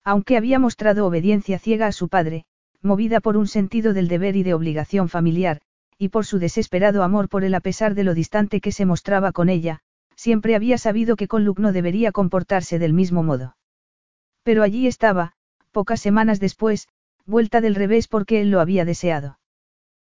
Aunque 0.05 0.37
había 0.37 0.59
mostrado 0.59 1.07
obediencia 1.07 1.59
ciega 1.59 1.87
a 1.87 1.93
su 1.93 2.11
padre, 2.11 2.45
movida 2.83 3.21
por 3.21 3.39
un 3.39 3.49
sentido 3.49 3.95
del 3.95 4.07
deber 4.07 4.37
y 4.37 4.43
de 4.43 4.53
obligación 4.53 5.09
familiar, 5.09 5.63
y 5.97 6.11
por 6.11 6.27
su 6.27 6.39
desesperado 6.39 7.03
amor 7.03 7.31
por 7.31 7.45
él 7.45 7.55
a 7.55 7.61
pesar 7.61 7.95
de 7.95 8.05
lo 8.05 8.13
distante 8.13 8.61
que 8.61 8.71
se 8.71 8.85
mostraba 8.85 9.33
con 9.33 9.49
ella, 9.49 9.81
siempre 10.15 10.57
había 10.57 10.77
sabido 10.77 11.17
que 11.17 11.27
con 11.27 11.47
Luke 11.47 11.63
no 11.63 11.73
debería 11.73 12.13
comportarse 12.13 12.79
del 12.79 12.93
mismo 12.93 13.23
modo. 13.23 13.57
Pero 14.43 14.63
allí 14.63 14.87
estaba, 14.87 15.33
pocas 15.73 16.03
semanas 16.03 16.41
después, 16.41 16.87
vuelta 17.25 17.63
del 17.63 17.77
revés 17.77 18.09
porque 18.09 18.43
él 18.43 18.51
lo 18.51 18.61
había 18.61 18.85
deseado. 18.85 19.39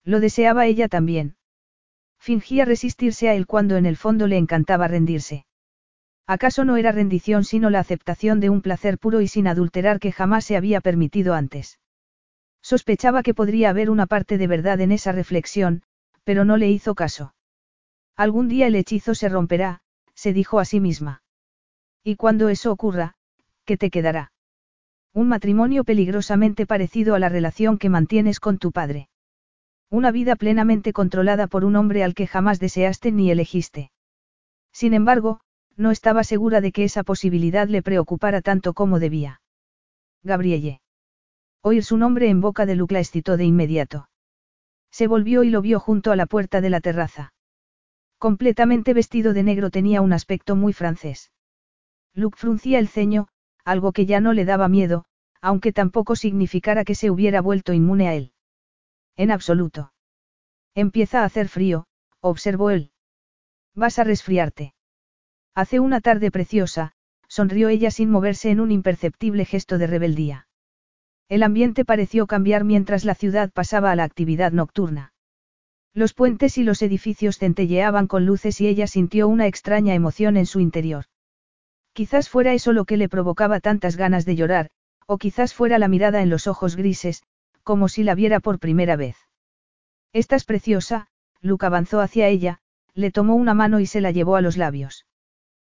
Lo 0.03 0.19
deseaba 0.19 0.65
ella 0.65 0.89
también. 0.89 1.37
Fingía 2.19 2.65
resistirse 2.65 3.29
a 3.29 3.35
él 3.35 3.47
cuando 3.47 3.77
en 3.77 3.85
el 3.85 3.95
fondo 3.95 4.27
le 4.27 4.35
encantaba 4.35 4.89
rendirse. 4.89 5.45
¿Acaso 6.27 6.65
no 6.65 6.77
era 6.77 6.91
rendición 6.91 7.43
sino 7.43 7.69
la 7.69 7.79
aceptación 7.79 8.39
de 8.39 8.49
un 8.49 8.61
placer 8.61 8.97
puro 8.97 9.21
y 9.21 9.27
sin 9.27 9.47
adulterar 9.47 9.99
que 9.99 10.11
jamás 10.11 10.45
se 10.45 10.55
había 10.55 10.81
permitido 10.81 11.33
antes? 11.33 11.79
Sospechaba 12.61 13.23
que 13.23 13.33
podría 13.33 13.69
haber 13.69 13.89
una 13.89 14.05
parte 14.05 14.37
de 14.37 14.47
verdad 14.47 14.79
en 14.81 14.91
esa 14.91 15.11
reflexión, 15.11 15.83
pero 16.23 16.45
no 16.45 16.57
le 16.57 16.69
hizo 16.69 16.95
caso. 16.95 17.33
Algún 18.15 18.47
día 18.47 18.67
el 18.67 18.75
hechizo 18.75 19.15
se 19.15 19.29
romperá, 19.29 19.81
se 20.13 20.33
dijo 20.33 20.59
a 20.59 20.65
sí 20.65 20.79
misma. 20.79 21.23
Y 22.03 22.15
cuando 22.15 22.49
eso 22.49 22.71
ocurra, 22.71 23.15
¿qué 23.65 23.77
te 23.77 23.89
quedará? 23.89 24.31
Un 25.13 25.27
matrimonio 25.27 25.83
peligrosamente 25.83 26.65
parecido 26.65 27.15
a 27.15 27.19
la 27.19 27.29
relación 27.29 27.77
que 27.77 27.89
mantienes 27.89 28.39
con 28.39 28.57
tu 28.57 28.71
padre. 28.71 29.09
Una 29.89 30.11
vida 30.11 30.35
plenamente 30.35 30.93
controlada 30.93 31.47
por 31.47 31.65
un 31.65 31.75
hombre 31.75 32.03
al 32.03 32.13
que 32.13 32.27
jamás 32.27 32.59
deseaste 32.59 33.11
ni 33.11 33.29
elegiste. 33.29 33.91
Sin 34.71 34.93
embargo, 34.93 35.41
no 35.77 35.91
estaba 35.91 36.23
segura 36.23 36.61
de 36.61 36.71
que 36.71 36.83
esa 36.83 37.03
posibilidad 37.03 37.67
le 37.67 37.81
preocupara 37.81 38.41
tanto 38.41 38.73
como 38.73 38.99
debía. 38.99 39.41
Gabrielle. 40.23 40.81
Oír 41.61 41.83
su 41.83 41.97
nombre 41.97 42.29
en 42.29 42.41
boca 42.41 42.65
de 42.65 42.75
Luke 42.75 42.93
la 42.93 42.99
excitó 42.99 43.37
de 43.37 43.45
inmediato. 43.45 44.09
Se 44.91 45.07
volvió 45.07 45.43
y 45.43 45.49
lo 45.49 45.61
vio 45.61 45.79
junto 45.79 46.11
a 46.11 46.15
la 46.15 46.25
puerta 46.25 46.61
de 46.61 46.69
la 46.69 46.81
terraza. 46.81 47.33
Completamente 48.17 48.93
vestido 48.93 49.33
de 49.33 49.43
negro 49.43 49.69
tenía 49.69 50.01
un 50.01 50.13
aspecto 50.13 50.55
muy 50.55 50.73
francés. 50.73 51.31
Luke 52.13 52.37
fruncía 52.37 52.77
el 52.77 52.87
ceño, 52.87 53.27
algo 53.63 53.93
que 53.93 54.05
ya 54.05 54.19
no 54.19 54.33
le 54.33 54.45
daba 54.45 54.67
miedo, 54.67 55.05
aunque 55.41 55.71
tampoco 55.71 56.15
significara 56.15 56.83
que 56.83 56.95
se 56.95 57.09
hubiera 57.09 57.41
vuelto 57.41 57.73
inmune 57.73 58.07
a 58.07 58.13
él. 58.13 58.33
En 59.15 59.31
absoluto. 59.31 59.93
Empieza 60.75 61.21
a 61.21 61.25
hacer 61.25 61.47
frío, 61.47 61.87
observó 62.19 62.69
él. 62.69 62.91
Vas 63.75 63.99
a 63.99 64.03
resfriarte. 64.03 64.73
Hace 65.53 65.79
una 65.79 65.99
tarde 65.99 66.31
preciosa, 66.31 66.93
sonrió 67.27 67.69
ella 67.69 67.91
sin 67.91 68.09
moverse 68.09 68.51
en 68.51 68.59
un 68.59 68.71
imperceptible 68.71 69.45
gesto 69.45 69.77
de 69.77 69.87
rebeldía. 69.87 70.47
El 71.27 71.43
ambiente 71.43 71.85
pareció 71.85 72.27
cambiar 72.27 72.63
mientras 72.63 73.05
la 73.05 73.15
ciudad 73.15 73.51
pasaba 73.51 73.91
a 73.91 73.95
la 73.95 74.03
actividad 74.03 74.51
nocturna. 74.51 75.13
Los 75.93 76.13
puentes 76.13 76.57
y 76.57 76.63
los 76.63 76.81
edificios 76.81 77.37
centelleaban 77.37 78.07
con 78.07 78.25
luces 78.25 78.61
y 78.61 78.67
ella 78.67 78.87
sintió 78.87 79.27
una 79.27 79.47
extraña 79.47 79.93
emoción 79.93 80.37
en 80.37 80.45
su 80.45 80.61
interior. 80.61 81.05
Quizás 81.93 82.29
fuera 82.29 82.53
eso 82.53 82.71
lo 82.71 82.85
que 82.85 82.95
le 82.95 83.09
provocaba 83.09 83.59
tantas 83.59 83.97
ganas 83.97 84.23
de 84.25 84.37
llorar, 84.37 84.69
o 85.05 85.17
quizás 85.17 85.53
fuera 85.53 85.79
la 85.79 85.89
mirada 85.89 86.21
en 86.21 86.29
los 86.29 86.47
ojos 86.47 86.77
grises, 86.77 87.23
como 87.63 87.89
si 87.89 88.03
la 88.03 88.15
viera 88.15 88.39
por 88.39 88.59
primera 88.59 88.95
vez. 88.95 89.17
Estás 90.13 90.45
preciosa, 90.45 91.07
Luke 91.41 91.65
avanzó 91.65 91.99
hacia 91.99 92.29
ella, 92.29 92.59
le 92.93 93.11
tomó 93.11 93.35
una 93.35 93.53
mano 93.53 93.81
y 93.81 93.85
se 93.85 93.99
la 93.99 94.11
llevó 94.11 94.37
a 94.37 94.41
los 94.41 94.55
labios. 94.55 95.05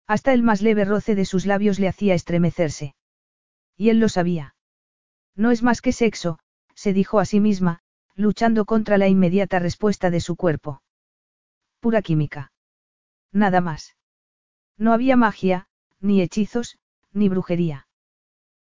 Hasta 0.07 0.33
el 0.33 0.43
más 0.43 0.61
leve 0.61 0.85
roce 0.85 1.15
de 1.15 1.25
sus 1.25 1.45
labios 1.45 1.80
le 1.80 1.88
hacía 1.88 2.13
estremecerse. 2.13 2.95
Y 3.77 3.89
él 3.89 3.99
lo 3.99 4.09
sabía. 4.09 4.55
No 5.35 5.51
es 5.51 5.63
más 5.63 5.81
que 5.81 5.91
sexo, 5.93 6.39
se 6.75 6.93
dijo 6.93 7.19
a 7.19 7.25
sí 7.25 7.39
misma, 7.39 7.81
luchando 8.15 8.65
contra 8.65 8.97
la 8.97 9.07
inmediata 9.07 9.59
respuesta 9.59 10.09
de 10.09 10.19
su 10.19 10.35
cuerpo. 10.35 10.81
Pura 11.80 12.01
química. 12.01 12.51
Nada 13.31 13.61
más. 13.61 13.95
No 14.77 14.93
había 14.93 15.15
magia, 15.15 15.67
ni 15.99 16.21
hechizos, 16.21 16.77
ni 17.13 17.30
brujería. 17.30 17.88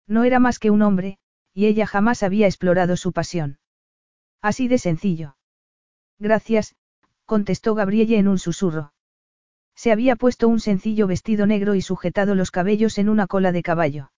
No 0.07 0.25
era 0.25 0.39
más 0.39 0.59
que 0.59 0.71
un 0.71 0.83
hombre, 0.83 1.19
y 1.53 1.67
ella 1.67 1.87
jamás 1.87 2.23
había 2.23 2.47
explorado 2.47 2.97
su 2.97 3.13
pasión. 3.13 3.59
Así 4.41 4.69
de 4.69 4.79
sencillo. 4.79 5.37
Gracias, 6.19 6.77
contestó 7.25 7.75
Gabrielle 7.75 8.19
en 8.19 8.29
un 8.29 8.39
susurro. 8.39 8.93
Se 9.83 9.93
había 9.93 10.15
puesto 10.15 10.47
un 10.47 10.61
sencillo 10.61 11.07
vestido 11.07 11.47
negro 11.47 11.75
y 11.75 11.81
sujetado 11.81 12.35
los 12.35 12.51
cabellos 12.51 12.99
en 12.99 13.09
una 13.09 13.27
cola 13.27 13.51
de 13.51 13.63
caballo. 13.63 14.13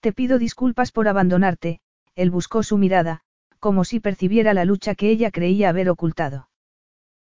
Te 0.00 0.12
pido 0.12 0.40
disculpas 0.40 0.90
por 0.90 1.06
abandonarte, 1.06 1.78
él 2.16 2.32
buscó 2.32 2.64
su 2.64 2.78
mirada, 2.78 3.20
como 3.60 3.84
si 3.84 4.00
percibiera 4.00 4.54
la 4.54 4.64
lucha 4.64 4.96
que 4.96 5.08
ella 5.08 5.30
creía 5.30 5.68
haber 5.68 5.88
ocultado. 5.88 6.48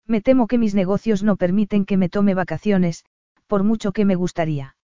Me 0.06 0.22
temo 0.22 0.46
que 0.46 0.60
mis 0.60 0.76
negocios 0.76 1.24
no 1.24 1.36
permiten 1.36 1.86
que 1.86 1.98
me 1.98 2.10
tome 2.10 2.36
vacaciones, 2.36 3.06
por 3.48 3.64
mucho 3.64 3.92
que 3.92 4.06
me 4.06 4.14
gustaría. 4.14 4.76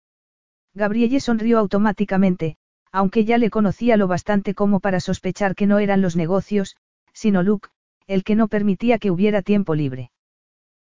Gabrielle 0.73 1.19
sonrió 1.19 1.59
automáticamente, 1.59 2.57
aunque 2.91 3.23
ya 3.23 3.37
le 3.37 3.51
conocía 3.51 3.97
lo 3.97 4.07
bastante 4.07 4.55
como 4.55 4.79
para 4.79 4.99
sospechar 4.99 5.53
que 5.53 5.67
no 5.67 5.77
eran 5.77 6.01
los 6.01 6.15
negocios, 6.15 6.75
sino 7.13 7.43
Luke, 7.43 7.69
el 8.07 8.23
que 8.23 8.33
no 8.33 8.47
permitía 8.47 8.97
que 8.97 9.11
hubiera 9.11 9.43
tiempo 9.43 9.75
libre. 9.75 10.09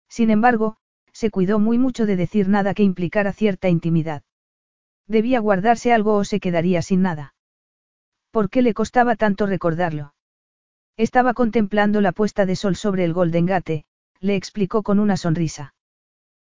Sin 0.07 0.29
embargo, 0.29 0.77
se 1.19 1.31
cuidó 1.31 1.59
muy 1.59 1.77
mucho 1.77 2.05
de 2.05 2.15
decir 2.15 2.47
nada 2.47 2.73
que 2.73 2.83
implicara 2.83 3.33
cierta 3.33 3.67
intimidad. 3.67 4.23
Debía 5.05 5.41
guardarse 5.41 5.91
algo 5.91 6.15
o 6.15 6.23
se 6.23 6.39
quedaría 6.39 6.81
sin 6.81 7.01
nada. 7.01 7.33
¿Por 8.31 8.49
qué 8.49 8.61
le 8.61 8.73
costaba 8.73 9.17
tanto 9.17 9.45
recordarlo? 9.45 10.13
Estaba 10.95 11.33
contemplando 11.33 11.99
la 11.99 12.13
puesta 12.13 12.45
de 12.45 12.55
sol 12.55 12.77
sobre 12.77 13.03
el 13.03 13.11
Golden 13.11 13.47
Gate, 13.47 13.83
le 14.21 14.37
explicó 14.37 14.81
con 14.81 14.97
una 14.97 15.17
sonrisa. 15.17 15.73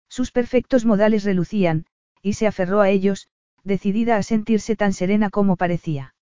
Sus 0.09 0.31
perfectos 0.31 0.85
modales 0.85 1.23
relucían, 1.23 1.85
y 2.23 2.33
se 2.33 2.47
aferró 2.47 2.81
a 2.81 2.89
ellos, 2.89 3.27
decidida 3.63 4.17
a 4.17 4.23
sentirse 4.23 4.75
tan 4.75 4.93
serena 4.93 5.29
como 5.29 5.55
parecía. 5.55 6.15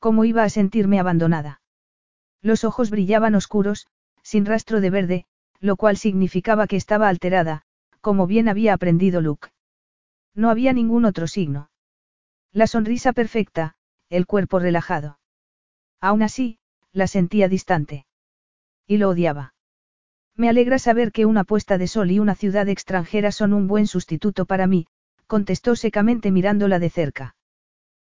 ¿Cómo 0.00 0.24
iba 0.24 0.42
a 0.42 0.50
sentirme 0.50 0.98
abandonada? 0.98 1.60
Los 2.40 2.64
ojos 2.64 2.90
brillaban 2.90 3.36
oscuros, 3.36 3.86
sin 4.24 4.46
rastro 4.46 4.80
de 4.80 4.90
verde, 4.90 5.26
lo 5.62 5.76
cual 5.76 5.96
significaba 5.96 6.66
que 6.66 6.76
estaba 6.76 7.08
alterada, 7.08 7.62
como 8.00 8.26
bien 8.26 8.48
había 8.48 8.74
aprendido 8.74 9.20
Luke. 9.20 9.48
No 10.34 10.50
había 10.50 10.72
ningún 10.72 11.04
otro 11.04 11.28
signo. 11.28 11.70
La 12.52 12.66
sonrisa 12.66 13.12
perfecta, 13.12 13.76
el 14.10 14.26
cuerpo 14.26 14.58
relajado. 14.58 15.20
Aún 16.00 16.22
así, 16.22 16.58
la 16.92 17.06
sentía 17.06 17.48
distante. 17.48 18.06
Y 18.88 18.98
lo 18.98 19.08
odiaba. 19.08 19.54
Me 20.36 20.48
alegra 20.48 20.80
saber 20.80 21.12
que 21.12 21.26
una 21.26 21.44
puesta 21.44 21.78
de 21.78 21.86
sol 21.86 22.10
y 22.10 22.18
una 22.18 22.34
ciudad 22.34 22.68
extranjera 22.68 23.30
son 23.30 23.52
un 23.52 23.68
buen 23.68 23.86
sustituto 23.86 24.46
para 24.46 24.66
mí, 24.66 24.88
contestó 25.28 25.76
secamente 25.76 26.32
mirándola 26.32 26.80
de 26.80 26.90
cerca. 26.90 27.36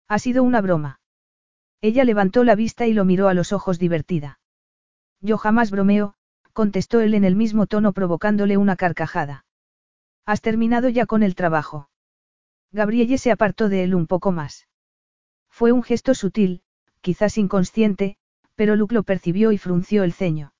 Ha 0.08 0.18
sido 0.18 0.42
una 0.42 0.60
broma. 0.60 1.00
Ella 1.80 2.04
levantó 2.04 2.42
la 2.42 2.56
vista 2.56 2.86
y 2.86 2.94
lo 2.94 3.04
miró 3.04 3.28
a 3.28 3.34
los 3.34 3.52
ojos 3.52 3.78
divertida. 3.78 4.40
Yo 5.20 5.38
jamás 5.38 5.70
bromeo, 5.70 6.16
contestó 6.54 7.00
él 7.00 7.12
en 7.12 7.24
el 7.24 7.36
mismo 7.36 7.66
tono 7.66 7.92
provocándole 7.92 8.56
una 8.56 8.76
carcajada. 8.76 9.44
¿Has 10.24 10.40
terminado 10.40 10.88
ya 10.88 11.04
con 11.04 11.22
el 11.22 11.34
trabajo? 11.34 11.90
Gabrielle 12.72 13.18
se 13.18 13.30
apartó 13.30 13.68
de 13.68 13.84
él 13.84 13.94
un 13.94 14.06
poco 14.06 14.32
más. 14.32 14.66
Fue 15.50 15.72
un 15.72 15.82
gesto 15.82 16.14
sutil, 16.14 16.62
quizás 17.02 17.36
inconsciente, 17.38 18.16
pero 18.54 18.76
Luke 18.76 18.94
lo 18.94 19.02
percibió 19.02 19.52
y 19.52 19.58
frunció 19.58 20.04
el 20.04 20.12
ceño. 20.12 20.54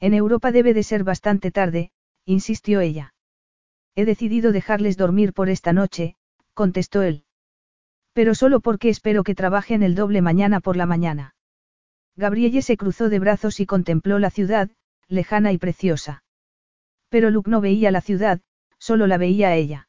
En 0.00 0.14
Europa 0.14 0.52
debe 0.52 0.72
de 0.72 0.84
ser 0.84 1.04
bastante 1.04 1.50
tarde, 1.50 1.90
insistió 2.24 2.80
ella. 2.80 3.14
He 3.96 4.04
decidido 4.04 4.52
dejarles 4.52 4.96
dormir 4.96 5.32
por 5.32 5.48
esta 5.48 5.72
noche, 5.72 6.16
contestó 6.54 7.02
él. 7.02 7.24
Pero 8.12 8.34
solo 8.34 8.60
porque 8.60 8.88
espero 8.88 9.24
que 9.24 9.34
trabajen 9.34 9.82
el 9.82 9.94
doble 9.94 10.22
mañana 10.22 10.60
por 10.60 10.76
la 10.76 10.86
mañana. 10.86 11.34
Gabrielle 12.16 12.62
se 12.62 12.76
cruzó 12.76 13.08
de 13.08 13.18
brazos 13.18 13.60
y 13.60 13.66
contempló 13.66 14.18
la 14.18 14.30
ciudad, 14.30 14.70
lejana 15.08 15.52
y 15.52 15.58
preciosa. 15.58 16.22
Pero 17.08 17.30
Luke 17.30 17.50
no 17.50 17.60
veía 17.60 17.90
la 17.90 18.00
ciudad, 18.00 18.40
solo 18.78 19.06
la 19.06 19.18
veía 19.18 19.48
a 19.48 19.56
ella. 19.56 19.88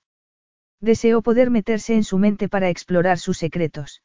Deseó 0.82 1.22
poder 1.22 1.50
meterse 1.50 1.94
en 1.96 2.04
su 2.04 2.18
mente 2.18 2.48
para 2.48 2.70
explorar 2.70 3.20
sus 3.20 3.38
secretos. 3.38 4.02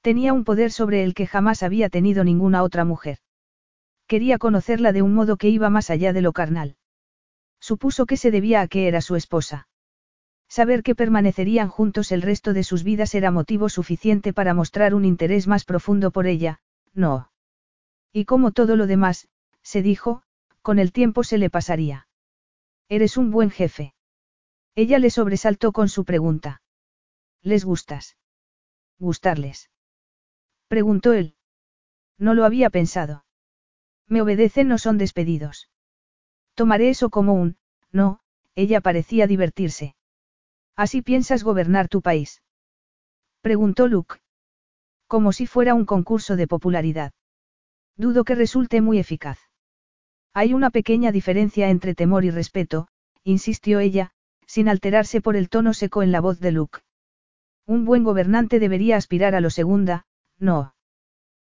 Tenía 0.00 0.32
un 0.32 0.44
poder 0.44 0.72
sobre 0.72 1.04
el 1.04 1.14
que 1.14 1.26
jamás 1.26 1.62
había 1.62 1.88
tenido 1.88 2.24
ninguna 2.24 2.62
otra 2.62 2.84
mujer. 2.84 3.18
Quería 4.06 4.38
conocerla 4.38 4.92
de 4.92 5.02
un 5.02 5.14
modo 5.14 5.36
que 5.36 5.48
iba 5.48 5.70
más 5.70 5.90
allá 5.90 6.12
de 6.12 6.22
lo 6.22 6.32
carnal. 6.32 6.76
Supuso 7.60 8.06
que 8.06 8.16
se 8.16 8.30
debía 8.30 8.60
a 8.62 8.68
que 8.68 8.88
era 8.88 9.00
su 9.00 9.14
esposa. 9.14 9.68
Saber 10.48 10.82
que 10.82 10.94
permanecerían 10.94 11.68
juntos 11.68 12.12
el 12.12 12.20
resto 12.20 12.52
de 12.52 12.64
sus 12.64 12.82
vidas 12.82 13.14
era 13.14 13.30
motivo 13.30 13.68
suficiente 13.68 14.32
para 14.32 14.52
mostrar 14.52 14.94
un 14.94 15.04
interés 15.04 15.46
más 15.46 15.64
profundo 15.64 16.10
por 16.10 16.26
ella, 16.26 16.60
no. 16.92 17.30
Y 18.12 18.24
como 18.24 18.50
todo 18.50 18.76
lo 18.76 18.86
demás, 18.86 19.28
se 19.62 19.82
dijo, 19.82 20.22
con 20.62 20.78
el 20.78 20.92
tiempo 20.92 21.24
se 21.24 21.38
le 21.38 21.50
pasaría. 21.50 22.08
Eres 22.88 23.16
un 23.16 23.30
buen 23.30 23.50
jefe. 23.50 23.94
Ella 24.74 24.98
le 24.98 25.10
sobresaltó 25.10 25.72
con 25.72 25.88
su 25.88 26.04
pregunta. 26.04 26.62
¿Les 27.42 27.64
gustas? 27.64 28.16
¿Gustarles? 28.98 29.70
Preguntó 30.68 31.12
él. 31.12 31.36
No 32.18 32.34
lo 32.34 32.44
había 32.44 32.70
pensado. 32.70 33.24
Me 34.06 34.22
obedecen 34.22 34.70
o 34.72 34.78
son 34.78 34.98
despedidos. 34.98 35.70
Tomaré 36.54 36.90
eso 36.90 37.10
como 37.10 37.34
un, 37.34 37.56
no, 37.90 38.20
ella 38.54 38.80
parecía 38.80 39.26
divertirse. 39.26 39.96
¿Así 40.76 41.02
piensas 41.02 41.42
gobernar 41.42 41.88
tu 41.88 42.02
país? 42.02 42.42
Preguntó 43.40 43.88
Luke. 43.88 44.16
Como 45.06 45.32
si 45.32 45.46
fuera 45.46 45.74
un 45.74 45.84
concurso 45.84 46.36
de 46.36 46.46
popularidad. 46.46 47.12
Dudo 47.96 48.24
que 48.24 48.34
resulte 48.34 48.80
muy 48.80 48.98
eficaz. 48.98 49.38
Hay 50.34 50.54
una 50.54 50.70
pequeña 50.70 51.12
diferencia 51.12 51.68
entre 51.68 51.94
temor 51.94 52.24
y 52.24 52.30
respeto, 52.30 52.88
insistió 53.22 53.80
ella, 53.80 54.12
sin 54.46 54.68
alterarse 54.68 55.20
por 55.20 55.36
el 55.36 55.48
tono 55.48 55.74
seco 55.74 56.02
en 56.02 56.10
la 56.10 56.20
voz 56.20 56.40
de 56.40 56.52
Luke. 56.52 56.80
Un 57.66 57.84
buen 57.84 58.02
gobernante 58.02 58.58
debería 58.58 58.96
aspirar 58.96 59.34
a 59.34 59.40
lo 59.40 59.50
segunda, 59.50 60.06
no. 60.38 60.74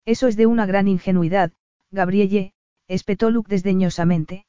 Eso 0.07 0.29
es 0.29 0.37
de 0.37 0.47
una 0.47 0.67
gran 0.67 0.89
ingenuidad, 0.89 1.53
Gabrielle, 1.91 2.53
espetó 2.89 3.31
Luke 3.31 3.51
desdeñosamente. 3.51 4.47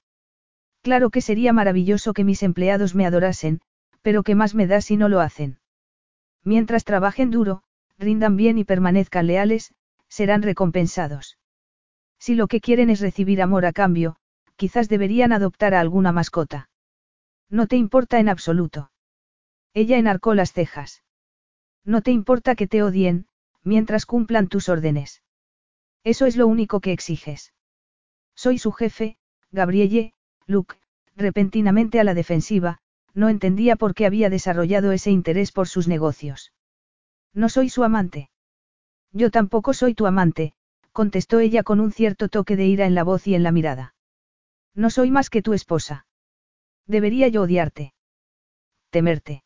Claro 0.81 1.09
que 1.09 1.21
sería 1.21 1.53
maravilloso 1.53 2.13
que 2.13 2.23
mis 2.23 2.41
empleados 2.41 2.95
me 2.95 3.05
adorasen, 3.05 3.61
pero 4.01 4.23
¿qué 4.23 4.33
más 4.33 4.55
me 4.55 4.65
da 4.65 4.81
si 4.81 4.97
no 4.97 5.09
lo 5.09 5.19
hacen? 5.19 5.59
Mientras 6.43 6.85
trabajen 6.85 7.29
duro, 7.29 7.63
rindan 7.99 8.35
bien 8.35 8.57
y 8.57 8.63
permanezcan 8.63 9.27
leales, 9.27 9.73
serán 10.07 10.41
recompensados. 10.41 11.37
Si 12.17 12.33
lo 12.35 12.47
que 12.47 12.61
quieren 12.61 12.89
es 12.89 12.99
recibir 12.99 13.41
amor 13.41 13.65
a 13.65 13.73
cambio, 13.73 14.17
quizás 14.61 14.89
deberían 14.89 15.33
adoptar 15.33 15.73
a 15.73 15.79
alguna 15.79 16.11
mascota. 16.11 16.69
No 17.49 17.65
te 17.65 17.77
importa 17.77 18.19
en 18.19 18.29
absoluto. 18.29 18.91
Ella 19.73 19.97
enarcó 19.97 20.35
las 20.35 20.53
cejas. 20.53 21.03
No 21.83 22.03
te 22.03 22.11
importa 22.11 22.53
que 22.53 22.67
te 22.67 22.83
odien, 22.83 23.25
mientras 23.63 24.05
cumplan 24.05 24.49
tus 24.49 24.69
órdenes. 24.69 25.23
Eso 26.03 26.27
es 26.27 26.37
lo 26.37 26.45
único 26.45 26.79
que 26.79 26.91
exiges. 26.91 27.55
Soy 28.35 28.59
su 28.59 28.71
jefe, 28.71 29.17
Gabrielle, 29.51 30.13
Luke, 30.45 30.75
repentinamente 31.15 31.99
a 31.99 32.03
la 32.03 32.13
defensiva, 32.13 32.77
no 33.15 33.29
entendía 33.29 33.75
por 33.77 33.95
qué 33.95 34.05
había 34.05 34.29
desarrollado 34.29 34.91
ese 34.91 35.09
interés 35.09 35.51
por 35.51 35.67
sus 35.67 35.87
negocios. 35.87 36.53
No 37.33 37.49
soy 37.49 37.69
su 37.69 37.83
amante. 37.83 38.29
Yo 39.11 39.31
tampoco 39.31 39.73
soy 39.73 39.95
tu 39.95 40.05
amante, 40.05 40.53
contestó 40.91 41.39
ella 41.39 41.63
con 41.63 41.79
un 41.79 41.91
cierto 41.91 42.29
toque 42.29 42.55
de 42.55 42.67
ira 42.67 42.85
en 42.85 42.93
la 42.93 43.03
voz 43.03 43.25
y 43.25 43.33
en 43.33 43.41
la 43.41 43.51
mirada. 43.51 43.95
No 44.75 44.89
soy 44.89 45.11
más 45.11 45.29
que 45.29 45.41
tu 45.41 45.53
esposa. 45.53 46.05
Debería 46.87 47.27
yo 47.27 47.43
odiarte. 47.43 47.93
Temerte. 48.89 49.43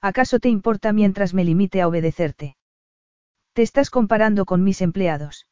¿Acaso 0.00 0.38
te 0.38 0.48
importa 0.48 0.92
mientras 0.92 1.34
me 1.34 1.44
limite 1.44 1.80
a 1.80 1.88
obedecerte? 1.88 2.56
¿Te 3.52 3.62
estás 3.62 3.90
comparando 3.90 4.44
con 4.44 4.62
mis 4.62 4.80
empleados? 4.80 5.46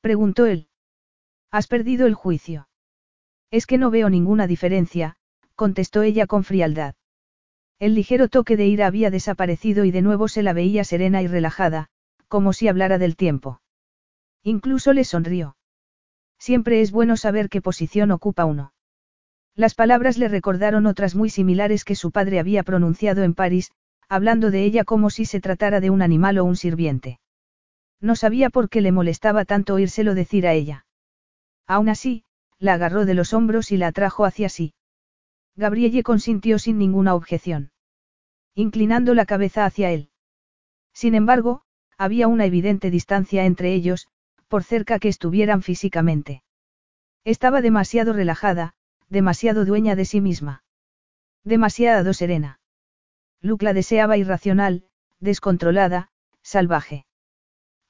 Preguntó 0.00 0.46
él. 0.46 0.68
Has 1.50 1.66
perdido 1.66 2.06
el 2.06 2.14
juicio. 2.14 2.68
Es 3.50 3.66
que 3.66 3.78
no 3.78 3.90
veo 3.90 4.10
ninguna 4.10 4.46
diferencia, 4.46 5.16
contestó 5.54 6.02
ella 6.02 6.26
con 6.26 6.42
frialdad. 6.42 6.96
El 7.78 7.94
ligero 7.94 8.28
toque 8.28 8.56
de 8.56 8.66
ira 8.66 8.86
había 8.86 9.10
desaparecido 9.10 9.84
y 9.84 9.90
de 9.90 10.02
nuevo 10.02 10.28
se 10.28 10.42
la 10.42 10.52
veía 10.52 10.84
serena 10.84 11.22
y 11.22 11.28
relajada, 11.28 11.88
como 12.28 12.52
si 12.52 12.66
hablara 12.66 12.98
del 12.98 13.16
tiempo. 13.16 13.60
Incluso 14.42 14.92
le 14.92 15.04
sonrió. 15.04 15.56
Siempre 16.44 16.82
es 16.82 16.92
bueno 16.92 17.16
saber 17.16 17.48
qué 17.48 17.62
posición 17.62 18.10
ocupa 18.10 18.44
uno. 18.44 18.74
Las 19.54 19.74
palabras 19.74 20.18
le 20.18 20.28
recordaron 20.28 20.84
otras 20.84 21.14
muy 21.14 21.30
similares 21.30 21.86
que 21.86 21.94
su 21.94 22.10
padre 22.10 22.38
había 22.38 22.62
pronunciado 22.62 23.22
en 23.22 23.32
París, 23.32 23.72
hablando 24.10 24.50
de 24.50 24.62
ella 24.62 24.84
como 24.84 25.08
si 25.08 25.24
se 25.24 25.40
tratara 25.40 25.80
de 25.80 25.88
un 25.88 26.02
animal 26.02 26.36
o 26.36 26.44
un 26.44 26.56
sirviente. 26.56 27.18
No 27.98 28.14
sabía 28.14 28.50
por 28.50 28.68
qué 28.68 28.82
le 28.82 28.92
molestaba 28.92 29.46
tanto 29.46 29.72
oírselo 29.72 30.14
decir 30.14 30.46
a 30.46 30.52
ella. 30.52 30.84
Aún 31.66 31.88
así, 31.88 32.24
la 32.58 32.74
agarró 32.74 33.06
de 33.06 33.14
los 33.14 33.32
hombros 33.32 33.72
y 33.72 33.78
la 33.78 33.86
atrajo 33.86 34.26
hacia 34.26 34.50
sí. 34.50 34.74
Gabrielle 35.56 36.02
consintió 36.02 36.58
sin 36.58 36.76
ninguna 36.76 37.14
objeción. 37.14 37.70
Inclinando 38.54 39.14
la 39.14 39.24
cabeza 39.24 39.64
hacia 39.64 39.92
él. 39.92 40.10
Sin 40.92 41.14
embargo, 41.14 41.62
había 41.96 42.28
una 42.28 42.44
evidente 42.44 42.90
distancia 42.90 43.46
entre 43.46 43.72
ellos, 43.72 44.08
por 44.54 44.62
cerca 44.62 45.00
que 45.00 45.08
estuvieran 45.08 45.62
físicamente. 45.62 46.44
Estaba 47.24 47.60
demasiado 47.60 48.12
relajada, 48.12 48.74
demasiado 49.08 49.64
dueña 49.64 49.96
de 49.96 50.04
sí 50.04 50.20
misma. 50.20 50.62
Demasiado 51.42 52.14
serena. 52.14 52.60
Luke 53.40 53.64
la 53.64 53.72
deseaba 53.72 54.16
irracional, 54.16 54.84
descontrolada, 55.18 56.12
salvaje. 56.44 57.04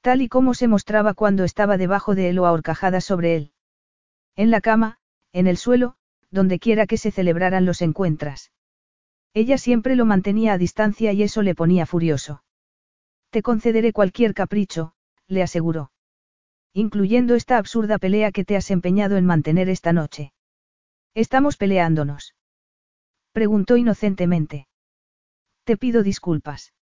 Tal 0.00 0.22
y 0.22 0.30
como 0.30 0.54
se 0.54 0.66
mostraba 0.66 1.12
cuando 1.12 1.44
estaba 1.44 1.76
debajo 1.76 2.14
de 2.14 2.30
él 2.30 2.38
o 2.38 2.46
ahorcajada 2.46 3.02
sobre 3.02 3.36
él. 3.36 3.52
En 4.34 4.50
la 4.50 4.62
cama, 4.62 4.96
en 5.34 5.46
el 5.46 5.58
suelo, 5.58 5.96
donde 6.30 6.58
quiera 6.58 6.86
que 6.86 6.96
se 6.96 7.10
celebraran 7.10 7.66
los 7.66 7.82
encuentras. 7.82 8.52
Ella 9.34 9.58
siempre 9.58 9.96
lo 9.96 10.06
mantenía 10.06 10.54
a 10.54 10.58
distancia 10.58 11.12
y 11.12 11.24
eso 11.24 11.42
le 11.42 11.54
ponía 11.54 11.84
furioso. 11.84 12.42
Te 13.28 13.42
concederé 13.42 13.92
cualquier 13.92 14.32
capricho, 14.32 14.94
le 15.26 15.42
aseguró. 15.42 15.90
Incluyendo 16.76 17.36
esta 17.36 17.56
absurda 17.56 17.98
pelea 17.98 18.32
que 18.32 18.44
te 18.44 18.56
has 18.56 18.68
empeñado 18.72 19.16
en 19.16 19.24
mantener 19.24 19.68
esta 19.68 19.92
noche. 19.92 20.32
¿Estamos 21.14 21.56
peleándonos? 21.56 22.34
Preguntó 23.30 23.76
inocentemente. 23.76 24.66
Te 25.62 25.76
pido 25.76 26.02
disculpas. 26.02 26.74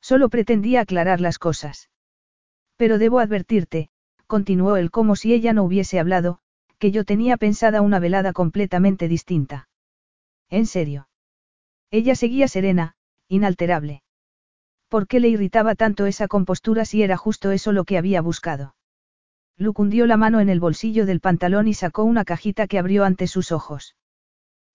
Solo 0.00 0.30
pretendía 0.30 0.80
aclarar 0.80 1.20
las 1.20 1.38
cosas. 1.38 1.90
Pero 2.76 2.96
debo 2.96 3.18
advertirte, 3.18 3.90
continuó 4.26 4.78
él 4.78 4.90
como 4.90 5.16
si 5.16 5.34
ella 5.34 5.52
no 5.52 5.64
hubiese 5.64 6.00
hablado, 6.00 6.40
que 6.78 6.90
yo 6.90 7.04
tenía 7.04 7.36
pensada 7.36 7.82
una 7.82 7.98
velada 7.98 8.32
completamente 8.32 9.06
distinta. 9.06 9.68
¿En 10.48 10.64
serio? 10.64 11.08
Ella 11.90 12.14
seguía 12.14 12.48
serena, 12.48 12.94
inalterable. 13.28 14.02
¿Por 14.88 15.06
qué 15.06 15.20
le 15.20 15.28
irritaba 15.28 15.74
tanto 15.74 16.06
esa 16.06 16.26
compostura 16.26 16.86
si 16.86 17.02
era 17.02 17.18
justo 17.18 17.50
eso 17.50 17.72
lo 17.72 17.84
que 17.84 17.98
había 17.98 18.22
buscado? 18.22 18.74
Luke 19.60 19.82
hundió 19.82 20.06
la 20.06 20.16
mano 20.16 20.40
en 20.40 20.48
el 20.48 20.58
bolsillo 20.58 21.04
del 21.04 21.20
pantalón 21.20 21.68
y 21.68 21.74
sacó 21.74 22.04
una 22.04 22.24
cajita 22.24 22.66
que 22.66 22.78
abrió 22.78 23.04
ante 23.04 23.26
sus 23.26 23.52
ojos. 23.52 23.94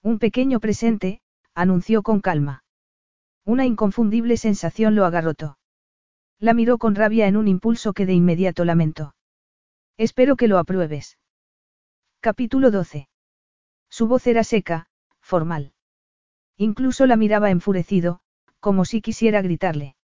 Un 0.03 0.19
pequeño 0.19 0.59
presente, 0.59 1.21
anunció 1.55 2.03
con 2.03 2.21
calma. 2.21 2.63
Una 3.45 3.65
inconfundible 3.65 4.37
sensación 4.37 4.93
lo 4.93 5.05
agarrotó. 5.05 5.57
La 6.37 6.53
miró 6.53 6.77
con 6.77 6.93
rabia 6.93 7.25
en 7.25 7.35
un 7.35 7.47
impulso 7.47 7.93
que 7.93 8.05
de 8.05 8.13
inmediato 8.13 8.63
lamentó. 8.63 9.15
Espero 9.97 10.35
que 10.35 10.47
lo 10.47 10.59
apruebes. 10.59 11.17
Capítulo 12.19 12.69
12. 12.69 13.09
Su 13.89 14.05
voz 14.05 14.27
era 14.27 14.43
seca, 14.43 14.85
formal. 15.19 15.73
Incluso 16.57 17.07
la 17.07 17.15
miraba 17.15 17.49
enfurecido, 17.49 18.19
como 18.59 18.85
si 18.85 19.01
quisiera 19.01 19.41
gritarle. 19.41 19.95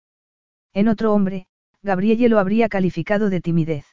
En 0.74 0.88
otro 0.88 1.14
hombre, 1.14 1.46
Gabrielle 1.84 2.30
lo 2.30 2.40
habría 2.40 2.68
calificado 2.68 3.30
de 3.30 3.42
timidez. 3.42 3.91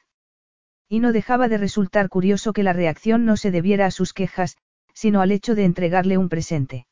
Y 0.89 0.99
no 0.99 1.13
dejaba 1.13 1.47
de 1.47 1.59
resultar 1.59 2.09
curioso 2.09 2.51
que 2.51 2.63
la 2.63 2.73
reacción 2.73 3.23
no 3.23 3.37
se 3.37 3.51
debiera 3.51 3.85
a 3.85 3.91
sus 3.91 4.11
quejas, 4.11 4.57
sino 4.93 5.21
al 5.21 5.31
hecho 5.31 5.53
de 5.53 5.63
entregarle 5.63 6.17
un 6.17 6.29
presente. 6.29 6.87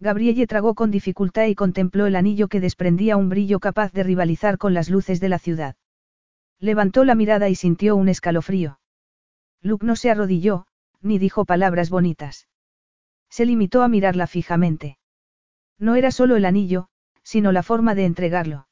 Gabrielle 0.00 0.46
tragó 0.46 0.74
con 0.74 0.90
dificultad 0.90 1.44
y 1.44 1.54
contempló 1.54 2.06
el 2.06 2.16
anillo 2.16 2.48
que 2.48 2.60
desprendía 2.60 3.18
un 3.18 3.28
brillo 3.28 3.60
capaz 3.60 3.92
de 3.92 4.02
rivalizar 4.02 4.56
con 4.56 4.72
las 4.72 4.88
luces 4.88 5.20
de 5.20 5.28
la 5.28 5.38
ciudad. 5.38 5.76
Levantó 6.58 7.04
la 7.04 7.14
mirada 7.14 7.50
y 7.50 7.54
sintió 7.54 7.94
un 7.94 8.08
escalofrío. 8.08 8.80
Luke 9.60 9.84
no 9.84 9.96
se 9.96 10.10
arrodilló, 10.10 10.66
ni 11.02 11.18
dijo 11.18 11.44
palabras 11.44 11.90
bonitas. 11.90 12.48
Se 13.28 13.44
limitó 13.44 13.82
a 13.82 13.88
mirarla 13.88 14.26
fijamente. 14.26 14.98
No 15.78 15.94
era 15.94 16.10
solo 16.10 16.36
el 16.36 16.46
anillo, 16.46 16.88
sino 17.22 17.52
la 17.52 17.62
forma 17.62 17.94
de 17.94 18.06
entregarlo. 18.06 18.66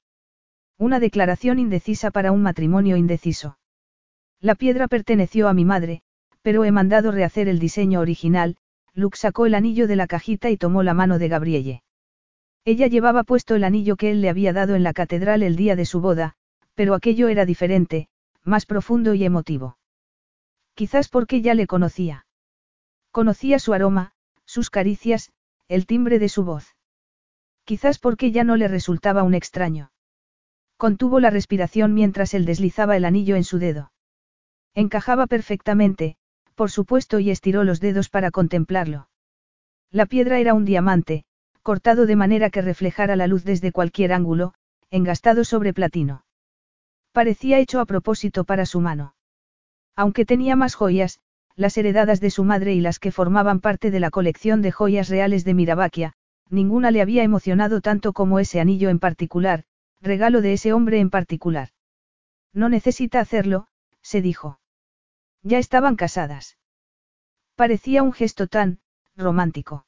Una 0.78 1.00
declaración 1.00 1.58
indecisa 1.58 2.10
para 2.10 2.32
un 2.32 2.42
matrimonio 2.42 2.96
indeciso. 2.96 3.58
La 4.41 4.55
piedra 4.55 4.86
perteneció 4.86 5.49
a 5.49 5.55
mi 5.55 5.65
madre, 5.65 6.02
pero 6.42 6.65
he 6.65 6.70
mandado 6.70 7.10
rehacer 7.10 7.49
el 7.49 7.58
diseño 7.58 8.00
original, 8.00 8.57
Luke 8.94 9.17
sacó 9.17 9.47
el 9.47 9.55
anillo 9.55 9.86
de 9.89 9.97
la 9.97 10.07
cajita 10.07 10.50
y 10.50 10.57
tomó 10.57 10.83
la 10.83 10.94
mano 10.94 11.18
de 11.18 11.28
Gabrielle. 11.28 11.83
Ella 12.65 12.86
llevaba 12.86 13.25
puesto 13.25 13.55
el 13.55 13.65
anillo 13.65 13.97
que 13.97 14.10
él 14.10 14.20
le 14.20 14.28
había 14.28 14.52
dado 14.52 14.75
en 14.75 14.83
la 14.83 14.92
catedral 14.92 15.42
el 15.42 15.57
día 15.57 15.75
de 15.75 15.86
su 15.86 16.00
boda, 16.00 16.34
pero 16.75 16.94
aquello 16.94 17.28
era 17.28 17.44
diferente, 17.47 18.08
más 18.44 18.67
profundo 18.67 19.15
y 19.15 19.25
emotivo. 19.25 19.78
Quizás 20.75 21.08
porque 21.08 21.42
ya 21.42 21.55
le 21.55 21.67
conocía. 21.67 22.26
Conocía 23.10 23.58
su 23.58 23.73
aroma, 23.73 24.12
sus 24.44 24.70
caricias, 24.70 25.33
el 25.67 25.86
timbre 25.86 26.18
de 26.18 26.28
su 26.28 26.44
voz. 26.44 26.76
Quizás 27.65 27.99
porque 27.99 28.31
ya 28.31 28.44
no 28.44 28.57
le 28.57 28.68
resultaba 28.68 29.25
un 29.25 29.34
extraño. 29.34 29.91
Contuvo 30.76 31.18
la 31.18 31.31
respiración 31.31 31.94
mientras 31.94 32.34
él 32.34 32.44
deslizaba 32.44 32.97
el 32.97 33.05
anillo 33.05 33.34
en 33.34 33.44
su 33.44 33.58
dedo. 33.58 33.91
Encajaba 34.74 35.26
perfectamente, 35.26 36.16
por 36.55 36.70
supuesto, 36.70 37.18
y 37.18 37.30
estiró 37.30 37.64
los 37.64 37.80
dedos 37.80 38.08
para 38.08 38.30
contemplarlo. 38.30 39.08
La 39.90 40.06
piedra 40.06 40.38
era 40.38 40.55
un 40.55 40.64
diamante, 40.64 41.24
cortado 41.62 42.06
de 42.06 42.16
manera 42.16 42.50
que 42.50 42.62
reflejara 42.62 43.16
la 43.16 43.26
luz 43.26 43.44
desde 43.44 43.72
cualquier 43.72 44.12
ángulo, 44.12 44.55
engastado 44.90 45.44
sobre 45.44 45.72
platino. 45.72 46.24
Parecía 47.12 47.58
hecho 47.58 47.80
a 47.80 47.86
propósito 47.86 48.44
para 48.44 48.66
su 48.66 48.80
mano. 48.80 49.14
Aunque 49.97 50.24
tenía 50.24 50.56
más 50.56 50.74
joyas, 50.74 51.20
las 51.56 51.76
heredadas 51.76 52.20
de 52.20 52.30
su 52.30 52.44
madre 52.44 52.74
y 52.74 52.80
las 52.80 52.98
que 52.98 53.10
formaban 53.10 53.60
parte 53.60 53.90
de 53.90 54.00
la 54.00 54.10
colección 54.10 54.62
de 54.62 54.70
joyas 54.70 55.08
reales 55.08 55.44
de 55.44 55.55
Mirabaquia, 55.55 56.12
ninguna 56.50 56.90
le 56.90 57.02
había 57.02 57.22
emocionado 57.22 57.80
tanto 57.80 58.12
como 58.12 58.38
ese 58.38 58.60
anillo 58.60 58.90
en 58.90 58.98
particular, 58.98 59.64
regalo 60.00 60.40
de 60.40 60.52
ese 60.52 60.72
hombre 60.72 61.00
en 61.00 61.10
particular. 61.10 61.70
No 62.52 62.68
necesita 62.68 63.20
hacerlo, 63.20 63.66
se 64.08 64.22
dijo. 64.22 64.58
Ya 65.42 65.58
estaban 65.58 65.94
casadas. 65.94 66.56
Parecía 67.56 68.02
un 68.02 68.14
gesto 68.14 68.46
tan, 68.46 68.80
romántico. 69.16 69.84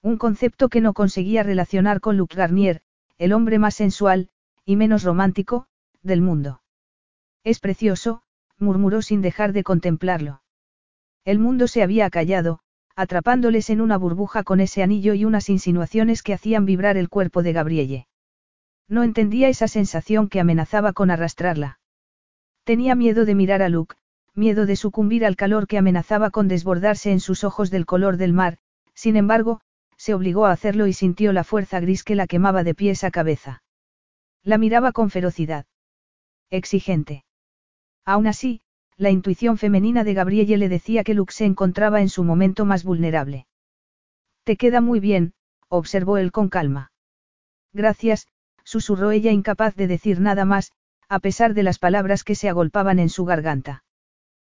Un 0.00 0.16
concepto 0.16 0.68
que 0.68 0.80
no 0.80 0.92
conseguía 0.92 1.42
relacionar 1.42 2.00
con 2.00 2.16
Luc 2.16 2.34
Garnier, 2.34 2.82
el 3.18 3.32
hombre 3.32 3.58
más 3.58 3.74
sensual, 3.74 4.30
y 4.64 4.76
menos 4.76 5.02
romántico, 5.02 5.66
del 6.02 6.20
mundo. 6.20 6.62
Es 7.42 7.58
precioso, 7.58 8.22
murmuró 8.58 9.02
sin 9.02 9.22
dejar 9.22 9.52
de 9.52 9.64
contemplarlo. 9.64 10.42
El 11.24 11.40
mundo 11.40 11.66
se 11.66 11.82
había 11.82 12.10
callado, 12.10 12.60
atrapándoles 12.94 13.70
en 13.70 13.80
una 13.80 13.96
burbuja 13.96 14.44
con 14.44 14.60
ese 14.60 14.84
anillo 14.84 15.14
y 15.14 15.24
unas 15.24 15.48
insinuaciones 15.48 16.22
que 16.22 16.34
hacían 16.34 16.64
vibrar 16.64 16.96
el 16.96 17.08
cuerpo 17.08 17.42
de 17.42 17.52
Gabrielle. 17.52 18.06
No 18.86 19.02
entendía 19.02 19.48
esa 19.48 19.66
sensación 19.66 20.28
que 20.28 20.38
amenazaba 20.38 20.92
con 20.92 21.10
arrastrarla. 21.10 21.80
Tenía 22.64 22.94
miedo 22.94 23.24
de 23.24 23.34
mirar 23.34 23.62
a 23.62 23.68
Luke, 23.68 23.96
miedo 24.34 24.66
de 24.66 24.76
sucumbir 24.76 25.24
al 25.24 25.36
calor 25.36 25.66
que 25.66 25.78
amenazaba 25.78 26.30
con 26.30 26.48
desbordarse 26.48 27.10
en 27.10 27.20
sus 27.20 27.44
ojos 27.44 27.70
del 27.70 27.86
color 27.86 28.16
del 28.16 28.32
mar, 28.32 28.58
sin 28.94 29.16
embargo, 29.16 29.60
se 29.96 30.14
obligó 30.14 30.46
a 30.46 30.52
hacerlo 30.52 30.86
y 30.86 30.92
sintió 30.92 31.32
la 31.32 31.44
fuerza 31.44 31.80
gris 31.80 32.04
que 32.04 32.14
la 32.14 32.26
quemaba 32.26 32.64
de 32.64 32.74
pies 32.74 33.04
a 33.04 33.10
cabeza. 33.10 33.62
La 34.42 34.58
miraba 34.58 34.92
con 34.92 35.10
ferocidad. 35.10 35.66
Exigente. 36.50 37.24
Aún 38.04 38.26
así, 38.26 38.62
la 38.96 39.10
intuición 39.10 39.58
femenina 39.58 40.04
de 40.04 40.14
Gabrielle 40.14 40.58
le 40.58 40.68
decía 40.68 41.04
que 41.04 41.14
Luke 41.14 41.32
se 41.32 41.44
encontraba 41.44 42.00
en 42.00 42.08
su 42.08 42.24
momento 42.24 42.64
más 42.64 42.84
vulnerable. 42.84 43.46
Te 44.44 44.56
queda 44.56 44.80
muy 44.80 45.00
bien, 45.00 45.34
observó 45.68 46.18
él 46.18 46.32
con 46.32 46.48
calma. 46.48 46.92
Gracias, 47.72 48.28
susurró 48.64 49.10
ella 49.10 49.30
incapaz 49.30 49.74
de 49.76 49.86
decir 49.86 50.20
nada 50.20 50.44
más, 50.44 50.72
a 51.12 51.20
pesar 51.20 51.52
de 51.52 51.62
las 51.62 51.78
palabras 51.78 52.24
que 52.24 52.34
se 52.34 52.48
agolpaban 52.48 52.98
en 52.98 53.10
su 53.10 53.26
garganta. 53.26 53.84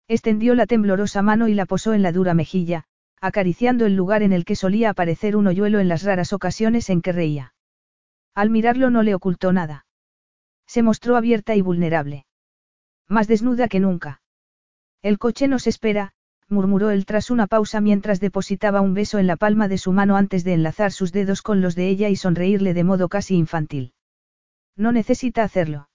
Extendió 0.08 0.56
la 0.56 0.68
temblorosa 0.68 1.22
mano 1.22 1.50
y 1.50 1.54
la 1.54 1.66
posó 1.66 1.94
en 1.94 2.02
la 2.02 2.14
dura 2.14 2.34
mejilla, 2.34 2.86
acariciando 3.20 3.86
el 3.86 3.98
lugar 3.98 4.24
en 4.24 4.32
el 4.32 4.46
que 4.46 4.56
solía 4.56 4.90
aparecer 4.90 5.36
un 5.36 5.48
hoyuelo 5.48 5.82
en 5.82 5.90
las 5.90 6.04
raras 6.04 6.32
ocasiones 6.32 6.90
en 6.90 7.02
que 7.02 7.12
reía. 7.12 7.54
Al 8.34 8.52
mirarlo 8.52 8.90
no 8.90 9.04
le 9.04 9.16
ocultó 9.16 9.52
nada. 9.52 9.86
Se 10.66 10.82
mostró 10.82 11.18
abierta 11.18 11.56
y 11.56 11.62
vulnerable. 11.62 12.26
Más 13.10 13.28
desnuda 13.28 13.68
que 13.68 13.82
nunca. 13.82 14.22
El 15.02 15.18
coche 15.18 15.50
nos 15.50 15.68
espera, 15.68 16.14
murmuró 16.48 16.90
él 16.90 17.06
tras 17.06 17.32
una 17.32 17.48
pausa 17.48 17.82
mientras 17.82 18.22
depositaba 18.22 18.80
un 18.80 18.94
beso 18.94 19.20
en 19.20 19.28
la 19.28 19.36
palma 19.36 19.68
de 19.68 19.78
su 19.78 19.92
mano 19.92 20.16
antes 20.16 20.46
de 20.46 20.54
enlazar 20.54 20.94
sus 20.94 21.12
dedos 21.12 21.42
con 21.42 21.60
los 21.60 21.76
de 21.76 21.90
ella 21.90 22.08
y 22.08 22.16
sonreírle 22.16 22.74
de 22.74 22.86
modo 22.86 23.10
casi 23.10 23.36
infantil. 23.36 23.92
No 24.78 24.94
necesita 24.94 25.44
hacerlo. 25.44 25.90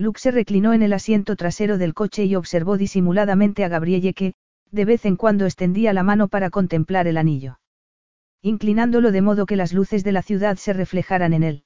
Luke 0.00 0.18
se 0.18 0.30
reclinó 0.30 0.72
en 0.72 0.80
el 0.80 0.94
asiento 0.94 1.36
trasero 1.36 1.76
del 1.76 1.92
coche 1.92 2.24
y 2.24 2.34
observó 2.34 2.78
disimuladamente 2.78 3.64
a 3.64 3.68
Gabrielle 3.68 4.14
que, 4.14 4.32
de 4.70 4.86
vez 4.86 5.04
en 5.04 5.16
cuando 5.16 5.44
extendía 5.44 5.92
la 5.92 6.02
mano 6.02 6.28
para 6.28 6.48
contemplar 6.48 7.06
el 7.06 7.18
anillo. 7.18 7.60
Inclinándolo 8.40 9.12
de 9.12 9.20
modo 9.20 9.44
que 9.44 9.56
las 9.56 9.74
luces 9.74 10.02
de 10.02 10.12
la 10.12 10.22
ciudad 10.22 10.56
se 10.56 10.72
reflejaran 10.72 11.34
en 11.34 11.42
él. 11.42 11.64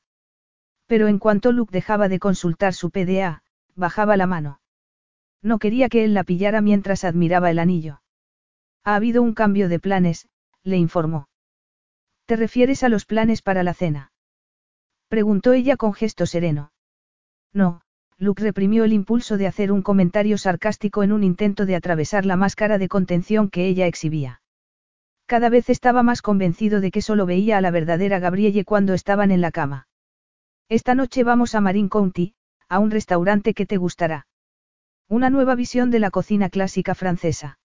Pero 0.86 1.06
en 1.06 1.20
cuanto 1.20 1.52
Luke 1.52 1.70
dejaba 1.70 2.08
de 2.08 2.18
consultar 2.18 2.74
su 2.74 2.90
PDA, 2.90 3.44
bajaba 3.76 4.16
la 4.16 4.26
mano. 4.26 4.60
No 5.40 5.60
quería 5.60 5.88
que 5.88 6.04
él 6.04 6.12
la 6.12 6.24
pillara 6.24 6.60
mientras 6.60 7.04
admiraba 7.04 7.52
el 7.52 7.60
anillo. 7.60 8.02
Ha 8.82 8.96
habido 8.96 9.22
un 9.22 9.34
cambio 9.34 9.68
de 9.68 9.78
planes, 9.78 10.26
le 10.64 10.76
informó. 10.76 11.28
¿Te 12.26 12.34
refieres 12.34 12.82
a 12.82 12.88
los 12.88 13.06
planes 13.06 13.42
para 13.42 13.62
la 13.62 13.74
cena? 13.74 14.10
Preguntó 15.06 15.52
ella 15.52 15.76
con 15.76 15.92
gesto 15.92 16.26
sereno. 16.26 16.72
No, 17.52 17.83
Luke 18.18 18.42
reprimió 18.42 18.84
el 18.84 18.92
impulso 18.92 19.36
de 19.36 19.46
hacer 19.46 19.72
un 19.72 19.82
comentario 19.82 20.38
sarcástico 20.38 21.02
en 21.02 21.12
un 21.12 21.24
intento 21.24 21.66
de 21.66 21.74
atravesar 21.74 22.24
la 22.24 22.36
máscara 22.36 22.78
de 22.78 22.88
contención 22.88 23.50
que 23.50 23.66
ella 23.66 23.86
exhibía. 23.86 24.40
Cada 25.26 25.48
vez 25.48 25.70
estaba 25.70 26.02
más 26.02 26.22
convencido 26.22 26.80
de 26.80 26.90
que 26.90 27.02
solo 27.02 27.26
veía 27.26 27.58
a 27.58 27.60
la 27.60 27.70
verdadera 27.70 28.18
Gabrielle 28.18 28.64
cuando 28.64 28.94
estaban 28.94 29.30
en 29.30 29.40
la 29.40 29.50
cama. 29.50 29.88
Esta 30.68 30.94
noche 30.94 31.24
vamos 31.24 31.54
a 31.54 31.60
Marin 31.60 31.88
County, 31.88 32.34
a 32.68 32.78
un 32.78 32.90
restaurante 32.90 33.54
que 33.54 33.66
te 33.66 33.78
gustará. 33.78 34.26
Una 35.08 35.30
nueva 35.30 35.54
visión 35.54 35.90
de 35.90 35.98
la 35.98 36.10
cocina 36.10 36.50
clásica 36.50 36.94
francesa. 36.94 37.58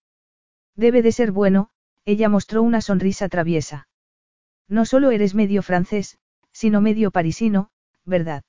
Debe 0.74 1.02
de 1.02 1.12
ser 1.12 1.32
bueno, 1.32 1.70
ella 2.04 2.28
mostró 2.28 2.62
una 2.62 2.80
sonrisa 2.80 3.28
traviesa. 3.28 3.88
No 4.68 4.84
solo 4.84 5.10
eres 5.10 5.34
medio 5.34 5.62
francés, 5.62 6.18
sino 6.52 6.80
medio 6.80 7.10
parisino, 7.10 7.70
¿verdad? 8.04 8.42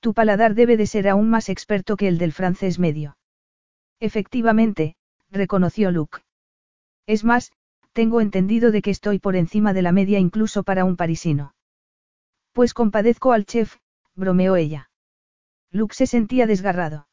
Tu 0.00 0.14
paladar 0.14 0.54
debe 0.54 0.76
de 0.76 0.86
ser 0.86 1.08
aún 1.08 1.28
más 1.28 1.48
experto 1.48 1.96
que 1.96 2.08
el 2.08 2.18
del 2.18 2.32
francés 2.32 2.78
medio. 2.78 3.16
Efectivamente, 4.00 4.96
reconoció 5.30 5.90
Luke. 5.90 6.20
Es 7.06 7.24
más, 7.24 7.52
tengo 7.92 8.20
entendido 8.20 8.70
de 8.70 8.80
que 8.80 8.90
estoy 8.90 9.18
por 9.18 9.34
encima 9.34 9.72
de 9.72 9.82
la 9.82 9.92
media 9.92 10.18
incluso 10.18 10.62
para 10.62 10.84
un 10.84 10.96
parisino. 10.96 11.54
Pues 12.52 12.74
compadezco 12.74 13.32
al 13.32 13.44
chef, 13.44 13.76
bromeó 14.14 14.56
ella. 14.56 14.90
Luke 15.70 15.94
se 15.94 16.06
sentía 16.06 16.46
desgarrado. 16.46 17.08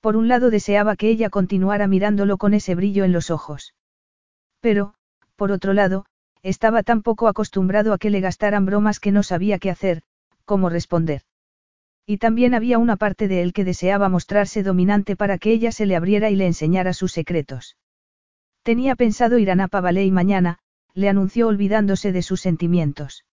Por 0.00 0.16
un 0.16 0.28
lado 0.28 0.50
deseaba 0.50 0.96
que 0.96 1.08
ella 1.08 1.30
continuara 1.30 1.86
mirándolo 1.86 2.36
con 2.36 2.52
ese 2.52 2.74
brillo 2.74 3.04
en 3.04 3.12
los 3.12 3.30
ojos. 3.30 3.74
Pero, 4.60 4.94
por 5.36 5.50
otro 5.52 5.72
lado, 5.72 6.04
estaba 6.42 6.82
tan 6.82 7.02
poco 7.02 7.26
acostumbrado 7.26 7.94
a 7.94 7.98
que 7.98 8.10
le 8.10 8.20
gastaran 8.20 8.66
bromas 8.66 9.00
que 9.00 9.12
no 9.12 9.22
sabía 9.22 9.58
qué 9.58 9.70
hacer, 9.70 10.02
cómo 10.44 10.68
responder. 10.68 11.22
Y 12.06 12.18
también 12.18 12.54
había 12.54 12.78
una 12.78 12.96
parte 12.96 13.28
de 13.28 13.42
él 13.42 13.52
que 13.52 13.64
deseaba 13.64 14.08
mostrarse 14.08 14.62
dominante 14.62 15.16
para 15.16 15.38
que 15.38 15.52
ella 15.52 15.72
se 15.72 15.86
le 15.86 15.96
abriera 15.96 16.30
y 16.30 16.36
le 16.36 16.46
enseñara 16.46 16.92
sus 16.92 17.12
secretos. 17.12 17.76
Tenía 18.62 18.94
pensado 18.94 19.38
ir 19.38 19.50
a 19.50 19.54
Napa 19.54 19.80
Valley 19.80 20.10
mañana, 20.10 20.58
le 20.94 21.08
anunció 21.08 21.48
olvidándose 21.48 22.12
de 22.12 22.22
sus 22.22 22.40
sentimientos. 22.40 23.24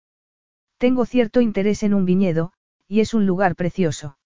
Tengo 0.77 1.05
cierto 1.05 1.41
interés 1.41 1.83
en 1.83 1.93
un 1.93 2.05
viñedo, 2.05 2.53
y 2.87 3.01
es 3.01 3.13
un 3.13 3.25
lugar 3.25 3.55
precioso. 3.55 4.17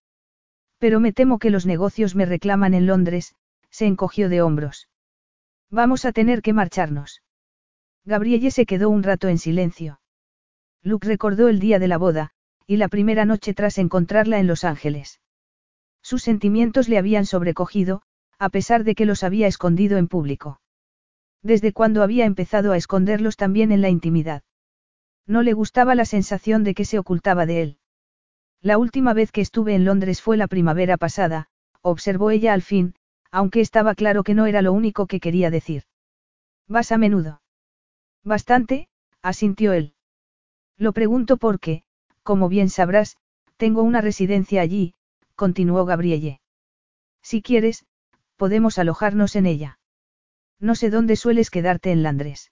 Pero 0.77 0.99
me 0.99 1.11
temo 1.11 1.39
que 1.39 1.49
los 1.49 1.65
negocios 1.65 2.15
me 2.15 2.25
reclaman 2.25 2.73
en 2.73 2.85
Londres, 2.85 3.35
se 3.69 3.87
encogió 3.87 4.29
de 4.29 4.41
hombros. 4.41 4.87
Vamos 5.69 6.05
a 6.05 6.11
tener 6.11 6.41
que 6.41 6.53
marcharnos. 6.53 7.21
Gabrielle 8.05 8.51
se 8.51 8.65
quedó 8.65 8.89
un 8.89 9.03
rato 9.03 9.27
en 9.27 9.37
silencio. 9.37 9.99
Luke 10.81 11.07
recordó 11.07 11.49
el 11.49 11.59
día 11.59 11.79
de 11.79 11.87
la 11.87 11.97
boda, 11.97 12.34
y 12.67 12.77
la 12.77 12.87
primera 12.87 13.25
noche 13.25 13.53
tras 13.53 13.77
encontrarla 13.77 14.39
en 14.39 14.47
Los 14.47 14.63
Ángeles. 14.63 15.21
Sus 16.01 16.23
sentimientos 16.23 16.89
le 16.89 16.97
habían 16.97 17.25
sobrecogido, 17.25 18.01
a 18.37 18.49
pesar 18.49 18.83
de 18.83 18.95
que 18.95 19.05
los 19.05 19.23
había 19.23 19.47
escondido 19.47 19.97
en 19.97 20.07
público. 20.07 20.59
Desde 21.41 21.73
cuando 21.73 22.03
había 22.03 22.25
empezado 22.25 22.71
a 22.71 22.77
esconderlos 22.77 23.37
también 23.37 23.71
en 23.71 23.81
la 23.81 23.89
intimidad. 23.89 24.43
No 25.27 25.41
le 25.41 25.53
gustaba 25.53 25.95
la 25.95 26.05
sensación 26.05 26.63
de 26.63 26.73
que 26.73 26.85
se 26.85 26.99
ocultaba 26.99 27.45
de 27.45 27.61
él. 27.61 27.77
La 28.61 28.77
última 28.77 29.13
vez 29.13 29.31
que 29.31 29.41
estuve 29.41 29.75
en 29.75 29.85
Londres 29.85 30.21
fue 30.21 30.37
la 30.37 30.47
primavera 30.47 30.97
pasada, 30.97 31.47
observó 31.81 32.31
ella 32.31 32.53
al 32.53 32.61
fin, 32.61 32.95
aunque 33.31 33.61
estaba 33.61 33.95
claro 33.95 34.23
que 34.23 34.33
no 34.33 34.47
era 34.47 34.61
lo 34.61 34.73
único 34.73 35.07
que 35.07 35.19
quería 35.19 35.51
decir. 35.51 35.83
¿Vas 36.67 36.91
a 36.91 36.97
menudo? 36.97 37.41
Bastante, 38.23 38.89
asintió 39.21 39.73
él. 39.73 39.93
Lo 40.77 40.93
pregunto 40.93 41.37
porque, 41.37 41.83
como 42.25 42.49
bien 42.49 42.69
sabrás, 42.69 43.17
tengo 43.55 43.83
una 43.83 44.01
residencia 44.01 44.61
allí, 44.61 44.95
continuó 45.35 45.85
Gabrielle. 45.85 46.41
Si 47.21 47.43
quieres, 47.43 47.85
podemos 48.35 48.79
alojarnos 48.79 49.35
en 49.35 49.45
ella. 49.45 49.79
No 50.59 50.73
sé 50.73 50.89
dónde 50.89 51.17
sueles 51.17 51.51
quedarte 51.51 51.91
en 51.91 52.01
Londres. 52.01 52.51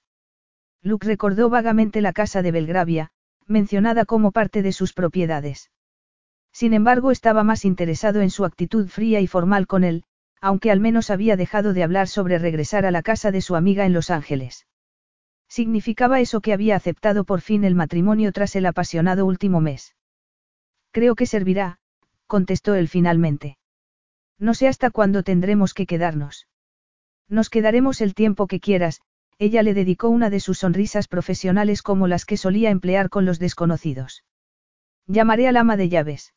Luke 0.84 1.08
recordó 1.08 1.50
vagamente 1.50 2.02
la 2.02 2.14
casa 2.14 2.44
de 2.44 2.52
Belgravia, 2.52 3.10
mencionada 3.48 4.06
como 4.06 4.32
parte 4.32 4.62
de 4.62 4.74
sus 4.74 4.94
propiedades. 4.94 5.72
Sin 6.52 6.74
embargo, 6.74 7.10
estaba 7.10 7.44
más 7.44 7.66
interesado 7.66 8.22
en 8.22 8.30
su 8.30 8.46
actitud 8.46 8.88
fría 8.88 9.22
y 9.22 9.28
formal 9.28 9.66
con 9.66 9.84
él, 9.84 10.04
aunque 10.40 10.70
al 10.70 10.82
menos 10.82 11.10
había 11.10 11.36
dejado 11.36 11.74
de 11.74 11.82
hablar 11.82 12.08
sobre 12.08 12.38
regresar 12.38 12.86
a 12.86 12.92
la 12.92 13.02
casa 13.02 13.32
de 13.32 13.42
su 13.42 13.56
amiga 13.56 13.88
en 13.88 13.94
Los 13.94 14.12
Ángeles. 14.12 14.68
Significaba 15.58 16.20
eso 16.20 16.42
que 16.42 16.52
había 16.52 16.76
aceptado 16.76 17.26
por 17.26 17.40
fin 17.40 17.64
el 17.64 17.76
matrimonio 17.76 18.32
tras 18.32 18.56
el 18.56 18.66
apasionado 18.66 19.24
último 19.28 19.62
mes. 19.62 19.96
Creo 20.90 21.14
que 21.14 21.28
servirá, 21.28 21.78
contestó 22.26 22.74
él 22.74 22.88
finalmente. 22.88 23.60
No 24.40 24.56
sé 24.56 24.68
hasta 24.68 24.90
cuándo 24.90 25.22
tendremos 25.22 25.76
que 25.76 25.86
quedarnos. 25.86 26.48
Nos 27.30 27.52
quedaremos 27.52 28.02
el 28.02 28.16
tiempo 28.16 28.48
que 28.48 28.60
quieras, 28.60 29.02
ella 29.38 29.62
le 29.62 29.76
dedicó 29.76 30.10
una 30.10 30.32
de 30.32 30.40
sus 30.40 30.58
sonrisas 30.58 31.08
profesionales 31.08 31.84
como 31.84 32.08
las 32.08 32.26
que 32.26 32.38
solía 32.38 32.72
emplear 32.72 33.12
con 33.12 33.26
los 33.26 33.38
desconocidos. 33.38 34.24
Llamaré 35.06 35.48
al 35.48 35.58
ama 35.58 35.78
de 35.78 35.88
llaves. 35.88 36.34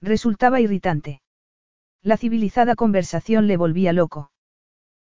Resultaba 0.00 0.60
irritante. 0.60 1.22
La 2.02 2.16
civilizada 2.16 2.76
conversación 2.76 3.48
le 3.48 3.56
volvía 3.56 3.92
loco. 3.92 4.30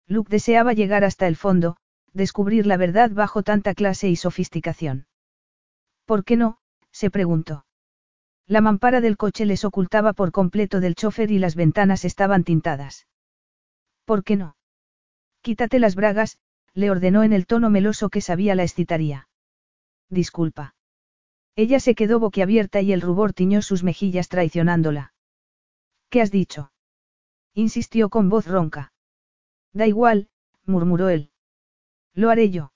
Luke 0.06 0.28
deseaba 0.30 0.74
llegar 0.74 1.02
hasta 1.02 1.26
el 1.26 1.36
fondo, 1.36 1.78
descubrir 2.12 2.66
la 2.66 2.76
verdad 2.76 3.10
bajo 3.10 3.42
tanta 3.42 3.74
clase 3.74 4.08
y 4.08 4.16
sofisticación. 4.16 5.06
¿Por 6.04 6.24
qué 6.24 6.36
no? 6.36 6.58
se 6.90 7.10
preguntó. 7.10 7.64
La 8.46 8.60
mampara 8.60 9.00
del 9.00 9.16
coche 9.16 9.46
les 9.46 9.64
ocultaba 9.64 10.12
por 10.12 10.32
completo 10.32 10.80
del 10.80 10.94
chofer 10.94 11.30
y 11.30 11.38
las 11.38 11.54
ventanas 11.54 12.04
estaban 12.04 12.44
tintadas. 12.44 13.06
¿Por 14.04 14.24
qué 14.24 14.36
no? 14.36 14.56
Quítate 15.40 15.78
las 15.78 15.94
bragas, 15.94 16.38
le 16.74 16.90
ordenó 16.90 17.22
en 17.22 17.32
el 17.32 17.46
tono 17.46 17.70
meloso 17.70 18.10
que 18.10 18.20
sabía 18.20 18.54
la 18.54 18.62
excitaría. 18.62 19.28
Disculpa. 20.08 20.74
Ella 21.56 21.80
se 21.80 21.94
quedó 21.94 22.18
boquiabierta 22.18 22.80
y 22.80 22.92
el 22.92 23.00
rubor 23.00 23.32
tiñó 23.32 23.62
sus 23.62 23.82
mejillas 23.82 24.28
traicionándola. 24.28 25.14
¿Qué 26.08 26.20
has 26.20 26.30
dicho? 26.30 26.72
insistió 27.54 28.08
con 28.08 28.28
voz 28.28 28.46
ronca. 28.46 28.92
Da 29.72 29.86
igual, 29.86 30.28
murmuró 30.64 31.08
él. 31.08 31.31
Lo 32.14 32.30
haré 32.30 32.50
yo. 32.50 32.72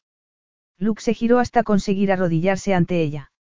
Luke 0.79 1.03
se 1.03 1.15
giró 1.15 1.39
hasta 1.39 1.63
conseguir 1.63 2.13
arrodillarse 2.13 2.75
ante 2.75 3.03
ella. 3.03 3.33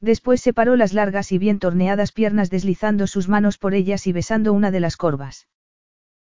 Después 0.00 0.40
separó 0.40 0.76
las 0.76 0.92
largas 0.92 1.32
y 1.32 1.38
bien 1.38 1.58
torneadas 1.58 2.12
piernas 2.12 2.50
deslizando 2.50 3.06
sus 3.06 3.28
manos 3.28 3.58
por 3.58 3.74
ellas 3.74 4.06
y 4.06 4.12
besando 4.12 4.52
una 4.52 4.70
de 4.70 4.80
las 4.80 4.96
corvas. 4.96 5.48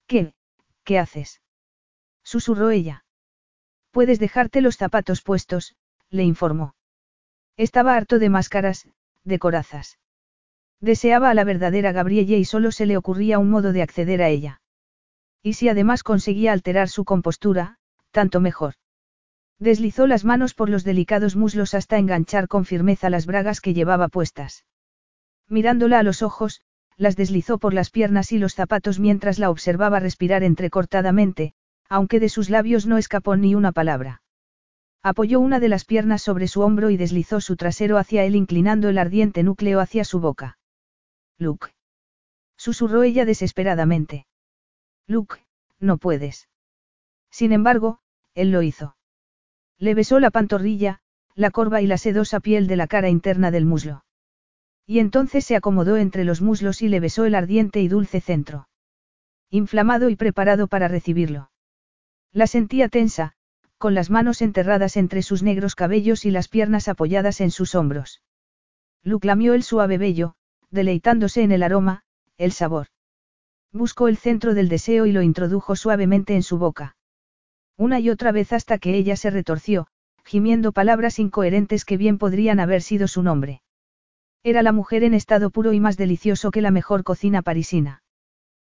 ¿Qué? 0.08 0.34
¿Qué 0.84 0.98
haces? 1.00 1.42
susurró 2.24 2.72
ella. 2.72 3.06
Puedes 3.92 4.20
dejarte 4.20 4.62
los 4.62 4.78
zapatos 4.78 5.22
puestos, 5.22 5.76
le 6.10 6.24
informó. 6.24 6.76
Estaba 7.56 7.96
harto 7.96 8.20
de 8.20 8.30
máscaras, 8.30 8.88
de 9.24 9.40
corazas. 9.40 10.00
Deseaba 10.80 11.30
a 11.30 11.34
la 11.34 11.44
verdadera 11.44 11.92
Gabrielle 11.92 12.38
y 12.38 12.46
solo 12.46 12.72
se 12.72 12.86
le 12.86 12.98
ocurría 12.98 13.40
un 13.40 13.50
modo 13.50 13.74
de 13.74 13.82
acceder 13.82 14.22
a 14.22 14.30
ella. 14.30 14.62
Y 15.42 15.54
si 15.54 15.70
además 15.70 16.04
conseguía 16.04 16.52
alterar 16.52 16.90
su 16.90 17.06
compostura, 17.06 17.78
tanto 18.12 18.40
mejor. 18.40 18.76
Deslizó 19.60 20.06
las 20.06 20.24
manos 20.24 20.54
por 20.54 20.70
los 20.70 20.84
delicados 20.84 21.36
muslos 21.36 21.74
hasta 21.74 21.98
enganchar 21.98 22.48
con 22.48 22.66
firmeza 22.66 23.10
las 23.10 23.26
bragas 23.26 23.60
que 23.60 23.74
llevaba 23.74 24.08
puestas. 24.08 24.66
Mirándola 25.50 26.00
a 26.00 26.04
los 26.04 26.22
ojos, 26.22 26.62
las 26.98 27.16
deslizó 27.16 27.58
por 27.58 27.74
las 27.74 27.90
piernas 27.90 28.32
y 28.32 28.38
los 28.38 28.54
zapatos 28.54 29.00
mientras 29.00 29.40
la 29.40 29.50
observaba 29.50 30.00
respirar 30.00 30.44
entrecortadamente, 30.44 31.54
aunque 31.90 32.20
de 32.20 32.30
sus 32.30 32.50
labios 32.50 32.86
no 32.86 32.98
escapó 32.98 33.36
ni 33.36 33.56
una 33.56 33.72
palabra. 33.72 34.22
Apoyó 35.02 35.40
una 35.40 35.60
de 35.60 35.70
las 35.70 35.86
piernas 35.86 36.22
sobre 36.22 36.48
su 36.48 36.62
hombro 36.62 36.90
y 36.90 36.98
deslizó 36.98 37.40
su 37.40 37.56
trasero 37.56 37.98
hacia 37.98 38.26
él 38.26 38.36
inclinando 38.36 38.90
el 38.90 38.98
ardiente 38.98 39.42
núcleo 39.44 39.80
hacia 39.80 40.04
su 40.04 40.20
boca. 40.20 40.58
Luke. 41.38 41.68
Susurró 42.58 43.04
ella 43.04 43.24
desesperadamente. 43.24 44.26
Luke, 45.08 45.38
no 45.80 45.98
puedes. 45.98 46.50
Sin 47.30 47.54
embargo, 47.54 48.00
él 48.34 48.52
lo 48.52 48.64
hizo. 48.64 48.97
Le 49.80 49.94
besó 49.94 50.20
la 50.20 50.32
pantorrilla, 50.32 51.00
la 51.36 51.52
corva 51.52 51.82
y 51.82 51.88
la 51.88 51.98
sedosa 51.98 52.40
piel 52.40 52.68
de 52.68 52.76
la 52.76 52.88
cara 52.88 53.10
interna 53.10 53.52
del 53.52 53.66
muslo. 53.66 54.04
Y 54.86 55.00
entonces 55.00 55.46
se 55.46 55.56
acomodó 55.56 55.98
entre 55.98 56.24
los 56.24 56.42
muslos 56.42 56.82
y 56.82 56.88
le 56.88 57.00
besó 57.00 57.26
el 57.26 57.36
ardiente 57.36 57.82
y 57.82 57.88
dulce 57.88 58.22
centro. 58.22 58.68
Inflamado 59.50 60.10
y 60.10 60.16
preparado 60.16 60.68
para 60.68 60.88
recibirlo. 60.88 61.52
La 62.34 62.48
sentía 62.48 62.90
tensa, 62.90 63.34
con 63.78 63.94
las 63.94 64.10
manos 64.10 64.42
enterradas 64.42 64.98
entre 64.98 65.22
sus 65.22 65.44
negros 65.44 65.76
cabellos 65.76 66.26
y 66.26 66.32
las 66.32 66.48
piernas 66.48 66.88
apoyadas 66.88 67.40
en 67.42 67.52
sus 67.52 67.76
hombros. 67.76 68.22
Luke 69.04 69.28
lamió 69.28 69.54
el 69.54 69.64
suave 69.64 69.98
vello, 69.98 70.36
deleitándose 70.72 71.44
en 71.44 71.52
el 71.52 71.64
aroma, 71.64 72.04
el 72.38 72.52
sabor. 72.52 72.88
Buscó 73.72 74.08
el 74.08 74.18
centro 74.18 74.54
del 74.54 74.70
deseo 74.70 75.06
y 75.06 75.12
lo 75.12 75.22
introdujo 75.22 75.76
suavemente 75.76 76.36
en 76.36 76.44
su 76.44 76.58
boca. 76.58 76.97
Una 77.78 78.00
y 78.00 78.10
otra 78.10 78.32
vez 78.32 78.54
hasta 78.54 78.80
que 78.80 78.96
ella 78.96 79.16
se 79.16 79.30
retorció, 79.30 79.88
gimiendo 80.26 80.72
palabras 80.72 81.20
incoherentes 81.20 81.86
que 81.86 81.96
bien 81.96 82.18
podrían 82.18 82.60
haber 82.60 82.82
sido 82.82 83.08
su 83.08 83.22
nombre. 83.22 83.62
Era 84.44 84.64
la 84.64 84.72
mujer 84.72 85.04
en 85.04 85.14
estado 85.14 85.52
puro 85.52 85.74
y 85.74 85.80
más 85.80 85.96
delicioso 85.96 86.50
que 86.52 86.62
la 86.62 86.72
mejor 86.72 87.04
cocina 87.04 87.42
parisina. 87.44 88.02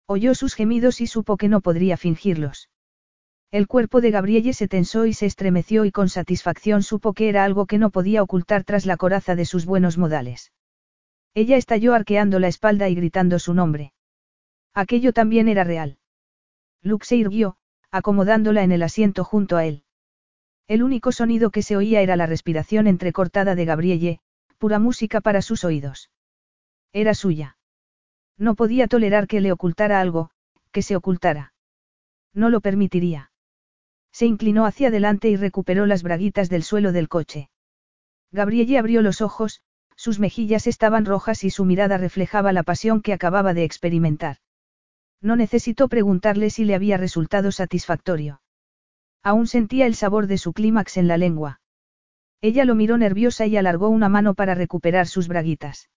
Oyó 0.06 0.36
sus 0.36 0.54
gemidos 0.54 1.02
y 1.02 1.08
supo 1.08 1.38
que 1.38 1.48
no 1.48 1.62
podría 1.62 1.98
fingirlos. 1.98 2.70
El 3.52 3.68
cuerpo 3.68 4.02
de 4.02 4.12
Gabrielle 4.12 4.54
se 4.54 4.68
tensó 4.68 5.06
y 5.06 5.14
se 5.14 5.26
estremeció 5.26 5.84
y 5.84 5.92
con 5.92 6.08
satisfacción 6.08 6.84
supo 6.84 7.14
que 7.14 7.28
era 7.28 7.44
algo 7.44 7.66
que 7.66 7.78
no 7.78 7.90
podía 7.90 8.22
ocultar 8.22 8.64
tras 8.64 8.86
la 8.86 8.98
coraza 8.98 9.36
de 9.36 9.46
sus 9.46 9.66
buenos 9.66 9.98
modales. 9.98 10.52
Ella 11.34 11.58
estalló 11.58 11.94
arqueando 11.94 12.40
la 12.40 12.48
espalda 12.48 12.88
y 12.88 12.96
gritando 12.96 13.40
su 13.40 13.54
nombre. 13.54 13.94
Aquello 14.74 15.12
también 15.12 15.48
era 15.48 15.64
real. 15.64 15.98
Luke 16.82 17.06
se 17.06 17.16
irguió, 17.16 17.58
acomodándola 17.92 18.64
en 18.64 18.72
el 18.72 18.84
asiento 18.84 19.24
junto 19.24 19.58
a 19.58 19.66
él. 19.66 19.84
El 20.68 20.84
único 20.84 21.11
sonido 21.11 21.52
que 21.52 21.64
se 21.64 21.76
oía 21.76 22.02
era 22.02 22.16
la 22.16 22.26
respiración 22.26 22.88
entrecortada 22.88 23.56
de 23.56 23.66
Gabrielle, 23.66 24.20
pura 24.58 24.80
música 24.80 25.22
para 25.22 25.42
sus 25.42 25.64
oídos. 25.64 26.10
Era 26.94 27.14
suya. 27.14 27.58
No 28.38 28.56
podía 28.56 28.88
tolerar 28.88 29.28
que 29.28 29.42
le 29.42 29.52
ocultara 29.52 30.00
algo, 30.00 30.32
que 30.72 30.82
se 30.82 30.95
ocultara. 30.95 31.53
No 32.34 32.50
lo 32.50 32.61
permitiría. 32.61 33.32
Se 34.11 34.26
inclinó 34.26 34.66
hacia 34.66 34.88
adelante 34.88 35.30
y 35.30 35.36
recuperó 35.36 35.86
las 35.86 36.03
braguitas 36.03 36.50
del 36.50 36.64
suelo 36.64 36.92
del 36.92 37.10
coche. 37.10 37.50
Gabrielle 38.32 38.78
abrió 38.78 39.02
los 39.02 39.22
ojos, 39.22 39.61
sus 39.95 40.20
mejillas 40.20 40.68
estaban 40.68 41.06
rojas 41.06 41.44
y 41.44 41.50
su 41.50 41.66
mirada 41.66 41.98
reflejaba 41.98 42.53
la 42.53 42.64
pasión 42.64 43.02
que 43.02 43.14
acababa 43.14 43.53
de 43.53 43.64
experimentar. 43.64 44.38
No 45.22 45.35
necesitó 45.35 45.88
preguntarle 45.88 46.50
si 46.50 46.66
le 46.66 46.75
había 46.75 46.98
resultado 46.98 47.51
satisfactorio. 47.51 48.41
Aún 49.24 49.48
sentía 49.48 49.85
el 49.85 49.95
sabor 49.95 50.27
de 50.27 50.38
su 50.38 50.51
clímax 50.51 50.98
en 50.98 51.08
la 51.08 51.17
lengua. 51.17 51.61
Ella 52.41 52.66
lo 52.66 52.74
miró 52.74 52.98
nerviosa 52.98 53.45
y 53.45 53.56
alargó 53.56 53.90
una 53.90 54.09
mano 54.09 54.33
para 54.33 54.56
recuperar 54.56 55.08
sus 55.08 55.27
braguitas. 55.27 55.90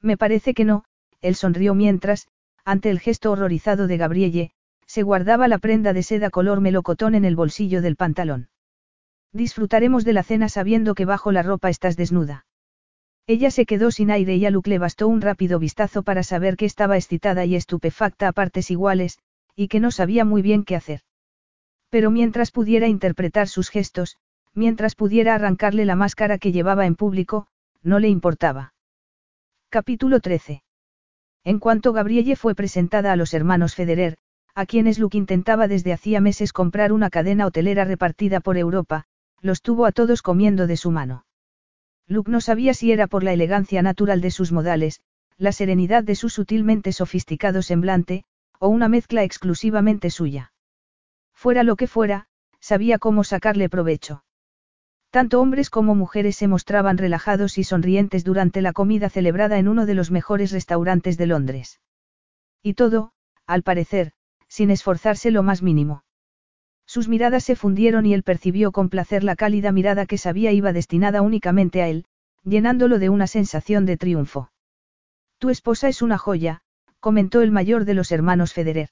Me 0.00 0.16
parece 0.16 0.52
que 0.52 0.64
no, 0.64 0.84
él 1.20 1.36
sonrió 1.36 1.74
mientras, 1.74 2.26
ante 2.64 2.90
el 2.90 2.98
gesto 2.98 3.30
horrorizado 3.30 3.86
de 3.86 3.96
Gabrielle, 3.96 4.50
se 4.86 5.02
guardaba 5.02 5.46
la 5.46 5.58
prenda 5.58 5.92
de 5.92 6.02
seda 6.02 6.30
color 6.30 6.60
melocotón 6.60 7.14
en 7.14 7.24
el 7.24 7.36
bolsillo 7.36 7.82
del 7.82 7.94
pantalón. 7.94 8.48
Disfrutaremos 9.32 10.04
de 10.04 10.12
la 10.12 10.24
cena 10.24 10.48
sabiendo 10.48 10.96
que 10.96 11.04
bajo 11.04 11.30
la 11.30 11.44
ropa 11.44 11.70
estás 11.70 11.96
desnuda. 11.96 12.46
Ella 13.32 13.52
se 13.52 13.64
quedó 13.64 13.92
sin 13.92 14.10
aire 14.10 14.34
y 14.34 14.44
a 14.44 14.50
Luke 14.50 14.68
le 14.68 14.80
bastó 14.80 15.06
un 15.06 15.20
rápido 15.20 15.60
vistazo 15.60 16.02
para 16.02 16.24
saber 16.24 16.56
que 16.56 16.64
estaba 16.64 16.96
excitada 16.96 17.44
y 17.44 17.54
estupefacta 17.54 18.26
a 18.26 18.32
partes 18.32 18.72
iguales, 18.72 19.20
y 19.54 19.68
que 19.68 19.78
no 19.78 19.92
sabía 19.92 20.24
muy 20.24 20.42
bien 20.42 20.64
qué 20.64 20.74
hacer. 20.74 21.02
Pero 21.90 22.10
mientras 22.10 22.50
pudiera 22.50 22.88
interpretar 22.88 23.46
sus 23.46 23.70
gestos, 23.70 24.16
mientras 24.52 24.96
pudiera 24.96 25.36
arrancarle 25.36 25.84
la 25.84 25.94
máscara 25.94 26.38
que 26.38 26.50
llevaba 26.50 26.86
en 26.86 26.96
público, 26.96 27.46
no 27.84 28.00
le 28.00 28.08
importaba. 28.08 28.74
Capítulo 29.68 30.18
13. 30.18 30.64
En 31.44 31.60
cuanto 31.60 31.92
Gabrielle 31.92 32.34
fue 32.34 32.56
presentada 32.56 33.12
a 33.12 33.16
los 33.16 33.32
hermanos 33.32 33.76
Federer, 33.76 34.16
a 34.56 34.66
quienes 34.66 34.98
Luke 34.98 35.16
intentaba 35.16 35.68
desde 35.68 35.92
hacía 35.92 36.20
meses 36.20 36.52
comprar 36.52 36.92
una 36.92 37.10
cadena 37.10 37.46
hotelera 37.46 37.84
repartida 37.84 38.40
por 38.40 38.58
Europa, 38.58 39.04
los 39.40 39.62
tuvo 39.62 39.86
a 39.86 39.92
todos 39.92 40.20
comiendo 40.20 40.66
de 40.66 40.76
su 40.76 40.90
mano. 40.90 41.26
Luke 42.10 42.28
no 42.28 42.40
sabía 42.40 42.74
si 42.74 42.90
era 42.90 43.06
por 43.06 43.22
la 43.22 43.32
elegancia 43.32 43.82
natural 43.82 44.20
de 44.20 44.32
sus 44.32 44.50
modales, 44.50 45.00
la 45.38 45.52
serenidad 45.52 46.02
de 46.02 46.16
su 46.16 46.28
sutilmente 46.28 46.92
sofisticado 46.92 47.62
semblante, 47.62 48.24
o 48.58 48.66
una 48.66 48.88
mezcla 48.88 49.22
exclusivamente 49.22 50.10
suya. 50.10 50.52
Fuera 51.32 51.62
lo 51.62 51.76
que 51.76 51.86
fuera, 51.86 52.26
sabía 52.58 52.98
cómo 52.98 53.22
sacarle 53.22 53.68
provecho. 53.68 54.24
Tanto 55.10 55.40
hombres 55.40 55.70
como 55.70 55.94
mujeres 55.94 56.34
se 56.34 56.48
mostraban 56.48 56.98
relajados 56.98 57.58
y 57.58 57.64
sonrientes 57.64 58.24
durante 58.24 58.60
la 58.60 58.72
comida 58.72 59.08
celebrada 59.08 59.58
en 59.58 59.68
uno 59.68 59.86
de 59.86 59.94
los 59.94 60.10
mejores 60.10 60.50
restaurantes 60.50 61.16
de 61.16 61.26
Londres. 61.26 61.80
Y 62.60 62.74
todo, 62.74 63.12
al 63.46 63.62
parecer, 63.62 64.12
sin 64.48 64.72
esforzarse 64.72 65.30
lo 65.30 65.44
más 65.44 65.62
mínimo. 65.62 66.02
Sus 66.90 67.06
miradas 67.06 67.44
se 67.44 67.54
fundieron 67.54 68.04
y 68.04 68.14
él 68.14 68.24
percibió 68.24 68.72
con 68.72 68.88
placer 68.88 69.22
la 69.22 69.36
cálida 69.36 69.70
mirada 69.70 70.06
que 70.06 70.18
sabía 70.18 70.50
iba 70.50 70.72
destinada 70.72 71.22
únicamente 71.22 71.82
a 71.82 71.88
él, 71.88 72.04
llenándolo 72.42 72.98
de 72.98 73.08
una 73.08 73.28
sensación 73.28 73.86
de 73.86 73.96
triunfo. 73.96 74.50
Tu 75.38 75.50
esposa 75.50 75.86
es 75.88 76.02
una 76.02 76.18
joya, 76.18 76.62
comentó 76.98 77.42
el 77.42 77.52
mayor 77.52 77.84
de 77.84 77.94
los 77.94 78.10
hermanos 78.10 78.54
Federer. 78.54 78.88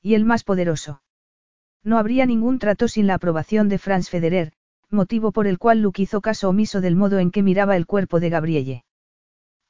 Y 0.00 0.14
el 0.14 0.24
más 0.24 0.44
poderoso. 0.44 1.02
No 1.82 1.98
habría 1.98 2.24
ningún 2.24 2.60
trato 2.60 2.86
sin 2.86 3.08
la 3.08 3.14
aprobación 3.14 3.68
de 3.68 3.78
Franz 3.78 4.08
Federer, 4.08 4.52
motivo 4.88 5.32
por 5.32 5.48
el 5.48 5.58
cual 5.58 5.82
Luke 5.82 6.00
hizo 6.00 6.20
caso 6.20 6.48
omiso 6.48 6.80
del 6.80 6.94
modo 6.94 7.18
en 7.18 7.32
que 7.32 7.42
miraba 7.42 7.76
el 7.76 7.86
cuerpo 7.86 8.20
de 8.20 8.30
Gabrielle. 8.30 8.84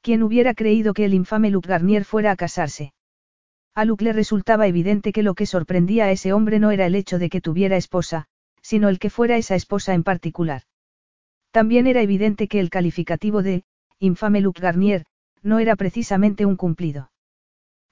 ¿Quién 0.03 0.21
hubiera 0.21 0.53
creído 0.53 0.93
que 0.93 1.05
el 1.05 1.15
infame 1.15 1.49
Luke 1.49 1.67
Garnier 1.67 2.05
fuera 2.05 2.29
a 2.29 2.35
casarse? 2.35 2.93
A 3.79 3.85
Luke 3.85 4.03
le 4.03 4.11
resultaba 4.11 4.67
evidente 4.67 5.13
que 5.13 5.23
lo 5.23 5.35
que 5.35 5.45
sorprendía 5.45 6.03
a 6.03 6.11
ese 6.11 6.33
hombre 6.33 6.59
no 6.59 6.71
era 6.71 6.85
el 6.85 6.95
hecho 6.95 7.17
de 7.17 7.29
que 7.29 7.39
tuviera 7.39 7.77
esposa, 7.77 8.25
sino 8.61 8.89
el 8.89 8.99
que 8.99 9.09
fuera 9.09 9.37
esa 9.37 9.55
esposa 9.55 9.93
en 9.93 10.03
particular. 10.03 10.63
También 11.51 11.87
era 11.87 12.01
evidente 12.01 12.49
que 12.49 12.59
el 12.59 12.69
calificativo 12.69 13.41
de, 13.41 13.63
infame 13.97 14.41
Luke 14.41 14.59
Garnier, 14.59 15.05
no 15.43 15.59
era 15.59 15.77
precisamente 15.77 16.45
un 16.45 16.57
cumplido. 16.57 17.13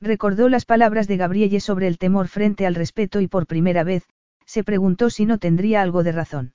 Recordó 0.02 0.50
las 0.50 0.66
palabras 0.66 1.08
de 1.08 1.16
Gabrielle 1.16 1.62
sobre 1.62 1.88
el 1.88 1.98
temor 1.98 2.28
frente 2.28 2.66
al 2.66 2.76
respeto 2.76 3.22
y 3.22 3.30
por 3.30 3.48
primera 3.48 3.86
vez, 3.86 4.04
se 4.46 4.66
preguntó 4.66 5.10
si 5.10 5.26
no 5.26 5.38
tendría 5.38 5.82
algo 5.82 6.04
de 6.04 6.12
razón. 6.12 6.54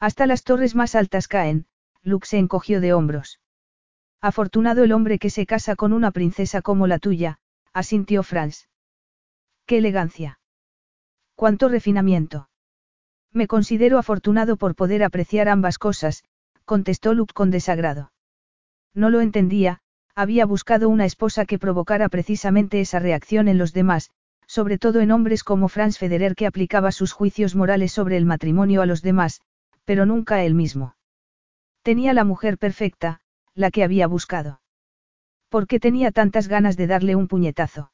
Hasta 0.00 0.26
las 0.26 0.42
torres 0.42 0.74
más 0.74 0.96
altas 0.96 1.28
caen, 1.28 1.66
Luke 2.02 2.26
se 2.26 2.38
encogió 2.38 2.80
de 2.80 2.94
hombros. 2.94 3.38
Afortunado 4.20 4.82
el 4.82 4.90
hombre 4.90 5.20
que 5.20 5.30
se 5.30 5.46
casa 5.46 5.76
con 5.76 5.92
una 5.92 6.10
princesa 6.10 6.62
como 6.62 6.88
la 6.88 6.98
tuya, 6.98 7.38
asintió 7.72 8.22
Franz. 8.22 8.68
¡Qué 9.66 9.78
elegancia! 9.78 10.40
¡Cuánto 11.34 11.68
refinamiento! 11.68 12.48
Me 13.32 13.46
considero 13.46 13.98
afortunado 13.98 14.56
por 14.56 14.74
poder 14.74 15.04
apreciar 15.04 15.48
ambas 15.48 15.78
cosas, 15.78 16.24
contestó 16.64 17.14
Luke 17.14 17.34
con 17.34 17.50
desagrado. 17.50 18.12
No 18.94 19.10
lo 19.10 19.20
entendía, 19.20 19.80
había 20.14 20.46
buscado 20.46 20.88
una 20.88 21.04
esposa 21.04 21.46
que 21.46 21.58
provocara 21.58 22.08
precisamente 22.08 22.80
esa 22.80 22.98
reacción 22.98 23.48
en 23.48 23.58
los 23.58 23.72
demás, 23.72 24.10
sobre 24.46 24.78
todo 24.78 25.00
en 25.00 25.12
hombres 25.12 25.44
como 25.44 25.68
Franz 25.68 25.96
Federer 25.96 26.34
que 26.34 26.46
aplicaba 26.46 26.90
sus 26.90 27.12
juicios 27.12 27.54
morales 27.54 27.92
sobre 27.92 28.16
el 28.16 28.26
matrimonio 28.26 28.82
a 28.82 28.86
los 28.86 29.00
demás, 29.00 29.40
pero 29.84 30.06
nunca 30.06 30.36
a 30.36 30.44
él 30.44 30.54
mismo. 30.54 30.96
Tenía 31.82 32.12
la 32.14 32.24
mujer 32.24 32.58
perfecta, 32.58 33.20
la 33.54 33.70
que 33.70 33.84
había 33.84 34.08
buscado. 34.08 34.59
¿Por 35.50 35.66
qué 35.66 35.80
tenía 35.80 36.12
tantas 36.12 36.46
ganas 36.46 36.76
de 36.76 36.86
darle 36.86 37.16
un 37.16 37.26
puñetazo? 37.26 37.90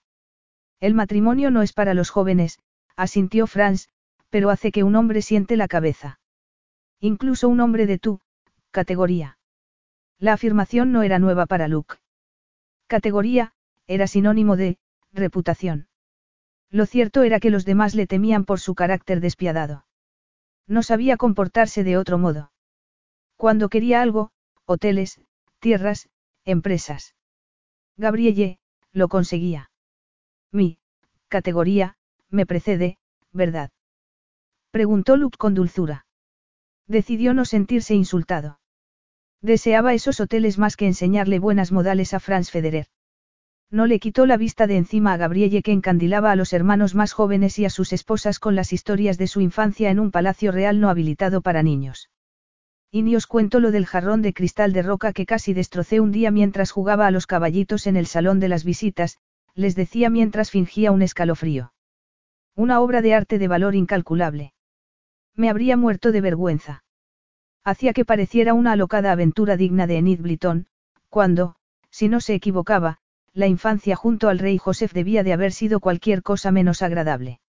El 0.78 0.94
matrimonio 0.94 1.51
no 1.51 1.62
es 1.62 1.73
para 1.73 1.94
los 1.94 2.10
jóvenes, 2.10 2.59
asintió 2.97 3.47
Franz, 3.47 3.89
pero 4.28 4.51
hace 4.51 4.70
que 4.70 4.85
un 4.85 4.94
hombre 4.94 5.23
siente 5.23 5.57
la 5.57 5.67
cabeza. 5.67 6.20
Incluso 7.01 7.49
un 7.49 7.60
hombre 7.60 7.86
de 7.86 7.99
tu 7.99 8.20
categoría. 8.70 9.39
La 10.18 10.35
afirmación 10.35 10.93
no 10.93 11.02
era 11.02 11.18
nueva 11.18 11.47
para 11.47 11.67
Luke. 11.67 11.97
Categoría, 12.89 13.55
era 13.86 14.07
sinónimo 14.07 14.57
de, 14.57 14.76
reputación. 15.12 15.89
Lo 16.70 16.85
cierto 16.85 17.23
era 17.23 17.41
que 17.41 17.51
los 17.51 17.65
demás 17.65 17.94
le 17.94 18.07
temían 18.07 18.44
por 18.44 18.60
su 18.60 18.75
carácter 18.75 19.20
despiadado. 19.20 19.86
No 20.67 20.83
sabía 20.83 21.17
comportarse 21.17 21.85
de 21.85 21.97
otro 21.97 22.18
modo. 22.18 22.52
Cuando 23.36 23.70
quería 23.70 24.02
algo, 24.02 24.31
hoteles, 24.67 25.23
tierras, 25.59 26.10
empresas. 26.44 27.16
Gabrielle, 27.97 28.58
lo 28.92 29.08
conseguía. 29.08 29.70
Mi, 30.52 30.78
categoría, 31.28 31.97
me 32.31 32.47
precede, 32.47 32.99
¿verdad? 33.33 33.70
Preguntó 34.70 35.16
Luke 35.16 35.39
con 35.39 35.55
dulzura. 35.55 36.07
Decidió 36.86 37.34
no 37.34 37.44
sentirse 37.44 37.94
insultado. 37.94 38.60
Deseaba 39.41 39.94
esos 39.94 40.20
hoteles 40.20 40.58
más 40.58 40.76
que 40.76 40.86
enseñarle 40.86 41.39
buenas 41.39 41.73
modales 41.73 42.15
a 42.15 42.20
Franz 42.20 42.50
Federer. 42.50 42.86
No 43.70 43.86
le 43.86 43.99
quitó 43.99 44.26
la 44.26 44.36
vista 44.36 44.66
de 44.66 44.76
encima 44.76 45.12
a 45.12 45.16
Gabrielle 45.16 45.62
que 45.62 45.73
encandilaba 45.73 46.31
a 46.31 46.36
los 46.36 46.52
hermanos 46.52 46.94
más 46.94 47.12
jóvenes 47.12 47.58
y 47.58 47.65
a 47.65 47.70
sus 47.70 47.92
esposas 47.92 48.39
con 48.39 48.55
las 48.55 48.73
historias 48.73 49.18
de 49.18 49.26
su 49.26 49.41
infancia 49.41 49.91
en 49.91 49.99
un 49.99 50.10
palacio 50.10 50.52
real 50.52 50.81
no 50.81 50.89
habilitado 50.89 51.41
para 51.41 51.62
niños. 51.62 52.08
Y 52.90 53.02
ni 53.02 53.16
os 53.16 53.26
cuento 53.26 53.60
lo 53.60 53.70
del 53.70 53.86
jarrón 53.86 54.23
de 54.23 54.32
cristal 54.32 54.73
de 54.73 54.82
roca 54.82 55.12
que 55.12 55.26
casi 55.26 55.52
destrocé 55.55 56.00
un 56.00 56.12
día 56.12 56.31
mientras 56.31 56.70
jugaba 56.70 57.06
a 57.06 57.10
los 57.10 57.26
caballitos 57.26 57.86
en 57.86 57.97
el 57.97 58.06
salón 58.06 58.40
de 58.40 58.48
las 58.48 58.65
visitas, 58.65 59.18
les 59.55 59.74
decía 59.74 60.10
mientras 60.10 60.50
fingía 60.50 60.92
un 60.92 61.02
escalofrío. 61.02 61.73
Una 62.55 62.81
obra 62.81 63.02
de 63.02 63.15
arte 63.15 63.39
de 63.39 63.48
valor 63.48 63.74
incalculable. 63.74 64.52
Me 65.34 65.50
habría 65.50 65.76
muerto 65.76 66.12
de 66.12 66.20
vergüenza. 66.20 66.84
Hacía 67.65 67.92
que 67.92 68.05
pareciera 68.05 68.55
una 68.55 68.73
alocada 68.73 69.12
aventura 69.12 69.56
digna 69.56 69.86
de 69.86 69.98
Enid 69.98 70.20
Blyton, 70.20 70.66
cuando, 71.08 71.56
si 71.90 72.08
no 72.08 72.20
se 72.20 72.34
equivocaba, 72.34 72.98
la 73.32 73.47
infancia 73.47 73.97
junto 73.97 74.28
al 74.28 74.39
rey 74.39 74.56
Joseph 74.56 74.92
debía 74.92 75.23
de 75.23 75.32
haber 75.32 75.52
sido 75.52 75.81
cualquier 75.81 76.23
cosa 76.23 76.52
menos 76.52 76.81
agradable. 76.81 77.40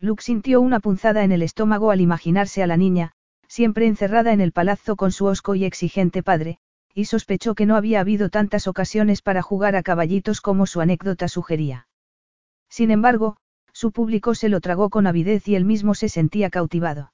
Luke 0.00 0.22
sintió 0.22 0.60
una 0.60 0.80
punzada 0.80 1.22
en 1.22 1.32
el 1.32 1.42
estómago 1.42 1.90
al 1.90 2.00
imaginarse 2.00 2.62
a 2.62 2.66
la 2.66 2.76
niña, 2.76 3.12
siempre 3.48 3.86
encerrada 3.86 4.32
en 4.32 4.40
el 4.40 4.52
palazzo 4.52 4.96
con 4.96 5.12
su 5.12 5.26
osco 5.26 5.54
y 5.54 5.64
exigente 5.64 6.22
padre, 6.22 6.58
y 6.94 7.06
sospechó 7.06 7.54
que 7.54 7.66
no 7.66 7.76
había 7.76 8.00
habido 8.00 8.30
tantas 8.30 8.66
ocasiones 8.68 9.20
para 9.20 9.42
jugar 9.42 9.76
a 9.76 9.82
caballitos 9.82 10.40
como 10.40 10.66
su 10.66 10.80
anécdota 10.80 11.28
sugería. 11.28 11.88
Sin 12.68 12.90
embargo, 12.90 13.36
su 13.72 13.90
público 13.90 14.34
se 14.34 14.48
lo 14.48 14.60
tragó 14.60 14.90
con 14.90 15.06
avidez 15.06 15.48
y 15.48 15.56
él 15.56 15.64
mismo 15.64 15.94
se 15.94 16.08
sentía 16.08 16.50
cautivado. 16.50 17.12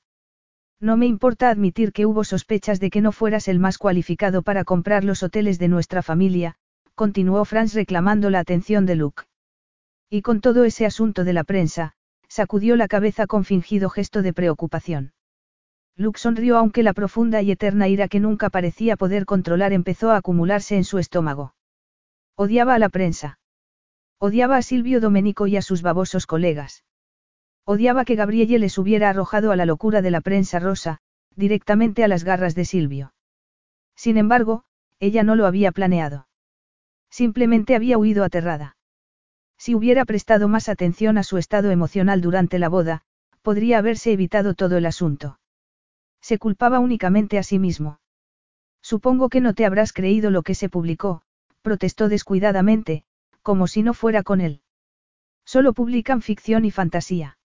No 0.78 0.96
me 0.96 1.06
importa 1.06 1.50
admitir 1.50 1.92
que 1.92 2.06
hubo 2.06 2.24
sospechas 2.24 2.80
de 2.80 2.90
que 2.90 3.00
no 3.00 3.12
fueras 3.12 3.48
el 3.48 3.58
más 3.58 3.78
cualificado 3.78 4.42
para 4.42 4.64
comprar 4.64 5.04
los 5.04 5.22
hoteles 5.22 5.58
de 5.58 5.68
nuestra 5.68 6.02
familia, 6.02 6.56
continuó 6.94 7.44
Franz 7.44 7.74
reclamando 7.74 8.30
la 8.30 8.40
atención 8.40 8.86
de 8.86 8.96
Luke. 8.96 9.24
Y 10.10 10.22
con 10.22 10.40
todo 10.40 10.64
ese 10.64 10.86
asunto 10.86 11.24
de 11.24 11.32
la 11.32 11.44
prensa, 11.44 11.92
sacudió 12.28 12.76
la 12.76 12.88
cabeza 12.88 13.26
con 13.26 13.44
fingido 13.44 13.90
gesto 13.90 14.22
de 14.22 14.32
preocupación. 14.32 15.12
Luke 15.96 16.18
sonrió 16.18 16.56
aunque 16.56 16.82
la 16.82 16.92
profunda 16.92 17.42
y 17.42 17.50
eterna 17.50 17.88
ira 17.88 18.08
que 18.08 18.20
nunca 18.20 18.50
parecía 18.50 18.96
poder 18.96 19.26
controlar 19.26 19.72
empezó 19.72 20.10
a 20.10 20.16
acumularse 20.16 20.76
en 20.76 20.84
su 20.84 20.98
estómago. 20.98 21.54
Odiaba 22.36 22.74
a 22.74 22.78
la 22.78 22.88
prensa. 22.88 23.38
Odiaba 24.18 24.56
a 24.56 24.62
Silvio 24.62 25.00
Domenico 25.00 25.46
y 25.46 25.56
a 25.56 25.62
sus 25.62 25.82
babosos 25.82 26.26
colegas. 26.26 26.84
Odiaba 27.64 28.04
que 28.04 28.14
Gabrielle 28.14 28.58
les 28.58 28.78
hubiera 28.78 29.10
arrojado 29.10 29.52
a 29.52 29.56
la 29.56 29.66
locura 29.66 30.02
de 30.02 30.10
la 30.10 30.20
prensa 30.20 30.58
rosa, 30.58 30.98
directamente 31.36 32.04
a 32.04 32.08
las 32.08 32.24
garras 32.24 32.54
de 32.54 32.64
Silvio. 32.64 33.14
Sin 33.96 34.16
embargo, 34.16 34.64
ella 34.98 35.22
no 35.22 35.36
lo 35.36 35.46
había 35.46 35.72
planeado. 35.72 36.28
Simplemente 37.10 37.74
había 37.74 37.98
huido 37.98 38.24
aterrada. 38.24 38.76
Si 39.58 39.74
hubiera 39.74 40.04
prestado 40.04 40.48
más 40.48 40.68
atención 40.68 41.18
a 41.18 41.22
su 41.22 41.36
estado 41.36 41.70
emocional 41.70 42.20
durante 42.20 42.58
la 42.58 42.68
boda, 42.68 43.02
podría 43.42 43.78
haberse 43.78 44.12
evitado 44.12 44.54
todo 44.54 44.76
el 44.78 44.86
asunto. 44.86 45.39
Se 46.20 46.38
culpaba 46.38 46.78
únicamente 46.78 47.38
a 47.38 47.42
sí 47.42 47.58
mismo. 47.58 48.00
Supongo 48.82 49.28
que 49.28 49.40
no 49.40 49.54
te 49.54 49.66
habrás 49.66 49.92
creído 49.92 50.30
lo 50.30 50.42
que 50.42 50.54
se 50.54 50.68
publicó, 50.68 51.22
protestó 51.62 52.08
descuidadamente, 52.08 53.04
como 53.42 53.66
si 53.66 53.82
no 53.82 53.94
fuera 53.94 54.22
con 54.22 54.40
él. 54.40 54.62
Solo 55.44 55.72
publican 55.72 56.22
ficción 56.22 56.64
y 56.64 56.70
fantasía. 56.70 57.38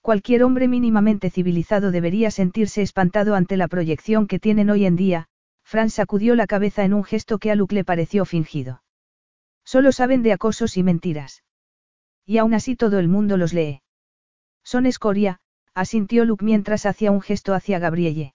Cualquier 0.00 0.42
hombre 0.44 0.68
mínimamente 0.68 1.30
civilizado 1.30 1.90
debería 1.90 2.30
sentirse 2.30 2.82
espantado 2.82 3.34
ante 3.34 3.56
la 3.56 3.68
proyección 3.68 4.26
que 4.26 4.38
tienen 4.38 4.70
hoy 4.70 4.86
en 4.86 4.96
día, 4.96 5.28
Franz 5.64 5.94
sacudió 5.94 6.34
la 6.34 6.46
cabeza 6.46 6.84
en 6.84 6.94
un 6.94 7.04
gesto 7.04 7.38
que 7.38 7.50
a 7.50 7.54
Luke 7.54 7.74
le 7.74 7.84
pareció 7.84 8.24
fingido. 8.24 8.82
Solo 9.64 9.92
saben 9.92 10.22
de 10.22 10.32
acosos 10.32 10.78
y 10.78 10.82
mentiras. 10.82 11.44
Y 12.24 12.38
aún 12.38 12.54
así 12.54 12.74
todo 12.74 12.98
el 12.98 13.08
mundo 13.08 13.36
los 13.36 13.52
lee. 13.52 13.82
Son 14.64 14.86
escoria, 14.86 15.40
asintió 15.78 16.24
Luke 16.24 16.44
mientras 16.44 16.86
hacía 16.86 17.12
un 17.12 17.20
gesto 17.20 17.54
hacia 17.54 17.78
Gabrielle. 17.78 18.34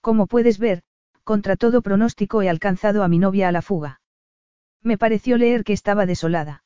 Como 0.00 0.26
puedes 0.26 0.58
ver, 0.58 0.82
contra 1.24 1.56
todo 1.56 1.80
pronóstico 1.80 2.42
he 2.42 2.50
alcanzado 2.50 3.02
a 3.02 3.08
mi 3.08 3.18
novia 3.18 3.48
a 3.48 3.52
la 3.52 3.62
fuga. 3.62 4.00
Me 4.82 4.98
pareció 4.98 5.38
leer 5.38 5.64
que 5.64 5.72
estaba 5.72 6.04
desolada. 6.04 6.64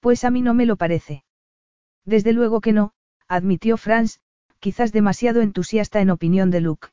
Pues 0.00 0.24
a 0.24 0.30
mí 0.30 0.42
no 0.42 0.54
me 0.54 0.66
lo 0.66 0.76
parece. 0.76 1.24
Desde 2.04 2.32
luego 2.32 2.60
que 2.60 2.72
no, 2.72 2.92
admitió 3.28 3.76
Franz, 3.76 4.20
quizás 4.58 4.92
demasiado 4.92 5.40
entusiasta 5.40 6.00
en 6.00 6.10
opinión 6.10 6.50
de 6.50 6.60
Luke. 6.60 6.88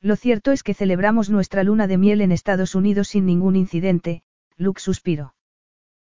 Lo 0.00 0.14
cierto 0.14 0.52
es 0.52 0.62
que 0.62 0.74
celebramos 0.74 1.30
nuestra 1.30 1.64
luna 1.64 1.86
de 1.86 1.98
miel 1.98 2.20
en 2.20 2.30
Estados 2.30 2.74
Unidos 2.74 3.08
sin 3.08 3.26
ningún 3.26 3.56
incidente, 3.56 4.22
Luke 4.56 4.80
suspiró. 4.80 5.34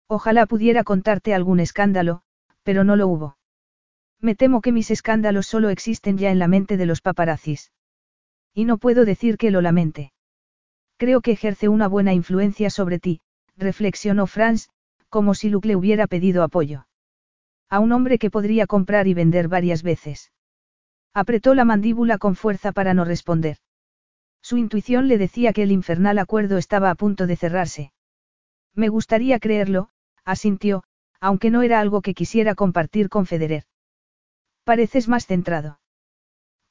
Ojalá 0.06 0.46
pudiera 0.46 0.84
contarte 0.84 1.34
algún 1.34 1.58
escándalo, 1.58 2.22
pero 2.62 2.84
no 2.84 2.94
lo 2.94 3.08
hubo. 3.08 3.37
Me 4.20 4.34
temo 4.34 4.60
que 4.60 4.72
mis 4.72 4.90
escándalos 4.90 5.46
solo 5.46 5.68
existen 5.68 6.18
ya 6.18 6.30
en 6.30 6.38
la 6.38 6.48
mente 6.48 6.76
de 6.76 6.86
los 6.86 7.00
paparazzis. 7.00 7.72
Y 8.52 8.64
no 8.64 8.78
puedo 8.78 9.04
decir 9.04 9.36
que 9.36 9.50
lo 9.50 9.60
lamente. 9.60 10.12
Creo 10.96 11.20
que 11.20 11.30
ejerce 11.30 11.68
una 11.68 11.86
buena 11.86 12.12
influencia 12.12 12.70
sobre 12.70 12.98
ti, 12.98 13.20
reflexionó 13.56 14.26
Franz, 14.26 14.68
como 15.08 15.34
si 15.34 15.48
Luke 15.48 15.68
le 15.68 15.76
hubiera 15.76 16.08
pedido 16.08 16.42
apoyo. 16.42 16.86
A 17.70 17.78
un 17.78 17.92
hombre 17.92 18.18
que 18.18 18.30
podría 18.30 18.66
comprar 18.66 19.06
y 19.06 19.14
vender 19.14 19.46
varias 19.46 19.82
veces. 19.82 20.32
Apretó 21.14 21.54
la 21.54 21.64
mandíbula 21.64 22.18
con 22.18 22.34
fuerza 22.34 22.72
para 22.72 22.94
no 22.94 23.04
responder. 23.04 23.58
Su 24.42 24.56
intuición 24.56 25.08
le 25.08 25.18
decía 25.18 25.52
que 25.52 25.62
el 25.62 25.72
infernal 25.72 26.18
acuerdo 26.18 26.58
estaba 26.58 26.90
a 26.90 26.94
punto 26.94 27.26
de 27.26 27.36
cerrarse. 27.36 27.92
Me 28.74 28.88
gustaría 28.88 29.38
creerlo, 29.38 29.90
asintió, 30.24 30.82
aunque 31.20 31.50
no 31.50 31.62
era 31.62 31.80
algo 31.80 32.02
que 32.02 32.14
quisiera 32.14 32.54
compartir 32.54 33.08
con 33.08 33.26
Federer. 33.26 33.64
Pareces 34.68 35.08
más 35.08 35.24
centrado. 35.24 35.80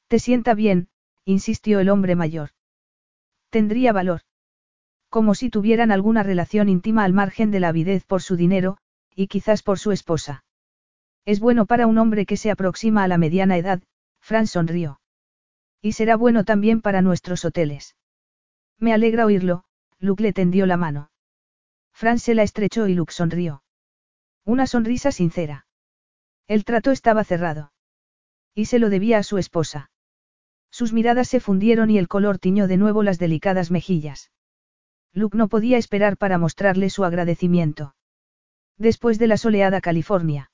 Te 0.06 0.20
sienta 0.20 0.54
bien, 0.54 0.86
insistió 1.24 1.80
el 1.80 1.88
hombre 1.88 2.14
mayor. 2.14 2.50
Tendría 3.50 3.92
valor. 3.92 4.20
Como 5.08 5.34
si 5.34 5.50
tuvieran 5.50 5.90
alguna 5.90 6.22
relación 6.22 6.68
íntima 6.68 7.02
al 7.02 7.12
margen 7.12 7.50
de 7.50 7.58
la 7.58 7.70
avidez 7.70 8.04
por 8.04 8.22
su 8.22 8.36
dinero, 8.36 8.78
y 9.16 9.26
quizás 9.26 9.64
por 9.64 9.80
su 9.80 9.90
esposa. 9.90 10.44
Es 11.24 11.40
bueno 11.40 11.66
para 11.66 11.88
un 11.88 11.98
hombre 11.98 12.24
que 12.24 12.36
se 12.36 12.52
aproxima 12.52 13.02
a 13.02 13.08
la 13.08 13.18
mediana 13.18 13.56
edad, 13.56 13.82
Fran 14.20 14.46
sonrió. 14.46 15.00
Y 15.82 15.94
será 15.94 16.14
bueno 16.14 16.44
también 16.44 16.82
para 16.82 17.02
nuestros 17.02 17.44
hoteles. 17.44 17.96
Me 18.78 18.92
alegra 18.92 19.26
oírlo, 19.26 19.64
Luke 19.98 20.22
le 20.22 20.32
tendió 20.32 20.66
la 20.66 20.76
mano. 20.76 21.10
Fran 21.92 22.20
se 22.20 22.36
la 22.36 22.44
estrechó 22.44 22.86
y 22.86 22.94
Luke 22.94 23.12
sonrió. 23.12 23.64
Una 24.44 24.68
sonrisa 24.68 25.10
sincera. 25.10 25.66
El 26.46 26.64
trato 26.64 26.92
estaba 26.92 27.24
cerrado. 27.24 27.72
Y 28.58 28.64
se 28.64 28.80
lo 28.80 28.90
debía 28.90 29.18
a 29.18 29.22
su 29.22 29.38
esposa. 29.38 29.92
Sus 30.68 30.92
miradas 30.92 31.28
se 31.28 31.38
fundieron 31.38 31.90
y 31.90 31.98
el 31.98 32.08
color 32.08 32.40
tiñó 32.40 32.66
de 32.66 32.76
nuevo 32.76 33.04
las 33.04 33.20
delicadas 33.20 33.70
mejillas. 33.70 34.32
Luke 35.12 35.38
no 35.38 35.46
podía 35.46 35.78
esperar 35.78 36.16
para 36.16 36.38
mostrarle 36.38 36.90
su 36.90 37.04
agradecimiento. 37.04 37.94
Después 38.76 39.20
de 39.20 39.28
la 39.28 39.36
soleada 39.36 39.80
California. 39.80 40.50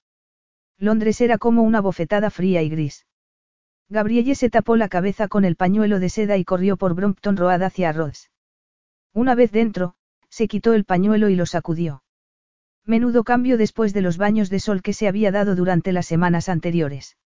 Londres 0.77 1.23
era 1.23 1.39
como 1.39 1.63
una 1.63 1.81
bofetada 1.81 2.29
fría 2.29 2.61
y 2.61 2.69
gris. 2.69 3.07
Gabrielle 3.89 4.35
se 4.35 4.51
tapó 4.51 4.77
la 4.77 4.91
cabeza 4.91 5.27
con 5.27 5.47
el 5.47 5.57
pañuelo 5.57 5.99
de 5.99 6.11
seda 6.11 6.37
y 6.37 6.45
corrió 6.45 6.77
por 6.77 6.95
Brompton 6.95 7.39
Road 7.39 7.63
hacia 7.63 7.91
Rhodes. 7.91 8.31
Una 9.15 9.35
vez 9.35 9.51
dentro, 9.51 9.95
se 10.29 10.47
quitó 10.47 10.75
el 10.75 10.85
pañuelo 10.85 11.31
y 11.31 11.37
lo 11.37 11.47
sacudió. 11.47 12.03
Menudo 12.85 13.25
cambio 13.25 13.57
después 13.57 13.95
de 13.95 14.03
los 14.03 14.19
baños 14.19 14.51
de 14.51 14.61
sol 14.61 14.83
que 14.83 14.93
se 14.93 15.09
había 15.09 15.31
dado 15.31 15.55
durante 15.57 15.91
las 15.91 16.05
semanas 16.05 16.51
anteriores. 16.51 17.17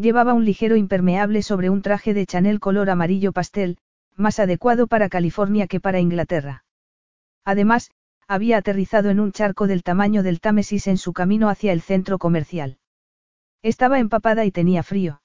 Llevaba 0.00 0.32
un 0.32 0.46
ligero 0.46 0.76
impermeable 0.76 1.42
sobre 1.42 1.68
un 1.68 1.82
traje 1.82 2.14
de 2.14 2.24
Chanel 2.24 2.58
color 2.58 2.88
amarillo 2.88 3.32
pastel, 3.32 3.76
más 4.16 4.38
adecuado 4.38 4.86
para 4.86 5.10
California 5.10 5.66
que 5.66 5.78
para 5.78 6.00
Inglaterra. 6.00 6.64
Además, 7.44 7.90
había 8.26 8.56
aterrizado 8.56 9.10
en 9.10 9.20
un 9.20 9.32
charco 9.32 9.66
del 9.66 9.82
tamaño 9.82 10.22
del 10.22 10.40
Támesis 10.40 10.86
en 10.86 10.96
su 10.96 11.12
camino 11.12 11.50
hacia 11.50 11.74
el 11.74 11.82
centro 11.82 12.16
comercial. 12.16 12.78
Estaba 13.60 13.98
empapada 13.98 14.46
y 14.46 14.50
tenía 14.50 14.82
frío. 14.82 15.20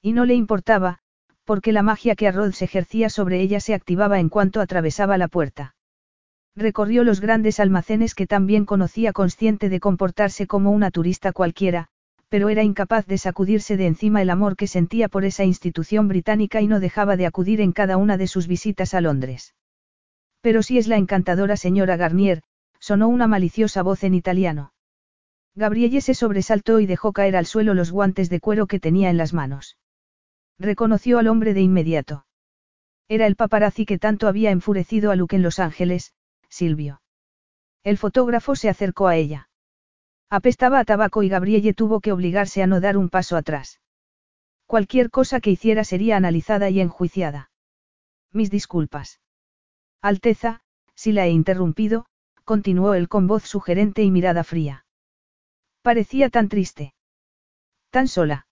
Y 0.00 0.12
no 0.12 0.26
le 0.26 0.34
importaba, 0.34 1.00
porque 1.42 1.72
la 1.72 1.82
magia 1.82 2.14
que 2.14 2.30
Rhodes 2.30 2.62
ejercía 2.62 3.10
sobre 3.10 3.40
ella 3.40 3.58
se 3.58 3.74
activaba 3.74 4.20
en 4.20 4.28
cuanto 4.28 4.60
atravesaba 4.60 5.18
la 5.18 5.26
puerta. 5.26 5.74
Recorrió 6.54 7.02
los 7.02 7.20
grandes 7.20 7.58
almacenes 7.58 8.14
que 8.14 8.28
también 8.28 8.64
conocía 8.64 9.12
consciente 9.12 9.68
de 9.68 9.80
comportarse 9.80 10.46
como 10.46 10.70
una 10.70 10.92
turista 10.92 11.32
cualquiera, 11.32 11.90
pero 12.28 12.48
era 12.50 12.62
incapaz 12.62 13.06
de 13.06 13.18
sacudirse 13.18 13.76
de 13.76 13.86
encima 13.86 14.20
el 14.22 14.30
amor 14.30 14.56
que 14.56 14.66
sentía 14.66 15.08
por 15.08 15.24
esa 15.24 15.44
institución 15.44 16.08
británica 16.08 16.60
y 16.60 16.66
no 16.66 16.80
dejaba 16.80 17.16
de 17.16 17.26
acudir 17.26 17.60
en 17.60 17.72
cada 17.72 17.96
una 17.96 18.16
de 18.16 18.26
sus 18.26 18.46
visitas 18.46 18.94
a 18.94 19.00
Londres. 19.00 19.54
Pero 20.40 20.62
si 20.62 20.78
es 20.78 20.86
la 20.88 20.96
encantadora 20.96 21.56
señora 21.56 21.96
Garnier, 21.96 22.42
sonó 22.78 23.08
una 23.08 23.26
maliciosa 23.26 23.82
voz 23.82 24.04
en 24.04 24.14
italiano. 24.14 24.72
Gabrielle 25.54 26.00
se 26.00 26.14
sobresaltó 26.14 26.78
y 26.80 26.86
dejó 26.86 27.12
caer 27.12 27.34
al 27.34 27.46
suelo 27.46 27.74
los 27.74 27.90
guantes 27.90 28.30
de 28.30 28.40
cuero 28.40 28.66
que 28.66 28.78
tenía 28.78 29.10
en 29.10 29.16
las 29.16 29.32
manos. 29.32 29.76
Reconoció 30.58 31.18
al 31.18 31.28
hombre 31.28 31.54
de 31.54 31.62
inmediato. 31.62 32.26
Era 33.08 33.26
el 33.26 33.36
paparazzi 33.36 33.86
que 33.86 33.98
tanto 33.98 34.28
había 34.28 34.50
enfurecido 34.50 35.10
a 35.10 35.16
Luke 35.16 35.34
en 35.34 35.42
Los 35.42 35.58
Ángeles, 35.58 36.12
Silvio. 36.48 37.00
El 37.82 37.96
fotógrafo 37.96 38.54
se 38.54 38.68
acercó 38.68 39.08
a 39.08 39.16
ella. 39.16 39.47
Apestaba 40.30 40.78
a 40.78 40.84
tabaco 40.84 41.22
y 41.22 41.28
Gabrielle 41.28 41.72
tuvo 41.72 42.00
que 42.00 42.12
obligarse 42.12 42.62
a 42.62 42.66
no 42.66 42.80
dar 42.80 42.96
un 42.96 43.08
paso 43.08 43.36
atrás. 43.36 43.80
Cualquier 44.66 45.10
cosa 45.10 45.40
que 45.40 45.50
hiciera 45.50 45.84
sería 45.84 46.16
analizada 46.16 46.68
y 46.68 46.80
enjuiciada. 46.80 47.50
Mis 48.32 48.50
disculpas. 48.50 49.20
Alteza, 50.02 50.60
si 50.94 51.12
la 51.12 51.26
he 51.26 51.30
interrumpido, 51.30 52.04
continuó 52.44 52.92
él 52.94 53.08
con 53.08 53.26
voz 53.26 53.44
sugerente 53.44 54.02
y 54.02 54.10
mirada 54.10 54.44
fría. 54.44 54.84
Parecía 55.80 56.28
tan 56.28 56.48
triste. 56.48 56.94
Tan 57.90 58.08
sola. 58.08 58.46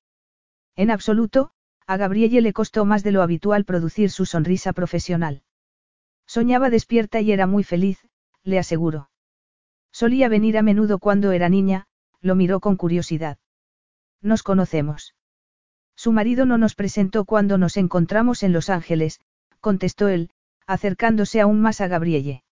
En 0.77 0.91
absoluto, 0.91 1.51
a 1.87 1.99
Gabrielle 1.99 2.41
le 2.41 2.53
costó 2.55 2.87
más 2.87 3.03
de 3.03 3.13
lo 3.13 3.21
habitual 3.21 3.65
producir 3.67 4.11
su 4.11 4.25
sonrisa 4.25 4.73
profesional. 4.73 5.43
Soñaba 6.27 6.71
despierta 6.71 7.21
y 7.21 7.33
era 7.33 7.47
muy 7.47 7.65
feliz, 7.65 8.07
le 8.43 8.59
aseguro. 8.59 9.11
Solía 9.97 10.29
venir 10.29 10.59
a 10.59 10.63
menudo 10.63 10.99
cuando 10.99 11.33
era 11.33 11.49
niña, 11.49 11.87
lo 12.21 12.35
miró 12.35 12.61
con 12.61 12.77
curiosidad. 12.77 13.39
Nos 14.21 14.43
conocemos. 14.43 15.15
Su 15.97 16.13
marido 16.13 16.45
no 16.45 16.59
nos 16.59 16.75
presentó 16.75 17.25
cuando 17.25 17.57
nos 17.57 17.79
encontramos 17.79 18.43
en 18.43 18.53
Los 18.53 18.69
Ángeles, 18.69 19.21
contestó 19.61 20.09
él, 20.09 20.29
acercándose 20.67 21.41
aún 21.41 21.63
más 21.63 21.81
a 21.81 21.89
Gabrielle. 21.89 22.45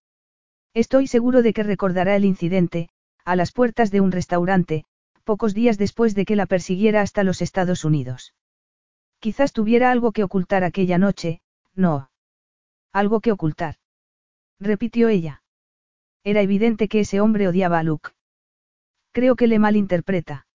Estoy 0.73 1.05
seguro 1.05 1.43
de 1.43 1.53
que 1.53 1.61
recordará 1.61 2.15
el 2.15 2.25
incidente, 2.25 2.89
a 3.25 3.35
las 3.35 3.51
puertas 3.51 3.91
de 3.91 4.01
un 4.01 4.11
restaurante, 4.11 4.85
pocos 5.23 5.53
días 5.53 5.77
después 5.77 6.15
de 6.15 6.25
que 6.25 6.35
la 6.35 6.47
persiguiera 6.47 7.01
hasta 7.01 7.23
los 7.23 7.43
Estados 7.43 7.85
Unidos. 7.85 8.33
Quizás 9.19 9.53
tuviera 9.53 9.91
algo 9.91 10.13
que 10.13 10.23
ocultar 10.23 10.63
aquella 10.63 10.97
noche, 10.97 11.41
no. 11.75 12.09
Algo 12.91 13.19
que 13.19 13.31
ocultar. 13.31 13.75
Repitió 14.59 15.09
ella. 15.09 15.43
Era 16.25 16.41
evidente 16.41 16.87
que 16.87 17.01
ese 17.01 17.21
hombre 17.21 17.47
odiaba 17.47 17.77
a 17.77 17.83
Luke. 17.83 18.09
Creo 19.13 19.35
que 19.35 19.45
le 19.47 19.59
malinterpreta. 19.59 20.47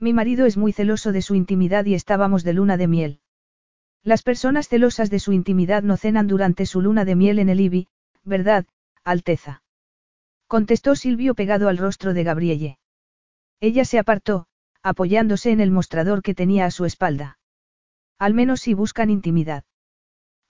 Mi 0.00 0.14
marido 0.14 0.46
es 0.46 0.56
muy 0.56 0.72
celoso 0.72 1.12
de 1.12 1.20
su 1.20 1.34
intimidad 1.34 1.84
y 1.84 1.94
estábamos 1.94 2.44
de 2.44 2.54
luna 2.54 2.78
de 2.78 2.88
miel. 2.88 3.20
Las 4.02 4.22
personas 4.22 4.68
celosas 4.68 5.10
de 5.10 5.18
su 5.18 5.32
intimidad 5.32 5.82
no 5.82 5.98
cenan 5.98 6.26
durante 6.26 6.64
su 6.64 6.80
luna 6.80 7.04
de 7.04 7.14
miel 7.14 7.38
en 7.38 7.50
el 7.50 7.60
IBI, 7.60 7.88
¿verdad, 8.24 8.66
Alteza? 9.04 9.62
Contestó 10.46 10.96
Silvio 10.96 11.34
pegado 11.34 11.68
al 11.68 11.76
rostro 11.76 12.14
de 12.14 12.24
Gabrielle. 12.24 12.78
Ella 13.60 13.84
se 13.84 13.98
apartó, 13.98 14.46
apoyándose 14.82 15.50
en 15.50 15.60
el 15.60 15.70
mostrador 15.70 16.22
que 16.22 16.34
tenía 16.34 16.64
a 16.64 16.70
su 16.70 16.86
espalda. 16.86 17.38
Al 18.18 18.32
menos 18.32 18.60
si 18.60 18.72
buscan 18.72 19.10
intimidad. 19.10 19.64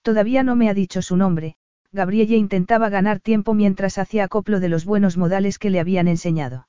Todavía 0.02 0.44
no 0.44 0.55
me 0.55 0.68
ha 0.68 0.75
dicho 0.75 1.02
su 1.02 1.16
nombre, 1.16 1.57
Gabrielle 1.97 2.36
intentaba 2.36 2.91
ganar 2.91 3.20
tiempo 3.20 3.55
mientras 3.55 3.97
hacía 3.97 4.25
acoplo 4.25 4.60
de 4.60 4.68
los 4.68 4.84
buenos 4.84 5.16
modales 5.16 5.58
que 5.58 5.70
le 5.70 5.81
habían 5.81 6.08
enseñado. 6.08 6.68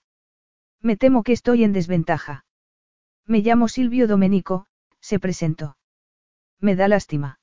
Me 0.81 0.95
temo 0.95 1.21
que 1.23 1.33
estoy 1.33 1.65
en 1.65 1.73
desventaja. 1.73 2.45
Me 3.25 3.39
llamo 3.39 3.67
Silvio 3.67 4.07
Domenico, 4.07 4.67
se 5.01 5.19
presentó. 5.19 5.77
Me 6.61 6.77
da 6.77 6.87
lástima. 6.87 7.39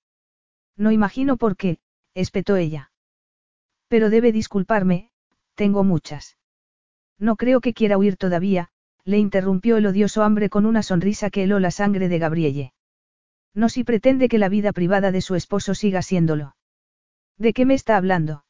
No 0.79 0.93
imagino 0.93 1.37
por 1.37 1.59
qué, 1.59 1.79
espetó 2.15 2.57
ella. 2.57 2.91
Pero 3.89 4.09
debe 4.09 4.33
disculparme, 4.33 5.11
tengo 5.55 5.85
muchas. 5.85 6.39
No 7.19 7.37
creo 7.37 7.61
que 7.61 7.75
quiera 7.75 7.99
huir 7.99 8.17
todavía, 8.17 8.71
le 9.05 9.19
interrumpió 9.19 9.77
el 9.77 9.87
odioso 9.87 10.23
hambre 10.23 10.49
con 10.49 10.65
una 10.65 10.83
sonrisa 10.83 11.29
que 11.29 11.43
heló 11.43 11.61
la 11.61 11.71
sangre 11.71 12.09
de 12.09 12.19
Gabrielle. 12.19 12.73
No 13.53 13.69
si 13.69 13.85
pretende 13.85 14.31
que 14.31 14.39
la 14.39 14.49
vida 14.49 14.73
privada 14.73 15.13
de 15.13 15.21
su 15.21 15.35
esposo 15.35 15.75
siga 15.75 16.01
siéndolo. 16.01 16.57
¿De 17.39 17.53
qué 17.53 17.67
me 17.67 17.75
está 17.75 17.97
hablando? 17.97 18.45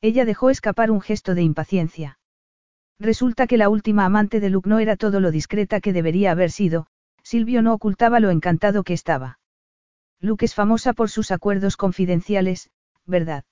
Ella 0.00 0.24
dejó 0.24 0.50
escapar 0.50 0.90
un 0.90 1.00
gesto 1.00 1.34
de 1.34 1.42
impaciencia. 1.42 2.18
Resulta 2.98 3.46
que 3.46 3.58
la 3.58 3.68
última 3.68 4.04
amante 4.04 4.40
de 4.40 4.50
Luke 4.50 4.68
no 4.68 4.78
era 4.78 4.96
todo 4.96 5.20
lo 5.20 5.30
discreta 5.30 5.80
que 5.80 5.92
debería 5.92 6.32
haber 6.32 6.50
sido, 6.50 6.86
Silvio 7.22 7.62
no 7.62 7.74
ocultaba 7.74 8.20
lo 8.20 8.30
encantado 8.30 8.82
que 8.82 8.94
estaba. 8.94 9.38
Luke 10.20 10.44
es 10.44 10.54
famosa 10.54 10.92
por 10.94 11.10
sus 11.10 11.30
acuerdos 11.30 11.76
confidenciales, 11.76 12.70
¿verdad? 13.06 13.44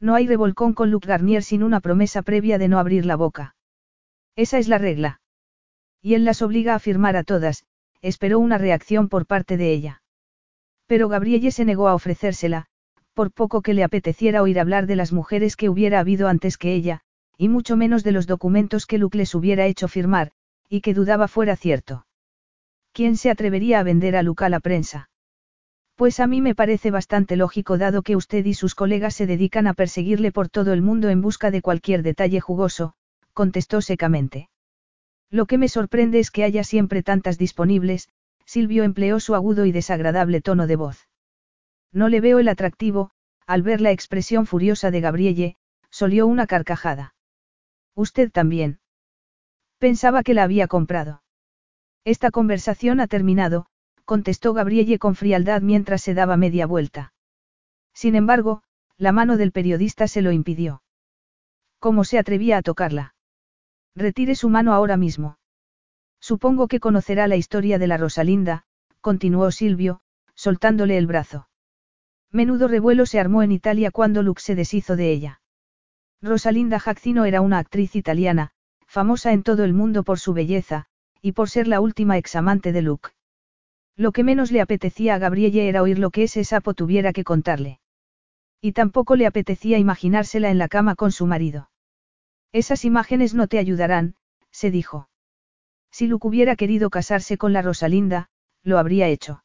No 0.00 0.14
hay 0.14 0.26
revolcón 0.26 0.72
con 0.72 0.90
Luke 0.90 1.08
Garnier 1.08 1.42
sin 1.42 1.62
una 1.62 1.80
promesa 1.80 2.22
previa 2.22 2.58
de 2.58 2.68
no 2.68 2.78
abrir 2.78 3.04
la 3.06 3.16
boca. 3.16 3.54
Esa 4.36 4.58
es 4.58 4.68
la 4.68 4.78
regla. 4.78 5.20
Y 6.00 6.14
él 6.14 6.24
las 6.24 6.40
obliga 6.42 6.74
a 6.74 6.78
firmar 6.78 7.16
a 7.16 7.24
todas, 7.24 7.64
esperó 8.00 8.38
una 8.38 8.56
reacción 8.56 9.08
por 9.08 9.26
parte 9.26 9.56
de 9.56 9.72
ella. 9.72 10.02
Pero 10.86 11.08
Gabrielle 11.08 11.50
se 11.50 11.64
negó 11.64 11.88
a 11.88 11.94
ofrecérsela, 11.94 12.66
por 13.14 13.32
poco 13.32 13.62
que 13.62 13.74
le 13.74 13.84
apeteciera 13.84 14.42
oír 14.42 14.60
hablar 14.60 14.86
de 14.86 14.96
las 14.96 15.12
mujeres 15.12 15.56
que 15.56 15.68
hubiera 15.68 16.00
habido 16.00 16.28
antes 16.28 16.56
que 16.56 16.72
ella, 16.74 17.00
y 17.36 17.48
mucho 17.48 17.76
menos 17.76 18.04
de 18.04 18.12
los 18.12 18.26
documentos 18.26 18.86
que 18.86 18.98
Luke 18.98 19.18
les 19.18 19.34
hubiera 19.34 19.66
hecho 19.66 19.88
firmar, 19.88 20.32
y 20.68 20.80
que 20.80 20.94
dudaba 20.94 21.28
fuera 21.28 21.56
cierto. 21.56 22.06
¿Quién 22.92 23.16
se 23.16 23.30
atrevería 23.30 23.80
a 23.80 23.82
vender 23.82 24.16
a 24.16 24.22
Luke 24.22 24.44
a 24.44 24.48
la 24.48 24.60
prensa? 24.60 25.10
Pues 25.96 26.18
a 26.18 26.26
mí 26.26 26.40
me 26.40 26.54
parece 26.54 26.90
bastante 26.90 27.36
lógico 27.36 27.76
dado 27.76 28.00
que 28.00 28.16
usted 28.16 28.46
y 28.46 28.54
sus 28.54 28.74
colegas 28.74 29.14
se 29.14 29.26
dedican 29.26 29.66
a 29.66 29.74
perseguirle 29.74 30.32
por 30.32 30.48
todo 30.48 30.72
el 30.72 30.80
mundo 30.80 31.10
en 31.10 31.20
busca 31.20 31.50
de 31.50 31.60
cualquier 31.60 32.02
detalle 32.02 32.40
jugoso, 32.40 32.94
contestó 33.34 33.82
secamente. 33.82 34.48
Lo 35.28 35.44
que 35.44 35.58
me 35.58 35.68
sorprende 35.68 36.18
es 36.18 36.30
que 36.30 36.44
haya 36.44 36.64
siempre 36.64 37.02
tantas 37.02 37.36
disponibles, 37.36 38.08
Silvio 38.46 38.82
empleó 38.82 39.20
su 39.20 39.34
agudo 39.34 39.66
y 39.66 39.72
desagradable 39.72 40.40
tono 40.40 40.66
de 40.66 40.76
voz. 40.76 41.09
No 41.92 42.08
le 42.08 42.20
veo 42.20 42.38
el 42.38 42.48
atractivo, 42.48 43.10
al 43.46 43.62
ver 43.62 43.80
la 43.80 43.90
expresión 43.90 44.46
furiosa 44.46 44.90
de 44.90 45.00
Gabrielle, 45.00 45.56
solió 45.90 46.26
una 46.26 46.46
carcajada. 46.46 47.14
Usted 47.94 48.30
también. 48.30 48.78
Pensaba 49.78 50.22
que 50.22 50.34
la 50.34 50.44
había 50.44 50.68
comprado. 50.68 51.22
Esta 52.04 52.30
conversación 52.30 53.00
ha 53.00 53.08
terminado, 53.08 53.66
contestó 54.04 54.54
Gabrielle 54.54 54.98
con 54.98 55.14
frialdad 55.14 55.62
mientras 55.62 56.02
se 56.02 56.14
daba 56.14 56.36
media 56.36 56.66
vuelta. 56.66 57.12
Sin 57.92 58.14
embargo, 58.14 58.62
la 58.96 59.12
mano 59.12 59.36
del 59.36 59.52
periodista 59.52 60.06
se 60.06 60.22
lo 60.22 60.32
impidió. 60.32 60.82
¿Cómo 61.78 62.04
se 62.04 62.18
atrevía 62.18 62.58
a 62.58 62.62
tocarla? 62.62 63.14
Retire 63.96 64.34
su 64.34 64.48
mano 64.48 64.72
ahora 64.72 64.96
mismo. 64.96 65.38
Supongo 66.20 66.68
que 66.68 66.80
conocerá 66.80 67.26
la 67.26 67.36
historia 67.36 67.78
de 67.78 67.86
la 67.86 67.96
Rosalinda, 67.96 68.64
continuó 69.00 69.50
Silvio, 69.50 70.02
soltándole 70.34 70.96
el 70.96 71.06
brazo. 71.06 71.49
Menudo 72.32 72.68
revuelo 72.68 73.06
se 73.06 73.18
armó 73.18 73.42
en 73.42 73.52
Italia 73.52 73.90
cuando 73.90 74.22
Luke 74.22 74.40
se 74.40 74.54
deshizo 74.54 74.96
de 74.96 75.10
ella. 75.10 75.40
Rosalinda 76.22 76.78
Jackino 76.78 77.24
era 77.24 77.40
una 77.40 77.58
actriz 77.58 77.96
italiana, 77.96 78.52
famosa 78.86 79.32
en 79.32 79.42
todo 79.42 79.64
el 79.64 79.72
mundo 79.72 80.04
por 80.04 80.20
su 80.20 80.32
belleza, 80.32 80.86
y 81.22 81.32
por 81.32 81.50
ser 81.50 81.66
la 81.66 81.80
última 81.80 82.18
examante 82.18 82.72
de 82.72 82.82
Luke. 82.82 83.10
Lo 83.96 84.12
que 84.12 84.24
menos 84.24 84.52
le 84.52 84.60
apetecía 84.60 85.14
a 85.14 85.18
Gabrielle 85.18 85.68
era 85.68 85.82
oír 85.82 85.98
lo 85.98 86.10
que 86.10 86.24
ese 86.24 86.44
sapo 86.44 86.74
tuviera 86.74 87.12
que 87.12 87.24
contarle. 87.24 87.80
Y 88.60 88.72
tampoco 88.72 89.16
le 89.16 89.26
apetecía 89.26 89.78
imaginársela 89.78 90.50
en 90.50 90.58
la 90.58 90.68
cama 90.68 90.94
con 90.94 91.12
su 91.12 91.26
marido. 91.26 91.70
Esas 92.52 92.84
imágenes 92.84 93.34
no 93.34 93.46
te 93.46 93.58
ayudarán, 93.58 94.14
se 94.50 94.70
dijo. 94.70 95.08
Si 95.90 96.06
Luke 96.06 96.26
hubiera 96.28 96.56
querido 96.56 96.90
casarse 96.90 97.38
con 97.38 97.52
la 97.52 97.62
Rosalinda, 97.62 98.28
lo 98.62 98.78
habría 98.78 99.08
hecho. 99.08 99.42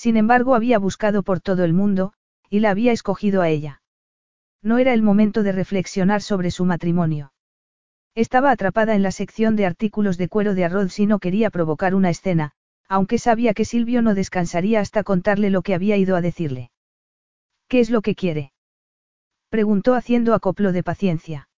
Sin 0.00 0.16
embargo, 0.16 0.54
había 0.54 0.78
buscado 0.78 1.22
por 1.22 1.42
todo 1.42 1.62
el 1.62 1.74
mundo, 1.74 2.14
y 2.48 2.60
la 2.60 2.70
había 2.70 2.90
escogido 2.90 3.42
a 3.42 3.50
ella. 3.50 3.82
No 4.62 4.78
era 4.78 4.94
el 4.94 5.02
momento 5.02 5.42
de 5.42 5.52
reflexionar 5.52 6.22
sobre 6.22 6.50
su 6.50 6.64
matrimonio. 6.64 7.34
Estaba 8.14 8.50
atrapada 8.50 8.94
en 8.94 9.02
la 9.02 9.12
sección 9.12 9.56
de 9.56 9.66
artículos 9.66 10.16
de 10.16 10.28
cuero 10.28 10.54
de 10.54 10.64
arroz 10.64 10.98
y 10.98 11.04
no 11.04 11.18
quería 11.18 11.50
provocar 11.50 11.94
una 11.94 12.08
escena, 12.08 12.52
aunque 12.88 13.18
sabía 13.18 13.52
que 13.52 13.66
Silvio 13.66 14.00
no 14.00 14.14
descansaría 14.14 14.80
hasta 14.80 15.02
contarle 15.02 15.50
lo 15.50 15.60
que 15.60 15.74
había 15.74 15.98
ido 15.98 16.16
a 16.16 16.22
decirle. 16.22 16.70
¿Qué 17.68 17.80
es 17.80 17.90
lo 17.90 18.00
que 18.00 18.14
quiere? 18.14 18.54
Preguntó 19.50 19.92
haciendo 19.92 20.32
acoplo 20.32 20.72
de 20.72 20.82
paciencia. 20.82 21.50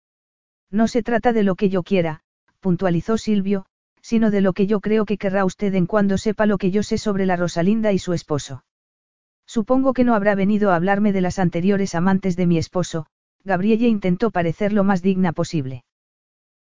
No 0.71 0.87
se 0.87 1.03
trata 1.03 1.31
de 1.31 1.43
lo 1.43 1.53
que 1.53 1.69
yo 1.69 1.83
quiera, 1.83 2.23
puntualizó 2.59 3.19
Silvio, 3.19 3.67
sino 4.01 4.31
de 4.31 4.41
lo 4.41 4.53
que 4.53 4.67
yo 4.67 4.79
creo 4.79 5.05
que 5.05 5.17
querrá 5.17 5.45
usted 5.45 5.73
en 5.75 5.85
cuando 5.85 6.17
sepa 6.17 6.45
lo 6.45 6.57
que 6.57 6.71
yo 6.71 6.83
sé 6.83 6.97
sobre 6.97 7.25
la 7.25 7.35
Rosalinda 7.35 7.91
y 7.91 7.99
su 7.99 8.13
esposo. 8.13 8.63
Supongo 9.45 9.93
que 9.93 10.03
no 10.03 10.15
habrá 10.15 10.35
venido 10.35 10.71
a 10.71 10.75
hablarme 10.75 11.13
de 11.13 11.21
las 11.21 11.37
anteriores 11.37 11.93
amantes 11.93 12.35
de 12.35 12.47
mi 12.47 12.57
esposo, 12.57 13.05
Gabrielle 13.43 13.87
intentó 13.87 14.31
parecer 14.31 14.73
lo 14.73 14.83
más 14.83 15.01
digna 15.01 15.33
posible. 15.33 15.83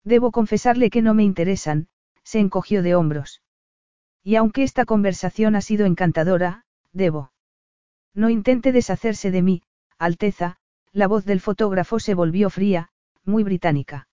Debo 0.03 0.31
confesarle 0.31 0.89
que 0.89 1.01
no 1.01 1.13
me 1.13 1.23
interesan, 1.23 1.87
se 2.23 2.39
encogió 2.39 2.81
de 2.83 2.95
hombros. 2.95 3.41
Y 4.23 4.35
aunque 4.35 4.63
esta 4.63 4.85
conversación 4.85 5.55
ha 5.55 5.61
sido 5.61 5.85
encantadora, 5.85 6.65
debo. 6.91 7.31
No 8.13 8.29
intente 8.29 8.71
deshacerse 8.71 9.31
de 9.31 9.41
mí, 9.41 9.63
Alteza, 9.97 10.57
la 10.91 11.07
voz 11.07 11.25
del 11.25 11.39
fotógrafo 11.39 11.99
se 11.99 12.15
volvió 12.15 12.49
fría, 12.49 12.89
muy 13.23 13.43
británica. 13.43 14.08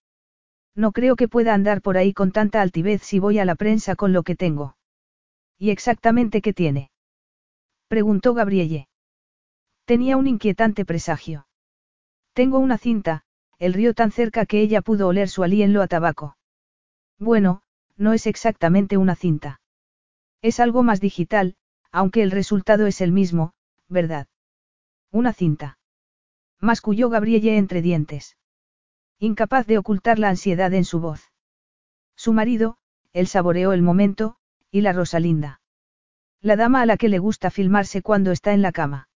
No 0.77 0.93
creo 0.93 1.17
que 1.17 1.27
pueda 1.27 1.55
andar 1.55 1.81
por 1.81 1.97
ahí 1.97 2.13
con 2.13 2.33
tanta 2.33 2.61
altivez 2.61 3.03
si 3.03 3.19
voy 3.19 3.39
a 3.39 3.47
la 3.47 3.55
prensa 3.55 3.97
con 3.97 4.13
lo 4.13 4.23
que 4.23 4.37
tengo. 4.37 4.77
¿Y 5.59 5.71
exactamente 5.71 6.43
qué 6.43 6.53
tiene? 6.53 6.91
Preguntó 7.89 8.35
Gabrielle. 8.35 8.87
Tenía 9.87 10.19
un 10.19 10.27
inquietante 10.27 10.85
presagio. 10.85 11.47
Tengo 12.35 12.59
una 12.59 12.77
cinta, 12.77 13.25
el 13.59 13.73
río 13.73 13.95
tan 13.95 14.13
cerca 14.13 14.45
que 14.45 14.61
ella 14.61 14.83
pudo 14.83 15.09
oler 15.09 15.31
su 15.31 15.43
aliento 15.43 15.81
a 15.81 15.87
tabaco. 15.87 16.37
Bueno, 17.19 17.63
no 17.97 18.13
es 18.13 18.27
exactamente 18.27 18.99
una 18.99 19.15
cinta. 19.15 19.63
Es 20.43 20.61
algo 20.61 20.83
más 20.83 21.01
digital, 21.01 21.57
aunque 21.91 22.23
el 22.23 22.31
resultado 22.31 22.87
es 22.87 23.01
el 23.01 23.13
mismo, 23.13 23.55
¿verdad? 23.89 24.27
Una 25.11 25.33
cinta. 25.33 25.79
Masculló 26.61 27.09
Gabrielle 27.09 27.57
entre 27.57 27.81
dientes 27.81 28.37
incapaz 29.19 29.67
de 29.67 29.79
ocultar 29.79 30.19
la 30.19 30.29
ansiedad 30.29 30.73
en 30.75 30.85
su 30.85 31.01
voz. 31.01 31.33
Su 32.17 32.33
marido, 32.33 32.77
él 33.13 33.27
saboreó 33.27 33.73
el 33.73 33.83
momento, 33.83 34.37
y 34.71 34.83
la 34.83 34.93
Rosalinda. 34.93 35.61
La 36.41 36.57
dama 36.57 36.83
a 36.83 36.87
la 36.87 36.97
que 36.97 37.09
le 37.09 37.19
gusta 37.19 37.51
filmarse 37.51 38.03
cuando 38.03 38.31
está 38.31 38.53
en 38.53 38.63
la 38.63 38.73
cama. 38.73 39.09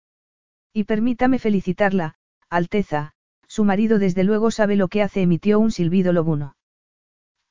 Y 0.73 0.85
permítame 0.85 1.39
felicitarla, 1.39 2.15
Alteza, 2.49 3.12
su 3.47 3.65
marido 3.65 3.99
desde 3.99 4.25
luego 4.25 4.51
sabe 4.51 4.77
lo 4.77 4.89
que 4.89 5.03
hace, 5.03 5.23
emitió 5.23 5.59
un 5.59 5.70
silbido 5.70 6.12
lobuno. 6.12 6.57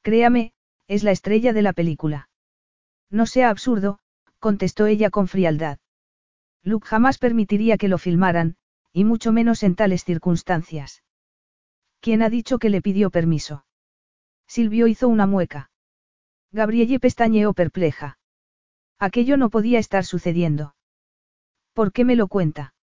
Créame, 0.02 0.54
es 0.88 1.04
la 1.04 1.12
estrella 1.12 1.54
de 1.54 1.62
la 1.62 1.74
película. 1.74 2.30
No 3.10 3.26
sea 3.26 3.50
absurdo, 3.50 4.00
contestó 4.40 4.86
ella 4.86 5.10
con 5.10 5.28
frialdad. 5.28 5.78
Luke 6.64 6.88
jamás 6.88 7.18
permitiría 7.18 7.78
que 7.78 7.90
lo 7.90 7.98
filmaran, 7.98 8.56
y 8.92 9.04
mucho 9.04 9.32
menos 9.32 9.64
en 9.64 9.76
tales 9.76 10.04
circunstancias. 10.04 11.04
¿Quién 12.02 12.22
ha 12.22 12.30
dicho 12.30 12.60
que 12.60 12.70
le 12.70 12.82
pidió 12.82 13.10
permiso? 13.10 13.66
Silvio 14.48 14.88
hizo 14.88 15.08
una 15.08 15.28
mueca. 15.28 15.70
Gabrielle 16.52 17.00
pestañeó 17.00 17.54
perpleja. 17.54 18.18
Aquello 18.98 19.38
no 19.38 19.50
podía 19.50 19.80
estar 19.80 20.06
sucediendo. 20.06 20.76
¿Por 21.74 21.92
qué 21.92 22.04
me 22.06 22.16
lo 22.16 22.28
cuenta? 22.28 22.74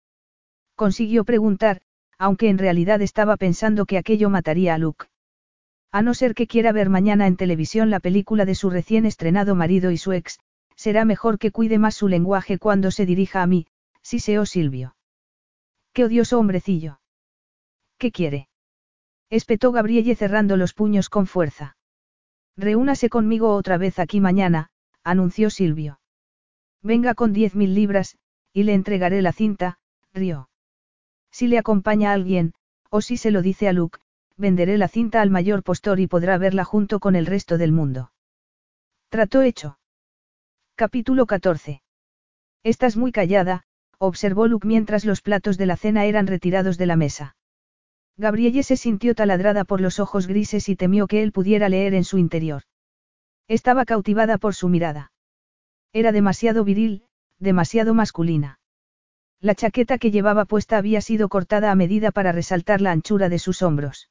Consiguió 0.75 1.25
preguntar, 1.25 1.83
aunque 2.19 2.49
en 2.49 2.59
realidad 2.59 3.03
estaba 3.03 3.37
pensando 3.37 3.87
que 3.87 3.99
aquello 3.99 4.31
mataría 4.31 4.75
a 4.75 4.79
Luke. 4.79 5.07
A 5.91 6.03
no 6.03 6.15
ser 6.15 6.35
que 6.35 6.47
quiera 6.47 6.73
ver 6.73 6.91
mañana 6.91 7.27
en 7.27 7.37
televisión 7.37 7.91
la 7.91 8.01
película 8.01 8.45
de 8.45 8.55
su 8.55 8.71
recién 8.71 9.07
estrenado 9.07 9.55
marido 9.55 9.91
y 9.91 9.99
su 9.99 10.13
ex, 10.13 10.39
será 10.75 11.05
mejor 11.05 11.39
que 11.39 11.51
cuide 11.51 11.79
más 11.79 11.95
su 11.95 12.09
lenguaje 12.09 12.59
cuando 12.59 12.91
se 12.91 13.07
dirija 13.07 13.43
a 13.43 13.47
mí, 13.47 13.67
siseó 14.03 14.47
Silvio. 14.47 14.97
Qué 15.93 16.05
odioso 16.05 16.39
hombrecillo. 16.39 17.01
¿Qué 17.99 18.13
quiere? 18.13 18.46
Espetó 19.31 19.73
Gabrielle 19.73 20.15
cerrando 20.15 20.57
los 20.57 20.73
puños 20.73 21.09
con 21.09 21.27
fuerza. 21.27 21.77
Reúnase 22.57 23.09
conmigo 23.09 23.55
otra 23.55 23.77
vez 23.77 23.99
aquí 23.99 24.21
mañana, 24.21 24.71
anunció 25.03 25.51
Silvio. 25.51 26.01
Venga 26.83 27.15
con 27.15 27.33
diez 27.33 27.55
mil 27.55 27.75
libras, 27.75 28.17
y 28.53 28.63
le 28.63 28.75
entregaré 28.75 29.23
la 29.23 29.33
cinta, 29.33 29.79
rió. 30.15 30.49
Si 31.31 31.49
le 31.49 31.59
acompaña 31.59 32.13
alguien, 32.13 32.55
o 32.91 33.01
si 33.01 33.17
se 33.17 33.31
lo 33.31 33.43
dice 33.43 33.69
a 33.69 33.73
Luke, 33.73 33.99
venderé 34.37 34.79
la 34.79 34.89
cinta 34.89 35.21
al 35.21 35.31
mayor 35.31 35.63
postor 35.63 36.01
y 36.01 36.07
podrá 36.07 36.39
verla 36.39 36.65
junto 36.65 37.01
con 37.01 37.17
el 37.17 37.27
resto 37.27 37.59
del 37.59 37.73
mundo. 37.73 38.13
Trato 39.09 39.43
hecho. 39.43 39.79
Capítulo 40.75 41.27
14. 41.27 41.83
Estás 42.63 42.97
muy 42.97 43.13
callada, 43.13 43.65
observó 43.99 44.47
Luke 44.47 44.67
mientras 44.67 45.05
los 45.05 45.23
platos 45.23 45.59
de 45.59 45.67
la 45.67 45.77
cena 45.77 46.05
eran 46.05 46.27
retirados 46.27 46.79
de 46.79 46.87
la 46.87 46.97
mesa. 46.97 47.36
Gabrielle 48.19 48.63
se 48.63 48.77
sintió 48.77 49.15
taladrada 49.15 49.65
por 49.65 49.81
los 49.81 50.01
ojos 50.01 50.27
grises 50.27 50.69
y 50.69 50.77
temió 50.77 51.07
que 51.07 51.23
él 51.23 51.33
pudiera 51.33 51.69
leer 51.69 51.95
en 51.95 52.05
su 52.05 52.19
interior. 52.19 52.63
Estaba 53.47 53.85
cautivada 53.85 54.39
por 54.39 54.55
su 54.55 54.69
mirada. 54.69 55.13
Era 55.93 56.13
demasiado 56.13 56.65
viril, 56.65 57.05
demasiado 57.39 57.95
masculina. 57.95 58.59
La 59.41 59.55
chaqueta 59.55 59.99
que 59.99 60.11
llevaba 60.11 60.47
puesta 60.47 60.79
había 60.79 61.01
sido 61.01 61.29
cortada 61.29 61.71
a 61.71 61.75
medida 61.75 62.11
para 62.11 62.33
resaltar 62.33 62.81
la 62.81 62.93
anchura 62.93 63.29
de 63.29 63.39
sus 63.39 63.61
hombros. 63.63 64.11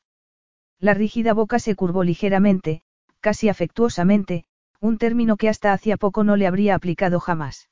La 0.79 0.93
rígida 0.93 1.33
boca 1.33 1.57
se 1.57 1.75
curvó 1.75 2.03
ligeramente, 2.03 2.83
casi 3.21 3.49
afectuosamente, 3.49 4.45
un 4.79 4.99
término 4.99 5.35
que 5.35 5.49
hasta 5.49 5.73
hacía 5.73 5.97
poco 5.97 6.23
no 6.23 6.35
le 6.35 6.45
habría 6.45 6.75
aplicado 6.75 7.19
jamás. 7.19 7.69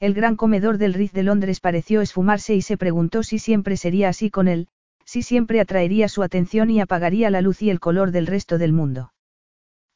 El 0.00 0.14
gran 0.14 0.34
comedor 0.34 0.78
del 0.78 0.94
Riz 0.94 1.12
de 1.12 1.22
Londres 1.22 1.60
pareció 1.60 2.00
esfumarse 2.00 2.56
y 2.56 2.62
se 2.62 2.76
preguntó 2.76 3.22
si 3.22 3.38
siempre 3.38 3.76
sería 3.76 4.08
así 4.08 4.30
con 4.30 4.48
él, 4.48 4.68
si 5.04 5.22
siempre 5.22 5.60
atraería 5.60 6.08
su 6.08 6.22
atención 6.22 6.70
y 6.70 6.80
apagaría 6.80 7.30
la 7.30 7.40
luz 7.40 7.62
y 7.62 7.70
el 7.70 7.80
color 7.80 8.10
del 8.10 8.26
resto 8.26 8.58
del 8.58 8.72
mundo. 8.72 9.12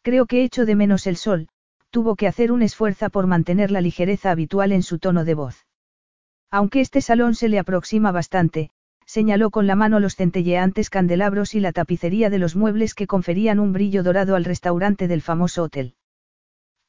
Creo 0.02 0.26
que 0.26 0.44
echo 0.44 0.66
de 0.66 0.74
menos 0.74 1.06
el 1.06 1.16
sol, 1.16 1.48
tuvo 1.90 2.16
que 2.16 2.26
hacer 2.26 2.52
un 2.52 2.62
esfuerzo 2.62 3.10
por 3.10 3.26
mantener 3.26 3.70
la 3.70 3.80
ligereza 3.80 4.30
habitual 4.30 4.72
en 4.72 4.82
su 4.82 4.98
tono 4.98 5.24
de 5.24 5.34
voz. 5.34 5.66
Aunque 6.50 6.80
este 6.80 7.00
salón 7.00 7.34
se 7.34 7.48
le 7.48 7.58
aproxima 7.58 8.12
bastante, 8.12 8.70
señaló 9.06 9.50
con 9.50 9.66
la 9.66 9.74
mano 9.74 10.00
los 10.00 10.16
centelleantes 10.16 10.90
candelabros 10.90 11.54
y 11.54 11.60
la 11.60 11.72
tapicería 11.72 12.30
de 12.30 12.38
los 12.38 12.56
muebles 12.56 12.94
que 12.94 13.06
conferían 13.06 13.58
un 13.58 13.72
brillo 13.72 14.02
dorado 14.02 14.36
al 14.36 14.44
restaurante 14.44 15.08
del 15.08 15.22
famoso 15.22 15.62
hotel. 15.62 15.94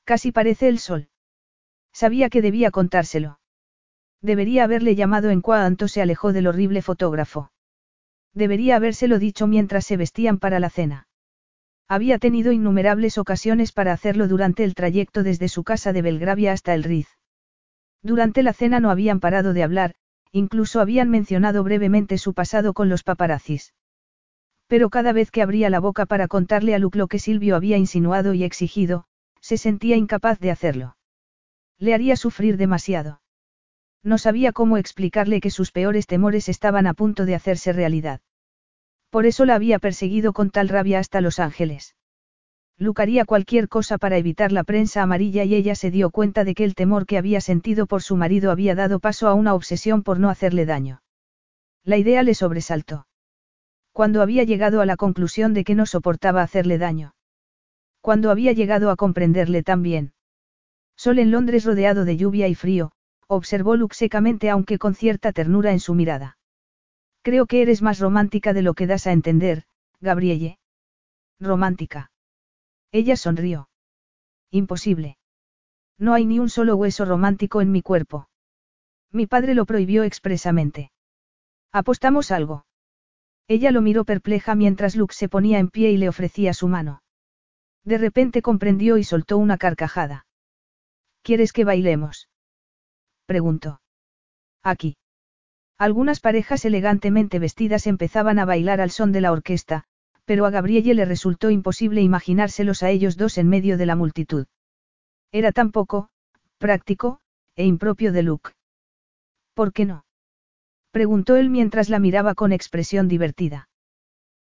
Casi 0.04 0.32
parece 0.32 0.68
el 0.68 0.80
sol. 0.80 1.10
Sabía 1.94 2.30
que 2.30 2.42
debía 2.42 2.72
contárselo. 2.72 3.40
Debería 4.22 4.66
haberle 4.66 4.96
llamado 4.96 5.30
en 5.30 5.42
cuanto 5.42 5.88
se 5.88 6.02
alejó 6.02 6.34
del 6.34 6.48
horrible 6.48 6.82
fotógrafo. 6.82 7.52
Debería 8.34 8.76
habérselo 8.76 9.20
dicho 9.20 9.48
mientras 9.48 9.86
se 9.86 9.98
vestían 9.98 10.38
para 10.38 10.60
la 10.60 10.70
cena. 10.70 11.08
Había 11.88 12.20
tenido 12.20 12.52
innumerables 12.52 13.18
ocasiones 13.18 13.72
para 13.72 13.94
hacerlo 13.94 14.28
durante 14.28 14.64
el 14.64 14.76
trayecto 14.76 15.24
desde 15.24 15.50
su 15.50 15.64
casa 15.64 15.92
de 15.92 16.04
Belgravia 16.04 16.52
hasta 16.52 16.74
el 16.74 16.84
Riz. 16.84 17.08
Durante 18.04 18.44
la 18.44 18.54
cena 18.54 18.80
no 18.80 18.92
habían 18.92 19.20
parado 19.20 19.54
de 19.54 19.64
hablar, 19.64 19.96
incluso 20.32 20.80
habían 20.80 21.10
mencionado 21.10 21.64
brevemente 21.64 22.18
su 22.18 22.34
pasado 22.34 22.74
con 22.74 22.90
los 22.90 23.04
paparazzis. 23.04 23.74
Pero 24.68 24.92
cada 24.92 25.14
vez 25.14 25.32
que 25.32 25.42
abría 25.42 25.72
la 25.72 25.80
boca 25.80 26.06
para 26.06 26.28
contarle 26.28 26.76
a 26.76 26.80
Luke 26.80 26.98
lo 26.98 27.08
que 27.08 27.18
Silvio 27.18 27.56
había 27.56 27.78
insinuado 27.78 28.36
y 28.36 28.44
exigido, 28.44 29.06
se 29.42 29.58
sentía 29.58 29.96
incapaz 29.96 30.40
de 30.40 30.52
hacerlo. 30.52 30.96
Le 31.80 31.96
haría 31.96 32.16
sufrir 32.16 32.58
demasiado. 32.58 33.22
No 34.04 34.18
sabía 34.18 34.54
cómo 34.54 34.78
explicarle 34.78 35.42
que 35.42 35.50
sus 35.50 35.72
peores 35.72 36.08
temores 36.08 36.50
estaban 36.50 36.88
a 36.88 36.94
punto 36.94 37.26
de 37.26 37.36
hacerse 37.36 37.74
realidad. 37.74 38.22
Por 39.10 39.26
eso 39.26 39.46
la 39.46 39.56
había 39.56 39.80
perseguido 39.80 40.34
con 40.34 40.52
tal 40.52 40.70
rabia 40.70 41.00
hasta 41.00 41.22
Los 41.22 41.40
Ángeles. 41.40 41.96
Lucaría 42.78 43.26
cualquier 43.26 43.68
cosa 43.68 43.98
para 43.98 44.18
evitar 44.18 44.54
la 44.54 44.64
prensa 44.64 45.02
amarilla 45.02 45.44
y 45.44 45.54
ella 45.54 45.76
se 45.76 45.92
dio 45.92 46.12
cuenta 46.12 46.46
de 46.46 46.56
que 46.56 46.64
el 46.64 46.76
temor 46.76 47.06
que 47.06 47.18
había 47.18 47.42
sentido 47.42 47.88
por 47.88 48.02
su 48.02 48.16
marido 48.16 48.52
había 48.52 48.74
dado 48.74 49.00
paso 49.00 49.28
a 49.28 49.34
una 49.34 49.54
obsesión 49.54 50.02
por 50.02 50.18
no 50.20 50.30
hacerle 50.30 50.66
daño. 50.66 51.02
La 51.84 51.98
idea 51.98 52.24
le 52.24 52.36
sobresaltó. 52.36 53.06
Cuando 53.92 54.22
había 54.22 54.44
llegado 54.46 54.80
a 54.80 54.86
la 54.86 54.96
conclusión 54.96 55.54
de 55.54 55.66
que 55.66 55.76
no 55.76 55.86
soportaba 55.86 56.42
hacerle 56.42 56.78
daño. 56.78 57.16
Cuando 58.00 58.32
había 58.32 58.54
llegado 58.54 58.92
a 58.92 58.96
comprenderle 58.96 59.62
tan 59.62 59.82
bien. 59.82 60.14
Sol 60.96 61.20
en 61.20 61.32
Londres 61.32 61.66
rodeado 61.66 62.06
de 62.06 62.16
lluvia 62.16 62.48
y 62.48 62.56
frío, 62.56 62.94
observó 63.30 63.76
Luke 63.76 63.96
secamente 63.96 64.50
aunque 64.50 64.80
con 64.80 64.96
cierta 64.96 65.32
ternura 65.32 65.72
en 65.72 65.80
su 65.80 65.94
mirada. 65.94 66.38
Creo 67.22 67.46
que 67.46 67.62
eres 67.62 67.82
más 67.82 68.00
romántica 68.00 68.54
de 68.54 68.64
lo 68.64 68.74
que 68.74 68.88
das 68.88 69.06
a 69.06 69.12
entender, 69.12 69.66
Gabrielle. 70.02 70.58
Romántica. 71.40 72.12
Ella 72.92 73.16
sonrió. 73.16 73.70
Imposible. 74.50 75.18
No 76.00 76.14
hay 76.14 76.26
ni 76.26 76.40
un 76.40 76.50
solo 76.50 76.76
hueso 76.76 77.06
romántico 77.06 77.62
en 77.62 77.72
mi 77.72 77.84
cuerpo. 77.84 78.30
Mi 79.12 79.28
padre 79.28 79.54
lo 79.54 79.66
prohibió 79.66 80.04
expresamente. 80.04 80.92
¿Apostamos 81.72 82.32
algo? 82.32 82.66
Ella 83.48 83.72
lo 83.72 83.82
miró 83.82 84.06
perpleja 84.06 84.56
mientras 84.56 84.96
Luke 84.96 85.14
se 85.14 85.30
ponía 85.30 85.60
en 85.60 85.70
pie 85.70 85.92
y 85.92 85.98
le 85.98 86.10
ofrecía 86.10 86.54
su 86.54 86.68
mano. 86.68 87.04
De 87.84 87.98
repente 87.98 88.42
comprendió 88.42 88.98
y 88.98 89.04
soltó 89.04 89.38
una 89.38 89.58
carcajada. 89.58 90.26
¿Quieres 91.22 91.54
que 91.54 91.66
bailemos? 91.66 92.30
Preguntó. 93.30 93.80
Aquí. 94.64 94.98
Algunas 95.78 96.20
parejas 96.20 96.66
elegantemente 96.66 97.38
vestidas 97.38 97.86
empezaban 97.86 98.40
a 98.40 98.46
bailar 98.46 98.82
al 98.82 98.90
son 98.90 99.12
de 99.12 99.22
la 99.22 99.32
orquesta, 99.32 99.84
pero 100.26 100.48
a 100.48 100.50
Gabrielle 100.50 100.96
le 100.96 101.06
resultó 101.06 101.52
imposible 101.52 102.02
imaginárselos 102.02 102.82
a 102.82 102.90
ellos 102.90 103.18
dos 103.18 103.38
en 103.38 103.48
medio 103.48 103.78
de 103.78 103.86
la 103.86 103.96
multitud. 103.96 104.48
Era 105.32 105.52
tan 105.52 105.72
poco, 105.72 106.10
práctico, 106.58 107.20
e 107.56 107.68
impropio 107.68 108.12
de 108.12 108.24
Luke. 108.24 108.50
¿Por 109.54 109.74
qué 109.74 109.86
no? 109.86 110.06
Preguntó 110.90 111.36
él 111.36 111.52
mientras 111.52 111.90
la 111.90 112.00
miraba 112.00 112.34
con 112.34 112.52
expresión 112.52 113.08
divertida. 113.08 113.70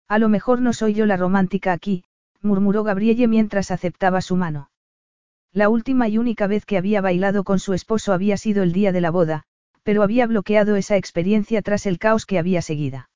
A 0.08 0.18
lo 0.18 0.30
mejor 0.30 0.62
no 0.62 0.72
soy 0.72 0.94
yo 0.94 1.04
la 1.04 1.18
romántica 1.18 1.74
aquí, 1.74 2.04
murmuró 2.40 2.84
Gabrielle 2.84 3.28
mientras 3.28 3.70
aceptaba 3.70 4.22
su 4.22 4.34
mano. 4.36 4.70
La 5.58 5.70
última 5.70 6.06
y 6.06 6.18
única 6.18 6.46
vez 6.46 6.64
que 6.64 6.78
había 6.78 7.00
bailado 7.00 7.42
con 7.42 7.58
su 7.58 7.74
esposo 7.74 8.12
había 8.12 8.36
sido 8.36 8.62
el 8.62 8.72
día 8.72 8.92
de 8.92 9.00
la 9.00 9.10
boda, 9.10 9.42
pero 9.82 10.04
había 10.04 10.24
bloqueado 10.28 10.76
esa 10.76 10.96
experiencia 10.96 11.62
tras 11.62 11.84
el 11.84 11.98
caos 11.98 12.26
que 12.26 12.38
había 12.38 12.62
seguida. 12.62 13.10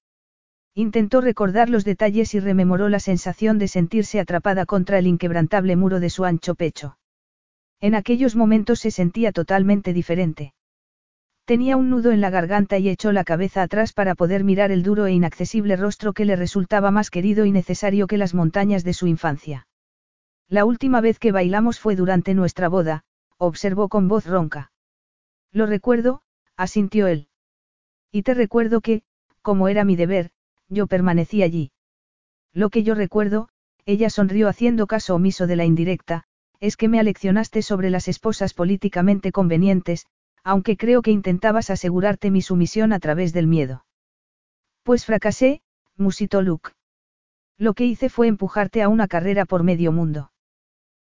Intentó 0.75 1.21
recordar 1.21 1.71
los 1.71 1.85
detalles 1.85 2.35
y 2.35 2.41
rememoró 2.41 2.89
la 2.89 2.99
sensación 2.99 3.61
de 3.61 3.69
sentirse 3.69 4.19
atrapada 4.19 4.67
contra 4.67 4.99
el 4.99 5.07
inquebrantable 5.07 5.77
muro 5.77 6.01
de 6.01 6.11
su 6.11 6.25
ancho 6.25 6.57
pecho. 6.57 6.99
En 7.81 7.95
aquellos 7.95 8.35
momentos 8.35 8.81
se 8.81 8.91
sentía 8.91 9.31
totalmente 9.31 9.93
diferente. 9.93 10.53
Tenía 11.45 11.77
un 11.77 11.91
nudo 11.91 12.11
en 12.11 12.21
la 12.21 12.31
garganta 12.31 12.77
y 12.77 12.89
echó 12.89 13.13
la 13.13 13.23
cabeza 13.23 13.63
atrás 13.63 13.93
para 13.93 14.17
poder 14.17 14.43
mirar 14.43 14.73
el 14.73 14.83
duro 14.83 15.07
e 15.07 15.13
inaccesible 15.13 15.77
rostro 15.77 16.13
que 16.13 16.25
le 16.25 16.35
resultaba 16.35 16.91
más 16.91 17.09
querido 17.09 17.45
y 17.45 17.53
necesario 17.53 18.09
que 18.09 18.19
las 18.19 18.35
montañas 18.35 18.83
de 18.83 18.95
su 18.95 19.07
infancia. 19.07 19.69
La 20.49 20.65
última 20.65 21.01
vez 21.01 21.19
que 21.19 21.33
bailamos 21.33 21.81
fue 21.81 21.97
durante 21.97 22.35
nuestra 22.35 22.69
boda, 22.69 23.05
observó 23.39 23.89
con 23.89 24.09
voz 24.09 24.27
ronca. 24.27 24.73
Lo 25.51 25.67
recuerdo, 25.67 26.23
asintió 26.57 27.07
él. 27.07 27.29
Y 28.11 28.23
te 28.23 28.35
recuerdo 28.35 28.81
que, 28.81 29.03
como 29.41 29.69
era 29.69 29.85
mi 29.85 29.97
deber, 29.97 30.31
yo 30.69 30.87
permanecí 30.87 31.43
allí. 31.43 31.73
Lo 32.53 32.71
que 32.71 32.83
yo 32.83 32.95
recuerdo, 32.95 33.49
ella 33.85 34.11
sonrió 34.11 34.49
haciendo 34.49 34.87
caso 34.87 35.15
omiso 35.15 35.47
de 35.47 35.57
la 35.57 35.65
indirecta, 35.65 36.25
es 36.61 36.77
que 36.77 36.89
me 36.89 37.01
aleccionaste 37.01 37.63
sobre 37.63 37.91
las 37.91 38.09
esposas 38.09 38.55
políticamente 38.55 39.33
convenientes, 39.33 40.07
aunque 40.45 40.77
creo 40.77 41.03
que 41.03 41.11
intentabas 41.11 41.71
asegurarte 41.71 42.31
mi 42.31 42.43
sumisión 42.43 42.93
a 42.93 43.01
través 43.01 43.33
del 43.33 43.47
miedo. 43.47 43.85
Pues 44.83 45.05
fracasé, 45.05 45.63
musitó 45.97 46.43
Luke. 46.43 46.71
Lo 47.59 47.75
que 47.75 47.85
hice 47.85 48.09
fue 48.09 48.27
empujarte 48.27 48.83
a 48.83 48.89
una 48.89 49.09
carrera 49.09 49.45
por 49.45 49.63
medio 49.63 49.93
mundo. 49.93 50.32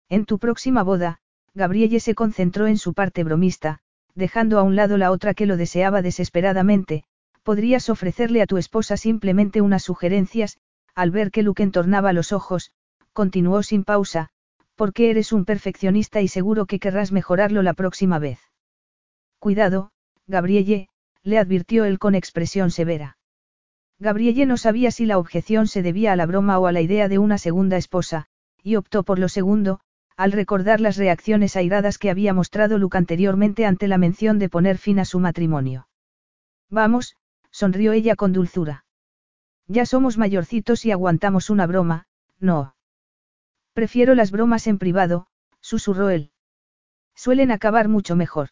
En 0.10 0.26
tu 0.26 0.40
próxima 0.40 0.84
boda, 0.84 1.19
Gabrielle 1.53 2.00
se 2.00 2.16
concentró 2.16 2.68
en 2.68 2.77
su 2.77 2.94
parte 2.94 3.24
bromista, 3.24 3.80
dejando 4.16 4.58
a 4.58 4.64
un 4.64 4.76
lado 4.76 4.98
la 4.98 5.11
otra 5.11 5.34
que 5.34 5.45
lo 5.45 5.58
deseaba 5.58 6.02
desesperadamente, 6.02 7.03
podrías 7.44 7.90
ofrecerle 7.90 8.42
a 8.42 8.45
tu 8.45 8.58
esposa 8.58 8.98
simplemente 8.98 9.61
unas 9.61 9.84
sugerencias, 9.84 10.58
al 10.95 11.11
ver 11.11 11.32
que 11.32 11.44
Luke 11.44 11.61
entornaba 11.61 12.14
los 12.14 12.32
ojos, 12.32 12.72
continuó 13.14 13.64
sin 13.64 13.84
pausa, 13.84 14.30
porque 14.76 15.10
eres 15.10 15.32
un 15.34 15.44
perfeccionista 15.44 16.22
y 16.22 16.27
seguro 16.27 16.66
que 16.66 16.80
querrás 16.80 17.11
mejorarlo 17.11 17.61
la 17.61 17.74
próxima 17.74 18.19
vez. 18.19 18.40
Cuidado, 19.40 19.92
Gabrielle, 20.27 20.90
le 21.24 21.38
advirtió 21.38 21.86
él 21.86 22.00
con 22.00 22.16
expresión 22.16 22.72
severa. 22.72 23.18
Gabrielle 24.00 24.45
no 24.45 24.58
sabía 24.58 24.92
si 24.92 25.06
la 25.06 25.18
objeción 25.18 25.68
se 25.68 25.82
debía 25.82 26.14
a 26.14 26.16
la 26.16 26.26
broma 26.26 26.60
o 26.60 26.68
a 26.68 26.72
la 26.72 26.82
idea 26.82 27.08
de 27.08 27.18
una 27.18 27.38
segunda 27.38 27.77
esposa, 27.77 28.27
y 28.64 28.76
optó 28.76 29.03
por 29.03 29.19
lo 29.19 29.30
segundo, 29.30 29.80
al 30.17 30.31
recordar 30.31 30.81
las 30.81 30.97
reacciones 30.97 31.55
airadas 31.55 31.99
que 31.99 32.09
había 32.09 32.33
mostrado 32.33 32.79
Luke 32.79 32.97
anteriormente 32.97 33.67
ante 33.67 33.87
la 33.87 33.99
mención 33.99 34.39
de 34.39 34.49
poner 34.49 34.79
fin 34.79 34.97
a 34.97 35.05
su 35.05 35.19
matrimonio. 35.19 35.87
Vamos, 36.71 37.15
sonrió 37.51 37.93
ella 37.93 38.15
con 38.15 38.33
dulzura. 38.33 38.83
Ya 39.67 39.85
somos 39.85 40.17
mayorcitos 40.17 40.85
y 40.85 40.91
aguantamos 40.91 41.51
una 41.51 41.67
broma, 41.67 42.07
no. 42.39 42.75
Prefiero 43.73 44.15
las 44.15 44.31
bromas 44.31 44.65
en 44.65 44.79
privado, 44.79 45.27
susurró 45.61 46.09
él. 46.09 46.31
Suelen 47.15 47.51
acabar 47.51 47.87
mucho 47.87 48.15
mejor. 48.15 48.49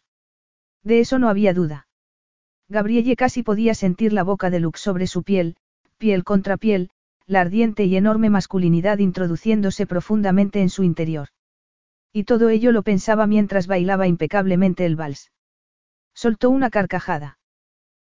De 0.84 1.00
eso 1.00 1.18
no 1.18 1.28
había 1.28 1.52
duda. 1.52 1.88
Gabrielle 2.68 3.16
casi 3.16 3.42
podía 3.42 3.74
sentir 3.74 4.12
la 4.12 4.22
boca 4.22 4.50
de 4.50 4.60
Luke 4.60 4.78
sobre 4.78 5.08
su 5.08 5.24
piel, 5.24 5.56
piel 5.98 6.22
contra 6.22 6.56
piel, 6.56 6.90
la 7.26 7.40
ardiente 7.40 7.84
y 7.84 7.96
enorme 7.96 8.30
masculinidad 8.30 8.98
introduciéndose 8.98 9.86
profundamente 9.86 10.60
en 10.60 10.68
su 10.68 10.84
interior. 10.84 11.28
Y 12.12 12.24
todo 12.24 12.48
ello 12.48 12.72
lo 12.72 12.82
pensaba 12.82 13.26
mientras 13.26 13.66
bailaba 13.66 14.06
impecablemente 14.06 14.86
el 14.86 14.96
vals. 14.96 15.30
Soltó 16.14 16.50
una 16.50 16.70
carcajada. 16.70 17.38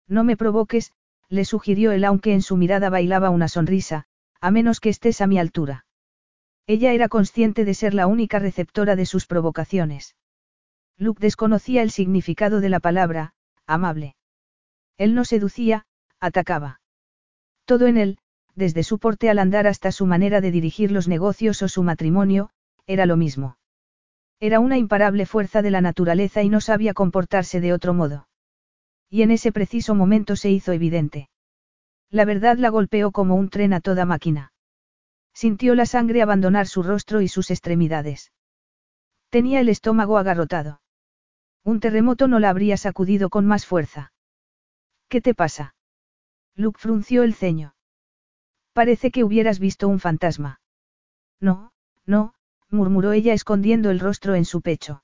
No 0.07 0.23
me 0.23 0.37
provoques, 0.37 0.91
le 1.29 1.45
sugirió 1.45 1.91
él 1.91 2.03
aunque 2.03 2.33
en 2.33 2.41
su 2.41 2.57
mirada 2.57 2.89
bailaba 2.89 3.29
una 3.29 3.47
sonrisa, 3.47 4.05
a 4.41 4.51
menos 4.51 4.79
que 4.79 4.89
estés 4.89 5.21
a 5.21 5.27
mi 5.27 5.39
altura. 5.39 5.85
Ella 6.67 6.93
era 6.93 7.09
consciente 7.09 7.65
de 7.65 7.73
ser 7.73 7.93
la 7.93 8.07
única 8.07 8.39
receptora 8.39 8.95
de 8.95 9.05
sus 9.05 9.25
provocaciones. 9.25 10.15
Luke 10.97 11.19
desconocía 11.19 11.81
el 11.81 11.91
significado 11.91 12.61
de 12.61 12.69
la 12.69 12.79
palabra, 12.79 13.33
amable. 13.67 14.15
Él 14.97 15.13
no 15.13 15.25
seducía, 15.25 15.85
atacaba. 16.19 16.79
Todo 17.65 17.87
en 17.87 17.97
él, 17.97 18.17
desde 18.55 18.83
su 18.83 18.99
porte 18.99 19.29
al 19.29 19.39
andar 19.39 19.67
hasta 19.67 19.91
su 19.91 20.05
manera 20.05 20.41
de 20.41 20.51
dirigir 20.51 20.91
los 20.91 21.07
negocios 21.07 21.61
o 21.61 21.67
su 21.67 21.83
matrimonio, 21.83 22.49
era 22.87 23.05
lo 23.05 23.17
mismo. 23.17 23.57
Era 24.39 24.59
una 24.59 24.77
imparable 24.77 25.25
fuerza 25.25 25.61
de 25.61 25.71
la 25.71 25.81
naturaleza 25.81 26.43
y 26.43 26.49
no 26.49 26.61
sabía 26.61 26.93
comportarse 26.93 27.61
de 27.61 27.73
otro 27.73 27.93
modo. 27.93 28.27
Y 29.09 29.21
en 29.21 29.31
ese 29.31 29.51
preciso 29.51 29.95
momento 29.95 30.35
se 30.35 30.49
hizo 30.49 30.71
evidente. 30.71 31.29
La 32.09 32.25
verdad 32.25 32.57
la 32.57 32.69
golpeó 32.69 33.11
como 33.11 33.35
un 33.35 33.49
tren 33.49 33.73
a 33.73 33.81
toda 33.81 34.05
máquina. 34.05 34.51
Sintió 35.33 35.75
la 35.75 35.85
sangre 35.85 36.21
abandonar 36.21 36.67
su 36.67 36.83
rostro 36.83 37.21
y 37.21 37.27
sus 37.27 37.51
extremidades. 37.51 38.31
Tenía 39.29 39.59
el 39.59 39.69
estómago 39.69 40.17
agarrotado. 40.17 40.81
Un 41.63 41.79
terremoto 41.79 42.27
no 42.27 42.39
la 42.39 42.49
habría 42.49 42.77
sacudido 42.77 43.29
con 43.29 43.45
más 43.45 43.65
fuerza. 43.65 44.13
¿Qué 45.09 45.19
te 45.19 45.33
pasa? 45.33 45.75
Luke 46.55 46.79
frunció 46.79 47.23
el 47.23 47.33
ceño. 47.33 47.75
Parece 48.71 49.11
que 49.11 49.23
hubieras 49.23 49.59
visto 49.59 49.87
un 49.87 49.99
fantasma. 49.99 50.61
No, 51.39 51.73
no, 52.05 52.34
murmuró 52.69 53.11
ella 53.11 53.33
escondiendo 53.33 53.89
el 53.89 53.99
rostro 53.99 54.35
en 54.35 54.45
su 54.45 54.61
pecho. 54.61 55.03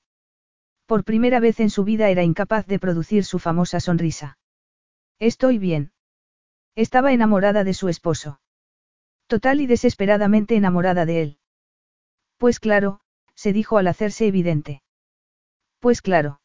Por 0.86 1.04
primera 1.04 1.40
vez 1.40 1.60
en 1.60 1.70
su 1.70 1.84
vida 1.84 2.10
era 2.10 2.22
incapaz 2.22 2.66
de 2.66 2.78
producir 2.78 3.24
su 3.24 3.38
famosa 3.38 3.80
sonrisa. 3.80 4.38
Estoy 5.18 5.58
bien. 5.58 5.92
Estaba 6.74 7.12
enamorada 7.12 7.64
de 7.64 7.74
su 7.74 7.88
esposo. 7.88 8.40
Total 9.26 9.60
y 9.60 9.66
desesperadamente 9.66 10.56
enamorada 10.56 11.06
de 11.06 11.22
él. 11.22 11.38
Pues 12.36 12.60
claro, 12.60 13.00
se 13.34 13.52
dijo 13.52 13.78
al 13.78 13.86
hacerse 13.86 14.26
evidente. 14.26 14.82
Pues 15.78 16.02
claro. 16.02 16.40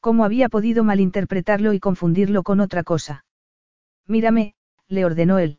¿Cómo 0.00 0.24
había 0.24 0.48
podido 0.48 0.84
malinterpretarlo 0.84 1.72
y 1.72 1.80
confundirlo 1.80 2.42
con 2.42 2.60
otra 2.60 2.84
cosa? 2.84 3.24
Mírame, 4.06 4.54
le 4.88 5.04
ordenó 5.04 5.38
él. 5.38 5.58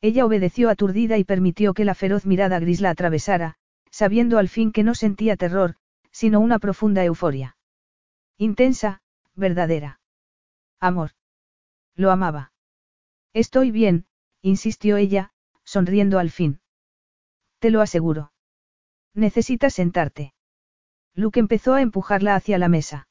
Ella 0.00 0.26
obedeció 0.26 0.68
aturdida 0.68 1.16
y 1.16 1.24
permitió 1.24 1.72
que 1.72 1.86
la 1.86 1.94
feroz 1.94 2.26
mirada 2.26 2.58
gris 2.58 2.82
la 2.82 2.90
atravesara, 2.90 3.56
sabiendo 3.94 4.38
al 4.38 4.48
fin 4.48 4.72
que 4.72 4.82
no 4.82 4.96
sentía 4.96 5.36
terror, 5.36 5.76
sino 6.10 6.40
una 6.40 6.58
profunda 6.58 7.04
euforia. 7.04 7.56
Intensa, 8.36 9.02
verdadera. 9.36 10.00
Amor. 10.80 11.12
Lo 11.94 12.10
amaba. 12.10 12.52
Estoy 13.32 13.70
bien, 13.70 14.06
insistió 14.42 14.96
ella, 14.96 15.32
sonriendo 15.62 16.18
al 16.18 16.32
fin. 16.32 16.60
Te 17.60 17.70
lo 17.70 17.80
aseguro. 17.80 18.32
Necesitas 19.14 19.74
sentarte. 19.74 20.34
Luke 21.14 21.38
empezó 21.38 21.74
a 21.74 21.80
empujarla 21.80 22.34
hacia 22.34 22.58
la 22.58 22.68
mesa. 22.68 23.06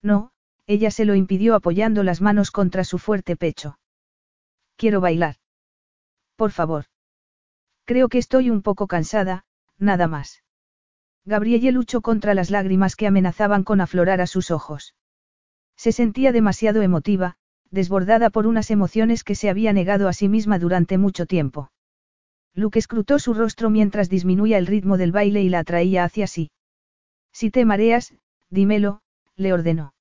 No, 0.00 0.32
ella 0.66 0.90
se 0.90 1.04
lo 1.04 1.16
impidió 1.16 1.54
apoyando 1.54 2.02
las 2.02 2.22
manos 2.22 2.50
contra 2.50 2.82
su 2.84 2.96
fuerte 2.96 3.36
pecho. 3.36 3.78
Quiero 4.76 5.02
bailar. 5.02 5.36
Por 6.34 6.50
favor. 6.50 6.86
Creo 7.84 8.08
que 8.08 8.16
estoy 8.16 8.48
un 8.48 8.62
poco 8.62 8.86
cansada, 8.86 9.44
nada 9.78 10.06
más. 10.06 10.42
Gabrielle 11.24 11.72
luchó 11.72 12.00
contra 12.00 12.34
las 12.34 12.50
lágrimas 12.50 12.96
que 12.96 13.06
amenazaban 13.06 13.64
con 13.64 13.80
aflorar 13.80 14.20
a 14.20 14.26
sus 14.26 14.50
ojos. 14.50 14.94
Se 15.76 15.92
sentía 15.92 16.32
demasiado 16.32 16.82
emotiva, 16.82 17.36
desbordada 17.70 18.30
por 18.30 18.46
unas 18.46 18.70
emociones 18.70 19.24
que 19.24 19.34
se 19.34 19.50
había 19.50 19.72
negado 19.72 20.08
a 20.08 20.12
sí 20.12 20.28
misma 20.28 20.58
durante 20.58 20.98
mucho 20.98 21.26
tiempo. 21.26 21.70
Luke 22.54 22.78
escrutó 22.78 23.18
su 23.18 23.34
rostro 23.34 23.70
mientras 23.70 24.08
disminuía 24.08 24.58
el 24.58 24.66
ritmo 24.66 24.96
del 24.96 25.12
baile 25.12 25.42
y 25.42 25.48
la 25.48 25.60
atraía 25.60 26.04
hacia 26.04 26.26
sí. 26.26 26.50
Si 27.32 27.50
te 27.50 27.64
mareas, 27.64 28.14
dímelo, 28.50 29.00
le 29.36 29.52
ordenó. 29.52 29.94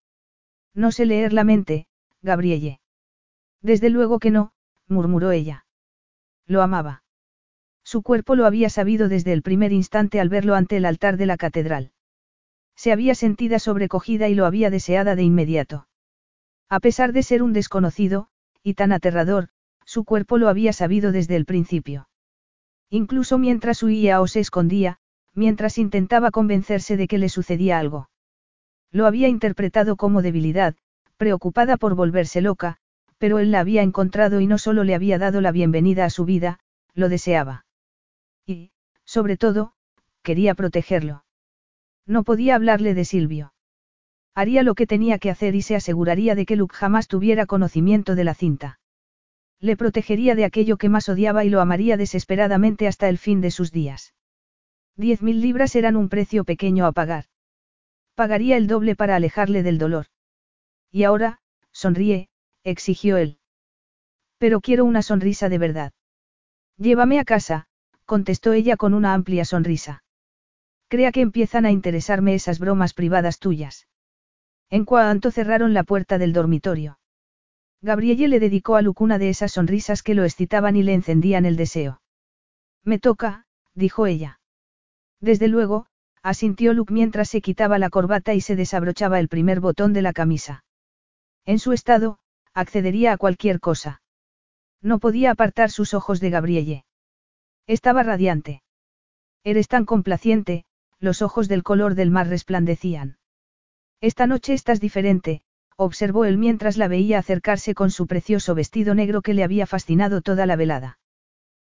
No 0.74 0.92
sé 0.92 1.06
leer 1.06 1.34
la 1.34 1.44
mente, 1.44 1.88
Gabrielle. 2.22 2.80
Desde 3.62 3.90
luego 3.90 4.20
que 4.20 4.32
no, 4.32 4.54
murmuró 4.88 5.32
ella. 5.32 5.66
Lo 6.46 6.62
amaba. 6.62 7.04
Su 7.88 8.02
cuerpo 8.02 8.36
lo 8.36 8.46
había 8.46 8.70
sabido 8.70 9.08
desde 9.08 9.32
el 9.32 9.42
primer 9.42 9.72
instante 9.72 10.20
al 10.20 10.28
verlo 10.28 10.56
ante 10.56 10.76
el 10.76 10.84
altar 10.84 11.16
de 11.16 11.26
la 11.26 11.38
catedral. 11.38 11.92
Se 12.76 12.92
había 12.92 13.16
sentida 13.16 13.60
sobrecogida 13.60 14.28
y 14.28 14.36
lo 14.36 14.46
había 14.46 14.70
deseada 14.70 15.16
de 15.16 15.24
inmediato. 15.24 15.88
A 16.68 16.82
pesar 16.82 17.14
de 17.14 17.24
ser 17.24 17.42
un 17.42 17.54
desconocido, 17.54 18.28
y 18.62 18.74
tan 18.74 18.92
aterrador, 18.92 19.48
su 19.86 20.04
cuerpo 20.04 20.38
lo 20.38 20.50
había 20.50 20.74
sabido 20.74 21.14
desde 21.14 21.38
el 21.38 21.46
principio. 21.46 22.10
Incluso 22.90 23.38
mientras 23.38 23.82
huía 23.84 24.20
o 24.20 24.28
se 24.28 24.42
escondía, 24.42 24.98
mientras 25.34 25.78
intentaba 25.78 26.30
convencerse 26.30 26.98
de 26.98 27.08
que 27.08 27.18
le 27.18 27.30
sucedía 27.30 27.80
algo. 27.80 28.10
Lo 28.92 29.06
había 29.06 29.30
interpretado 29.30 29.96
como 29.96 30.22
debilidad, 30.22 30.76
preocupada 31.16 31.78
por 31.78 31.96
volverse 31.96 32.42
loca, 32.42 32.80
pero 33.18 33.40
él 33.40 33.52
la 33.52 33.62
había 33.62 33.82
encontrado 33.82 34.42
y 34.42 34.46
no 34.46 34.58
solo 34.58 34.84
le 34.84 34.94
había 34.94 35.18
dado 35.18 35.40
la 35.40 35.54
bienvenida 35.54 36.04
a 36.04 36.10
su 36.10 36.26
vida, 36.26 36.60
lo 36.94 37.08
deseaba. 37.08 37.64
Sobre 39.08 39.38
todo, 39.38 39.72
quería 40.22 40.54
protegerlo. 40.54 41.24
No 42.06 42.24
podía 42.24 42.56
hablarle 42.56 42.94
de 42.94 43.06
Silvio. 43.06 43.54
Haría 44.36 44.62
lo 44.64 44.76
que 44.76 44.86
tenía 44.86 45.18
que 45.18 45.32
hacer 45.32 45.56
y 45.56 45.62
se 45.62 45.76
aseguraría 45.76 46.36
de 46.36 46.46
que 46.46 46.58
Luke 46.58 46.76
jamás 46.76 47.08
tuviera 47.08 47.46
conocimiento 47.46 48.14
de 48.16 48.24
la 48.26 48.36
cinta. 48.36 48.80
Le 49.60 49.78
protegería 49.78 50.36
de 50.36 50.46
aquello 50.46 50.78
que 50.78 50.90
más 50.90 51.10
odiaba 51.10 51.44
y 51.46 51.50
lo 51.50 51.62
amaría 51.62 51.98
desesperadamente 51.98 52.88
hasta 52.88 53.10
el 53.10 53.18
fin 53.18 53.42
de 53.42 53.50
sus 53.50 53.72
días. 53.72 54.14
Diez 54.96 55.22
mil 55.22 55.42
libras 55.42 55.76
eran 55.76 55.96
un 55.96 56.10
precio 56.10 56.44
pequeño 56.44 56.86
a 56.86 56.92
pagar. 56.92 57.26
Pagaría 58.14 58.58
el 58.58 58.68
doble 58.68 58.96
para 58.96 59.16
alejarle 59.16 59.64
del 59.64 59.78
dolor. 59.78 60.08
Y 60.92 61.04
ahora, 61.04 61.40
sonríe, 61.72 62.30
exigió 62.64 63.18
él. 63.18 63.40
Pero 64.38 64.60
quiero 64.60 64.86
una 64.86 65.02
sonrisa 65.02 65.50
de 65.50 65.58
verdad. 65.58 65.94
Llévame 66.78 67.20
a 67.20 67.26
casa, 67.26 67.67
contestó 68.08 68.54
ella 68.54 68.78
con 68.78 68.96
una 68.96 69.14
amplia 69.14 69.46
sonrisa. 69.46 70.04
Crea 70.88 71.12
que 71.12 71.22
empiezan 71.22 71.66
a 71.66 71.72
interesarme 71.72 72.34
esas 72.34 72.58
bromas 72.58 72.94
privadas 72.94 73.38
tuyas. 73.38 73.88
En 74.70 74.86
cuanto 74.86 75.30
cerraron 75.30 75.74
la 75.74 75.84
puerta 75.84 76.18
del 76.18 76.34
dormitorio. 76.34 77.00
Gabrielle 77.82 78.30
le 78.30 78.40
dedicó 78.40 78.78
a 78.78 78.82
Luke 78.82 79.04
una 79.04 79.20
de 79.20 79.30
esas 79.30 79.52
sonrisas 79.52 80.02
que 80.02 80.16
lo 80.16 80.24
excitaban 80.24 80.76
y 80.78 80.84
le 80.84 80.94
encendían 80.94 81.46
el 81.46 81.58
deseo. 81.58 82.02
Me 82.84 82.98
toca, 82.98 83.46
dijo 83.76 84.08
ella. 84.08 84.40
Desde 85.20 85.50
luego, 85.50 85.88
asintió 86.24 86.74
Luke 86.74 86.94
mientras 86.94 87.30
se 87.30 87.42
quitaba 87.42 87.78
la 87.78 87.90
corbata 87.90 88.34
y 88.34 88.42
se 88.42 88.56
desabrochaba 88.56 89.20
el 89.20 89.28
primer 89.28 89.60
botón 89.60 89.94
de 89.94 90.02
la 90.02 90.14
camisa. 90.14 90.64
En 91.46 91.60
su 91.60 91.74
estado, 91.74 92.20
accedería 92.54 93.14
a 93.14 93.18
cualquier 93.18 93.60
cosa. 93.60 94.02
No 94.82 95.00
podía 95.00 95.32
apartar 95.32 95.72
sus 95.72 95.94
ojos 95.94 96.20
de 96.22 96.30
Gabrielle. 96.30 96.87
Estaba 97.68 98.02
radiante. 98.02 98.64
Eres 99.44 99.68
tan 99.68 99.86
complaciente, 99.86 100.64
los 101.00 101.22
ojos 101.22 101.50
del 101.50 101.64
color 101.64 101.96
del 101.96 102.12
mar 102.12 102.30
resplandecían. 102.30 103.18
Esta 104.00 104.26
noche 104.26 104.54
estás 104.54 104.80
diferente, 104.80 105.42
observó 105.76 106.26
él 106.26 106.38
mientras 106.38 106.78
la 106.78 106.88
veía 106.88 107.20
acercarse 107.20 107.76
con 107.76 107.92
su 107.92 108.08
precioso 108.08 108.56
vestido 108.56 108.96
negro 108.96 109.22
que 109.22 109.34
le 109.34 109.44
había 109.44 109.68
fascinado 109.68 110.22
toda 110.22 110.46
la 110.46 110.56
velada. 110.56 110.98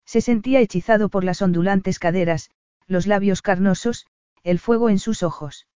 Se 0.05 0.19
sentía 0.19 0.59
hechizado 0.59 1.09
por 1.09 1.23
las 1.23 1.41
ondulantes 1.41 1.99
caderas, 1.99 2.49
los 2.87 3.07
labios 3.07 3.41
carnosos, 3.41 4.07
el 4.43 4.59
fuego 4.59 4.89
en 4.89 4.99
sus 4.99 5.23
ojos. 5.23 5.67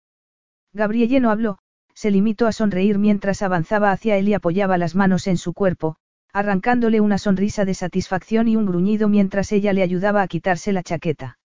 Gabrielle 0.74 1.20
no 1.20 1.30
habló, 1.30 1.60
se 1.94 2.12
limitó 2.12 2.48
a 2.48 2.52
sonreír 2.52 2.98
mientras 2.98 3.42
avanzaba 3.42 3.92
hacia 3.92 4.18
él 4.18 4.28
y 4.30 4.34
apoyaba 4.34 4.78
las 4.78 4.96
manos 4.96 5.28
en 5.28 5.38
su 5.38 5.54
cuerpo, 5.54 5.98
arrancándole 6.34 7.02
una 7.02 7.18
sonrisa 7.18 7.66
de 7.66 7.74
satisfacción 7.74 8.48
y 8.48 8.56
un 8.56 8.66
gruñido 8.66 9.10
mientras 9.10 9.52
ella 9.52 9.74
le 9.74 9.84
ayudaba 9.84 10.22
a 10.22 10.28
quitarse 10.28 10.72
la 10.74 10.84
chaqueta. 10.84 11.40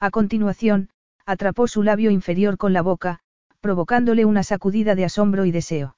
A 0.00 0.10
continuación, 0.10 0.90
atrapó 1.26 1.68
su 1.68 1.82
labio 1.82 2.10
inferior 2.10 2.56
con 2.56 2.72
la 2.72 2.82
boca, 2.82 3.20
provocándole 3.60 4.24
una 4.24 4.42
sacudida 4.42 4.94
de 4.94 5.04
asombro 5.04 5.44
y 5.44 5.50
deseo. 5.50 5.96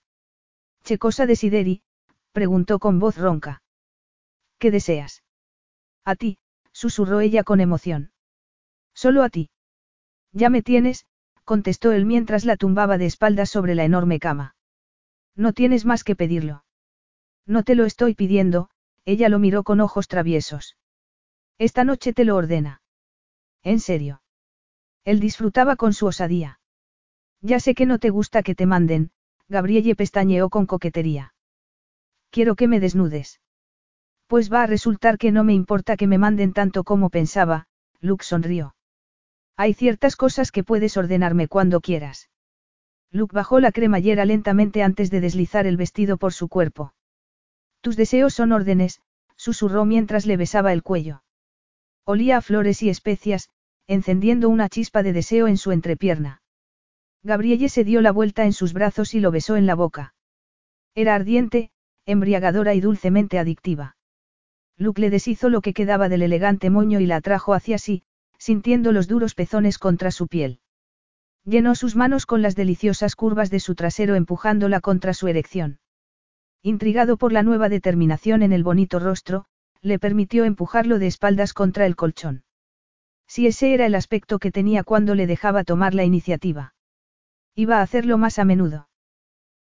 ¿Qué 0.83 0.99
cosa 0.99 1.27
desideri? 1.27 1.83
preguntó 2.33 2.79
con 2.79 2.99
voz 2.99 3.17
ronca. 3.17 3.63
¿Qué 4.59 4.71
deseas? 4.71 5.23
A 6.05 6.15
ti, 6.17 6.39
susurró 6.73 7.21
ella 7.21 7.45
con 7.45 7.61
emoción. 7.61 8.13
Solo 8.95 9.23
a 9.23 9.29
ti. 9.29 9.51
Ya 10.33 10.51
me 10.51 10.63
tienes, 10.63 11.07
contestó 11.45 11.93
él 11.93 12.07
mientras 12.07 12.45
la 12.45 12.57
tumbaba 12.57 12.99
de 12.99 13.07
espaldas 13.07 13.51
sobre 13.51 13.75
la 13.75 13.85
enorme 13.85 14.19
cama. 14.19 14.55
No 15.37 15.53
tienes 15.53 15.85
más 15.85 16.05
que 16.05 16.17
pedirlo. 16.17 16.65
No 17.51 17.65
te 17.65 17.75
lo 17.75 17.85
estoy 17.85 18.15
pidiendo, 18.15 18.71
ella 19.05 19.29
lo 19.29 19.41
miró 19.41 19.65
con 19.65 19.81
ojos 19.81 20.07
traviesos. 20.07 20.77
Esta 21.59 21.83
noche 21.83 22.13
te 22.13 22.25
lo 22.25 22.37
ordena. 22.37 22.81
¿En 23.65 23.81
serio? 23.81 24.23
Él 25.05 25.19
disfrutaba 25.19 25.75
con 25.75 25.93
su 25.93 26.07
osadía. 26.07 26.61
Ya 27.41 27.59
sé 27.59 27.75
que 27.75 27.87
no 27.87 27.99
te 27.99 28.11
gusta 28.11 28.45
que 28.45 28.55
te 28.55 28.67
manden, 28.67 29.11
Gabrielle 29.49 29.97
pestañeó 29.97 30.49
con 30.49 30.67
coquetería. 30.67 31.35
Quiero 32.31 32.55
que 32.55 32.69
me 32.69 32.79
desnudes. 32.79 33.41
Pues 34.29 34.53
va 34.53 34.63
a 34.63 34.69
resultar 34.69 35.19
que 35.19 35.33
no 35.33 35.43
me 35.43 35.53
importa 35.53 35.97
que 35.97 36.07
me 36.07 36.19
manden 36.19 36.53
tanto 36.53 36.85
como 36.85 37.11
pensaba, 37.11 37.67
Luke 37.99 38.25
sonrió. 38.25 38.77
Hay 39.57 39.75
ciertas 39.75 40.15
cosas 40.15 40.53
que 40.53 40.63
puedes 40.63 40.97
ordenarme 40.97 41.49
cuando 41.49 41.81
quieras. 41.81 42.31
Luke 43.11 43.35
bajó 43.35 43.59
la 43.59 43.73
cremallera 43.73 44.25
lentamente 44.25 44.85
antes 44.85 45.11
de 45.11 45.21
deslizar 45.21 45.67
el 45.67 45.77
vestido 45.77 46.17
por 46.17 46.33
su 46.33 46.47
cuerpo. 46.47 46.95
Tus 47.81 47.97
deseos 47.97 48.35
son 48.35 48.53
órdenes, 48.53 49.01
susurró 49.37 49.85
mientras 49.85 50.27
le 50.27 50.37
besaba 50.37 50.73
el 50.73 50.83
cuello. 50.83 51.23
Olía 52.05 52.39
a 52.39 52.41
flores 52.41 52.83
y 52.83 52.91
especias, 52.91 53.49
encendiendo 53.87 54.49
una 54.49 54.69
chispa 54.69 55.03
de 55.03 55.13
deseo 55.13 55.49
en 55.49 55.57
su 55.57 55.73
entrepierna. 55.73 56.43
Gabrielle 57.23 57.69
se 57.69 57.85
dio 57.85 58.01
la 58.01 58.13
vuelta 58.13 58.45
en 58.45 58.53
sus 58.53 58.73
brazos 58.73 59.15
y 59.15 59.21
lo 59.21 59.31
besó 59.31 59.57
en 59.57 59.67
la 59.67 59.75
boca. 59.75 60.15
Era 60.95 61.15
ardiente, 61.15 61.71
embriagadora 62.07 62.75
y 62.75 62.81
dulcemente 62.81 63.39
adictiva. 63.39 63.97
Luke 64.77 65.01
le 65.01 65.11
deshizo 65.11 65.51
lo 65.51 65.61
que 65.61 65.75
quedaba 65.75 66.09
del 66.09 66.23
elegante 66.23 66.71
moño 66.71 67.01
y 67.01 67.07
la 67.07 67.17
atrajo 67.17 67.53
hacia 67.53 67.79
sí, 67.79 68.03
sintiendo 68.39 68.93
los 68.93 69.09
duros 69.09 69.35
pezones 69.35 69.79
contra 69.79 70.11
su 70.11 70.27
piel. 70.27 70.61
Llenó 71.45 71.75
sus 71.75 71.97
manos 71.97 72.27
con 72.27 72.43
las 72.43 72.57
deliciosas 72.57 73.17
curvas 73.17 73.51
de 73.51 73.61
su 73.61 73.75
trasero 73.75 74.15
empujándola 74.15 74.81
contra 74.81 75.13
su 75.15 75.29
erección. 75.29 75.79
Intrigado 76.63 77.17
por 77.17 77.33
la 77.33 77.43
nueva 77.43 77.71
determinación 77.71 78.43
en 78.43 78.53
el 78.53 78.63
bonito 78.63 78.99
rostro, 78.99 79.47
le 79.81 79.99
permitió 79.99 80.45
empujarlo 80.45 80.99
de 80.99 81.07
espaldas 81.07 81.55
contra 81.55 81.87
el 81.87 81.97
colchón. 81.97 82.45
Si 83.27 83.47
ese 83.47 83.73
era 83.73 83.87
el 83.87 83.95
aspecto 83.95 84.39
que 84.39 84.51
tenía 84.51 84.85
cuando 84.85 85.15
le 85.15 85.27
dejaba 85.27 85.65
tomar 85.65 85.95
la 85.95 86.05
iniciativa. 86.05 86.75
Iba 87.55 87.79
a 87.79 87.83
hacerlo 87.83 88.19
más 88.19 88.39
a 88.39 88.45
menudo. 88.45 88.89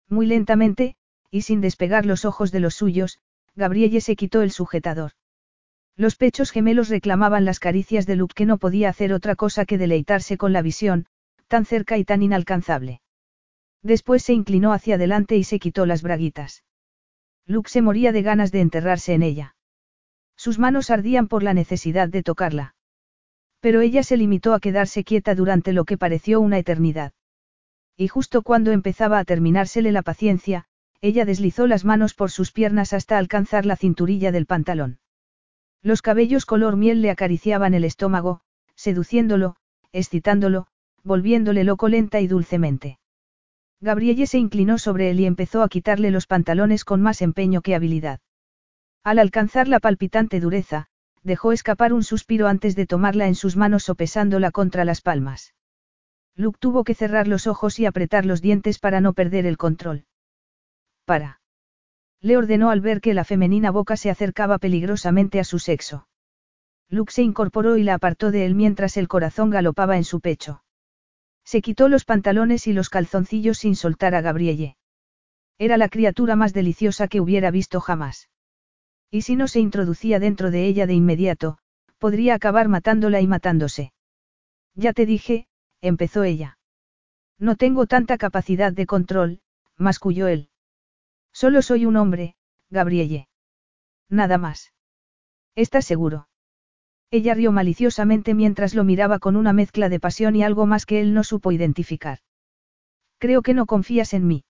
Muy 0.09 0.25
lentamente, 0.25 0.95
y 1.29 1.41
sin 1.41 1.61
despegar 1.61 2.05
los 2.05 2.25
ojos 2.25 2.51
de 2.51 2.61
los 2.61 2.73
suyos, 2.73 3.19
Gabrielle 3.55 4.01
se 4.01 4.15
quitó 4.15 4.41
el 4.41 4.51
sujetador. 4.51 5.11
Los 5.95 6.15
pechos 6.15 6.51
gemelos 6.51 6.89
reclamaban 6.89 7.45
las 7.45 7.59
caricias 7.59 8.07
de 8.07 8.15
Luke 8.15 8.33
que 8.35 8.45
no 8.45 8.57
podía 8.57 8.89
hacer 8.89 9.13
otra 9.13 9.35
cosa 9.35 9.65
que 9.65 9.77
deleitarse 9.77 10.37
con 10.37 10.53
la 10.53 10.61
visión, 10.61 11.05
tan 11.47 11.65
cerca 11.65 11.97
y 11.97 12.05
tan 12.05 12.23
inalcanzable. 12.23 13.01
Después 13.83 14.23
se 14.23 14.33
inclinó 14.33 14.73
hacia 14.73 14.95
adelante 14.95 15.37
y 15.37 15.43
se 15.43 15.59
quitó 15.59 15.85
las 15.85 16.01
braguitas. 16.01 16.63
Luke 17.47 17.69
se 17.69 17.81
moría 17.81 18.11
de 18.11 18.21
ganas 18.21 18.51
de 18.51 18.61
enterrarse 18.61 19.13
en 19.13 19.23
ella. 19.23 19.55
Sus 20.35 20.59
manos 20.59 20.89
ardían 20.89 21.27
por 21.27 21.43
la 21.43 21.53
necesidad 21.53 22.09
de 22.09 22.21
tocarla. 22.21 22.75
Pero 23.61 23.81
ella 23.81 24.03
se 24.03 24.17
limitó 24.17 24.53
a 24.53 24.59
quedarse 24.59 25.03
quieta 25.03 25.33
durante 25.33 25.71
lo 25.73 25.85
que 25.85 25.97
pareció 25.97 26.41
una 26.41 26.59
eternidad. 26.59 27.13
Y 27.95 28.09
justo 28.09 28.43
cuando 28.43 28.71
empezaba 28.71 29.17
a 29.17 29.25
terminársele 29.25 29.91
la 29.91 30.03
paciencia, 30.03 30.65
ella 31.01 31.25
deslizó 31.25 31.67
las 31.67 31.85
manos 31.85 32.13
por 32.13 32.31
sus 32.31 32.51
piernas 32.51 32.93
hasta 32.93 33.17
alcanzar 33.17 33.65
la 33.65 33.77
cinturilla 33.77 34.31
del 34.31 34.45
pantalón. 34.45 34.99
Los 35.81 36.01
cabellos 36.01 36.45
color 36.45 36.75
miel 36.75 37.01
le 37.01 37.11
acariciaban 37.11 37.73
el 37.73 37.85
estómago, 37.85 38.41
seduciéndolo, 38.75 39.55
excitándolo, 39.91 40.67
volviéndole 41.03 41.63
loco 41.63 41.87
lenta 41.87 42.19
y 42.19 42.27
dulcemente. 42.27 42.99
Gabrielle 43.79 44.25
se 44.25 44.39
inclinó 44.39 44.79
sobre 44.79 45.11
él 45.11 45.19
y 45.19 45.25
empezó 45.25 45.61
a 45.61 45.69
quitarle 45.69 46.11
los 46.11 46.25
pantalones 46.25 46.83
con 46.83 47.01
más 47.01 47.21
empeño 47.21 47.61
que 47.61 47.75
habilidad. 47.75 48.19
Al 49.03 49.19
alcanzar 49.19 49.67
la 49.67 49.79
palpitante 49.79 50.39
dureza, 50.39 50.87
dejó 51.23 51.51
escapar 51.51 51.93
un 51.93 52.03
suspiro 52.03 52.47
antes 52.47 52.75
de 52.75 52.87
tomarla 52.87 53.27
en 53.27 53.35
sus 53.35 53.55
manos 53.55 53.83
sopesándola 53.83 54.51
contra 54.51 54.85
las 54.85 55.01
palmas. 55.01 55.53
Luke 56.35 56.57
tuvo 56.59 56.83
que 56.83 56.93
cerrar 56.93 57.27
los 57.27 57.47
ojos 57.47 57.79
y 57.79 57.85
apretar 57.85 58.25
los 58.25 58.41
dientes 58.41 58.79
para 58.79 59.01
no 59.01 59.13
perder 59.13 59.45
el 59.45 59.57
control. 59.57 60.05
Para. 61.05 61.41
Le 62.21 62.37
ordenó 62.37 62.69
al 62.69 62.81
ver 62.81 63.01
que 63.01 63.13
la 63.13 63.23
femenina 63.23 63.71
boca 63.71 63.95
se 63.97 64.09
acercaba 64.09 64.57
peligrosamente 64.57 65.39
a 65.39 65.43
su 65.43 65.59
sexo. 65.59 66.07
Luke 66.89 67.11
se 67.11 67.21
incorporó 67.21 67.77
y 67.77 67.83
la 67.83 67.95
apartó 67.95 68.31
de 68.31 68.45
él 68.45 68.55
mientras 68.55 68.97
el 68.97 69.07
corazón 69.07 69.49
galopaba 69.49 69.97
en 69.97 70.03
su 70.03 70.19
pecho. 70.19 70.63
Se 71.47 71.61
quitó 71.61 71.87
los 71.87 72.03
pantalones 72.03 72.67
y 72.67 72.73
los 72.73 72.89
calzoncillos 72.89 73.59
sin 73.59 73.77
soltar 73.77 74.15
a 74.15 74.19
Gabrielle. 74.19 74.75
Era 75.57 75.77
la 75.77 75.87
criatura 75.87 76.35
más 76.35 76.51
deliciosa 76.51 77.07
que 77.07 77.21
hubiera 77.21 77.51
visto 77.51 77.79
jamás. 77.79 78.29
Y 79.09 79.21
si 79.21 79.37
no 79.37 79.47
se 79.47 79.61
introducía 79.61 80.19
dentro 80.19 80.51
de 80.51 80.65
ella 80.65 80.87
de 80.87 80.93
inmediato, 80.93 81.57
podría 81.99 82.33
acabar 82.35 82.67
matándola 82.67 83.21
y 83.21 83.27
matándose. 83.27 83.93
Ya 84.75 84.91
te 84.91 85.05
dije, 85.05 85.47
empezó 85.79 86.25
ella. 86.25 86.59
No 87.39 87.55
tengo 87.55 87.85
tanta 87.87 88.17
capacidad 88.17 88.73
de 88.73 88.85
control, 88.85 89.39
masculló 89.77 90.27
él. 90.27 90.49
Solo 91.31 91.61
soy 91.61 91.85
un 91.85 91.95
hombre, 91.95 92.35
Gabrielle. 92.69 93.29
Nada 94.09 94.37
más. 94.37 94.73
¿Estás 95.55 95.85
seguro? 95.85 96.27
Ella 97.09 97.33
rió 97.33 97.51
maliciosamente 97.51 98.33
mientras 98.33 98.75
lo 98.75 98.83
miraba 98.83 99.19
con 99.19 99.35
una 99.35 99.53
mezcla 99.53 99.87
de 99.87 99.99
pasión 99.99 100.35
y 100.35 100.43
algo 100.43 100.65
más 100.65 100.85
que 100.85 100.99
él 100.99 101.13
no 101.13 101.23
supo 101.23 101.51
identificar. 101.51 102.19
Creo 103.17 103.41
que 103.41 103.53
no 103.53 103.65
confías 103.65 104.13
en 104.13 104.27
mí. 104.27 104.43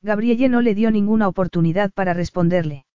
Gabrielle 0.00 0.48
no 0.48 0.60
le 0.60 0.74
dio 0.74 0.90
ninguna 0.90 1.28
oportunidad 1.28 1.92
para 1.92 2.14
responderle. 2.14 2.86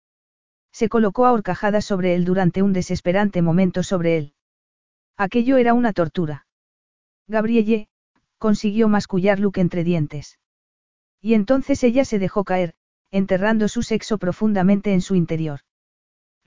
Se 0.71 0.89
colocó 0.89 1.25
a 1.25 1.31
horcajadas 1.31 1.85
sobre 1.85 2.15
él 2.15 2.23
durante 2.25 2.61
un 2.61 2.73
desesperante 2.73 3.41
momento 3.41 3.83
sobre 3.83 4.17
él. 4.17 4.33
Aquello 5.17 5.57
era 5.57 5.73
una 5.73 5.93
tortura. 5.93 6.45
Gabrielle, 7.27 7.89
consiguió 8.37 8.87
mascullar 8.87 9.39
Luke 9.39 9.59
entre 9.59 9.83
dientes. 9.83 10.39
Y 11.21 11.33
entonces 11.33 11.83
ella 11.83 12.05
se 12.05 12.19
dejó 12.19 12.43
caer, 12.43 12.75
enterrando 13.11 13.67
su 13.67 13.83
sexo 13.83 14.17
profundamente 14.17 14.93
en 14.93 15.01
su 15.01 15.15
interior. 15.15 15.61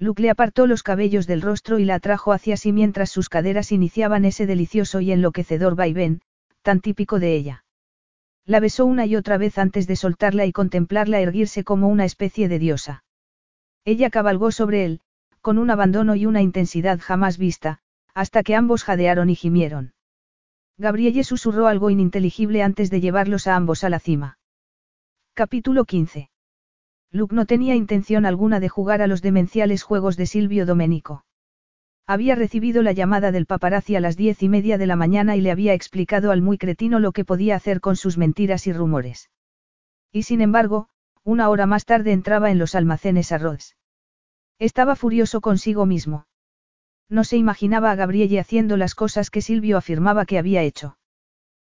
Luke 0.01 0.23
le 0.23 0.31
apartó 0.31 0.67
los 0.67 0.83
cabellos 0.83 1.27
del 1.27 1.43
rostro 1.43 1.79
y 1.79 1.85
la 1.85 1.97
atrajo 1.97 2.33
hacia 2.33 2.57
sí 2.57 2.73
mientras 2.73 3.11
sus 3.11 3.29
caderas 3.29 3.71
iniciaban 3.71 4.25
ese 4.25 4.47
delicioso 4.47 5.03
y 5.03 5.13
enloquecedor 5.13 5.77
vaivén, 5.77 6.23
tan 6.63 6.81
típico 6.81 7.21
de 7.21 7.35
ella. 7.35 7.65
La 8.47 8.61
besó 8.61 8.87
una 8.87 9.05
y 9.05 9.15
otra 9.15 9.37
vez 9.37 9.59
antes 9.59 9.87
de 9.87 9.97
soltarla 9.97 10.47
y 10.47 10.53
contemplarla 10.53 11.21
erguirse 11.21 11.65
como 11.65 11.89
una 11.89 12.07
especie 12.07 12.49
de 12.49 12.59
diosa. 12.59 13.05
Ella 13.85 14.09
cabalgó 14.09 14.53
sobre 14.53 14.87
él, 14.87 15.01
con 15.43 15.59
un 15.59 15.69
abandono 15.69 16.17
y 16.17 16.25
una 16.25 16.41
intensidad 16.41 16.99
jamás 16.99 17.37
vista, 17.37 17.81
hasta 18.15 18.43
que 18.43 18.55
ambos 18.55 18.85
jadearon 18.85 19.29
y 19.29 19.35
gimieron. 19.35 19.93
Gabrielle 20.79 21.25
susurró 21.25 21.67
algo 21.67 21.91
ininteligible 21.91 22.63
antes 22.63 22.89
de 22.89 23.03
llevarlos 23.03 23.47
a 23.47 23.55
ambos 23.55 23.85
a 23.85 23.91
la 23.91 24.01
cima. 24.01 24.39
Capítulo 25.35 25.85
15. 25.85 26.31
Luke 27.13 27.35
no 27.35 27.45
tenía 27.45 27.75
intención 27.75 28.25
alguna 28.25 28.61
de 28.61 28.69
jugar 28.69 29.03
a 29.03 29.09
los 29.09 29.21
demenciales 29.21 29.83
juegos 29.83 30.17
de 30.17 30.27
Silvio 30.27 30.65
Domenico. 30.65 31.25
Había 32.07 32.35
recibido 32.35 32.83
la 32.83 32.93
llamada 32.93 33.33
del 33.33 33.47
paparazzi 33.47 33.97
a 33.97 34.01
las 34.01 34.17
diez 34.17 34.43
y 34.43 34.49
media 34.49 34.79
de 34.79 34.87
la 34.87 34.97
mañana 34.97 35.37
y 35.37 35.41
le 35.41 35.51
había 35.51 35.75
explicado 35.75 36.31
al 36.31 36.43
muy 36.43 36.59
cretino 36.59 36.99
lo 37.01 37.13
que 37.13 37.25
podía 37.25 37.57
hacer 37.57 37.81
con 37.81 37.97
sus 37.97 38.19
mentiras 38.19 38.67
y 38.67 38.73
rumores. 38.73 39.31
Y 40.13 40.25
sin 40.25 40.41
embargo, 40.41 40.89
una 41.25 41.49
hora 41.49 41.67
más 41.67 41.85
tarde 41.85 42.13
entraba 42.13 42.51
en 42.51 42.59
los 42.59 42.75
almacenes 42.75 43.33
arroz. 43.33 43.77
Estaba 44.59 44.97
furioso 44.97 45.41
consigo 45.41 45.87
mismo. 45.87 46.27
No 47.09 47.25
se 47.25 47.37
imaginaba 47.37 47.91
a 47.91 47.97
Gabrielle 47.97 48.39
haciendo 48.39 48.77
las 48.77 48.95
cosas 48.95 49.31
que 49.31 49.43
Silvio 49.43 49.77
afirmaba 49.77 50.27
que 50.27 50.39
había 50.39 50.63
hecho. 50.63 50.97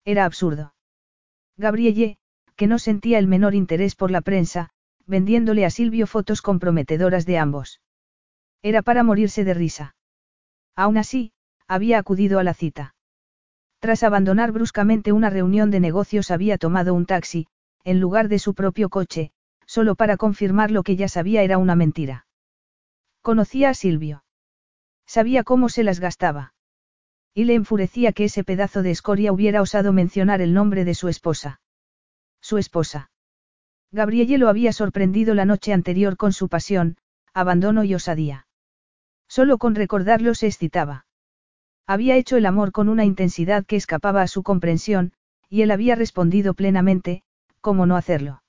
Era 0.05 0.25
absurdo. 0.25 0.73
Gabrielle, 1.57 2.17
que 2.55 2.67
no 2.67 2.79
sentía 2.79 3.19
el 3.19 3.27
menor 3.27 3.53
interés 3.53 3.95
por 3.95 4.11
la 4.11 4.21
prensa, 4.21 4.71
vendiéndole 5.07 5.65
a 5.65 5.69
Silvio 5.69 6.07
fotos 6.07 6.41
comprometedoras 6.41 7.25
de 7.25 7.37
ambos. 7.37 7.81
Era 8.61 8.81
para 8.81 9.03
morirse 9.03 9.43
de 9.43 9.53
risa. 9.53 9.95
Aún 10.75 10.97
así, 10.97 11.31
había 11.67 11.99
acudido 11.99 12.39
a 12.39 12.43
la 12.43 12.53
cita. 12.53 12.95
Tras 13.79 14.03
abandonar 14.03 14.51
bruscamente 14.51 15.11
una 15.11 15.29
reunión 15.29 15.71
de 15.71 15.79
negocios 15.79 16.31
había 16.31 16.57
tomado 16.57 16.93
un 16.93 17.05
taxi, 17.05 17.47
en 17.83 17.99
lugar 17.99 18.29
de 18.29 18.39
su 18.39 18.55
propio 18.55 18.89
coche, 18.89 19.31
solo 19.65 19.95
para 19.95 20.17
confirmar 20.17 20.71
lo 20.71 20.83
que 20.83 20.95
ya 20.95 21.07
sabía 21.07 21.43
era 21.43 21.57
una 21.57 21.75
mentira. 21.75 22.25
Conocía 23.21 23.69
a 23.69 23.73
Silvio. 23.73 24.23
Sabía 25.05 25.43
cómo 25.43 25.69
se 25.69 25.83
las 25.83 25.99
gastaba. 25.99 26.53
Y 27.33 27.43
le 27.43 27.53
enfurecía 27.53 28.11
que 28.11 28.25
ese 28.25 28.43
pedazo 28.43 28.81
de 28.81 28.91
escoria 28.91 29.31
hubiera 29.31 29.61
osado 29.61 29.93
mencionar 29.93 30.41
el 30.41 30.53
nombre 30.53 30.85
de 30.85 30.95
su 30.95 31.07
esposa. 31.07 31.59
Su 32.41 32.57
esposa. 32.57 33.11
Gabrielle 33.95 34.37
lo 34.37 34.49
había 34.49 34.73
sorprendido 34.73 35.33
la 35.33 35.45
noche 35.45 35.71
anterior 35.71 36.17
con 36.17 36.33
su 36.33 36.49
pasión, 36.49 36.97
abandono 37.33 37.85
y 37.85 37.95
osadía. 37.95 38.45
Solo 39.29 39.57
con 39.57 39.73
recordarlo 39.73 40.35
se 40.35 40.47
excitaba. 40.47 41.05
Había 41.87 42.17
hecho 42.17 42.35
el 42.35 42.45
amor 42.45 42.73
con 42.73 42.89
una 42.89 43.05
intensidad 43.05 43.65
que 43.65 43.77
escapaba 43.77 44.21
a 44.21 44.27
su 44.27 44.43
comprensión, 44.43 45.13
y 45.47 45.61
él 45.61 45.71
había 45.71 45.95
respondido 45.95 46.55
plenamente, 46.55 47.23
¿cómo 47.61 47.85
no 47.85 47.95
hacerlo? 47.95 48.43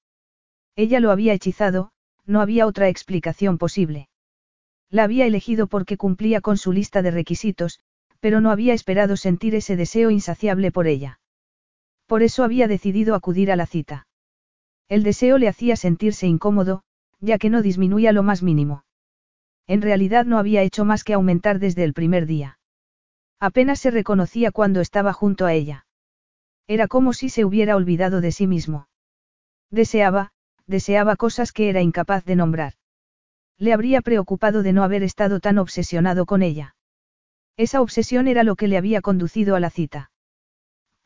Ella 0.75 0.99
lo 0.99 1.13
había 1.13 1.33
hechizado, 1.33 1.93
no 2.25 2.41
había 2.41 2.67
otra 2.67 2.89
explicación 2.89 3.57
posible. 3.57 4.09
La 4.91 5.05
había 5.05 5.27
elegido 5.27 5.69
porque 5.69 5.97
cumplía 5.97 6.41
con 6.41 6.59
su 6.59 6.73
lista 6.73 7.03
de 7.03 7.13
requisitos, 7.13 7.79
pero 8.19 8.41
no 8.41 8.51
había 8.51 8.75
esperado 8.75 9.17
sentir 9.17 9.55
ese 9.55 9.77
deseo 9.77 10.11
insaciable 10.11 10.73
por 10.73 10.89
ella. 10.89 11.21
Por 12.07 12.25
eso 12.25 12.43
había 12.43 12.67
decidido 12.67 13.15
acudir 13.15 13.53
a 13.53 13.57
la 13.57 13.67
cita. 13.67 14.09
El 14.89 15.03
deseo 15.03 15.39
le 15.39 15.49
hacía 15.49 15.77
sentirse 15.77 16.27
incómodo, 16.27 16.83
ya 17.21 17.39
que 17.39 17.51
no 17.51 17.63
disminuía 17.63 18.13
lo 18.13 18.23
más 18.23 18.43
mínimo. 18.43 18.85
En 19.67 19.83
realidad 19.83 20.25
no 20.27 20.39
había 20.39 20.63
hecho 20.63 20.85
más 20.85 21.03
que 21.03 21.15
aumentar 21.15 21.59
desde 21.59 21.83
el 21.83 21.93
primer 21.93 22.27
día. 22.27 22.59
Apenas 23.41 23.81
se 23.81 23.91
reconocía 23.91 24.53
cuando 24.53 24.81
estaba 24.81 25.13
junto 25.13 25.45
a 25.45 25.53
ella. 25.53 25.87
Era 26.69 26.87
como 26.89 27.13
si 27.13 27.29
se 27.29 27.45
hubiera 27.45 27.77
olvidado 27.77 28.21
de 28.21 28.33
sí 28.33 28.47
mismo. 28.47 28.89
Deseaba, 29.71 30.33
deseaba 30.67 31.17
cosas 31.17 31.53
que 31.53 31.69
era 31.69 31.83
incapaz 31.83 32.25
de 32.25 32.37
nombrar. 32.37 32.75
Le 33.59 33.73
habría 33.73 34.03
preocupado 34.03 34.63
de 34.63 34.73
no 34.73 34.85
haber 34.85 35.03
estado 35.03 35.41
tan 35.41 35.59
obsesionado 35.59 36.27
con 36.27 36.43
ella. 36.43 36.77
Esa 37.57 37.81
obsesión 37.81 38.29
era 38.29 38.45
lo 38.45 38.55
que 38.55 38.69
le 38.69 38.77
había 38.77 39.01
conducido 39.01 39.57
a 39.57 39.61
la 39.61 39.71
cita. 39.71 40.11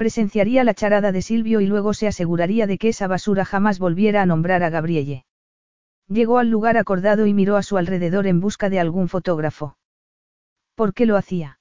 Presenciaría 0.00 0.64
la 0.64 0.72
charada 0.72 1.12
de 1.12 1.20
Silvio 1.20 1.60
y 1.60 1.66
luego 1.66 1.92
se 1.92 2.08
aseguraría 2.08 2.66
de 2.66 2.78
que 2.78 2.88
esa 2.88 3.06
basura 3.06 3.44
jamás 3.44 3.78
volviera 3.78 4.22
a 4.22 4.24
nombrar 4.24 4.62
a 4.62 4.70
Gabrielle. 4.70 5.26
Llegó 6.08 6.38
al 6.38 6.48
lugar 6.48 6.78
acordado 6.78 7.26
y 7.26 7.34
miró 7.34 7.58
a 7.58 7.62
su 7.62 7.76
alrededor 7.76 8.26
en 8.26 8.40
busca 8.40 8.70
de 8.70 8.80
algún 8.80 9.10
fotógrafo. 9.10 9.76
¿Por 10.74 10.94
qué 10.94 11.04
lo 11.04 11.18
hacía? 11.18 11.60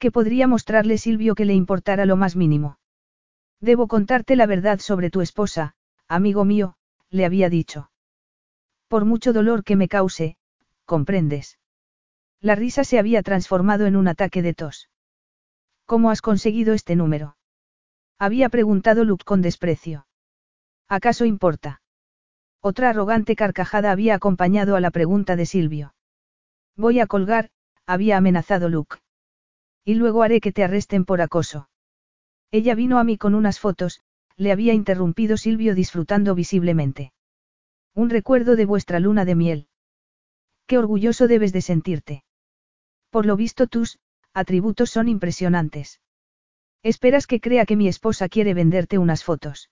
¿Qué 0.00 0.10
podría 0.10 0.48
mostrarle 0.48 0.98
Silvio 0.98 1.36
que 1.36 1.44
le 1.44 1.54
importara 1.54 2.06
lo 2.06 2.16
más 2.16 2.34
mínimo? 2.34 2.80
Debo 3.60 3.86
contarte 3.86 4.34
la 4.34 4.46
verdad 4.46 4.80
sobre 4.80 5.10
tu 5.10 5.20
esposa, 5.20 5.76
amigo 6.08 6.44
mío, 6.44 6.74
le 7.08 7.24
había 7.24 7.50
dicho. 7.50 7.88
Por 8.88 9.04
mucho 9.04 9.32
dolor 9.32 9.62
que 9.62 9.76
me 9.76 9.86
cause, 9.86 10.38
comprendes. 10.86 11.60
La 12.40 12.56
risa 12.56 12.82
se 12.82 12.98
había 12.98 13.22
transformado 13.22 13.86
en 13.86 13.94
un 13.94 14.08
ataque 14.08 14.42
de 14.42 14.54
tos. 14.54 14.90
¿Cómo 15.86 16.10
has 16.10 16.20
conseguido 16.20 16.74
este 16.74 16.96
número? 16.96 17.36
Había 18.18 18.48
preguntado 18.48 19.04
Luke 19.04 19.24
con 19.24 19.42
desprecio. 19.42 20.06
¿Acaso 20.88 21.24
importa? 21.24 21.82
Otra 22.60 22.90
arrogante 22.90 23.36
carcajada 23.36 23.90
había 23.90 24.14
acompañado 24.14 24.76
a 24.76 24.80
la 24.80 24.90
pregunta 24.90 25.36
de 25.36 25.46
Silvio. 25.46 25.94
Voy 26.76 27.00
a 27.00 27.06
colgar, 27.06 27.50
había 27.86 28.16
amenazado 28.16 28.68
Luke. 28.68 28.96
Y 29.84 29.94
luego 29.94 30.22
haré 30.22 30.40
que 30.40 30.52
te 30.52 30.64
arresten 30.64 31.04
por 31.04 31.20
acoso. 31.20 31.68
Ella 32.50 32.74
vino 32.74 32.98
a 32.98 33.04
mí 33.04 33.18
con 33.18 33.34
unas 33.34 33.60
fotos, 33.60 34.00
le 34.36 34.52
había 34.52 34.72
interrumpido 34.72 35.36
Silvio 35.36 35.74
disfrutando 35.74 36.34
visiblemente. 36.34 37.12
Un 37.94 38.10
recuerdo 38.10 38.56
de 38.56 38.64
vuestra 38.64 38.98
luna 38.98 39.24
de 39.24 39.34
miel. 39.34 39.68
Qué 40.66 40.78
orgulloso 40.78 41.28
debes 41.28 41.52
de 41.52 41.60
sentirte. 41.60 42.24
Por 43.10 43.26
lo 43.26 43.36
visto 43.36 43.66
tus 43.66 43.98
atributos 44.32 44.90
son 44.90 45.08
impresionantes. 45.08 46.00
Esperas 46.84 47.26
que 47.26 47.40
crea 47.40 47.64
que 47.64 47.76
mi 47.76 47.88
esposa 47.88 48.28
quiere 48.28 48.52
venderte 48.52 48.98
unas 48.98 49.24
fotos. 49.24 49.70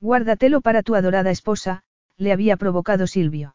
Guárdatelo 0.00 0.62
para 0.62 0.82
tu 0.82 0.94
adorada 0.94 1.30
esposa, 1.30 1.82
le 2.16 2.32
había 2.32 2.56
provocado 2.56 3.06
Silvio. 3.06 3.54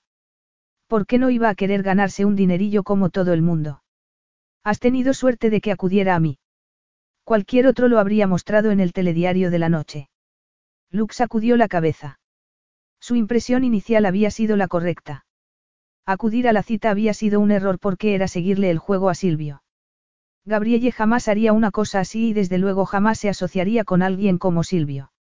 ¿Por 0.86 1.08
qué 1.08 1.18
no 1.18 1.32
iba 1.32 1.50
a 1.50 1.56
querer 1.56 1.82
ganarse 1.82 2.24
un 2.24 2.36
dinerillo 2.36 2.84
como 2.84 3.10
todo 3.10 3.34
el 3.34 3.42
mundo? 3.42 3.82
Has 4.64 4.80
tenido 4.80 5.16
suerte 5.16 5.50
de 5.50 5.60
que 5.60 5.72
acudiera 5.72 6.14
a 6.14 6.20
mí. 6.20 6.38
Cualquier 7.24 7.66
otro 7.66 7.88
lo 7.88 7.98
habría 7.98 8.28
mostrado 8.28 8.70
en 8.70 8.80
el 8.80 8.94
telediario 8.94 9.50
de 9.50 9.60
la 9.60 9.70
noche. 9.70 10.10
Luke 10.92 11.16
sacudió 11.16 11.58
la 11.58 11.68
cabeza. 11.68 12.20
Su 13.00 13.16
impresión 13.16 13.64
inicial 13.64 14.06
había 14.06 14.30
sido 14.30 14.56
la 14.56 14.68
correcta. 14.68 15.26
Acudir 16.06 16.48
a 16.48 16.54
la 16.54 16.62
cita 16.62 16.92
había 16.92 17.16
sido 17.16 17.40
un 17.40 17.50
error 17.50 17.80
porque 17.80 18.14
era 18.14 18.28
seguirle 18.28 18.70
el 18.70 18.78
juego 18.78 19.10
a 19.10 19.16
Silvio. 19.16 19.64
Gabrielle 20.48 20.94
jamás 20.94 21.28
haría 21.28 21.52
una 21.52 21.72
cosa 21.72 22.00
así 22.00 22.30
y 22.30 22.34
desde 22.34 22.58
luego 22.58 22.86
jamás 22.86 23.20
se 23.20 23.28
asociaría 23.28 23.84
con 23.84 24.02
alguien 24.02 24.38
como 24.38 24.64
Silvio. 24.64 25.12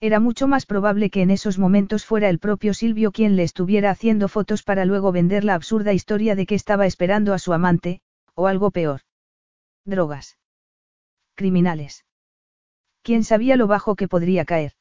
Era 0.00 0.20
mucho 0.20 0.46
más 0.46 0.64
probable 0.64 1.10
que 1.10 1.22
en 1.22 1.30
esos 1.32 1.58
momentos 1.58 2.04
fuera 2.04 2.28
el 2.28 2.38
propio 2.38 2.72
Silvio 2.72 3.10
quien 3.10 3.34
le 3.34 3.42
estuviera 3.42 3.90
haciendo 3.90 4.28
fotos 4.28 4.62
para 4.62 4.84
luego 4.84 5.10
vender 5.10 5.42
la 5.42 5.54
absurda 5.54 5.92
historia 5.92 6.36
de 6.36 6.46
que 6.46 6.54
estaba 6.54 6.86
esperando 6.86 7.34
a 7.34 7.40
su 7.40 7.52
amante, 7.52 8.00
o 8.34 8.46
algo 8.46 8.70
peor. 8.70 9.00
Drogas. 9.84 10.38
Criminales. 11.34 12.04
¿Quién 13.02 13.24
sabía 13.24 13.56
lo 13.56 13.66
bajo 13.66 13.96
que 13.96 14.06
podría 14.06 14.44
caer? 14.44 14.74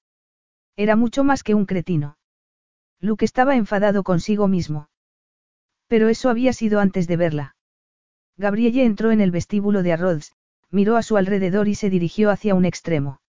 Era 0.76 0.95
mucho 0.95 1.24
más 1.24 1.42
que 1.42 1.56
un 1.56 1.66
cretino. 1.66 2.18
Luke 3.00 3.26
estaba 3.26 3.56
enfadado 3.56 4.03
consigo 4.03 4.48
mismo. 4.48 4.88
Pero 5.88 6.10
eso 6.10 6.30
había 6.30 6.53
sido 6.53 6.80
antes 6.80 7.08
de 7.08 7.18
verla. 7.18 7.52
Gabrielle 8.38 8.84
entró 8.84 9.12
en 9.12 9.22
el 9.22 9.32
vestíbulo 9.32 9.84
de 9.84 9.94
Arrods, 9.94 10.34
miró 10.72 10.98
a 10.98 11.03
su 11.03 11.18
alrededor 11.18 11.68
y 11.68 11.76
se 11.76 11.90
dirigió 11.90 12.32
hacia 12.32 12.56
un 12.56 12.66
extremo. 12.66 13.22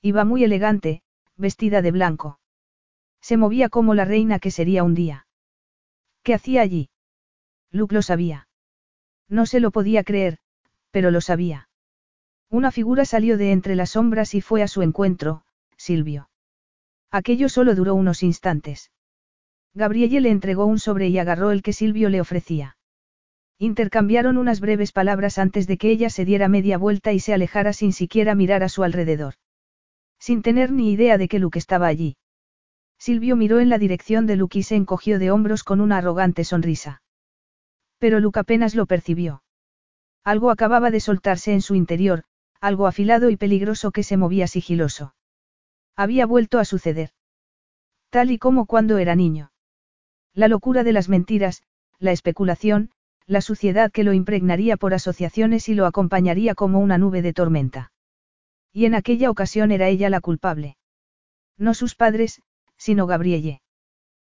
Iba 0.00 0.24
muy 0.24 0.42
elegante, 0.42 1.02
vestida 1.36 1.82
de 1.82 1.90
blanco. 1.90 2.40
Se 3.20 3.36
movía 3.36 3.68
como 3.68 3.94
la 3.94 4.04
reina 4.04 4.38
que 4.38 4.50
sería 4.50 4.82
un 4.82 4.94
día. 4.94 5.26
¿Qué 6.22 6.34
hacía 6.34 6.62
allí? 6.62 6.90
Luke 7.70 7.94
lo 7.94 8.02
sabía. 8.02 8.48
No 9.28 9.46
se 9.46 9.60
lo 9.60 9.70
podía 9.70 10.02
creer, 10.02 10.38
pero 10.90 11.10
lo 11.10 11.20
sabía. 11.20 11.68
Una 12.48 12.70
figura 12.70 13.04
salió 13.04 13.38
de 13.38 13.52
entre 13.52 13.76
las 13.76 13.90
sombras 13.90 14.34
y 14.34 14.40
fue 14.40 14.62
a 14.62 14.68
su 14.68 14.82
encuentro, 14.82 15.44
Silvio. 15.76 16.28
Aquello 17.10 17.48
solo 17.48 17.74
duró 17.74 17.94
unos 17.94 18.22
instantes. 18.22 18.90
Gabrielle 19.74 20.20
le 20.20 20.30
entregó 20.30 20.66
un 20.66 20.78
sobre 20.78 21.08
y 21.08 21.18
agarró 21.18 21.50
el 21.50 21.62
que 21.62 21.72
Silvio 21.72 22.08
le 22.08 22.20
ofrecía. 22.20 22.76
Intercambiaron 23.62 24.38
unas 24.38 24.58
breves 24.58 24.90
palabras 24.90 25.38
antes 25.38 25.68
de 25.68 25.78
que 25.78 25.92
ella 25.92 26.10
se 26.10 26.24
diera 26.24 26.48
media 26.48 26.78
vuelta 26.78 27.12
y 27.12 27.20
se 27.20 27.32
alejara 27.32 27.72
sin 27.72 27.92
siquiera 27.92 28.34
mirar 28.34 28.64
a 28.64 28.68
su 28.68 28.82
alrededor. 28.82 29.34
Sin 30.18 30.42
tener 30.42 30.72
ni 30.72 30.90
idea 30.90 31.16
de 31.16 31.28
que 31.28 31.38
Luke 31.38 31.60
estaba 31.60 31.86
allí. 31.86 32.16
Silvio 32.98 33.36
miró 33.36 33.60
en 33.60 33.68
la 33.68 33.78
dirección 33.78 34.26
de 34.26 34.34
Luke 34.34 34.58
y 34.58 34.64
se 34.64 34.74
encogió 34.74 35.20
de 35.20 35.30
hombros 35.30 35.62
con 35.62 35.80
una 35.80 35.98
arrogante 35.98 36.42
sonrisa. 36.42 37.02
Pero 37.98 38.18
Luke 38.18 38.40
apenas 38.40 38.74
lo 38.74 38.86
percibió. 38.86 39.44
Algo 40.24 40.50
acababa 40.50 40.90
de 40.90 40.98
soltarse 40.98 41.52
en 41.52 41.62
su 41.62 41.76
interior, 41.76 42.24
algo 42.60 42.88
afilado 42.88 43.30
y 43.30 43.36
peligroso 43.36 43.92
que 43.92 44.02
se 44.02 44.16
movía 44.16 44.48
sigiloso. 44.48 45.14
Había 45.94 46.26
vuelto 46.26 46.58
a 46.58 46.64
suceder. 46.64 47.10
Tal 48.10 48.32
y 48.32 48.38
como 48.38 48.66
cuando 48.66 48.98
era 48.98 49.14
niño. 49.14 49.52
La 50.34 50.48
locura 50.48 50.82
de 50.82 50.92
las 50.92 51.08
mentiras, 51.08 51.62
la 52.00 52.10
especulación, 52.10 52.90
la 53.26 53.40
suciedad 53.40 53.90
que 53.90 54.04
lo 54.04 54.12
impregnaría 54.12 54.76
por 54.76 54.94
asociaciones 54.94 55.68
y 55.68 55.74
lo 55.74 55.86
acompañaría 55.86 56.54
como 56.54 56.80
una 56.80 56.98
nube 56.98 57.22
de 57.22 57.32
tormenta. 57.32 57.92
Y 58.72 58.86
en 58.86 58.94
aquella 58.94 59.30
ocasión 59.30 59.70
era 59.70 59.88
ella 59.88 60.10
la 60.10 60.20
culpable. 60.20 60.76
No 61.58 61.74
sus 61.74 61.94
padres, 61.94 62.42
sino 62.76 63.06
Gabrielle. 63.06 63.60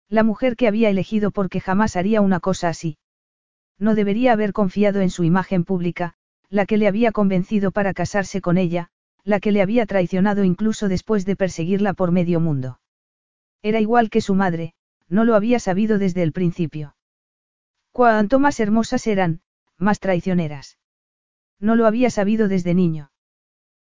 La 0.09 0.23
mujer 0.23 0.57
que 0.57 0.69
había 0.69 0.89
elegido 0.89 1.31
porque 1.31 1.61
jamás 1.61 1.97
haría 1.97 2.21
una 2.21 2.41
cosa 2.41 2.69
así. 2.69 2.97
No 3.79 3.95
debería 3.95 4.33
haber 4.33 4.53
confiado 4.53 5.01
en 5.01 5.11
su 5.11 5.25
imagen 5.25 5.65
pública, 5.65 6.15
la 6.49 6.65
que 6.65 6.79
le 6.79 6.89
había 6.89 7.13
convencido 7.13 7.73
para 7.73 7.93
casarse 7.93 8.41
con 8.41 8.57
ella, 8.57 8.89
la 9.23 9.41
que 9.41 9.53
le 9.53 9.61
había 9.61 9.85
traicionado 9.87 10.45
incluso 10.45 10.89
después 10.89 11.27
de 11.27 11.37
perseguirla 11.37 11.93
por 11.93 12.11
medio 12.11 12.41
mundo. 12.41 12.81
Era 13.63 13.81
igual 13.81 14.09
que 14.09 14.21
su 14.21 14.35
madre, 14.35 14.73
no 15.09 15.25
lo 15.25 15.35
había 15.35 15.59
sabido 15.59 15.99
desde 15.99 16.23
el 16.23 16.33
principio. 16.33 16.95
Cuanto 17.99 18.39
más 18.39 18.61
hermosas 18.61 19.09
eran, 19.09 19.41
más 19.77 19.99
traicioneras. 19.99 20.79
No 21.59 21.75
lo 21.75 21.85
había 21.85 22.11
sabido 22.11 22.47
desde 22.47 22.73
niño. 22.73 23.11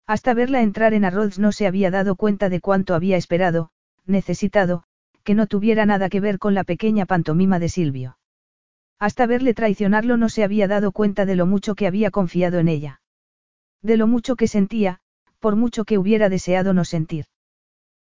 Hasta 0.07 0.35
verla 0.35 0.61
entrar 0.61 0.93
en 0.93 1.07
Arroz 1.07 1.39
no 1.39 1.51
se 1.51 1.67
había 1.67 1.91
dado 1.91 2.15
cuenta 2.15 2.51
de 2.51 2.61
cuánto 2.61 2.95
había 2.95 3.17
esperado, 3.17 3.71
necesitado, 4.05 4.83
que 5.25 5.35
no 5.35 5.47
tuviera 5.47 5.87
nada 5.87 6.11
que 6.11 6.21
ver 6.21 6.39
con 6.39 6.53
la 6.53 6.63
pequeña 6.63 7.07
pantomima 7.07 7.59
de 7.59 7.71
Silvio. 7.71 8.19
Hasta 8.99 9.25
verle 9.25 9.55
traicionarlo 9.55 10.19
no 10.19 10.29
se 10.29 10.45
había 10.45 10.69
dado 10.69 10.93
cuenta 10.93 11.25
de 11.25 11.35
lo 11.35 11.47
mucho 11.47 11.75
que 11.75 11.87
había 11.87 12.11
confiado 12.11 12.59
en 12.59 12.69
ella. 12.69 13.01
De 13.81 13.97
lo 13.97 14.07
mucho 14.07 14.37
que 14.37 14.47
sentía, 14.47 15.01
por 15.41 15.57
mucho 15.57 15.87
que 15.87 15.97
hubiera 15.97 16.29
deseado 16.29 16.75
no 16.75 16.85
sentir. 16.85 17.25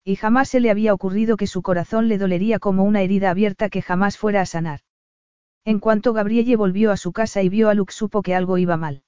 Y 0.04 0.14
jamás 0.14 0.50
se 0.50 0.60
le 0.60 0.70
había 0.70 0.94
ocurrido 0.94 1.36
que 1.36 1.48
su 1.48 1.62
corazón 1.62 2.06
le 2.06 2.16
dolería 2.16 2.60
como 2.60 2.84
una 2.84 3.02
herida 3.02 3.30
abierta 3.30 3.68
que 3.68 3.82
jamás 3.82 4.16
fuera 4.16 4.42
a 4.42 4.46
sanar. 4.46 4.85
En 5.66 5.80
cuanto 5.80 6.12
Gabrielle 6.12 6.54
volvió 6.54 6.92
a 6.92 6.96
su 6.96 7.12
casa 7.12 7.42
y 7.42 7.48
vio 7.48 7.68
a 7.68 7.74
Luke 7.74 7.92
supo 7.92 8.22
que 8.22 8.36
algo 8.36 8.56
iba 8.56 8.76
mal. 8.76 9.02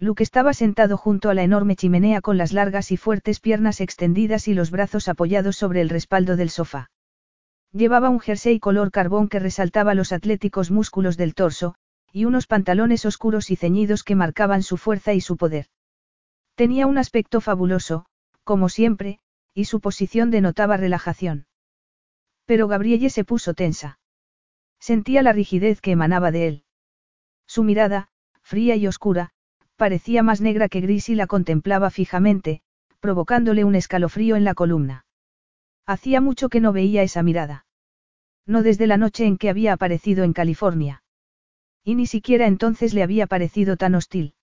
Luke 0.00 0.24
estaba 0.24 0.52
sentado 0.52 0.96
junto 0.96 1.30
a 1.30 1.34
la 1.34 1.44
enorme 1.44 1.76
chimenea 1.76 2.20
con 2.20 2.36
las 2.36 2.52
largas 2.52 2.90
y 2.90 2.96
fuertes 2.96 3.38
piernas 3.38 3.80
extendidas 3.80 4.48
y 4.48 4.54
los 4.54 4.72
brazos 4.72 5.06
apoyados 5.06 5.56
sobre 5.56 5.80
el 5.80 5.88
respaldo 5.88 6.34
del 6.34 6.50
sofá. 6.50 6.90
Llevaba 7.72 8.08
un 8.08 8.18
jersey 8.18 8.58
color 8.58 8.90
carbón 8.90 9.28
que 9.28 9.38
resaltaba 9.38 9.94
los 9.94 10.10
atléticos 10.10 10.72
músculos 10.72 11.16
del 11.16 11.36
torso, 11.36 11.76
y 12.12 12.24
unos 12.24 12.48
pantalones 12.48 13.06
oscuros 13.06 13.48
y 13.52 13.54
ceñidos 13.54 14.02
que 14.02 14.16
marcaban 14.16 14.64
su 14.64 14.78
fuerza 14.78 15.14
y 15.14 15.20
su 15.20 15.36
poder. 15.36 15.66
Tenía 16.56 16.88
un 16.88 16.98
aspecto 16.98 17.40
fabuloso, 17.40 18.04
como 18.42 18.68
siempre, 18.68 19.20
y 19.54 19.66
su 19.66 19.78
posición 19.80 20.32
denotaba 20.32 20.76
relajación. 20.76 21.46
Pero 22.46 22.66
Gabrielle 22.66 23.10
se 23.10 23.22
puso 23.24 23.54
tensa. 23.54 23.97
Sentía 24.80 25.22
la 25.22 25.32
rigidez 25.32 25.80
que 25.80 25.92
emanaba 25.92 26.30
de 26.30 26.48
él. 26.48 26.64
Su 27.46 27.62
mirada, 27.62 28.08
fría 28.42 28.76
y 28.76 28.86
oscura, 28.86 29.30
parecía 29.76 30.22
más 30.22 30.40
negra 30.40 30.68
que 30.68 30.80
gris 30.80 31.08
y 31.08 31.14
la 31.14 31.26
contemplaba 31.26 31.90
fijamente, 31.90 32.62
provocándole 33.00 33.64
un 33.64 33.74
escalofrío 33.74 34.36
en 34.36 34.44
la 34.44 34.54
columna. 34.54 35.06
Hacía 35.86 36.20
mucho 36.20 36.48
que 36.48 36.60
no 36.60 36.72
veía 36.72 37.02
esa 37.02 37.22
mirada. 37.22 37.66
No 38.46 38.62
desde 38.62 38.86
la 38.86 38.96
noche 38.96 39.26
en 39.26 39.36
que 39.36 39.50
había 39.50 39.72
aparecido 39.72 40.24
en 40.24 40.32
California. 40.32 41.02
Y 41.84 41.94
ni 41.94 42.06
siquiera 42.06 42.46
entonces 42.46 42.92
le 42.92 43.02
había 43.02 43.26
parecido 43.26 43.76
tan 43.76 43.94
hostil. 43.94 44.34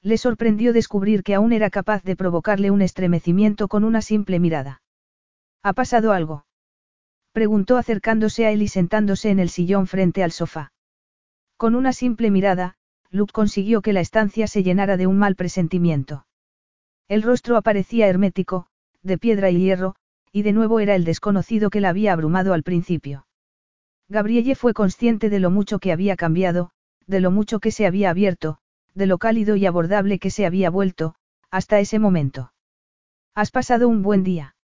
Le 0.00 0.18
sorprendió 0.18 0.72
descubrir 0.72 1.22
que 1.22 1.34
aún 1.34 1.52
era 1.52 1.70
capaz 1.70 2.02
de 2.02 2.16
provocarle 2.16 2.70
un 2.70 2.82
estremecimiento 2.82 3.68
con 3.68 3.84
una 3.84 4.02
simple 4.02 4.40
mirada. 4.40 4.82
¿Ha 5.62 5.72
pasado 5.74 6.12
algo? 6.12 6.44
Preguntó 7.32 7.78
acercándose 7.78 8.46
a 8.46 8.50
él 8.50 8.62
y 8.62 8.68
sentándose 8.68 9.30
en 9.30 9.38
el 9.38 9.48
sillón 9.48 9.86
frente 9.86 10.22
al 10.22 10.32
sofá. 10.32 10.72
Con 11.56 11.74
una 11.74 11.92
simple 11.92 12.30
mirada, 12.30 12.76
Luke 13.10 13.32
consiguió 13.32 13.82
que 13.82 13.92
la 13.92 14.00
estancia 14.00 14.46
se 14.46 14.62
llenara 14.62 14.96
de 14.96 15.06
un 15.06 15.18
mal 15.18 15.34
presentimiento. 15.36 16.26
El 17.08 17.22
rostro 17.22 17.56
aparecía 17.56 18.06
hermético, 18.08 18.66
de 19.02 19.18
piedra 19.18 19.50
y 19.50 19.58
hierro, 19.58 19.94
y 20.32 20.42
de 20.42 20.52
nuevo 20.52 20.80
era 20.80 20.94
el 20.94 21.04
desconocido 21.04 21.70
que 21.70 21.80
la 21.80 21.90
había 21.90 22.12
abrumado 22.12 22.54
al 22.54 22.62
principio. 22.62 23.26
Gabrielle 24.08 24.54
fue 24.54 24.74
consciente 24.74 25.30
de 25.30 25.40
lo 25.40 25.50
mucho 25.50 25.78
que 25.78 25.92
había 25.92 26.16
cambiado, 26.16 26.70
de 27.06 27.20
lo 27.20 27.30
mucho 27.30 27.60
que 27.60 27.70
se 27.70 27.86
había 27.86 28.10
abierto, 28.10 28.58
de 28.94 29.06
lo 29.06 29.18
cálido 29.18 29.56
y 29.56 29.66
abordable 29.66 30.18
que 30.18 30.30
se 30.30 30.46
había 30.46 30.70
vuelto, 30.70 31.14
hasta 31.50 31.80
ese 31.80 31.98
momento. 31.98 32.52
Has 33.34 33.50
pasado 33.50 33.88
un 33.88 34.02
buen 34.02 34.22
día. 34.22 34.54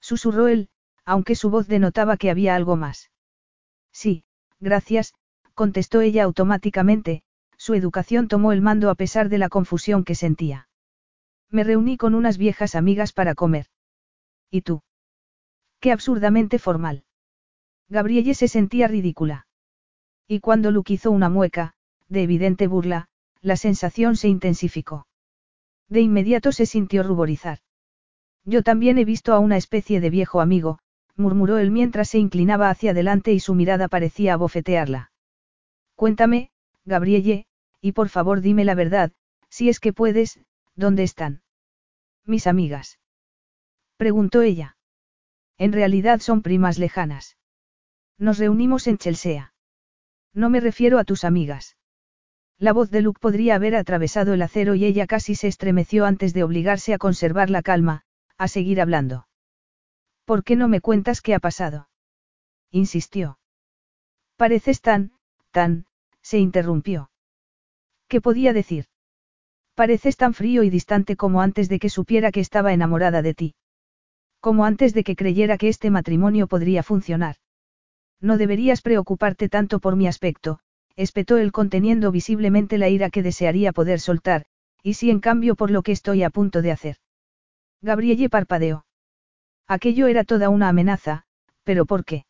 Susurró 0.00 0.48
él, 0.48 0.68
aunque 1.06 1.36
su 1.36 1.48
voz 1.48 1.68
denotaba 1.68 2.16
que 2.16 2.30
había 2.30 2.54
algo 2.54 2.76
más. 2.76 3.10
Sí, 3.92 4.24
gracias, 4.60 5.14
contestó 5.54 6.02
ella 6.02 6.24
automáticamente, 6.24 7.22
su 7.56 7.74
educación 7.74 8.28
tomó 8.28 8.52
el 8.52 8.60
mando 8.60 8.90
a 8.90 8.94
pesar 8.94 9.28
de 9.28 9.38
la 9.38 9.48
confusión 9.48 10.04
que 10.04 10.14
sentía. 10.14 10.68
Me 11.50 11.64
reuní 11.64 11.96
con 11.96 12.14
unas 12.14 12.36
viejas 12.36 12.74
amigas 12.74 13.12
para 13.12 13.34
comer. 13.34 13.66
¿Y 14.50 14.62
tú? 14.62 14.82
Qué 15.80 15.92
absurdamente 15.92 16.58
formal. 16.58 17.04
Gabrielle 17.88 18.34
se 18.34 18.48
sentía 18.48 18.88
ridícula. 18.88 19.46
Y 20.26 20.40
cuando 20.40 20.72
Luke 20.72 20.92
hizo 20.92 21.12
una 21.12 21.28
mueca, 21.28 21.74
de 22.08 22.24
evidente 22.24 22.66
burla, 22.66 23.08
la 23.40 23.56
sensación 23.56 24.16
se 24.16 24.28
intensificó. 24.28 25.06
De 25.88 26.00
inmediato 26.00 26.50
se 26.50 26.66
sintió 26.66 27.04
ruborizar. 27.04 27.60
Yo 28.44 28.62
también 28.62 28.98
he 28.98 29.04
visto 29.04 29.32
a 29.34 29.38
una 29.38 29.56
especie 29.56 30.00
de 30.00 30.10
viejo 30.10 30.40
amigo, 30.40 30.80
murmuró 31.16 31.58
él 31.58 31.70
mientras 31.70 32.10
se 32.10 32.18
inclinaba 32.18 32.70
hacia 32.70 32.90
adelante 32.90 33.32
y 33.32 33.40
su 33.40 33.54
mirada 33.54 33.88
parecía 33.88 34.34
abofetearla. 34.34 35.12
Cuéntame, 35.94 36.50
Gabrielle, 36.84 37.46
y 37.80 37.92
por 37.92 38.08
favor 38.08 38.40
dime 38.40 38.64
la 38.64 38.74
verdad, 38.74 39.12
si 39.48 39.68
es 39.68 39.80
que 39.80 39.92
puedes, 39.92 40.40
¿dónde 40.74 41.02
están? 41.02 41.42
Mis 42.24 42.46
amigas. 42.46 42.98
Preguntó 43.96 44.42
ella. 44.42 44.76
En 45.58 45.72
realidad 45.72 46.20
son 46.20 46.42
primas 46.42 46.78
lejanas. 46.78 47.36
Nos 48.18 48.38
reunimos 48.38 48.86
en 48.86 48.98
Chelsea. 48.98 49.54
No 50.34 50.50
me 50.50 50.60
refiero 50.60 50.98
a 50.98 51.04
tus 51.04 51.24
amigas. 51.24 51.76
La 52.58 52.72
voz 52.72 52.90
de 52.90 53.02
Luke 53.02 53.20
podría 53.20 53.54
haber 53.54 53.74
atravesado 53.74 54.34
el 54.34 54.42
acero 54.42 54.74
y 54.74 54.84
ella 54.84 55.06
casi 55.06 55.34
se 55.34 55.48
estremeció 55.48 56.04
antes 56.04 56.34
de 56.34 56.42
obligarse 56.42 56.94
a 56.94 56.98
conservar 56.98 57.50
la 57.50 57.62
calma, 57.62 58.02
a 58.38 58.48
seguir 58.48 58.80
hablando. 58.80 59.25
¿Por 60.26 60.42
qué 60.42 60.56
no 60.56 60.66
me 60.66 60.80
cuentas 60.80 61.22
qué 61.22 61.34
ha 61.34 61.38
pasado? 61.38 61.88
insistió. 62.72 63.38
Pareces 64.36 64.80
tan, 64.80 65.12
tan, 65.52 65.86
se 66.20 66.38
interrumpió. 66.38 67.10
¿Qué 68.08 68.20
podía 68.20 68.52
decir? 68.52 68.86
Pareces 69.76 70.16
tan 70.16 70.34
frío 70.34 70.64
y 70.64 70.70
distante 70.70 71.14
como 71.16 71.42
antes 71.42 71.68
de 71.68 71.78
que 71.78 71.90
supiera 71.90 72.32
que 72.32 72.40
estaba 72.40 72.72
enamorada 72.72 73.22
de 73.22 73.34
ti. 73.34 73.54
Como 74.40 74.64
antes 74.64 74.94
de 74.94 75.04
que 75.04 75.14
creyera 75.14 75.58
que 75.58 75.68
este 75.68 75.90
matrimonio 75.90 76.48
podría 76.48 76.82
funcionar. 76.82 77.36
No 78.20 78.36
deberías 78.36 78.82
preocuparte 78.82 79.48
tanto 79.48 79.78
por 79.78 79.94
mi 79.94 80.08
aspecto, 80.08 80.58
espetó 80.96 81.36
él 81.36 81.52
conteniendo 81.52 82.10
visiblemente 82.10 82.78
la 82.78 82.88
ira 82.88 83.10
que 83.10 83.22
desearía 83.22 83.72
poder 83.72 84.00
soltar, 84.00 84.46
y 84.82 84.94
si 84.94 85.10
en 85.10 85.20
cambio 85.20 85.54
por 85.54 85.70
lo 85.70 85.82
que 85.82 85.92
estoy 85.92 86.24
a 86.24 86.30
punto 86.30 86.62
de 86.62 86.72
hacer. 86.72 86.96
Gabrielle 87.80 88.28
parpadeó. 88.28 88.85
Aquello 89.68 90.06
era 90.06 90.24
toda 90.24 90.48
una 90.48 90.68
amenaza, 90.68 91.24
pero 91.64 91.86
¿por 91.86 92.04
qué? 92.04 92.24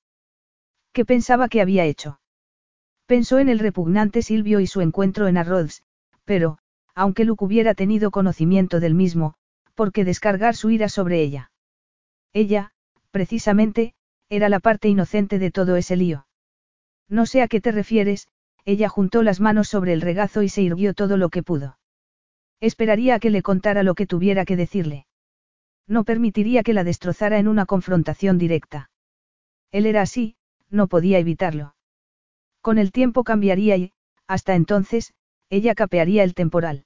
¿Qué 0.93 1.05
pensaba 1.05 1.49
que 1.49 1.61
había 1.61 1.85
hecho? 1.85 2.21
Pensó 3.07 3.39
en 3.39 3.49
el 3.49 3.59
repugnante 3.59 4.23
Silvio 4.23 4.61
y 4.61 4.67
su 4.67 4.81
encuentro 4.81 5.29
en 5.29 5.37
Arroz, 5.37 5.83
pero, 6.25 6.59
aunque 6.95 7.25
Luke 7.25 7.45
hubiera 7.45 7.75
tenido 7.75 8.11
conocimiento 8.11 8.81
del 8.81 8.95
mismo, 8.95 9.35
¿por 9.75 9.93
qué 9.93 10.05
descargar 10.05 10.57
su 10.57 10.71
ira 10.71 10.89
sobre 10.89 11.21
ella? 11.21 11.51
Ella, 12.33 12.73
precisamente, 13.11 13.95
era 14.29 14.49
la 14.49 14.59
parte 14.59 14.89
inocente 14.89 15.39
de 15.39 15.51
todo 15.51 15.77
ese 15.77 15.97
lío. 15.97 16.27
No 17.09 17.27
sé 17.27 17.43
a 17.43 17.49
qué 17.49 17.61
te 17.61 17.71
refieres, 17.71 18.29
ella 18.65 18.89
juntó 18.89 19.23
las 19.23 19.41
manos 19.41 19.69
sobre 19.69 19.93
el 19.93 20.01
regazo 20.01 20.43
y 20.43 20.49
se 20.49 20.63
irguió 20.63 20.95
todo 20.95 21.17
lo 21.17 21.29
que 21.29 21.43
pudo. 21.43 21.79
Esperaría 22.61 23.17
a 23.17 23.21
que 23.21 23.31
le 23.31 23.43
contara 23.43 23.83
lo 23.83 23.95
que 23.95 24.07
tuviera 24.07 24.45
que 24.45 24.57
decirle. 24.57 25.07
No 25.87 26.05
permitiría 26.05 26.63
que 26.63 26.73
la 26.75 26.85
destrozara 26.85 27.39
en 27.39 27.49
una 27.49 27.67
confrontación 27.67 28.39
directa. 28.39 28.91
Él 29.71 29.87
era 29.87 30.03
así, 30.03 30.37
no 30.71 30.89
podía 30.89 31.19
evitarlo. 31.19 31.75
Con 32.61 32.79
el 32.79 32.91
tiempo 32.91 33.23
cambiaría 33.25 33.77
y, 33.77 33.93
hasta 34.27 34.55
entonces, 34.55 35.15
ella 35.51 35.75
capearía 35.75 36.25
el 36.25 36.35
temporal. 36.35 36.85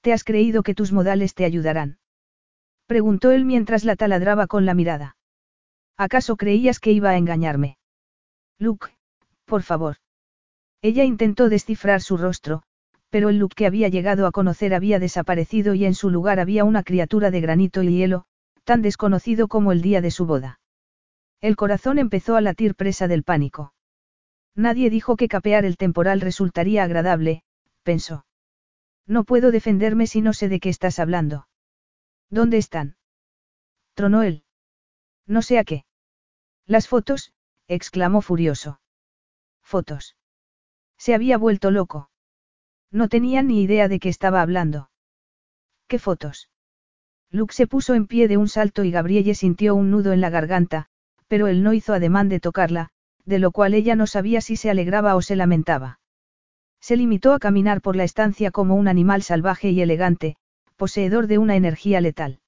¿Te 0.00 0.12
has 0.12 0.22
creído 0.22 0.62
que 0.62 0.74
tus 0.74 0.92
modales 0.92 1.34
te 1.34 1.44
ayudarán? 1.44 1.98
Preguntó 2.86 3.32
él 3.32 3.44
mientras 3.44 3.84
la 3.84 3.96
taladraba 3.96 4.46
con 4.46 4.66
la 4.66 4.74
mirada. 4.74 5.16
¿Acaso 5.96 6.36
creías 6.36 6.78
que 6.78 6.92
iba 6.92 7.10
a 7.10 7.16
engañarme? 7.16 7.78
Luke, 8.58 8.88
por 9.44 9.62
favor. 9.62 9.96
Ella 10.82 11.04
intentó 11.04 11.48
descifrar 11.48 12.02
su 12.02 12.16
rostro, 12.16 12.62
pero 13.14 13.28
el 13.28 13.38
Luke 13.38 13.54
que 13.54 13.66
había 13.66 13.88
llegado 13.88 14.26
a 14.26 14.32
conocer 14.32 14.74
había 14.74 14.98
desaparecido 14.98 15.74
y 15.74 15.84
en 15.84 15.94
su 15.94 16.10
lugar 16.10 16.40
había 16.40 16.64
una 16.64 16.82
criatura 16.82 17.30
de 17.30 17.40
granito 17.40 17.80
y 17.84 17.96
hielo, 17.96 18.24
tan 18.64 18.82
desconocido 18.82 19.46
como 19.46 19.70
el 19.70 19.82
día 19.82 20.00
de 20.00 20.10
su 20.10 20.26
boda. 20.26 20.58
El 21.40 21.54
corazón 21.54 22.00
empezó 22.00 22.34
a 22.34 22.40
latir 22.40 22.74
presa 22.74 23.06
del 23.06 23.22
pánico. 23.22 23.72
Nadie 24.56 24.90
dijo 24.90 25.14
que 25.14 25.28
capear 25.28 25.64
el 25.64 25.76
temporal 25.76 26.20
resultaría 26.20 26.82
agradable, 26.82 27.44
pensó. 27.84 28.26
No 29.06 29.22
puedo 29.22 29.52
defenderme 29.52 30.08
si 30.08 30.20
no 30.20 30.32
sé 30.32 30.48
de 30.48 30.58
qué 30.58 30.68
estás 30.68 30.98
hablando. 30.98 31.46
¿Dónde 32.30 32.58
están? 32.58 32.96
Tronó 33.94 34.24
él. 34.24 34.42
No 35.24 35.40
sé 35.42 35.60
a 35.60 35.62
qué. 35.62 35.84
Las 36.66 36.88
fotos, 36.88 37.32
exclamó 37.68 38.22
furioso. 38.22 38.80
Fotos. 39.62 40.16
Se 40.98 41.14
había 41.14 41.38
vuelto 41.38 41.70
loco. 41.70 42.10
No 42.94 43.08
tenía 43.08 43.42
ni 43.42 43.60
idea 43.60 43.88
de 43.88 43.98
qué 43.98 44.08
estaba 44.08 44.40
hablando. 44.40 44.88
¿Qué 45.88 45.98
fotos? 45.98 46.48
Luke 47.28 47.52
se 47.52 47.66
puso 47.66 47.94
en 47.94 48.06
pie 48.06 48.28
de 48.28 48.36
un 48.36 48.46
salto 48.46 48.84
y 48.84 48.92
Gabrielle 48.92 49.34
sintió 49.34 49.74
un 49.74 49.90
nudo 49.90 50.12
en 50.12 50.20
la 50.20 50.30
garganta, 50.30 50.86
pero 51.26 51.48
él 51.48 51.64
no 51.64 51.72
hizo 51.72 51.92
ademán 51.92 52.28
de 52.28 52.38
tocarla, 52.38 52.90
de 53.24 53.40
lo 53.40 53.50
cual 53.50 53.74
ella 53.74 53.96
no 53.96 54.06
sabía 54.06 54.40
si 54.40 54.54
se 54.54 54.70
alegraba 54.70 55.16
o 55.16 55.22
se 55.22 55.34
lamentaba. 55.34 55.98
Se 56.80 56.96
limitó 56.96 57.32
a 57.32 57.40
caminar 57.40 57.80
por 57.80 57.96
la 57.96 58.04
estancia 58.04 58.52
como 58.52 58.76
un 58.76 58.86
animal 58.86 59.22
salvaje 59.22 59.70
y 59.70 59.80
elegante, 59.82 60.36
poseedor 60.76 61.26
de 61.26 61.38
una 61.38 61.56
energía 61.56 62.00
letal. 62.00 62.38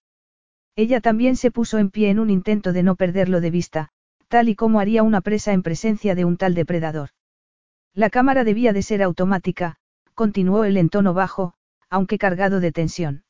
Ella 0.76 1.00
también 1.00 1.34
se 1.34 1.50
puso 1.50 1.78
en 1.78 1.90
pie 1.90 2.10
en 2.10 2.20
un 2.20 2.30
intento 2.30 2.72
de 2.72 2.84
no 2.84 2.94
perderlo 2.94 3.40
de 3.40 3.50
vista, 3.50 3.88
tal 4.28 4.48
y 4.48 4.54
como 4.54 4.78
haría 4.78 5.02
una 5.02 5.22
presa 5.22 5.52
en 5.52 5.64
presencia 5.64 6.14
de 6.14 6.24
un 6.24 6.36
tal 6.36 6.54
depredador. 6.54 7.08
La 7.94 8.10
cámara 8.10 8.44
debía 8.44 8.72
de 8.72 8.82
ser 8.82 9.02
automática, 9.02 9.78
continuó 10.16 10.64
él 10.64 10.78
en 10.78 10.88
tono 10.88 11.14
bajo, 11.14 11.52
aunque 11.90 12.18
cargado 12.18 12.58
de 12.58 12.72
tensión. 12.72 13.24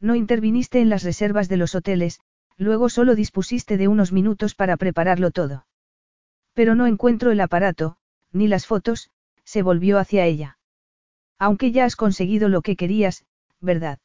No 0.00 0.16
interviniste 0.16 0.80
en 0.80 0.90
las 0.90 1.04
reservas 1.04 1.48
de 1.48 1.56
los 1.56 1.74
hoteles, 1.74 2.20
luego 2.58 2.88
solo 2.88 3.14
dispusiste 3.14 3.78
de 3.78 3.86
unos 3.86 4.12
minutos 4.12 4.54
para 4.54 4.76
prepararlo 4.76 5.30
todo. 5.30 5.66
Pero 6.52 6.74
no 6.74 6.86
encuentro 6.86 7.30
el 7.30 7.40
aparato, 7.40 7.96
ni 8.32 8.48
las 8.48 8.66
fotos, 8.66 9.10
se 9.44 9.62
volvió 9.62 9.98
hacia 9.98 10.26
ella. 10.26 10.58
Aunque 11.38 11.70
ya 11.70 11.84
has 11.84 11.96
conseguido 11.96 12.48
lo 12.48 12.60
que 12.60 12.76
querías, 12.76 13.24
¿verdad? 13.60 14.00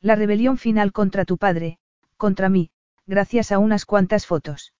La 0.00 0.16
rebelión 0.16 0.56
final 0.56 0.92
contra 0.92 1.24
tu 1.24 1.36
padre, 1.36 1.78
contra 2.16 2.48
mí, 2.48 2.70
gracias 3.06 3.52
a 3.52 3.58
unas 3.58 3.84
cuantas 3.84 4.26
fotos. 4.26 4.72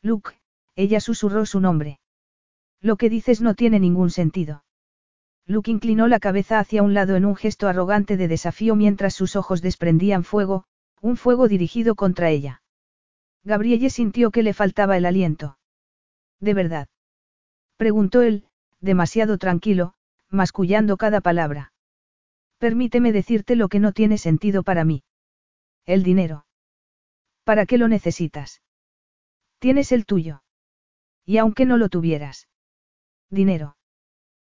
Luke, 0.00 0.32
ella 0.74 1.00
susurró 1.00 1.44
su 1.44 1.60
nombre. 1.60 2.00
Lo 2.80 2.96
que 2.96 3.10
dices 3.10 3.42
no 3.42 3.54
tiene 3.54 3.78
ningún 3.78 4.10
sentido. 4.10 4.64
Luke 5.46 5.70
inclinó 5.70 6.08
la 6.08 6.18
cabeza 6.18 6.58
hacia 6.58 6.82
un 6.82 6.92
lado 6.92 7.14
en 7.14 7.24
un 7.24 7.36
gesto 7.36 7.68
arrogante 7.68 8.16
de 8.16 8.26
desafío 8.26 8.74
mientras 8.74 9.14
sus 9.14 9.36
ojos 9.36 9.62
desprendían 9.62 10.24
fuego, 10.24 10.64
un 11.00 11.16
fuego 11.16 11.46
dirigido 11.46 11.94
contra 11.94 12.30
ella. 12.30 12.62
Gabrielle 13.44 13.90
sintió 13.90 14.32
que 14.32 14.42
le 14.42 14.54
faltaba 14.54 14.96
el 14.96 15.06
aliento. 15.06 15.56
¿De 16.40 16.52
verdad? 16.52 16.88
Preguntó 17.76 18.22
él, 18.22 18.46
demasiado 18.80 19.38
tranquilo, 19.38 19.94
mascullando 20.30 20.96
cada 20.96 21.20
palabra. 21.20 21.72
Permíteme 22.58 23.12
decirte 23.12 23.54
lo 23.54 23.68
que 23.68 23.78
no 23.78 23.92
tiene 23.92 24.18
sentido 24.18 24.64
para 24.64 24.84
mí. 24.84 25.04
El 25.84 26.02
dinero. 26.02 26.46
¿Para 27.44 27.66
qué 27.66 27.78
lo 27.78 27.86
necesitas? 27.86 28.62
Tienes 29.60 29.92
el 29.92 30.06
tuyo. 30.06 30.42
Y 31.24 31.38
aunque 31.38 31.66
no 31.66 31.76
lo 31.76 31.88
tuvieras. 31.88 32.48
Dinero. 33.30 33.76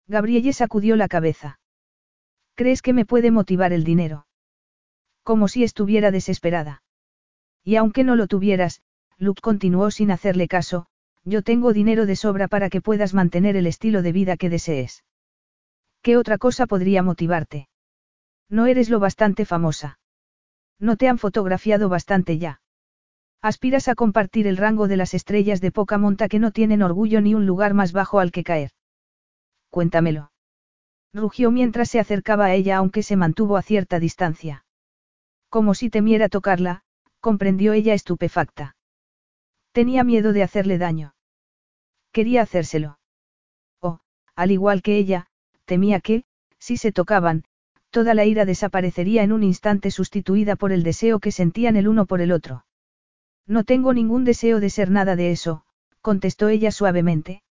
Gabrielle 0.07 0.53
sacudió 0.53 0.97
la 0.97 1.09
cabeza. 1.09 1.59
¿Crees 2.55 2.83
que 2.83 2.93
me 2.93 3.05
puede 3.05 3.31
motivar 3.31 3.73
el 3.73 3.85
dinero? 3.85 4.27
Como 5.23 5.49
si 5.49 5.65
estuviera 5.65 6.11
desesperada. 6.11 6.83
Y 7.65 7.77
aunque 7.77 8.05
no 8.05 8.15
lo 8.15 8.27
tuvieras, 8.27 8.83
Luke 9.17 9.41
continuó 9.41 9.91
sin 9.91 10.11
hacerle 10.11 10.49
caso, 10.49 10.87
yo 11.25 11.43
tengo 11.43 11.73
dinero 11.73 12.05
de 12.05 12.17
sobra 12.17 12.49
para 12.49 12.69
que 12.69 12.83
puedas 12.83 13.15
mantener 13.15 13.57
el 13.57 13.67
estilo 13.67 14.03
de 14.03 14.13
vida 14.13 14.37
que 14.37 14.51
desees. 14.51 15.05
¿Qué 16.03 16.19
otra 16.19 16.37
cosa 16.37 16.67
podría 16.67 17.03
motivarte? 17.03 17.69
No 18.51 18.67
eres 18.67 18.91
lo 18.91 19.01
bastante 19.01 19.47
famosa. 19.47 19.99
No 20.79 20.97
te 20.97 21.09
han 21.09 21.17
fotografiado 21.17 21.89
bastante 21.89 22.39
ya. 22.39 22.61
Aspiras 23.41 23.89
a 23.89 23.95
compartir 23.95 24.47
el 24.47 24.59
rango 24.59 24.87
de 24.87 24.99
las 24.99 25.15
estrellas 25.15 25.63
de 25.63 25.73
poca 25.73 25.97
monta 25.97 26.29
que 26.29 26.39
no 26.39 26.51
tienen 26.51 26.83
orgullo 26.83 27.23
ni 27.23 27.35
un 27.35 27.47
lugar 27.47 27.73
más 27.73 27.93
bajo 27.93 28.21
al 28.21 28.33
que 28.33 28.45
caer. 28.45 28.71
Cuéntamelo. 29.75 30.31
Rugió 31.13 31.51
mientras 31.51 31.91
se 31.91 31.99
acercaba 31.99 32.45
a 32.45 32.55
ella 32.55 32.77
aunque 32.77 33.03
se 33.03 33.17
mantuvo 33.17 33.57
a 33.57 33.63
cierta 33.63 33.99
distancia. 33.99 34.65
Como 35.49 35.75
si 35.75 35.91
temiera 35.91 36.29
tocarla, 36.29 36.85
comprendió 37.19 37.73
ella 37.73 37.93
estupefacta. 37.93 38.77
Tenía 39.73 40.05
miedo 40.05 40.33
de 40.33 40.45
hacerle 40.45 40.79
daño. 40.79 41.17
Quería 42.13 42.43
hacérselo. 42.43 43.01
O, 43.81 43.99
al 44.37 44.53
igual 44.53 44.81
que 44.81 44.97
ella, 44.97 45.27
temía 45.65 45.99
que, 45.99 46.23
si 46.61 46.77
se 46.77 46.93
tocaban, 46.93 47.43
toda 47.91 48.15
la 48.15 48.25
ira 48.27 48.45
desaparecería 48.45 49.25
en 49.25 49.33
un 49.33 49.43
instante 49.43 49.91
sustituida 49.91 50.55
por 50.55 50.71
el 50.71 50.85
deseo 50.85 51.19
que 51.19 51.33
sentían 51.33 51.75
el 51.75 51.89
uno 51.89 52.07
por 52.07 52.21
el 52.21 52.31
otro. 52.31 52.65
No 53.45 53.65
tengo 53.65 53.93
ningún 53.93 54.25
deseo 54.25 54.61
de 54.61 54.71
ser 54.71 54.93
nada 54.93 55.17
de 55.17 55.33
eso, 55.33 55.65
contestó 56.01 56.49
ella 56.49 56.71
suavemente. 56.71 57.44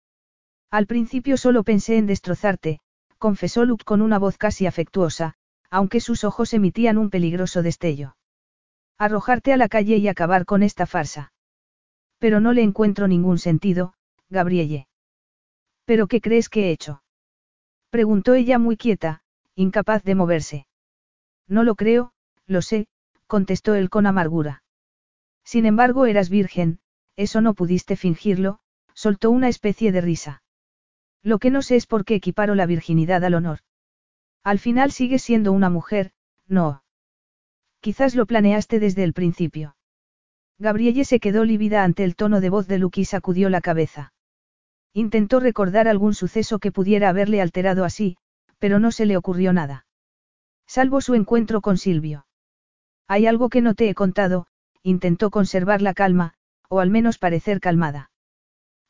Al 0.72 0.88
principio 0.88 1.36
solo 1.36 1.64
pensé 1.64 1.98
en 1.98 2.08
destrozarte, 2.08 2.80
confesó 3.18 3.66
Luke 3.66 3.84
con 3.84 4.02
una 4.02 4.18
voz 4.18 4.38
casi 4.38 4.66
afectuosa, 4.66 5.36
aunque 5.70 6.00
sus 6.00 6.24
ojos 6.24 6.54
emitían 6.54 6.98
un 6.98 7.10
peligroso 7.10 7.62
destello. 7.62 8.16
Arrojarte 8.98 9.52
a 9.52 9.58
la 9.58 9.68
calle 9.68 9.98
y 9.98 10.08
acabar 10.08 10.46
con 10.46 10.64
esta 10.64 10.86
farsa. 10.86 11.34
Pero 12.20 12.40
no 12.40 12.54
le 12.54 12.62
encuentro 12.62 13.10
ningún 13.10 13.38
sentido, 13.38 13.96
Gabrielle. 14.30 14.88
¿Pero 15.84 16.08
qué 16.08 16.22
crees 16.22 16.48
que 16.48 16.70
he 16.70 16.72
hecho? 16.72 17.04
Preguntó 17.90 18.34
ella 18.34 18.58
muy 18.58 18.78
quieta, 18.78 19.24
incapaz 19.56 20.04
de 20.04 20.16
moverse. 20.16 20.68
No 21.48 21.64
lo 21.64 21.76
creo, 21.76 22.14
lo 22.48 22.62
sé, 22.62 22.88
contestó 23.28 23.76
él 23.76 23.90
con 23.90 24.08
amargura. 24.08 24.64
Sin 25.44 25.66
embargo, 25.66 26.06
eras 26.06 26.30
virgen, 26.30 26.80
eso 27.18 27.42
no 27.42 27.56
pudiste 27.56 27.98
fingirlo, 27.98 28.60
soltó 28.94 29.32
una 29.32 29.50
especie 29.50 29.92
de 29.92 30.00
risa. 30.00 30.44
Lo 31.24 31.40
que 31.40 31.52
no 31.52 31.62
sé 31.62 31.76
es 31.76 31.86
por 31.86 32.06
qué 32.06 32.16
equiparo 32.16 32.56
la 32.56 32.66
virginidad 32.66 33.24
al 33.24 33.36
honor. 33.36 33.60
Al 34.44 34.60
final 34.60 34.92
sigues 34.92 35.22
siendo 35.22 35.52
una 35.52 35.70
mujer, 35.70 36.12
no. 36.48 36.84
Quizás 37.80 38.16
lo 38.16 38.26
planeaste 38.26 38.80
desde 38.80 39.04
el 39.04 39.14
principio. 39.14 39.76
Gabrielle 40.58 41.06
se 41.06 41.20
quedó 41.20 41.44
lívida 41.44 41.84
ante 41.84 42.04
el 42.04 42.16
tono 42.16 42.42
de 42.42 42.50
voz 42.50 42.68
de 42.68 42.78
Luke 42.78 43.02
y 43.02 43.06
sacudió 43.06 43.50
la 43.50 43.62
cabeza. 43.62 44.14
Intentó 44.94 45.40
recordar 45.40 45.88
algún 45.88 46.14
suceso 46.14 46.60
que 46.60 46.72
pudiera 46.72 47.10
haberle 47.10 47.42
alterado 47.42 47.86
así, 47.86 48.18
pero 48.60 48.80
no 48.80 48.92
se 48.92 49.06
le 49.06 49.18
ocurrió 49.18 49.54
nada. 49.54 49.86
Salvo 50.68 51.02
su 51.02 51.16
encuentro 51.16 51.62
con 51.62 51.78
Silvio. 51.78 52.26
Hay 53.08 53.26
algo 53.26 53.50
que 53.50 53.62
no 53.62 53.74
te 53.74 53.90
he 53.90 53.96
contado, 53.96 54.48
intentó 54.84 55.32
conservar 55.32 55.82
la 55.82 55.94
calma, 55.94 56.34
o 56.70 56.80
al 56.80 56.90
menos 56.90 57.18
parecer 57.18 57.60
calmada. 57.60 58.12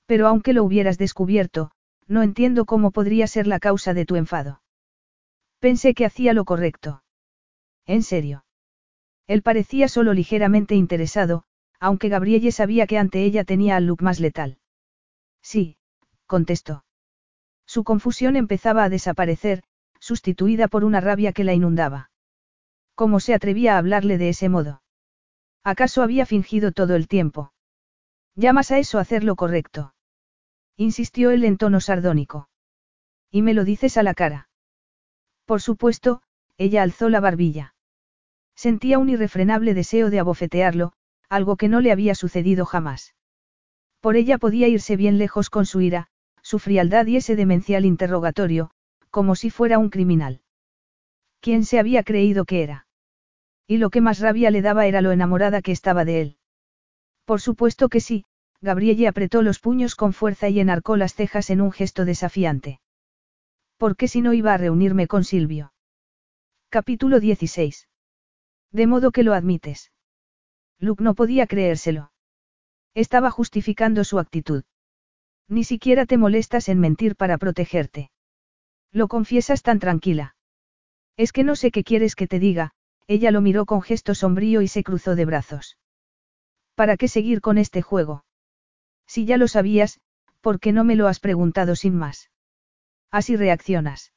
Pero 0.05 0.27
aunque 0.27 0.53
lo 0.53 0.63
hubieras 0.63 0.97
descubierto, 0.97 1.71
no 2.11 2.23
entiendo 2.23 2.65
cómo 2.65 2.91
podría 2.91 3.25
ser 3.25 3.47
la 3.47 3.59
causa 3.59 3.93
de 3.93 4.05
tu 4.05 4.17
enfado. 4.17 4.61
Pensé 5.59 5.93
que 5.93 6.05
hacía 6.05 6.33
lo 6.33 6.43
correcto. 6.43 7.03
¿En 7.85 8.03
serio? 8.03 8.43
Él 9.27 9.41
parecía 9.41 9.87
solo 9.87 10.13
ligeramente 10.13 10.75
interesado, 10.75 11.43
aunque 11.79 12.09
Gabrielle 12.09 12.51
sabía 12.51 12.85
que 12.85 12.97
ante 12.97 13.23
ella 13.23 13.45
tenía 13.45 13.77
al 13.77 13.85
look 13.85 14.01
más 14.01 14.19
letal. 14.19 14.57
Sí, 15.41 15.77
contestó. 16.27 16.83
Su 17.65 17.85
confusión 17.85 18.35
empezaba 18.35 18.83
a 18.83 18.89
desaparecer, 18.89 19.63
sustituida 20.01 20.67
por 20.67 20.83
una 20.83 20.99
rabia 20.99 21.31
que 21.31 21.45
la 21.45 21.53
inundaba. 21.53 22.11
¿Cómo 22.93 23.21
se 23.21 23.33
atrevía 23.33 23.75
a 23.75 23.77
hablarle 23.77 24.17
de 24.17 24.29
ese 24.29 24.49
modo? 24.49 24.81
¿Acaso 25.63 26.01
había 26.01 26.25
fingido 26.25 26.73
todo 26.73 26.95
el 26.95 27.07
tiempo? 27.07 27.53
¿Llamas 28.35 28.71
a 28.71 28.79
eso 28.79 28.99
hacer 28.99 29.23
lo 29.23 29.37
correcto? 29.37 29.93
Insistió 30.81 31.29
él 31.29 31.43
en 31.43 31.57
tono 31.57 31.79
sardónico. 31.79 32.49
Y 33.29 33.43
me 33.43 33.53
lo 33.53 33.65
dices 33.65 33.97
a 33.97 34.03
la 34.03 34.15
cara. 34.15 34.49
Por 35.45 35.61
supuesto, 35.61 36.23
ella 36.57 36.81
alzó 36.81 37.07
la 37.07 37.19
barbilla. 37.19 37.75
Sentía 38.55 38.97
un 38.97 39.07
irrefrenable 39.07 39.75
deseo 39.75 40.09
de 40.09 40.17
abofetearlo, 40.17 40.93
algo 41.29 41.55
que 41.55 41.67
no 41.67 41.81
le 41.81 41.91
había 41.91 42.15
sucedido 42.15 42.65
jamás. 42.65 43.13
Por 43.99 44.15
ella 44.15 44.39
podía 44.39 44.67
irse 44.69 44.95
bien 44.95 45.19
lejos 45.19 45.51
con 45.51 45.67
su 45.67 45.81
ira, 45.81 46.07
su 46.41 46.57
frialdad 46.57 47.05
y 47.05 47.17
ese 47.17 47.35
demencial 47.35 47.85
interrogatorio, 47.85 48.71
como 49.11 49.35
si 49.35 49.51
fuera 49.51 49.77
un 49.77 49.91
criminal. 49.91 50.41
¿Quién 51.41 51.63
se 51.63 51.77
había 51.77 52.01
creído 52.01 52.45
que 52.45 52.63
era? 52.63 52.87
Y 53.67 53.77
lo 53.77 53.91
que 53.91 54.01
más 54.01 54.17
rabia 54.17 54.49
le 54.49 54.63
daba 54.63 54.87
era 54.87 55.01
lo 55.01 55.11
enamorada 55.11 55.61
que 55.61 55.73
estaba 55.73 56.05
de 56.05 56.21
él. 56.21 56.37
Por 57.25 57.39
supuesto 57.39 57.87
que 57.87 57.99
sí, 57.99 58.25
Gabrielle 58.61 59.07
apretó 59.07 59.41
los 59.41 59.59
puños 59.59 59.95
con 59.95 60.13
fuerza 60.13 60.47
y 60.47 60.59
enarcó 60.59 60.95
las 60.95 61.15
cejas 61.15 61.49
en 61.49 61.61
un 61.61 61.71
gesto 61.71 62.05
desafiante. 62.05 62.79
¿Por 63.77 63.95
qué 63.95 64.07
si 64.07 64.21
no 64.21 64.33
iba 64.33 64.53
a 64.53 64.57
reunirme 64.57 65.07
con 65.07 65.23
Silvio? 65.23 65.73
Capítulo 66.69 67.19
16. 67.19 67.87
De 68.71 68.87
modo 68.87 69.11
que 69.11 69.23
lo 69.23 69.33
admites. 69.33 69.91
Luke 70.77 71.03
no 71.03 71.15
podía 71.15 71.47
creérselo. 71.47 72.11
Estaba 72.93 73.31
justificando 73.31 74.03
su 74.03 74.19
actitud. 74.19 74.63
Ni 75.47 75.63
siquiera 75.63 76.05
te 76.05 76.17
molestas 76.17 76.69
en 76.69 76.79
mentir 76.79 77.15
para 77.15 77.39
protegerte. 77.39 78.11
Lo 78.91 79.07
confiesas 79.07 79.63
tan 79.63 79.79
tranquila. 79.79 80.35
Es 81.17 81.33
que 81.33 81.43
no 81.43 81.55
sé 81.55 81.71
qué 81.71 81.83
quieres 81.83 82.15
que 82.15 82.27
te 82.27 82.39
diga, 82.39 82.71
ella 83.07 83.31
lo 83.31 83.41
miró 83.41 83.65
con 83.65 83.81
gesto 83.81 84.13
sombrío 84.13 84.61
y 84.61 84.67
se 84.67 84.83
cruzó 84.83 85.15
de 85.15 85.25
brazos. 85.25 85.77
¿Para 86.75 86.95
qué 86.95 87.07
seguir 87.07 87.41
con 87.41 87.57
este 87.57 87.81
juego? 87.81 88.23
Si 89.13 89.25
ya 89.25 89.35
lo 89.35 89.49
sabías, 89.49 89.99
¿por 90.39 90.61
qué 90.61 90.71
no 90.71 90.85
me 90.85 90.95
lo 90.95 91.09
has 91.09 91.19
preguntado 91.19 91.75
sin 91.75 91.97
más? 91.97 92.31
Así 93.11 93.35
reaccionas. 93.35 94.13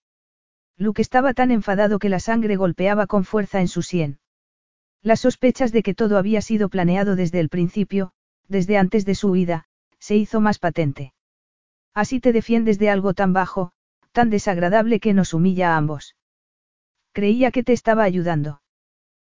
Luke 0.76 1.02
estaba 1.02 1.34
tan 1.34 1.50
enfadado 1.50 1.98
que 1.98 2.08
la 2.08 2.20
sangre 2.20 2.54
golpeaba 2.54 3.08
con 3.08 3.24
fuerza 3.24 3.60
en 3.60 3.66
su 3.66 3.82
sien. 3.82 4.20
Las 5.02 5.18
sospechas 5.18 5.72
de 5.72 5.82
que 5.82 5.94
todo 5.94 6.16
había 6.16 6.40
sido 6.42 6.68
planeado 6.68 7.16
desde 7.16 7.40
el 7.40 7.48
principio, 7.48 8.12
desde 8.46 8.78
antes 8.78 9.04
de 9.04 9.16
su 9.16 9.30
huida, 9.30 9.64
se 9.98 10.14
hizo 10.14 10.40
más 10.40 10.60
patente. 10.60 11.12
Así 11.92 12.20
te 12.20 12.32
defiendes 12.32 12.78
de 12.78 12.88
algo 12.88 13.14
tan 13.14 13.32
bajo, 13.32 13.72
tan 14.12 14.30
desagradable 14.30 15.00
que 15.00 15.12
nos 15.12 15.34
humilla 15.34 15.74
a 15.74 15.76
ambos. 15.76 16.14
Creía 17.10 17.50
que 17.50 17.64
te 17.64 17.72
estaba 17.72 18.04
ayudando. 18.04 18.62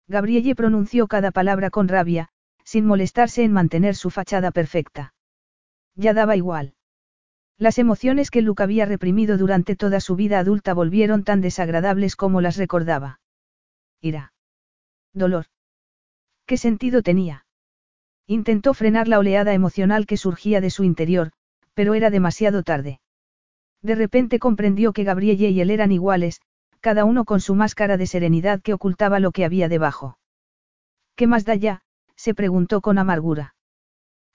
Gabrielle 0.08 0.54
pronunció 0.54 1.08
cada 1.08 1.32
palabra 1.32 1.72
con 1.72 1.88
rabia, 1.88 2.30
sin 2.64 2.86
molestarse 2.86 3.44
en 3.44 3.54
mantener 3.54 3.96
su 3.96 4.12
fachada 4.12 4.52
perfecta. 4.52 5.16
Ya 5.98 6.14
daba 6.14 6.36
igual. 6.36 6.76
Las 7.58 7.80
emociones 7.80 8.30
que 8.30 8.44
Luke 8.44 8.62
había 8.62 8.86
reprimido 8.86 9.38
durante 9.38 9.76
toda 9.76 10.00
su 10.00 10.16
vida 10.16 10.38
adulta 10.38 10.76
volvieron 10.76 11.24
tan 11.24 11.42
desagradables 11.42 12.16
como 12.16 12.40
las 12.40 12.56
recordaba. 12.56 13.20
Ira. 14.00 14.32
Dolor. 15.14 15.48
¿Qué 16.46 16.56
sentido 16.58 17.02
tenía? 17.02 17.46
Intentó 18.28 18.76
frenar 18.76 19.08
la 19.08 19.18
oleada 19.18 19.54
emocional 19.54 20.06
que 20.06 20.18
surgía 20.18 20.62
de 20.62 20.70
su 20.70 20.84
interior, 20.84 21.32
pero 21.74 21.96
era 21.96 22.12
demasiado 22.12 22.62
tarde. 22.62 23.02
De 23.82 23.96
repente 23.96 24.38
comprendió 24.38 24.94
que 24.94 25.04
Gabrielle 25.04 25.50
y 25.50 25.62
él 25.62 25.72
eran 25.72 25.92
iguales, 25.92 26.42
cada 26.80 27.06
uno 27.06 27.26
con 27.26 27.42
su 27.42 27.56
máscara 27.56 27.98
de 27.98 28.06
serenidad 28.06 28.62
que 28.62 28.74
ocultaba 28.74 29.20
lo 29.20 29.32
que 29.32 29.46
había 29.46 29.68
debajo. 29.68 30.20
¿Qué 31.16 31.26
más 31.26 31.44
da 31.44 31.56
ya? 31.56 31.82
se 32.16 32.36
preguntó 32.36 32.82
con 32.82 33.00
amargura. 33.00 33.56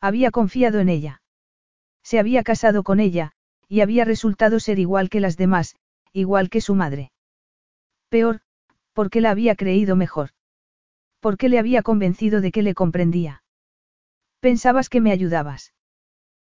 Había 0.00 0.32
confiado 0.32 0.80
en 0.80 0.88
ella. 0.88 1.21
Se 2.02 2.18
había 2.18 2.42
casado 2.42 2.82
con 2.82 3.00
ella, 3.00 3.32
y 3.68 3.80
había 3.80 4.04
resultado 4.04 4.60
ser 4.60 4.78
igual 4.78 5.08
que 5.08 5.20
las 5.20 5.36
demás, 5.36 5.76
igual 6.12 6.50
que 6.50 6.60
su 6.60 6.74
madre. 6.74 7.12
Peor, 8.08 8.40
porque 8.92 9.20
la 9.20 9.30
había 9.30 9.56
creído 9.56 9.96
mejor. 9.96 10.30
Porque 11.20 11.48
le 11.48 11.58
había 11.58 11.82
convencido 11.82 12.40
de 12.40 12.52
que 12.52 12.62
le 12.62 12.74
comprendía. 12.74 13.42
Pensabas 14.40 14.88
que 14.88 15.00
me 15.00 15.12
ayudabas. 15.12 15.72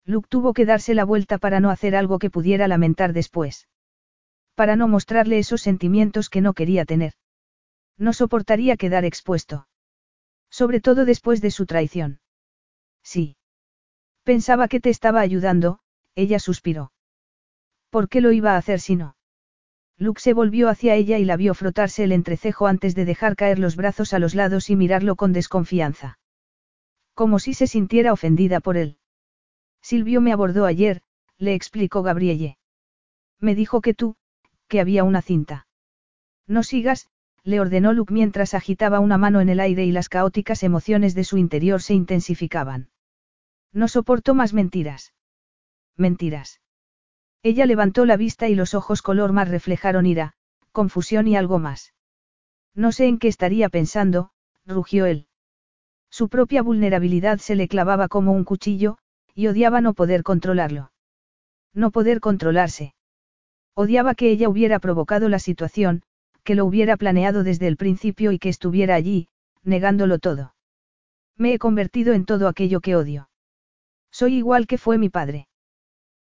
Luke 0.05 0.29
tuvo 0.29 0.53
que 0.53 0.67
darse 0.67 0.95
la 0.95 1.05
vuelta 1.05 1.39
para 1.39 1.61
no 1.61 1.71
hacer 1.71 1.95
algo 1.95 2.19
que 2.19 2.31
pudiera 2.31 2.67
lamentar 2.67 3.13
después. 3.13 3.69
Para 4.55 4.77
no 4.77 4.89
mostrarle 4.89 5.39
esos 5.39 5.63
sentimientos 5.63 6.29
que 6.29 6.41
no 6.41 6.55
quería 6.55 6.85
tener. 6.85 7.13
No 7.99 8.13
soportaría 8.13 8.77
quedar 8.77 9.05
expuesto. 9.05 9.69
Sobre 10.51 10.81
todo 10.81 11.05
después 11.05 11.41
de 11.41 11.51
su 11.51 11.67
traición. 11.67 12.21
Sí. 13.03 13.37
Pensaba 14.25 14.69
que 14.69 14.81
te 14.81 14.91
estaba 14.91 15.21
ayudando, 15.21 15.81
ella 16.15 16.39
suspiró. 16.39 16.93
¿Por 17.91 18.09
qué 18.09 18.21
lo 18.21 18.33
iba 18.33 18.55
a 18.55 18.57
hacer 18.57 18.81
si 18.81 18.97
no? 18.97 19.17
Luke 19.99 20.21
se 20.21 20.33
volvió 20.33 20.69
hacia 20.69 20.95
ella 20.95 21.19
y 21.19 21.25
la 21.25 21.37
vio 21.37 21.55
frotarse 21.55 22.05
el 22.05 22.13
entrecejo 22.13 22.67
antes 22.67 22.95
de 22.95 23.05
dejar 23.05 23.37
caer 23.37 23.59
los 23.59 23.77
brazos 23.77 24.15
a 24.15 24.19
los 24.19 24.35
lados 24.35 24.71
y 24.71 24.77
mirarlo 24.77 25.17
con 25.17 25.33
desconfianza. 25.33 26.19
Como 27.15 27.39
si 27.39 27.53
se 27.53 27.67
sintiera 27.67 28.13
ofendida 28.13 28.61
por 28.61 28.77
él. 28.77 28.97
Silvio 29.83 30.21
me 30.21 30.33
abordó 30.33 30.65
ayer, 30.65 31.03
le 31.39 31.55
explicó 31.55 32.03
Gabrielle. 32.03 32.57
Me 33.41 33.55
dijo 33.55 33.81
que 33.81 33.95
tú, 33.95 34.17
que 34.69 34.81
había 34.81 35.05
una 35.05 35.21
cinta. 35.21 35.67
No 36.47 36.63
sigas, 36.63 37.09
le 37.43 37.61
ordenó 37.61 37.93
Luke 37.93 38.15
mientras 38.15 38.55
agitaba 38.55 39.01
una 39.01 39.19
mano 39.19 39.41
en 39.41 39.49
el 39.49 39.61
aire 39.61 39.85
y 39.85 39.91
las 39.91 40.09
caóticas 40.09 40.63
emociones 40.63 41.15
de 41.15 41.25
su 41.25 41.39
interior 41.39 41.83
se 41.83 41.95
intensificaban. 41.95 42.92
No 43.73 43.89
soportó 43.89 44.35
más 44.35 44.53
mentiras. 44.53 45.15
Mentiras. 45.97 46.61
Ella 47.43 47.67
levantó 47.67 48.05
la 48.07 48.17
vista 48.17 48.49
y 48.49 48.55
los 48.55 48.75
ojos 48.75 49.03
color 49.03 49.33
más 49.33 49.49
reflejaron 49.49 50.07
ira, 50.07 50.35
confusión 50.71 51.27
y 51.27 51.37
algo 51.37 51.59
más. 51.59 51.93
No 52.75 52.93
sé 52.93 53.07
en 53.07 53.19
qué 53.19 53.29
estaría 53.29 53.69
pensando, 53.69 54.31
rugió 54.65 55.07
él. 55.07 55.27
Su 56.11 56.29
propia 56.29 56.63
vulnerabilidad 56.63 57.39
se 57.39 57.57
le 57.57 57.69
clavaba 57.69 58.09
como 58.09 58.33
un 58.33 58.45
cuchillo, 58.45 58.99
y 59.35 59.47
odiaba 59.47 59.81
no 59.81 59.95
poder 59.95 60.23
controlarlo. 60.23 60.93
No 61.75 61.91
poder 61.91 62.21
controlarse. 62.21 62.95
Odiaba 63.75 64.15
que 64.15 64.31
ella 64.31 64.49
hubiera 64.49 64.79
provocado 64.79 65.29
la 65.29 65.39
situación, 65.39 66.03
que 66.45 66.55
lo 66.55 66.67
hubiera 66.67 66.97
planeado 66.97 67.45
desde 67.45 67.67
el 67.67 67.77
principio 67.77 68.33
y 68.33 68.39
que 68.39 68.51
estuviera 68.51 68.95
allí, 68.95 69.29
negándolo 69.63 70.19
todo. 70.19 70.55
Me 71.37 71.55
he 71.55 71.59
convertido 71.59 72.13
en 72.13 72.27
todo 72.27 72.47
aquello 72.47 72.81
que 72.81 72.95
odio. 72.95 73.31
Soy 74.13 74.35
igual 74.35 74.67
que 74.67 74.79
fue 74.79 74.99
mi 74.99 75.09
padre. 75.09 75.49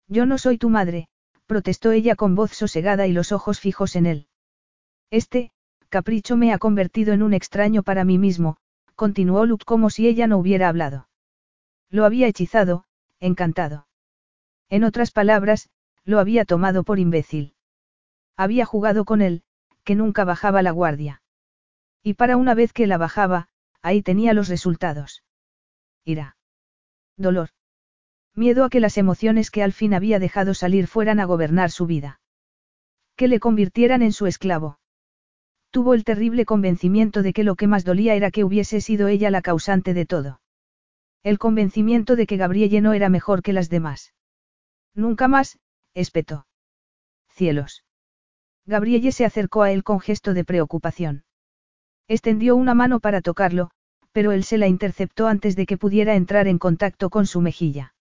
Yo 0.06 0.24
no 0.24 0.38
soy 0.38 0.56
tu 0.56 0.70
madre, 0.70 1.08
protestó 1.46 1.90
ella 1.90 2.14
con 2.14 2.36
voz 2.36 2.52
sosegada 2.52 3.08
y 3.08 3.12
los 3.12 3.32
ojos 3.32 3.58
fijos 3.60 3.96
en 3.96 4.06
él. 4.06 4.28
Este, 5.10 5.50
capricho 5.88 6.36
me 6.36 6.52
ha 6.52 6.58
convertido 6.58 7.12
en 7.12 7.22
un 7.22 7.34
extraño 7.34 7.82
para 7.82 8.04
mí 8.04 8.16
mismo, 8.16 8.56
continuó 8.94 9.44
Luke 9.44 9.64
como 9.64 9.90
si 9.90 10.06
ella 10.06 10.28
no 10.28 10.38
hubiera 10.38 10.68
hablado. 10.68 11.08
Lo 11.90 12.04
había 12.04 12.28
hechizado, 12.28 12.84
encantado. 13.18 13.88
En 14.68 14.84
otras 14.84 15.10
palabras, 15.10 15.68
lo 16.04 16.20
había 16.20 16.44
tomado 16.44 16.84
por 16.84 17.00
imbécil. 17.00 17.54
Había 18.36 18.64
jugado 18.64 19.04
con 19.04 19.20
él, 19.20 19.42
que 19.82 19.96
nunca 19.96 20.24
bajaba 20.24 20.62
la 20.62 20.70
guardia. 20.70 21.22
Y 22.02 22.14
para 22.14 22.36
una 22.36 22.54
vez 22.54 22.72
que 22.72 22.86
la 22.86 22.98
bajaba, 22.98 23.48
ahí 23.82 24.02
tenía 24.02 24.32
los 24.32 24.48
resultados. 24.48 25.24
Ira. 26.04 26.36
Dolor. 27.16 27.50
Miedo 28.34 28.64
a 28.64 28.70
que 28.70 28.80
las 28.80 28.96
emociones 28.96 29.50
que 29.50 29.62
al 29.62 29.72
fin 29.72 29.94
había 29.94 30.18
dejado 30.18 30.54
salir 30.54 30.86
fueran 30.86 31.20
a 31.20 31.24
gobernar 31.24 31.70
su 31.70 31.86
vida. 31.86 32.20
Que 33.16 33.28
le 33.28 33.40
convirtieran 33.40 34.02
en 34.02 34.12
su 34.12 34.26
esclavo. 34.26 34.78
Tuvo 35.70 35.94
el 35.94 36.04
terrible 36.04 36.44
convencimiento 36.44 37.22
de 37.22 37.32
que 37.32 37.44
lo 37.44 37.54
que 37.54 37.66
más 37.66 37.84
dolía 37.84 38.14
era 38.14 38.30
que 38.30 38.44
hubiese 38.44 38.80
sido 38.80 39.08
ella 39.08 39.30
la 39.30 39.42
causante 39.42 39.94
de 39.94 40.06
todo. 40.06 40.40
El 41.22 41.38
convencimiento 41.38 42.16
de 42.16 42.26
que 42.26 42.36
Gabrielle 42.36 42.80
no 42.80 42.92
era 42.92 43.08
mejor 43.08 43.42
que 43.42 43.52
las 43.52 43.68
demás. 43.68 44.14
Nunca 44.94 45.28
más, 45.28 45.58
espetó. 45.94 46.46
Cielos. 47.28 47.84
Gabrielle 48.66 49.12
se 49.12 49.24
acercó 49.24 49.62
a 49.62 49.70
él 49.70 49.84
con 49.84 50.00
gesto 50.00 50.34
de 50.34 50.44
preocupación. 50.44 51.24
Extendió 52.08 52.56
una 52.56 52.74
mano 52.74 53.00
para 53.00 53.20
tocarlo, 53.20 53.70
pero 54.12 54.32
él 54.32 54.44
se 54.44 54.58
la 54.58 54.66
interceptó 54.66 55.26
antes 55.26 55.56
de 55.56 55.66
que 55.66 55.76
pudiera 55.76 56.16
entrar 56.16 56.48
en 56.48 56.58
contacto 56.58 57.10
con 57.10 57.26
su 57.26 57.40
mejilla. 57.40 57.94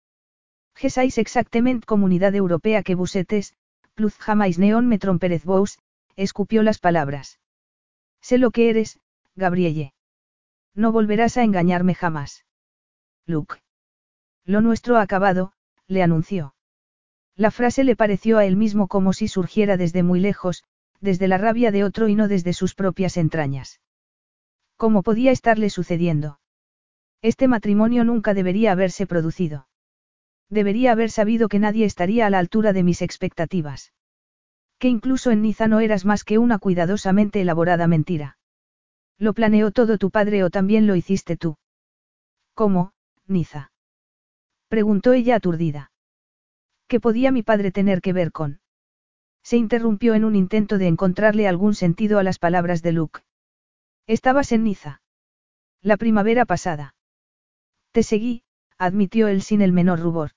Gesais 0.79 1.17
exactamente 1.17 1.85
comunidad 1.85 2.33
europea 2.35 2.83
que 2.83 2.95
busetes, 2.95 3.53
plus 3.95 4.15
jamás 4.15 4.57
neón 4.57 4.87
me 4.87 4.97
tromperez 4.97 5.43
vos, 5.43 5.77
escupió 6.15 6.63
las 6.63 6.79
palabras. 6.79 7.37
Sé 8.21 8.37
lo 8.37 8.51
que 8.51 8.69
eres, 8.69 8.97
Gabrielle. 9.35 9.93
No 10.73 10.93
volverás 10.93 11.35
a 11.35 11.43
engañarme 11.43 11.95
jamás. 11.95 12.45
Luke. 13.25 13.57
Lo 14.45 14.61
nuestro 14.61 14.95
ha 14.95 15.01
acabado, 15.01 15.51
le 15.87 16.01
anunció. 16.01 16.55
La 17.35 17.51
frase 17.51 17.83
le 17.83 17.97
pareció 17.97 18.37
a 18.37 18.45
él 18.45 18.55
mismo 18.55 18.87
como 18.87 19.11
si 19.11 19.27
surgiera 19.27 19.75
desde 19.75 20.01
muy 20.01 20.21
lejos, 20.21 20.63
desde 21.01 21.27
la 21.27 21.37
rabia 21.37 21.71
de 21.71 21.83
otro 21.83 22.07
y 22.07 22.15
no 22.15 22.29
desde 22.29 22.53
sus 22.53 22.73
propias 22.73 23.17
entrañas. 23.17 23.81
¿Cómo 24.77 25.03
podía 25.03 25.31
estarle 25.31 25.69
sucediendo? 25.69 26.39
Este 27.21 27.49
matrimonio 27.49 28.05
nunca 28.05 28.33
debería 28.33 28.71
haberse 28.71 29.05
producido. 29.05 29.68
Debería 30.49 30.91
haber 30.91 31.11
sabido 31.11 31.47
que 31.47 31.59
nadie 31.59 31.85
estaría 31.85 32.25
a 32.25 32.29
la 32.29 32.39
altura 32.39 32.73
de 32.73 32.83
mis 32.83 33.01
expectativas. 33.01 33.93
Que 34.79 34.87
incluso 34.87 35.31
en 35.31 35.41
Niza 35.41 35.67
no 35.67 35.79
eras 35.79 36.05
más 36.05 36.23
que 36.23 36.37
una 36.37 36.57
cuidadosamente 36.57 37.41
elaborada 37.41 37.87
mentira. 37.87 38.37
¿Lo 39.17 39.33
planeó 39.33 39.71
todo 39.71 39.97
tu 39.97 40.09
padre 40.09 40.43
o 40.43 40.49
también 40.49 40.87
lo 40.87 40.95
hiciste 40.95 41.37
tú? 41.37 41.57
¿Cómo, 42.53 42.93
Niza? 43.27 43.71
Preguntó 44.69 45.13
ella 45.13 45.35
aturdida. 45.35 45.91
¿Qué 46.87 46.99
podía 46.99 47.31
mi 47.31 47.43
padre 47.43 47.71
tener 47.71 48.01
que 48.01 48.13
ver 48.13 48.31
con? 48.31 48.61
Se 49.43 49.57
interrumpió 49.57 50.15
en 50.15 50.23
un 50.23 50.35
intento 50.35 50.77
de 50.77 50.87
encontrarle 50.87 51.47
algún 51.47 51.75
sentido 51.75 52.17
a 52.17 52.23
las 52.23 52.39
palabras 52.39 52.81
de 52.81 52.91
Luke. 52.93 53.21
Estabas 54.07 54.51
en 54.51 54.63
Niza. 54.63 55.01
La 55.81 55.97
primavera 55.97 56.45
pasada. 56.45 56.95
Te 57.91 58.03
seguí, 58.03 58.43
admitió 58.77 59.27
él 59.27 59.41
sin 59.41 59.61
el 59.61 59.73
menor 59.73 59.99
rubor. 59.99 60.31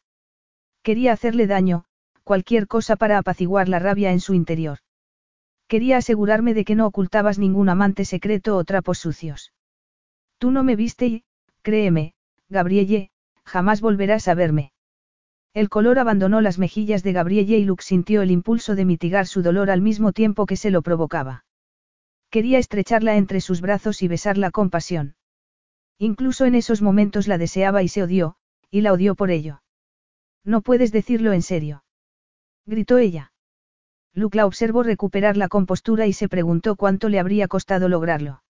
Quería 0.83 1.13
hacerle 1.13 1.47
daño, 1.47 1.85
cualquier 2.25 2.67
cosa 2.67 2.97
para 2.97 3.19
apaciguar 3.19 3.69
la 3.69 3.79
rabia 3.79 4.13
en 4.13 4.21
su 4.21 4.35
interior. 4.35 4.79
Quería 5.69 5.97
asegurarme 5.97 6.55
de 6.55 6.65
que 6.65 6.75
no 6.75 6.87
ocultabas 6.87 7.39
ningún 7.39 7.69
amante 7.69 8.05
secreto 8.05 8.57
o 8.57 8.65
trapos 8.65 8.99
sucios. 8.99 9.53
Tú 10.39 10.51
no 10.51 10.65
me 10.65 10.77
viste 10.77 11.07
y, 11.07 11.25
créeme, 11.63 12.15
Gabrielle, 12.49 13.11
jamás 13.45 13.81
volverás 13.81 14.29
a 14.29 14.35
verme. 14.35 14.73
El 15.55 15.69
color 15.69 15.99
abandonó 15.99 16.41
las 16.41 16.59
mejillas 16.59 17.03
de 17.03 17.13
Gabrielle 17.13 17.59
y 17.59 17.65
Luke 17.65 17.85
sintió 17.85 18.23
el 18.23 18.31
impulso 18.31 18.75
de 18.75 18.85
mitigar 18.85 19.27
su 19.27 19.43
dolor 19.43 19.71
al 19.71 19.83
mismo 19.83 20.13
tiempo 20.13 20.47
que 20.47 20.57
se 20.57 20.71
lo 20.71 20.83
provocaba. 20.83 21.45
Quería 22.31 22.59
estrecharla 22.59 23.17
entre 23.17 23.41
sus 23.41 23.61
brazos 23.61 24.03
y 24.03 24.09
besarla 24.09 24.51
con 24.51 24.71
pasión. 24.71 25.15
Incluso 25.99 26.47
en 26.47 26.55
esos 26.55 26.83
momentos 26.83 27.29
la 27.29 27.39
deseaba 27.39 27.83
y 27.83 27.89
se 27.89 28.03
odió, 28.03 28.37
y 28.71 28.81
la 28.81 28.93
odió 28.93 29.15
por 29.15 29.31
ello. 29.31 29.62
No 30.45 30.61
puedes 30.61 30.93
decirlo 30.93 31.33
en 31.33 31.43
serio. 31.43 31.85
Gritó 32.67 32.99
ella. 32.99 33.33
Luke 34.15 34.37
la 34.37 34.47
observó 34.47 34.83
recuperar 34.83 35.37
la 35.37 35.49
compostura 35.49 36.07
y 36.07 36.13
se 36.13 36.29
preguntó 36.29 36.77
cuánto 36.77 37.09
le 37.09 37.19
habría 37.19 37.49
costado 37.49 37.89
lograrlo. 37.89 38.43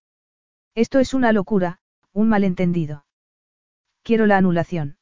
Esto 0.75 0.99
es 0.99 1.15
una 1.15 1.33
locura, 1.33 1.81
un 2.13 2.29
malentendido. 2.29 3.05
Quiero 4.03 4.27
la 4.27 4.39
anulación. 4.39 4.97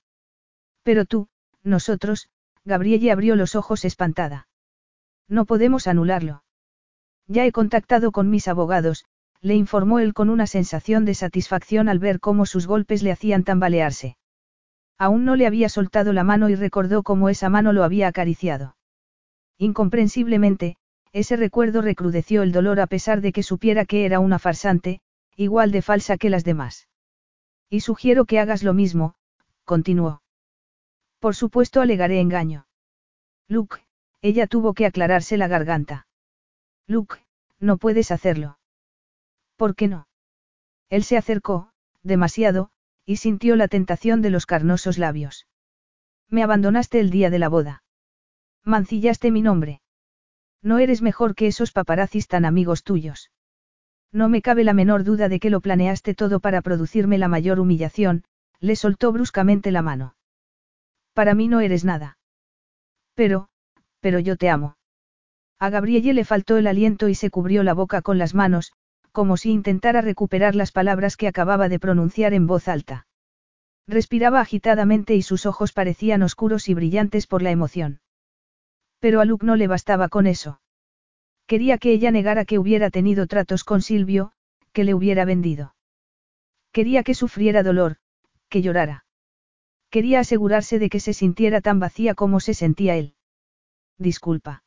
Pero 0.82 1.04
tú, 1.04 1.28
nosotros, 1.62 2.28
Gabrielle 2.64 3.10
abrió 3.10 3.36
los 3.36 3.54
ojos 3.54 3.84
espantada. 3.84 4.48
No 5.28 5.44
podemos 5.46 5.86
anularlo. 5.86 6.44
Ya 7.26 7.46
he 7.46 7.52
contactado 7.52 8.12
con 8.12 8.28
mis 8.28 8.48
abogados, 8.48 9.04
le 9.40 9.54
informó 9.54 10.00
él 10.00 10.12
con 10.12 10.28
una 10.28 10.46
sensación 10.46 11.04
de 11.04 11.14
satisfacción 11.14 11.88
al 11.88 11.98
ver 11.98 12.20
cómo 12.20 12.44
sus 12.44 12.66
golpes 12.66 13.02
le 13.02 13.12
hacían 13.12 13.44
tambalearse. 13.44 14.16
Aún 15.00 15.24
no 15.24 15.34
le 15.34 15.46
había 15.46 15.70
soltado 15.70 16.12
la 16.12 16.24
mano 16.24 16.50
y 16.50 16.54
recordó 16.54 17.02
cómo 17.02 17.30
esa 17.30 17.48
mano 17.48 17.72
lo 17.72 17.84
había 17.84 18.06
acariciado. 18.06 18.76
Incomprensiblemente, 19.56 20.76
ese 21.12 21.36
recuerdo 21.36 21.80
recrudeció 21.80 22.42
el 22.42 22.52
dolor 22.52 22.80
a 22.80 22.86
pesar 22.86 23.22
de 23.22 23.32
que 23.32 23.42
supiera 23.42 23.86
que 23.86 24.04
era 24.04 24.20
una 24.20 24.38
farsante, 24.38 25.00
igual 25.36 25.70
de 25.70 25.80
falsa 25.80 26.18
que 26.18 26.28
las 26.28 26.44
demás. 26.44 26.86
Y 27.70 27.80
sugiero 27.80 28.26
que 28.26 28.40
hagas 28.40 28.62
lo 28.62 28.74
mismo, 28.74 29.14
continuó. 29.64 30.20
Por 31.18 31.34
supuesto 31.34 31.80
alegaré 31.80 32.20
engaño. 32.20 32.66
Luke, 33.48 33.78
ella 34.20 34.46
tuvo 34.46 34.74
que 34.74 34.84
aclararse 34.84 35.38
la 35.38 35.48
garganta. 35.48 36.08
Luke, 36.86 37.16
no 37.58 37.78
puedes 37.78 38.10
hacerlo. 38.10 38.58
¿Por 39.56 39.74
qué 39.74 39.88
no? 39.88 40.08
Él 40.90 41.04
se 41.04 41.16
acercó, 41.16 41.70
demasiado, 42.02 42.70
y 43.04 43.16
sintió 43.16 43.56
la 43.56 43.68
tentación 43.68 44.22
de 44.22 44.30
los 44.30 44.46
carnosos 44.46 44.98
labios. 44.98 45.46
Me 46.28 46.42
abandonaste 46.42 47.00
el 47.00 47.10
día 47.10 47.30
de 47.30 47.38
la 47.38 47.48
boda. 47.48 47.82
Mancillaste 48.64 49.30
mi 49.30 49.42
nombre. 49.42 49.80
No 50.62 50.78
eres 50.78 51.02
mejor 51.02 51.34
que 51.34 51.46
esos 51.46 51.72
paparazzis 51.72 52.28
tan 52.28 52.44
amigos 52.44 52.84
tuyos. 52.84 53.30
No 54.12 54.28
me 54.28 54.42
cabe 54.42 54.64
la 54.64 54.74
menor 54.74 55.04
duda 55.04 55.28
de 55.28 55.40
que 55.40 55.50
lo 55.50 55.60
planeaste 55.60 56.14
todo 56.14 56.40
para 56.40 56.62
producirme 56.62 57.18
la 57.18 57.28
mayor 57.28 57.60
humillación, 57.60 58.24
le 58.60 58.76
soltó 58.76 59.12
bruscamente 59.12 59.70
la 59.70 59.82
mano. 59.82 60.16
Para 61.14 61.34
mí 61.34 61.48
no 61.48 61.60
eres 61.60 61.84
nada. 61.84 62.18
Pero, 63.14 63.48
pero 64.00 64.18
yo 64.18 64.36
te 64.36 64.50
amo. 64.50 64.76
A 65.58 65.70
Gabrielle 65.70 66.14
le 66.14 66.24
faltó 66.24 66.56
el 66.56 66.66
aliento 66.66 67.08
y 67.08 67.14
se 67.14 67.30
cubrió 67.30 67.62
la 67.62 67.74
boca 67.74 68.02
con 68.02 68.18
las 68.18 68.34
manos, 68.34 68.72
como 69.12 69.36
si 69.36 69.50
intentara 69.50 70.00
recuperar 70.00 70.54
las 70.54 70.72
palabras 70.72 71.16
que 71.16 71.28
acababa 71.28 71.68
de 71.68 71.78
pronunciar 71.78 72.34
en 72.34 72.46
voz 72.46 72.68
alta. 72.68 73.06
Respiraba 73.86 74.40
agitadamente 74.40 75.14
y 75.16 75.22
sus 75.22 75.46
ojos 75.46 75.72
parecían 75.72 76.22
oscuros 76.22 76.68
y 76.68 76.74
brillantes 76.74 77.26
por 77.26 77.42
la 77.42 77.50
emoción. 77.50 78.00
Pero 79.00 79.20
a 79.20 79.24
Luke 79.24 79.44
no 79.44 79.56
le 79.56 79.66
bastaba 79.66 80.08
con 80.08 80.26
eso. 80.26 80.60
Quería 81.46 81.78
que 81.78 81.92
ella 81.92 82.10
negara 82.10 82.44
que 82.44 82.58
hubiera 82.58 82.90
tenido 82.90 83.26
tratos 83.26 83.64
con 83.64 83.82
Silvio, 83.82 84.32
que 84.72 84.84
le 84.84 84.94
hubiera 84.94 85.24
vendido. 85.24 85.74
Quería 86.72 87.02
que 87.02 87.14
sufriera 87.14 87.62
dolor, 87.62 87.96
que 88.48 88.62
llorara. 88.62 89.04
Quería 89.90 90.20
asegurarse 90.20 90.78
de 90.78 90.88
que 90.88 91.00
se 91.00 91.12
sintiera 91.12 91.60
tan 91.60 91.80
vacía 91.80 92.14
como 92.14 92.38
se 92.38 92.54
sentía 92.54 92.94
él. 92.96 93.14
Disculpa. 93.98 94.62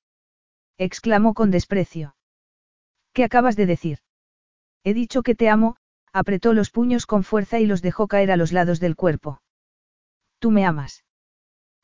exclamó 0.77 1.33
con 1.33 1.49
desprecio. 1.49 2.15
¿Qué 3.13 3.23
acabas 3.23 3.55
de 3.55 3.65
decir? 3.65 3.99
He 4.83 4.93
dicho 4.93 5.23
que 5.23 5.35
te 5.35 5.49
amo, 5.49 5.77
apretó 6.11 6.53
los 6.53 6.69
puños 6.69 7.05
con 7.05 7.23
fuerza 7.23 7.59
y 7.59 7.65
los 7.65 7.81
dejó 7.81 8.07
caer 8.07 8.31
a 8.31 8.37
los 8.37 8.51
lados 8.51 8.79
del 8.79 8.95
cuerpo. 8.95 9.41
Tú 10.39 10.51
me 10.51 10.65
amas. 10.65 11.03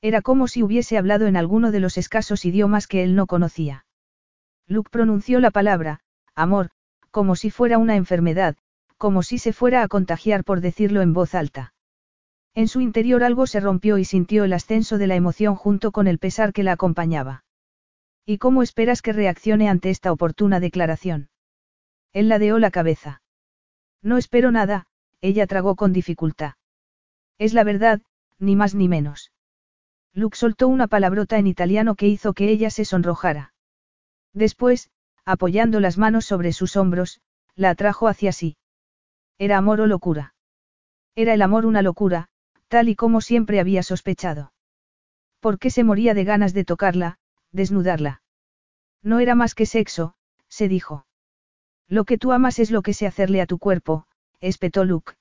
Era 0.01 0.21
como 0.21 0.47
si 0.47 0.63
hubiese 0.63 0.97
hablado 0.97 1.27
en 1.27 1.35
alguno 1.37 1.71
de 1.71 1.79
los 1.79 1.97
escasos 1.97 2.45
idiomas 2.45 2.87
que 2.87 3.03
él 3.03 3.15
no 3.15 3.25
conocía. 3.25 3.85
Luke 4.67 4.89
pronunció 4.91 5.39
la 5.39 5.51
palabra, 5.51 6.01
amor, 6.35 6.69
como 7.11 7.35
si 7.35 7.51
fuera 7.51 7.77
una 7.77 7.95
enfermedad, 7.95 8.55
como 8.97 9.23
si 9.23 9.37
se 9.37 9.53
fuera 9.53 9.81
a 9.81 9.87
contagiar 9.87 10.43
por 10.43 10.61
decirlo 10.61 11.01
en 11.01 11.13
voz 11.13 11.35
alta. 11.35 11.73
En 12.53 12.67
su 12.67 12.81
interior 12.81 13.23
algo 13.23 13.47
se 13.47 13.59
rompió 13.59 13.97
y 13.97 14.05
sintió 14.05 14.43
el 14.43 14.53
ascenso 14.53 14.97
de 14.97 15.07
la 15.07 15.15
emoción 15.15 15.55
junto 15.55 15.91
con 15.91 16.07
el 16.07 16.19
pesar 16.19 16.53
que 16.53 16.63
la 16.63 16.73
acompañaba. 16.73 17.43
¿Y 18.25 18.37
cómo 18.37 18.61
esperas 18.61 19.01
que 19.01 19.13
reaccione 19.13 19.69
ante 19.69 19.89
esta 19.89 20.11
oportuna 20.11 20.59
declaración? 20.59 21.29
Él 22.13 22.29
ladeó 22.29 22.59
la 22.59 22.71
cabeza. 22.71 23.21
No 24.01 24.17
espero 24.17 24.51
nada, 24.51 24.87
ella 25.21 25.47
tragó 25.47 25.75
con 25.75 25.93
dificultad. 25.93 26.53
Es 27.37 27.53
la 27.53 27.63
verdad, 27.63 28.01
ni 28.37 28.55
más 28.55 28.75
ni 28.75 28.87
menos. 28.87 29.31
Luke 30.13 30.37
soltó 30.37 30.67
una 30.67 30.87
palabrota 30.87 31.37
en 31.37 31.47
italiano 31.47 31.95
que 31.95 32.07
hizo 32.07 32.33
que 32.33 32.49
ella 32.49 32.69
se 32.69 32.85
sonrojara. 32.85 33.53
Después, 34.33 34.89
apoyando 35.25 35.79
las 35.79 35.97
manos 35.97 36.25
sobre 36.25 36.53
sus 36.53 36.75
hombros, 36.75 37.21
la 37.55 37.71
atrajo 37.71 38.07
hacia 38.07 38.31
sí. 38.31 38.57
Era 39.37 39.57
amor 39.57 39.81
o 39.81 39.87
locura. 39.87 40.33
Era 41.15 41.33
el 41.33 41.41
amor 41.41 41.65
una 41.65 41.81
locura, 41.81 42.29
tal 42.67 42.89
y 42.89 42.95
como 42.95 43.21
siempre 43.21 43.59
había 43.59 43.83
sospechado. 43.83 44.53
¿Por 45.39 45.59
qué 45.59 45.69
se 45.69 45.83
moría 45.83 46.13
de 46.13 46.23
ganas 46.23 46.53
de 46.53 46.65
tocarla, 46.65 47.19
desnudarla? 47.51 48.21
No 49.01 49.19
era 49.19 49.35
más 49.35 49.55
que 49.55 49.65
sexo, 49.65 50.15
se 50.47 50.67
dijo. 50.67 51.05
Lo 51.89 52.05
que 52.05 52.19
tú 52.19 52.31
amas 52.31 52.59
es 52.59 52.69
lo 52.69 52.83
que 52.83 52.93
sé 52.93 53.07
hacerle 53.07 53.41
a 53.41 53.47
tu 53.47 53.57
cuerpo, 53.57 54.05
espetó 54.39 54.85
Luke. 54.85 55.13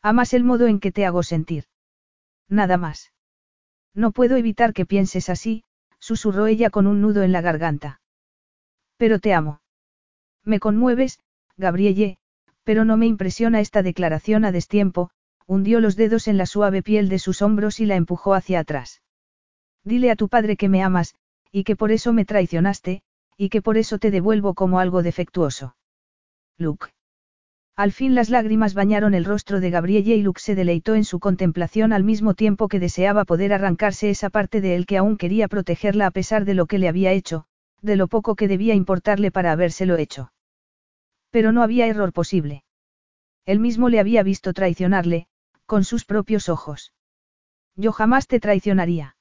Amas 0.00 0.32
el 0.32 0.42
modo 0.42 0.66
en 0.66 0.80
que 0.80 0.90
te 0.90 1.04
hago 1.04 1.22
sentir. 1.22 1.64
Nada 2.48 2.78
más. 2.78 3.12
No 3.94 4.10
puedo 4.10 4.36
evitar 4.36 4.72
que 4.72 4.86
pienses 4.86 5.28
así, 5.28 5.64
susurró 5.98 6.46
ella 6.46 6.70
con 6.70 6.86
un 6.86 7.02
nudo 7.02 7.22
en 7.22 7.30
la 7.30 7.42
garganta. 7.42 8.00
Pero 8.96 9.18
te 9.18 9.34
amo. 9.34 9.60
Me 10.44 10.60
conmueves, 10.60 11.20
Gabrielle, 11.58 12.16
pero 12.64 12.86
no 12.86 12.96
me 12.96 13.06
impresiona 13.06 13.60
esta 13.60 13.82
declaración 13.82 14.46
a 14.46 14.52
destiempo, 14.52 15.10
hundió 15.46 15.78
los 15.78 15.96
dedos 15.96 16.26
en 16.26 16.38
la 16.38 16.46
suave 16.46 16.82
piel 16.82 17.10
de 17.10 17.18
sus 17.18 17.42
hombros 17.42 17.80
y 17.80 17.86
la 17.86 17.96
empujó 17.96 18.32
hacia 18.32 18.60
atrás. 18.60 19.02
Dile 19.84 20.10
a 20.10 20.16
tu 20.16 20.28
padre 20.28 20.56
que 20.56 20.70
me 20.70 20.82
amas, 20.82 21.14
y 21.50 21.64
que 21.64 21.76
por 21.76 21.92
eso 21.92 22.14
me 22.14 22.24
traicionaste, 22.24 23.02
y 23.36 23.50
que 23.50 23.60
por 23.60 23.76
eso 23.76 23.98
te 23.98 24.10
devuelvo 24.10 24.54
como 24.54 24.78
algo 24.78 25.02
defectuoso. 25.02 25.76
Luke. 26.58 26.88
Al 27.74 27.92
fin 27.92 28.14
las 28.14 28.28
lágrimas 28.28 28.74
bañaron 28.74 29.14
el 29.14 29.24
rostro 29.24 29.60
de 29.60 29.70
Gabrielle 29.70 30.14
y 30.14 30.22
Luke 30.22 30.40
se 30.40 30.54
deleitó 30.54 30.94
en 30.94 31.04
su 31.04 31.20
contemplación 31.20 31.92
al 31.92 32.04
mismo 32.04 32.34
tiempo 32.34 32.68
que 32.68 32.78
deseaba 32.78 33.24
poder 33.24 33.52
arrancarse 33.52 34.10
esa 34.10 34.28
parte 34.28 34.60
de 34.60 34.76
él 34.76 34.86
que 34.86 34.98
aún 34.98 35.16
quería 35.16 35.48
protegerla 35.48 36.06
a 36.06 36.10
pesar 36.10 36.44
de 36.44 36.54
lo 36.54 36.66
que 36.66 36.78
le 36.78 36.88
había 36.88 37.12
hecho, 37.12 37.46
de 37.80 37.96
lo 37.96 38.08
poco 38.08 38.36
que 38.36 38.46
debía 38.46 38.74
importarle 38.74 39.30
para 39.30 39.52
habérselo 39.52 39.96
hecho. 39.96 40.32
Pero 41.30 41.50
no 41.50 41.62
había 41.62 41.86
error 41.86 42.12
posible. 42.12 42.62
Él 43.46 43.58
mismo 43.58 43.88
le 43.88 43.98
había 43.98 44.22
visto 44.22 44.52
traicionarle, 44.52 45.26
con 45.64 45.84
sus 45.84 46.04
propios 46.04 46.50
ojos. 46.50 46.92
Yo 47.74 47.92
jamás 47.92 48.26
te 48.26 48.38
traicionaría. 48.38 49.16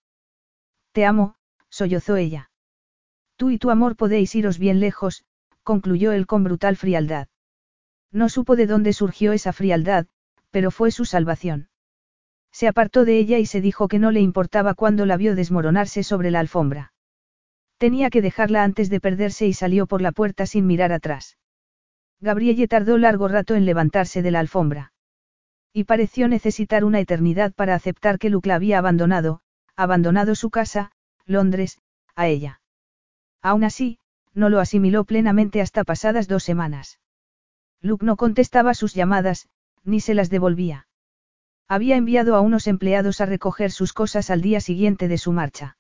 Te 0.92 1.06
amo, 1.06 1.35
sollozó 1.69 2.18
ella. 2.18 2.51
Tú 3.38 3.50
y 3.50 3.58
tu 3.58 3.69
amor 3.72 3.95
podéis 3.95 4.35
iros 4.35 4.60
bien 4.60 4.82
lejos, 4.82 5.24
concluyó 5.64 6.12
él 6.12 6.28
con 6.28 6.44
brutal 6.44 6.76
frialdad. 6.76 7.28
No 8.12 8.30
supo 8.30 8.56
de 8.56 8.68
dónde 8.68 8.94
surgió 8.94 9.32
esa 9.32 9.54
frialdad, 9.54 10.08
pero 10.50 10.72
fue 10.72 10.92
su 10.92 11.06
salvación. 11.06 11.70
Se 12.52 12.68
apartó 12.68 13.06
de 13.06 13.18
ella 13.18 13.40
y 13.40 13.46
se 13.46 13.62
dijo 13.62 13.88
que 13.88 14.00
no 14.00 14.12
le 14.12 14.20
importaba 14.20 14.74
cuando 14.74 15.06
la 15.06 15.18
vio 15.18 15.36
desmoronarse 15.36 16.04
sobre 16.04 16.32
la 16.32 16.42
alfombra. 16.42 16.94
Tenía 17.78 18.10
que 18.10 18.22
dejarla 18.22 18.64
antes 18.64 18.90
de 18.90 19.00
perderse 19.00 19.48
y 19.48 19.54
salió 19.54 19.88
por 19.88 20.02
la 20.02 20.12
puerta 20.12 20.46
sin 20.46 20.68
mirar 20.68 20.92
atrás. 20.92 21.38
Gabrielle 22.20 22.68
tardó 22.68 22.98
largo 22.98 23.28
rato 23.28 23.56
en 23.56 23.66
levantarse 23.66 24.22
de 24.22 24.32
la 24.32 24.40
alfombra. 24.40 24.94
Y 25.74 25.86
pareció 25.86 26.28
necesitar 26.28 26.84
una 26.84 27.00
eternidad 27.00 27.54
para 27.54 27.74
aceptar 27.74 28.20
que 28.20 28.30
Luke 28.30 28.48
la 28.48 28.56
había 28.56 28.78
abandonado, 28.78 29.42
abandonado 29.76 30.36
su 30.36 30.50
casa, 30.50 30.92
Londres, 31.26 31.80
a 32.14 32.28
ella. 32.28 32.62
Aún 33.42 33.64
así, 33.64 33.98
no 34.34 34.50
lo 34.50 34.60
asimiló 34.60 35.03
plenamente 35.03 35.61
hasta 35.61 35.84
pasadas 35.84 36.27
dos 36.27 36.43
semanas. 36.43 37.00
Luke 37.82 38.06
no 38.06 38.16
contestaba 38.16 38.74
sus 38.74 38.93
llamadas, 38.93 39.50
ni 39.84 40.00
se 40.00 40.14
las 40.14 40.30
devolvía. 40.30 40.88
Había 41.68 41.95
enviado 41.95 42.35
a 42.35 42.42
unos 42.42 42.68
empleados 42.68 43.22
a 43.22 43.26
recoger 43.26 43.72
sus 43.72 43.93
cosas 43.93 44.30
al 44.30 44.42
día 44.42 44.61
siguiente 44.61 45.08
de 45.08 45.18
su 45.18 45.32
marcha. 45.32 45.77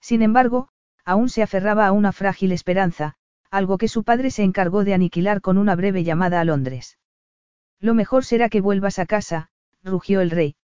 Sin 0.00 0.22
embargo, 0.22 0.68
aún 1.04 1.28
se 1.28 1.42
aferraba 1.42 1.86
a 1.86 1.92
una 1.92 2.12
frágil 2.12 2.52
esperanza, 2.52 3.14
algo 3.50 3.78
que 3.78 3.88
su 3.88 4.04
padre 4.04 4.30
se 4.30 4.42
encargó 4.42 4.84
de 4.84 4.94
aniquilar 4.94 5.40
con 5.40 5.58
una 5.58 5.76
breve 5.76 6.04
llamada 6.04 6.40
a 6.40 6.44
Londres. 6.44 6.98
Lo 7.80 7.94
mejor 7.94 8.24
será 8.24 8.48
que 8.48 8.60
vuelvas 8.60 8.98
a 8.98 9.06
casa, 9.06 9.50
rugió 9.82 10.20
el 10.20 10.30
rey. 10.30 10.56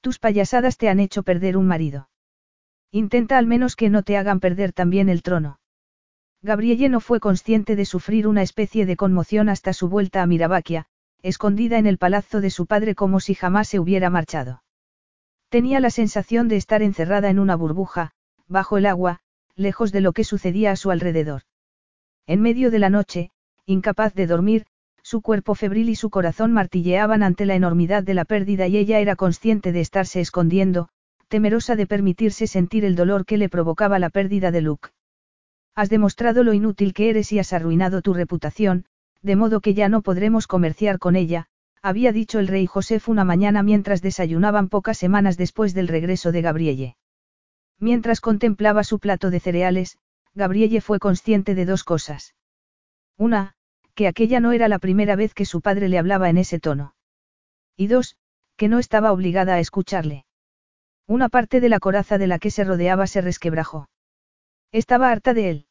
Tus 0.00 0.18
payasadas 0.18 0.76
te 0.76 0.88
han 0.88 1.00
hecho 1.00 1.22
perder 1.22 1.56
un 1.56 1.66
marido. 1.66 2.08
Intenta 2.90 3.38
al 3.38 3.46
menos 3.46 3.74
que 3.74 3.90
no 3.90 4.02
te 4.02 4.16
hagan 4.16 4.38
perder 4.38 4.72
también 4.72 5.08
el 5.08 5.22
trono. 5.22 5.58
Gabrielle 6.44 6.90
no 6.90 7.00
fue 7.00 7.20
consciente 7.20 7.74
de 7.74 7.86
sufrir 7.86 8.28
una 8.28 8.42
especie 8.42 8.84
de 8.84 8.96
conmoción 8.96 9.48
hasta 9.48 9.72
su 9.72 9.88
vuelta 9.88 10.20
a 10.20 10.26
Mirabaquia, 10.26 10.84
escondida 11.22 11.78
en 11.78 11.86
el 11.86 11.96
palazzo 11.96 12.42
de 12.42 12.50
su 12.50 12.66
padre 12.66 12.94
como 12.94 13.18
si 13.18 13.34
jamás 13.34 13.66
se 13.66 13.80
hubiera 13.80 14.10
marchado. 14.10 14.62
Tenía 15.48 15.80
la 15.80 15.88
sensación 15.88 16.48
de 16.48 16.56
estar 16.56 16.82
encerrada 16.82 17.30
en 17.30 17.38
una 17.38 17.56
burbuja, 17.56 18.10
bajo 18.46 18.76
el 18.76 18.84
agua, 18.84 19.20
lejos 19.56 19.90
de 19.90 20.02
lo 20.02 20.12
que 20.12 20.22
sucedía 20.22 20.70
a 20.70 20.76
su 20.76 20.90
alrededor. 20.90 21.44
En 22.26 22.42
medio 22.42 22.70
de 22.70 22.78
la 22.78 22.90
noche, 22.90 23.30
incapaz 23.64 24.12
de 24.12 24.26
dormir, 24.26 24.66
su 25.00 25.22
cuerpo 25.22 25.54
febril 25.54 25.88
y 25.88 25.96
su 25.96 26.10
corazón 26.10 26.52
martilleaban 26.52 27.22
ante 27.22 27.46
la 27.46 27.54
enormidad 27.54 28.02
de 28.02 28.12
la 28.12 28.26
pérdida 28.26 28.66
y 28.66 28.76
ella 28.76 28.98
era 28.98 29.16
consciente 29.16 29.72
de 29.72 29.80
estarse 29.80 30.20
escondiendo, 30.20 30.90
temerosa 31.28 31.74
de 31.74 31.86
permitirse 31.86 32.46
sentir 32.46 32.84
el 32.84 32.96
dolor 32.96 33.24
que 33.24 33.38
le 33.38 33.48
provocaba 33.48 33.98
la 33.98 34.10
pérdida 34.10 34.50
de 34.50 34.60
Luke. 34.60 34.90
Has 35.74 35.90
demostrado 35.90 36.44
lo 36.44 36.52
inútil 36.52 36.94
que 36.94 37.10
eres 37.10 37.32
y 37.32 37.38
has 37.38 37.52
arruinado 37.52 38.00
tu 38.00 38.14
reputación, 38.14 38.84
de 39.22 39.36
modo 39.36 39.60
que 39.60 39.74
ya 39.74 39.88
no 39.88 40.02
podremos 40.02 40.46
comerciar 40.46 40.98
con 40.98 41.16
ella, 41.16 41.46
había 41.82 42.12
dicho 42.12 42.38
el 42.38 42.48
rey 42.48 42.66
Josef 42.66 43.08
una 43.08 43.24
mañana 43.24 43.62
mientras 43.62 44.00
desayunaban 44.00 44.68
pocas 44.68 44.98
semanas 44.98 45.36
después 45.36 45.74
del 45.74 45.88
regreso 45.88 46.32
de 46.32 46.42
Gabrielle. 46.42 46.96
Mientras 47.78 48.20
contemplaba 48.20 48.84
su 48.84 48.98
plato 48.98 49.30
de 49.30 49.40
cereales, 49.40 49.98
Gabrielle 50.34 50.80
fue 50.80 50.98
consciente 50.98 51.54
de 51.54 51.64
dos 51.64 51.84
cosas. 51.84 52.34
Una, 53.16 53.54
que 53.94 54.08
aquella 54.08 54.40
no 54.40 54.52
era 54.52 54.68
la 54.68 54.78
primera 54.78 55.16
vez 55.16 55.34
que 55.34 55.44
su 55.44 55.60
padre 55.60 55.88
le 55.88 55.98
hablaba 55.98 56.30
en 56.30 56.38
ese 56.38 56.58
tono. 56.58 56.94
Y 57.76 57.88
dos, 57.88 58.16
que 58.56 58.68
no 58.68 58.78
estaba 58.78 59.12
obligada 59.12 59.54
a 59.54 59.60
escucharle. 59.60 60.24
Una 61.06 61.28
parte 61.28 61.60
de 61.60 61.68
la 61.68 61.80
coraza 61.80 62.18
de 62.18 62.26
la 62.26 62.38
que 62.38 62.50
se 62.50 62.64
rodeaba 62.64 63.06
se 63.06 63.20
resquebrajó. 63.20 63.88
Estaba 64.74 65.12
harta 65.12 65.34
de 65.34 65.50
él. 65.50 65.66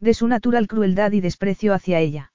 De 0.00 0.14
su 0.14 0.26
natural 0.28 0.66
crueldad 0.66 1.12
y 1.12 1.20
desprecio 1.20 1.74
hacia 1.74 2.00
ella. 2.00 2.32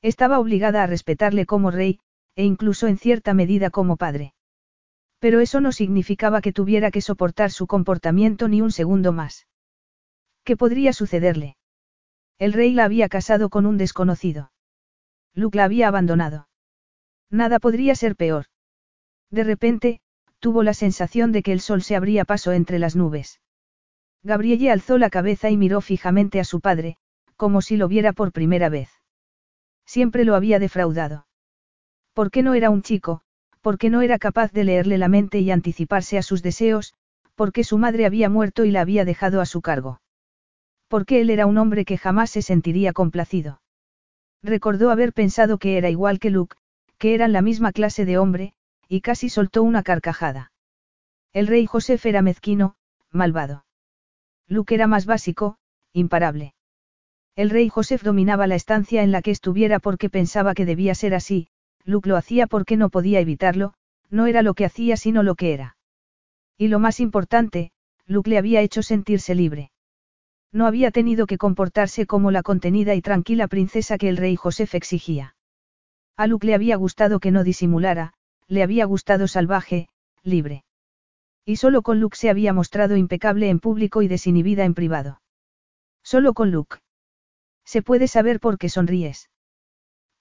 Estaba 0.00 0.38
obligada 0.38 0.82
a 0.82 0.86
respetarle 0.86 1.44
como 1.44 1.70
rey, 1.70 2.00
e 2.34 2.44
incluso 2.44 2.86
en 2.86 2.96
cierta 2.96 3.34
medida 3.34 3.68
como 3.68 3.98
padre. 3.98 4.32
Pero 5.18 5.40
eso 5.40 5.60
no 5.60 5.70
significaba 5.70 6.40
que 6.40 6.54
tuviera 6.54 6.90
que 6.90 7.02
soportar 7.02 7.50
su 7.50 7.66
comportamiento 7.66 8.48
ni 8.48 8.62
un 8.62 8.72
segundo 8.72 9.12
más. 9.12 9.46
¿Qué 10.44 10.56
podría 10.56 10.94
sucederle? 10.94 11.58
El 12.38 12.54
rey 12.54 12.72
la 12.72 12.84
había 12.84 13.10
casado 13.10 13.50
con 13.50 13.66
un 13.66 13.76
desconocido. 13.76 14.50
Luke 15.34 15.58
la 15.58 15.64
había 15.64 15.88
abandonado. 15.88 16.48
Nada 17.28 17.58
podría 17.58 17.94
ser 17.96 18.16
peor. 18.16 18.46
De 19.30 19.44
repente, 19.44 20.00
tuvo 20.38 20.62
la 20.62 20.72
sensación 20.72 21.32
de 21.32 21.42
que 21.42 21.52
el 21.52 21.60
sol 21.60 21.82
se 21.82 21.96
abría 21.96 22.24
paso 22.24 22.52
entre 22.52 22.78
las 22.78 22.96
nubes. 22.96 23.42
Gabrielle 24.24 24.70
alzó 24.70 24.98
la 24.98 25.10
cabeza 25.10 25.50
y 25.50 25.56
miró 25.56 25.80
fijamente 25.80 26.38
a 26.38 26.44
su 26.44 26.60
padre, 26.60 26.96
como 27.36 27.60
si 27.60 27.76
lo 27.76 27.88
viera 27.88 28.12
por 28.12 28.32
primera 28.32 28.68
vez. 28.68 28.90
Siempre 29.84 30.24
lo 30.24 30.36
había 30.36 30.58
defraudado. 30.58 31.26
¿Por 32.12 32.30
qué 32.30 32.42
no 32.42 32.54
era 32.54 32.70
un 32.70 32.82
chico? 32.82 33.22
¿Por 33.60 33.78
qué 33.78 33.90
no 33.90 34.02
era 34.02 34.18
capaz 34.18 34.52
de 34.52 34.64
leerle 34.64 34.98
la 34.98 35.08
mente 35.08 35.40
y 35.40 35.50
anticiparse 35.50 36.18
a 36.18 36.22
sus 36.22 36.42
deseos? 36.42 36.94
Porque 37.34 37.64
su 37.64 37.78
madre 37.78 38.06
había 38.06 38.28
muerto 38.28 38.64
y 38.64 38.70
la 38.70 38.82
había 38.82 39.04
dejado 39.04 39.40
a 39.40 39.46
su 39.46 39.60
cargo. 39.60 40.00
Porque 40.88 41.20
él 41.20 41.30
era 41.30 41.46
un 41.46 41.58
hombre 41.58 41.84
que 41.84 41.98
jamás 41.98 42.30
se 42.30 42.42
sentiría 42.42 42.92
complacido. 42.92 43.60
Recordó 44.42 44.90
haber 44.90 45.12
pensado 45.12 45.58
que 45.58 45.78
era 45.78 45.90
igual 45.90 46.18
que 46.18 46.30
Luke, 46.30 46.56
que 46.98 47.14
eran 47.14 47.32
la 47.32 47.42
misma 47.42 47.72
clase 47.72 48.04
de 48.04 48.18
hombre, 48.18 48.54
y 48.88 49.00
casi 49.00 49.28
soltó 49.28 49.62
una 49.62 49.82
carcajada. 49.82 50.52
El 51.32 51.46
rey 51.46 51.66
Josef 51.66 52.04
era 52.04 52.20
mezquino, 52.20 52.76
malvado. 53.10 53.64
Luke 54.52 54.74
era 54.74 54.86
más 54.86 55.06
básico, 55.06 55.56
imparable. 55.94 56.52
El 57.36 57.48
rey 57.48 57.70
Josef 57.70 58.02
dominaba 58.02 58.46
la 58.46 58.54
estancia 58.54 59.02
en 59.02 59.10
la 59.10 59.22
que 59.22 59.30
estuviera 59.30 59.78
porque 59.78 60.10
pensaba 60.10 60.52
que 60.52 60.66
debía 60.66 60.94
ser 60.94 61.14
así, 61.14 61.48
Luke 61.84 62.06
lo 62.06 62.18
hacía 62.18 62.46
porque 62.46 62.76
no 62.76 62.90
podía 62.90 63.20
evitarlo, 63.20 63.72
no 64.10 64.26
era 64.26 64.42
lo 64.42 64.52
que 64.52 64.66
hacía 64.66 64.98
sino 64.98 65.22
lo 65.22 65.36
que 65.36 65.54
era. 65.54 65.78
Y 66.58 66.68
lo 66.68 66.78
más 66.78 67.00
importante, 67.00 67.72
Luke 68.04 68.28
le 68.28 68.36
había 68.36 68.60
hecho 68.60 68.82
sentirse 68.82 69.34
libre. 69.34 69.70
No 70.52 70.66
había 70.66 70.90
tenido 70.90 71.26
que 71.26 71.38
comportarse 71.38 72.04
como 72.04 72.30
la 72.30 72.42
contenida 72.42 72.94
y 72.94 73.00
tranquila 73.00 73.48
princesa 73.48 73.96
que 73.96 74.10
el 74.10 74.18
rey 74.18 74.36
Josef 74.36 74.74
exigía. 74.74 75.34
A 76.14 76.26
Luke 76.26 76.46
le 76.46 76.54
había 76.54 76.76
gustado 76.76 77.20
que 77.20 77.30
no 77.30 77.42
disimulara, 77.42 78.12
le 78.48 78.62
había 78.62 78.84
gustado 78.84 79.28
salvaje, 79.28 79.88
libre. 80.22 80.64
Y 81.44 81.56
solo 81.56 81.82
con 81.82 82.00
Luke 82.00 82.16
se 82.16 82.30
había 82.30 82.52
mostrado 82.52 82.96
impecable 82.96 83.48
en 83.48 83.58
público 83.58 84.02
y 84.02 84.08
desinhibida 84.08 84.64
en 84.64 84.74
privado. 84.74 85.20
Solo 86.02 86.34
con 86.34 86.50
Luke. 86.50 86.78
¿Se 87.64 87.82
puede 87.82 88.08
saber 88.08 88.40
por 88.40 88.58
qué 88.58 88.68
sonríes? 88.68 89.30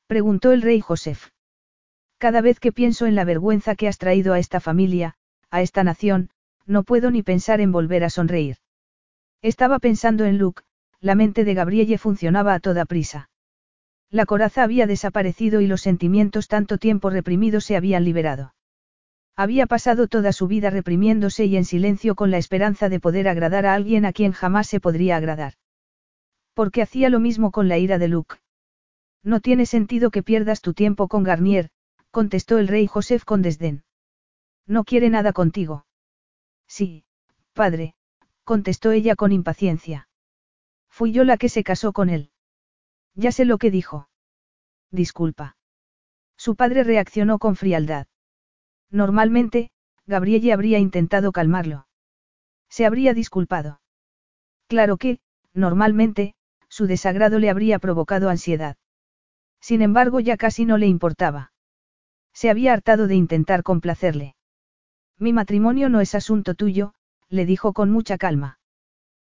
Preguntó 0.08 0.52
el 0.52 0.62
rey 0.62 0.82
Josef. 0.82 1.30
Cada 2.18 2.42
vez 2.42 2.60
que 2.60 2.72
pienso 2.72 3.06
en 3.06 3.16
la 3.16 3.26
vergüenza 3.26 3.76
que 3.76 3.88
has 3.88 3.98
traído 3.98 4.34
a 4.34 4.40
esta 4.40 4.60
familia, 4.60 5.16
a 5.50 5.62
esta 5.62 5.84
nación, 5.84 6.30
no 6.66 6.84
puedo 6.84 7.12
ni 7.12 7.24
pensar 7.24 7.62
en 7.62 7.72
volver 7.72 8.04
a 8.04 8.10
sonreír. 8.10 8.58
Estaba 9.42 9.80
pensando 9.80 10.26
en 10.26 10.38
Luke, 10.38 10.64
la 11.00 11.16
mente 11.16 11.44
de 11.44 11.54
Gabrielle 11.56 11.98
funcionaba 11.98 12.54
a 12.54 12.60
toda 12.60 12.86
prisa. 12.86 13.30
La 14.10 14.26
coraza 14.26 14.64
había 14.64 14.86
desaparecido 14.86 15.62
y 15.62 15.68
los 15.68 15.82
sentimientos 15.82 16.48
tanto 16.48 16.78
tiempo 16.78 17.10
reprimidos 17.10 17.66
se 17.66 17.76
habían 17.76 18.06
liberado. 18.06 18.54
Había 19.36 19.66
pasado 19.66 20.08
toda 20.08 20.34
su 20.34 20.48
vida 20.48 20.70
reprimiéndose 20.70 21.46
y 21.46 21.58
en 21.58 21.66
silencio 21.66 22.16
con 22.16 22.32
la 22.32 22.38
esperanza 22.38 22.90
de 22.90 23.00
poder 23.00 23.28
agradar 23.28 23.66
a 23.66 23.74
alguien 23.74 24.06
a 24.06 24.14
quien 24.14 24.34
jamás 24.34 24.68
se 24.68 24.80
podría 24.80 25.18
agradar. 25.18 25.54
Porque 26.54 26.82
hacía 26.82 27.10
lo 27.10 27.20
mismo 27.20 27.52
con 27.52 27.68
la 27.68 27.78
ira 27.78 27.98
de 27.98 28.08
Luke. 28.08 28.36
No 29.24 29.40
tiene 29.40 29.66
sentido 29.66 30.12
que 30.12 30.24
pierdas 30.24 30.62
tu 30.62 30.74
tiempo 30.74 31.08
con 31.08 31.24
Garnier, 31.24 31.70
contestó 32.12 32.58
el 32.58 32.68
rey 32.68 32.88
Joseph 32.88 33.24
con 33.24 33.42
desdén. 33.42 33.84
No 34.68 34.84
quiere 34.84 35.10
nada 35.10 35.32
contigo. 35.32 35.86
Sí, 36.68 37.06
padre, 37.54 37.96
contestó 38.44 38.92
ella 38.92 39.16
con 39.16 39.32
impaciencia. 39.32 40.08
Fui 40.90 41.14
yo 41.14 41.24
la 41.24 41.38
que 41.38 41.50
se 41.50 41.64
casó 41.64 41.94
con 41.94 42.10
él. 42.10 42.32
Ya 43.16 43.32
sé 43.32 43.46
lo 43.46 43.58
que 43.58 43.72
dijo. 43.72 44.10
Disculpa. 44.92 45.56
Su 46.38 46.56
padre 46.56 46.84
reaccionó 46.84 47.40
con 47.40 47.56
frialdad. 47.56 48.08
Normalmente, 48.92 49.72
Gabrielle 50.06 50.54
habría 50.54 50.78
intentado 50.78 51.32
calmarlo. 51.32 51.88
Se 52.70 52.86
habría 52.86 53.14
disculpado. 53.14 53.82
Claro 54.68 54.98
que, 54.98 55.20
normalmente, 55.54 56.36
su 56.70 56.88
desagrado 56.88 57.40
le 57.40 57.50
habría 57.50 57.80
provocado 57.80 58.30
ansiedad. 58.30 58.78
Sin 59.60 59.82
embargo, 59.82 60.20
ya 60.20 60.38
casi 60.38 60.66
no 60.66 60.78
le 60.78 60.88
importaba. 60.88 61.52
Se 62.34 62.50
había 62.50 62.74
hartado 62.74 63.08
de 63.08 63.16
intentar 63.16 63.64
complacerle. 63.64 64.36
Mi 65.18 65.34
matrimonio 65.34 65.90
no 65.90 66.02
es 66.02 66.16
asunto 66.16 66.56
tuyo, 66.56 66.94
le 67.30 67.46
dijo 67.46 67.74
con 67.74 67.92
mucha 67.92 68.18
calma. 68.18 68.60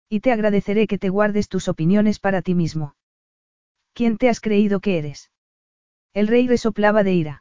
Y 0.10 0.20
te 0.20 0.32
agradeceré 0.32 0.88
que 0.88 0.98
te 0.98 1.10
guardes 1.10 1.50
tus 1.50 1.68
opiniones 1.68 2.20
para 2.20 2.42
ti 2.42 2.56
mismo. 2.56 2.96
¿Quién 3.94 4.18
te 4.18 4.30
has 4.30 4.40
creído 4.40 4.80
que 4.80 4.98
eres? 4.98 5.32
El 6.14 6.28
rey 6.28 6.48
resoplaba 6.48 7.04
de 7.04 7.14
ira. 7.14 7.41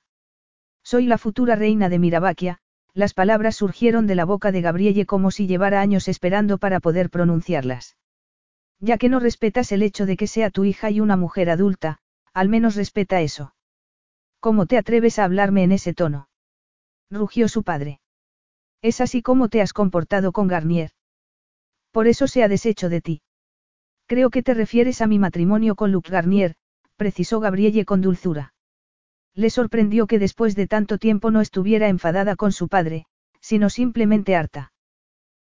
Soy 0.91 1.07
la 1.07 1.19
futura 1.19 1.55
reina 1.55 1.89
de 1.89 2.01
Mirabaquia, 2.01 2.59
las 2.95 3.15
palabras 3.15 3.55
surgieron 3.55 4.09
de 4.09 4.17
la 4.17 4.25
boca 4.25 4.51
de 4.51 4.61
Gabrielle 4.61 5.07
como 5.07 5.31
si 5.31 5.47
llevara 5.47 5.81
años 5.81 6.09
esperando 6.09 6.59
para 6.59 6.81
poder 6.81 7.11
pronunciarlas. 7.11 7.97
Ya 8.81 8.99
que 8.99 9.09
no 9.09 9.21
respetas 9.21 9.71
el 9.71 9.85
hecho 9.85 10.05
de 10.05 10.17
que 10.17 10.27
sea 10.27 10.51
tu 10.51 10.65
hija 10.65 10.91
y 10.91 10.99
una 10.99 11.17
mujer 11.17 11.49
adulta, 11.49 11.99
al 12.35 12.49
menos 12.49 12.75
respeta 12.75 13.21
eso. 13.21 13.55
¿Cómo 14.41 14.67
te 14.67 14.79
atreves 14.79 15.21
a 15.21 15.25
hablarme 15.27 15.63
en 15.63 15.71
ese 15.71 15.95
tono? 15.95 16.29
rugió 17.09 17.47
su 17.47 17.63
padre. 17.63 18.01
Es 18.83 19.01
así 19.01 19.23
como 19.23 19.49
te 19.49 19.61
has 19.61 19.73
comportado 19.73 20.33
con 20.33 20.49
Garnier. 20.49 20.91
Por 21.93 22.09
eso 22.09 22.27
se 22.27 22.43
ha 22.43 22.49
deshecho 22.49 22.89
de 22.89 23.01
ti. 23.01 23.23
Creo 24.07 24.31
que 24.31 24.43
te 24.43 24.55
refieres 24.55 25.03
a 25.03 25.07
mi 25.07 25.21
matrimonio 25.21 25.77
con 25.77 25.93
Luc 25.93 26.09
Garnier, 26.09 26.57
precisó 26.97 27.39
Gabrielle 27.39 27.85
con 27.85 28.01
dulzura. 28.01 28.55
Le 29.35 29.51
sorprendió 29.51 30.07
que 30.07 30.19
después 30.19 30.57
de 30.57 30.67
tanto 30.67 30.99
tiempo 30.99 31.31
no 31.31 31.41
estuviera 31.41 31.89
enfadada 31.89 32.37
con 32.37 32.53
su 32.53 32.69
padre, 32.69 33.07
sino 33.41 33.71
simplemente 33.71 34.37
harta. 34.37 34.73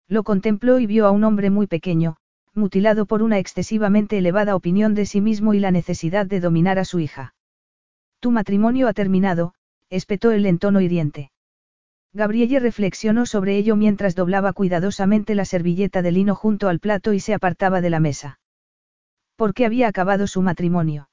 Lo 0.07 0.23
contempló 0.23 0.79
y 0.79 0.85
vio 0.85 1.05
a 1.05 1.11
un 1.11 1.23
hombre 1.23 1.49
muy 1.49 1.67
pequeño, 1.67 2.17
mutilado 2.53 3.05
por 3.05 3.21
una 3.21 3.37
excesivamente 3.39 4.17
elevada 4.17 4.55
opinión 4.55 4.93
de 4.93 5.05
sí 5.05 5.21
mismo 5.21 5.53
y 5.53 5.59
la 5.59 5.71
necesidad 5.71 6.25
de 6.25 6.39
dominar 6.39 6.79
a 6.79 6.85
su 6.85 6.99
hija. 6.99 7.35
Tu 8.19 8.31
matrimonio 8.31 8.87
ha 8.87 8.93
terminado, 8.93 9.53
espetó 9.89 10.31
el 10.31 10.45
en 10.45 10.57
tono 10.57 10.81
hiriente. 10.81 11.31
Gabrielle 12.13 12.59
reflexionó 12.59 13.25
sobre 13.25 13.57
ello 13.57 13.75
mientras 13.75 14.15
doblaba 14.15 14.53
cuidadosamente 14.53 15.35
la 15.35 15.43
servilleta 15.43 16.01
de 16.01 16.11
lino 16.13 16.33
junto 16.33 16.69
al 16.69 16.79
plato 16.79 17.11
y 17.11 17.19
se 17.19 17.33
apartaba 17.33 17.81
de 17.81 17.89
la 17.89 17.99
mesa. 17.99 18.39
¿Por 19.35 19.53
qué 19.53 19.65
había 19.65 19.89
acabado 19.89 20.25
su 20.27 20.41
matrimonio? 20.41 21.09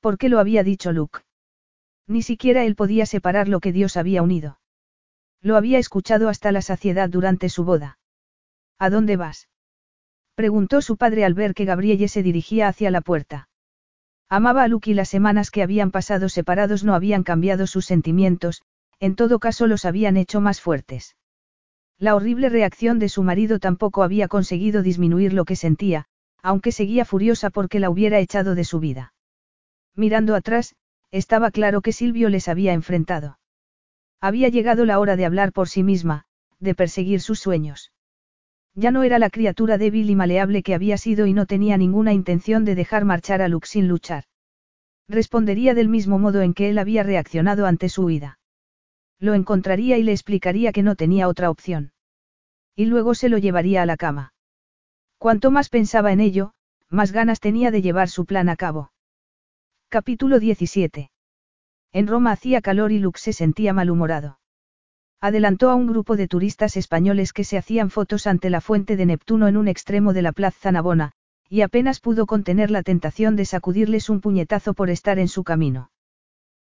¿Por 0.00 0.16
qué 0.16 0.30
lo 0.30 0.38
había 0.38 0.62
dicho 0.62 0.92
Luke? 0.92 1.20
Ni 2.08 2.22
siquiera 2.22 2.64
él 2.64 2.74
podía 2.74 3.06
separar 3.06 3.48
lo 3.48 3.60
que 3.60 3.70
Dios 3.70 3.96
había 3.96 4.22
unido. 4.22 4.58
Lo 5.42 5.56
había 5.56 5.78
escuchado 5.78 6.28
hasta 6.28 6.50
la 6.50 6.62
saciedad 6.62 7.08
durante 7.08 7.50
su 7.50 7.64
boda. 7.64 7.98
¿A 8.78 8.90
dónde 8.90 9.16
vas? 9.16 9.48
Preguntó 10.34 10.80
su 10.80 10.96
padre 10.96 11.24
al 11.24 11.34
ver 11.34 11.52
que 11.52 11.66
Gabrielle 11.66 12.08
se 12.08 12.22
dirigía 12.22 12.66
hacia 12.68 12.90
la 12.90 13.02
puerta. 13.02 13.48
Amaba 14.28 14.62
a 14.62 14.68
Luke 14.68 14.90
y 14.90 14.94
las 14.94 15.08
semanas 15.08 15.50
que 15.50 15.62
habían 15.62 15.90
pasado 15.90 16.28
separados 16.28 16.82
no 16.82 16.94
habían 16.94 17.22
cambiado 17.22 17.66
sus 17.66 17.86
sentimientos, 17.86 18.62
en 19.00 19.14
todo 19.14 19.38
caso 19.38 19.66
los 19.66 19.84
habían 19.84 20.16
hecho 20.16 20.40
más 20.40 20.60
fuertes. 20.60 21.16
La 21.98 22.14
horrible 22.14 22.48
reacción 22.48 22.98
de 22.98 23.08
su 23.08 23.22
marido 23.22 23.58
tampoco 23.58 24.02
había 24.02 24.28
conseguido 24.28 24.82
disminuir 24.82 25.32
lo 25.32 25.44
que 25.44 25.56
sentía, 25.56 26.06
aunque 26.42 26.72
seguía 26.72 27.04
furiosa 27.04 27.50
porque 27.50 27.80
la 27.80 27.90
hubiera 27.90 28.18
echado 28.18 28.54
de 28.54 28.64
su 28.64 28.80
vida. 28.80 29.12
Mirando 29.94 30.34
atrás, 30.34 30.74
estaba 31.10 31.50
claro 31.50 31.80
que 31.80 31.92
Silvio 31.92 32.28
les 32.28 32.48
había 32.48 32.72
enfrentado. 32.72 33.38
Había 34.20 34.48
llegado 34.48 34.84
la 34.84 34.98
hora 34.98 35.16
de 35.16 35.24
hablar 35.24 35.52
por 35.52 35.68
sí 35.68 35.82
misma, 35.82 36.24
de 36.58 36.74
perseguir 36.74 37.20
sus 37.20 37.38
sueños. 37.38 37.92
Ya 38.74 38.90
no 38.90 39.02
era 39.02 39.18
la 39.18 39.30
criatura 39.30 39.78
débil 39.78 40.10
y 40.10 40.14
maleable 40.14 40.62
que 40.62 40.74
había 40.74 40.98
sido 40.98 41.26
y 41.26 41.32
no 41.32 41.46
tenía 41.46 41.76
ninguna 41.76 42.12
intención 42.12 42.64
de 42.64 42.74
dejar 42.74 43.04
marchar 43.04 43.42
a 43.42 43.48
Luke 43.48 43.66
sin 43.66 43.88
luchar. 43.88 44.24
Respondería 45.08 45.74
del 45.74 45.88
mismo 45.88 46.18
modo 46.18 46.42
en 46.42 46.54
que 46.54 46.68
él 46.68 46.78
había 46.78 47.02
reaccionado 47.02 47.66
ante 47.66 47.88
su 47.88 48.04
huida. 48.04 48.38
Lo 49.18 49.34
encontraría 49.34 49.98
y 49.98 50.02
le 50.02 50.12
explicaría 50.12 50.72
que 50.72 50.82
no 50.82 50.94
tenía 50.94 51.28
otra 51.28 51.50
opción. 51.50 51.92
Y 52.76 52.84
luego 52.84 53.14
se 53.14 53.28
lo 53.28 53.38
llevaría 53.38 53.82
a 53.82 53.86
la 53.86 53.96
cama. 53.96 54.32
Cuanto 55.16 55.50
más 55.50 55.68
pensaba 55.68 56.12
en 56.12 56.20
ello, 56.20 56.52
más 56.88 57.10
ganas 57.10 57.40
tenía 57.40 57.70
de 57.70 57.82
llevar 57.82 58.08
su 58.08 58.26
plan 58.26 58.48
a 58.48 58.56
cabo. 58.56 58.92
Capítulo 59.90 60.38
17. 60.38 61.10
En 61.94 62.06
Roma 62.06 62.32
hacía 62.32 62.60
calor 62.60 62.92
y 62.92 62.98
Lux 62.98 63.22
se 63.22 63.32
sentía 63.32 63.72
malhumorado. 63.72 64.38
Adelantó 65.18 65.70
a 65.70 65.76
un 65.76 65.86
grupo 65.86 66.14
de 66.14 66.28
turistas 66.28 66.76
españoles 66.76 67.32
que 67.32 67.42
se 67.42 67.56
hacían 67.56 67.88
fotos 67.88 68.26
ante 68.26 68.50
la 68.50 68.60
fuente 68.60 68.96
de 68.96 69.06
Neptuno 69.06 69.48
en 69.48 69.56
un 69.56 69.66
extremo 69.66 70.12
de 70.12 70.20
la 70.20 70.32
plaza 70.32 70.70
Navona, 70.72 71.12
y 71.48 71.62
apenas 71.62 72.00
pudo 72.00 72.26
contener 72.26 72.70
la 72.70 72.82
tentación 72.82 73.34
de 73.34 73.46
sacudirles 73.46 74.10
un 74.10 74.20
puñetazo 74.20 74.74
por 74.74 74.90
estar 74.90 75.18
en 75.18 75.28
su 75.28 75.42
camino. 75.42 75.90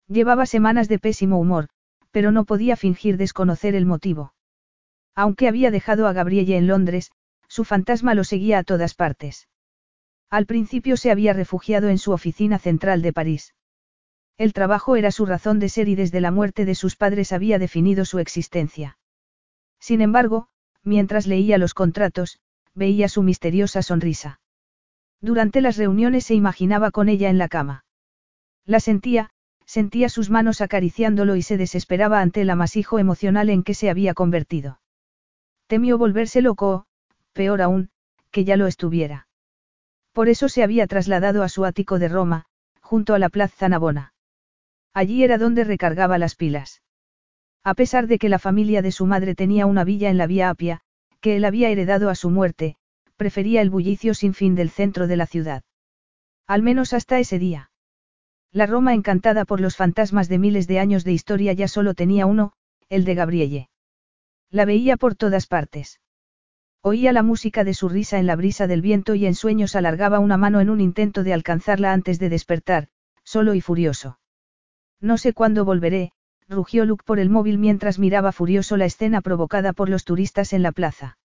Llevaba 0.08 0.44
semanas 0.44 0.88
de 0.88 0.98
pésimo 0.98 1.38
humor, 1.38 1.68
pero 2.10 2.32
no 2.32 2.44
podía 2.44 2.74
fingir 2.74 3.18
desconocer 3.18 3.76
el 3.76 3.86
motivo. 3.86 4.34
Aunque 5.14 5.46
había 5.46 5.70
dejado 5.70 6.08
a 6.08 6.12
Gabrielle 6.12 6.56
en 6.56 6.66
Londres, 6.66 7.12
su 7.46 7.62
fantasma 7.62 8.14
lo 8.14 8.24
seguía 8.24 8.58
a 8.58 8.64
todas 8.64 8.94
partes. 8.94 9.46
Al 10.32 10.46
principio 10.46 10.96
se 10.96 11.10
había 11.10 11.34
refugiado 11.34 11.90
en 11.90 11.98
su 11.98 12.10
oficina 12.12 12.58
central 12.58 13.02
de 13.02 13.12
París. 13.12 13.54
El 14.38 14.54
trabajo 14.54 14.96
era 14.96 15.10
su 15.10 15.26
razón 15.26 15.58
de 15.58 15.68
ser 15.68 15.90
y 15.90 15.94
desde 15.94 16.22
la 16.22 16.30
muerte 16.30 16.64
de 16.64 16.74
sus 16.74 16.96
padres 16.96 17.32
había 17.32 17.58
definido 17.58 18.06
su 18.06 18.18
existencia. 18.18 18.96
Sin 19.78 20.00
embargo, 20.00 20.48
mientras 20.82 21.26
leía 21.26 21.58
los 21.58 21.74
contratos, 21.74 22.40
veía 22.74 23.10
su 23.10 23.22
misteriosa 23.22 23.82
sonrisa. 23.82 24.40
Durante 25.20 25.60
las 25.60 25.76
reuniones 25.76 26.24
se 26.24 26.34
imaginaba 26.34 26.92
con 26.92 27.10
ella 27.10 27.28
en 27.28 27.36
la 27.36 27.48
cama. 27.48 27.84
La 28.64 28.80
sentía, 28.80 29.32
Sentía 29.66 30.08
sus 30.08 30.30
manos 30.30 30.62
acariciándolo 30.62 31.36
y 31.36 31.42
se 31.42 31.58
desesperaba 31.58 32.22
ante 32.22 32.40
el 32.40 32.48
amasijo 32.48 32.98
emocional 32.98 33.50
en 33.50 33.62
que 33.62 33.74
se 33.74 33.90
había 33.90 34.14
convertido. 34.14 34.80
Temió 35.66 35.98
volverse 35.98 36.40
loco, 36.40 36.86
peor 37.34 37.60
aún, 37.60 37.90
que 38.30 38.44
ya 38.44 38.56
lo 38.56 38.66
estuviera. 38.66 39.28
Por 40.12 40.28
eso 40.28 40.48
se 40.48 40.62
había 40.62 40.86
trasladado 40.86 41.42
a 41.42 41.48
su 41.48 41.64
ático 41.64 41.98
de 41.98 42.08
Roma, 42.08 42.44
junto 42.80 43.14
a 43.14 43.18
la 43.18 43.28
Plaza 43.30 43.68
Navona. 43.68 44.12
Allí 44.92 45.24
era 45.24 45.38
donde 45.38 45.64
recargaba 45.64 46.18
las 46.18 46.34
pilas. 46.34 46.82
A 47.64 47.74
pesar 47.74 48.06
de 48.06 48.18
que 48.18 48.28
la 48.28 48.38
familia 48.38 48.82
de 48.82 48.92
su 48.92 49.06
madre 49.06 49.34
tenía 49.34 49.66
una 49.66 49.84
villa 49.84 50.10
en 50.10 50.18
la 50.18 50.26
Vía 50.26 50.50
Apia, 50.50 50.80
que 51.20 51.36
él 51.36 51.44
había 51.44 51.70
heredado 51.70 52.10
a 52.10 52.14
su 52.14 52.28
muerte, 52.28 52.76
prefería 53.16 53.62
el 53.62 53.70
bullicio 53.70 54.12
sin 54.12 54.34
fin 54.34 54.54
del 54.54 54.68
centro 54.68 55.06
de 55.06 55.16
la 55.16 55.26
ciudad. 55.26 55.62
Al 56.46 56.62
menos 56.62 56.92
hasta 56.92 57.18
ese 57.18 57.38
día. 57.38 57.70
La 58.50 58.66
Roma 58.66 58.92
encantada 58.92 59.46
por 59.46 59.60
los 59.60 59.76
fantasmas 59.76 60.28
de 60.28 60.38
miles 60.38 60.66
de 60.66 60.78
años 60.78 61.04
de 61.04 61.12
historia 61.12 61.54
ya 61.54 61.68
solo 61.68 61.94
tenía 61.94 62.26
uno, 62.26 62.52
el 62.90 63.06
de 63.06 63.14
Gabrielle. 63.14 63.68
La 64.50 64.66
veía 64.66 64.98
por 64.98 65.14
todas 65.14 65.46
partes. 65.46 66.01
Oía 66.84 67.12
la 67.12 67.22
música 67.22 67.62
de 67.62 67.74
su 67.74 67.88
risa 67.88 68.18
en 68.18 68.26
la 68.26 68.34
brisa 68.34 68.66
del 68.66 68.82
viento 68.82 69.14
y 69.14 69.26
en 69.26 69.36
sueños 69.36 69.76
alargaba 69.76 70.18
una 70.18 70.36
mano 70.36 70.60
en 70.60 70.68
un 70.68 70.80
intento 70.80 71.22
de 71.22 71.32
alcanzarla 71.32 71.92
antes 71.92 72.18
de 72.18 72.28
despertar, 72.28 72.88
solo 73.22 73.54
y 73.54 73.60
furioso. 73.60 74.18
No 75.00 75.16
sé 75.16 75.32
cuándo 75.32 75.64
volveré, 75.64 76.10
rugió 76.48 76.84
Luke 76.84 77.04
por 77.06 77.20
el 77.20 77.30
móvil 77.30 77.58
mientras 77.58 78.00
miraba 78.00 78.32
furioso 78.32 78.76
la 78.76 78.86
escena 78.86 79.20
provocada 79.20 79.72
por 79.72 79.88
los 79.88 80.04
turistas 80.04 80.52
en 80.52 80.62
la 80.62 80.72
plaza. 80.72 81.18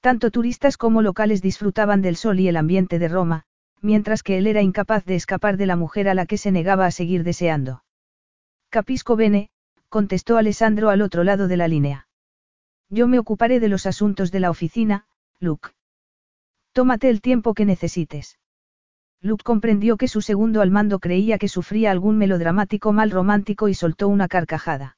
Tanto 0.00 0.30
turistas 0.30 0.78
como 0.78 1.02
locales 1.02 1.42
disfrutaban 1.42 2.00
del 2.00 2.16
sol 2.16 2.40
y 2.40 2.48
el 2.48 2.56
ambiente 2.56 2.98
de 2.98 3.08
Roma, 3.08 3.44
mientras 3.82 4.22
que 4.22 4.38
él 4.38 4.46
era 4.46 4.62
incapaz 4.62 5.04
de 5.04 5.14
escapar 5.14 5.58
de 5.58 5.66
la 5.66 5.76
mujer 5.76 6.08
a 6.08 6.14
la 6.14 6.24
que 6.24 6.38
se 6.38 6.52
negaba 6.52 6.86
a 6.86 6.90
seguir 6.90 7.22
deseando. 7.22 7.84
Capisco 8.70 9.14
bene, 9.14 9.50
contestó 9.90 10.38
Alessandro 10.38 10.88
al 10.88 11.02
otro 11.02 11.22
lado 11.22 11.48
de 11.48 11.58
la 11.58 11.68
línea. 11.68 12.06
Yo 12.90 13.06
me 13.06 13.20
ocuparé 13.20 13.60
de 13.60 13.68
los 13.68 13.86
asuntos 13.86 14.32
de 14.32 14.40
la 14.40 14.50
oficina, 14.50 15.06
Luke. 15.38 15.70
Tómate 16.72 17.08
el 17.08 17.20
tiempo 17.20 17.54
que 17.54 17.64
necesites. 17.64 18.38
Luke 19.20 19.44
comprendió 19.44 19.96
que 19.96 20.08
su 20.08 20.22
segundo 20.22 20.60
al 20.60 20.70
mando 20.70 20.98
creía 20.98 21.38
que 21.38 21.48
sufría 21.48 21.92
algún 21.92 22.18
melodramático 22.18 22.92
mal 22.92 23.10
romántico 23.10 23.68
y 23.68 23.74
soltó 23.74 24.08
una 24.08 24.28
carcajada. 24.28 24.96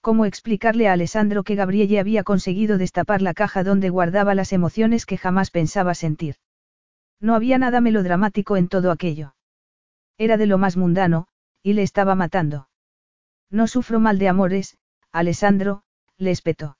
¿Cómo 0.00 0.24
explicarle 0.24 0.88
a 0.88 0.92
Alessandro 0.92 1.42
que 1.42 1.56
Gabrielle 1.56 1.98
había 1.98 2.22
conseguido 2.22 2.78
destapar 2.78 3.22
la 3.22 3.34
caja 3.34 3.64
donde 3.64 3.90
guardaba 3.90 4.34
las 4.34 4.52
emociones 4.52 5.04
que 5.04 5.18
jamás 5.18 5.50
pensaba 5.50 5.94
sentir? 5.94 6.36
No 7.20 7.34
había 7.34 7.58
nada 7.58 7.80
melodramático 7.80 8.56
en 8.56 8.68
todo 8.68 8.92
aquello. 8.92 9.34
Era 10.16 10.36
de 10.36 10.46
lo 10.46 10.58
más 10.58 10.76
mundano, 10.76 11.26
y 11.62 11.72
le 11.74 11.82
estaba 11.82 12.14
matando. 12.14 12.68
No 13.50 13.66
sufro 13.66 14.00
mal 14.00 14.18
de 14.18 14.28
amores, 14.28 14.78
Alessandro, 15.12 15.82
le 16.16 16.30
espetó. 16.30 16.76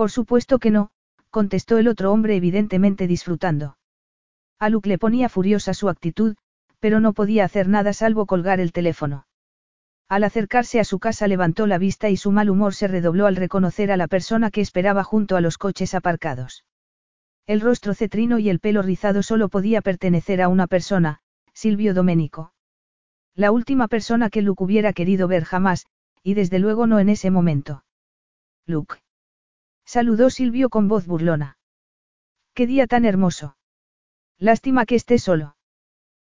Por 0.00 0.10
supuesto 0.10 0.58
que 0.58 0.70
no, 0.70 0.88
contestó 1.28 1.76
el 1.76 1.86
otro 1.86 2.10
hombre 2.10 2.34
evidentemente 2.34 3.06
disfrutando. 3.06 3.76
A 4.58 4.70
Luke 4.70 4.88
le 4.88 4.96
ponía 4.96 5.28
furiosa 5.28 5.74
su 5.74 5.90
actitud, 5.90 6.36
pero 6.78 7.00
no 7.00 7.12
podía 7.12 7.44
hacer 7.44 7.68
nada 7.68 7.92
salvo 7.92 8.24
colgar 8.24 8.60
el 8.60 8.72
teléfono. 8.72 9.26
Al 10.08 10.24
acercarse 10.24 10.80
a 10.80 10.84
su 10.84 11.00
casa 11.00 11.28
levantó 11.28 11.66
la 11.66 11.76
vista 11.76 12.08
y 12.08 12.16
su 12.16 12.32
mal 12.32 12.48
humor 12.48 12.74
se 12.74 12.88
redobló 12.88 13.26
al 13.26 13.36
reconocer 13.36 13.92
a 13.92 13.98
la 13.98 14.08
persona 14.08 14.50
que 14.50 14.62
esperaba 14.62 15.04
junto 15.04 15.36
a 15.36 15.42
los 15.42 15.58
coches 15.58 15.94
aparcados. 15.94 16.64
El 17.46 17.60
rostro 17.60 17.92
cetrino 17.92 18.38
y 18.38 18.48
el 18.48 18.58
pelo 18.58 18.80
rizado 18.80 19.22
solo 19.22 19.50
podía 19.50 19.82
pertenecer 19.82 20.40
a 20.40 20.48
una 20.48 20.66
persona, 20.66 21.20
Silvio 21.52 21.92
Domenico. 21.92 22.54
La 23.34 23.52
última 23.52 23.86
persona 23.86 24.30
que 24.30 24.40
Luke 24.40 24.64
hubiera 24.64 24.94
querido 24.94 25.28
ver 25.28 25.44
jamás, 25.44 25.84
y 26.22 26.32
desde 26.32 26.58
luego 26.58 26.86
no 26.86 27.00
en 27.00 27.10
ese 27.10 27.30
momento. 27.30 27.84
Luke. 28.64 28.96
Saludó 29.84 30.30
Silvio 30.30 30.68
con 30.68 30.88
voz 30.88 31.06
burlona. 31.06 31.58
Qué 32.54 32.66
día 32.66 32.86
tan 32.86 33.04
hermoso. 33.04 33.56
Lástima 34.38 34.86
que 34.86 34.94
esté 34.94 35.18
solo. 35.18 35.56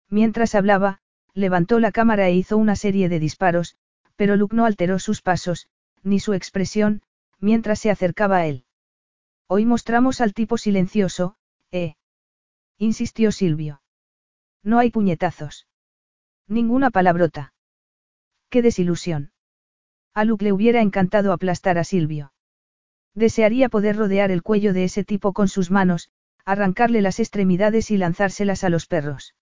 Mientras 0.08 0.54
hablaba, 0.54 1.00
levantó 1.34 1.78
la 1.78 1.92
cámara 1.92 2.28
e 2.28 2.34
hizo 2.34 2.56
una 2.56 2.76
serie 2.76 3.08
de 3.08 3.20
disparos, 3.20 3.76
pero 4.16 4.36
Luke 4.36 4.56
no 4.56 4.64
alteró 4.64 4.98
sus 4.98 5.22
pasos, 5.22 5.68
ni 6.02 6.20
su 6.20 6.34
expresión, 6.34 7.02
mientras 7.38 7.78
se 7.78 7.90
acercaba 7.90 8.38
a 8.38 8.46
él. 8.46 8.64
Hoy 9.46 9.64
mostramos 9.64 10.20
al 10.20 10.34
tipo 10.34 10.58
silencioso, 10.58 11.36
¿eh? 11.70 11.94
insistió 12.78 13.32
Silvio. 13.32 13.82
No 14.62 14.78
hay 14.78 14.90
puñetazos. 14.90 15.66
Ninguna 16.46 16.90
palabrota. 16.90 17.54
Qué 18.48 18.62
desilusión. 18.62 19.32
A 20.12 20.24
Luke 20.24 20.44
le 20.44 20.52
hubiera 20.52 20.82
encantado 20.82 21.32
aplastar 21.32 21.78
a 21.78 21.84
Silvio. 21.84 22.32
Desearía 23.14 23.68
poder 23.68 23.96
rodear 23.96 24.30
el 24.30 24.42
cuello 24.42 24.72
de 24.72 24.84
ese 24.84 25.04
tipo 25.04 25.32
con 25.32 25.48
sus 25.48 25.70
manos, 25.70 26.10
arrancarle 26.44 27.02
las 27.02 27.20
extremidades 27.20 27.90
y 27.90 27.96
lanzárselas 27.96 28.64
a 28.64 28.70
los 28.70 28.86
perros. 28.86 29.34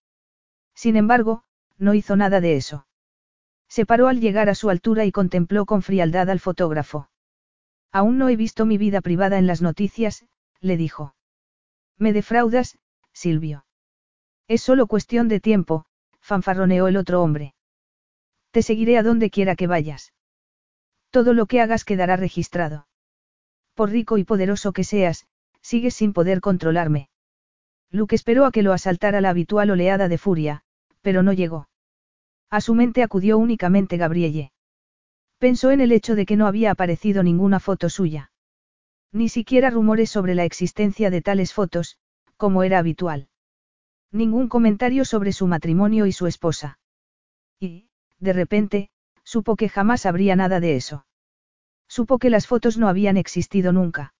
Sin 0.75 0.97
embargo, 0.97 1.45
no 1.77 1.95
hizo 1.95 2.17
nada 2.17 2.41
de 2.41 2.57
eso. 2.57 2.87
Se 3.69 3.85
paró 3.85 4.09
al 4.09 4.21
llegar 4.21 4.49
a 4.49 4.55
su 4.55 4.71
altura 4.71 5.05
y 5.05 5.13
contempló 5.13 5.67
con 5.67 5.83
frialdad 5.83 6.31
al 6.31 6.41
fotógrafo. 6.41 7.11
Aún 7.93 8.19
no 8.19 8.29
he 8.29 8.37
visto 8.37 8.67
mi 8.67 8.79
vida 8.79 9.01
privada 9.01 9.39
en 9.39 9.47
las 9.47 9.63
noticias, 9.63 10.25
le 10.61 10.77
dijo. 10.77 11.15
Me 11.99 12.13
defraudas, 12.13 12.79
Silvio. 13.13 13.67
Es 14.47 14.63
solo 14.63 14.87
cuestión 14.87 15.29
de 15.29 15.41
tiempo, 15.41 15.85
fanfarroneó 16.21 16.89
el 16.89 16.97
otro 16.97 17.23
hombre. 17.23 17.55
Te 18.51 18.63
seguiré 18.63 18.99
a 18.99 19.03
donde 19.03 19.31
quiera 19.31 19.57
que 19.57 19.67
vayas. 19.67 20.13
Todo 21.11 21.35
lo 21.35 21.47
que 21.47 21.61
hagas 21.61 21.85
quedará 21.85 22.17
registrado. 22.17 22.88
Por 23.78 23.90
rico 23.90 24.18
y 24.18 24.24
poderoso 24.24 24.73
que 24.73 24.82
seas, 24.82 25.28
sigues 25.60 25.94
sin 25.94 26.12
poder 26.12 26.40
controlarme. 26.40 27.10
Luke 27.92 28.12
esperó 28.12 28.44
a 28.44 28.50
que 28.50 28.65
lo 28.65 28.73
asaltara 28.73 29.20
la 29.20 29.31
habitual 29.31 29.70
oleada 29.70 30.08
de 30.08 30.18
furia, 30.18 30.62
pero 31.00 31.23
no 31.23 31.32
llegó. 31.32 31.68
A 32.50 32.60
su 32.60 32.74
mente 32.74 33.05
acudió 33.05 33.39
únicamente 33.39 33.97
Gabrielle. 33.97 34.50
Pensó 35.39 35.70
en 35.70 35.81
el 35.81 35.92
hecho 35.92 36.16
de 36.16 36.26
que 36.26 36.34
no 36.34 36.48
había 36.48 36.73
aparecido 36.73 37.23
ninguna 37.23 37.60
foto 37.60 37.89
suya. 37.89 38.32
Ni 39.12 39.28
siquiera 39.28 39.70
rumores 39.70 40.10
sobre 40.10 40.34
la 40.34 40.44
existencia 40.44 41.08
de 41.08 41.23
tales 41.23 41.55
fotos, 41.55 41.98
como 42.36 42.65
era 42.65 42.81
habitual. 42.81 43.28
Ningún 44.10 44.48
comentario 44.48 45.05
sobre 45.05 45.32
su 45.32 45.47
matrimonio 45.47 46.07
y 46.07 46.10
su 46.10 46.26
esposa. 46.26 46.81
Y, 47.60 47.90
de 48.18 48.32
repente, 48.32 48.90
supo 49.23 49.55
que 49.55 49.68
jamás 49.68 50.05
habría 50.05 50.34
nada 50.34 50.58
de 50.58 50.74
eso. 50.74 51.05
Supo 51.89 52.18
que 52.18 52.31
las 52.31 52.47
fotos 52.47 52.78
no 52.78 52.89
habían 52.89 53.17
existido 53.17 53.73
nunca. 53.73 54.15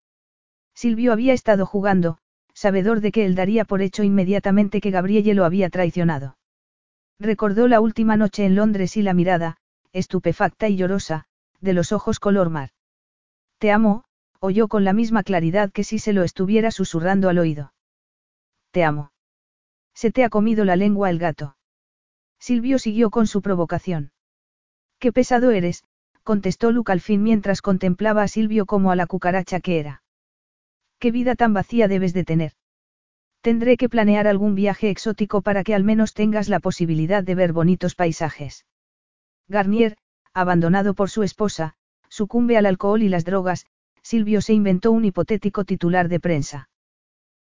Silvio 0.75 1.13
había 1.13 1.33
estado 1.33 1.67
jugando, 1.67 2.19
sabedor 2.55 3.01
de 3.01 3.13
que 3.13 3.25
él 3.25 3.35
daría 3.35 3.65
por 3.65 3.83
hecho 3.83 4.03
inmediatamente 4.03 4.81
que 4.81 4.91
Gabrielle 4.91 5.35
lo 5.35 5.45
había 5.45 5.71
traicionado. 5.71 6.37
Recordó 7.21 7.69
la 7.69 7.81
última 7.81 8.17
noche 8.17 8.45
en 8.45 8.55
Londres 8.55 8.97
y 8.97 9.03
la 9.03 9.13
mirada, 9.13 9.59
estupefacta 9.93 10.69
y 10.69 10.77
llorosa, 10.77 11.27
de 11.61 11.73
los 11.73 11.93
ojos 11.93 12.21
color 12.21 12.51
mar. 12.51 12.71
Te 13.59 13.73
amo, 13.73 14.05
oyó 14.41 14.69
con 14.69 14.85
la 14.85 14.93
misma 14.93 15.23
claridad 15.23 15.73
que 15.73 15.85
si 15.85 15.99
se 15.99 16.13
lo 16.13 16.23
estuviera 16.23 16.71
susurrando 16.71 17.29
al 17.29 17.39
oído. 17.39 17.73
Te 18.71 18.85
amo. 18.85 19.13
Se 19.95 20.13
te 20.13 20.23
ha 20.25 20.29
comido 20.29 20.65
la 20.65 20.77
lengua 20.77 21.11
el 21.11 21.19
gato. 21.19 21.57
Silvio 22.39 22.79
siguió 22.79 23.11
con 23.11 23.27
su 23.27 23.43
provocación. 23.43 24.13
Qué 25.01 25.13
pesado 25.13 25.51
eres, 25.51 25.85
contestó 26.29 26.73
Luke 26.73 26.93
al 26.93 27.01
fin 27.01 27.23
mientras 27.23 27.63
contemplaba 27.63 28.23
a 28.23 28.29
Silvio 28.29 28.67
como 28.67 28.91
a 28.91 28.97
la 28.97 29.07
cucaracha 29.07 29.61
que 29.61 29.81
era. 29.81 30.03
Qué 30.99 31.11
vida 31.11 31.37
tan 31.37 31.55
vacía 31.55 31.89
debes 31.89 32.13
de 32.13 32.23
tener. 32.23 32.53
Tendré 33.41 33.79
que 33.79 33.89
planear 33.89 34.27
algún 34.27 34.55
viaje 34.55 34.91
exótico 34.91 35.41
para 35.41 35.65
que 35.65 35.75
al 35.75 35.85
menos 35.85 36.13
tengas 36.13 36.51
la 36.51 36.61
posibilidad 36.61 37.25
de 37.25 37.35
ver 37.35 37.55
bonitos 37.55 37.95
paisajes. 37.95 38.67
Garnier, 39.49 39.97
abandonado 40.35 40.93
por 40.93 41.09
su 41.09 41.23
esposa, 41.23 41.77
sucumbe 42.11 42.59
al 42.59 42.67
alcohol 42.67 43.03
y 43.03 43.09
las 43.09 43.25
drogas, 43.25 43.65
Silvio 44.03 44.43
se 44.43 44.53
inventó 44.53 44.93
un 44.93 45.07
hipotético 45.07 45.65
titular 45.65 46.11
de 46.11 46.21
prensa. 46.21 46.69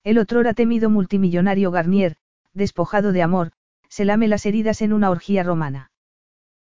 El 0.03 0.19
otrora 0.19 0.55
temido 0.55 0.91
multimillonario 0.91 1.71
Garnier, 1.71 2.17
despojado 2.53 3.13
de 3.13 3.23
amor, 3.23 3.53
se 3.89 4.05
lame 4.05 4.27
las 4.27 4.45
heridas 4.45 4.83
en 4.83 4.93
una 4.93 5.11
orgía 5.11 5.45
romana. 5.45 5.92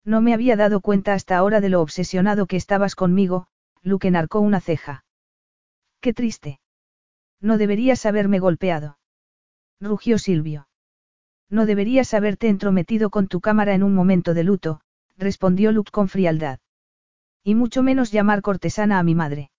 No 0.06 0.22
me 0.22 0.34
había 0.34 0.56
dado 0.56 0.80
cuenta 0.80 1.14
hasta 1.14 1.36
ahora 1.36 1.60
de 1.60 1.70
lo 1.70 1.82
obsesionado 1.82 2.46
que 2.46 2.56
estabas 2.56 2.96
conmigo, 2.96 3.48
Luke 3.82 4.08
enarcó 4.08 4.40
una 4.40 4.62
ceja. 4.62 5.04
Qué 6.00 6.14
triste. 6.14 6.62
No 7.42 7.58
deberías 7.58 8.06
haberme 8.06 8.40
golpeado 8.40 8.98
rugió 9.86 10.18
Silvio. 10.18 10.68
No 11.50 11.66
deberías 11.66 12.14
haberte 12.14 12.48
entrometido 12.48 13.10
con 13.10 13.28
tu 13.28 13.40
cámara 13.40 13.74
en 13.74 13.84
un 13.84 13.94
momento 13.94 14.34
de 14.34 14.44
luto, 14.44 14.82
respondió 15.18 15.72
Luke 15.72 15.92
con 15.92 16.08
frialdad. 16.08 16.60
Y 17.44 17.56
mucho 17.56 17.84
menos 17.84 18.12
llamar 18.12 18.42
cortesana 18.42 19.00
a 19.00 19.04
mi 19.04 19.16
madre. 19.16 19.52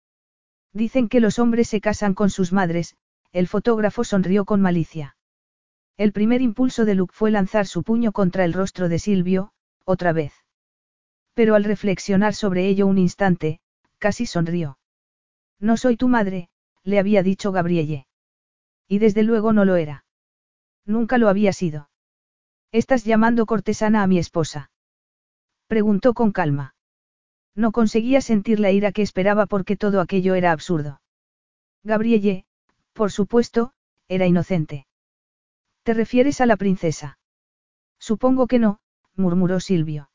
Dicen 0.73 1.09
que 1.09 1.21
los 1.21 1.39
hombres 1.39 1.69
se 1.69 1.81
casan 1.81 2.15
con 2.15 2.31
sus 2.31 2.53
madres, 2.53 2.97
el 3.33 3.47
fotógrafo 3.47 4.05
sonrió 4.05 4.45
con 4.45 4.61
malicia. 4.61 5.17
El 5.97 6.13
primer 6.13 6.43
impulso 6.43 6.85
de 6.85 6.95
Luke 6.95 7.15
fue 7.15 7.31
lanzar 7.31 7.67
su 7.67 7.83
puño 7.83 8.13
contra 8.13 8.45
el 8.45 8.53
rostro 8.53 8.89
de 8.89 8.99
Silvio, 8.99 9.53
otra 9.87 10.13
vez. 10.13 10.35
Pero 11.33 11.55
al 11.55 11.65
reflexionar 11.65 12.35
sobre 12.35 12.69
ello 12.69 12.87
un 12.87 12.99
instante, 12.99 13.61
casi 13.99 14.27
sonrió. 14.27 14.79
No 15.59 15.77
soy 15.77 15.97
tu 15.97 16.09
madre, 16.09 16.51
le 16.83 16.99
había 16.99 17.23
dicho 17.23 17.53
Gabrielle. 17.53 18.07
Y 18.89 18.99
desde 18.99 19.23
luego 19.23 19.53
no 19.53 19.65
lo 19.65 19.77
era. 19.77 20.05
Nunca 20.85 21.19
lo 21.19 21.29
había 21.29 21.53
sido. 21.53 21.89
¿Estás 22.73 23.05
llamando 23.05 23.47
cortesana 23.47 24.03
a 24.03 24.07
mi 24.07 24.19
esposa? 24.19 24.71
Preguntó 25.67 26.15
con 26.15 26.33
calma. 26.33 26.75
No 27.55 27.73
conseguía 27.73 28.21
sentir 28.21 28.61
la 28.61 28.71
ira 28.71 28.93
que 28.93 29.03
esperaba 29.03 29.47
porque 29.47 29.77
todo 29.77 30.01
aquello 30.01 30.35
era 30.35 30.53
absurdo. 30.53 31.01
Gabrielle, 31.83 32.45
por 32.93 33.11
supuesto, 33.11 33.73
era 34.09 34.27
inocente. 34.27 34.87
¿Te 35.83 35.95
refieres 35.95 36.41
a 36.41 36.47
la 36.47 36.57
princesa? 36.57 37.19
Supongo 37.99 38.47
que 38.47 38.59
no, 38.59 38.79
murmuró 39.17 39.61
Silvio. 39.61 40.11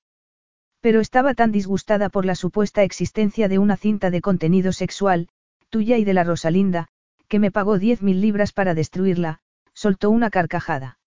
Pero 0.79 0.99
estaba 0.99 1.33
tan 1.33 1.51
disgustada 1.51 2.09
por 2.09 2.25
la 2.25 2.35
supuesta 2.35 2.83
existencia 2.83 3.47
de 3.47 3.59
una 3.59 3.77
cinta 3.77 4.09
de 4.09 4.21
contenido 4.21 4.73
sexual, 4.73 5.29
tuya 5.69 5.97
y 5.97 6.03
de 6.03 6.13
la 6.13 6.23
Rosalinda, 6.23 6.87
que 7.27 7.39
me 7.39 7.51
pagó 7.51 7.77
diez 7.77 8.01
mil 8.01 8.19
libras 8.19 8.51
para 8.51 8.73
destruirla, 8.73 9.39
soltó 9.73 10.09
una 10.09 10.29
carcajada. 10.29 10.99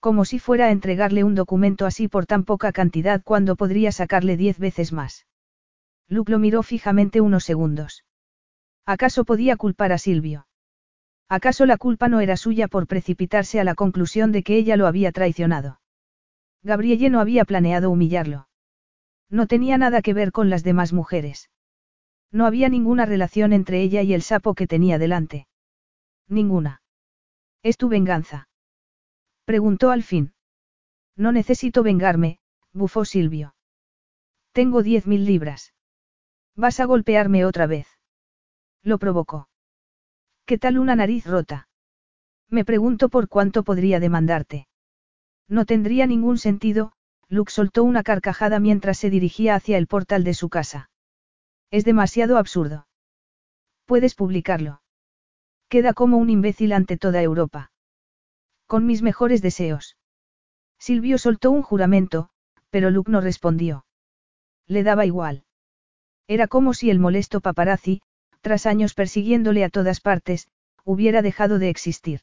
Como 0.00 0.24
si 0.24 0.38
fuera 0.38 0.66
a 0.66 0.70
entregarle 0.70 1.24
un 1.24 1.34
documento 1.34 1.86
así 1.86 2.06
por 2.08 2.26
tan 2.26 2.44
poca 2.44 2.72
cantidad 2.72 3.22
cuando 3.22 3.56
podría 3.56 3.92
sacarle 3.92 4.36
diez 4.36 4.58
veces 4.58 4.92
más. 4.92 5.26
Luke 6.08 6.30
lo 6.30 6.38
miró 6.38 6.62
fijamente 6.62 7.20
unos 7.20 7.44
segundos. 7.44 8.04
¿Acaso 8.86 9.24
podía 9.24 9.56
culpar 9.56 9.92
a 9.92 9.98
Silvio? 9.98 10.46
¿Acaso 11.28 11.66
la 11.66 11.76
culpa 11.76 12.08
no 12.08 12.20
era 12.20 12.36
suya 12.36 12.68
por 12.68 12.86
precipitarse 12.86 13.60
a 13.60 13.64
la 13.64 13.74
conclusión 13.74 14.32
de 14.32 14.42
que 14.42 14.56
ella 14.56 14.76
lo 14.76 14.86
había 14.86 15.12
traicionado? 15.12 15.80
Gabrielle 16.62 17.10
no 17.10 17.20
había 17.20 17.44
planeado 17.44 17.90
humillarlo. 17.90 18.48
No 19.30 19.46
tenía 19.46 19.78
nada 19.78 20.02
que 20.02 20.14
ver 20.14 20.32
con 20.32 20.50
las 20.50 20.64
demás 20.64 20.92
mujeres. 20.92 21.50
No 22.30 22.46
había 22.46 22.68
ninguna 22.68 23.06
relación 23.06 23.52
entre 23.52 23.80
ella 23.82 24.02
y 24.02 24.12
el 24.14 24.22
sapo 24.22 24.54
que 24.54 24.66
tenía 24.66 24.98
delante. 24.98 25.46
Ninguna. 26.28 26.82
¿Es 27.62 27.76
tu 27.76 27.88
venganza? 27.88 28.48
Preguntó 29.44 29.90
al 29.90 30.02
fin. 30.02 30.34
No 31.16 31.32
necesito 31.32 31.82
vengarme, 31.82 32.38
bufó 32.72 33.04
Silvio. 33.04 33.54
Tengo 34.52 34.82
diez 34.82 35.06
mil 35.06 35.24
libras. 35.24 35.74
¿Vas 36.54 36.80
a 36.80 36.84
golpearme 36.84 37.44
otra 37.44 37.66
vez? 37.66 37.86
Lo 38.82 38.98
provocó. 38.98 39.48
¿Qué 40.44 40.58
tal 40.58 40.78
una 40.78 40.96
nariz 40.96 41.26
rota? 41.26 41.68
Me 42.48 42.64
pregunto 42.64 43.08
por 43.08 43.28
cuánto 43.28 43.62
podría 43.62 44.00
demandarte. 44.00 44.68
No 45.48 45.64
tendría 45.64 46.06
ningún 46.06 46.38
sentido, 46.38 46.92
Luke 47.28 47.50
soltó 47.50 47.82
una 47.84 48.02
carcajada 48.02 48.60
mientras 48.60 48.98
se 48.98 49.10
dirigía 49.10 49.54
hacia 49.54 49.78
el 49.78 49.86
portal 49.86 50.24
de 50.24 50.34
su 50.34 50.48
casa. 50.48 50.90
Es 51.70 51.84
demasiado 51.84 52.38
absurdo. 52.38 52.86
Puedes 53.86 54.14
publicarlo. 54.14 54.82
Queda 55.68 55.92
como 55.94 56.18
un 56.18 56.30
imbécil 56.30 56.72
ante 56.72 56.96
toda 56.96 57.22
Europa. 57.22 57.72
Con 58.66 58.86
mis 58.86 59.02
mejores 59.02 59.42
deseos. 59.42 59.96
Silvio 60.78 61.18
soltó 61.18 61.50
un 61.50 61.62
juramento, 61.62 62.30
pero 62.70 62.90
Luke 62.90 63.10
no 63.10 63.20
respondió. 63.20 63.86
Le 64.66 64.82
daba 64.82 65.06
igual. 65.06 65.44
Era 66.26 66.46
como 66.46 66.74
si 66.74 66.90
el 66.90 66.98
molesto 66.98 67.40
paparazzi, 67.40 68.02
tras 68.42 68.66
años 68.66 68.94
persiguiéndole 68.94 69.64
a 69.64 69.70
todas 69.70 70.00
partes, 70.00 70.48
hubiera 70.84 71.22
dejado 71.22 71.58
de 71.58 71.70
existir. 71.70 72.20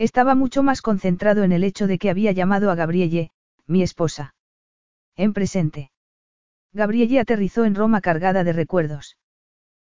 Estaba 0.00 0.34
mucho 0.34 0.62
más 0.62 0.80
concentrado 0.80 1.44
en 1.44 1.52
el 1.52 1.62
hecho 1.62 1.86
de 1.86 1.98
que 1.98 2.08
había 2.08 2.32
llamado 2.32 2.70
a 2.70 2.74
Gabrielle, 2.74 3.32
mi 3.66 3.82
esposa. 3.82 4.34
En 5.14 5.34
presente. 5.34 5.90
Gabrielle 6.72 7.20
aterrizó 7.20 7.66
en 7.66 7.74
Roma 7.74 8.00
cargada 8.00 8.42
de 8.42 8.54
recuerdos. 8.54 9.18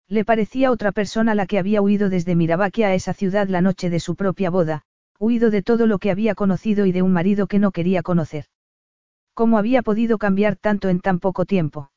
Le 0.08 0.26
parecía 0.26 0.72
otra 0.72 0.92
persona 0.92 1.36
la 1.36 1.46
que 1.46 1.60
había 1.60 1.84
huido 1.84 2.10
desde 2.10 2.36
Mirabaquia 2.36 2.88
a 2.88 2.96
esa 2.96 3.14
ciudad 3.14 3.50
la 3.50 3.62
noche 3.62 3.92
de 3.92 4.00
su 4.00 4.16
propia 4.16 4.50
boda, 4.50 4.82
huido 5.20 5.52
de 5.52 5.62
todo 5.62 5.86
lo 5.86 6.00
que 6.00 6.10
había 6.10 6.34
conocido 6.34 6.88
y 6.88 6.92
de 6.92 7.04
un 7.04 7.14
marido 7.14 7.46
que 7.46 7.60
no 7.60 7.72
quería 7.72 8.02
conocer. 8.02 8.46
¿Cómo 9.36 9.60
había 9.60 9.84
podido 9.84 10.18
cambiar 10.18 10.56
tanto 10.56 10.90
en 10.90 11.02
tan 11.02 11.20
poco 11.20 11.46
tiempo? 11.46 11.92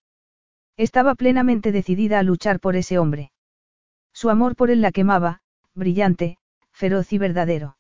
Estaba 0.77 1.15
plenamente 1.15 1.73
decidida 1.73 2.19
a 2.19 2.23
luchar 2.23 2.61
por 2.61 2.77
ese 2.77 2.99
hombre. 2.99 3.33
Su 4.13 4.29
amor 4.29 4.55
por 4.55 4.71
él 4.71 4.83
la 4.83 4.93
quemaba, 4.93 5.41
brillante, 5.75 6.37
feroz 6.73 7.11
y 7.15 7.17
verdadero. 7.17 7.79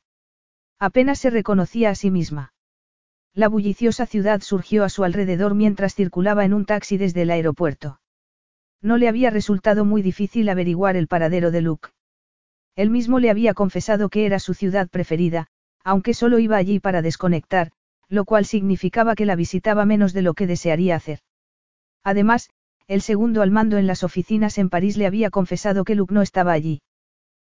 Apenas 0.82 1.20
se 1.20 1.30
reconocía 1.30 1.90
a 1.90 1.94
sí 1.94 2.10
misma. 2.10 2.54
La 3.34 3.46
bulliciosa 3.46 4.04
ciudad 4.04 4.40
surgió 4.40 4.82
a 4.82 4.88
su 4.88 5.04
alrededor 5.04 5.54
mientras 5.54 5.94
circulaba 5.94 6.44
en 6.44 6.52
un 6.52 6.64
taxi 6.64 6.96
desde 6.96 7.22
el 7.22 7.30
aeropuerto. 7.30 8.00
No 8.80 8.96
le 8.96 9.06
había 9.06 9.30
resultado 9.30 9.84
muy 9.84 10.02
difícil 10.02 10.48
averiguar 10.48 10.96
el 10.96 11.06
paradero 11.06 11.52
de 11.52 11.60
Luke. 11.60 11.90
Él 12.74 12.90
mismo 12.90 13.20
le 13.20 13.30
había 13.30 13.54
confesado 13.54 14.08
que 14.08 14.26
era 14.26 14.40
su 14.40 14.54
ciudad 14.54 14.88
preferida, 14.88 15.46
aunque 15.84 16.14
solo 16.14 16.40
iba 16.40 16.56
allí 16.56 16.80
para 16.80 17.00
desconectar, 17.00 17.70
lo 18.08 18.24
cual 18.24 18.44
significaba 18.44 19.14
que 19.14 19.24
la 19.24 19.36
visitaba 19.36 19.84
menos 19.84 20.12
de 20.12 20.22
lo 20.22 20.34
que 20.34 20.48
desearía 20.48 20.96
hacer. 20.96 21.20
Además, 22.02 22.50
el 22.88 23.02
segundo 23.02 23.42
al 23.42 23.52
mando 23.52 23.78
en 23.78 23.86
las 23.86 24.02
oficinas 24.02 24.58
en 24.58 24.68
París 24.68 24.96
le 24.96 25.06
había 25.06 25.30
confesado 25.30 25.84
que 25.84 25.94
Luke 25.94 26.12
no 26.12 26.22
estaba 26.22 26.50
allí. 26.50 26.82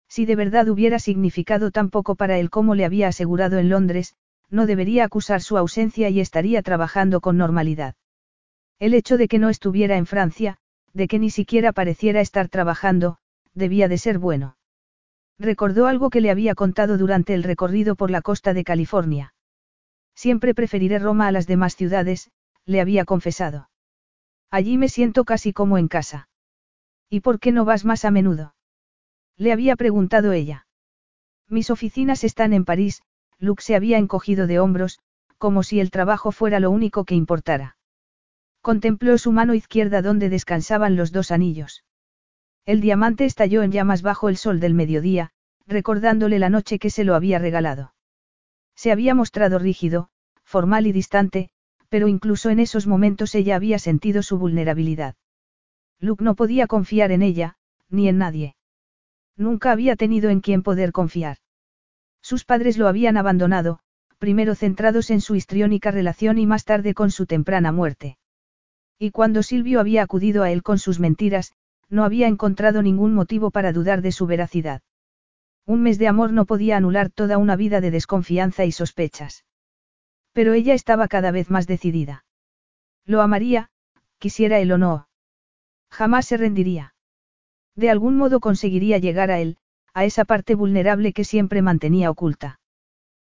Si 0.07 0.25
de 0.25 0.35
verdad 0.35 0.67
hubiera 0.69 0.99
significado 0.99 1.71
tan 1.71 1.89
poco 1.89 2.15
para 2.15 2.37
él 2.37 2.49
como 2.49 2.75
le 2.75 2.85
había 2.85 3.09
asegurado 3.09 3.57
en 3.59 3.69
Londres, 3.69 4.15
no 4.49 4.65
debería 4.65 5.03
acusar 5.03 5.41
su 5.41 5.57
ausencia 5.57 6.09
y 6.09 6.19
estaría 6.19 6.61
trabajando 6.61 7.21
con 7.21 7.37
normalidad. 7.37 7.95
El 8.79 8.93
hecho 8.93 9.17
de 9.17 9.27
que 9.27 9.39
no 9.39 9.49
estuviera 9.49 9.97
en 9.97 10.05
Francia, 10.05 10.57
de 10.93 11.07
que 11.07 11.19
ni 11.19 11.29
siquiera 11.29 11.73
pareciera 11.73 12.21
estar 12.21 12.47
trabajando, 12.47 13.17
debía 13.53 13.87
de 13.87 13.97
ser 13.97 14.19
bueno. 14.19 14.57
Recordó 15.39 15.87
algo 15.87 16.09
que 16.09 16.21
le 16.21 16.31
había 16.31 16.55
contado 16.55 16.97
durante 16.97 17.33
el 17.33 17.43
recorrido 17.43 17.95
por 17.95 18.09
la 18.09 18.21
costa 18.21 18.53
de 18.53 18.63
California. 18.63 19.33
Siempre 20.15 20.55
preferiré 20.55 20.97
Roma 20.99 21.27
a 21.27 21.31
las 21.31 21.45
demás 21.45 21.75
ciudades, 21.75 22.31
le 22.65 22.81
había 22.81 23.05
confesado. 23.05 23.69
Allí 24.49 24.77
me 24.77 24.89
siento 24.89 25.25
casi 25.25 25.53
como 25.53 25.77
en 25.77 25.87
casa. 25.87 26.29
¿Y 27.09 27.19
por 27.19 27.39
qué 27.39 27.51
no 27.51 27.65
vas 27.65 27.85
más 27.85 28.05
a 28.05 28.11
menudo? 28.11 28.55
Le 29.37 29.51
había 29.51 29.75
preguntado 29.75 30.31
ella. 30.33 30.65
Mis 31.47 31.69
oficinas 31.69 32.23
están 32.23 32.53
en 32.53 32.65
París, 32.65 33.03
Luke 33.39 33.61
se 33.61 33.75
había 33.75 33.97
encogido 33.97 34.47
de 34.47 34.59
hombros, 34.59 34.99
como 35.37 35.63
si 35.63 35.79
el 35.79 35.91
trabajo 35.91 36.31
fuera 36.31 36.59
lo 36.59 36.71
único 36.71 37.05
que 37.05 37.15
importara. 37.15 37.77
Contempló 38.61 39.17
su 39.17 39.31
mano 39.31 39.53
izquierda 39.53 40.01
donde 40.01 40.29
descansaban 40.29 40.95
los 40.95 41.11
dos 41.11 41.31
anillos. 41.31 41.83
El 42.65 42.81
diamante 42.81 43.25
estalló 43.25 43.61
en 43.63 43.71
llamas 43.71 44.01
bajo 44.01 44.27
el 44.27 44.37
sol 44.37 44.59
del 44.59 44.73
mediodía, 44.73 45.31
recordándole 45.67 46.39
la 46.39 46.49
noche 46.49 46.79
que 46.79 46.89
se 46.89 47.03
lo 47.03 47.15
había 47.15 47.39
regalado. 47.39 47.93
Se 48.75 48.91
había 48.91 49.15
mostrado 49.15 49.59
rígido, 49.59 50.09
formal 50.43 50.87
y 50.87 50.91
distante, 50.91 51.49
pero 51.89 52.07
incluso 52.07 52.49
en 52.49 52.59
esos 52.59 52.87
momentos 52.87 53.35
ella 53.35 53.55
había 53.55 53.79
sentido 53.79 54.23
su 54.23 54.37
vulnerabilidad. 54.37 55.15
Luke 55.99 56.23
no 56.23 56.35
podía 56.35 56.67
confiar 56.67 57.11
en 57.11 57.21
ella, 57.21 57.57
ni 57.89 58.09
en 58.09 58.17
nadie. 58.17 58.55
Nunca 59.37 59.71
había 59.71 59.95
tenido 59.95 60.29
en 60.29 60.41
quien 60.41 60.63
poder 60.63 60.91
confiar. 60.91 61.37
Sus 62.21 62.43
padres 62.43 62.77
lo 62.77 62.87
habían 62.87 63.17
abandonado, 63.17 63.79
primero 64.17 64.55
centrados 64.55 65.11
en 65.11 65.21
su 65.21 65.35
histriónica 65.35 65.91
relación 65.91 66.39
y 66.39 66.47
más 66.47 66.65
tarde 66.65 66.93
con 66.93 67.11
su 67.11 67.25
temprana 67.25 67.71
muerte. 67.71 68.17
Y 68.99 69.11
cuando 69.11 69.43
Silvio 69.43 69.79
había 69.79 70.01
acudido 70.01 70.43
a 70.43 70.51
él 70.51 70.63
con 70.63 70.79
sus 70.79 70.99
mentiras, 70.99 71.53
no 71.87 72.03
había 72.03 72.27
encontrado 72.27 72.81
ningún 72.81 73.13
motivo 73.13 73.51
para 73.51 73.71
dudar 73.71 74.01
de 74.01 74.11
su 74.11 74.25
veracidad. 74.25 74.81
Un 75.65 75.83
mes 75.83 75.99
de 75.99 76.07
amor 76.07 76.33
no 76.33 76.45
podía 76.45 76.77
anular 76.77 77.11
toda 77.11 77.37
una 77.37 77.55
vida 77.55 77.79
de 77.79 77.91
desconfianza 77.91 78.65
y 78.65 78.71
sospechas. 78.71 79.45
Pero 80.33 80.53
ella 80.53 80.73
estaba 80.73 81.07
cada 81.07 81.31
vez 81.31 81.49
más 81.49 81.67
decidida. 81.67 82.25
Lo 83.05 83.21
amaría, 83.21 83.69
quisiera 84.17 84.59
él 84.59 84.71
o 84.71 84.77
no. 84.77 85.07
Jamás 85.89 86.25
se 86.25 86.37
rendiría. 86.37 86.93
De 87.77 87.91
algún 87.91 88.17
modo 88.17 88.39
conseguiría 88.39 88.97
llegar 88.97 89.31
a 89.31 89.39
él, 89.39 89.57
a 89.93 90.03
esa 90.03 90.25
parte 90.25 90.55
vulnerable 90.55 91.13
que 91.13 91.23
siempre 91.23 91.61
mantenía 91.61 92.09
oculta. 92.09 92.59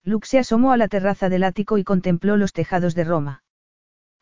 Luke 0.02 0.27
se 0.27 0.39
asomó 0.39 0.73
a 0.73 0.78
la 0.78 0.89
terraza 0.89 1.28
del 1.28 1.44
ático 1.44 1.77
y 1.77 1.85
contempló 1.85 2.39
los 2.39 2.55
tejados 2.55 2.94
de 2.94 3.05
Roma. 3.05 3.44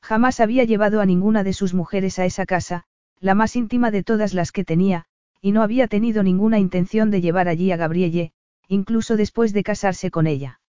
Jamás 0.02 0.40
había 0.40 0.64
llevado 0.64 1.00
a 1.00 1.06
ninguna 1.06 1.44
de 1.44 1.52
sus 1.52 1.72
mujeres 1.72 2.18
a 2.18 2.24
esa 2.24 2.46
casa, 2.46 2.84
la 3.20 3.34
más 3.34 3.54
íntima 3.54 3.92
de 3.92 4.02
todas 4.02 4.34
las 4.34 4.50
que 4.50 4.64
tenía, 4.64 5.04
y 5.40 5.52
no 5.52 5.62
había 5.62 5.86
tenido 5.86 6.24
ninguna 6.24 6.58
intención 6.58 7.12
de 7.12 7.20
llevar 7.20 7.48
allí 7.48 7.70
a 7.70 7.76
Gabrielle, 7.76 8.32
incluso 8.66 9.16
después 9.16 9.52
de 9.52 9.62
casarse 9.62 10.10
con 10.10 10.26
ella. 10.26 10.60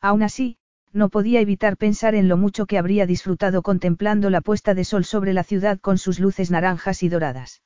Aún 0.00 0.22
así, 0.22 0.56
no 0.92 1.08
podía 1.08 1.40
evitar 1.40 1.76
pensar 1.76 2.14
en 2.14 2.28
lo 2.28 2.36
mucho 2.36 2.66
que 2.66 2.78
habría 2.78 3.06
disfrutado 3.06 3.62
contemplando 3.62 4.30
la 4.30 4.40
puesta 4.40 4.74
de 4.74 4.84
sol 4.84 5.04
sobre 5.04 5.32
la 5.32 5.42
ciudad 5.42 5.80
con 5.80 5.98
sus 5.98 6.20
luces 6.20 6.52
naranjas 6.52 7.02
y 7.02 7.08
doradas. 7.08 7.62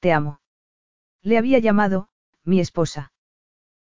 Te 0.00 0.12
amo. 0.12 0.40
Le 1.22 1.38
había 1.38 1.58
llamado, 1.58 2.08
mi 2.44 2.60
esposa. 2.60 3.12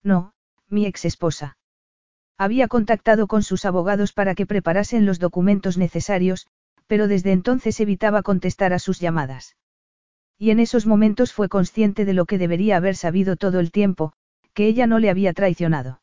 No, 0.03 0.33
mi 0.67 0.85
ex 0.85 1.05
esposa. 1.05 1.57
Había 2.37 2.67
contactado 2.67 3.27
con 3.27 3.43
sus 3.43 3.65
abogados 3.65 4.13
para 4.13 4.33
que 4.33 4.45
preparasen 4.45 5.05
los 5.05 5.19
documentos 5.19 5.77
necesarios, 5.77 6.47
pero 6.87 7.07
desde 7.07 7.31
entonces 7.31 7.79
evitaba 7.79 8.23
contestar 8.23 8.73
a 8.73 8.79
sus 8.79 8.99
llamadas. 8.99 9.57
Y 10.37 10.51
en 10.51 10.59
esos 10.59 10.85
momentos 10.85 11.33
fue 11.33 11.49
consciente 11.49 12.05
de 12.05 12.13
lo 12.13 12.25
que 12.25 12.37
debería 12.37 12.77
haber 12.77 12.95
sabido 12.95 13.35
todo 13.35 13.59
el 13.59 13.71
tiempo, 13.71 14.13
que 14.53 14.67
ella 14.67 14.87
no 14.87 14.97
le 14.97 15.09
había 15.09 15.33
traicionado. 15.33 16.01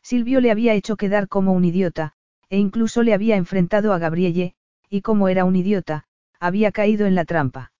Silvio 0.00 0.40
le 0.40 0.50
había 0.50 0.74
hecho 0.74 0.96
quedar 0.96 1.28
como 1.28 1.52
un 1.52 1.64
idiota, 1.64 2.14
e 2.48 2.56
incluso 2.56 3.02
le 3.02 3.12
había 3.12 3.36
enfrentado 3.36 3.92
a 3.92 3.98
Gabrielle, 3.98 4.54
y 4.88 5.02
como 5.02 5.28
era 5.28 5.44
un 5.44 5.56
idiota, 5.56 6.04
había 6.40 6.72
caído 6.72 7.06
en 7.06 7.14
la 7.14 7.24
trampa. 7.24 7.72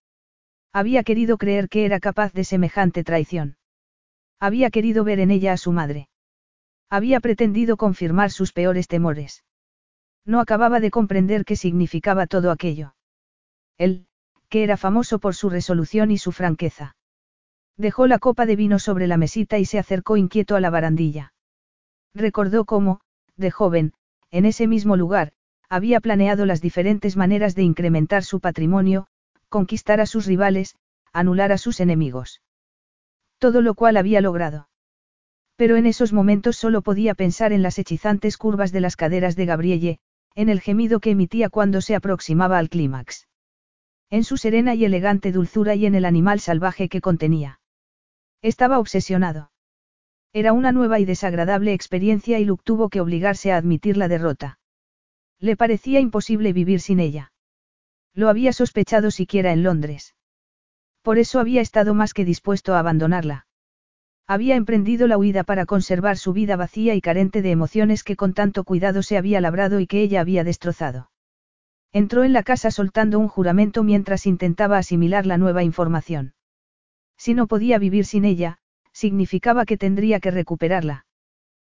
Había 0.72 1.02
querido 1.02 1.38
creer 1.38 1.68
que 1.68 1.84
era 1.84 2.00
capaz 2.00 2.32
de 2.32 2.44
semejante 2.44 3.04
traición. 3.04 3.56
Había 4.40 4.70
querido 4.70 5.04
ver 5.04 5.20
en 5.20 5.30
ella 5.30 5.52
a 5.52 5.56
su 5.56 5.72
madre. 5.72 6.08
Había 6.90 7.20
pretendido 7.20 7.76
confirmar 7.76 8.30
sus 8.30 8.52
peores 8.52 8.88
temores. 8.88 9.44
No 10.24 10.40
acababa 10.40 10.80
de 10.80 10.90
comprender 10.90 11.44
qué 11.44 11.56
significaba 11.56 12.26
todo 12.26 12.50
aquello. 12.50 12.94
Él, 13.78 14.06
que 14.48 14.62
era 14.62 14.76
famoso 14.76 15.18
por 15.18 15.34
su 15.34 15.50
resolución 15.50 16.10
y 16.10 16.18
su 16.18 16.32
franqueza. 16.32 16.96
Dejó 17.76 18.06
la 18.06 18.18
copa 18.18 18.46
de 18.46 18.56
vino 18.56 18.78
sobre 18.78 19.06
la 19.06 19.16
mesita 19.16 19.58
y 19.58 19.64
se 19.64 19.78
acercó 19.78 20.16
inquieto 20.16 20.56
a 20.56 20.60
la 20.60 20.70
barandilla. 20.70 21.32
Recordó 22.14 22.64
cómo, 22.64 23.00
de 23.36 23.50
joven, 23.50 23.92
en 24.30 24.44
ese 24.44 24.66
mismo 24.66 24.96
lugar, 24.96 25.32
había 25.68 26.00
planeado 26.00 26.46
las 26.46 26.60
diferentes 26.60 27.16
maneras 27.16 27.54
de 27.54 27.62
incrementar 27.62 28.24
su 28.24 28.40
patrimonio, 28.40 29.06
conquistar 29.48 30.00
a 30.00 30.06
sus 30.06 30.26
rivales, 30.26 30.76
anular 31.12 31.52
a 31.52 31.58
sus 31.58 31.80
enemigos. 31.80 32.42
Todo 33.38 33.62
lo 33.62 33.74
cual 33.74 33.96
había 33.96 34.20
logrado. 34.20 34.68
Pero 35.56 35.76
en 35.76 35.86
esos 35.86 36.12
momentos 36.12 36.56
solo 36.56 36.82
podía 36.82 37.14
pensar 37.14 37.52
en 37.52 37.62
las 37.62 37.78
hechizantes 37.78 38.36
curvas 38.36 38.72
de 38.72 38.80
las 38.80 38.96
caderas 38.96 39.36
de 39.36 39.46
Gabrielle, 39.46 39.98
en 40.34 40.48
el 40.48 40.60
gemido 40.60 41.00
que 41.00 41.10
emitía 41.10 41.48
cuando 41.48 41.80
se 41.80 41.94
aproximaba 41.94 42.58
al 42.58 42.68
clímax. 42.68 43.26
En 44.10 44.24
su 44.24 44.36
serena 44.36 44.74
y 44.74 44.84
elegante 44.84 45.32
dulzura 45.32 45.74
y 45.74 45.86
en 45.86 45.94
el 45.94 46.04
animal 46.04 46.40
salvaje 46.40 46.88
que 46.88 47.00
contenía. 47.00 47.60
Estaba 48.40 48.78
obsesionado. 48.78 49.50
Era 50.32 50.52
una 50.52 50.72
nueva 50.72 51.00
y 51.00 51.04
desagradable 51.04 51.72
experiencia 51.72 52.38
y 52.38 52.44
Luke 52.44 52.62
tuvo 52.64 52.88
que 52.88 53.00
obligarse 53.00 53.50
a 53.50 53.56
admitir 53.56 53.96
la 53.96 54.08
derrota. 54.08 54.58
Le 55.40 55.56
parecía 55.56 56.00
imposible 56.00 56.52
vivir 56.52 56.80
sin 56.80 57.00
ella. 57.00 57.32
Lo 58.18 58.28
había 58.28 58.52
sospechado 58.52 59.12
siquiera 59.12 59.52
en 59.52 59.62
Londres. 59.62 60.16
Por 61.02 61.18
eso 61.18 61.38
había 61.38 61.60
estado 61.60 61.94
más 61.94 62.14
que 62.14 62.24
dispuesto 62.24 62.74
a 62.74 62.80
abandonarla. 62.80 63.46
Había 64.26 64.56
emprendido 64.56 65.06
la 65.06 65.16
huida 65.16 65.44
para 65.44 65.66
conservar 65.66 66.18
su 66.18 66.32
vida 66.32 66.56
vacía 66.56 66.96
y 66.96 67.00
carente 67.00 67.42
de 67.42 67.52
emociones 67.52 68.02
que 68.02 68.16
con 68.16 68.34
tanto 68.34 68.64
cuidado 68.64 69.04
se 69.04 69.18
había 69.18 69.40
labrado 69.40 69.78
y 69.78 69.86
que 69.86 70.02
ella 70.02 70.20
había 70.20 70.42
destrozado. 70.42 71.12
Entró 71.92 72.24
en 72.24 72.32
la 72.32 72.42
casa 72.42 72.72
soltando 72.72 73.20
un 73.20 73.28
juramento 73.28 73.84
mientras 73.84 74.26
intentaba 74.26 74.78
asimilar 74.78 75.24
la 75.24 75.38
nueva 75.38 75.62
información. 75.62 76.34
Si 77.16 77.34
no 77.34 77.46
podía 77.46 77.78
vivir 77.78 78.04
sin 78.04 78.24
ella, 78.24 78.58
significaba 78.92 79.64
que 79.64 79.76
tendría 79.76 80.18
que 80.18 80.32
recuperarla. 80.32 81.06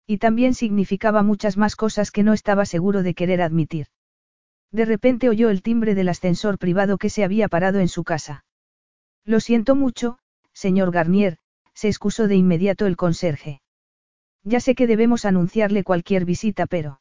Y 0.06 0.18
también 0.18 0.54
significaba 0.54 1.24
muchas 1.24 1.56
más 1.56 1.74
cosas 1.74 2.12
que 2.12 2.22
no 2.22 2.32
estaba 2.32 2.64
seguro 2.64 3.02
de 3.02 3.14
querer 3.14 3.42
admitir. 3.42 3.88
De 4.70 4.84
repente 4.84 5.28
oyó 5.28 5.50
el 5.50 5.62
timbre 5.62 5.94
del 5.94 6.08
ascensor 6.08 6.58
privado 6.58 6.98
que 6.98 7.10
se 7.10 7.24
había 7.24 7.48
parado 7.48 7.80
en 7.80 7.88
su 7.88 8.04
casa. 8.04 8.44
Lo 9.24 9.40
siento 9.40 9.74
mucho, 9.74 10.18
señor 10.52 10.90
Garnier, 10.90 11.38
se 11.74 11.88
excusó 11.88 12.28
de 12.28 12.36
inmediato 12.36 12.86
el 12.86 12.96
conserje. 12.96 13.60
Ya 14.42 14.60
sé 14.60 14.74
que 14.74 14.86
debemos 14.86 15.24
anunciarle 15.24 15.84
cualquier 15.84 16.24
visita, 16.24 16.66
pero... 16.66 17.00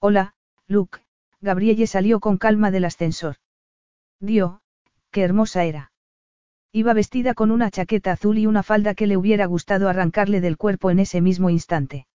Hola, 0.00 0.34
Luke, 0.66 1.00
Gabrielle 1.40 1.86
salió 1.86 2.20
con 2.20 2.38
calma 2.38 2.70
del 2.70 2.84
ascensor. 2.84 3.36
Dio, 4.20 4.60
qué 5.10 5.22
hermosa 5.22 5.64
era. 5.64 5.92
Iba 6.72 6.92
vestida 6.92 7.34
con 7.34 7.50
una 7.50 7.70
chaqueta 7.70 8.12
azul 8.12 8.38
y 8.38 8.46
una 8.46 8.62
falda 8.62 8.94
que 8.94 9.06
le 9.06 9.16
hubiera 9.16 9.46
gustado 9.46 9.88
arrancarle 9.88 10.40
del 10.40 10.56
cuerpo 10.56 10.90
en 10.90 10.98
ese 10.98 11.20
mismo 11.20 11.50
instante. 11.50 12.06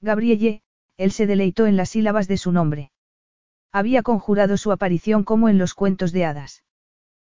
Gabrielle, 0.00 0.62
él 0.96 1.12
se 1.12 1.26
deleitó 1.26 1.66
en 1.66 1.76
las 1.76 1.90
sílabas 1.90 2.28
de 2.28 2.36
su 2.36 2.52
nombre. 2.52 2.92
Había 3.72 4.02
conjurado 4.02 4.56
su 4.56 4.72
aparición 4.72 5.24
como 5.24 5.48
en 5.48 5.58
los 5.58 5.74
cuentos 5.74 6.12
de 6.12 6.24
hadas. 6.24 6.64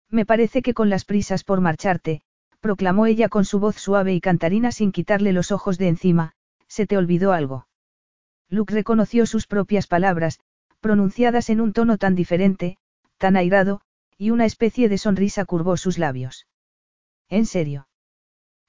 Me 0.10 0.26
parece 0.26 0.62
que 0.62 0.74
con 0.74 0.90
las 0.90 1.06
prisas 1.06 1.44
por 1.44 1.62
marcharte, 1.62 2.22
proclamó 2.60 3.06
ella 3.06 3.30
con 3.30 3.46
su 3.46 3.60
voz 3.60 3.76
suave 3.76 4.14
y 4.14 4.22
cantarina 4.22 4.72
sin 4.72 4.92
quitarle 4.92 5.34
los 5.34 5.52
ojos 5.52 5.78
de 5.78 5.88
encima, 5.88 6.34
se 6.68 6.86
te 6.86 6.98
olvidó 6.98 7.34
algo. 7.34 7.68
Luke 8.50 8.74
reconoció 8.74 9.26
sus 9.26 9.48
propias 9.48 9.88
palabras, 9.88 10.40
pronunciadas 10.80 11.50
en 11.50 11.62
un 11.62 11.74
tono 11.74 11.98
tan 11.98 12.16
diferente, 12.16 12.78
tan 13.18 13.36
airado, 13.36 13.82
y 14.18 14.32
una 14.32 14.46
especie 14.46 14.90
de 14.90 14.98
sonrisa 14.98 15.46
curvó 15.46 15.78
sus 15.78 15.98
labios. 15.98 16.48
¿En 17.30 17.46
serio? 17.46 17.88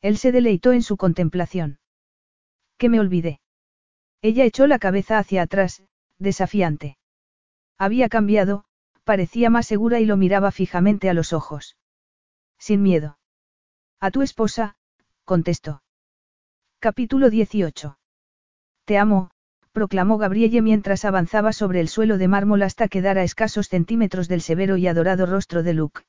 Él 0.01 0.19
se 0.19 0.33
deleitó 0.33 0.73
en 0.73 0.83
su 0.83 0.97
contemplación. 0.97 1.79
¿Qué 2.77 2.89
me 2.89 3.01
olvidé? 3.01 3.41
Ella 4.21 4.45
echó 4.45 4.67
la 4.67 4.79
cabeza 4.79 5.19
hacia 5.19 5.43
atrás, 5.43 5.83
desafiante. 6.19 6.97
Había 7.79 8.09
cambiado, 8.09 8.65
parecía 9.05 9.51
más 9.51 9.67
segura 9.67 10.01
y 10.01 10.07
lo 10.07 10.17
miraba 10.17 10.51
fijamente 10.51 11.11
a 11.11 11.15
los 11.15 11.33
ojos. 11.33 11.77
Sin 12.59 12.83
miedo. 12.83 13.19
A 14.01 14.11
tu 14.11 14.23
esposa, 14.23 14.77
contestó. 15.25 15.83
Capítulo 16.79 17.31
18. 17.31 17.99
Te 18.85 18.99
amo, 18.99 19.31
proclamó 19.73 20.19
Gabrielle 20.19 20.63
mientras 20.63 21.05
avanzaba 21.05 21.53
sobre 21.53 21.81
el 21.81 21.89
suelo 21.89 22.19
de 22.19 22.29
mármol 22.29 22.63
hasta 22.63 22.89
quedar 22.89 23.19
a 23.19 23.23
escasos 23.23 23.69
centímetros 23.69 24.29
del 24.29 24.43
severo 24.43 24.77
y 24.77 24.87
adorado 24.87 25.27
rostro 25.27 25.63
de 25.63 25.75
Luke. 25.75 26.03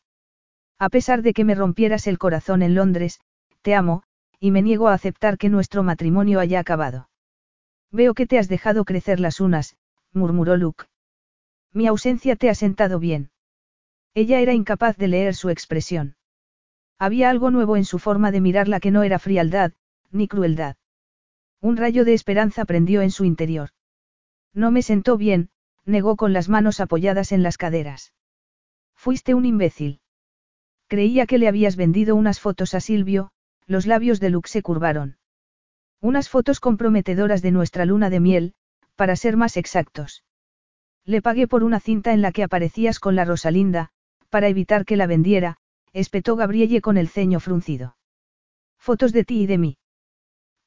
A 0.79 0.89
pesar 0.89 1.21
de 1.21 1.33
que 1.33 1.45
me 1.45 1.55
rompieras 1.55 2.07
el 2.07 2.17
corazón 2.17 2.61
en 2.61 2.75
Londres, 2.75 3.21
te 3.61 3.75
amo, 3.75 4.03
y 4.39 4.51
me 4.51 4.61
niego 4.61 4.89
a 4.89 4.93
aceptar 4.93 5.37
que 5.37 5.49
nuestro 5.49 5.83
matrimonio 5.83 6.39
haya 6.39 6.59
acabado. 6.59 7.09
Veo 7.91 8.13
que 8.13 8.27
te 8.27 8.37
has 8.37 8.49
dejado 8.49 8.83
crecer 8.83 9.19
las 9.19 9.39
unas, 9.39 9.77
murmuró 10.11 10.57
Luke. 10.57 10.85
Mi 11.73 11.87
ausencia 11.87 12.35
te 12.35 12.49
ha 12.49 12.55
sentado 12.55 12.99
bien. 12.99 13.31
Ella 14.13 14.39
era 14.39 14.53
incapaz 14.53 14.95
de 14.97 15.07
leer 15.07 15.33
su 15.33 15.49
expresión. 15.49 16.15
Había 16.99 17.29
algo 17.29 17.49
nuevo 17.49 17.75
en 17.77 17.85
su 17.85 17.97
forma 17.97 18.31
de 18.31 18.41
mirarla 18.41 18.79
que 18.79 18.91
no 18.91 19.01
era 19.03 19.17
frialdad, 19.17 19.73
ni 20.11 20.27
crueldad. 20.27 20.75
Un 21.59 21.77
rayo 21.77 22.05
de 22.05 22.13
esperanza 22.13 22.65
prendió 22.65 23.01
en 23.01 23.09
su 23.09 23.25
interior. 23.25 23.69
No 24.53 24.69
me 24.69 24.83
sentó 24.83 25.17
bien, 25.17 25.49
negó 25.85 26.15
con 26.15 26.31
las 26.31 26.47
manos 26.47 26.79
apoyadas 26.79 27.31
en 27.31 27.41
las 27.41 27.57
caderas. 27.57 28.13
Fuiste 28.95 29.33
un 29.33 29.45
imbécil. 29.45 29.99
Creía 30.87 31.25
que 31.25 31.39
le 31.39 31.47
habías 31.47 31.75
vendido 31.75 32.15
unas 32.15 32.39
fotos 32.39 32.75
a 32.75 32.79
Silvio, 32.79 33.31
los 33.65 33.87
labios 33.87 34.19
de 34.19 34.29
Luke 34.29 34.49
se 34.49 34.61
curvaron. 34.61 35.17
Unas 35.99 36.29
fotos 36.29 36.59
comprometedoras 36.59 37.41
de 37.41 37.51
nuestra 37.51 37.85
luna 37.85 38.09
de 38.09 38.19
miel, 38.19 38.53
para 38.95 39.15
ser 39.15 39.37
más 39.37 39.57
exactos. 39.57 40.23
Le 41.05 41.21
pagué 41.21 41.47
por 41.47 41.63
una 41.63 41.79
cinta 41.79 42.13
en 42.13 42.21
la 42.21 42.31
que 42.31 42.43
aparecías 42.43 42.99
con 42.99 43.15
la 43.15 43.25
Rosalinda, 43.25 43.89
para 44.29 44.47
evitar 44.47 44.85
que 44.85 44.95
la 44.95 45.07
vendiera, 45.07 45.57
espetó 45.91 46.35
Gabrielle 46.35 46.81
con 46.81 46.97
el 46.97 47.09
ceño 47.09 47.39
fruncido. 47.39 47.97
Fotos 48.77 49.13
de 49.13 49.23
ti 49.23 49.41
y 49.41 49.47
de 49.47 49.57
mí. 49.57 49.77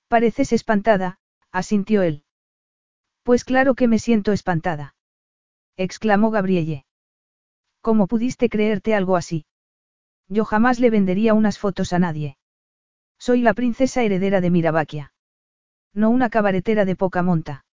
Pareces 0.09 0.53
espantada, 0.53 1.19
asintió 1.51 2.03
él. 2.03 2.25
Pues 3.23 3.45
claro 3.45 3.75
que 3.75 3.89
me 3.89 3.99
siento 3.99 4.33
espantada. 4.33 4.95
exclamó 5.77 6.31
Gabrielle. 6.31 6.85
¿Cómo 7.81 8.07
pudiste 8.07 8.49
creerte 8.49 8.95
algo 8.95 9.17
así? 9.17 9.47
Yo 10.29 10.45
jamás 10.45 10.81
le 10.81 10.91
vendería 10.91 11.35
unas 11.35 11.59
fotos 11.59 11.93
a 11.93 11.99
nadie. 11.99 12.37
Soy 13.19 13.41
la 13.41 13.55
princesa 13.55 14.03
heredera 14.03 14.41
de 14.41 14.51
Mirabaquia. 14.51 15.13
No 15.93 16.11
una 16.11 16.31
cabaretera 16.31 16.85
de 16.85 16.97
poca 16.97 17.23
monta. 17.23 17.65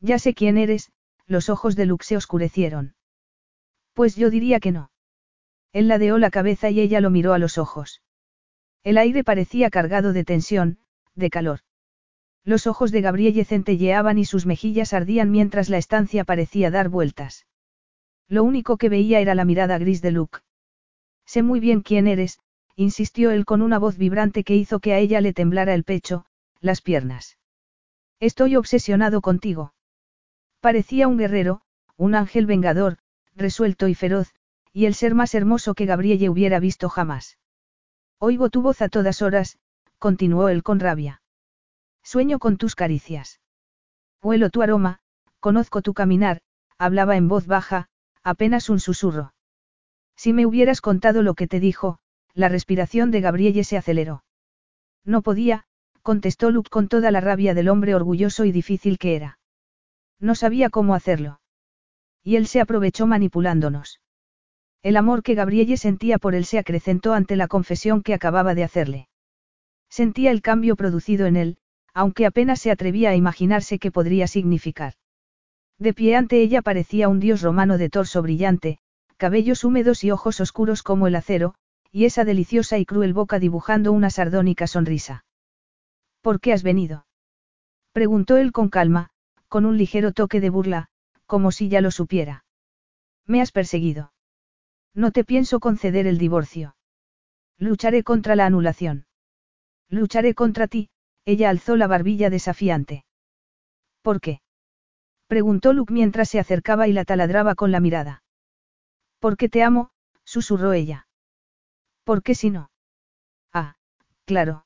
Ya 0.00 0.18
sé 0.18 0.34
quién 0.34 0.56
eres, 0.56 0.92
los 1.30 1.48
ojos 1.48 1.76
de 1.76 1.86
Lux 1.86 2.06
se 2.06 2.16
oscurecieron. 2.16 2.96
Pues 3.94 4.16
yo 4.16 4.30
diría 4.30 4.58
que 4.58 4.72
no. 4.72 4.90
Él 5.72 5.86
ladeó 5.86 6.18
la 6.18 6.30
cabeza 6.30 6.70
y 6.70 6.80
ella 6.80 7.00
lo 7.00 7.08
miró 7.08 7.34
a 7.34 7.38
los 7.38 7.56
ojos. 7.56 8.02
El 8.82 8.98
aire 8.98 9.22
parecía 9.22 9.70
cargado 9.70 10.12
de 10.12 10.24
tensión, 10.24 10.78
de 11.14 11.30
calor. 11.30 11.60
Los 12.44 12.66
ojos 12.66 12.90
de 12.90 13.00
Gabrielle 13.00 13.44
centelleaban 13.44 14.18
y 14.18 14.24
sus 14.24 14.44
mejillas 14.44 14.92
ardían 14.92 15.30
mientras 15.30 15.68
la 15.68 15.78
estancia 15.78 16.24
parecía 16.24 16.72
dar 16.72 16.88
vueltas. 16.88 17.46
Lo 18.26 18.42
único 18.42 18.76
que 18.76 18.88
veía 18.88 19.20
era 19.20 19.36
la 19.36 19.44
mirada 19.44 19.78
gris 19.78 20.02
de 20.02 20.10
Luke. 20.10 20.40
Sé 21.26 21.44
muy 21.44 21.60
bien 21.60 21.82
quién 21.82 22.08
eres, 22.08 22.40
insistió 22.74 23.30
él 23.30 23.44
con 23.44 23.62
una 23.62 23.78
voz 23.78 23.98
vibrante 23.98 24.42
que 24.42 24.56
hizo 24.56 24.80
que 24.80 24.94
a 24.94 24.98
ella 24.98 25.20
le 25.20 25.32
temblara 25.32 25.74
el 25.74 25.84
pecho, 25.84 26.24
las 26.60 26.82
piernas. 26.82 27.38
Estoy 28.18 28.56
obsesionado 28.56 29.20
contigo. 29.20 29.74
Parecía 30.60 31.08
un 31.08 31.16
guerrero, 31.16 31.62
un 31.96 32.14
ángel 32.14 32.46
vengador, 32.46 32.98
resuelto 33.34 33.88
y 33.88 33.94
feroz, 33.94 34.34
y 34.72 34.86
el 34.86 34.94
ser 34.94 35.14
más 35.14 35.34
hermoso 35.34 35.74
que 35.74 35.86
Gabrielle 35.86 36.28
hubiera 36.28 36.60
visto 36.60 36.88
jamás. 36.88 37.38
Oigo 38.18 38.50
tu 38.50 38.62
voz 38.62 38.82
a 38.82 38.88
todas 38.88 39.22
horas, 39.22 39.58
continuó 39.98 40.48
él 40.48 40.62
con 40.62 40.78
rabia. 40.78 41.22
Sueño 42.02 42.38
con 42.38 42.58
tus 42.58 42.74
caricias. 42.74 43.40
Huelo 44.22 44.50
tu 44.50 44.62
aroma, 44.62 45.00
conozco 45.40 45.80
tu 45.80 45.94
caminar, 45.94 46.42
hablaba 46.76 47.16
en 47.16 47.28
voz 47.28 47.46
baja, 47.46 47.88
apenas 48.22 48.68
un 48.68 48.80
susurro. 48.80 49.32
Si 50.16 50.34
me 50.34 50.44
hubieras 50.44 50.82
contado 50.82 51.22
lo 51.22 51.34
que 51.34 51.46
te 51.46 51.60
dijo, 51.60 51.98
la 52.34 52.50
respiración 52.50 53.10
de 53.10 53.22
Gabrielle 53.22 53.64
se 53.64 53.78
aceleró. 53.78 54.24
No 55.04 55.22
podía, 55.22 55.64
contestó 56.02 56.50
Luke 56.50 56.70
con 56.70 56.88
toda 56.88 57.10
la 57.10 57.22
rabia 57.22 57.54
del 57.54 57.70
hombre 57.70 57.94
orgulloso 57.94 58.44
y 58.44 58.52
difícil 58.52 58.98
que 58.98 59.16
era. 59.16 59.39
No 60.20 60.34
sabía 60.34 60.70
cómo 60.70 60.94
hacerlo. 60.94 61.40
Y 62.22 62.36
él 62.36 62.46
se 62.46 62.60
aprovechó 62.60 63.06
manipulándonos. 63.06 64.00
El 64.82 64.96
amor 64.96 65.22
que 65.22 65.34
Gabrielle 65.34 65.76
sentía 65.76 66.18
por 66.18 66.34
él 66.34 66.44
se 66.44 66.58
acrecentó 66.58 67.14
ante 67.14 67.36
la 67.36 67.48
confesión 67.48 68.02
que 68.02 68.14
acababa 68.14 68.54
de 68.54 68.64
hacerle. 68.64 69.08
Sentía 69.88 70.30
el 70.30 70.42
cambio 70.42 70.76
producido 70.76 71.26
en 71.26 71.36
él, 71.36 71.58
aunque 71.94 72.26
apenas 72.26 72.60
se 72.60 72.70
atrevía 72.70 73.10
a 73.10 73.16
imaginarse 73.16 73.78
qué 73.78 73.90
podría 73.90 74.26
significar. 74.26 74.94
De 75.78 75.94
pie 75.94 76.16
ante 76.16 76.40
ella 76.40 76.62
parecía 76.62 77.08
un 77.08 77.20
dios 77.20 77.42
romano 77.42 77.78
de 77.78 77.88
torso 77.88 78.22
brillante, 78.22 78.78
cabellos 79.16 79.64
húmedos 79.64 80.04
y 80.04 80.10
ojos 80.10 80.40
oscuros 80.40 80.82
como 80.82 81.06
el 81.06 81.16
acero, 81.16 81.54
y 81.90 82.04
esa 82.04 82.24
deliciosa 82.24 82.78
y 82.78 82.86
cruel 82.86 83.12
boca 83.12 83.38
dibujando 83.38 83.92
una 83.92 84.10
sardónica 84.10 84.66
sonrisa. 84.66 85.24
¿Por 86.20 86.40
qué 86.40 86.52
has 86.52 86.62
venido? 86.62 87.06
preguntó 87.92 88.36
él 88.36 88.52
con 88.52 88.68
calma, 88.68 89.10
con 89.50 89.66
un 89.66 89.76
ligero 89.76 90.12
toque 90.12 90.40
de 90.40 90.48
burla, 90.48 90.88
como 91.26 91.50
si 91.50 91.68
ya 91.68 91.80
lo 91.80 91.90
supiera. 91.90 92.44
Me 93.26 93.42
has 93.42 93.50
perseguido. 93.52 94.12
No 94.94 95.10
te 95.10 95.24
pienso 95.24 95.58
conceder 95.60 96.06
el 96.06 96.18
divorcio. 96.18 96.76
Lucharé 97.58 98.04
contra 98.04 98.36
la 98.36 98.46
anulación. 98.46 99.06
Lucharé 99.88 100.34
contra 100.34 100.68
ti, 100.68 100.88
ella 101.24 101.50
alzó 101.50 101.76
la 101.76 101.88
barbilla 101.88 102.30
desafiante. 102.30 103.04
¿Por 104.02 104.20
qué? 104.20 104.40
preguntó 105.26 105.72
Luke 105.72 105.92
mientras 105.92 106.28
se 106.28 106.38
acercaba 106.38 106.86
y 106.86 106.92
la 106.92 107.04
taladraba 107.04 107.56
con 107.56 107.72
la 107.72 107.80
mirada. 107.80 108.22
Porque 109.18 109.48
te 109.48 109.64
amo, 109.64 109.90
susurró 110.24 110.72
ella. 110.72 111.08
¿Por 112.04 112.22
qué 112.22 112.36
si 112.36 112.50
no? 112.50 112.70
Ah, 113.52 113.76
claro. 114.24 114.64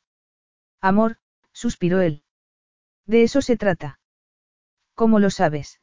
Amor, 0.80 1.16
suspiró 1.52 2.02
él. 2.02 2.22
De 3.06 3.22
eso 3.22 3.40
se 3.40 3.56
trata. 3.56 3.98
¿Cómo 4.94 5.18
lo 5.18 5.30
sabes? 5.30 5.80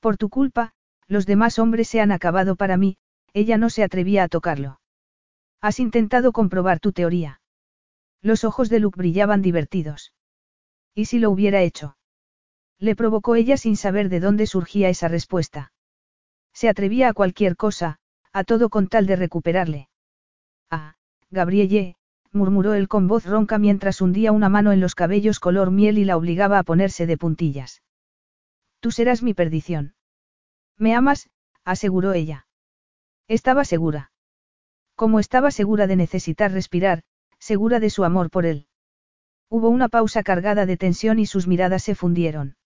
Por 0.00 0.16
tu 0.16 0.28
culpa, 0.28 0.72
los 1.06 1.26
demás 1.26 1.58
hombres 1.58 1.88
se 1.88 2.00
han 2.00 2.12
acabado 2.12 2.56
para 2.56 2.76
mí, 2.76 2.96
ella 3.34 3.58
no 3.58 3.70
se 3.70 3.82
atrevía 3.82 4.24
a 4.24 4.28
tocarlo. 4.28 4.80
Has 5.60 5.80
intentado 5.80 6.32
comprobar 6.32 6.80
tu 6.80 6.92
teoría. 6.92 7.40
Los 8.20 8.44
ojos 8.44 8.68
de 8.68 8.80
Luke 8.80 8.98
brillaban 8.98 9.42
divertidos. 9.42 10.12
¿Y 10.94 11.06
si 11.06 11.18
lo 11.18 11.30
hubiera 11.30 11.62
hecho? 11.62 11.96
Le 12.78 12.96
provocó 12.96 13.34
ella 13.34 13.56
sin 13.56 13.76
saber 13.76 14.08
de 14.08 14.20
dónde 14.20 14.46
surgía 14.46 14.88
esa 14.88 15.08
respuesta. 15.08 15.72
Se 16.52 16.68
atrevía 16.68 17.08
a 17.08 17.14
cualquier 17.14 17.56
cosa, 17.56 17.98
a 18.32 18.44
todo 18.44 18.68
con 18.68 18.88
tal 18.88 19.06
de 19.06 19.16
recuperarle. 19.16 19.88
Ah, 20.70 20.94
Gabrielle, 21.30 21.96
murmuró 22.32 22.74
él 22.74 22.88
con 22.88 23.08
voz 23.08 23.26
ronca 23.26 23.58
mientras 23.58 24.00
hundía 24.00 24.32
una 24.32 24.48
mano 24.48 24.72
en 24.72 24.80
los 24.80 24.94
cabellos 24.94 25.38
color 25.38 25.70
miel 25.70 25.98
y 25.98 26.04
la 26.04 26.16
obligaba 26.16 26.58
a 26.58 26.62
ponerse 26.62 27.06
de 27.06 27.18
puntillas. 27.18 27.81
Tú 28.82 28.90
serás 28.90 29.22
mi 29.22 29.32
perdición. 29.32 29.94
Me 30.76 30.92
amas, 30.92 31.30
aseguró 31.64 32.14
ella. 32.14 32.48
Estaba 33.28 33.64
segura. 33.64 34.10
Como 34.96 35.20
estaba 35.20 35.52
segura 35.52 35.86
de 35.86 35.94
necesitar 35.94 36.50
respirar, 36.50 37.04
segura 37.38 37.78
de 37.78 37.90
su 37.90 38.02
amor 38.02 38.28
por 38.28 38.44
él. 38.44 38.66
Hubo 39.48 39.68
una 39.68 39.88
pausa 39.88 40.24
cargada 40.24 40.66
de 40.66 40.76
tensión 40.76 41.20
y 41.20 41.26
sus 41.26 41.46
miradas 41.46 41.84
se 41.84 41.94
fundieron. 41.94 42.56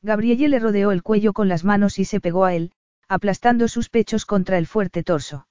Gabrielle 0.00 0.48
le 0.48 0.58
rodeó 0.60 0.92
el 0.92 1.02
cuello 1.02 1.34
con 1.34 1.48
las 1.48 1.62
manos 1.62 1.98
y 1.98 2.06
se 2.06 2.20
pegó 2.20 2.46
a 2.46 2.54
él, 2.54 2.72
aplastando 3.06 3.68
sus 3.68 3.90
pechos 3.90 4.24
contra 4.24 4.56
el 4.56 4.66
fuerte 4.66 5.02
torso. 5.02 5.46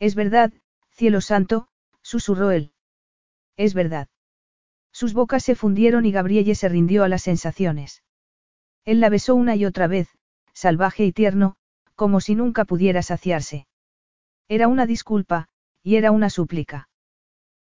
Es 0.00 0.16
verdad, 0.16 0.52
cielo 0.90 1.20
santo, 1.20 1.68
susurró 2.02 2.50
él. 2.50 2.72
Es 3.56 3.74
verdad. 3.74 4.08
Sus 4.90 5.14
bocas 5.14 5.44
se 5.44 5.54
fundieron 5.54 6.04
y 6.04 6.10
Gabrielle 6.10 6.56
se 6.56 6.68
rindió 6.68 7.04
a 7.04 7.08
las 7.08 7.22
sensaciones. 7.22 8.03
Él 8.84 9.00
la 9.00 9.08
besó 9.08 9.34
una 9.34 9.56
y 9.56 9.64
otra 9.64 9.86
vez, 9.86 10.08
salvaje 10.52 11.04
y 11.04 11.12
tierno, 11.12 11.56
como 11.94 12.20
si 12.20 12.34
nunca 12.34 12.64
pudiera 12.64 13.02
saciarse. 13.02 13.66
Era 14.48 14.68
una 14.68 14.86
disculpa, 14.86 15.48
y 15.82 15.96
era 15.96 16.10
una 16.10 16.30
súplica. 16.30 16.88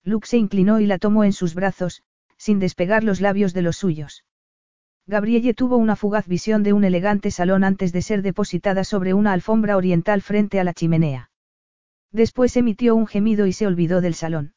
Luke 0.04 0.26
se 0.26 0.38
inclinó 0.38 0.80
y 0.80 0.86
la 0.86 0.98
tomó 0.98 1.24
en 1.24 1.32
sus 1.32 1.54
brazos, 1.54 2.02
sin 2.36 2.58
despegar 2.58 3.04
los 3.04 3.20
labios 3.20 3.52
de 3.52 3.62
los 3.62 3.76
suyos. 3.76 4.24
Gabrielle 5.06 5.54
tuvo 5.54 5.76
una 5.76 5.96
fugaz 5.96 6.28
visión 6.28 6.62
de 6.62 6.72
un 6.72 6.84
elegante 6.84 7.30
salón 7.30 7.64
antes 7.64 7.92
de 7.92 8.02
ser 8.02 8.22
depositada 8.22 8.84
sobre 8.84 9.14
una 9.14 9.32
alfombra 9.32 9.76
oriental 9.76 10.22
frente 10.22 10.60
a 10.60 10.64
la 10.64 10.74
chimenea. 10.74 11.30
Después 12.12 12.56
emitió 12.56 12.94
un 12.94 13.06
gemido 13.06 13.46
y 13.46 13.52
se 13.52 13.66
olvidó 13.66 14.00
del 14.00 14.14
salón. 14.14 14.54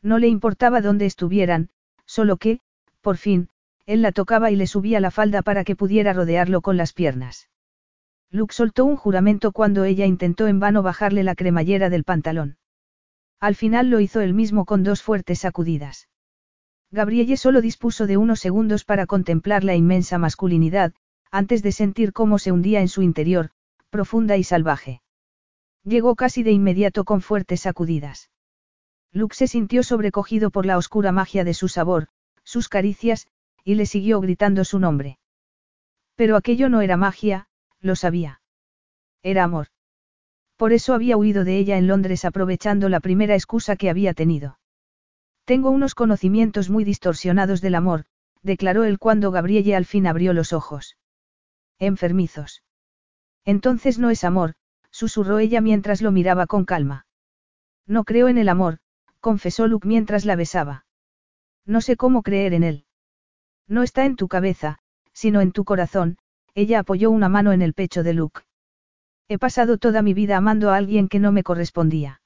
No 0.00 0.18
le 0.18 0.28
importaba 0.28 0.80
dónde 0.80 1.06
estuvieran, 1.06 1.70
solo 2.06 2.36
que, 2.36 2.60
por 3.00 3.16
fin, 3.16 3.48
él 3.86 4.02
la 4.02 4.12
tocaba 4.12 4.50
y 4.50 4.56
le 4.56 4.66
subía 4.66 5.00
la 5.00 5.10
falda 5.10 5.42
para 5.42 5.64
que 5.64 5.76
pudiera 5.76 6.12
rodearlo 6.12 6.62
con 6.62 6.76
las 6.76 6.92
piernas. 6.92 7.48
Luke 8.30 8.54
soltó 8.54 8.84
un 8.84 8.96
juramento 8.96 9.52
cuando 9.52 9.84
ella 9.84 10.06
intentó 10.06 10.48
en 10.48 10.58
vano 10.58 10.82
bajarle 10.82 11.22
la 11.22 11.34
cremallera 11.34 11.90
del 11.90 12.04
pantalón. 12.04 12.56
Al 13.40 13.54
final 13.54 13.90
lo 13.90 14.00
hizo 14.00 14.20
él 14.20 14.34
mismo 14.34 14.64
con 14.64 14.82
dos 14.82 15.02
fuertes 15.02 15.40
sacudidas. 15.40 16.08
Gabrielle 16.90 17.36
solo 17.36 17.60
dispuso 17.60 18.06
de 18.06 18.16
unos 18.16 18.40
segundos 18.40 18.84
para 18.84 19.06
contemplar 19.06 19.64
la 19.64 19.74
inmensa 19.74 20.16
masculinidad, 20.16 20.94
antes 21.30 21.62
de 21.62 21.72
sentir 21.72 22.12
cómo 22.12 22.38
se 22.38 22.52
hundía 22.52 22.80
en 22.80 22.88
su 22.88 23.02
interior, 23.02 23.50
profunda 23.90 24.36
y 24.36 24.44
salvaje. 24.44 25.02
Llegó 25.84 26.14
casi 26.14 26.42
de 26.42 26.52
inmediato 26.52 27.04
con 27.04 27.20
fuertes 27.20 27.60
sacudidas. 27.60 28.30
Luke 29.12 29.36
se 29.36 29.46
sintió 29.46 29.82
sobrecogido 29.82 30.50
por 30.50 30.66
la 30.66 30.78
oscura 30.78 31.12
magia 31.12 31.44
de 31.44 31.54
su 31.54 31.68
sabor, 31.68 32.08
sus 32.42 32.68
caricias, 32.68 33.28
y 33.64 33.74
le 33.74 33.86
siguió 33.86 34.20
gritando 34.20 34.64
su 34.64 34.78
nombre. 34.78 35.18
Pero 36.14 36.36
aquello 36.36 36.68
no 36.68 36.80
era 36.82 36.96
magia, 36.96 37.48
lo 37.80 37.96
sabía. 37.96 38.40
Era 39.22 39.42
amor. 39.44 39.68
Por 40.56 40.72
eso 40.72 40.94
había 40.94 41.16
huido 41.16 41.44
de 41.44 41.58
ella 41.58 41.76
en 41.78 41.86
Londres 41.86 42.24
aprovechando 42.24 42.88
la 42.88 43.00
primera 43.00 43.34
excusa 43.34 43.76
que 43.76 43.90
había 43.90 44.14
tenido. 44.14 44.58
Tengo 45.44 45.70
unos 45.70 45.94
conocimientos 45.94 46.70
muy 46.70 46.84
distorsionados 46.84 47.60
del 47.60 47.74
amor, 47.74 48.04
declaró 48.42 48.84
él 48.84 48.98
cuando 48.98 49.30
Gabrielle 49.30 49.74
al 49.74 49.84
fin 49.84 50.06
abrió 50.06 50.32
los 50.32 50.52
ojos. 50.52 50.96
Enfermizos. 51.78 52.62
Entonces 53.44 53.98
no 53.98 54.10
es 54.10 54.24
amor, 54.24 54.54
susurró 54.90 55.38
ella 55.38 55.60
mientras 55.60 56.00
lo 56.00 56.12
miraba 56.12 56.46
con 56.46 56.64
calma. 56.64 57.06
No 57.86 58.04
creo 58.04 58.28
en 58.28 58.38
el 58.38 58.48
amor, 58.48 58.78
confesó 59.20 59.66
Luke 59.66 59.88
mientras 59.88 60.24
la 60.24 60.36
besaba. 60.36 60.86
No 61.66 61.80
sé 61.80 61.96
cómo 61.96 62.22
creer 62.22 62.54
en 62.54 62.62
él. 62.62 62.83
No 63.66 63.82
está 63.82 64.04
en 64.04 64.16
tu 64.16 64.28
cabeza, 64.28 64.78
sino 65.12 65.40
en 65.40 65.52
tu 65.52 65.64
corazón, 65.64 66.18
ella 66.54 66.80
apoyó 66.80 67.10
una 67.10 67.28
mano 67.28 67.52
en 67.52 67.62
el 67.62 67.74
pecho 67.74 68.02
de 68.02 68.14
Luke. 68.14 68.42
He 69.28 69.38
pasado 69.38 69.78
toda 69.78 70.02
mi 70.02 70.14
vida 70.14 70.36
amando 70.36 70.70
a 70.70 70.76
alguien 70.76 71.08
que 71.08 71.18
no 71.18 71.32
me 71.32 71.42
correspondía. 71.42 72.20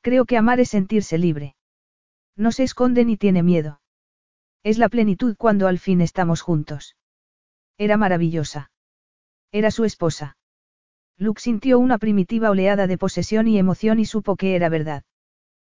Creo 0.00 0.24
que 0.24 0.38
amar 0.38 0.60
es 0.60 0.70
sentirse 0.70 1.18
libre. 1.18 1.54
No 2.36 2.52
se 2.52 2.62
esconde 2.62 3.04
ni 3.04 3.16
tiene 3.16 3.42
miedo. 3.42 3.80
Es 4.62 4.78
la 4.78 4.88
plenitud 4.88 5.36
cuando 5.36 5.66
al 5.66 5.78
fin 5.78 6.00
estamos 6.00 6.40
juntos. 6.40 6.96
Era 7.76 7.96
maravillosa. 7.96 8.70
Era 9.52 9.70
su 9.70 9.84
esposa. 9.84 10.36
Luke 11.16 11.40
sintió 11.40 11.78
una 11.78 11.98
primitiva 11.98 12.50
oleada 12.50 12.86
de 12.86 12.96
posesión 12.96 13.48
y 13.48 13.58
emoción 13.58 13.98
y 13.98 14.04
supo 14.04 14.36
que 14.36 14.54
era 14.54 14.68
verdad. 14.68 15.04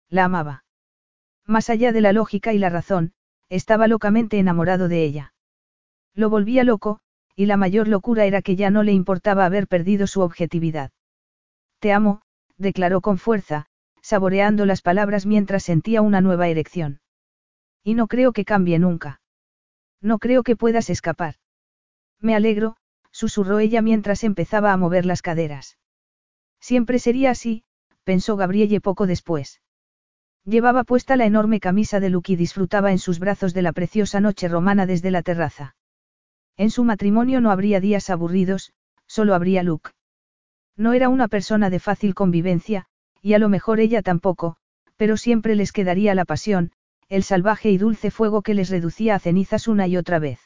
La 0.08 0.24
amaba. 0.24 0.64
Más 1.46 1.70
allá 1.70 1.92
de 1.92 2.00
la 2.00 2.12
lógica 2.12 2.52
y 2.52 2.58
la 2.58 2.68
razón, 2.68 3.14
estaba 3.50 3.88
locamente 3.88 4.38
enamorado 4.38 4.88
de 4.88 5.04
ella. 5.04 5.34
Lo 6.14 6.30
volvía 6.30 6.64
loco, 6.64 7.00
y 7.36 7.46
la 7.46 7.56
mayor 7.56 7.88
locura 7.88 8.24
era 8.24 8.40
que 8.42 8.56
ya 8.56 8.70
no 8.70 8.82
le 8.82 8.92
importaba 8.92 9.44
haber 9.44 9.66
perdido 9.66 10.06
su 10.06 10.20
objetividad. 10.22 10.92
Te 11.80 11.92
amo, 11.92 12.22
declaró 12.56 13.00
con 13.00 13.18
fuerza, 13.18 13.66
saboreando 14.02 14.66
las 14.66 14.82
palabras 14.82 15.26
mientras 15.26 15.64
sentía 15.64 16.00
una 16.00 16.20
nueva 16.20 16.48
erección. 16.48 17.00
Y 17.82 17.94
no 17.94 18.06
creo 18.06 18.32
que 18.32 18.44
cambie 18.44 18.78
nunca. 18.78 19.20
No 20.00 20.18
creo 20.18 20.42
que 20.42 20.56
puedas 20.56 20.90
escapar. 20.90 21.34
Me 22.20 22.34
alegro, 22.34 22.76
susurró 23.10 23.58
ella 23.58 23.82
mientras 23.82 24.24
empezaba 24.24 24.72
a 24.72 24.76
mover 24.76 25.06
las 25.06 25.22
caderas. 25.22 25.78
Siempre 26.60 26.98
sería 26.98 27.30
así, 27.30 27.64
pensó 28.04 28.36
Gabrielle 28.36 28.80
poco 28.80 29.06
después. 29.06 29.60
Llevaba 30.44 30.84
puesta 30.84 31.16
la 31.16 31.26
enorme 31.26 31.60
camisa 31.60 32.00
de 32.00 32.10
Luke 32.10 32.32
y 32.32 32.36
disfrutaba 32.36 32.92
en 32.92 32.98
sus 32.98 33.18
brazos 33.18 33.52
de 33.52 33.62
la 33.62 33.72
preciosa 33.72 34.20
noche 34.20 34.48
romana 34.48 34.86
desde 34.86 35.10
la 35.10 35.22
terraza. 35.22 35.76
En 36.56 36.70
su 36.70 36.84
matrimonio 36.84 37.40
no 37.40 37.50
habría 37.50 37.80
días 37.80 38.10
aburridos, 38.10 38.72
solo 39.06 39.34
habría 39.34 39.62
Luke. 39.62 39.90
No 40.76 40.92
era 40.94 41.08
una 41.08 41.28
persona 41.28 41.68
de 41.68 41.78
fácil 41.78 42.14
convivencia, 42.14 42.86
y 43.20 43.34
a 43.34 43.38
lo 43.38 43.48
mejor 43.48 43.80
ella 43.80 44.02
tampoco, 44.02 44.56
pero 44.96 45.16
siempre 45.16 45.54
les 45.54 45.72
quedaría 45.72 46.14
la 46.14 46.24
pasión, 46.24 46.72
el 47.08 47.22
salvaje 47.22 47.70
y 47.70 47.76
dulce 47.76 48.10
fuego 48.10 48.42
que 48.42 48.54
les 48.54 48.70
reducía 48.70 49.16
a 49.16 49.18
cenizas 49.18 49.68
una 49.68 49.86
y 49.88 49.96
otra 49.96 50.18
vez. 50.18 50.40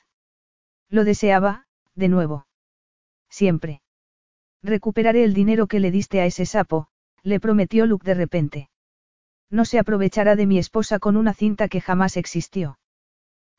Lo 0.88 1.04
deseaba, 1.04 1.66
de 1.94 2.08
nuevo. 2.08 2.46
Siempre. 3.28 3.82
Recuperaré 4.62 5.24
el 5.24 5.34
dinero 5.34 5.66
que 5.66 5.78
le 5.78 5.90
diste 5.90 6.20
a 6.20 6.26
ese 6.26 6.46
sapo, 6.46 6.88
le 7.22 7.38
prometió 7.38 7.86
Luke 7.86 8.06
de 8.06 8.14
repente. 8.14 8.70
No 9.54 9.64
se 9.64 9.78
aprovechará 9.78 10.34
de 10.34 10.46
mi 10.46 10.58
esposa 10.58 10.98
con 10.98 11.16
una 11.16 11.32
cinta 11.32 11.68
que 11.68 11.80
jamás 11.80 12.16
existió. 12.16 12.76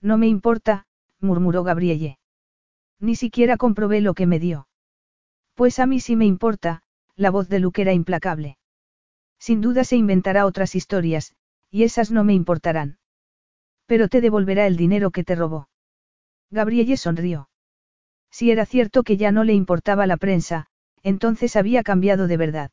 No 0.02 0.18
me 0.18 0.28
importa, 0.28 0.88
murmuró 1.22 1.64
Gabrielle. 1.64 2.20
Ni 3.00 3.16
siquiera 3.16 3.56
comprobé 3.56 4.02
lo 4.02 4.14
que 4.14 4.26
me 4.26 4.38
dio. 4.38 4.68
Pues 5.54 5.80
a 5.80 5.86
mí 5.86 6.02
sí 6.02 6.18
me 6.18 6.26
importa, 6.26 6.82
la 7.16 7.32
voz 7.32 7.48
de 7.48 7.60
Luke 7.60 7.82
era 7.82 7.94
implacable. 7.94 8.58
Sin 9.40 9.62
duda 9.62 9.86
se 9.86 9.96
inventará 9.96 10.46
otras 10.46 10.76
historias, 10.76 11.34
y 11.72 11.84
esas 11.84 12.12
no 12.12 12.26
me 12.26 12.34
importarán. 12.34 12.98
Pero 13.86 14.10
te 14.10 14.20
devolverá 14.20 14.68
el 14.68 14.76
dinero 14.76 15.12
que 15.12 15.24
te 15.24 15.36
robó. 15.36 15.70
Gabrielle 16.52 16.98
sonrió. 16.98 17.48
Si 18.30 18.52
era 18.52 18.66
cierto 18.66 19.04
que 19.04 19.16
ya 19.16 19.32
no 19.32 19.46
le 19.46 19.54
importaba 19.54 20.08
la 20.08 20.18
prensa, 20.18 20.68
entonces 21.04 21.56
había 21.56 21.84
cambiado 21.84 22.28
de 22.28 22.36
verdad. 22.36 22.72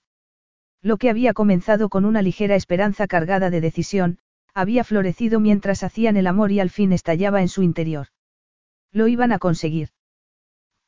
Lo 0.82 0.96
que 0.96 1.10
había 1.10 1.32
comenzado 1.32 1.88
con 1.88 2.04
una 2.04 2.22
ligera 2.22 2.56
esperanza 2.56 3.06
cargada 3.06 3.50
de 3.50 3.60
decisión, 3.60 4.18
había 4.52 4.82
florecido 4.82 5.38
mientras 5.38 5.84
hacían 5.84 6.16
el 6.16 6.26
amor 6.26 6.50
y 6.50 6.58
al 6.58 6.70
fin 6.70 6.92
estallaba 6.92 7.40
en 7.40 7.48
su 7.48 7.62
interior. 7.62 8.08
Lo 8.90 9.06
iban 9.06 9.32
a 9.32 9.38
conseguir. 9.38 9.90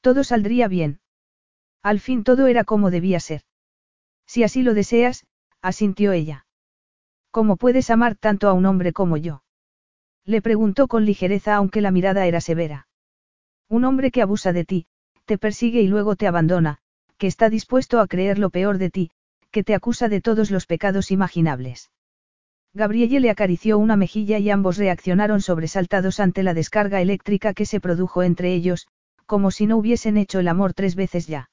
Todo 0.00 0.24
saldría 0.24 0.68
bien. 0.68 1.00
Al 1.82 2.00
fin 2.00 2.24
todo 2.24 2.48
era 2.48 2.64
como 2.64 2.90
debía 2.90 3.20
ser. 3.20 3.42
Si 4.26 4.42
así 4.42 4.62
lo 4.62 4.74
deseas, 4.74 5.26
asintió 5.62 6.12
ella. 6.12 6.46
¿Cómo 7.30 7.56
puedes 7.56 7.90
amar 7.90 8.16
tanto 8.16 8.48
a 8.48 8.52
un 8.52 8.66
hombre 8.66 8.92
como 8.92 9.16
yo? 9.16 9.42
Le 10.24 10.42
preguntó 10.42 10.88
con 10.88 11.04
ligereza 11.04 11.54
aunque 11.54 11.80
la 11.80 11.90
mirada 11.90 12.26
era 12.26 12.40
severa. 12.40 12.88
Un 13.68 13.84
hombre 13.84 14.10
que 14.10 14.22
abusa 14.22 14.52
de 14.52 14.64
ti, 14.64 14.86
te 15.24 15.38
persigue 15.38 15.80
y 15.80 15.88
luego 15.88 16.16
te 16.16 16.26
abandona, 16.26 16.78
que 17.16 17.26
está 17.26 17.48
dispuesto 17.48 18.00
a 18.00 18.06
creer 18.06 18.38
lo 18.38 18.50
peor 18.50 18.78
de 18.78 18.90
ti, 18.90 19.10
que 19.54 19.62
te 19.62 19.76
acusa 19.76 20.08
de 20.08 20.20
todos 20.20 20.50
los 20.50 20.66
pecados 20.66 21.12
imaginables. 21.12 21.92
Gabrielle 22.74 23.20
le 23.20 23.30
acarició 23.30 23.78
una 23.78 23.94
mejilla 23.94 24.40
y 24.40 24.50
ambos 24.50 24.78
reaccionaron 24.78 25.40
sobresaltados 25.40 26.18
ante 26.18 26.42
la 26.42 26.54
descarga 26.54 27.00
eléctrica 27.00 27.54
que 27.54 27.64
se 27.64 27.78
produjo 27.78 28.24
entre 28.24 28.52
ellos, 28.52 28.88
como 29.26 29.52
si 29.52 29.68
no 29.68 29.76
hubiesen 29.76 30.16
hecho 30.16 30.40
el 30.40 30.48
amor 30.48 30.74
tres 30.74 30.96
veces 30.96 31.28
ya. 31.28 31.50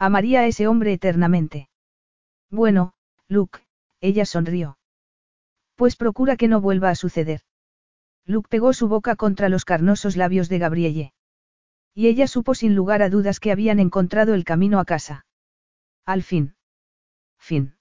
Amaría 0.00 0.40
a 0.40 0.46
ese 0.48 0.66
hombre 0.66 0.92
eternamente. 0.92 1.68
Bueno, 2.50 2.94
Luke, 3.28 3.60
ella 4.00 4.26
sonrió. 4.26 4.76
Pues 5.76 5.94
procura 5.94 6.36
que 6.36 6.48
no 6.48 6.60
vuelva 6.60 6.90
a 6.90 6.96
suceder. 6.96 7.42
Luke 8.26 8.48
pegó 8.50 8.72
su 8.72 8.88
boca 8.88 9.14
contra 9.14 9.48
los 9.48 9.64
carnosos 9.64 10.16
labios 10.16 10.48
de 10.48 10.58
Gabrielle. 10.58 11.12
Y 11.94 12.08
ella 12.08 12.26
supo 12.26 12.56
sin 12.56 12.74
lugar 12.74 13.00
a 13.00 13.10
dudas 13.10 13.38
que 13.38 13.52
habían 13.52 13.78
encontrado 13.78 14.34
el 14.34 14.42
camino 14.42 14.80
a 14.80 14.84
casa. 14.84 15.24
Al 16.04 16.24
fin. 16.24 16.56
Fin. 17.42 17.72